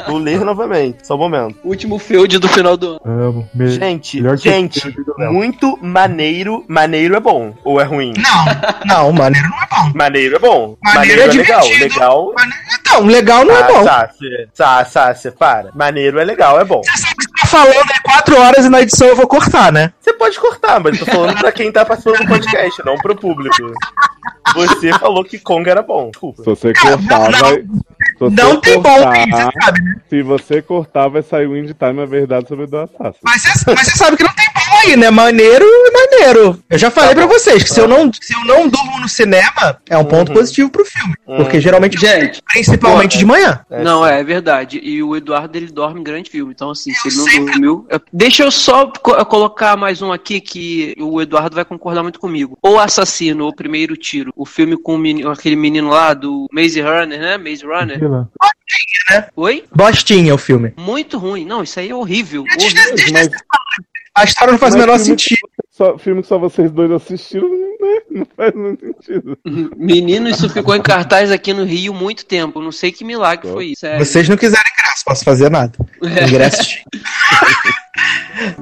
Vou 0.07 0.17
ler 0.17 0.39
novamente. 0.41 1.05
Só 1.05 1.15
um 1.15 1.19
momento. 1.19 1.55
Último 1.63 1.97
field 1.99 2.37
do 2.39 2.47
final 2.49 2.75
do 2.75 2.99
ano. 3.05 3.47
Me- 3.53 3.67
Gente, 3.69 4.21
gente, 4.37 4.81
muito 5.31 5.77
maneiro. 5.81 6.63
Maneiro 6.67 7.15
é 7.15 7.19
bom. 7.19 7.53
Ou 7.63 7.79
é 7.79 7.83
ruim? 7.83 8.13
Não, 8.85 9.11
maneiro 9.13 9.47
não 9.49 9.57
é 9.61 9.67
bom. 9.69 9.91
Maneiro 9.95 10.35
é 10.35 10.39
bom. 10.39 10.77
Maneiro 10.83 11.21
Maneiro, 11.21 11.21
é 11.21 11.25
é, 11.25 11.37
legal. 11.37 11.67
Legal. 11.79 12.33
Então, 12.93 13.05
legal 13.07 13.43
não 13.43 13.55
é 13.55 13.61
Ah, 13.61 13.67
bom. 13.67 13.83
Sácia. 13.83 14.49
Sá, 14.53 14.85
Sácia, 14.85 15.31
para. 15.31 15.71
Maneiro 15.73 16.19
é 16.19 16.23
legal, 16.23 16.59
é 16.59 16.63
bom. 16.63 16.81
Tá 16.81 16.93
falando 17.53 17.91
aí 17.91 18.01
4 18.03 18.41
horas 18.41 18.65
e 18.65 18.69
na 18.69 18.81
edição 18.81 19.07
eu 19.07 19.15
vou 19.15 19.27
cortar, 19.27 19.71
né? 19.71 19.93
Você 19.99 20.13
pode 20.13 20.39
cortar, 20.39 20.79
mas 20.79 20.99
eu 20.99 21.05
tô 21.05 21.11
falando 21.11 21.37
pra 21.37 21.51
quem 21.51 21.71
tá 21.71 21.85
participando 21.85 22.19
do 22.19 22.27
podcast, 22.27 22.83
não 22.83 22.95
pro 22.95 23.15
público. 23.15 23.55
Você 24.55 24.91
falou 24.99 25.23
que 25.23 25.39
Kong 25.39 25.67
era 25.69 25.81
bom. 25.81 26.09
Desculpa. 26.09 26.43
Se 26.43 26.49
você 26.49 26.73
cortar, 26.73 27.31
vai. 27.31 27.61
Se 27.61 28.19
você 28.19 28.35
Não 28.35 28.59
tem 28.59 28.79
bom, 28.79 28.89
cortar, 28.89 29.25
você 29.25 29.59
sabe, 29.63 29.81
né? 29.81 29.95
Se 30.09 30.21
você 30.21 30.61
cortar, 30.61 31.07
vai 31.07 31.23
sair 31.23 31.47
o 31.47 31.57
Indie 31.57 31.73
Time 31.73 32.01
a 32.01 32.05
verdade 32.05 32.47
sobre 32.47 32.65
o 32.65 32.77
Assassin. 32.77 33.19
Mas 33.23 33.41
você, 33.41 33.71
mas 33.71 33.87
você 33.87 33.97
sabe 33.97 34.17
que 34.17 34.23
não 34.23 34.33
tem 34.33 34.45
bom 34.53 34.77
aí, 34.83 34.97
né? 34.97 35.09
Maneiro 35.09 35.65
e 35.65 35.91
maneiro. 35.91 36.59
Eu 36.69 36.77
já 36.77 36.91
falei 36.91 37.15
pra 37.15 37.25
vocês 37.25 37.63
que 37.63 37.69
se 37.69 37.79
eu, 37.79 37.87
não, 37.87 38.11
se 38.13 38.33
eu 38.33 38.45
não 38.45 38.67
durmo 38.67 38.99
no 38.99 39.09
cinema, 39.09 39.79
é 39.89 39.97
um 39.97 40.05
ponto 40.05 40.33
positivo 40.33 40.69
pro 40.69 40.85
filme. 40.85 41.15
Porque 41.25 41.59
geralmente, 41.59 41.97
Gente, 41.97 42.41
principalmente 42.43 43.17
de 43.17 43.25
manhã. 43.25 43.61
Não, 43.69 44.05
é, 44.05 44.19
é 44.19 44.23
verdade. 44.23 44.79
E 44.83 45.01
o 45.01 45.15
Eduardo, 45.15 45.57
ele 45.57 45.71
dorme 45.71 45.99
em 45.99 46.03
grande 46.03 46.29
filme. 46.29 46.51
Então, 46.53 46.69
assim, 46.69 46.93
se 46.93 47.07
ele 47.07 47.15
não. 47.15 47.25
Eu- 47.61 47.85
Deixa 48.11 48.43
eu 48.43 48.51
só 48.51 48.87
co- 48.87 49.23
colocar 49.25 49.75
mais 49.77 50.01
um 50.01 50.11
aqui 50.11 50.39
que 50.41 50.95
o 50.99 51.21
Eduardo 51.21 51.55
vai 51.55 51.65
concordar 51.65 52.03
muito 52.03 52.19
comigo. 52.19 52.57
O 52.63 52.77
Assassino, 52.79 53.47
o 53.47 53.55
Primeiro 53.55 53.95
Tiro. 53.97 54.31
O 54.35 54.45
filme 54.45 54.75
com 54.77 54.95
o 54.95 54.97
menino- 54.97 55.29
aquele 55.31 55.55
menino 55.55 55.89
lá 55.89 56.13
do 56.13 56.47
Maze 56.51 56.81
Runner, 56.81 57.19
né? 57.19 57.37
Maze 57.37 57.65
Runner. 57.65 57.99
Fila. 57.99 58.29
Oi? 59.35 59.63
Bostinha 59.75 60.33
o 60.33 60.37
filme. 60.37 60.73
Muito 60.77 61.17
ruim. 61.17 61.45
Não, 61.45 61.63
isso 61.63 61.79
aí 61.79 61.89
é 61.89 61.95
horrível. 61.95 62.43
Mas, 63.11 63.29
A 64.15 64.23
história 64.23 64.51
não 64.51 64.59
faz 64.59 64.73
o 64.73 64.77
mas 64.77 64.85
menor 64.85 64.99
filme 64.99 65.15
que 65.15 65.23
sentido. 65.23 65.49
Só, 65.75 65.97
filme 65.97 66.21
que 66.21 66.27
só 66.27 66.37
vocês 66.37 66.71
dois 66.71 66.91
assistiram, 66.91 67.49
né? 67.49 67.99
Não 68.11 68.27
faz 68.37 68.53
muito 68.53 68.85
sentido. 69.03 69.35
Menino, 69.75 70.29
isso 70.29 70.47
ficou 70.47 70.75
em 70.75 70.81
cartaz 70.81 71.31
aqui 71.31 71.51
no 71.51 71.63
Rio 71.63 71.91
muito 71.95 72.25
tempo. 72.27 72.61
Não 72.61 72.71
sei 72.71 72.91
que 72.91 73.03
milagre 73.03 73.51
foi 73.51 73.65
isso. 73.67 73.81
sério. 73.81 74.05
Vocês 74.05 74.29
não 74.29 74.37
quiserem 74.37 74.71
graça, 74.77 75.01
posso 75.03 75.23
fazer 75.25 75.49
nada. 75.49 75.73
Ingresso. 76.03 76.77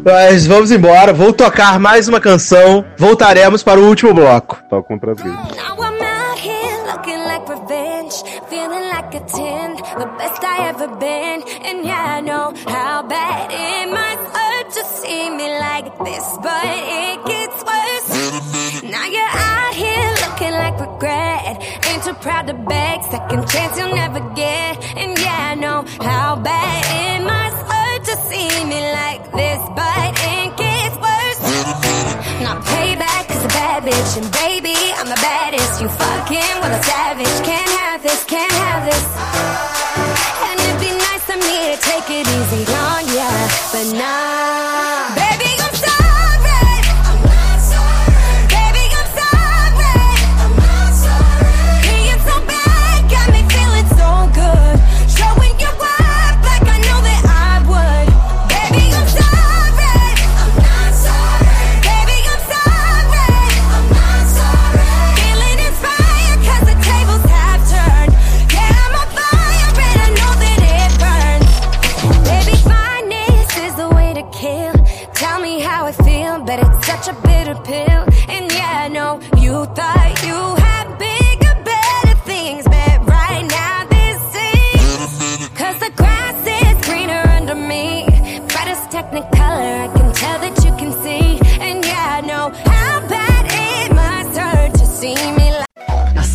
Mas 0.05 0.47
vamos 0.47 0.71
embora, 0.71 1.11
vou 1.11 1.33
tocar 1.33 1.77
mais 1.79 2.07
uma 2.07 2.21
canção. 2.21 2.85
Voltaremos 2.97 3.61
para 3.61 3.79
o 3.79 3.88
último 3.88 4.13
bloco. 4.13 4.57
Contra 4.88 5.11
as 5.11 5.17
gays. 5.17 5.33
Now 5.33 5.75
I'm 5.79 6.01
out 6.01 6.39
here 6.39 6.93
looking 6.93 7.17
like 7.25 7.49
revenge, 7.49 8.23
feeling 8.49 8.88
like 8.89 9.17
a 9.17 9.19
10, 9.19 9.81
the 9.97 10.05
best 10.17 10.41
I 10.43 10.69
ever 10.69 10.88
been. 10.95 11.43
And 11.65 11.83
yeah, 11.85 12.17
I 12.17 12.21
know 12.21 12.53
how 12.67 13.03
bad 13.03 13.51
it 13.51 13.89
might 13.91 14.10
see 15.11 15.29
me 15.29 15.47
like 15.67 15.89
this, 16.07 16.25
but 16.45 16.67
it 17.03 17.17
gets 17.31 17.59
worse. 17.69 18.09
Now 18.93 19.05
you're 19.15 19.35
out 19.51 19.73
here 19.83 20.09
looking 20.23 20.53
like 20.63 20.75
regret, 20.88 21.53
ain't 21.88 22.03
too 22.07 22.17
proud 22.25 22.45
to 22.47 22.55
beg, 22.71 22.97
second 23.15 23.43
chance 23.51 23.73
you'll 23.77 23.95
never 24.03 24.21
get. 24.43 24.73
And 25.01 25.11
yeah, 25.23 25.51
I 25.51 25.55
know 25.63 25.79
how 26.09 26.29
bad 26.51 26.81
it 27.03 27.21
might 27.31 27.55
hurt 27.71 28.01
to 28.09 28.15
see 28.29 28.51
me 28.71 28.79
like 29.01 29.23
this, 29.39 29.61
but 29.79 30.09
it 30.33 30.49
gets 30.63 30.95
worse. 31.05 31.41
Now 32.45 32.55
payback 32.73 33.25
is 33.35 33.43
a 33.49 33.51
bad 33.59 33.79
bitch, 33.88 34.11
and 34.19 34.27
baby, 34.43 34.77
I'm 34.97 35.09
the 35.15 35.21
baddest. 35.27 35.81
You 35.81 35.89
fucking 35.89 36.55
with 36.61 36.79
a 36.79 36.81
savage. 36.89 37.38
Can't 37.49 37.71
have 37.79 37.99
this, 38.07 38.23
can't 38.33 38.57
have 38.63 38.81
this. 38.89 40.20
Of 41.31 41.39
me 41.39 41.71
to 41.71 41.77
take 41.79 42.09
it 42.09 42.27
easy 42.27 42.65
on 42.73 43.05
ya, 43.15 43.29
but 43.71 43.95
nah. 43.95 45.20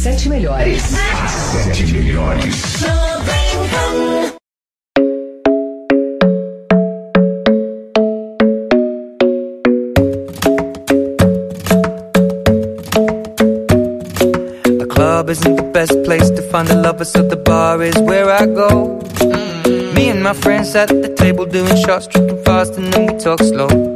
sete 0.07 0.29
melhores. 0.29 0.83
Sete 1.65 1.85
melhores. 1.95 2.59
Club 14.95 15.29
isn't 15.31 15.57
the 15.57 15.71
best 15.75 15.93
place 16.05 16.31
to 16.31 16.43
find 16.53 16.71
a 16.71 16.77
lover, 16.77 17.05
so 17.05 17.23
the 17.23 17.37
bar 17.37 17.83
is 17.83 17.99
where 17.99 18.31
I 18.31 18.47
go. 18.47 18.71
Mm 18.71 19.31
-hmm. 19.33 19.95
Me 19.95 20.11
and 20.13 20.23
my 20.23 20.35
friends 20.43 20.71
sat 20.73 20.91
at 20.95 21.03
the 21.03 21.13
table 21.23 21.47
doing 21.57 21.77
shots, 21.85 22.07
tripping 22.07 22.41
fast, 22.45 22.73
and 22.79 22.87
then 22.93 23.03
we 23.07 23.15
talk 23.25 23.41
slow. 23.43 23.96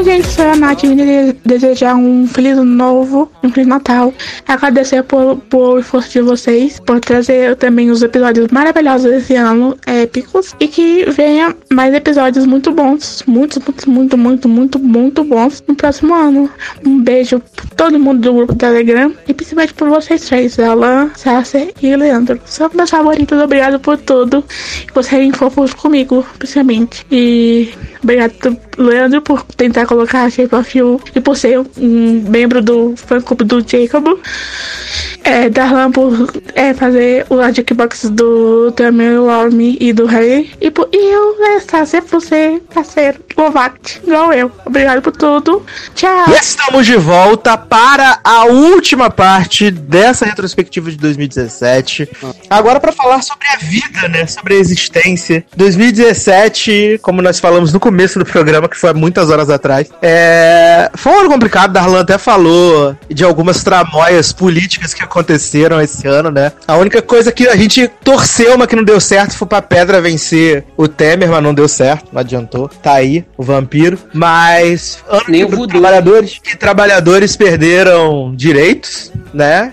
Oi, 0.00 0.04
gente, 0.04 0.28
sou 0.28 0.46
a 0.46 0.56
Nath. 0.56 0.80
De- 0.80 1.36
desejar 1.44 1.94
um 1.94 2.26
feliz 2.26 2.56
novo, 2.56 3.30
um 3.44 3.50
feliz 3.52 3.68
Natal. 3.68 4.14
Agradecer 4.48 5.02
por, 5.02 5.36
por 5.50 5.78
esforço 5.78 6.10
de 6.10 6.22
vocês, 6.22 6.80
por 6.80 7.00
trazer 7.00 7.54
também 7.56 7.90
os 7.90 8.02
episódios 8.02 8.48
maravilhosos 8.50 9.10
desse 9.10 9.36
ano, 9.36 9.76
épicos. 9.86 10.54
E 10.58 10.68
que 10.68 11.04
venha 11.10 11.54
mais 11.70 11.92
episódios 11.92 12.46
muito 12.46 12.72
bons, 12.72 13.22
muito, 13.26 13.60
muito, 13.60 13.86
muito, 13.90 14.16
muito, 14.16 14.48
muito, 14.48 14.78
muito 14.78 15.22
bons 15.22 15.62
no 15.68 15.74
próximo 15.74 16.14
ano. 16.14 16.48
Um 16.82 17.02
beijo 17.02 17.38
pra 17.54 17.66
todo 17.76 17.98
mundo 17.98 18.22
do 18.22 18.32
grupo 18.32 18.54
do 18.54 18.58
Telegram 18.58 19.12
e 19.28 19.34
principalmente 19.34 19.74
por 19.74 19.90
vocês 19.90 20.26
três, 20.26 20.58
Alan, 20.58 21.10
Sasser 21.14 21.74
e 21.82 21.94
Leandro. 21.94 22.40
São 22.46 22.70
meus 22.72 22.88
favoritos, 22.88 23.38
obrigado 23.38 23.78
por 23.78 23.98
tudo. 23.98 24.42
E 24.82 24.90
por 24.92 25.04
serem 25.04 25.30
fofos 25.30 25.74
comigo, 25.74 26.24
principalmente. 26.38 27.04
E 27.12 27.68
obrigado, 28.02 28.56
Leandro, 28.76 29.22
por 29.22 29.42
tentar 29.42 29.86
colocar 29.86 30.24
a 30.24 30.30
Shape 30.30 30.54
of 30.54 30.78
You 30.78 31.00
e 31.14 31.20
por 31.20 31.36
ser 31.36 31.60
um 31.76 32.24
membro 32.28 32.62
do 32.62 32.94
fã 32.96 33.20
clube 33.20 33.44
do 33.44 33.60
Jacob. 33.60 34.18
É, 35.22 35.50
Darlan 35.50 35.92
por 35.92 36.12
é, 36.54 36.72
fazer 36.72 37.26
o 37.28 37.36
Jukebox 37.52 38.10
do 38.10 38.72
Tamil 38.72 39.26
Warm 39.26 39.60
e 39.78 39.92
do 39.92 40.06
Harry. 40.06 40.50
E, 40.60 40.70
por, 40.70 40.88
e 40.92 41.12
eu, 41.12 41.38
né, 41.38 41.60
Sasser, 41.60 42.02
por 42.02 42.22
ser 42.22 42.60
parceiro, 42.74 43.20
Lovac, 43.36 44.00
igual 44.02 44.32
eu. 44.32 44.50
Obrigado 44.64 45.02
por 45.02 45.12
tudo. 45.12 45.64
Tchau. 45.94 46.24
E 46.28 46.32
estamos 46.32 46.86
de 46.86 46.96
volta 46.96 47.56
para 47.58 48.18
a 48.24 48.44
última 48.46 49.10
parte 49.10 49.70
dessa 49.70 50.24
retrospectiva 50.24 50.90
de 50.90 50.96
2017. 50.96 52.08
Agora 52.48 52.80
para 52.80 52.92
falar 52.92 53.22
sobre 53.22 53.46
a 53.48 53.56
vida, 53.56 54.08
né? 54.08 54.26
Sobre 54.26 54.54
a 54.54 54.58
existência. 54.58 55.44
2017, 55.54 56.98
como 57.02 57.20
nós 57.20 57.38
falamos 57.38 57.72
no 57.72 57.78
começo 57.78 57.89
do 58.18 58.24
programa, 58.24 58.68
que 58.68 58.76
foi 58.76 58.92
muitas 58.92 59.30
horas 59.30 59.50
atrás, 59.50 59.88
é... 60.02 60.90
foi 60.94 61.12
um 61.12 61.20
ano 61.20 61.28
complicado. 61.28 61.72
Darlan 61.72 62.00
até 62.00 62.18
falou 62.18 62.96
de 63.08 63.24
algumas 63.24 63.62
tramóias 63.62 64.32
políticas 64.32 64.94
que 64.94 65.02
aconteceram 65.02 65.80
esse 65.80 66.06
ano, 66.06 66.30
né? 66.30 66.52
A 66.66 66.76
única 66.76 67.02
coisa 67.02 67.32
que 67.32 67.48
a 67.48 67.56
gente 67.56 67.88
torceu, 68.02 68.56
mas 68.58 68.66
que 68.66 68.76
não 68.76 68.84
deu 68.84 69.00
certo, 69.00 69.36
foi 69.36 69.46
pra 69.46 69.62
Pedra 69.62 70.00
vencer 70.00 70.64
o 70.76 70.88
Temer, 70.88 71.30
mas 71.30 71.42
não 71.42 71.54
deu 71.54 71.68
certo, 71.68 72.08
não 72.12 72.20
adiantou. 72.20 72.68
Tá 72.82 72.94
aí, 72.94 73.24
o 73.36 73.42
vampiro. 73.42 73.98
Mas 74.12 75.02
ano 75.08 75.22
Nem 75.28 75.46
que 75.46 75.66
trabalhadores, 75.68 76.38
que 76.42 76.56
trabalhadores 76.56 77.36
perderam 77.36 78.34
direitos, 78.34 79.12
né? 79.32 79.72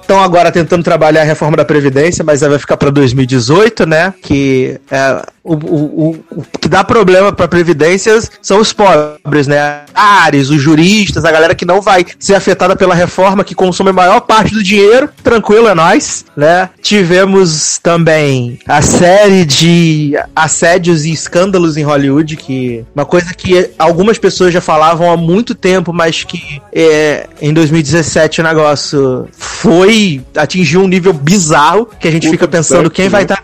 Estão 0.00 0.22
agora 0.22 0.50
tentando 0.50 0.82
trabalhar 0.82 1.22
a 1.22 1.24
reforma 1.24 1.56
da 1.56 1.64
Previdência, 1.64 2.24
mas 2.24 2.40
vai 2.40 2.58
ficar 2.58 2.76
pra 2.76 2.90
2018, 2.90 3.86
né? 3.86 4.14
Que 4.22 4.80
é, 4.90 5.22
o, 5.42 5.54
o, 5.54 6.10
o, 6.10 6.24
o 6.30 6.44
que 6.60 6.68
dá 6.68 6.82
problema 6.82 7.32
pra 7.48 7.56
Previdências 7.56 8.30
são 8.42 8.60
os 8.60 8.72
pobres, 8.72 9.46
né? 9.46 9.80
Ares, 9.94 10.50
os 10.50 10.60
juristas, 10.60 11.24
a 11.24 11.32
galera 11.32 11.54
que 11.54 11.64
não 11.64 11.80
vai 11.80 12.04
ser 12.18 12.34
afetada 12.34 12.76
pela 12.76 12.94
reforma, 12.94 13.42
que 13.42 13.54
consome 13.54 13.90
a 13.90 13.92
maior 13.94 14.20
parte 14.20 14.52
do 14.52 14.62
dinheiro. 14.62 15.08
Tranquilo, 15.24 15.66
é 15.68 15.74
nóis, 15.74 16.24
né? 16.36 16.68
Tivemos 16.82 17.78
também 17.82 18.58
a 18.68 18.82
série 18.82 19.44
de 19.44 20.12
assédios 20.34 21.06
e 21.06 21.12
escândalos 21.12 21.78
em 21.78 21.82
Hollywood, 21.82 22.36
que 22.36 22.84
uma 22.94 23.06
coisa 23.06 23.32
que 23.32 23.70
algumas 23.78 24.18
pessoas 24.18 24.52
já 24.52 24.60
falavam 24.60 25.10
há 25.10 25.16
muito 25.16 25.54
tempo, 25.54 25.92
mas 25.92 26.22
que 26.22 26.60
é, 26.72 27.26
em 27.40 27.54
2017 27.54 28.42
o 28.42 28.44
negócio 28.44 29.28
foi 29.32 30.22
atingiu 30.36 30.82
um 30.82 30.88
nível 30.88 31.12
bizarro 31.12 31.88
que 31.98 32.06
a 32.06 32.10
gente 32.10 32.28
fica 32.28 32.46
pensando 32.46 32.90
quem 32.90 33.08
vai 33.08 33.22
estar 33.22 33.42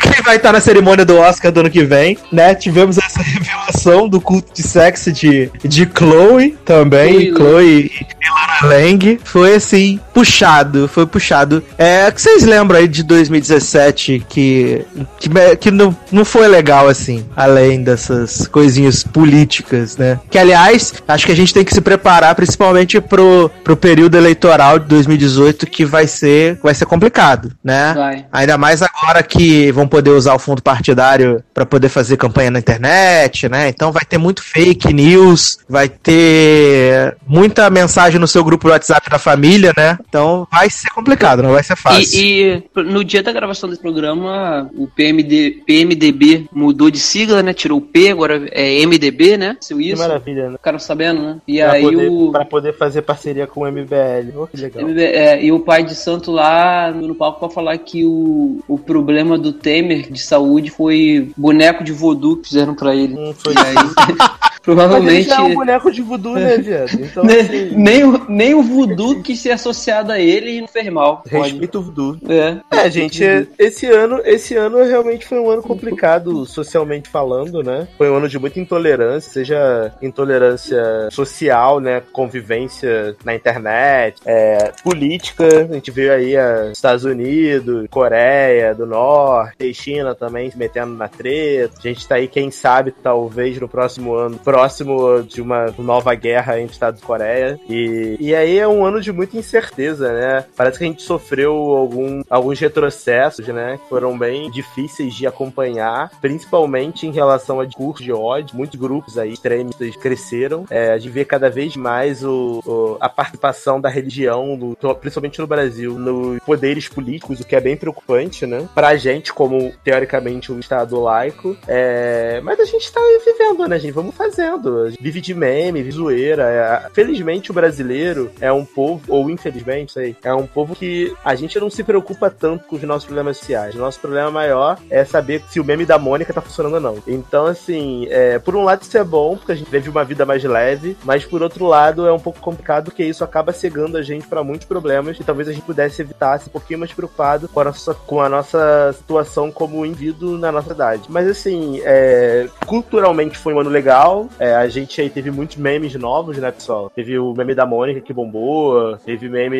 quem 0.00 0.22
vai 0.22 0.36
estar 0.36 0.52
na 0.52 0.60
cerimônia 0.60 1.04
do 1.04 1.16
Oscar 1.18 1.52
do 1.52 1.60
ano 1.60 1.70
que 1.70 1.84
vem, 1.84 2.16
né? 2.32 2.54
Tivemos 2.54 2.98
essa 2.98 3.22
revelação 3.42 4.08
do 4.08 4.20
culto 4.20 4.52
de 4.54 4.62
sexo 4.62 5.12
de, 5.12 5.50
de 5.64 5.88
Chloe 5.94 6.56
também, 6.64 7.34
Chloe 7.34 7.60
Chloe 7.60 7.90
e 8.20 8.30
Lara 8.30 8.66
Lang. 8.66 9.20
Foi 9.24 9.54
assim, 9.54 10.00
puxado, 10.12 10.88
foi 10.88 11.06
puxado. 11.06 11.62
É, 11.76 12.08
o 12.08 12.12
que 12.12 12.20
vocês 12.20 12.44
lembram 12.44 12.78
aí 12.78 12.88
de 12.88 13.02
2017 13.02 14.24
que, 14.28 14.84
que, 15.18 15.28
que 15.56 15.70
não, 15.70 15.96
não 16.10 16.24
foi 16.24 16.48
legal 16.48 16.88
assim, 16.88 17.24
além 17.36 17.82
dessas 17.82 18.46
coisinhas 18.46 19.02
políticas, 19.02 19.96
né? 19.96 20.18
Que 20.30 20.38
aliás, 20.38 20.94
acho 21.06 21.26
que 21.26 21.32
a 21.32 21.36
gente 21.36 21.54
tem 21.54 21.64
que 21.64 21.74
se 21.74 21.80
preparar 21.80 22.34
principalmente 22.34 23.00
pro, 23.00 23.50
pro 23.62 23.76
período 23.76 24.16
eleitoral 24.16 24.78
de 24.78 24.86
2018 24.86 25.66
que 25.66 25.84
vai 25.84 26.06
ser, 26.06 26.58
vai 26.62 26.74
ser 26.74 26.86
complicado, 26.86 27.52
né? 27.62 27.94
Vai. 27.94 28.24
Ainda 28.32 28.58
mais 28.58 28.82
agora 28.82 29.22
que 29.22 29.70
vão 29.72 29.86
poder 29.86 30.10
usar 30.10 30.34
o 30.34 30.38
fundo 30.38 30.62
partidário 30.62 31.42
para 31.52 31.66
poder 31.66 31.88
fazer 31.88 32.16
campanha 32.16 32.50
na 32.50 32.58
internet, 32.58 33.29
né? 33.48 33.68
Então 33.68 33.92
vai 33.92 34.04
ter 34.04 34.18
muito 34.18 34.42
fake 34.42 34.92
news, 34.92 35.58
vai 35.68 35.88
ter 35.88 37.16
muita 37.26 37.68
mensagem 37.70 38.20
no 38.20 38.26
seu 38.26 38.42
grupo 38.44 38.68
do 38.68 38.72
WhatsApp 38.72 39.08
da 39.10 39.18
família, 39.18 39.72
né? 39.76 39.98
Então 40.08 40.46
vai 40.50 40.68
ser 40.70 40.90
complicado, 40.90 41.42
não 41.42 41.52
vai 41.52 41.62
ser 41.62 41.76
fácil. 41.76 42.18
E, 42.18 42.62
e 42.76 42.82
no 42.82 43.04
dia 43.04 43.22
da 43.22 43.32
gravação 43.32 43.68
desse 43.68 43.80
programa, 43.80 44.70
o 44.74 44.86
PMD, 44.86 45.62
PMDB 45.66 46.46
mudou 46.52 46.90
de 46.90 46.98
sigla, 46.98 47.42
né? 47.42 47.52
Tirou 47.52 47.78
o 47.78 47.82
P, 47.82 48.10
agora 48.10 48.48
é 48.52 48.84
MDB, 48.84 49.36
né? 49.36 49.56
Seu 49.60 49.78
Que 49.78 49.90
isso. 49.90 50.02
maravilha, 50.02 50.50
né? 50.50 50.56
Ficaram 50.56 50.78
sabendo, 50.78 51.22
né? 51.22 51.36
E 51.46 51.58
pra, 51.58 51.72
aí 51.72 51.82
poder, 51.82 52.08
o. 52.10 52.32
pra 52.32 52.44
poder 52.44 52.76
fazer 52.76 53.02
parceria 53.02 53.46
com 53.46 53.60
o 53.62 53.70
MBL. 53.70 54.36
Oh, 54.36 54.46
que 54.46 54.56
legal. 54.56 54.86
MB 54.86 55.00
é, 55.00 55.42
e 55.44 55.52
o 55.52 55.60
pai 55.60 55.82
de 55.82 55.94
santo 55.94 56.30
lá 56.30 56.90
no 56.90 57.14
palco 57.14 57.40
pra 57.40 57.48
falar 57.48 57.76
que 57.78 58.04
o, 58.04 58.60
o 58.68 58.78
problema 58.78 59.38
do 59.38 59.52
Temer 59.52 60.10
de 60.10 60.20
saúde 60.20 60.70
foi 60.70 61.30
boneco 61.36 61.84
de 61.84 61.92
voodoo 61.92 62.36
que 62.36 62.48
fizeram 62.48 62.74
pra 62.74 62.94
ele. 62.94 63.14
Foi 63.34 63.54
e 63.54 63.58
aí, 63.64 63.74
Mas 63.74 64.60
provavelmente. 64.62 65.14
ele 65.14 65.22
já 65.22 65.36
é 65.36 65.40
um 65.40 65.54
boneco 65.54 65.90
de 65.90 66.02
voodoo, 66.02 66.34
né, 66.34 66.56
viado? 66.58 66.92
Então, 67.00 67.24
nem, 67.24 67.40
assim, 67.40 67.70
nem, 67.76 68.04
o, 68.04 68.30
nem 68.30 68.54
o 68.54 68.62
voodoo 68.62 69.22
quis 69.22 69.40
ser 69.40 69.52
associado 69.52 70.12
a 70.12 70.18
ele 70.20 70.58
e 70.58 70.60
não 70.60 70.68
fez 70.68 70.88
mal. 70.90 71.22
respeito 71.26 71.78
o 71.78 71.82
voodoo. 71.82 72.18
É. 72.28 72.58
É, 72.70 72.90
gente, 72.90 73.22
esse 73.58 73.86
ano, 73.86 74.20
esse 74.24 74.54
ano 74.54 74.84
realmente 74.84 75.26
foi 75.26 75.38
um 75.38 75.50
ano 75.50 75.62
complicado 75.62 76.44
socialmente 76.46 77.08
falando, 77.08 77.62
né? 77.62 77.88
Foi 77.96 78.10
um 78.10 78.16
ano 78.16 78.28
de 78.28 78.38
muita 78.38 78.60
intolerância, 78.60 79.32
seja 79.32 79.92
intolerância 80.02 81.08
social, 81.10 81.80
né? 81.80 82.02
Convivência 82.12 83.16
na 83.24 83.34
internet, 83.34 84.20
é, 84.24 84.72
política. 84.82 85.46
A 85.70 85.74
gente 85.74 85.90
viu 85.90 86.12
aí 86.12 86.36
a 86.36 86.70
Estados 86.70 87.04
Unidos, 87.04 87.86
Coreia 87.90 88.74
do 88.74 88.86
Norte, 88.86 89.56
e 89.60 89.74
China 89.74 90.14
também 90.14 90.50
se 90.50 90.58
metendo 90.58 90.94
na 90.94 91.08
treta. 91.08 91.74
A 91.78 91.82
gente 91.82 92.06
tá 92.06 92.16
aí, 92.16 92.28
quem 92.28 92.50
sabe, 92.50 92.92
talvez 93.10 93.58
no 93.60 93.68
próximo 93.68 94.14
ano, 94.14 94.38
próximo 94.38 95.20
de 95.24 95.42
uma 95.42 95.74
nova 95.76 96.14
guerra 96.14 96.60
entre 96.60 96.72
Estados 96.74 97.00
e 97.00 97.04
Coreia. 97.04 97.58
E, 97.68 98.16
e 98.20 98.34
aí 98.36 98.56
é 98.56 98.68
um 98.68 98.84
ano 98.84 99.00
de 99.00 99.10
muita 99.12 99.36
incerteza, 99.36 100.12
né? 100.12 100.44
Parece 100.56 100.78
que 100.78 100.84
a 100.84 100.86
gente 100.86 101.02
sofreu 101.02 101.52
algum, 101.52 102.22
alguns 102.30 102.60
retrocessos, 102.60 103.46
né? 103.48 103.78
Que 103.82 103.88
foram 103.88 104.16
bem 104.16 104.48
difíceis 104.50 105.12
de 105.14 105.26
acompanhar, 105.26 106.10
principalmente 106.20 107.04
em 107.06 107.10
relação 107.10 107.58
a 107.58 107.64
discurso 107.66 108.02
de 108.02 108.12
ódio. 108.12 108.56
Muitos 108.56 108.78
grupos 108.78 109.18
aí 109.18 109.32
extremistas 109.32 109.96
cresceram. 109.96 110.64
É, 110.70 110.92
a 110.92 110.98
gente 110.98 111.10
vê 111.10 111.24
cada 111.24 111.50
vez 111.50 111.74
mais 111.76 112.22
o, 112.22 112.60
o- 112.64 112.96
a 113.00 113.08
participação 113.08 113.80
da 113.80 113.88
religião, 113.88 114.56
principalmente 115.00 115.40
no 115.40 115.46
Brasil, 115.48 115.94
nos 115.98 116.38
poderes 116.44 116.88
políticos, 116.88 117.40
o 117.40 117.44
que 117.44 117.56
é 117.56 117.60
bem 117.60 117.76
preocupante, 117.76 118.46
né? 118.46 118.68
Pra 118.72 118.94
gente, 118.96 119.32
como 119.32 119.72
teoricamente 119.82 120.52
um 120.52 120.60
Estado 120.60 121.00
laico. 121.00 121.56
É, 121.66 122.40
mas 122.44 122.60
a 122.60 122.64
gente 122.64 122.89
tá 122.92 123.00
vivendo, 123.24 123.66
né, 123.66 123.78
gente? 123.78 123.92
Vamos 123.92 124.14
fazendo. 124.14 124.90
Vive 125.00 125.20
de 125.20 125.34
meme, 125.34 125.82
vive 125.82 125.96
zoeira. 125.96 126.44
É, 126.44 126.90
felizmente 126.90 127.50
o 127.50 127.54
brasileiro 127.54 128.30
é 128.40 128.52
um 128.52 128.64
povo, 128.64 129.02
ou 129.08 129.30
infelizmente, 129.30 129.92
sei, 129.92 130.16
é 130.22 130.32
um 130.32 130.46
povo 130.46 130.74
que 130.74 131.14
a 131.24 131.34
gente 131.34 131.58
não 131.58 131.70
se 131.70 131.82
preocupa 131.82 132.30
tanto 132.30 132.66
com 132.66 132.76
os 132.76 132.82
nossos 132.82 133.04
problemas 133.04 133.38
sociais. 133.38 133.74
O 133.74 133.78
nosso 133.78 134.00
problema 134.00 134.30
maior 134.30 134.78
é 134.88 135.04
saber 135.04 135.42
se 135.48 135.60
o 135.60 135.64
meme 135.64 135.86
da 135.86 135.98
Mônica 135.98 136.32
tá 136.32 136.40
funcionando 136.40 136.74
ou 136.74 136.80
não. 136.80 137.02
Então, 137.06 137.46
assim, 137.46 138.06
é, 138.10 138.38
por 138.38 138.54
um 138.56 138.64
lado 138.64 138.82
isso 138.82 138.96
é 138.96 139.04
bom, 139.04 139.36
porque 139.36 139.52
a 139.52 139.54
gente 139.54 139.70
vive 139.70 139.88
uma 139.88 140.04
vida 140.04 140.24
mais 140.24 140.42
leve, 140.42 140.96
mas 141.04 141.24
por 141.24 141.42
outro 141.42 141.66
lado 141.66 142.06
é 142.06 142.12
um 142.12 142.18
pouco 142.18 142.40
complicado, 142.40 142.84
porque 142.84 143.04
isso 143.04 143.24
acaba 143.24 143.52
cegando 143.52 143.96
a 143.96 144.02
gente 144.02 144.26
pra 144.26 144.42
muitos 144.44 144.66
problemas 144.66 145.18
e 145.18 145.24
talvez 145.24 145.48
a 145.48 145.52
gente 145.52 145.64
pudesse 145.64 146.02
evitar, 146.02 146.38
ser 146.38 146.48
um 146.48 146.52
pouquinho 146.52 146.80
mais 146.80 146.92
preocupado 146.92 147.48
com 147.48 147.60
a 147.60 147.64
nossa, 147.64 147.94
com 147.94 148.20
a 148.20 148.28
nossa 148.28 148.92
situação 148.92 149.50
como 149.50 149.84
indivíduo 149.86 150.38
na 150.38 150.52
nossa 150.52 150.72
idade. 150.72 151.04
Mas, 151.08 151.28
assim, 151.28 151.80
é, 151.84 152.48
culturalmente 152.82 153.36
foi 153.36 153.54
um 153.54 153.60
ano 153.60 153.70
legal, 153.70 154.28
é, 154.38 154.54
a 154.54 154.68
gente 154.68 155.00
aí 155.00 155.10
teve 155.10 155.30
muitos 155.30 155.56
memes 155.56 155.94
novos, 155.94 156.38
né, 156.38 156.50
pessoal? 156.50 156.90
Teve 156.94 157.18
o 157.18 157.34
meme 157.34 157.54
da 157.54 157.66
Mônica 157.66 158.00
que 158.00 158.12
bombou, 158.12 158.96
teve 158.98 159.28
meme. 159.28 159.58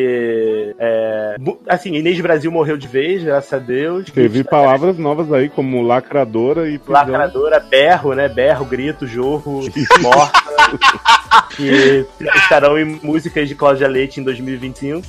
É, 0.79 1.35
assim, 1.67 1.93
Inês 1.95 2.19
Brasil 2.19 2.51
morreu 2.51 2.77
de 2.77 2.87
vez, 2.87 3.23
graças 3.23 3.53
a 3.53 3.59
Deus. 3.59 4.09
Teve 4.11 4.43
palavras 4.43 4.97
novas 4.97 5.31
aí, 5.31 5.49
como 5.49 5.81
lacradora 5.81 6.67
e 6.67 6.77
prisão. 6.77 6.93
Lacradora, 6.93 7.59
berro, 7.59 8.13
né? 8.13 8.27
Berro, 8.27 8.65
grito, 8.65 9.07
jorro, 9.07 9.61
morta. 10.01 10.41
que 11.55 12.05
estarão 12.35 12.77
em 12.77 12.99
músicas 13.03 13.47
de 13.47 13.55
Cláudia 13.55 13.87
Leite 13.87 14.19
em 14.19 14.23
2025. 14.23 15.07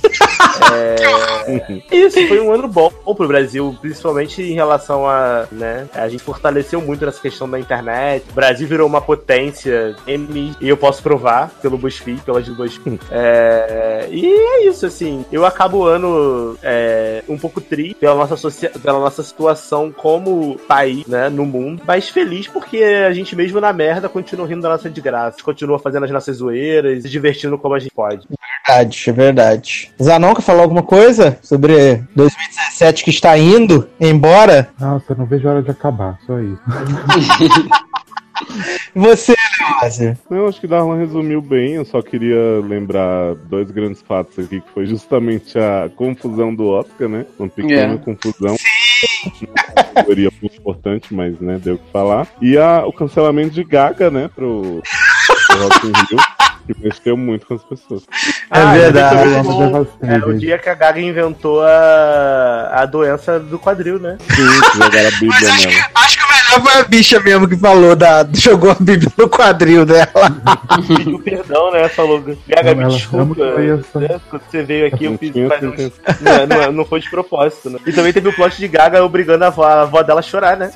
É... 0.73 1.95
Isso, 1.95 2.27
foi 2.29 2.41
um 2.41 2.53
ano 2.53 2.69
bom 2.69 2.91
pro 2.91 3.29
Brasil, 3.29 3.77
principalmente 3.81 4.43
em 4.43 4.55
relação 4.55 5.07
a. 5.07 5.47
Né, 5.51 5.89
a 5.95 6.09
gente 6.09 6.23
fortaleceu 6.23 6.81
muito 6.81 7.05
nessa 7.05 7.21
questão 7.21 7.49
da 7.49 7.59
internet. 7.59 8.02
O 8.31 8.35
Brasil 8.35 8.67
virou 8.67 8.87
uma 8.87 9.01
potência 9.01 9.95
M, 10.07 10.55
e 10.61 10.69
eu 10.69 10.77
posso 10.77 11.03
provar 11.03 11.51
pelo 11.61 11.79
BuzzFeed, 11.79 12.21
pela 12.23 12.41
do 12.41 12.55
BuzzFeed. 12.55 13.01
É, 13.11 14.09
e 14.11 14.27
é 14.27 14.67
isso, 14.67 14.85
assim. 14.87 15.25
Eu 15.31 15.45
acabo 15.47 15.79
o 15.79 15.85
ano 15.85 16.57
é, 16.63 17.23
um 17.29 17.39
pouco 17.39 17.61
triste 17.61 17.95
pela 17.95 18.15
nossa, 18.15 18.37
socia- 18.37 18.73
pela 18.83 18.99
nossa 18.99 19.23
situação 19.23 19.93
como 19.93 20.59
país, 20.67 21.07
né, 21.07 21.29
no 21.29 21.45
mundo, 21.47 21.83
mas 21.87 22.09
feliz 22.09 22.47
porque 22.49 22.79
a 22.83 23.13
gente 23.13 23.37
mesmo 23.37 23.61
na 23.61 23.73
merda 23.73 24.09
continua 24.09 24.47
rindo 24.47 24.63
da 24.63 24.71
nossa 24.71 24.91
desgraça, 24.91 25.37
continua 25.43 25.79
fazendo 25.79 26.05
as 26.05 26.11
nossas 26.11 26.37
zoeiras, 26.39 27.03
se 27.03 27.09
divertindo 27.09 27.57
como 27.59 27.75
a 27.75 27.79
gente 27.79 27.93
pode. 27.95 28.27
Verdade, 28.67 29.05
é 29.09 29.13
verdade. 29.13 29.93
Zanon 30.03 30.35
quer 30.35 30.43
falar 30.43 30.63
alguma 30.63 30.83
coisa 30.83 31.39
sobre 31.43 32.03
2017 32.15 33.05
que 33.05 33.11
está 33.11 33.37
indo 33.37 33.89
embora? 34.01 34.69
Nossa, 34.81 35.13
eu 35.13 35.17
não 35.17 35.27
vejo 35.27 35.49
a 35.49 35.53
hora 35.53 35.63
de 35.63 35.71
acabar, 35.71 36.19
só 36.27 36.39
isso. 36.39 36.61
Você, 38.95 39.35
Leózio? 39.83 40.19
Eu 40.31 40.49
acho 40.49 40.61
que 40.61 40.67
Darlan 40.67 40.99
resumiu 40.99 41.41
bem, 41.41 41.75
eu 41.75 41.85
só 41.85 42.03
queria 42.03 42.61
lembrar 42.67 43.35
dois 43.47 43.71
grandes 43.71 44.03
fatos 44.03 44.39
aqui, 44.45 44.61
que 44.61 44.71
foi 44.73 44.87
justamente 44.87 45.59
a 45.59 45.89
confusão 45.97 46.55
do 46.55 46.67
Oscar, 46.69 47.09
né? 47.09 47.25
Uma 47.39 47.49
pequena 47.49 47.95
É. 47.95 47.99
confusão. 47.99 48.57
Uma 49.43 49.75
categoria 49.85 50.31
muito 50.41 50.57
importante, 50.57 51.15
mas 51.15 51.39
né, 51.41 51.59
deu 51.63 51.75
o 51.75 51.79
que 51.79 51.91
falar. 51.93 52.27
E 52.41 52.57
a, 52.59 52.85
o 52.87 52.93
cancelamento 52.93 53.51
de 53.51 53.65
Gaga, 53.65 54.11
né, 54.11 54.29
pro, 54.35 54.83
pro 55.49 55.59
Rock 55.59 55.87
in 55.87 55.93
Rio, 56.11 56.19
que 56.67 56.81
mexeu 56.85 57.17
muito 57.17 57.47
com 57.47 57.55
as 57.55 57.65
pessoas. 57.65 58.03
Ah, 58.51 58.73
verdade. 58.75 59.29
Eu 59.35 59.43
bom. 59.45 59.51
amo 59.51 59.67
devastante, 59.67 60.13
É 60.13 60.19
o 60.27 60.39
dia 60.39 60.59
que 60.59 60.69
a 60.69 60.75
Gaga 60.75 61.01
inventou 61.01 61.63
a, 61.63 62.71
a 62.75 62.87
doença 62.87 63.39
do 63.41 63.59
quadril, 63.59 63.99
né? 63.99 64.17
Sim, 64.21 64.81
jogaram 64.83 65.09
a 65.09 65.11
Bíblia 65.13 65.41
nela. 65.41 65.87
Acho 65.95 66.19
que 66.19 66.32
foi 66.61 66.73
a 66.81 66.85
bicha 66.85 67.21
mesmo 67.21 67.49
que 67.49 67.57
falou, 67.57 67.95
da, 67.97 68.27
jogou 68.33 68.71
a 68.71 68.77
Bíblia 68.79 69.11
no 69.17 69.29
quadril 69.29 69.85
dela. 69.87 70.09
Pediu 70.87 71.19
perdão, 71.21 71.71
né? 71.73 71.89
Falou, 71.89 72.23
Gaga, 72.49 72.75
Não, 72.75 72.89
me 72.89 72.95
desculpa. 72.95 73.45
né? 73.45 74.21
Quando 74.31 74.43
você 74.51 74.63
veio 74.63 74.87
aqui, 74.87 75.05
eu 75.05 75.19
fiz 75.19 75.33
não, 75.35 76.47
não, 76.47 76.73
não 76.73 76.85
foi 76.85 77.01
de 77.01 77.11
propósito, 77.11 77.71
né? 77.71 77.79
E 77.87 77.93
também 77.93 78.13
teve 78.13 78.29
o 78.29 78.33
plot 78.33 78.57
de 78.57 78.69
Gaga 78.69 79.05
obrigando 79.05 79.45
a 79.45 79.49
avó, 79.49 79.65
a 79.65 79.83
avó 79.83 80.03
dela 80.03 80.21
a 80.21 80.23
chorar, 80.23 80.57
né? 80.57 80.73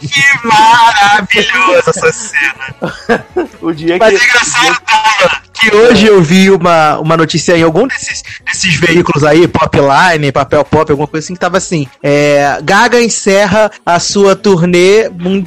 Que 0.00 0.46
maravilhosa 0.46 1.90
essa 1.90 2.12
cena. 2.12 3.24
o 3.60 3.72
dia 3.72 3.96
Mas 3.98 4.18
que. 4.18 4.24
é 4.24 4.28
engraçado, 4.28 4.76
Douglas, 4.86 5.40
que 5.54 5.74
hoje 5.74 6.06
eu 6.06 6.22
vi 6.22 6.50
uma, 6.50 6.98
uma 6.98 7.16
notícia 7.16 7.56
em 7.56 7.62
algum 7.62 7.86
desses, 7.86 8.22
desses 8.44 8.74
veículos 8.76 9.24
aí, 9.24 9.46
Popline, 9.48 10.32
Papel 10.32 10.64
Pop, 10.64 10.90
alguma 10.90 11.08
coisa 11.08 11.24
assim, 11.24 11.34
que 11.34 11.40
tava 11.40 11.56
assim: 11.56 11.86
é, 12.02 12.58
Gaga 12.62 13.00
encerra 13.00 13.70
a 13.84 13.98
sua 14.04 14.36
turnê 14.36 15.04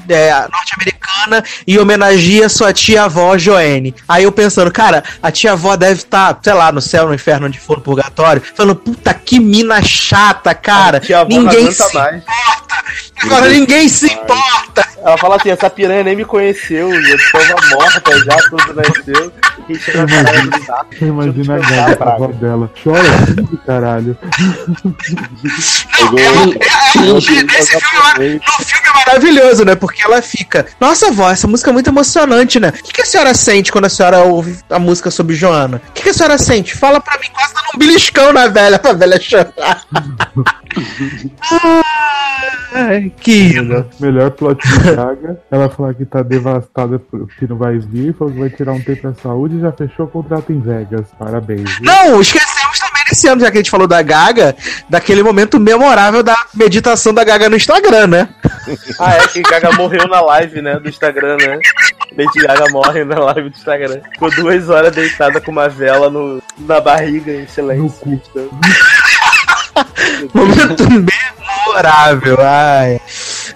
é, 0.10 0.48
norte-americana 0.52 1.44
e 1.66 1.78
homenageia 1.80 2.50
sua 2.50 2.74
tia-avó 2.74 3.38
Joanne. 3.38 3.96
Aí 4.08 4.24
eu 4.24 4.32
pensando, 4.32 4.72
cara, 4.72 5.04
a 5.22 5.32
tia-avó 5.32 5.76
deve 5.76 6.02
estar, 6.02 6.38
sei 6.42 6.54
lá, 6.54 6.72
no 6.72 6.82
céu, 6.82 7.08
no 7.08 7.14
inferno, 7.14 7.48
onde 7.48 7.60
for, 7.60 7.78
no 7.78 7.84
purgatório, 7.84 8.42
falando, 8.42 8.76
puta, 8.76 9.14
que 9.14 9.40
mina 9.40 9.82
chata, 9.82 10.54
cara. 10.54 11.02
Ninguém 11.28 11.72
se 11.72 11.94
mais. 11.94 12.18
importa. 12.18 12.84
Agora 13.24 13.50
ninguém 13.50 13.88
se 13.90 14.06
importa. 14.06 14.88
Ela 14.98 15.18
fala 15.18 15.36
assim: 15.36 15.50
essa 15.50 15.70
piranha 15.70 16.04
nem 16.04 16.16
me 16.16 16.26
conheceu, 16.26 16.94
eu 16.94 17.16
estava 17.16 17.56
morta 17.70 18.18
já, 18.24 18.38
tudo 18.50 18.74
nasceu. 18.74 19.32
Parada 19.94 20.42
do 20.42 20.64
saco. 20.64 20.96
Imagina 21.02 21.56
a 21.56 21.60
pensar, 21.60 22.02
a 22.02 22.16
avó 22.16 22.28
dela. 22.28 22.72
Chora 22.82 23.04
tudo, 23.36 23.58
caralho. 23.66 24.18
Nesse 25.36 25.88
filme, 25.88 26.58
no 27.04 27.22
filme 27.22 28.88
é 28.88 29.06
maravilhoso, 29.06 29.66
né? 29.66 29.76
Porque 29.76 30.02
ela 30.04 30.22
fica, 30.22 30.66
nossa 30.80 31.12
vó, 31.12 31.30
essa 31.30 31.48
música 31.48 31.70
é 31.70 31.74
muito 31.74 31.90
emocionante, 31.90 32.60
né? 32.60 32.70
O 32.70 32.84
que, 32.84 32.94
que 32.94 33.02
a 33.02 33.06
senhora 33.06 33.34
sente 33.34 33.72
quando 33.72 33.86
a 33.86 33.90
senhora 33.90 34.24
ouve 34.24 34.58
a 34.70 34.80
música 34.80 35.12
sobre 35.12 35.36
Joana? 35.36 35.82
O 35.90 35.94
que, 35.94 36.04
que 36.04 36.10
a 36.10 36.14
senhora 36.14 36.38
sente? 36.38 36.76
Fala 36.76 37.00
pra 37.00 37.18
mim, 37.20 37.28
quase 37.34 37.54
dando 37.54 37.66
um 37.76 37.78
beliscão 37.78 38.34
na 38.34 38.48
velha, 38.48 38.80
pra 38.80 38.94
velha 38.94 39.20
chorar. 39.20 39.84
Ai, 42.74 43.12
que 43.20 43.50
lindo. 43.50 43.86
Melhor 44.00 44.32
plot 44.32 44.62
de 44.62 44.96
Gaga. 44.96 45.40
Ela 45.50 45.70
falar 45.70 45.94
que 45.94 46.06
tá 46.06 46.22
devastada 46.22 47.02
que 47.40 47.48
não 47.48 47.58
vai 47.58 47.80
vir, 47.80 48.14
falou 48.14 48.34
que 48.34 48.40
vai 48.40 48.50
tirar 48.50 48.74
um 48.74 48.82
tempo 48.82 49.02
pra 49.02 49.14
saúde 49.16 49.57
e 49.58 49.62
já 49.62 49.72
fechou 49.72 50.06
o 50.06 50.10
contrato 50.10 50.52
em 50.52 50.60
Vegas. 50.60 51.08
Parabéns. 51.18 51.80
Não, 51.82 52.22
esquecemos 52.22 52.80
também 52.80 53.04
nesse 53.10 53.28
ano, 53.28 53.42
já 53.42 53.52
que 53.52 53.58
a 53.58 53.62
gente 53.62 53.72
falou 53.72 53.88
da 53.88 54.02
Gaga, 54.02 54.56
daquele 54.90 55.24
momento 55.24 55.60
memorável 55.60 56.24
da 56.24 56.36
meditação 56.54 57.14
da 57.14 57.24
Gaga 57.24 57.50
no 57.50 57.56
Instagram, 57.56 58.08
né? 58.08 58.30
Ah, 59.00 59.16
é 59.16 59.28
que 59.28 59.42
Gaga 59.42 59.72
morreu 59.74 60.08
na 60.08 60.20
live, 60.20 60.62
né? 60.62 60.78
Do 60.78 60.90
Instagram, 60.90 61.38
né? 61.38 61.58
Lady 62.18 62.40
Gaga 62.40 62.70
morre 62.70 63.06
na 63.06 63.18
live 63.20 63.50
do 63.50 63.56
Instagram. 63.56 64.02
Ficou 64.12 64.30
duas 64.32 64.70
horas 64.70 64.94
deitada 64.94 65.40
com 65.40 65.52
uma 65.52 65.70
vela 65.70 66.10
no, 66.10 66.42
na 66.60 66.82
barriga, 66.82 67.32
em 67.32 67.48
silêncio. 67.48 68.20
Momento 70.34 70.84
memorável, 71.78 72.38
ai. 72.42 73.00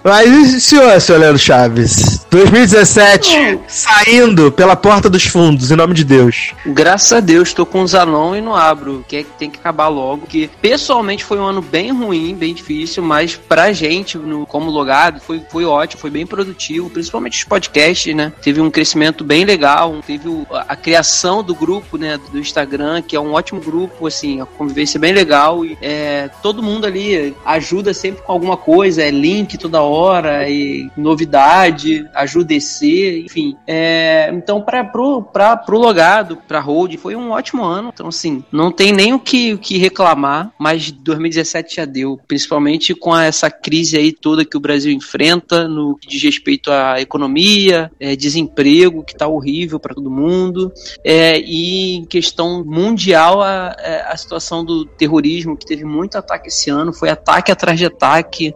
Mas 0.04 0.54
e 0.54 0.62
senhor, 0.62 1.00
senhor 1.02 1.20
Leandro 1.20 1.40
Chaves? 1.40 2.26
2017, 2.30 3.60
saindo 3.68 4.52
pela 4.52 4.76
porta 4.76 5.10
dos 5.10 5.26
fundos, 5.26 5.72
em 5.72 5.76
nome 5.76 5.94
de 5.94 6.04
Deus. 6.04 6.54
Graças 6.66 7.12
a 7.12 7.20
Deus, 7.20 7.54
tô 7.54 7.66
com 7.66 7.82
o 7.82 7.88
Zanon 7.88 8.36
e 8.36 8.42
não 8.42 8.56
abro, 8.56 9.04
que 9.08 9.18
é 9.18 9.24
que 9.24 9.32
tem 9.38 9.50
que 9.50 9.60
acabar 9.60 9.88
logo. 9.90 10.28
Que 10.28 10.50
pessoalmente 10.62 11.26
foi 11.26 11.38
um 11.38 11.46
ano 11.46 11.62
bem 11.62 11.92
ruim, 11.92 12.34
bem 12.36 12.54
difícil, 12.54 13.04
mas 13.04 13.36
pra 13.36 13.74
gente, 13.74 14.18
no, 14.18 14.46
como 14.46 14.72
logado, 14.72 15.20
foi, 15.20 15.42
foi 15.52 15.66
ótimo, 15.66 16.02
foi 16.02 16.10
bem 16.10 16.26
produtivo, 16.26 16.90
principalmente 16.90 17.38
os 17.38 17.44
podcasts, 17.44 18.16
né? 18.16 18.32
Teve 18.42 18.62
um 18.62 18.72
crescimento 18.72 19.24
bem 19.24 19.46
legal, 19.46 20.00
teve 20.06 20.30
a, 20.52 20.66
a 20.70 20.76
criação 20.76 21.44
do 21.44 21.54
grupo, 21.54 21.98
né, 21.98 22.20
do 22.32 22.40
Instagram, 22.40 23.02
que 23.02 23.16
é 23.16 23.20
um 23.20 23.34
ótimo 23.34 23.60
grupo, 23.60 24.08
assim, 24.08 24.42
a 24.42 24.46
convivência 24.46 24.98
é 24.98 25.02
bem 25.02 25.14
legal 25.14 25.66
e 25.66 25.78
é, 25.82 26.30
todo 26.42 26.64
mundo 26.64 26.86
ali 26.86 27.36
ajuda 27.46 27.94
sempre 27.94 28.11
com 28.18 28.32
alguma 28.32 28.58
coisa, 28.58 29.02
é 29.02 29.10
link 29.10 29.58
toda 29.58 29.82
hora 29.82 30.50
e 30.50 30.90
novidade, 30.96 32.08
ajuda 32.14 32.52
descer, 32.52 33.24
enfim. 33.26 33.56
É, 33.66 34.30
então, 34.34 34.62
para 34.62 34.84
pro, 34.84 35.22
pra, 35.22 35.56
pro 35.56 35.80
logado, 35.80 36.38
pra 36.48 36.60
Hold, 36.60 36.98
foi 36.98 37.16
um 37.16 37.32
ótimo 37.32 37.64
ano. 37.64 37.92
Então, 37.94 38.08
assim, 38.08 38.44
não 38.52 38.72
tem 38.72 38.92
nem 38.92 39.14
o 39.14 39.20
que, 39.20 39.54
o 39.54 39.58
que 39.58 39.78
reclamar, 39.78 40.52
mas 40.60 40.92
2017 40.92 41.78
já 41.78 41.86
deu, 41.86 42.20
principalmente 42.28 42.94
com 42.94 43.18
essa 43.18 43.50
crise 43.50 43.98
aí 43.98 44.12
toda 44.12 44.44
que 44.44 44.58
o 44.58 44.60
Brasil 44.60 44.92
enfrenta 44.92 45.68
no 45.68 45.96
que 45.96 46.08
diz 46.08 46.22
respeito 46.22 46.72
à 46.72 47.00
economia, 47.00 47.92
é, 48.00 48.16
desemprego, 48.16 49.04
que 49.04 49.16
tá 49.16 49.28
horrível 49.28 49.80
para 49.80 49.96
todo 49.96 50.12
mundo, 50.12 50.72
é, 51.06 51.40
e 51.40 51.96
em 51.96 52.06
questão 52.06 52.64
mundial, 52.66 53.42
a, 53.42 53.76
é, 53.80 54.02
a 54.08 54.18
situação 54.18 54.66
do 54.66 54.86
terrorismo, 54.86 55.56
que 55.56 55.66
teve 55.66 55.86
muito 55.86 56.18
ataque 56.18 56.50
esse 56.50 56.70
ano, 56.70 56.92
foi 56.92 57.10
ataque 57.10 57.52
atrás 57.52 57.80
de 57.80 57.86
ataque, 57.86 58.01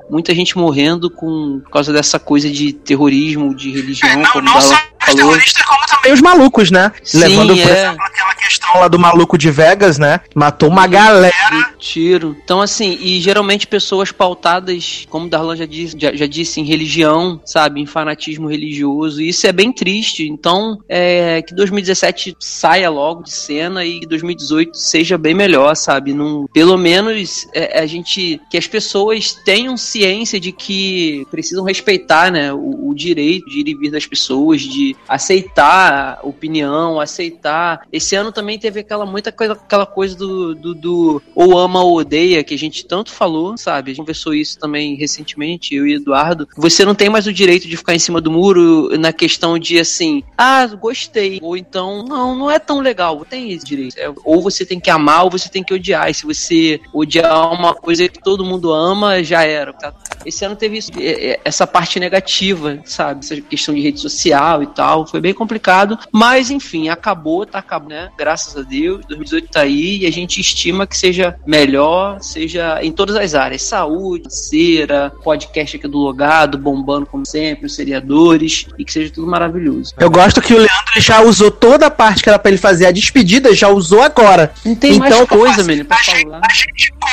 muita 0.10 0.34
gente 0.34 0.58
morrendo 0.58 1.10
com, 1.10 1.60
por 1.64 1.72
causa 1.72 1.94
dessa 1.94 2.20
coisa 2.20 2.50
de 2.50 2.74
terrorismo, 2.74 3.56
de 3.56 3.72
religião, 3.72 4.10
É, 4.10 4.16
não, 4.16 4.32
como 4.32 4.46
não 4.46 4.62
só 4.62 4.76
os 5.06 5.12
falou. 5.12 5.32
terroristas, 5.32 5.66
como 5.66 5.86
também 5.88 6.14
os 6.14 6.22
malucos, 6.22 6.72
né? 6.72 6.92
Sim, 7.04 7.20
Levando, 7.20 7.56
por 7.56 7.68
é. 7.68 7.72
exemplo, 7.72 8.04
aquela 8.06 8.36
questão 8.36 8.80
lá 8.80 8.88
do 8.88 9.00
maluco 9.00 9.38
de 9.38 9.52
Vegas, 9.52 9.98
né? 9.98 10.22
Matou 10.34 10.70
uma 10.70 10.88
galera. 10.88 11.34
tiro. 11.80 12.36
Então, 12.44 12.62
assim, 12.62 12.98
e 13.02 13.20
geralmente 13.20 13.68
pessoas 13.68 14.12
pautadas, 14.12 15.06
como 15.10 15.30
Darlan 15.30 15.56
já 15.56 15.66
disse, 15.66 15.96
já, 15.98 16.14
já 16.16 16.26
disse, 16.26 16.60
em 16.60 16.64
religião, 16.64 17.40
sabe? 17.46 17.82
Em 17.82 17.86
fanatismo 17.86 18.48
religioso. 18.48 19.22
E 19.22 19.30
isso 19.30 19.46
é 19.48 19.52
bem 19.52 19.72
triste. 19.72 20.28
Então, 20.28 20.80
é, 20.90 21.42
que 21.42 21.54
2017 21.54 22.36
saia 22.40 22.90
logo 22.90 23.24
de 23.24 23.32
cena 23.32 23.86
e 23.86 24.00
que 24.00 24.08
2018 24.08 24.76
seja 24.78 25.18
bem 25.18 25.34
melhor, 25.34 25.76
sabe? 25.76 26.14
Num, 26.14 26.46
pelo 26.54 26.78
menos 26.78 27.48
é, 27.54 27.80
a 27.80 27.86
gente. 27.86 28.40
Que 28.50 28.58
as 28.58 28.68
pessoas 28.68 29.34
tenham 29.46 29.78
ciência 29.78 30.40
de 30.40 30.52
que 30.52 31.26
precisam 31.32 31.64
respeitar, 31.64 32.32
né? 32.32 32.54
O, 32.54 32.90
o 32.90 32.96
direito 32.96 33.50
de 33.50 33.60
ir 33.60 33.68
e 33.68 33.76
vir 33.76 33.92
das 33.92 34.06
pessoas, 34.06 34.62
de 34.62 34.95
aceitar 35.08 36.20
opinião, 36.24 37.00
aceitar. 37.00 37.86
Esse 37.92 38.16
ano 38.16 38.32
também 38.32 38.58
teve 38.58 38.80
aquela 38.80 39.06
muita 39.06 39.32
coisa, 39.32 39.54
aquela 39.54 39.86
coisa 39.86 40.16
do, 40.16 40.56
do, 40.56 40.74
do 40.74 41.22
ou 41.34 41.58
ama 41.58 41.84
ou 41.84 41.98
odeia, 41.98 42.44
que 42.44 42.54
a 42.54 42.58
gente 42.58 42.86
tanto 42.86 43.12
falou, 43.12 43.58
sabe? 43.58 43.92
A 43.92 43.94
gente 43.94 44.04
conversou 44.04 44.34
isso 44.34 44.58
também 44.60 44.96
recentemente, 44.96 45.76
eu 45.76 45.88
e 45.88 45.96
Eduardo. 45.96 46.48
Você 46.58 46.86
não 46.86 46.96
tem 46.96 47.10
mais 47.10 47.28
o 47.28 47.34
direito 47.34 47.68
de 47.68 47.78
ficar 47.78 47.96
em 47.96 48.00
cima 48.00 48.20
do 48.20 48.32
muro 48.32 48.98
na 48.98 49.14
questão 49.14 49.58
de 49.58 49.80
assim, 49.80 50.24
ah, 50.38 50.66
gostei. 50.68 51.40
Ou 51.42 51.56
então, 51.56 52.04
não, 52.04 52.36
não 52.36 52.52
é 52.52 52.60
tão 52.60 52.80
legal. 52.80 53.26
Tem 53.26 53.52
esse 53.52 53.66
direito. 53.66 53.98
É, 53.98 54.12
ou 54.24 54.42
você 54.42 54.66
tem 54.66 54.80
que 54.80 54.90
amar 54.90 55.24
ou 55.24 55.30
você 55.30 55.50
tem 55.50 55.64
que 55.64 55.74
odiar. 55.74 56.10
E 56.10 56.14
se 56.14 56.26
você 56.26 56.80
odiar 56.94 57.52
uma 57.52 57.74
coisa 57.74 58.08
que 58.08 58.22
todo 58.22 58.46
mundo 58.46 58.72
ama, 58.72 59.24
já 59.24 59.44
era. 59.44 59.74
tá? 59.74 59.94
Esse 60.26 60.46
ano 60.46 60.56
teve 60.56 60.78
isso, 60.78 60.92
é, 60.98 61.32
é, 61.32 61.40
essa 61.46 61.66
parte 61.68 62.00
negativa, 62.00 62.80
sabe? 62.86 63.24
Essa 63.24 63.40
questão 63.42 63.74
de 63.76 63.82
rede 63.82 64.00
social 64.00 64.64
e 64.64 64.68
tal. 64.68 65.06
Foi 65.08 65.20
bem 65.22 65.34
complicado. 65.34 65.98
Mas, 66.12 66.50
enfim, 66.50 66.90
acabou, 66.90 67.46
tá 67.46 67.60
acabando, 67.60 67.90
né? 67.90 68.10
Graças 68.18 68.56
a 68.58 68.62
Deus. 68.62 69.06
2018 69.08 69.50
tá 69.50 69.62
aí 69.62 69.98
e 70.00 70.06
a 70.06 70.12
gente 70.12 70.40
estima 70.40 70.88
que 70.88 70.98
seja 70.98 71.36
melhor, 71.46 72.20
seja 72.22 72.80
em 72.82 72.92
todas 72.92 73.16
as 73.16 73.36
áreas. 73.36 73.62
Saúde, 73.64 74.24
financeira, 74.26 75.12
podcast 75.24 75.78
aqui 75.78 75.88
do 75.88 75.98
Logado, 75.98 76.58
bombando 76.58 77.06
como 77.06 77.26
sempre, 77.26 77.66
os 77.66 77.76
seriadores. 77.76 78.68
E 78.78 78.86
que 78.86 78.92
seja 78.92 79.12
tudo 79.12 79.28
maravilhoso. 79.28 79.94
Eu 80.00 80.10
gosto 80.10 80.42
que 80.42 80.54
o 80.54 80.58
Leandro 80.58 81.00
já 81.00 81.22
usou 81.22 81.52
toda 81.52 81.88
a 81.88 81.92
parte 81.92 82.24
que 82.24 82.30
era 82.30 82.40
pra 82.40 82.50
ele 82.50 82.58
fazer 82.58 82.86
a 82.86 82.92
despedida, 82.92 83.54
já 83.54 83.68
usou 83.70 84.02
agora. 84.02 84.54
Não 84.66 84.76
tem 84.76 84.98
mais 85.00 85.14
Então, 85.14 85.26
coisa, 85.28 85.64
menino, 85.64 85.86
pra 85.86 85.98
falar. 85.98 86.42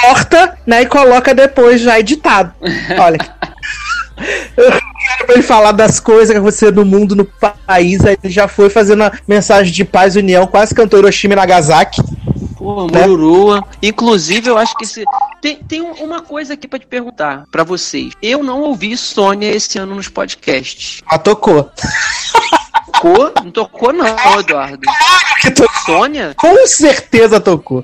corta, 0.03 0.59
né, 0.67 0.83
e 0.83 0.87
coloca 0.87 1.35
depois 1.35 1.81
já 1.81 1.99
editado. 1.99 2.53
Olha. 3.03 3.19
Pra 5.27 5.35
ele 5.35 5.43
falar 5.43 5.73
das 5.73 5.99
coisas 5.99 6.31
que 6.31 6.37
aconteceram 6.39 6.77
no 6.77 6.85
mundo, 6.85 7.17
no 7.17 7.25
país, 7.25 8.05
aí 8.05 8.17
ele 8.23 8.33
já 8.33 8.47
foi 8.49 8.69
fazendo 8.71 9.05
a 9.05 9.13
mensagem 9.27 9.73
de 9.73 9.85
paz 9.85 10.15
e 10.15 10.19
união, 10.19 10.47
quase 10.47 10.75
cantou 10.75 10.99
Hiroshima 10.99 11.35
e 11.35 11.37
Nagasaki. 11.37 12.03
Pô, 12.57 12.87
Mururua. 12.87 13.65
Inclusive, 13.83 14.49
eu 14.51 14.57
acho 14.59 14.77
que 14.77 14.85
esse. 14.85 15.05
Tem, 15.41 15.57
tem 15.57 15.81
um- 15.81 15.95
uma 16.05 16.21
coisa 16.23 16.55
aqui 16.55 16.69
pra 16.69 16.79
te 16.79 16.87
perguntar 16.87 17.43
pra 17.51 17.65
vocês. 17.65 18.13
Eu 18.23 18.45
não 18.45 18.61
ouvi 18.61 18.97
Sônia 18.97 19.51
esse 19.53 19.79
ano 19.79 19.97
nos 19.97 20.09
podcasts. 20.09 21.01
Ah, 21.07 21.19
tocou. 21.19 21.69
Tocou? 22.93 23.33
Não 23.43 23.51
tocou, 23.51 23.93
não, 23.93 24.07
Eduardo. 24.39 24.83
Sônia? 25.85 26.35
Com 26.37 26.67
certeza 26.69 27.41
tocou. 27.41 27.83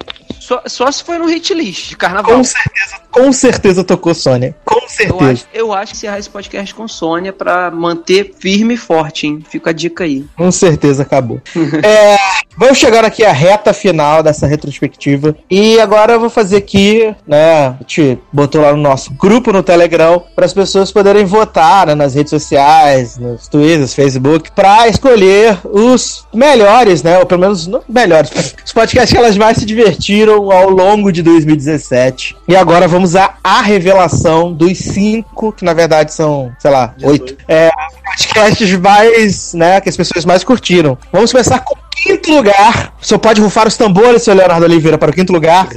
Só, 0.48 0.62
só 0.66 0.90
se 0.90 1.04
foi 1.04 1.18
no 1.18 1.26
hit 1.26 1.52
list 1.52 1.90
de 1.90 1.96
carnaval. 1.98 2.36
Com 2.36 2.42
certeza, 2.42 2.96
com 3.10 3.32
certeza 3.32 3.84
tocou 3.84 4.14
Sônia. 4.14 4.56
Com 4.64 4.80
Eu 4.80 4.88
certeza. 4.88 5.30
acho, 5.30 5.46
eu 5.52 5.72
acho 5.74 5.92
que 5.92 5.98
encerrar 5.98 6.18
esse 6.18 6.30
podcast 6.30 6.74
com 6.74 6.88
Sônia 6.88 7.34
pra 7.34 7.70
manter 7.70 8.32
firme 8.38 8.72
e 8.72 8.76
forte, 8.78 9.26
hein? 9.26 9.44
Fica 9.46 9.68
a 9.68 9.72
dica 9.74 10.04
aí. 10.04 10.24
Com 10.34 10.50
certeza 10.50 11.02
acabou. 11.02 11.42
É, 11.84 12.16
vamos 12.56 12.78
chegar 12.78 13.04
aqui 13.04 13.24
à 13.24 13.32
reta 13.32 13.72
final 13.72 14.22
dessa 14.22 14.46
retrospectiva. 14.46 15.36
E 15.50 15.78
agora 15.80 16.14
eu 16.14 16.20
vou 16.20 16.30
fazer 16.30 16.56
aqui, 16.56 17.14
né? 17.26 17.68
A 17.68 17.76
gente 17.80 18.18
botou 18.32 18.62
lá 18.62 18.72
no 18.72 18.82
nosso 18.82 19.12
grupo 19.12 19.52
no 19.52 19.62
Telegram 19.62 20.22
para 20.34 20.46
as 20.46 20.52
pessoas 20.52 20.90
poderem 20.90 21.24
votar 21.24 21.86
né, 21.86 21.94
nas 21.94 22.14
redes 22.14 22.30
sociais, 22.30 23.18
nos 23.18 23.48
Twitters, 23.48 23.94
Facebook, 23.94 24.50
para 24.52 24.88
escolher 24.88 25.58
os 25.64 26.26
melhores, 26.32 27.02
né? 27.02 27.18
Ou 27.18 27.26
pelo 27.26 27.40
menos 27.42 27.66
não 27.66 27.82
melhores, 27.88 28.30
os 28.64 28.72
podcasts 28.72 29.12
que 29.12 29.18
elas 29.18 29.36
mais 29.36 29.58
se 29.58 29.66
divertiram 29.66 30.37
ao 30.52 30.70
longo 30.70 31.12
de 31.12 31.22
2017. 31.22 32.36
E 32.46 32.56
agora 32.56 32.88
vamos 32.88 33.14
à, 33.16 33.34
à 33.42 33.60
revelação 33.60 34.52
dos 34.52 34.78
cinco, 34.78 35.52
que 35.52 35.64
na 35.64 35.74
verdade 35.74 36.12
são, 36.12 36.52
sei 36.58 36.70
lá, 36.70 36.94
oito. 37.02 37.36
É, 37.48 37.70
podcasts 38.04 38.78
mais, 38.78 39.54
né, 39.54 39.80
que 39.80 39.88
as 39.88 39.96
pessoas 39.96 40.24
mais 40.24 40.44
curtiram. 40.44 40.96
Vamos 41.12 41.32
começar 41.32 41.58
com 41.60 41.74
o 41.74 41.78
quinto 41.90 42.32
lugar. 42.32 42.94
O 43.00 43.04
senhor 43.04 43.18
pode 43.18 43.40
rufar 43.40 43.66
os 43.66 43.76
tambores, 43.76 44.22
seu 44.22 44.34
Leonardo 44.34 44.64
Oliveira, 44.64 44.96
para 44.98 45.10
o 45.10 45.14
quinto 45.14 45.32
lugar. 45.32 45.68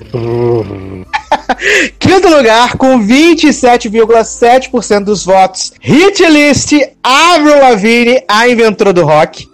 quinto 2.00 2.30
lugar, 2.30 2.78
com 2.78 3.00
27,7% 3.00 5.04
dos 5.04 5.26
votos. 5.26 5.74
Hit 5.80 6.24
List, 6.26 6.74
Avril 7.04 7.60
Lavigne, 7.60 8.24
a 8.28 8.48
inventora 8.48 8.94
do 8.94 9.04
rock. 9.04 9.50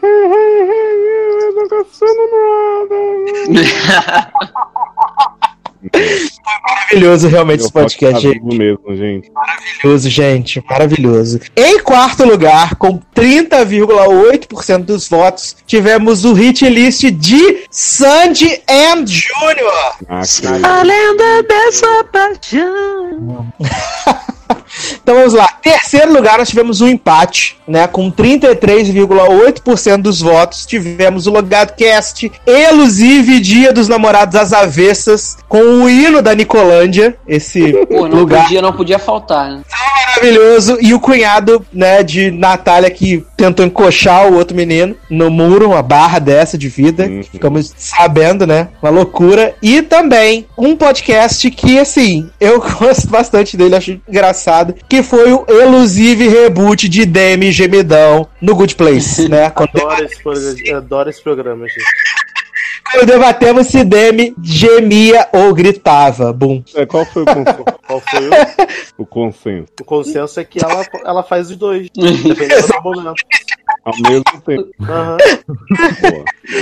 Maravilhoso, 6.44 7.28
realmente, 7.28 7.62
esse 7.62 7.72
podcast. 7.72 8.26
Eu 8.26 8.40
posso 8.40 8.58
mesmo, 8.58 8.96
gente. 8.96 9.32
Maravilhoso, 9.32 10.10
gente. 10.10 10.64
Maravilhoso. 10.70 11.40
Em 11.56 11.80
quarto 11.80 12.26
lugar, 12.26 12.76
com 12.76 13.00
30,8% 13.16 14.84
dos 14.84 15.08
votos, 15.08 15.56
tivemos 15.66 16.26
o 16.26 16.34
hit 16.34 16.68
list 16.68 17.04
de 17.12 17.64
Sandy 17.70 18.62
and 18.68 19.06
Jr. 19.06 19.28
Ah, 20.10 20.22
A 20.64 20.84
lenda 20.84 21.44
dessa 21.44 22.04
paixão. 22.06 23.54
Então 25.02 25.16
vamos 25.16 25.34
lá. 25.34 25.48
Terceiro 25.62 26.14
lugar, 26.14 26.38
nós 26.38 26.50
tivemos 26.50 26.82
um 26.82 26.88
empate, 26.88 27.58
né? 27.68 27.88
Com 27.88 28.12
33,8% 28.12 30.02
dos 30.02 30.22
votos. 30.22 30.66
Tivemos 30.66 31.28
o 31.28 31.32
Logado 31.32 31.76
Cast, 31.76 32.32
Elusive 32.46 33.40
Dia 33.40 33.72
dos 33.74 33.88
Namorados 33.88 34.36
às 34.36 34.54
Avessas, 34.54 35.38
com 35.48 35.60
o 35.60 35.90
hino 35.90 36.22
da 36.22 36.34
Nicolândia. 36.34 37.16
Esse 37.28 37.74
Pô, 37.88 38.08
não 38.08 38.20
lugar 38.20 38.44
podia, 38.44 38.62
não 38.62 38.74
podia 38.74 39.00
faltar, 39.00 39.52
né? 39.52 39.62
maravilhoso. 40.18 40.78
E 40.82 40.94
o 40.94 41.00
cunhado, 41.00 41.66
né, 41.72 42.04
de 42.04 42.32
Natália 42.32 42.90
que 42.90 43.24
tentou 43.36 43.66
encoxar 43.66 44.28
o 44.28 44.36
outro 44.36 44.56
menino 44.56 44.96
no 45.10 45.30
muro, 45.30 45.68
uma 45.68 45.84
barra 45.84 46.20
dessa 46.20 46.58
de 46.58 46.68
vida. 46.68 47.08
Ficamos 47.32 47.74
sabendo, 47.78 48.48
né? 48.48 48.70
Uma 48.82 48.92
loucura. 48.92 49.56
E 49.62 49.82
também 49.82 50.48
um 50.58 50.76
podcast 50.76 51.50
que, 51.52 51.80
assim, 51.80 52.30
eu 52.40 52.60
gosto 52.80 53.08
bastante 53.08 53.56
dele, 53.56 53.76
acho 53.76 54.00
engraçado, 54.08 54.67
que 54.88 55.04
foi 55.04 55.32
o 55.32 55.46
Elusive 55.48 56.28
Reboot 56.28 56.88
de 56.88 57.06
Demi 57.06 57.52
Gemidão 57.52 58.28
no 58.42 58.56
Good 58.56 58.76
Place, 58.76 59.28
né? 59.30 59.50
Quando, 59.50 59.70
Adoro 59.76 60.06
esse, 60.06 60.22
programa, 60.24 60.58
eu 60.66 60.78
adoro 60.78 61.10
esse 61.10 61.24
programa, 61.24 61.68
gente. 61.68 61.86
quando 62.92 63.06
debatemos 63.06 63.68
se 63.68 63.84
Demi 63.84 64.34
gemia 64.42 65.28
ou 65.34 65.54
gritava. 65.54 66.32
Bum. 66.34 66.64
É, 66.76 66.86
qual 66.86 67.06
foi 67.06 67.24
o 67.24 67.26
consenso? 67.26 67.66
Qual 67.88 68.02
foi 68.02 68.28
o, 68.28 69.04
o 69.04 69.06
consenso? 69.06 69.68
o 69.80 69.84
consenso? 69.86 70.40
É 70.42 70.44
que 70.44 70.60
ela, 70.62 70.86
ela 71.06 71.24
faz 71.24 71.50
os 71.50 71.56
dois. 71.56 71.90
Dependendo 71.96 72.68
do 72.68 72.82
momento. 72.84 73.14
Ao 73.88 73.94
mesmo 74.10 74.24
tempo. 74.46 74.68
Aham. 74.82 75.18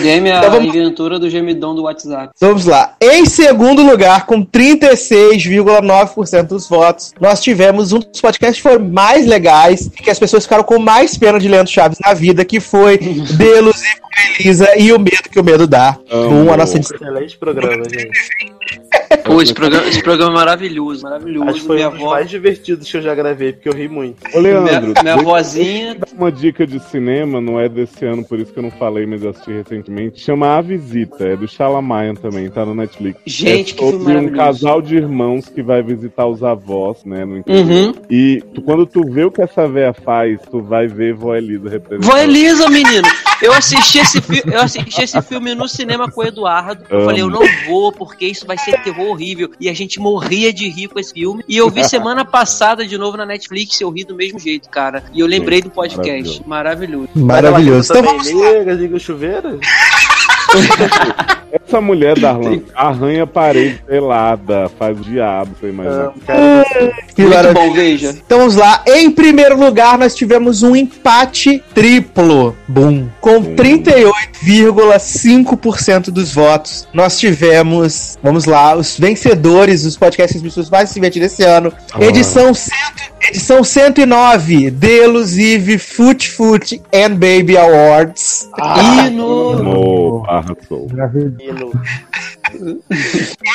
Game 0.04 0.32
a 0.32 0.38
Então 0.38 0.52
vamos- 0.52 0.68
inventura 0.76 1.18
do 1.20 1.30
gemidão 1.30 1.74
do 1.76 1.84
WhatsApp. 1.84 2.32
Vamos 2.40 2.66
lá. 2.66 2.96
Em 3.02 3.26
segundo 3.26 3.82
lugar, 3.84 4.26
com 4.26 4.46
36,9% 4.46 6.44
dos 6.48 6.68
votos, 6.70 7.14
nós 7.20 7.42
tivemos 7.42 7.92
um 7.94 8.00
dos 8.00 8.22
podcasts 8.22 8.58
que 8.62 8.70
foram 8.70 8.86
mais 8.86 9.26
legais, 9.26 9.90
que 9.96 10.10
as 10.10 10.20
pessoas 10.20 10.44
ficaram 10.44 10.64
com 10.64 10.78
mais 10.80 11.18
pena 11.18 11.40
de 11.40 11.48
Leandro 11.48 11.72
Chaves 11.72 11.98
na 12.04 12.14
vida, 12.14 12.46
que 12.46 12.60
foi 12.60 12.98
Delos 13.38 13.82
e 13.82 14.44
Elisa 14.44 14.78
e 14.78 14.92
o 14.94 15.00
medo 15.00 15.30
que 15.32 15.40
o 15.40 15.44
medo 15.44 15.66
dá. 15.68 15.98
Amo. 16.12 16.46
Um, 16.46 16.54
a 16.54 16.58
nossa 16.58 16.78
Excelente 16.80 17.38
programa, 17.38 17.84
gente. 17.90 18.10
Pô, 19.26 19.42
esse 19.42 19.54
programa, 19.54 19.88
esse 19.88 20.04
programa 20.04 20.32
é 20.32 20.36
maravilhoso, 20.36 21.04
maravilhoso. 21.04 21.50
Acho 21.50 21.60
que 21.62 21.66
foi 21.66 21.76
minha 21.78 21.88
um 21.90 21.92
dos 21.94 22.02
avó, 22.02 22.12
mais 22.12 22.30
divertidos 22.30 22.90
que 22.90 22.98
eu 22.98 23.02
já 23.02 23.16
gravei, 23.16 23.54
porque 23.54 23.68
eu 23.68 23.74
ri 23.74 23.88
muito. 23.90 24.18
Ô, 24.34 24.40
Leandro, 24.40 24.94
minha, 25.02 25.18
vozinha. 25.18 25.98
Uma 26.18 26.32
dica 26.32 26.66
de 26.66 26.80
cinema, 26.80 27.42
não 27.42 27.60
é 27.60 27.68
desse 27.68 28.06
ano, 28.06 28.24
por 28.24 28.40
isso 28.40 28.54
que 28.54 28.60
eu 28.60 28.64
não 28.64 28.72
falei, 28.72 29.06
mas 29.06 29.24
eu 29.24 29.32
assisti 29.32 29.52
recentemente. 29.52 30.20
Chama 30.22 30.56
A 30.56 30.62
Visita, 30.62 31.26
é 31.28 31.36
do 31.36 31.48
Shalamayan 31.48 32.14
também, 32.14 32.50
tá 32.50 32.64
no 32.66 32.76
Netflix. 32.76 33.20
Gente, 33.26 33.74
é 33.74 33.78
que 33.78 33.80
filme 33.84 33.92
sobre 33.92 34.12
um 34.14 34.16
maravilhoso. 34.22 34.36
casal 34.38 34.82
de 34.82 34.96
irmãos 34.96 35.50
que 35.50 35.64
vai 35.64 35.82
visitar 35.82 36.28
os 36.28 36.44
avós, 36.44 37.04
né, 37.04 37.26
no. 37.26 37.36
Uhum. 37.48 37.94
E 38.10 38.44
tu- 38.54 38.62
quando 38.62 38.86
tu 38.86 39.04
vê 39.10 39.26
o 39.26 39.32
que 39.32 39.42
essa 39.42 39.68
véia 39.68 39.94
faz, 39.94 40.40
tu 40.52 40.62
vai 40.62 40.88
ver 40.88 41.14
Vó 41.16 41.36
Elisa 41.36 41.68
representando. 41.70 42.10
Vó 42.12 42.18
Elisa, 42.18 42.70
menino! 42.70 43.08
Eu 43.42 43.52
assisti, 43.52 43.98
esse 44.00 44.18
eu 44.52 44.62
assisti 44.62 45.02
esse 45.04 45.22
filme 45.24 45.54
no 45.56 45.68
cinema 45.68 46.10
com 46.10 46.22
o 46.22 46.24
Eduardo. 46.24 46.86
Eu 46.90 46.98
Amo. 47.00 47.06
falei, 47.06 47.22
eu 47.22 47.30
não 47.30 47.42
vou, 47.68 47.92
porque 47.92 48.26
isso 48.26 48.46
vai 48.48 48.58
ser 48.58 48.82
terror 48.82 49.15
horrível. 49.16 49.52
E 49.60 49.70
a 49.70 49.74
gente 49.74 50.00
morria 50.00 50.54
de 50.54 50.70
rir 50.70 50.88
com 50.88 51.00
esse 51.00 51.14
filme. 51.14 51.44
E 51.48 51.58
eu 51.58 51.70
vi 51.70 51.84
semana 51.90 52.24
passada 52.24 52.86
de 52.86 52.98
novo 52.98 53.18
na 53.18 53.26
Netflix 53.26 53.80
e 53.80 53.84
eu 53.84 53.90
ri 53.90 54.04
do 54.04 54.16
mesmo 54.16 54.40
jeito, 54.40 54.70
cara. 54.70 55.04
E 55.14 55.20
eu 55.20 55.28
lembrei 55.28 55.62
do 55.62 55.70
podcast. 55.70 56.42
Maravilhoso. 56.46 57.10
Maravilhoso. 57.16 57.92
Então 57.92 58.04
Também 58.04 58.36
vamos 58.36 58.80
liga 58.80 58.96
o 58.96 59.00
chuveiro? 59.00 59.60
Essa 61.68 61.80
mulher 61.80 62.20
da 62.20 62.32
Arlan 62.32 62.60
arranha 62.76 63.24
a 63.24 63.28
parede 63.28 63.82
pelada, 63.88 64.70
faz 64.78 65.00
o 65.00 65.04
diabo, 65.04 65.52
você 65.58 65.70
imagina. 65.70 66.12
Que 67.16 67.22
Muito 67.24 67.54
bom, 67.54 67.74
veja. 67.74 68.10
Então 68.10 68.40
vamos 68.40 68.58
lá. 68.58 68.84
Em 68.86 69.10
primeiro 69.10 69.58
lugar, 69.58 69.98
nós 69.98 70.14
tivemos 70.14 70.64
um 70.64 70.76
empate 70.76 71.64
triplo. 71.74 72.54
Boom. 72.68 73.08
Com 73.22 73.56
38,5% 73.56 76.12
dos 76.12 76.34
votos. 76.34 76.86
Nós 76.94 77.18
tivemos, 77.18 78.18
vamos 78.22 78.44
lá, 78.44 78.76
os 78.76 79.00
vencedores 79.00 79.84
dos 79.84 79.96
podcasts 79.96 80.42
que 80.42 80.46
as 80.46 80.54
pessoas 80.54 80.70
mais 80.70 80.90
se 80.90 80.96
divertiram 80.96 81.26
esse 81.26 81.44
ano. 81.44 81.72
Edição, 82.02 82.54
cento, 82.54 83.02
edição 83.30 83.64
109, 83.64 84.72
The 84.72 85.06
Elusive 85.06 85.78
Foot 85.78 86.30
Foot 86.32 86.82
and 86.94 87.12
Baby 87.12 87.56
Awards. 87.58 88.50
Hino! 88.60 89.46
Oh, 90.26 90.35
arrasou. 90.38 90.88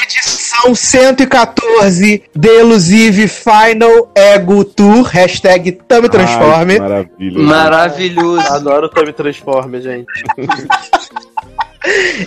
Edição 0.05 0.75
114, 0.75 2.23
The 2.39 2.49
Elusive 2.61 3.29
Final 3.29 4.11
Ego 4.15 4.65
Tour. 4.65 5.03
Hashtag 5.05 5.73
Tame 5.73 6.09
Transforme. 6.09 6.79
Maravilha. 6.79 7.39
Maravilhoso. 7.39 8.53
Adoro 8.53 8.89
Tommy 8.89 9.13
Transforme, 9.13 9.81
gente. 9.81 10.07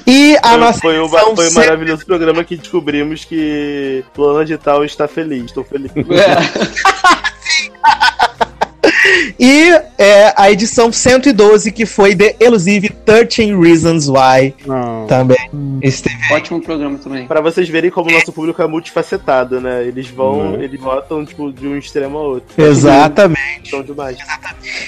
E 0.07 0.35
a 0.41 0.49
Foi- 0.49 0.57
nossa 0.57 0.79
foi, 0.79 0.99
um, 0.99 1.07
foi 1.07 1.31
um 1.31 1.35
cem- 1.35 1.53
maravilhoso 1.53 2.03
programa 2.07 2.43
que 2.43 2.57
descobrimos 2.57 3.23
que 3.23 4.03
Plana 4.11 4.43
de 4.43 4.57
Tal 4.57 4.83
está 4.83 5.07
feliz. 5.07 5.45
Estou 5.45 5.63
feliz. 5.63 5.91
E 9.39 9.69
é, 9.97 10.33
a 10.35 10.51
edição 10.51 10.91
112, 10.91 11.71
que 11.71 11.85
foi 11.85 12.15
The 12.15 12.35
Elusive 12.39 12.89
13 12.89 13.53
Reasons 13.55 14.07
Why. 14.07 14.53
Também 15.07 15.37
esteve. 15.81 16.15
Ótimo 16.31 16.61
programa 16.61 16.97
também. 16.97 17.27
Pra 17.27 17.41
vocês 17.41 17.67
verem 17.69 17.91
como 17.91 18.09
o 18.09 18.13
nosso 18.13 18.31
público 18.31 18.61
é 18.61 18.67
multifacetado, 18.67 19.59
né? 19.59 19.85
Eles 19.85 20.07
vão, 20.09 20.33
Uhum. 20.53 20.61
eles 20.61 20.79
votam 20.79 21.25
tipo, 21.25 21.51
de 21.51 21.67
um 21.67 21.77
extremo 21.77 22.17
ao 22.17 22.25
outro. 22.25 22.63
Exatamente. 22.63 23.69
São 23.69 23.83
demais. 23.83 24.17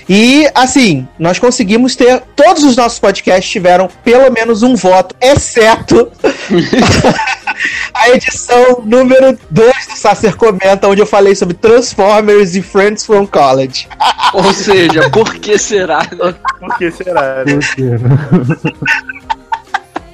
E 0.08 0.50
assim, 0.56 1.08
nós 1.20 1.40
conseguimos 1.40 1.96
ter. 1.96 2.22
Todos 2.36 2.64
os 2.64 2.76
nossos 2.76 3.00
podcasts 3.00 3.50
tiveram 3.52 3.90
pelo 4.04 4.32
menos 4.32 4.64
um 4.64 4.76
voto, 4.76 5.16
exceto 5.22 6.10
a 7.94 8.10
edição 8.10 8.82
número 8.86 9.38
2 9.50 9.88
do 9.88 9.96
Sacer 9.96 10.36
Comenta, 10.36 10.88
onde 10.88 11.02
eu 11.02 11.06
falei 11.06 11.36
sobre 11.36 11.56
Transformers 11.56 12.56
e 12.56 12.62
Friends 12.62 13.06
from 13.06 13.28
College. 13.28 13.88
Ou 14.34 14.54
seja, 14.54 15.10
por 15.10 15.36
que 15.36 15.58
será? 15.58 16.06
Por 16.06 16.78
que 16.78 16.92
será, 16.92 17.44
né? 17.46 17.60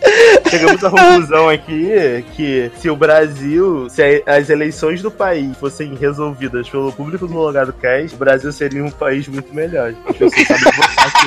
Chegamos 0.52 0.84
à 0.84 0.90
conclusão 0.90 1.50
aqui 1.50 1.90
que 2.36 2.72
se 2.78 2.90
o 2.90 2.96
Brasil, 2.96 3.88
se 3.90 4.24
as 4.26 4.50
eleições 4.50 5.02
do 5.02 5.10
país 5.10 5.58
fossem 5.58 5.96
resolvidas 5.96 6.70
pelo 6.70 6.92
público 6.92 7.26
do 7.28 7.34
Logado 7.34 7.74
Cast, 7.74 8.14
o 8.16 8.20
Brasil 8.20 8.52
seria 8.52 8.84
um 8.84 8.92
país 8.92 9.28
muito 9.28 9.54
melhor. 9.56 9.94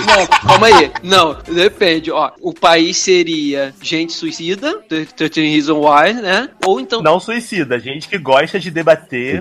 Não, 0.07 0.27
calma 0.27 0.67
aí. 0.67 0.91
Não, 1.03 1.37
depende. 1.53 2.11
Ó, 2.11 2.31
o 2.41 2.53
país 2.53 2.97
seria 2.99 3.75
gente 3.83 4.13
suicida, 4.13 4.79
13 5.17 5.49
Reasons 5.51 5.79
Why, 5.79 6.13
né? 6.15 6.49
Ou 6.65 6.79
então. 6.81 7.03
Não 7.03 7.19
suicida, 7.19 7.79
gente 7.79 8.09
que 8.09 8.19
gosta 8.19 8.61
de 8.61 8.71
debater 8.71 9.41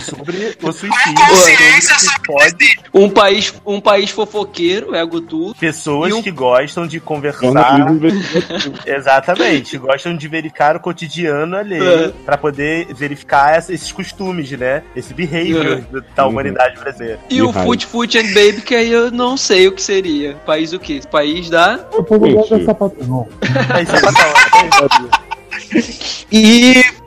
sobre 0.00 0.56
o 0.62 0.72
suicídio. 0.72 1.14
que 1.14 2.26
pode, 2.26 2.78
Um 2.94 3.08
país, 3.10 3.54
um 3.66 3.80
país 3.80 4.10
fofoqueiro, 4.10 4.94
é 4.94 5.04
Gutu. 5.04 5.54
pessoas 5.58 6.12
um- 6.12 6.22
que 6.22 6.30
gostam 6.30 6.86
de 6.86 7.00
conversar. 7.00 7.90
Investigativo. 7.90 8.74
Exatamente, 9.22 9.78
gostam 9.78 10.16
de 10.16 10.28
verificar 10.28 10.76
o 10.76 10.80
cotidiano 10.80 11.56
alheio 11.56 11.82
É. 12.06 12.12
pra 12.24 12.36
poder 12.36 12.86
verificar 12.94 13.56
essa- 13.56 13.72
esses 13.72 13.90
costumes, 13.92 14.50
né? 14.52 14.82
Esse 14.96 15.14
behavior 15.14 15.82
da 16.14 16.26
humanidade 16.26 16.78
brasileira. 16.78 17.18
E 17.30 17.36
E 17.36 17.42
o. 17.42 17.52
Foot 17.52 17.86
Foot 17.86 18.18
and 18.18 18.32
Baby, 18.34 18.62
que 18.62 18.74
aí 18.74 18.90
eu 18.90 19.10
não 19.10 19.36
sei 19.36 19.68
o 19.68 19.72
que 19.72 19.82
seria. 19.82 20.34
País 20.46 20.72
o 20.72 20.78
quê? 20.78 21.00
País 21.10 21.48
da. 21.50 21.76
Ligado 21.76 22.20
Mentira. 22.20 22.56
a 22.56 22.64
sapatão. 22.64 23.28
Mas 23.68 23.88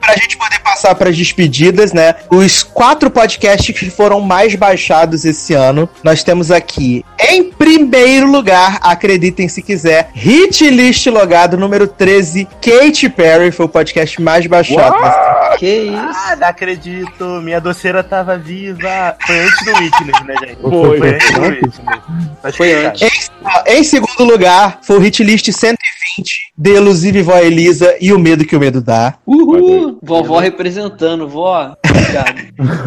E 0.06 0.12
pra 0.12 0.16
gente 0.16 0.36
poder 0.36 0.60
passar 0.60 0.94
pras 0.94 1.16
despedidas, 1.16 1.92
né? 1.92 2.14
Os 2.30 2.62
quatro 2.62 3.10
podcasts 3.10 3.76
que 3.76 3.90
foram 3.90 4.20
mais 4.20 4.54
baixados 4.54 5.24
esse 5.24 5.52
ano, 5.52 5.88
nós 6.02 6.22
temos 6.22 6.50
aqui, 6.50 7.04
em 7.18 7.44
primeiro 7.44 8.30
lugar, 8.30 8.78
acreditem 8.82 9.48
se 9.48 9.60
quiser, 9.62 10.10
Hit 10.14 10.68
List 10.70 11.06
Logado 11.06 11.56
número 11.56 11.88
13, 11.88 12.46
Katy 12.60 13.08
Perry, 13.08 13.50
foi 13.50 13.66
o 13.66 13.68
podcast 13.68 14.22
mais 14.22 14.46
baixado. 14.46 14.96
Que 15.58 15.84
isso? 15.84 15.96
Ah, 15.96 16.36
não 16.36 16.48
acredito, 16.48 17.24
minha 17.42 17.60
doceira 17.60 18.02
tava 18.02 18.36
viva. 18.36 19.16
Foi 19.26 19.38
antes 19.38 19.64
do 19.64 19.78
Witness, 19.78 20.22
né, 20.24 20.34
gente? 20.40 20.60
Foi. 20.60 20.98
Foi 20.98 21.08
antes 21.14 21.30
do 21.32 21.40
Witness. 21.42 22.56
Foi 22.56 22.68
que 22.68 22.74
antes. 22.74 23.30
Em, 23.66 23.78
em 23.78 23.84
segundo 23.84 24.24
lugar, 24.24 24.80
foi 24.82 24.96
o 24.96 25.00
Hit 25.00 25.22
List 25.24 25.50
120, 25.50 26.52
de 26.56 26.70
Elusive 26.70 27.22
Vó 27.22 27.38
Elisa 27.38 27.96
e 28.00 28.12
o 28.12 28.18
Medo 28.18 28.44
que 28.44 28.56
o 28.56 28.60
Medo 28.60 28.80
dá. 28.80 29.14
Uhul! 29.26 29.98
Vovó 30.02 30.38
representando, 30.38 31.28
vó. 31.28 31.74
Obrigado. 31.88 32.36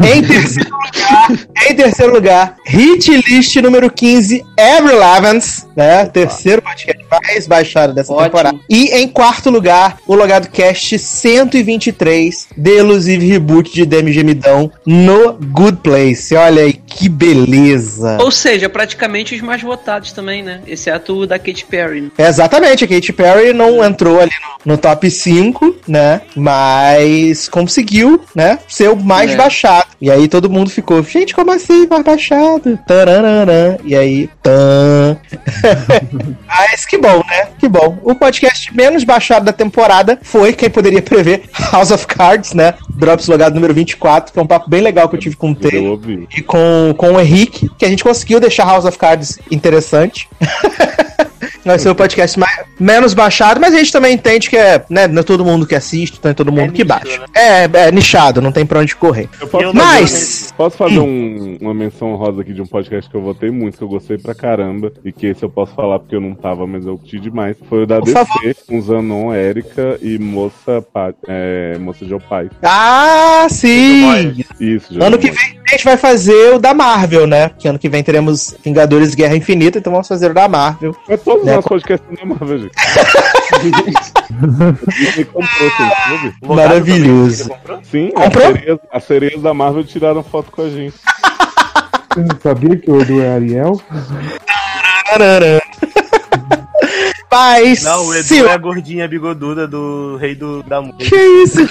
Em 0.04 0.22
terceiro 0.22 0.70
lugar, 0.70 1.30
em 1.68 1.74
terceiro 1.74 2.12
lugar, 2.12 2.56
Hit 2.66 3.10
List 3.28 3.56
número 3.56 3.90
15, 3.90 4.44
Every 4.56 4.96
Levens, 4.96 5.66
né? 5.76 6.06
Terceiro 6.06 6.62
podcast 6.62 7.04
mais 7.10 7.46
baixado 7.46 7.92
dessa 7.92 8.12
Ótimo. 8.12 8.24
temporada. 8.24 8.58
E 8.68 8.88
em 8.96 9.08
quarto 9.08 9.50
lugar, 9.50 9.98
o 10.06 10.14
Logado 10.14 10.48
Cast 10.48 10.98
123, 10.98 12.48
The 12.62 12.70
Elusive 12.70 13.26
Reboot 13.26 13.72
de 13.72 13.84
Demi 13.86 14.12
Gemidão 14.12 14.70
no 14.86 15.32
Good 15.34 15.78
Place. 15.82 16.34
Olha 16.34 16.62
aí, 16.62 16.72
que 16.72 17.08
beleza. 17.08 18.18
Ou 18.20 18.30
seja, 18.30 18.68
praticamente 18.68 19.34
os 19.34 19.40
mais 19.40 19.62
votados 19.62 20.12
também, 20.12 20.42
né? 20.42 20.60
Exceto 20.66 21.16
o 21.16 21.26
da 21.26 21.38
Katy 21.38 21.64
Perry. 21.66 22.00
né? 22.02 22.10
Exatamente, 22.18 22.84
a 22.84 22.88
Katy 22.88 23.12
Perry 23.12 23.52
não 23.52 23.84
entrou 23.84 24.20
ali 24.20 24.30
no, 24.66 24.72
no 24.72 24.78
top 24.78 25.10
5, 25.10 25.76
né? 25.88 26.20
Mas 26.36 27.48
conseguiu, 27.48 28.20
né? 28.34 28.58
Ser 28.68 28.88
o 28.90 28.96
mais 28.96 29.30
É. 29.32 29.36
baixado. 29.36 29.86
E 30.00 30.10
aí 30.10 30.28
todo 30.28 30.50
mundo 30.50 30.70
ficou, 30.70 31.02
gente, 31.02 31.34
como 31.34 31.50
assim 31.52 31.86
mais 31.88 32.02
baixado? 32.02 32.78
Taranana. 32.86 33.78
E 33.84 33.94
aí, 33.96 34.28
tan. 34.42 35.16
Mas 36.46 36.84
que 36.84 36.98
bom, 36.98 37.22
né? 37.28 37.48
Que 37.58 37.68
bom. 37.68 37.98
O 38.02 38.14
podcast 38.14 38.74
menos 38.74 39.04
baixado 39.04 39.44
da 39.44 39.52
temporada 39.52 40.18
foi, 40.22 40.52
quem 40.52 40.70
poderia 40.70 41.02
prever, 41.02 41.42
House 41.72 41.90
of 41.90 42.06
Cards, 42.06 42.49
né? 42.54 42.74
Drops 42.88 43.26
logado 43.26 43.54
número 43.54 43.74
24, 43.74 44.32
que 44.32 44.38
é 44.38 44.42
um 44.42 44.46
papo 44.46 44.68
bem 44.68 44.80
legal 44.80 45.08
que 45.08 45.16
eu 45.16 45.20
tive 45.20 45.36
com 45.36 45.50
o 45.50 45.54
Taylor 45.54 45.92
ouvi. 45.92 46.28
e 46.36 46.42
com, 46.42 46.94
com 46.96 47.12
o 47.12 47.20
Henrique, 47.20 47.70
que 47.78 47.84
a 47.84 47.88
gente 47.88 48.02
conseguiu 48.02 48.40
deixar 48.40 48.64
House 48.66 48.84
of 48.84 48.98
Cards 48.98 49.38
interessante. 49.50 50.28
Vai 51.70 51.78
ser 51.78 51.88
o 51.90 51.94
podcast 51.94 52.38
mais, 52.38 52.64
menos 52.78 53.14
baixado, 53.14 53.60
mas 53.60 53.72
a 53.74 53.78
gente 53.78 53.92
também 53.92 54.14
entende 54.14 54.50
que 54.50 54.56
é, 54.56 54.82
né, 54.90 55.06
não 55.06 55.20
é 55.20 55.22
todo 55.22 55.44
mundo 55.44 55.66
que 55.66 55.74
assiste, 55.74 56.18
não 56.22 56.30
é 56.30 56.34
todo 56.34 56.50
mundo 56.50 56.62
É 56.64 56.66
que 56.68 56.84
nicho, 56.84 56.86
baixa. 56.86 57.18
né? 57.18 57.26
É, 57.34 57.70
é 57.86 57.92
nichado, 57.92 58.40
não 58.42 58.50
tem 58.52 58.66
pra 58.66 58.80
onde 58.80 58.96
correr. 58.96 59.28
Eu 59.40 59.46
posso 59.46 59.64
Eu 59.64 59.72
fazer, 59.72 59.84
Mas, 59.84 60.54
posso 60.56 60.76
fazer 60.76 60.98
um- 60.98 61.58
uma 61.60 61.72
menção 61.72 62.12
honrosa 62.12 62.40
aqui 62.42 62.52
de 62.52 62.60
um 62.60 62.66
podcast 62.66 63.08
que 63.08 63.16
eu 63.16 63.22
votei 63.22 63.50
muito, 63.50 63.78
que 63.78 63.84
eu 63.84 63.88
gostei 63.88 64.18
pra 64.18 64.34
caramba, 64.34 64.92
e 65.04 65.12
que 65.12 65.26
esse 65.26 65.42
eu 65.42 65.48
posso 65.50 65.74
falar 65.74 65.98
porque 66.00 66.16
eu 66.16 66.20
não 66.20 66.34
tava, 66.34 66.66
mas 66.66 66.84
eu 66.86 66.98
curti 66.98 67.18
demais. 67.20 67.56
Foi 67.68 67.84
o 67.84 67.86
da 67.86 67.96
Por 68.00 68.06
DC, 68.06 68.14
favor. 68.18 68.54
com 68.66 68.80
Zanon, 68.80 69.32
Érica 69.32 69.98
e 70.02 70.18
Moça, 70.18 70.82
Pa- 70.92 71.14
é, 71.28 71.76
Moça 71.78 72.04
Geopai. 72.04 72.50
ah, 72.62 73.46
sim! 73.48 74.34
Isso, 74.60 75.02
Ano 75.02 75.18
que 75.18 75.30
vem 75.30 75.60
a 75.70 75.72
gente 75.74 75.84
vai 75.84 75.96
fazer 75.96 76.54
o 76.54 76.58
da 76.58 76.74
Marvel, 76.74 77.28
né? 77.28 77.50
Que 77.56 77.68
ano 77.68 77.78
que 77.78 77.88
vem 77.88 78.02
teremos 78.02 78.56
Vingadores 78.64 79.14
Guerra 79.14 79.36
Infinita, 79.36 79.78
então 79.78 79.92
vamos 79.92 80.08
fazer 80.08 80.32
o 80.32 80.34
da 80.34 80.48
Marvel. 80.48 80.96
Mas 81.08 81.22
todos 81.22 81.44
Né, 81.44 81.52
nosso 81.60 81.68
podcast 81.68 82.06
é 82.18 82.24
Marvel, 82.24 82.58
gente. 82.58 82.72
Disney 84.88 85.24
comprou, 85.26 85.70
você 85.70 86.08
soube? 86.08 86.34
Maravilhoso. 86.42 87.50
Sim, 87.82 88.10
Comprou? 88.12 88.46
As, 88.46 88.52
sereias, 88.52 88.78
as 88.90 89.04
sereias 89.04 89.42
da 89.42 89.52
Marvel 89.52 89.84
tiraram 89.84 90.22
foto 90.22 90.50
com 90.50 90.62
a 90.62 90.70
gente. 90.70 90.96
Você 92.08 92.20
não 92.20 92.40
sabia 92.42 92.76
que 92.76 92.90
o 92.90 93.00
Edu 93.00 93.20
é 93.20 93.34
Ariel? 93.34 93.80
Mas. 97.30 97.84
Não, 97.84 98.06
o 98.06 98.14
Edu 98.14 98.46
é 98.46 98.52
a 98.52 98.58
gordinha 98.58 99.06
bigoduda 99.06 99.68
do 99.68 100.16
rei 100.16 100.34
do, 100.34 100.62
da 100.64 100.80
música. 100.80 101.04
Que 101.04 101.16
isso? 101.16 101.68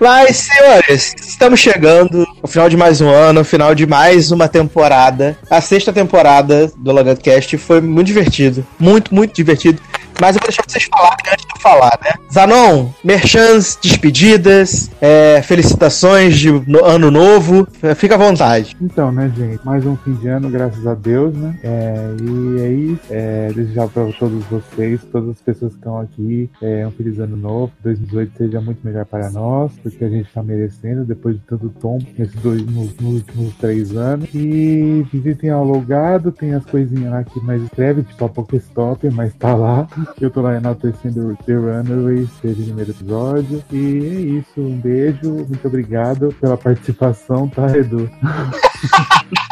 Mas, 0.00 0.36
senhores, 0.38 1.14
estamos 1.20 1.60
chegando 1.60 2.26
ao 2.42 2.48
final 2.48 2.68
de 2.68 2.76
mais 2.76 3.00
um 3.00 3.08
ano, 3.08 3.40
ao 3.40 3.44
final 3.44 3.74
de 3.74 3.86
mais 3.86 4.30
uma 4.30 4.48
temporada. 4.48 5.36
A 5.50 5.60
sexta 5.60 5.92
temporada 5.92 6.72
do 6.76 6.92
Logadcast 6.92 7.58
foi 7.58 7.80
muito 7.80 8.06
divertido. 8.06 8.66
Muito, 8.78 9.14
muito 9.14 9.34
divertido. 9.34 9.80
Mas 10.22 10.36
eu 10.36 10.40
vou 10.40 10.46
deixar 10.48 10.62
vocês 10.68 10.84
falarem 10.84 11.16
antes 11.32 11.44
de 11.44 11.52
eu 11.52 11.60
falar, 11.60 11.98
né? 12.04 12.12
Zanon, 12.32 12.90
merchans, 13.02 13.76
despedidas, 13.82 14.88
é, 15.00 15.42
felicitações 15.42 16.38
de 16.38 16.52
no- 16.52 16.84
ano 16.84 17.10
novo. 17.10 17.66
É, 17.82 17.92
Fica 17.96 18.14
à 18.14 18.18
vontade. 18.18 18.76
Então, 18.80 19.10
né, 19.10 19.32
gente? 19.36 19.58
Mais 19.66 19.84
um 19.84 19.96
fim 19.96 20.12
de 20.14 20.28
ano, 20.28 20.48
graças 20.48 20.86
a 20.86 20.94
Deus, 20.94 21.34
né? 21.34 21.58
É, 21.64 21.96
e 22.22 22.60
é 22.60 22.68
isso. 22.68 23.00
É, 23.10 23.48
desejar 23.52 23.88
para 23.88 24.12
todos 24.12 24.44
vocês, 24.44 25.00
todas 25.10 25.30
as 25.30 25.40
pessoas 25.40 25.72
que 25.72 25.78
estão 25.78 25.98
aqui, 25.98 26.48
é, 26.62 26.86
um 26.86 26.92
feliz 26.92 27.18
ano 27.18 27.36
novo. 27.36 27.72
2018 27.82 28.32
seja 28.38 28.60
muito 28.60 28.78
melhor 28.84 29.04
para 29.04 29.28
nós, 29.30 29.72
porque 29.82 30.04
a 30.04 30.08
gente 30.08 30.28
está 30.28 30.40
merecendo 30.42 31.04
depois 31.04 31.34
de 31.34 31.42
tanto 31.48 31.68
tombo 31.80 32.06
nesses 32.16 32.34
dois, 32.36 32.64
nos, 32.64 32.94
nos 32.96 33.14
últimos 33.16 33.54
três 33.56 33.96
anos. 33.96 34.28
E 34.32 35.04
visitem 35.12 35.50
ao 35.50 35.64
logado, 35.64 36.30
tem 36.30 36.54
as 36.54 36.64
coisinhas 36.64 37.10
lá 37.10 37.24
que 37.24 37.40
mais 37.40 37.60
escreve, 37.62 38.04
tipo 38.04 38.24
a 38.24 38.28
Pokéstop, 38.28 39.10
mas 39.10 39.34
tá 39.34 39.54
lá. 39.54 39.88
Eu 40.20 40.30
tô 40.30 40.40
lá 40.40 40.56
enaltecendo 40.56 41.36
The 41.44 41.54
Runaway, 41.54 42.28
seja 42.40 42.60
o 42.60 42.64
primeiro 42.64 42.90
episódio. 42.90 43.62
E 43.70 43.76
é 43.76 44.20
isso, 44.38 44.60
um 44.60 44.78
beijo, 44.78 45.30
muito 45.30 45.66
obrigado 45.66 46.34
pela 46.40 46.56
participação, 46.56 47.48
tá, 47.48 47.76
Edu? 47.76 48.08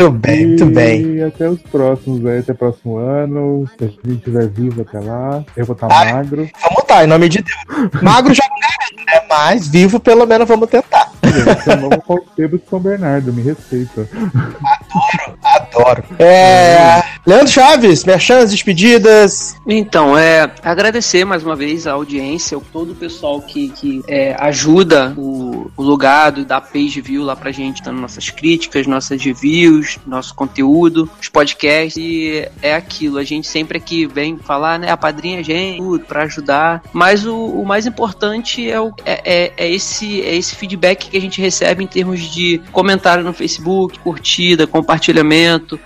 Muito 0.00 0.12
bem, 0.18 0.46
muito 0.46 0.66
bem. 0.66 1.14
E 1.16 1.22
até 1.22 1.46
os 1.46 1.60
próximos, 1.60 2.24
aí, 2.24 2.38
até 2.38 2.52
o 2.52 2.56
próximo 2.56 2.96
ano. 2.96 3.68
Se 3.76 3.84
a 3.84 3.86
gente 3.88 4.12
estiver 4.14 4.48
vivo 4.48 4.80
até 4.80 4.98
lá, 4.98 5.44
eu 5.54 5.66
vou 5.66 5.74
estar 5.74 5.88
Ah, 5.90 6.14
magro. 6.14 6.48
Vamos 6.62 6.84
tá, 6.84 7.04
em 7.04 7.06
nome 7.06 7.28
de 7.28 7.42
Deus. 7.42 8.02
Magro 8.02 8.32
já 8.32 8.44
não 8.48 8.56
garanto, 8.58 9.06
né? 9.06 9.26
Mas 9.28 9.68
vivo, 9.68 10.00
pelo 10.00 10.24
menos, 10.24 10.48
vamos 10.48 10.70
tentar. 10.70 11.12
É 11.22 11.74
o 11.74 11.80
novo 11.82 12.00
conselho 12.00 12.58
de 12.58 12.62
São 12.70 12.80
Bernardo, 12.80 13.30
me 13.30 13.42
respeita. 13.42 14.08
Adoro. 15.42 16.04
É. 16.18 17.02
Leandro 17.26 17.48
Chaves, 17.48 18.04
merchans, 18.04 18.50
despedidas. 18.50 19.56
Então, 19.66 20.16
é 20.16 20.50
agradecer 20.62 21.24
mais 21.24 21.42
uma 21.44 21.54
vez 21.54 21.86
a 21.86 21.92
audiência, 21.92 22.58
todo 22.72 22.92
o 22.92 22.94
pessoal 22.94 23.40
que, 23.40 23.68
que 23.70 24.02
é, 24.08 24.34
ajuda 24.38 25.14
o, 25.16 25.70
o 25.76 25.82
Logado 25.82 26.40
e 26.40 26.44
dá 26.44 26.60
page 26.60 27.00
view 27.00 27.22
lá 27.22 27.36
pra 27.36 27.52
gente, 27.52 27.82
dando 27.82 28.00
nossas 28.00 28.30
críticas, 28.30 28.86
nossas 28.86 29.22
reviews, 29.22 29.98
nosso 30.06 30.34
conteúdo, 30.34 31.08
os 31.20 31.28
podcasts. 31.28 31.96
E 31.96 32.48
é 32.62 32.74
aquilo, 32.74 33.18
a 33.18 33.24
gente 33.24 33.46
sempre 33.46 33.76
aqui 33.78 34.06
vem 34.06 34.38
falar, 34.38 34.78
né, 34.78 34.90
a 34.90 34.96
padrinha 34.96 35.42
gente, 35.44 35.78
tudo, 35.78 36.04
pra 36.04 36.22
ajudar. 36.22 36.82
Mas 36.92 37.26
o, 37.26 37.36
o 37.36 37.64
mais 37.66 37.86
importante 37.86 38.68
é, 38.68 38.80
o, 38.80 38.92
é, 39.04 39.20
é- 39.24 39.52
é 39.56 39.70
esse, 39.70 40.22
é 40.22 40.34
esse 40.34 40.54
feedback 40.56 41.10
que 41.10 41.16
a 41.16 41.20
gente 41.20 41.40
recebe 41.40 41.84
em 41.84 41.86
termos 41.86 42.20
de 42.20 42.60
comentário 42.72 43.22
no 43.22 43.32
Facebook, 43.32 43.98
curtida, 44.00 44.66
compartilhamento, 44.66 44.79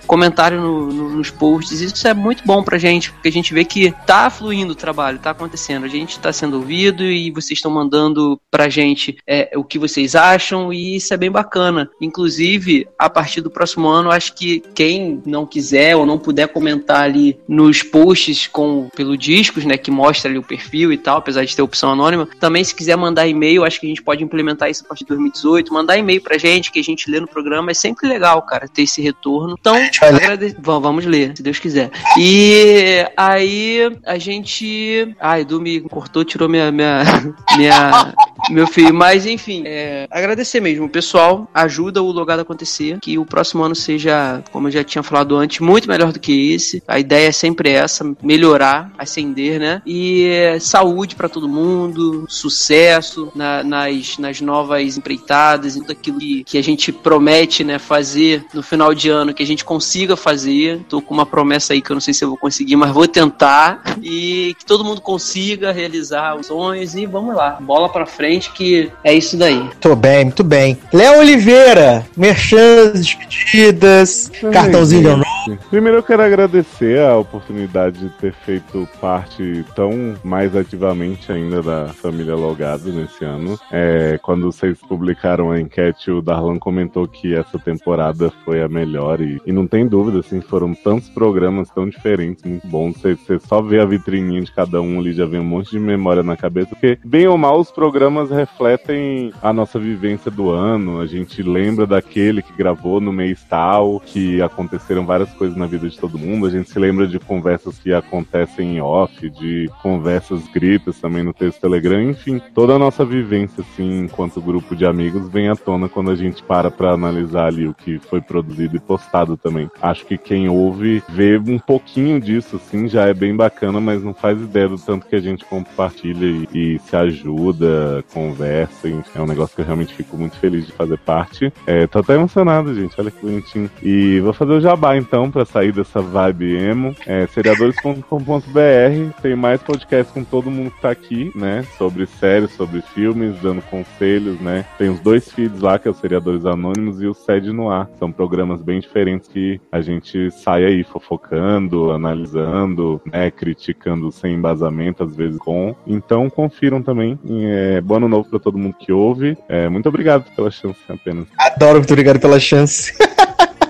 comentário 0.07 0.59
no- 0.61 0.87
no- 0.91 1.09
nos 1.15 1.29
posts. 1.29 1.81
Isso 1.81 2.07
é 2.07 2.13
muito 2.13 2.43
bom 2.45 2.63
pra 2.63 2.77
gente, 2.77 3.11
porque 3.11 3.27
a 3.27 3.31
gente 3.31 3.53
vê 3.53 3.63
que 3.65 3.91
tá 4.05 4.29
fluindo 4.29 4.73
o 4.73 4.75
trabalho, 4.75 5.19
tá 5.19 5.31
acontecendo. 5.31 5.85
A 5.85 5.89
gente 5.89 6.19
tá 6.19 6.31
sendo 6.31 6.57
ouvido 6.57 7.03
e 7.03 7.31
vocês 7.31 7.57
estão 7.57 7.71
mandando 7.71 8.39
pra 8.51 8.69
gente 8.69 9.17
é, 9.27 9.51
o 9.55 9.63
que 9.63 9.77
vocês 9.79 10.15
acham 10.15 10.71
e 10.71 10.95
isso 10.95 11.13
é 11.13 11.17
bem 11.17 11.31
bacana. 11.31 11.89
Inclusive, 12.01 12.87
a 12.97 13.09
partir 13.09 13.41
do 13.41 13.49
próximo 13.51 13.87
ano, 13.87 14.09
acho 14.11 14.33
que 14.33 14.63
quem 14.73 15.21
não 15.25 15.45
quiser 15.45 15.95
ou 15.95 16.05
não 16.05 16.17
puder 16.17 16.47
comentar 16.47 17.01
ali 17.03 17.37
nos 17.47 17.83
posts 17.83 18.47
com 18.47 18.89
pelo 18.95 19.17
discos, 19.17 19.65
né, 19.65 19.77
que 19.77 19.91
mostra 19.91 20.29
ali 20.29 20.39
o 20.39 20.43
perfil 20.43 20.91
e 20.93 20.97
tal, 20.97 21.17
apesar 21.17 21.43
de 21.45 21.55
ter 21.55 21.61
opção 21.61 21.91
anônima, 21.91 22.27
também 22.39 22.63
se 22.63 22.73
quiser 22.73 22.95
mandar 22.95 23.27
e-mail, 23.27 23.63
acho 23.65 23.79
que 23.79 23.85
a 23.85 23.89
gente 23.89 24.01
pode 24.01 24.23
implementar 24.23 24.69
isso 24.69 24.83
a 24.85 24.87
partir 24.87 25.03
de 25.03 25.09
2018, 25.09 25.73
mandar 25.73 25.97
e-mail 25.97 26.21
pra 26.21 26.37
gente 26.37 26.71
que 26.71 26.79
a 26.79 26.83
gente 26.83 27.09
lê 27.09 27.19
no 27.19 27.27
programa, 27.27 27.71
é 27.71 27.73
sempre 27.73 28.07
legal, 28.07 28.41
cara, 28.41 28.67
ter 28.67 28.84
esse 28.85 29.01
retorno. 29.01 29.55
Então, 29.59 29.75
agrade- 30.15 30.55
Vamos, 30.59 31.05
ler, 31.05 31.35
se 31.35 31.43
Deus 31.43 31.59
quiser. 31.59 31.91
E 32.17 33.05
aí 33.15 33.91
a 34.05 34.17
gente, 34.17 35.15
ai, 35.19 35.41
Edu 35.41 35.59
me 35.61 35.81
cortou, 35.81 36.23
tirou 36.23 36.47
minha 36.49 36.71
minha, 36.71 37.01
minha 37.57 38.13
meu 38.49 38.67
filho, 38.67 38.93
mas 38.93 39.25
enfim, 39.25 39.63
é, 39.65 40.07
agradecer 40.09 40.59
mesmo, 40.59 40.85
o 40.85 40.89
pessoal 40.89 41.49
ajuda 41.53 42.01
o 42.01 42.11
logado 42.11 42.39
a 42.39 42.41
acontecer, 42.43 42.99
que 42.99 43.17
o 43.17 43.25
próximo 43.25 43.63
ano 43.63 43.75
seja, 43.75 44.43
como 44.51 44.67
eu 44.67 44.71
já 44.71 44.83
tinha 44.83 45.03
falado 45.03 45.35
antes, 45.35 45.59
muito 45.59 45.87
melhor 45.87 46.11
do 46.11 46.19
que 46.19 46.53
esse. 46.53 46.81
A 46.87 46.99
ideia 46.99 47.27
é 47.29 47.31
sempre 47.31 47.69
essa, 47.71 48.05
melhorar, 48.21 48.91
ascender, 48.97 49.59
né? 49.59 49.81
E 49.85 50.25
é, 50.27 50.59
saúde 50.59 51.15
pra 51.15 51.27
todo 51.29 51.47
mundo, 51.49 52.25
sucesso 52.27 53.31
na- 53.35 53.63
nas, 53.63 54.17
nas 54.17 54.41
novas 54.41 54.97
empreitadas 54.97 55.75
tudo 55.75 55.91
aquilo 55.91 56.19
que, 56.19 56.43
que 56.43 56.57
a 56.57 56.63
gente 56.63 56.91
promete, 56.91 57.63
né, 57.63 57.77
fazer 57.79 58.45
no 58.53 58.61
final 58.63 58.74
de 58.95 59.09
ano, 59.09 59.33
que 59.33 59.43
a 59.43 59.45
gente 59.45 59.63
consiga 59.65 60.15
fazer. 60.15 60.81
Tô 60.89 61.01
com 61.01 61.13
uma 61.13 61.25
promessa 61.25 61.73
aí 61.73 61.81
que 61.81 61.91
eu 61.91 61.95
não 61.95 62.01
sei 62.01 62.13
se 62.13 62.23
eu 62.23 62.29
vou 62.29 62.37
conseguir, 62.37 62.75
mas 62.75 62.91
vou 62.91 63.07
tentar. 63.07 63.81
E 64.01 64.55
que 64.59 64.65
todo 64.65 64.83
mundo 64.83 65.01
consiga 65.01 65.71
realizar 65.71 66.35
os 66.35 66.47
sonhos 66.47 66.95
e 66.95 67.05
vamos 67.05 67.35
lá, 67.35 67.57
bola 67.61 67.89
pra 67.89 68.05
frente 68.05 68.51
que 68.51 68.91
é 69.03 69.13
isso 69.13 69.37
daí. 69.37 69.59
Muito 69.59 69.95
bem, 69.95 70.25
muito 70.25 70.43
bem. 70.43 70.77
Léo 70.93 71.19
Oliveira, 71.19 72.05
merchans, 72.15 72.99
despedidas, 72.99 74.31
cartãozinho 74.51 75.01
de 75.01 75.34
Primeiro 75.69 75.97
eu 75.97 76.03
quero 76.03 76.23
agradecer 76.23 76.99
a 76.99 77.17
oportunidade 77.17 77.99
de 77.99 78.09
ter 78.09 78.33
feito 78.33 78.87
parte 78.99 79.65
tão 79.75 80.15
mais 80.23 80.55
ativamente 80.55 81.31
ainda 81.31 81.61
da 81.61 81.87
família 81.87 82.35
Logado 82.35 82.91
nesse 82.91 83.23
ano. 83.23 83.57
É, 83.71 84.17
quando 84.21 84.51
vocês 84.51 84.79
publicaram 84.79 85.51
a 85.51 85.59
enquete, 85.59 86.09
o 86.09 86.21
Darlan 86.21 86.57
comentou 86.57 87.07
que 87.07 87.35
essa 87.35 87.59
temporada 87.59 88.31
foi 88.43 88.61
a 88.61 88.67
melhor 88.67 89.21
e, 89.21 89.41
e 89.45 89.51
não 89.51 89.67
tem 89.67 89.87
dúvida, 89.87 90.19
assim, 90.19 90.41
foram 90.41 90.73
tantos 90.73 91.09
programas 91.09 91.69
tão 91.69 91.87
diferentes, 91.87 92.43
muito 92.43 92.67
bons. 92.67 92.97
Você, 92.97 93.15
você 93.15 93.39
só 93.39 93.61
vê 93.61 93.79
a 93.79 93.85
vitrininha 93.85 94.41
de 94.41 94.51
cada 94.51 94.81
um 94.81 94.99
ali, 94.99 95.13
já 95.13 95.25
vem 95.25 95.39
um 95.39 95.45
monte 95.45 95.71
de 95.71 95.79
memória 95.79 96.23
na 96.23 96.35
cabeça, 96.35 96.69
porque 96.69 96.97
bem 97.05 97.27
ou 97.27 97.37
mal 97.37 97.59
os 97.59 97.71
programas 97.71 98.31
refletem 98.31 99.31
a 99.41 99.53
nossa 99.53 99.79
vivência 99.79 100.31
do 100.31 100.49
ano. 100.49 100.99
A 100.99 101.05
gente 101.05 101.43
lembra 101.43 101.85
daquele 101.85 102.41
que 102.41 102.53
gravou 102.53 102.99
no 102.99 103.13
mês 103.13 103.43
tal, 103.47 103.99
que 103.99 104.41
aconteceram 104.41 105.05
várias 105.05 105.34
coisas 105.35 105.57
na 105.57 105.65
vida 105.65 105.87
de 105.89 105.97
todo 105.97 106.17
mundo. 106.17 106.45
A 106.45 106.49
gente 106.49 106.69
se 106.69 106.79
lembra 106.79 107.07
de 107.07 107.19
conversas 107.19 107.77
que 107.77 107.93
acontecem 107.93 108.77
em 108.77 108.81
off, 108.81 109.29
de 109.29 109.69
conversas 109.81 110.41
escritas 110.43 110.99
também 110.99 111.23
no 111.23 111.33
texto 111.33 111.61
Telegram. 111.61 112.01
Enfim, 112.01 112.41
toda 112.53 112.73
a 112.73 112.79
nossa 112.79 113.05
vivência, 113.05 113.61
assim, 113.61 114.01
enquanto 114.05 114.41
grupo 114.41 114.75
de 114.75 114.85
amigos, 114.85 115.29
vem 115.29 115.49
à 115.49 115.55
tona 115.55 115.89
quando 115.89 116.11
a 116.11 116.15
gente 116.15 116.41
para 116.43 116.71
pra 116.71 116.91
analisar 116.91 117.47
ali 117.47 117.67
o 117.67 117.73
que 117.73 117.99
foi 117.99 118.21
produzido 118.21 118.75
e 118.75 118.79
postado 118.79 119.37
também. 119.37 119.69
Acho 119.81 120.05
que 120.05 120.17
quem 120.17 120.49
ouve 120.49 121.03
vê 121.09 121.37
um 121.37 121.59
pouquinho 121.59 122.19
disso, 122.19 122.55
assim, 122.55 122.87
já 122.87 123.05
é 123.05 123.13
bem 123.13 123.35
bacana, 123.35 123.79
mas 123.79 124.03
não 124.03 124.13
faz 124.13 124.39
ideia 124.39 124.69
do 124.69 124.77
tanto 124.77 125.07
que 125.07 125.15
a 125.15 125.21
gente 125.21 125.45
compartilha 125.45 126.25
e, 126.25 126.47
e 126.53 126.79
se 126.79 126.95
ajuda, 126.95 128.03
conversa. 128.13 128.87
enfim, 128.87 129.11
É 129.15 129.21
um 129.21 129.27
negócio 129.27 129.55
que 129.55 129.61
eu 129.61 129.65
realmente 129.65 129.93
fico 129.93 130.17
muito 130.17 130.37
feliz 130.37 130.65
de 130.65 130.71
fazer 130.71 130.97
parte. 130.99 131.51
É, 131.65 131.87
tô 131.87 131.99
até 131.99 132.13
emocionado, 132.13 132.73
gente. 132.73 132.99
Olha 132.99 133.11
que 133.11 133.21
bonitinho. 133.21 133.69
E 133.81 134.19
vou 134.19 134.33
fazer 134.33 134.53
o 134.53 134.61
jabá 134.61 134.97
então 134.97 135.24
pra 135.31 135.45
sair 135.45 135.71
dessa 135.71 136.01
vibe 136.01 136.55
emo. 136.55 136.95
É, 137.05 137.27
seriadores.com.br. 137.27 139.21
Tem 139.21 139.35
mais 139.35 139.61
podcasts 139.61 140.13
com 140.13 140.23
todo 140.23 140.51
mundo 140.51 140.71
que 140.71 140.81
tá 140.81 140.91
aqui, 140.91 141.31
né? 141.35 141.63
Sobre 141.77 142.05
séries, 142.05 142.51
sobre 142.51 142.81
filmes, 142.81 143.39
dando 143.41 143.61
conselhos, 143.63 144.39
né? 144.39 144.65
Tem 144.77 144.89
os 144.89 144.99
dois 144.99 145.31
feeds 145.31 145.61
lá, 145.61 145.77
que 145.79 145.87
é 145.87 145.91
o 145.91 145.93
Seriadores 145.93 146.45
Anônimos 146.45 147.01
e 147.01 147.07
o 147.07 147.13
Sede 147.13 147.51
no 147.51 147.69
Ar. 147.69 147.89
São 147.99 148.11
programas 148.11 148.61
bem 148.61 148.79
diferentes 148.79 149.27
que 149.27 149.59
a 149.71 149.81
gente 149.81 150.31
sai 150.31 150.65
aí 150.65 150.83
fofocando, 150.83 151.91
analisando, 151.91 153.01
né? 153.05 153.31
Criticando 153.31 154.11
sem 154.11 154.35
embasamento, 154.35 155.03
às 155.03 155.15
vezes 155.15 155.37
com. 155.37 155.75
Então 155.85 156.29
confiram 156.29 156.81
também. 156.81 157.19
É, 157.27 157.81
bom 157.81 157.95
ano 157.95 158.07
novo 158.07 158.29
pra 158.29 158.39
todo 158.39 158.57
mundo 158.57 158.75
que 158.77 158.91
ouve. 158.91 159.37
É, 159.47 159.69
muito 159.69 159.87
obrigado 159.89 160.25
pela 160.35 160.51
chance 160.51 160.79
apenas. 160.87 161.27
Adoro, 161.37 161.79
muito 161.79 161.91
obrigado 161.91 162.19
pela 162.19 162.39
chance. 162.39 162.93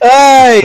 Ai, 0.00 0.62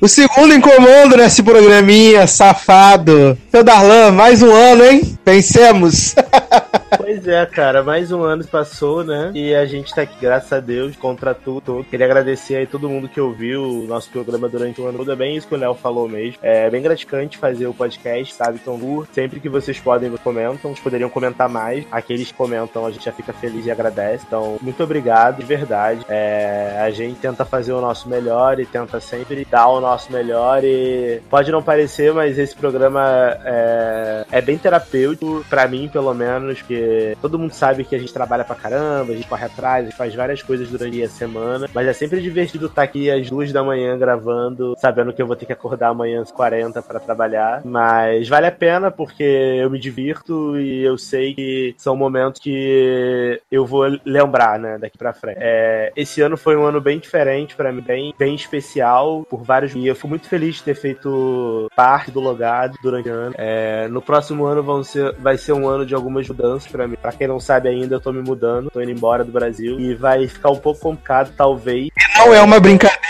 o 0.00 0.08
segundo 0.08 0.54
em 0.54 0.60
comando 0.60 1.16
nesse 1.16 1.42
programinha, 1.42 2.26
safado. 2.26 3.36
Seu 3.50 3.64
Darlan, 3.64 4.12
mais 4.12 4.42
um 4.42 4.52
ano, 4.52 4.84
hein? 4.84 5.18
Pensemos. 5.24 6.14
Pois 6.96 7.26
é, 7.26 7.46
cara, 7.46 7.82
mais 7.82 8.10
um 8.12 8.22
ano 8.22 8.44
passou, 8.46 9.04
né? 9.04 9.30
E 9.34 9.54
a 9.54 9.64
gente 9.64 9.94
tá 9.94 10.02
aqui, 10.02 10.14
graças 10.20 10.52
a 10.52 10.60
Deus, 10.60 10.96
contra 10.96 11.32
tudo. 11.34 11.86
Queria 11.88 12.06
agradecer 12.06 12.56
aí 12.56 12.66
todo 12.66 12.88
mundo 12.88 13.08
que 13.08 13.20
ouviu 13.20 13.62
o 13.62 13.86
nosso 13.86 14.10
programa 14.10 14.48
durante 14.48 14.80
o 14.80 14.86
ano 14.86 14.98
todo. 14.98 15.12
É 15.12 15.16
bem 15.16 15.36
isso 15.36 15.46
que 15.46 15.54
o 15.54 15.58
Léo 15.58 15.74
falou 15.74 16.08
mesmo. 16.08 16.38
É 16.42 16.68
bem 16.68 16.82
gratificante 16.82 17.38
fazer 17.38 17.66
o 17.66 17.74
podcast, 17.74 18.34
sabe? 18.34 18.58
Então, 18.60 19.06
sempre 19.12 19.40
que 19.40 19.48
vocês 19.48 19.78
podem, 19.78 20.10
comentam. 20.18 20.70
Vocês 20.70 20.80
poderiam 20.80 21.08
comentar 21.08 21.48
mais. 21.48 21.86
Aqueles 21.90 22.28
que 22.28 22.34
comentam, 22.34 22.84
a 22.84 22.90
gente 22.90 23.04
já 23.04 23.12
fica 23.12 23.32
feliz 23.32 23.64
e 23.64 23.70
agradece. 23.70 24.24
Então, 24.26 24.58
muito 24.60 24.82
obrigado, 24.82 25.38
de 25.38 25.44
verdade. 25.44 26.04
É, 26.08 26.78
a 26.80 26.90
gente 26.90 27.20
tenta 27.20 27.44
fazer 27.44 27.72
o 27.72 27.80
nosso 27.80 28.08
melhor 28.08 28.60
e 28.60 28.66
tenta 28.66 29.00
sempre 29.00 29.46
dar 29.50 29.68
o 29.68 29.80
nosso 29.80 30.12
melhor. 30.12 30.64
E 30.64 31.22
pode 31.30 31.50
não 31.50 31.62
parecer, 31.62 32.12
mas 32.12 32.38
esse 32.38 32.54
programa 32.54 33.04
é, 33.44 34.26
é 34.32 34.40
bem 34.40 34.58
terapêutico, 34.58 35.44
pra 35.48 35.66
mim, 35.68 35.88
pelo 35.88 36.12
menos, 36.12 36.57
que 36.64 37.16
todo 37.20 37.38
mundo 37.38 37.52
sabe 37.52 37.84
que 37.84 37.94
a 37.94 37.98
gente 37.98 38.12
trabalha 38.12 38.44
pra 38.44 38.54
caramba, 38.54 39.12
a 39.12 39.16
gente 39.16 39.28
corre 39.28 39.44
atrás, 39.44 39.82
a 39.82 39.88
gente 39.88 39.96
faz 39.96 40.14
várias 40.14 40.42
coisas 40.42 40.68
durante 40.68 41.02
a 41.02 41.08
semana, 41.08 41.68
mas 41.74 41.86
é 41.86 41.92
sempre 41.92 42.20
divertido 42.20 42.66
estar 42.66 42.82
aqui 42.82 43.10
às 43.10 43.28
duas 43.28 43.52
da 43.52 43.62
manhã 43.62 43.98
gravando, 43.98 44.74
sabendo 44.78 45.12
que 45.12 45.20
eu 45.20 45.26
vou 45.26 45.36
ter 45.36 45.46
que 45.46 45.52
acordar 45.52 45.88
amanhã 45.88 46.22
às 46.22 46.32
40 46.32 46.82
para 46.82 47.00
trabalhar, 47.00 47.62
mas 47.64 48.28
vale 48.28 48.46
a 48.46 48.52
pena 48.52 48.90
porque 48.90 49.22
eu 49.22 49.70
me 49.70 49.78
divirto 49.78 50.58
e 50.58 50.82
eu 50.82 50.96
sei 50.96 51.34
que 51.34 51.74
são 51.76 51.96
momentos 51.96 52.40
que 52.40 53.40
eu 53.50 53.66
vou 53.66 53.86
lembrar, 54.04 54.58
né, 54.58 54.78
daqui 54.78 54.98
pra 54.98 55.12
frente. 55.12 55.38
É, 55.40 55.92
esse 55.96 56.20
ano 56.20 56.36
foi 56.36 56.56
um 56.56 56.64
ano 56.64 56.80
bem 56.80 56.98
diferente 56.98 57.54
para 57.54 57.72
mim, 57.72 57.82
bem, 57.82 58.14
bem 58.18 58.34
especial 58.34 59.24
por 59.28 59.42
vários 59.42 59.74
e 59.74 59.86
eu 59.86 59.94
fui 59.94 60.08
muito 60.08 60.28
feliz 60.28 60.56
de 60.56 60.62
ter 60.62 60.74
feito 60.74 61.68
parte 61.74 62.10
do 62.10 62.20
logado 62.20 62.76
durante 62.82 63.08
o 63.08 63.12
ano. 63.12 63.34
É, 63.36 63.88
no 63.88 64.00
próximo 64.00 64.44
ano 64.46 64.62
vão 64.62 64.82
ser, 64.82 65.14
vai 65.18 65.36
ser 65.36 65.52
um 65.52 65.68
ano 65.68 65.84
de 65.84 65.94
algumas 65.94 66.28
mudanças 66.28 66.47
para 66.70 66.86
mim. 66.86 66.96
Pra 67.00 67.12
quem 67.12 67.26
não 67.26 67.40
sabe 67.40 67.68
ainda, 67.68 67.96
eu 67.96 68.00
tô 68.00 68.12
me 68.12 68.22
mudando, 68.22 68.70
tô 68.70 68.80
indo 68.80 68.90
embora 68.90 69.24
do 69.24 69.32
Brasil 69.32 69.78
e 69.78 69.94
vai 69.94 70.26
ficar 70.26 70.50
um 70.50 70.56
pouco 70.56 70.80
complicado, 70.80 71.32
talvez. 71.36 71.88
Não 72.16 72.34
é 72.34 72.40
uma 72.40 72.58
brincadeira, 72.60 73.00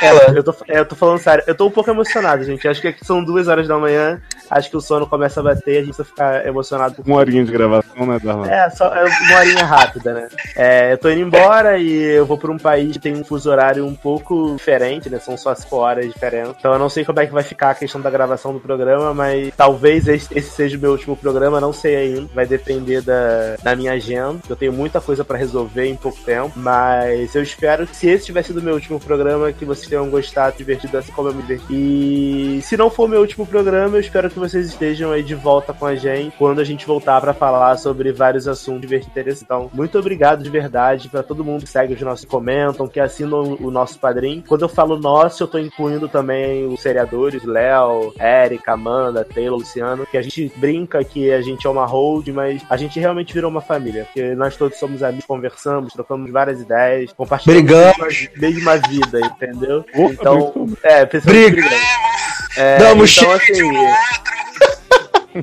ela. 0.00 0.32
Eu 0.34 0.42
tô, 0.42 0.54
é, 0.68 0.78
eu 0.78 0.86
tô 0.86 0.96
falando 0.96 1.18
sério, 1.18 1.44
eu 1.46 1.54
tô 1.54 1.66
um 1.66 1.70
pouco 1.70 1.90
emocionado, 1.90 2.44
gente. 2.44 2.66
Acho 2.66 2.80
que 2.80 2.88
aqui 2.88 3.04
são 3.04 3.24
duas 3.24 3.48
horas 3.48 3.68
da 3.68 3.78
manhã, 3.78 4.20
acho 4.50 4.70
que 4.70 4.76
o 4.76 4.80
sono 4.80 5.06
começa 5.06 5.40
a 5.40 5.42
bater, 5.42 5.78
a 5.78 5.84
gente 5.84 5.96
vai 5.96 6.06
ficar 6.06 6.46
emocionado. 6.46 7.02
Uma 7.04 7.16
horinha 7.16 7.44
de 7.44 7.52
gravação, 7.52 8.06
né, 8.06 8.18
Darlan? 8.22 8.48
É, 8.48 8.70
só 8.70 8.86
é 8.94 9.04
uma 9.04 9.38
horinha 9.38 9.64
rápida, 9.64 10.14
né? 10.14 10.28
É, 10.56 10.92
eu 10.92 10.98
tô 10.98 11.10
indo 11.10 11.20
embora 11.20 11.78
e 11.78 11.92
eu 11.92 12.26
vou 12.26 12.38
pra 12.38 12.50
um 12.50 12.58
país 12.58 12.92
que 12.92 12.98
tem 12.98 13.14
um 13.14 13.24
fuso 13.24 13.50
horário 13.50 13.86
um 13.86 13.94
pouco 13.94 14.54
diferente, 14.56 15.10
né? 15.10 15.18
São 15.18 15.36
só 15.36 15.54
5 15.54 15.76
horas 15.76 16.06
diferentes. 16.06 16.54
Então 16.58 16.72
eu 16.72 16.78
não 16.78 16.88
sei 16.88 17.04
como 17.04 17.20
é 17.20 17.26
que 17.26 17.32
vai 17.32 17.42
ficar 17.42 17.70
a 17.70 17.74
questão 17.74 18.00
da 18.00 18.10
gravação 18.10 18.52
do 18.52 18.60
programa, 18.60 19.12
mas 19.12 19.52
talvez 19.56 20.08
esse, 20.08 20.40
seja 20.42 20.76
o 20.76 20.80
meu 20.80 20.92
último 20.92 21.16
programa, 21.16 21.60
não 21.60 21.72
sei 21.72 21.96
ainda. 21.96 22.28
Vai 22.34 22.46
depender 22.46 23.02
da, 23.02 23.56
da 23.62 23.76
minha 23.76 23.92
agenda. 23.92 24.40
Eu 24.48 24.56
tenho 24.56 24.72
muita 24.72 25.00
coisa 25.00 25.24
pra 25.24 25.36
resolver 25.36 25.86
em 25.86 25.96
pouco 25.96 26.18
tempo, 26.24 26.52
mas 26.56 27.34
eu 27.34 27.42
espero 27.42 27.86
que 27.86 27.96
se 27.96 28.08
esse 28.08 28.26
tivesse 28.26 28.48
sido 28.48 28.60
o 28.60 28.62
meu 28.62 28.74
último 28.74 29.00
programa, 29.00 29.52
que 29.52 29.64
vocês 29.64 29.88
tenham 29.88 30.08
gostado, 30.08 30.56
divertido 30.56 30.96
assim 30.96 31.12
como 31.12 31.28
eu 31.28 31.34
me 31.34 31.42
diverti. 31.42 31.66
E 31.70 32.60
se 32.62 32.76
não 32.76 32.90
for 32.90 33.04
o 33.04 33.08
meu 33.08 33.20
último 33.20 33.46
programa, 33.46 33.96
eu 33.96 34.00
espero 34.00 34.30
que 34.30 34.35
vocês 34.38 34.66
estejam 34.66 35.12
aí 35.12 35.22
de 35.22 35.34
volta 35.34 35.72
com 35.72 35.86
a 35.86 35.94
gente 35.94 36.36
quando 36.36 36.60
a 36.60 36.64
gente 36.64 36.86
voltar 36.86 37.20
pra 37.20 37.34
falar 37.34 37.76
sobre 37.76 38.12
vários 38.12 38.46
assuntos 38.48 38.82
divertidos. 38.82 39.42
Então, 39.42 39.70
muito 39.72 39.98
obrigado 39.98 40.42
de 40.42 40.50
verdade 40.50 41.08
pra 41.08 41.22
todo 41.22 41.44
mundo 41.44 41.64
que 41.64 41.70
segue 41.70 41.94
os 41.94 42.00
nossos 42.00 42.24
comentam, 42.24 42.88
que 42.88 43.00
assinam 43.00 43.56
o 43.60 43.70
nosso 43.70 43.98
padrinho. 43.98 44.42
Quando 44.46 44.62
eu 44.62 44.68
falo 44.68 44.98
nosso, 44.98 45.42
eu 45.42 45.48
tô 45.48 45.58
incluindo 45.58 46.08
também 46.08 46.66
os 46.66 46.80
seriadores, 46.80 47.44
Léo, 47.44 48.12
Érica, 48.18 48.72
Amanda, 48.72 49.24
Taylor, 49.24 49.58
Luciano, 49.58 50.06
que 50.06 50.16
a 50.16 50.22
gente 50.22 50.52
brinca 50.56 51.02
que 51.04 51.30
a 51.32 51.40
gente 51.40 51.66
é 51.66 51.70
uma 51.70 51.86
hold, 51.86 52.28
mas 52.28 52.62
a 52.68 52.76
gente 52.76 52.98
realmente 53.00 53.32
virou 53.32 53.50
uma 53.50 53.60
família, 53.60 54.04
porque 54.04 54.34
nós 54.34 54.56
todos 54.56 54.78
somos 54.78 55.02
amigos, 55.02 55.26
conversamos, 55.26 55.92
trocamos 55.92 56.30
várias 56.30 56.60
ideias, 56.60 57.12
compartilhamos 57.12 57.62
Brigamos. 57.62 58.28
a 58.36 58.40
mesma 58.40 58.76
vida, 58.76 59.20
entendeu? 59.20 59.84
Então, 59.94 60.52
é, 60.82 61.04
pessoas 61.06 61.34
Brigamos. 61.34 62.15
É, 62.56 62.78
Damos 62.78 63.16
então, 63.16 63.38
chifre 63.38 63.52
assim, 63.52 63.70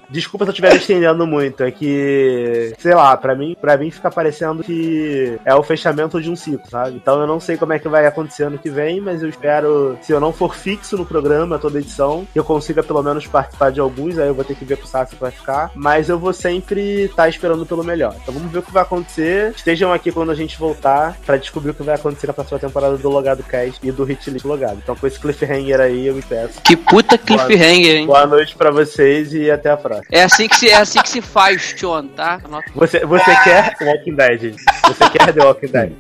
Desculpa 0.10 0.46
se 0.46 0.50
eu 0.50 0.54
estiver 0.54 0.76
estendendo 0.76 1.26
muito, 1.26 1.64
é 1.64 1.72
que, 1.72 2.74
sei 2.78 2.94
lá, 2.94 3.16
pra 3.18 3.36
mim, 3.36 3.56
pra 3.60 3.78
mim 3.78 3.92
fica 3.92 4.12
parecendo 4.12 4.64
que 4.64 5.38
é 5.46 5.56
o 5.56 5.64
fechamento 5.64 6.22
de 6.22 6.30
um 6.30 6.36
ciclo, 6.36 6.70
sabe? 6.70 6.96
Então 6.96 7.20
eu 7.20 7.28
não 7.28 7.40
sei 7.40 7.58
como 7.58 7.74
é 7.74 7.80
que 7.80 7.88
vai 7.88 8.06
acontecer 8.06 8.44
ano 8.44 8.58
que 8.58 8.70
vem, 8.70 9.02
mas 9.02 9.24
eu 9.24 9.30
espero, 9.30 9.98
se 10.02 10.12
eu 10.12 10.20
não 10.20 10.34
for 10.34 10.56
fixo 10.56 10.98
no 10.98 11.06
programa 11.06 11.60
toda 11.60 11.80
edição, 11.80 12.28
que 12.32 12.40
eu 12.40 12.44
consiga 12.44 12.84
pelo 12.84 13.02
menos 13.02 13.28
participar 13.28 13.72
de 13.72 13.80
alguns, 13.80 14.18
aí 14.18 14.28
eu 14.28 14.36
vou 14.36 14.44
ter 14.44 14.56
que 14.56 14.66
ver 14.66 14.78
com 14.78 14.86
o 14.86 14.88
Sassi 14.88 15.16
vai 15.20 15.32
ficar, 15.32 15.72
mas 15.76 16.10
eu 16.10 16.20
vou 16.20 16.34
sempre 16.34 17.04
estar 17.04 17.30
esperando 17.30 17.66
pelo 17.66 17.84
melhor. 17.84 18.16
Então 18.22 18.34
vamos 18.34 18.52
ver 18.52 18.60
o 18.60 18.64
que 18.64 18.72
vai 18.72 18.84
acontecer. 18.84 19.54
Estejam 19.56 19.94
aqui 19.94 20.12
quando 20.12 20.32
a 20.32 20.36
gente 20.36 20.58
voltar 20.58 21.18
pra 21.26 21.38
descobrir 21.38 21.72
o 21.72 21.74
que 21.74 21.84
vai 21.84 21.96
acontecer 21.96 22.28
na 22.28 22.34
próxima 22.34 22.60
temporada 22.60 22.98
do 22.98 23.10
Logado 23.10 23.44
Cast 23.44 23.80
e 23.82 23.92
do 23.92 24.04
Hit 24.04 24.30
List 24.30 24.46
Logado. 24.46 24.80
Então 24.84 24.96
com 24.96 25.08
esse 25.08 25.20
cliffhanger 25.20 25.80
aí, 25.80 26.08
eu 26.08 26.16
me 26.16 26.22
peço. 26.22 26.62
Que 26.62 26.76
puta 26.76 27.18
cliffhanger, 27.18 27.98
hein? 27.98 28.06
Boa 28.06 28.26
noite 28.26 28.56
pra 28.56 28.72
vocês 28.72 29.34
e 29.34 29.50
até 29.50 29.70
a 29.70 29.78
próxima. 29.84 30.08
É 30.12 30.24
assim 30.24 30.48
que 30.48 30.56
se, 30.56 30.70
é 30.70 30.76
assim 30.76 31.02
que 31.02 31.10
se 31.10 31.22
faz, 31.22 31.74
Tion, 31.78 32.08
tá? 32.08 32.40
Anota. 32.44 32.66
Você, 32.76 33.06
você 33.06 33.36
quer 33.44 33.76
Walking 33.82 34.16
Dead? 34.16 34.56
Você 34.88 35.10
quer 35.10 35.34
The 35.34 35.44
Walking 35.44 35.68
Dead? 35.68 35.92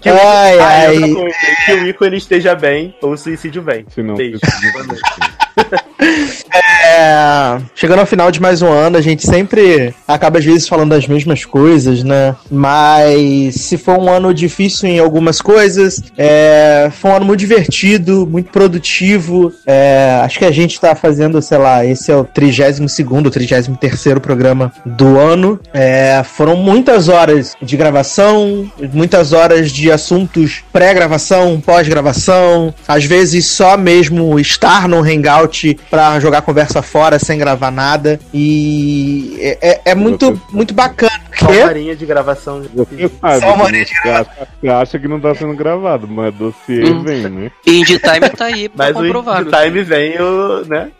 Que, 0.00 0.08
Ai, 0.08 0.56
o, 0.56 0.60
Ah, 0.60 0.66
ai. 0.68 0.96
outra 0.98 1.14
coisa, 1.14 1.36
que 1.66 1.72
o 1.72 1.86
Ico 1.88 2.04
ele 2.04 2.16
esteja 2.16 2.54
bem 2.54 2.96
ou 3.02 3.12
o 3.12 3.16
suicídio 3.18 3.62
bem. 3.62 3.84
Se 3.88 4.02
não, 4.02 4.14
Beijo. 4.14 4.38
É, 6.54 7.58
chegando 7.74 8.00
ao 8.00 8.06
final 8.06 8.30
de 8.30 8.40
mais 8.40 8.60
um 8.60 8.70
ano, 8.70 8.98
a 8.98 9.00
gente 9.00 9.26
sempre 9.26 9.94
acaba 10.06 10.38
às 10.38 10.44
vezes 10.44 10.68
falando 10.68 10.90
das 10.90 11.06
mesmas 11.06 11.44
coisas, 11.44 12.02
né? 12.02 12.36
Mas 12.50 13.54
se 13.54 13.78
for 13.78 13.98
um 13.98 14.10
ano 14.10 14.34
difícil 14.34 14.88
em 14.88 14.98
algumas 14.98 15.40
coisas, 15.40 16.02
é, 16.18 16.90
foi 16.92 17.10
um 17.10 17.16
ano 17.16 17.24
muito 17.24 17.40
divertido, 17.40 18.26
muito 18.26 18.50
produtivo. 18.50 19.52
É, 19.66 20.20
acho 20.22 20.38
que 20.38 20.44
a 20.44 20.50
gente 20.50 20.78
tá 20.78 20.94
fazendo, 20.94 21.40
sei 21.40 21.58
lá, 21.58 21.84
esse 21.86 22.12
é 22.12 22.16
o 22.16 22.24
32 22.24 22.80
º 22.80 23.30
33 23.30 24.18
programa 24.20 24.72
do 24.84 25.18
ano. 25.18 25.58
É, 25.72 26.22
foram 26.24 26.56
muitas 26.56 27.08
horas 27.08 27.54
de 27.62 27.76
gravação, 27.76 28.70
muitas 28.92 29.32
horas 29.32 29.70
de 29.70 29.90
assuntos 29.90 30.62
pré-gravação, 30.72 31.60
pós-gravação, 31.64 32.74
às 32.86 33.04
vezes 33.04 33.46
só 33.46 33.76
mesmo 33.76 34.38
estar 34.38 34.86
no 34.86 34.98
Hangout 34.98 35.78
pra 35.90 36.20
jogar 36.20 36.41
conversa 36.42 36.82
fora 36.82 37.18
sem 37.18 37.38
gravar 37.38 37.70
nada. 37.70 38.18
E 38.34 39.36
é, 39.40 39.58
é- 39.70 39.80
é 39.86 39.94
muito, 39.94 40.40
muito 40.52 40.74
bacana. 40.74 41.12
Só 41.38 41.50
uma 41.50 41.64
horinha 41.66 41.96
de 41.96 42.04
gravação. 42.06 42.62
Sabe, 42.62 43.40
Só 43.40 43.54
uma 43.54 43.68
né? 43.70 43.84
você, 43.84 44.08
acha, 44.08 44.30
você 44.60 44.68
acha 44.68 44.98
que 44.98 45.08
não 45.08 45.18
tá 45.20 45.34
sendo 45.34 45.54
gravado, 45.54 46.06
mas 46.06 46.34
dossiê 46.34 46.84
Hum. 46.84 47.02
vem, 47.02 47.22
né? 47.28 47.50
Indie 47.66 47.98
Time 47.98 48.28
tá 48.30 48.44
aí 48.46 48.68
pra 48.68 48.86
Mas 48.86 48.96
o 48.96 49.00
comprovar. 49.02 49.40
Indie 49.42 49.50
Time 49.56 49.82
vem 49.82 50.20
o, 50.20 50.64
né? 50.66 50.90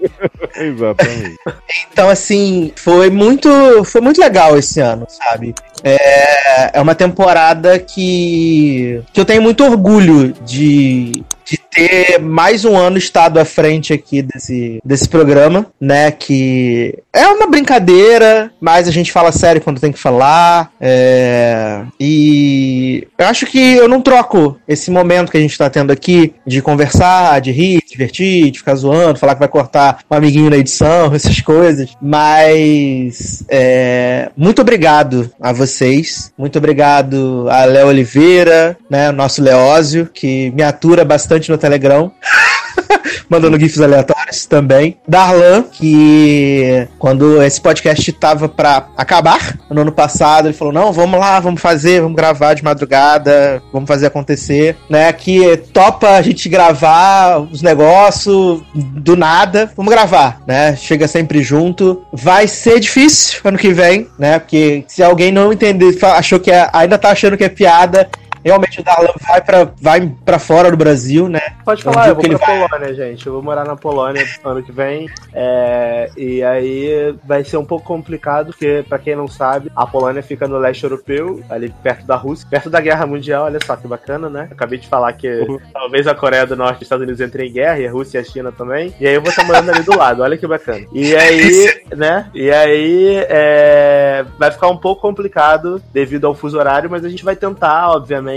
Exatamente. 0.66 1.36
Então, 1.90 2.08
assim, 2.08 2.72
foi 2.76 3.10
muito, 3.10 3.48
foi 3.84 4.00
muito 4.00 4.20
legal 4.20 4.58
esse 4.58 4.80
ano, 4.80 5.06
sabe? 5.08 5.54
É, 5.84 6.78
é 6.78 6.80
uma 6.80 6.94
temporada 6.94 7.78
que, 7.78 9.02
que 9.12 9.20
eu 9.20 9.24
tenho 9.24 9.42
muito 9.42 9.64
orgulho 9.64 10.32
de, 10.44 11.12
de 11.44 11.58
ter 11.70 12.20
mais 12.20 12.64
um 12.64 12.76
ano 12.76 12.96
estado 12.96 13.38
à 13.38 13.44
frente 13.44 13.92
aqui 13.92 14.22
desse, 14.22 14.80
desse 14.84 15.08
programa, 15.08 15.66
né? 15.80 16.10
Que 16.10 16.98
é 17.12 17.26
uma 17.26 17.46
brincadeira, 17.46 18.52
mas 18.60 18.86
a 18.86 18.90
gente 18.90 19.12
fala 19.12 19.32
sério 19.32 19.60
quando 19.60 19.80
tem 19.80 19.92
que 19.92 19.98
falar. 19.98 20.70
é, 20.80 21.82
e 21.98 23.06
eu 23.18 23.26
acho 23.26 23.46
que 23.46 23.74
eu 23.74 23.88
não 23.88 24.00
troco 24.00 24.58
esse 24.66 24.90
momento 24.90 25.30
que 25.30 25.38
a 25.38 25.40
gente 25.40 25.56
tá 25.58 25.68
tendo 25.68 25.92
aqui 25.92 26.34
de 26.46 26.62
conversar, 26.62 27.40
de 27.40 27.50
rir, 27.50 27.80
de 27.80 27.90
divertir, 27.90 28.50
de 28.50 28.58
ficar 28.58 28.74
zoando, 28.74 29.18
falar 29.18 29.34
que 29.34 29.40
vai 29.40 29.48
cortar 29.48 29.98
um 30.10 30.14
amiguinho 30.14 30.50
na 30.52 30.58
edição, 30.58 31.12
essas 31.14 31.40
coisas. 31.40 31.90
Mas 32.00 33.44
é, 33.48 34.30
muito 34.36 34.62
obrigado 34.62 35.30
a 35.40 35.52
vocês. 35.52 36.32
Muito 36.36 36.58
obrigado 36.58 37.46
a 37.50 37.64
Léo 37.64 37.88
Oliveira, 37.88 38.76
né? 38.88 39.10
Nosso 39.10 39.42
Leózio, 39.42 40.08
que 40.12 40.50
me 40.52 40.62
atura 40.62 41.04
bastante 41.04 41.50
no 41.50 41.58
Telegram. 41.58 42.12
Mandando 43.28 43.58
GIFs 43.58 43.80
aleatórios 43.80 44.46
também. 44.46 44.96
Darlan, 45.06 45.62
que 45.62 46.86
quando 46.98 47.42
esse 47.42 47.60
podcast 47.60 48.12
tava 48.12 48.48
pra 48.48 48.88
acabar, 48.96 49.58
no 49.70 49.82
ano 49.82 49.92
passado, 49.92 50.48
ele 50.48 50.54
falou: 50.54 50.72
não, 50.72 50.92
vamos 50.92 51.18
lá, 51.18 51.40
vamos 51.40 51.60
fazer, 51.60 52.00
vamos 52.00 52.16
gravar 52.16 52.54
de 52.54 52.64
madrugada, 52.64 53.62
vamos 53.72 53.88
fazer 53.88 54.06
acontecer, 54.06 54.76
né? 54.88 55.12
Que 55.12 55.56
topa 55.72 56.10
a 56.10 56.22
gente 56.22 56.48
gravar 56.48 57.40
os 57.40 57.62
negócios 57.62 58.62
do 58.74 59.16
nada, 59.16 59.70
vamos 59.76 59.92
gravar, 59.92 60.40
né? 60.46 60.76
Chega 60.76 61.08
sempre 61.08 61.42
junto. 61.42 62.02
Vai 62.12 62.46
ser 62.46 62.80
difícil 62.80 63.40
ano 63.44 63.58
que 63.58 63.72
vem, 63.72 64.08
né? 64.18 64.38
Porque 64.38 64.84
se 64.88 65.02
alguém 65.02 65.32
não 65.32 65.52
entender, 65.52 65.96
achou 66.02 66.38
que 66.38 66.50
é, 66.50 66.68
ainda 66.72 66.98
tá 66.98 67.10
achando 67.10 67.36
que 67.36 67.44
é 67.44 67.48
piada, 67.48 68.08
realmente 68.44 68.80
o 68.80 68.84
Darlan 68.84 69.12
vai 69.28 69.40
pra, 69.40 69.64
vai 69.80 70.12
pra 70.24 70.38
fora 70.38 70.70
do 70.70 70.76
Brasil, 70.76 71.28
né? 71.28 71.40
Pode 71.64 71.82
falar, 71.82 72.08
eu 72.08 72.14
vou 72.14 72.22
pra 72.22 72.32
ele 72.32 72.38
vai- 72.38 72.68
Polônia, 72.68 72.94
gente. 72.94 73.26
Eu 73.26 73.32
vou 73.34 73.42
morar 73.42 73.64
na 73.64 73.76
Polônia 73.76 74.24
ano 74.44 74.62
que 74.62 74.72
vem. 74.72 75.08
É, 75.32 76.10
e 76.16 76.42
aí 76.42 77.14
vai 77.24 77.44
ser 77.44 77.56
um 77.56 77.64
pouco 77.64 77.84
complicado, 77.86 78.46
porque, 78.48 78.84
pra 78.88 78.98
quem 78.98 79.16
não 79.16 79.28
sabe, 79.28 79.70
a 79.74 79.86
Polônia 79.86 80.22
fica 80.22 80.46
no 80.46 80.58
leste 80.58 80.84
europeu, 80.84 81.42
ali 81.48 81.72
perto 81.82 82.06
da 82.06 82.16
Rússia, 82.16 82.46
perto 82.50 82.68
da 82.70 82.80
Guerra 82.80 83.06
Mundial. 83.06 83.44
Olha 83.44 83.58
só 83.64 83.76
que 83.76 83.86
bacana, 83.86 84.28
né? 84.28 84.48
Acabei 84.50 84.78
de 84.78 84.88
falar 84.88 85.12
que 85.14 85.46
talvez 85.72 86.06
a 86.06 86.14
Coreia 86.14 86.46
do 86.46 86.56
Norte 86.56 86.74
e 86.74 86.76
os 86.78 86.82
Estados 86.82 87.02
Unidos 87.02 87.20
entrem 87.20 87.48
em 87.48 87.52
guerra, 87.52 87.78
e 87.78 87.86
a 87.86 87.90
Rússia 87.92 88.18
e 88.18 88.20
a 88.20 88.24
China 88.24 88.52
também. 88.52 88.94
E 89.00 89.06
aí 89.06 89.14
eu 89.14 89.20
vou 89.20 89.30
estar 89.30 89.44
morando 89.44 89.70
ali 89.70 89.82
do 89.82 89.96
lado, 89.96 90.22
olha 90.22 90.36
que 90.36 90.46
bacana. 90.46 90.84
E 90.92 91.14
aí, 91.16 91.82
né? 91.96 92.30
E 92.34 92.50
aí 92.50 93.16
é, 93.28 94.24
vai 94.38 94.50
ficar 94.50 94.68
um 94.68 94.76
pouco 94.76 95.00
complicado 95.02 95.82
devido 95.92 96.26
ao 96.26 96.34
fuso 96.34 96.58
horário, 96.58 96.90
mas 96.90 97.04
a 97.04 97.08
gente 97.08 97.24
vai 97.24 97.36
tentar, 97.36 97.90
obviamente, 97.90 98.31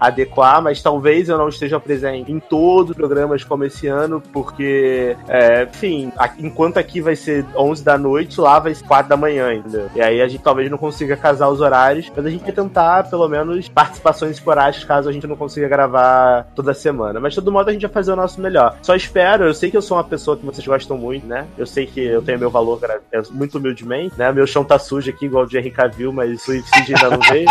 adequar, 0.00 0.62
mas 0.62 0.82
talvez 0.82 1.28
eu 1.28 1.38
não 1.38 1.48
esteja 1.48 1.78
presente 1.80 2.30
em 2.30 2.38
todos 2.38 2.90
os 2.90 2.96
programas 2.96 3.44
como 3.44 3.64
esse 3.64 3.86
ano, 3.86 4.22
porque, 4.32 5.16
é, 5.28 5.64
enfim, 5.64 6.12
enquanto 6.38 6.78
aqui 6.78 7.00
vai 7.00 7.16
ser 7.16 7.44
11 7.56 7.84
da 7.84 7.96
noite, 7.98 8.40
lá 8.40 8.58
vai 8.58 8.74
ser 8.74 8.84
4 8.84 9.08
da 9.08 9.16
manhã, 9.16 9.54
entendeu? 9.54 9.88
E 9.94 10.00
aí 10.00 10.20
a 10.20 10.28
gente 10.28 10.42
talvez 10.42 10.70
não 10.70 10.78
consiga 10.78 11.16
casar 11.16 11.48
os 11.48 11.60
horários, 11.60 12.10
mas 12.14 12.26
a 12.26 12.30
gente 12.30 12.42
vai 12.42 12.52
tentar, 12.52 13.08
pelo 13.08 13.28
menos, 13.28 13.68
participações 13.68 14.32
esporádicas, 14.32 14.84
caso 14.84 15.08
a 15.08 15.12
gente 15.12 15.26
não 15.26 15.36
consiga 15.36 15.68
gravar 15.68 16.46
toda 16.54 16.74
semana. 16.74 17.20
Mas 17.20 17.32
de 17.32 17.40
todo 17.40 17.52
modo 17.52 17.68
a 17.68 17.72
gente 17.72 17.82
vai 17.82 17.90
fazer 17.92 18.12
o 18.12 18.16
nosso 18.16 18.40
melhor. 18.40 18.76
Só 18.82 18.94
espero, 18.94 19.44
eu 19.44 19.54
sei 19.54 19.70
que 19.70 19.76
eu 19.76 19.82
sou 19.82 19.96
uma 19.96 20.04
pessoa 20.04 20.36
que 20.36 20.44
vocês 20.44 20.66
gostam 20.66 20.96
muito, 20.96 21.26
né? 21.26 21.46
Eu 21.56 21.66
sei 21.66 21.86
que 21.86 22.00
eu 22.00 22.22
tenho 22.22 22.38
meu 22.38 22.50
valor 22.50 22.78
gra- 22.80 23.00
é, 23.12 23.22
muito 23.30 23.58
humildemente, 23.58 24.14
né? 24.18 24.30
Meu 24.32 24.46
chão 24.46 24.64
tá 24.64 24.78
sujo 24.78 25.10
aqui, 25.10 25.26
igual 25.26 25.44
o 25.44 25.46
de 25.46 25.58
Henry 25.58 25.70
Cavill, 25.70 26.12
mas 26.12 26.42
suicídio 26.42 26.96
ainda 26.96 27.16
não 27.16 27.20
veio. 27.28 27.46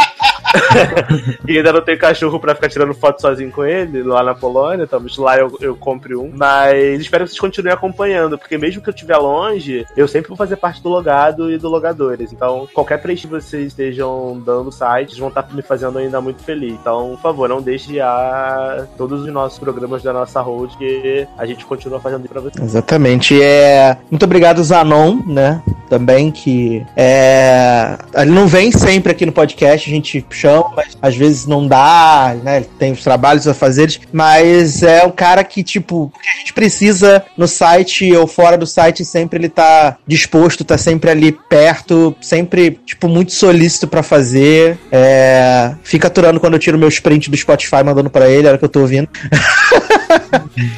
e 1.47 1.57
ainda 1.57 1.73
não 1.73 1.81
tenho 1.81 1.97
cachorro 1.97 2.39
pra 2.39 2.55
ficar 2.55 2.69
tirando 2.69 2.93
foto 2.93 3.21
sozinho 3.21 3.51
com 3.51 3.63
ele 3.63 4.03
lá 4.03 4.23
na 4.23 4.33
Polônia, 4.33 4.87
talvez 4.87 5.17
lá 5.17 5.37
eu, 5.37 5.57
eu 5.59 5.75
compre 5.75 6.15
um. 6.15 6.31
Mas 6.33 7.01
espero 7.01 7.23
que 7.23 7.31
vocês 7.31 7.39
continuem 7.39 7.73
acompanhando, 7.73 8.37
porque 8.37 8.57
mesmo 8.57 8.81
que 8.81 8.89
eu 8.89 8.93
estiver 8.93 9.17
longe, 9.17 9.85
eu 9.95 10.07
sempre 10.07 10.29
vou 10.29 10.37
fazer 10.37 10.55
parte 10.55 10.81
do 10.81 10.89
logado 10.89 11.51
e 11.51 11.57
do 11.57 11.69
logadores. 11.69 12.31
Então, 12.31 12.67
qualquer 12.73 13.01
preenche 13.01 13.27
que 13.27 13.33
vocês 13.33 13.67
estejam 13.67 14.41
dando 14.45 14.65
no 14.65 14.71
site, 14.71 15.19
vão 15.19 15.29
estar 15.29 15.47
me 15.53 15.61
fazendo 15.61 15.97
ainda 15.97 16.21
muito 16.21 16.43
feliz. 16.43 16.73
Então, 16.73 17.11
por 17.15 17.21
favor, 17.21 17.49
não 17.49 17.61
deixe 17.61 17.99
a 17.99 18.85
todos 18.97 19.21
os 19.21 19.31
nossos 19.31 19.59
programas 19.59 20.03
da 20.03 20.13
nossa 20.13 20.41
road 20.41 20.75
que 20.77 21.27
a 21.37 21.45
gente 21.45 21.65
continua 21.65 21.99
fazendo 21.99 22.27
pra 22.27 22.41
vocês. 22.41 22.63
Exatamente. 22.63 23.41
É, 23.41 23.97
muito 24.09 24.23
obrigado, 24.23 24.63
Zanon, 24.63 25.19
né? 25.25 25.61
Também 25.89 26.31
que 26.31 26.85
é, 26.95 27.97
ele 28.15 28.31
não 28.31 28.47
vem 28.47 28.71
sempre 28.71 29.11
aqui 29.11 29.25
no 29.25 29.31
podcast, 29.31 29.89
a 29.89 29.93
gente 29.93 30.25
chama, 30.41 30.71
mas 30.75 30.97
às 31.01 31.15
vezes 31.15 31.45
não 31.45 31.67
dá, 31.67 32.35
né? 32.43 32.57
Ele 32.57 32.69
tem 32.79 32.91
os 32.91 33.03
trabalhos 33.03 33.47
a 33.47 33.53
fazer, 33.53 33.99
mas 34.11 34.81
é 34.83 35.03
um 35.03 35.11
cara 35.11 35.43
que, 35.43 35.63
tipo, 35.63 36.11
que 36.21 36.29
a 36.29 36.39
gente 36.39 36.53
precisa 36.53 37.23
no 37.37 37.47
site 37.47 38.11
ou 38.13 38.25
fora 38.27 38.57
do 38.57 38.65
site, 38.65 39.05
sempre 39.05 39.39
ele 39.39 39.49
tá 39.49 39.97
disposto, 40.07 40.63
tá 40.63 40.77
sempre 40.77 41.11
ali 41.11 41.31
perto, 41.31 42.15
sempre, 42.21 42.79
tipo, 42.85 43.07
muito 43.07 43.33
solícito 43.33 43.87
pra 43.87 44.03
fazer. 44.03 44.77
É, 44.91 45.73
fica 45.83 46.07
aturando 46.07 46.39
quando 46.39 46.53
eu 46.53 46.59
tiro 46.59 46.77
meu 46.77 46.89
sprint 46.89 47.29
do 47.29 47.37
Spotify 47.37 47.83
mandando 47.83 48.09
pra 48.09 48.29
ele, 48.29 48.47
a 48.47 48.51
hora 48.51 48.57
que 48.57 48.65
eu 48.65 48.69
tô 48.69 48.81
ouvindo. 48.81 49.09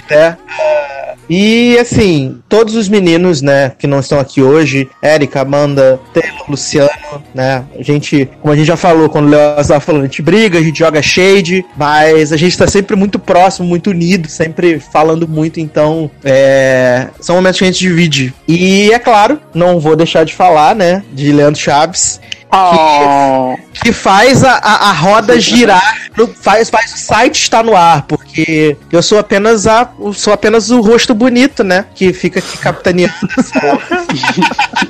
né? 0.09 0.37
E 1.29 1.77
assim, 1.79 2.39
todos 2.49 2.75
os 2.75 2.89
meninos, 2.89 3.41
né, 3.41 3.71
que 3.77 3.87
não 3.87 3.99
estão 3.99 4.19
aqui 4.19 4.41
hoje, 4.41 4.89
Érica, 5.01 5.41
Amanda, 5.41 5.99
Taylor, 6.13 6.49
Luciano, 6.49 6.89
né? 7.33 7.63
A 7.77 7.81
gente, 7.81 8.29
como 8.41 8.53
a 8.53 8.57
gente 8.57 8.67
já 8.67 8.77
falou 8.77 9.09
quando 9.09 9.27
o 9.27 9.29
Léo 9.29 9.59
estava 9.59 9.79
falando, 9.79 10.01
a 10.01 10.05
gente 10.05 10.21
briga, 10.21 10.59
a 10.59 10.61
gente 10.61 10.79
joga 10.79 11.01
shade, 11.01 11.65
mas 11.77 12.31
a 12.31 12.37
gente 12.37 12.57
tá 12.57 12.67
sempre 12.67 12.95
muito 12.95 13.17
próximo, 13.19 13.67
muito 13.67 13.89
unido, 13.89 14.27
sempre 14.27 14.79
falando 14.79 15.27
muito, 15.27 15.59
então 15.59 16.09
é, 16.23 17.07
são 17.19 17.35
momentos 17.35 17.59
que 17.59 17.65
a 17.65 17.67
gente 17.67 17.79
divide. 17.79 18.33
E 18.47 18.91
é 18.91 18.99
claro, 18.99 19.39
não 19.53 19.79
vou 19.79 19.95
deixar 19.95 20.23
de 20.23 20.33
falar, 20.33 20.75
né, 20.75 21.03
de 21.13 21.31
Leandro 21.31 21.59
Chaves. 21.59 22.19
Que, 22.53 23.81
que 23.85 23.91
faz 23.93 24.43
a, 24.43 24.53
a, 24.53 24.89
a 24.89 24.91
roda 24.91 25.39
girar, 25.39 25.95
no- 26.15 26.27
faz, 26.27 26.69
faz 26.69 26.93
o 26.93 26.97
site 26.97 27.35
estar 27.41 27.63
no 27.63 27.75
ar, 27.75 28.03
porque 28.03 28.77
eu 28.91 29.01
sou 29.01 29.17
apenas 29.17 29.65
a, 29.65 29.89
eu 29.99 30.13
sou 30.13 30.31
apenas 30.33 30.69
o 30.69 30.79
rosto 30.79 31.13
bonito, 31.15 31.63
né? 31.63 31.85
Que 31.95 32.13
fica 32.13 32.39
aqui 32.39 32.57
capitaneando. 32.59 33.13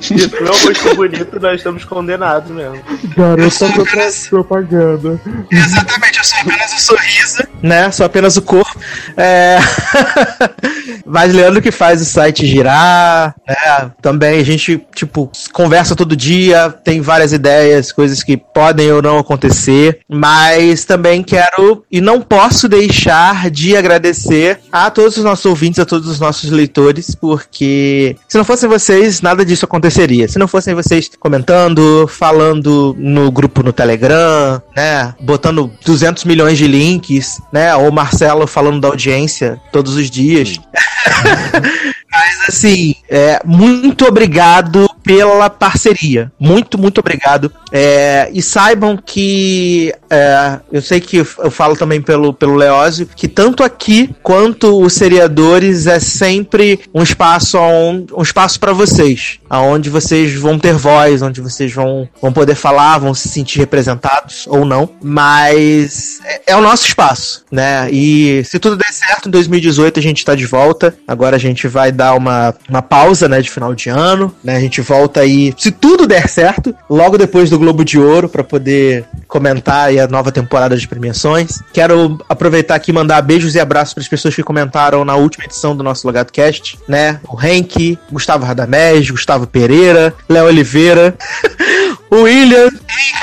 Se 0.01 0.13
não 0.41 0.47
é 0.47 0.51
um 0.51 0.67
rosto 0.67 0.95
bonito, 0.95 1.39
nós 1.39 1.55
estamos 1.57 1.85
condenados 1.85 2.51
mesmo. 2.51 2.81
Garota 3.15 3.69
pro- 3.69 3.85
propaganda. 4.29 5.19
Exatamente, 5.51 6.17
eu 6.19 6.23
sou 6.25 6.39
apenas 6.39 6.73
o 6.73 6.79
sorriso, 6.81 7.43
né? 7.61 7.91
Sou 7.91 8.05
apenas 8.05 8.37
o 8.37 8.41
corpo. 8.41 8.77
É... 9.17 9.57
Mas 11.05 11.33
Leandro 11.33 11.61
que 11.61 11.71
faz 11.71 12.01
o 12.01 12.05
site 12.05 12.45
girar, 12.45 13.35
né? 13.47 13.91
Também 14.01 14.39
a 14.39 14.43
gente, 14.43 14.85
tipo, 14.95 15.31
conversa 15.51 15.95
todo 15.95 16.15
dia, 16.15 16.69
tem 16.83 17.01
várias 17.01 17.33
ideias, 17.33 17.52
coisas 17.91 18.23
que 18.23 18.37
podem 18.37 18.91
ou 18.91 19.01
não 19.01 19.17
acontecer, 19.17 19.99
mas 20.09 20.85
também 20.85 21.23
quero 21.23 21.83
e 21.91 22.01
não 22.01 22.21
posso 22.21 22.67
deixar 22.67 23.49
de 23.49 23.75
agradecer 23.75 24.59
a 24.71 24.89
todos 24.89 25.17
os 25.17 25.23
nossos 25.23 25.45
ouvintes, 25.45 25.79
a 25.79 25.85
todos 25.85 26.07
os 26.07 26.19
nossos 26.19 26.49
leitores, 26.49 27.15
porque 27.15 28.15
se 28.27 28.37
não 28.37 28.45
fossem 28.45 28.69
vocês, 28.69 29.21
nada 29.21 29.45
disso 29.45 29.65
aconteceria. 29.65 30.27
Se 30.27 30.39
não 30.39 30.47
fossem 30.47 30.73
vocês 30.73 31.09
comentando, 31.19 32.07
falando 32.07 32.95
no 32.97 33.31
grupo 33.31 33.63
no 33.63 33.73
Telegram, 33.73 34.61
né, 34.75 35.13
botando 35.19 35.71
200 35.85 36.23
milhões 36.25 36.57
de 36.57 36.67
links, 36.67 37.41
né, 37.51 37.75
ou 37.75 37.91
Marcelo 37.91 38.47
falando 38.47 38.81
da 38.81 38.87
audiência 38.87 39.59
todos 39.71 39.95
os 39.95 40.09
dias. 40.09 40.59
Mas 42.13 42.49
assim, 42.49 42.95
é, 43.09 43.39
muito 43.43 44.05
obrigado 44.05 44.87
pela 45.03 45.49
parceria. 45.49 46.31
Muito, 46.39 46.77
muito 46.77 46.99
obrigado. 46.99 47.51
É, 47.71 48.29
e 48.31 48.41
saibam 48.41 48.95
que 48.95 49.93
é, 50.09 50.59
eu 50.71 50.81
sei 50.81 51.01
que 51.01 51.17
eu 51.17 51.51
falo 51.51 51.75
também 51.75 52.01
pelo, 52.01 52.33
pelo 52.33 52.55
Leózio, 52.55 53.09
que 53.15 53.27
tanto 53.27 53.63
aqui 53.63 54.13
quanto 54.21 54.79
os 54.81 54.93
seriadores 54.93 55.87
é 55.87 55.99
sempre 55.99 56.79
um 56.93 57.01
espaço 57.01 57.57
um 58.15 58.21
espaço 58.21 58.59
para 58.59 58.73
vocês, 58.73 59.39
aonde 59.49 59.89
vocês 59.89 60.33
vão 60.35 60.59
ter 60.59 60.73
voz, 60.73 61.21
onde 61.21 61.41
vocês 61.41 61.73
vão, 61.73 62.07
vão 62.21 62.31
poder 62.31 62.55
falar, 62.55 62.97
vão 62.99 63.13
se 63.13 63.29
sentir 63.29 63.59
representados 63.59 64.45
ou 64.47 64.65
não, 64.65 64.89
mas 65.01 66.19
é, 66.23 66.41
é 66.47 66.55
o 66.55 66.61
nosso 66.61 66.85
espaço, 66.87 67.43
né? 67.51 67.89
E 67.91 68.43
se 68.45 68.59
tudo 68.59 68.75
der 68.75 68.91
certo, 68.91 69.27
em 69.27 69.31
2018 69.31 69.99
a 69.99 70.03
gente 70.03 70.25
tá 70.25 70.35
de 70.35 70.45
volta. 70.45 70.95
Agora 71.07 71.35
a 71.35 71.39
gente 71.39 71.67
vai 71.67 71.91
dar 71.91 72.02
uma, 72.11 72.53
uma 72.67 72.81
pausa, 72.81 73.29
né, 73.29 73.41
de 73.41 73.49
final 73.49 73.73
de 73.73 73.89
ano, 73.89 74.33
né? 74.43 74.57
A 74.57 74.59
gente 74.59 74.81
volta 74.81 75.21
aí, 75.21 75.53
se 75.57 75.71
tudo 75.71 76.05
der 76.05 76.27
certo, 76.27 76.75
logo 76.89 77.17
depois 77.17 77.49
do 77.49 77.59
Globo 77.59 77.85
de 77.85 77.99
Ouro 77.99 78.27
para 78.27 78.43
poder 78.43 79.05
comentar 79.27 79.87
aí 79.87 79.99
a 79.99 80.07
nova 80.07 80.31
temporada 80.31 80.75
de 80.75 80.87
premiações. 80.87 81.61
Quero 81.71 82.17
aproveitar 82.27 82.75
aqui 82.75 82.91
e 82.91 82.93
mandar 82.93 83.21
beijos 83.21 83.55
e 83.55 83.59
abraços 83.59 83.93
para 83.93 84.01
as 84.01 84.07
pessoas 84.07 84.35
que 84.35 84.43
comentaram 84.43 85.05
na 85.05 85.15
última 85.15 85.45
edição 85.45 85.75
do 85.75 85.83
nosso 85.83 86.05
Logado 86.05 86.31
Cast, 86.31 86.77
né? 86.87 87.19
O 87.27 87.39
Henk, 87.41 87.97
Gustavo 88.11 88.45
Radamés, 88.45 89.09
Gustavo 89.09 89.47
Pereira, 89.47 90.13
Léo 90.27 90.45
Oliveira, 90.45 91.15
William, 92.11 92.69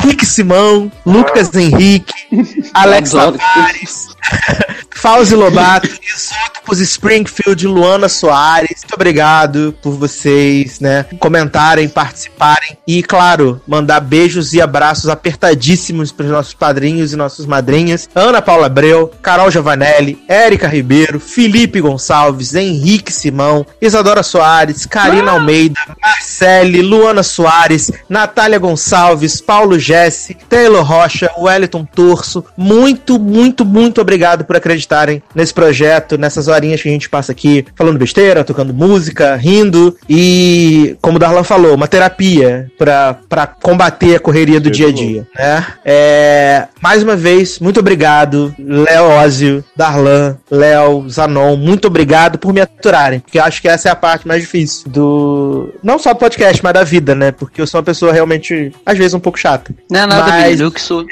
Henrique 0.02 0.26
Simão, 0.26 0.90
Lucas 1.04 1.54
Henrique, 1.54 2.12
Alex. 2.74 3.10
Tavares, 3.12 4.08
Fauzi 5.00 5.34
Lobato, 5.34 5.88
Isótopos 5.88 6.78
Springfield, 6.80 7.66
Luana 7.66 8.06
Soares. 8.06 8.82
Muito 8.82 8.94
obrigado 8.94 9.74
por 9.80 9.92
vocês, 9.92 10.78
né, 10.78 11.06
comentarem, 11.18 11.88
participarem 11.88 12.76
e, 12.86 13.02
claro, 13.02 13.62
mandar 13.66 14.00
beijos 14.00 14.52
e 14.52 14.60
abraços 14.60 15.08
apertadíssimos 15.08 16.12
para 16.12 16.26
os 16.26 16.32
nossos 16.32 16.52
padrinhos 16.52 17.14
e 17.14 17.16
nossas 17.16 17.46
madrinhas. 17.46 18.10
Ana 18.14 18.42
Paula 18.42 18.66
Abreu, 18.66 19.10
Carol 19.22 19.50
Giovanelli, 19.50 20.22
Érica 20.28 20.68
Ribeiro, 20.68 21.18
Felipe 21.18 21.80
Gonçalves, 21.80 22.54
Henrique 22.54 23.12
Simão, 23.12 23.64
Isadora 23.80 24.22
Soares, 24.22 24.84
Karina 24.84 25.32
Almeida, 25.32 25.80
Marcele, 26.02 26.82
Luana 26.82 27.22
Soares, 27.22 27.90
Natália 28.06 28.58
Gonçalves, 28.60 29.40
Paulo 29.40 29.78
Jesse, 29.78 30.34
Taylor 30.48 30.84
Rocha, 30.84 31.30
Wellington 31.38 31.84
Torso. 31.84 32.44
Muito, 32.56 33.18
muito, 33.18 33.64
muito 33.64 34.00
obrigado 34.00 34.44
por 34.44 34.56
acreditarem 34.56 35.22
nesse 35.34 35.52
projeto, 35.52 36.18
nessas 36.18 36.48
horinhas 36.48 36.82
que 36.82 36.88
a 36.88 36.92
gente 36.92 37.08
passa 37.08 37.32
aqui 37.32 37.64
falando 37.74 37.98
besteira, 37.98 38.44
tocando 38.44 38.72
música, 38.72 39.36
rindo 39.36 39.96
e, 40.08 40.96
como 41.00 41.16
o 41.16 41.18
Darlan 41.18 41.44
falou, 41.44 41.74
uma 41.74 41.88
terapia 41.88 42.70
pra 42.78 43.18
pra 43.28 43.46
combater 43.46 44.16
a 44.16 44.20
correria 44.20 44.60
do 44.60 44.70
dia 44.70 44.88
a 44.88 44.92
dia, 44.92 45.26
né? 45.36 45.66
É, 45.84 46.68
mais 46.80 47.02
uma 47.02 47.16
vez, 47.16 47.58
muito 47.58 47.80
obrigado, 47.80 48.54
Leózio, 48.58 49.64
Darlan, 49.76 50.36
Léo, 50.50 51.08
Zanon, 51.08 51.56
muito 51.56 51.86
obrigado 51.86 52.38
por 52.38 52.52
me 52.52 52.60
aturarem, 52.60 53.20
porque 53.20 53.38
eu 53.38 53.44
acho 53.44 53.60
que 53.60 53.68
essa 53.68 53.88
é 53.88 53.92
a 53.92 53.96
parte 53.96 54.26
mais 54.26 54.42
difícil 54.42 54.90
do. 54.90 55.72
Não 55.82 55.98
só 55.98 56.12
do 56.12 56.18
podcast, 56.18 56.62
mas 56.62 56.72
da 56.72 56.84
vida, 56.84 57.14
né? 57.14 57.30
Porque 57.30 57.60
eu 57.60 57.66
sou 57.66 57.78
uma 57.78 57.84
pessoa 57.84 58.12
realmente, 58.12 58.49
às 58.84 58.98
vezes, 58.98 59.14
um 59.14 59.20
pouco 59.20 59.38
chata. 59.38 59.74
Não 59.90 60.00
é 60.00 60.06
nada, 60.06 60.30
Mas- 60.30 60.42
sou. 60.80 61.06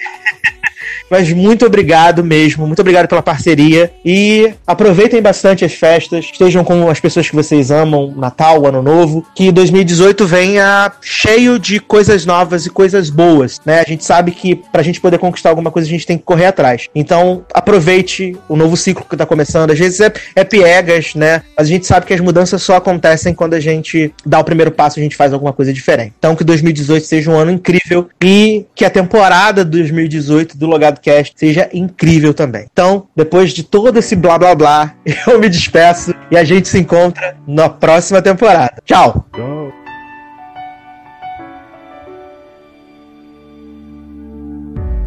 Mas 1.11 1.33
muito 1.33 1.67
obrigado 1.67 2.23
mesmo. 2.25 2.67
Muito 2.67 2.81
obrigado 2.81 3.09
pela 3.09 3.23
parceria. 3.23 3.91
E 4.05 4.53
aproveitem 4.67 5.23
bastante 5.23 5.65
as 5.65 5.73
festas. 5.73 6.27
Estejam 6.33 6.65
com 6.65 6.89
as 6.89 7.01
pessoas 7.01 7.28
que 7.28 7.37
vocês 7.37 7.70
amam, 7.70 8.15
Natal, 8.17 8.67
Ano 8.67 8.83
Novo. 8.83 9.27
Que 9.35 9.51
2018 9.51 10.27
venha 10.27 10.93
cheio 11.01 11.59
de 11.59 11.81
coisas 11.81 12.27
novas 12.27 12.67
e 12.67 12.70
coisas 12.70 13.11
boas, 13.11 13.61
né? 13.65 13.81
A 13.81 13.89
gente 13.89 14.05
sabe 14.05 14.33
que 14.33 14.55
pra 14.55 14.83
gente 14.83 15.01
poder 15.01 15.19
conquistar 15.19 15.51
alguma 15.51 15.70
coisa, 15.70 15.89
a 15.89 15.91
gente 15.91 16.07
tem 16.07 16.19
que 16.19 16.25
correr 16.25 16.47
atrás. 16.47 16.89
Então, 16.95 17.45
aproveite 17.53 18.37
o 18.49 18.57
novo 18.57 18.77
ciclo 18.77 19.05
que 19.09 19.17
tá 19.17 19.27
começando. 19.27 19.70
Às 19.70 19.78
vezes 19.78 20.01
é, 20.01 20.12
é 20.35 20.45
piegas, 20.45 21.15
né? 21.15 21.43
Mas 21.57 21.69
a 21.69 21.70
gente 21.70 21.87
sabe 21.87 22.07
que 22.07 22.15
as 22.15 22.20
mudanças 22.20 22.62
só 22.62 22.77
acontecem 22.77 23.35
quando 23.35 23.55
a 23.55 23.61
gente 23.61 24.12
dá 24.25 24.39
o 24.39 24.45
primeiro 24.45 24.70
passo, 24.70 24.99
a 24.99 25.03
gente 25.03 25.17
faz 25.17 25.33
alguma 25.33 25.53
coisa 25.53 25.73
diferente. 25.73 26.12
Então, 26.19 26.37
que 26.37 26.45
2018 26.45 27.07
seja 27.07 27.31
um 27.31 27.37
ano 27.37 27.51
incrível 27.51 28.09
e 28.23 28.67
que 28.75 28.85
a 28.85 28.91
temporada 28.91 29.65
2018 29.65 30.57
do 30.57 30.67
Logado 30.67 30.98
Cast 30.99 31.35
seja 31.36 31.68
incrível 31.73 32.35
também. 32.35 32.67
Então, 32.70 33.09
depois 33.15 33.52
de 33.52 33.62
todo 33.62 33.99
esse 33.99 34.15
blá 34.15 34.39
blá 34.39 34.55
blá, 34.55 34.94
eu 35.27 35.39
me 35.39 35.49
despeço 35.49 36.15
e 36.31 36.36
a 36.36 36.44
gente 36.44 36.68
se 36.68 36.78
encontra 36.78 37.36
na 37.47 37.68
próxima 37.68 38.20
temporada. 38.20 38.75
Tchau! 38.85 39.27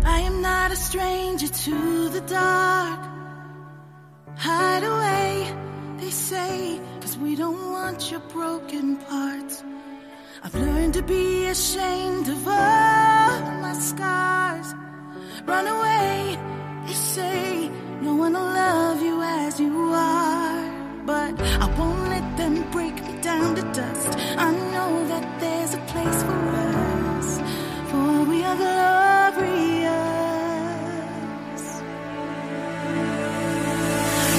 I 0.03 0.21
am 0.25 0.41
not 0.41 0.71
a 0.71 0.75
stranger 0.75 1.47
to 1.47 2.09
the 2.09 2.21
dark. 2.21 3.11
Hide 4.37 4.83
away, 4.83 5.53
they 5.99 6.09
say, 6.09 6.79
cause 6.99 7.15
we 7.17 7.35
don't 7.35 7.71
want 7.71 8.11
your 8.11 8.21
broken 8.33 8.97
parts. 9.07 9.63
I've 10.43 10.55
learned 10.55 10.95
to 10.95 11.03
be 11.03 11.45
ashamed 11.45 12.27
of 12.27 12.47
all 12.47 13.41
my 13.61 13.73
scars. 13.73 14.73
Run 15.45 15.67
away, 15.67 16.37
they 16.85 16.93
say, 16.93 17.69
no 18.01 18.15
one 18.15 18.33
will 18.33 18.41
love 18.41 19.01
you 19.01 19.21
as 19.21 19.59
you 19.59 19.91
are. 19.93 20.71
But 21.05 21.41
I 21.41 21.65
won't 21.77 22.09
let 22.09 22.37
them 22.37 22.63
break 22.71 22.95
me 23.03 23.19
down 23.21 23.55
to 23.55 23.63
dust. 23.73 24.17
I 24.37 24.51
know 24.51 25.07
that 25.07 25.39
there's 25.39 25.73
a 25.73 25.79
place 25.91 26.23
for 26.23 26.49
us, 26.59 27.41
for 27.89 28.23
we 28.29 28.43
are 28.43 28.55
glorious. 28.55 29.91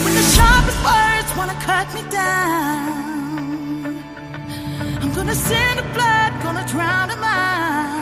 When 0.04 0.14
the 0.14 0.26
sharpest 0.36 0.80
words 0.90 1.30
wanna 1.36 1.58
cut 1.60 1.86
me 1.94 2.02
down, 2.10 4.02
I'm 5.02 5.12
gonna 5.12 5.34
send 5.34 5.80
a 5.80 5.82
blood, 5.94 6.32
gonna 6.42 6.64
drown 6.68 7.08
them 7.08 7.24
out. 7.24 8.01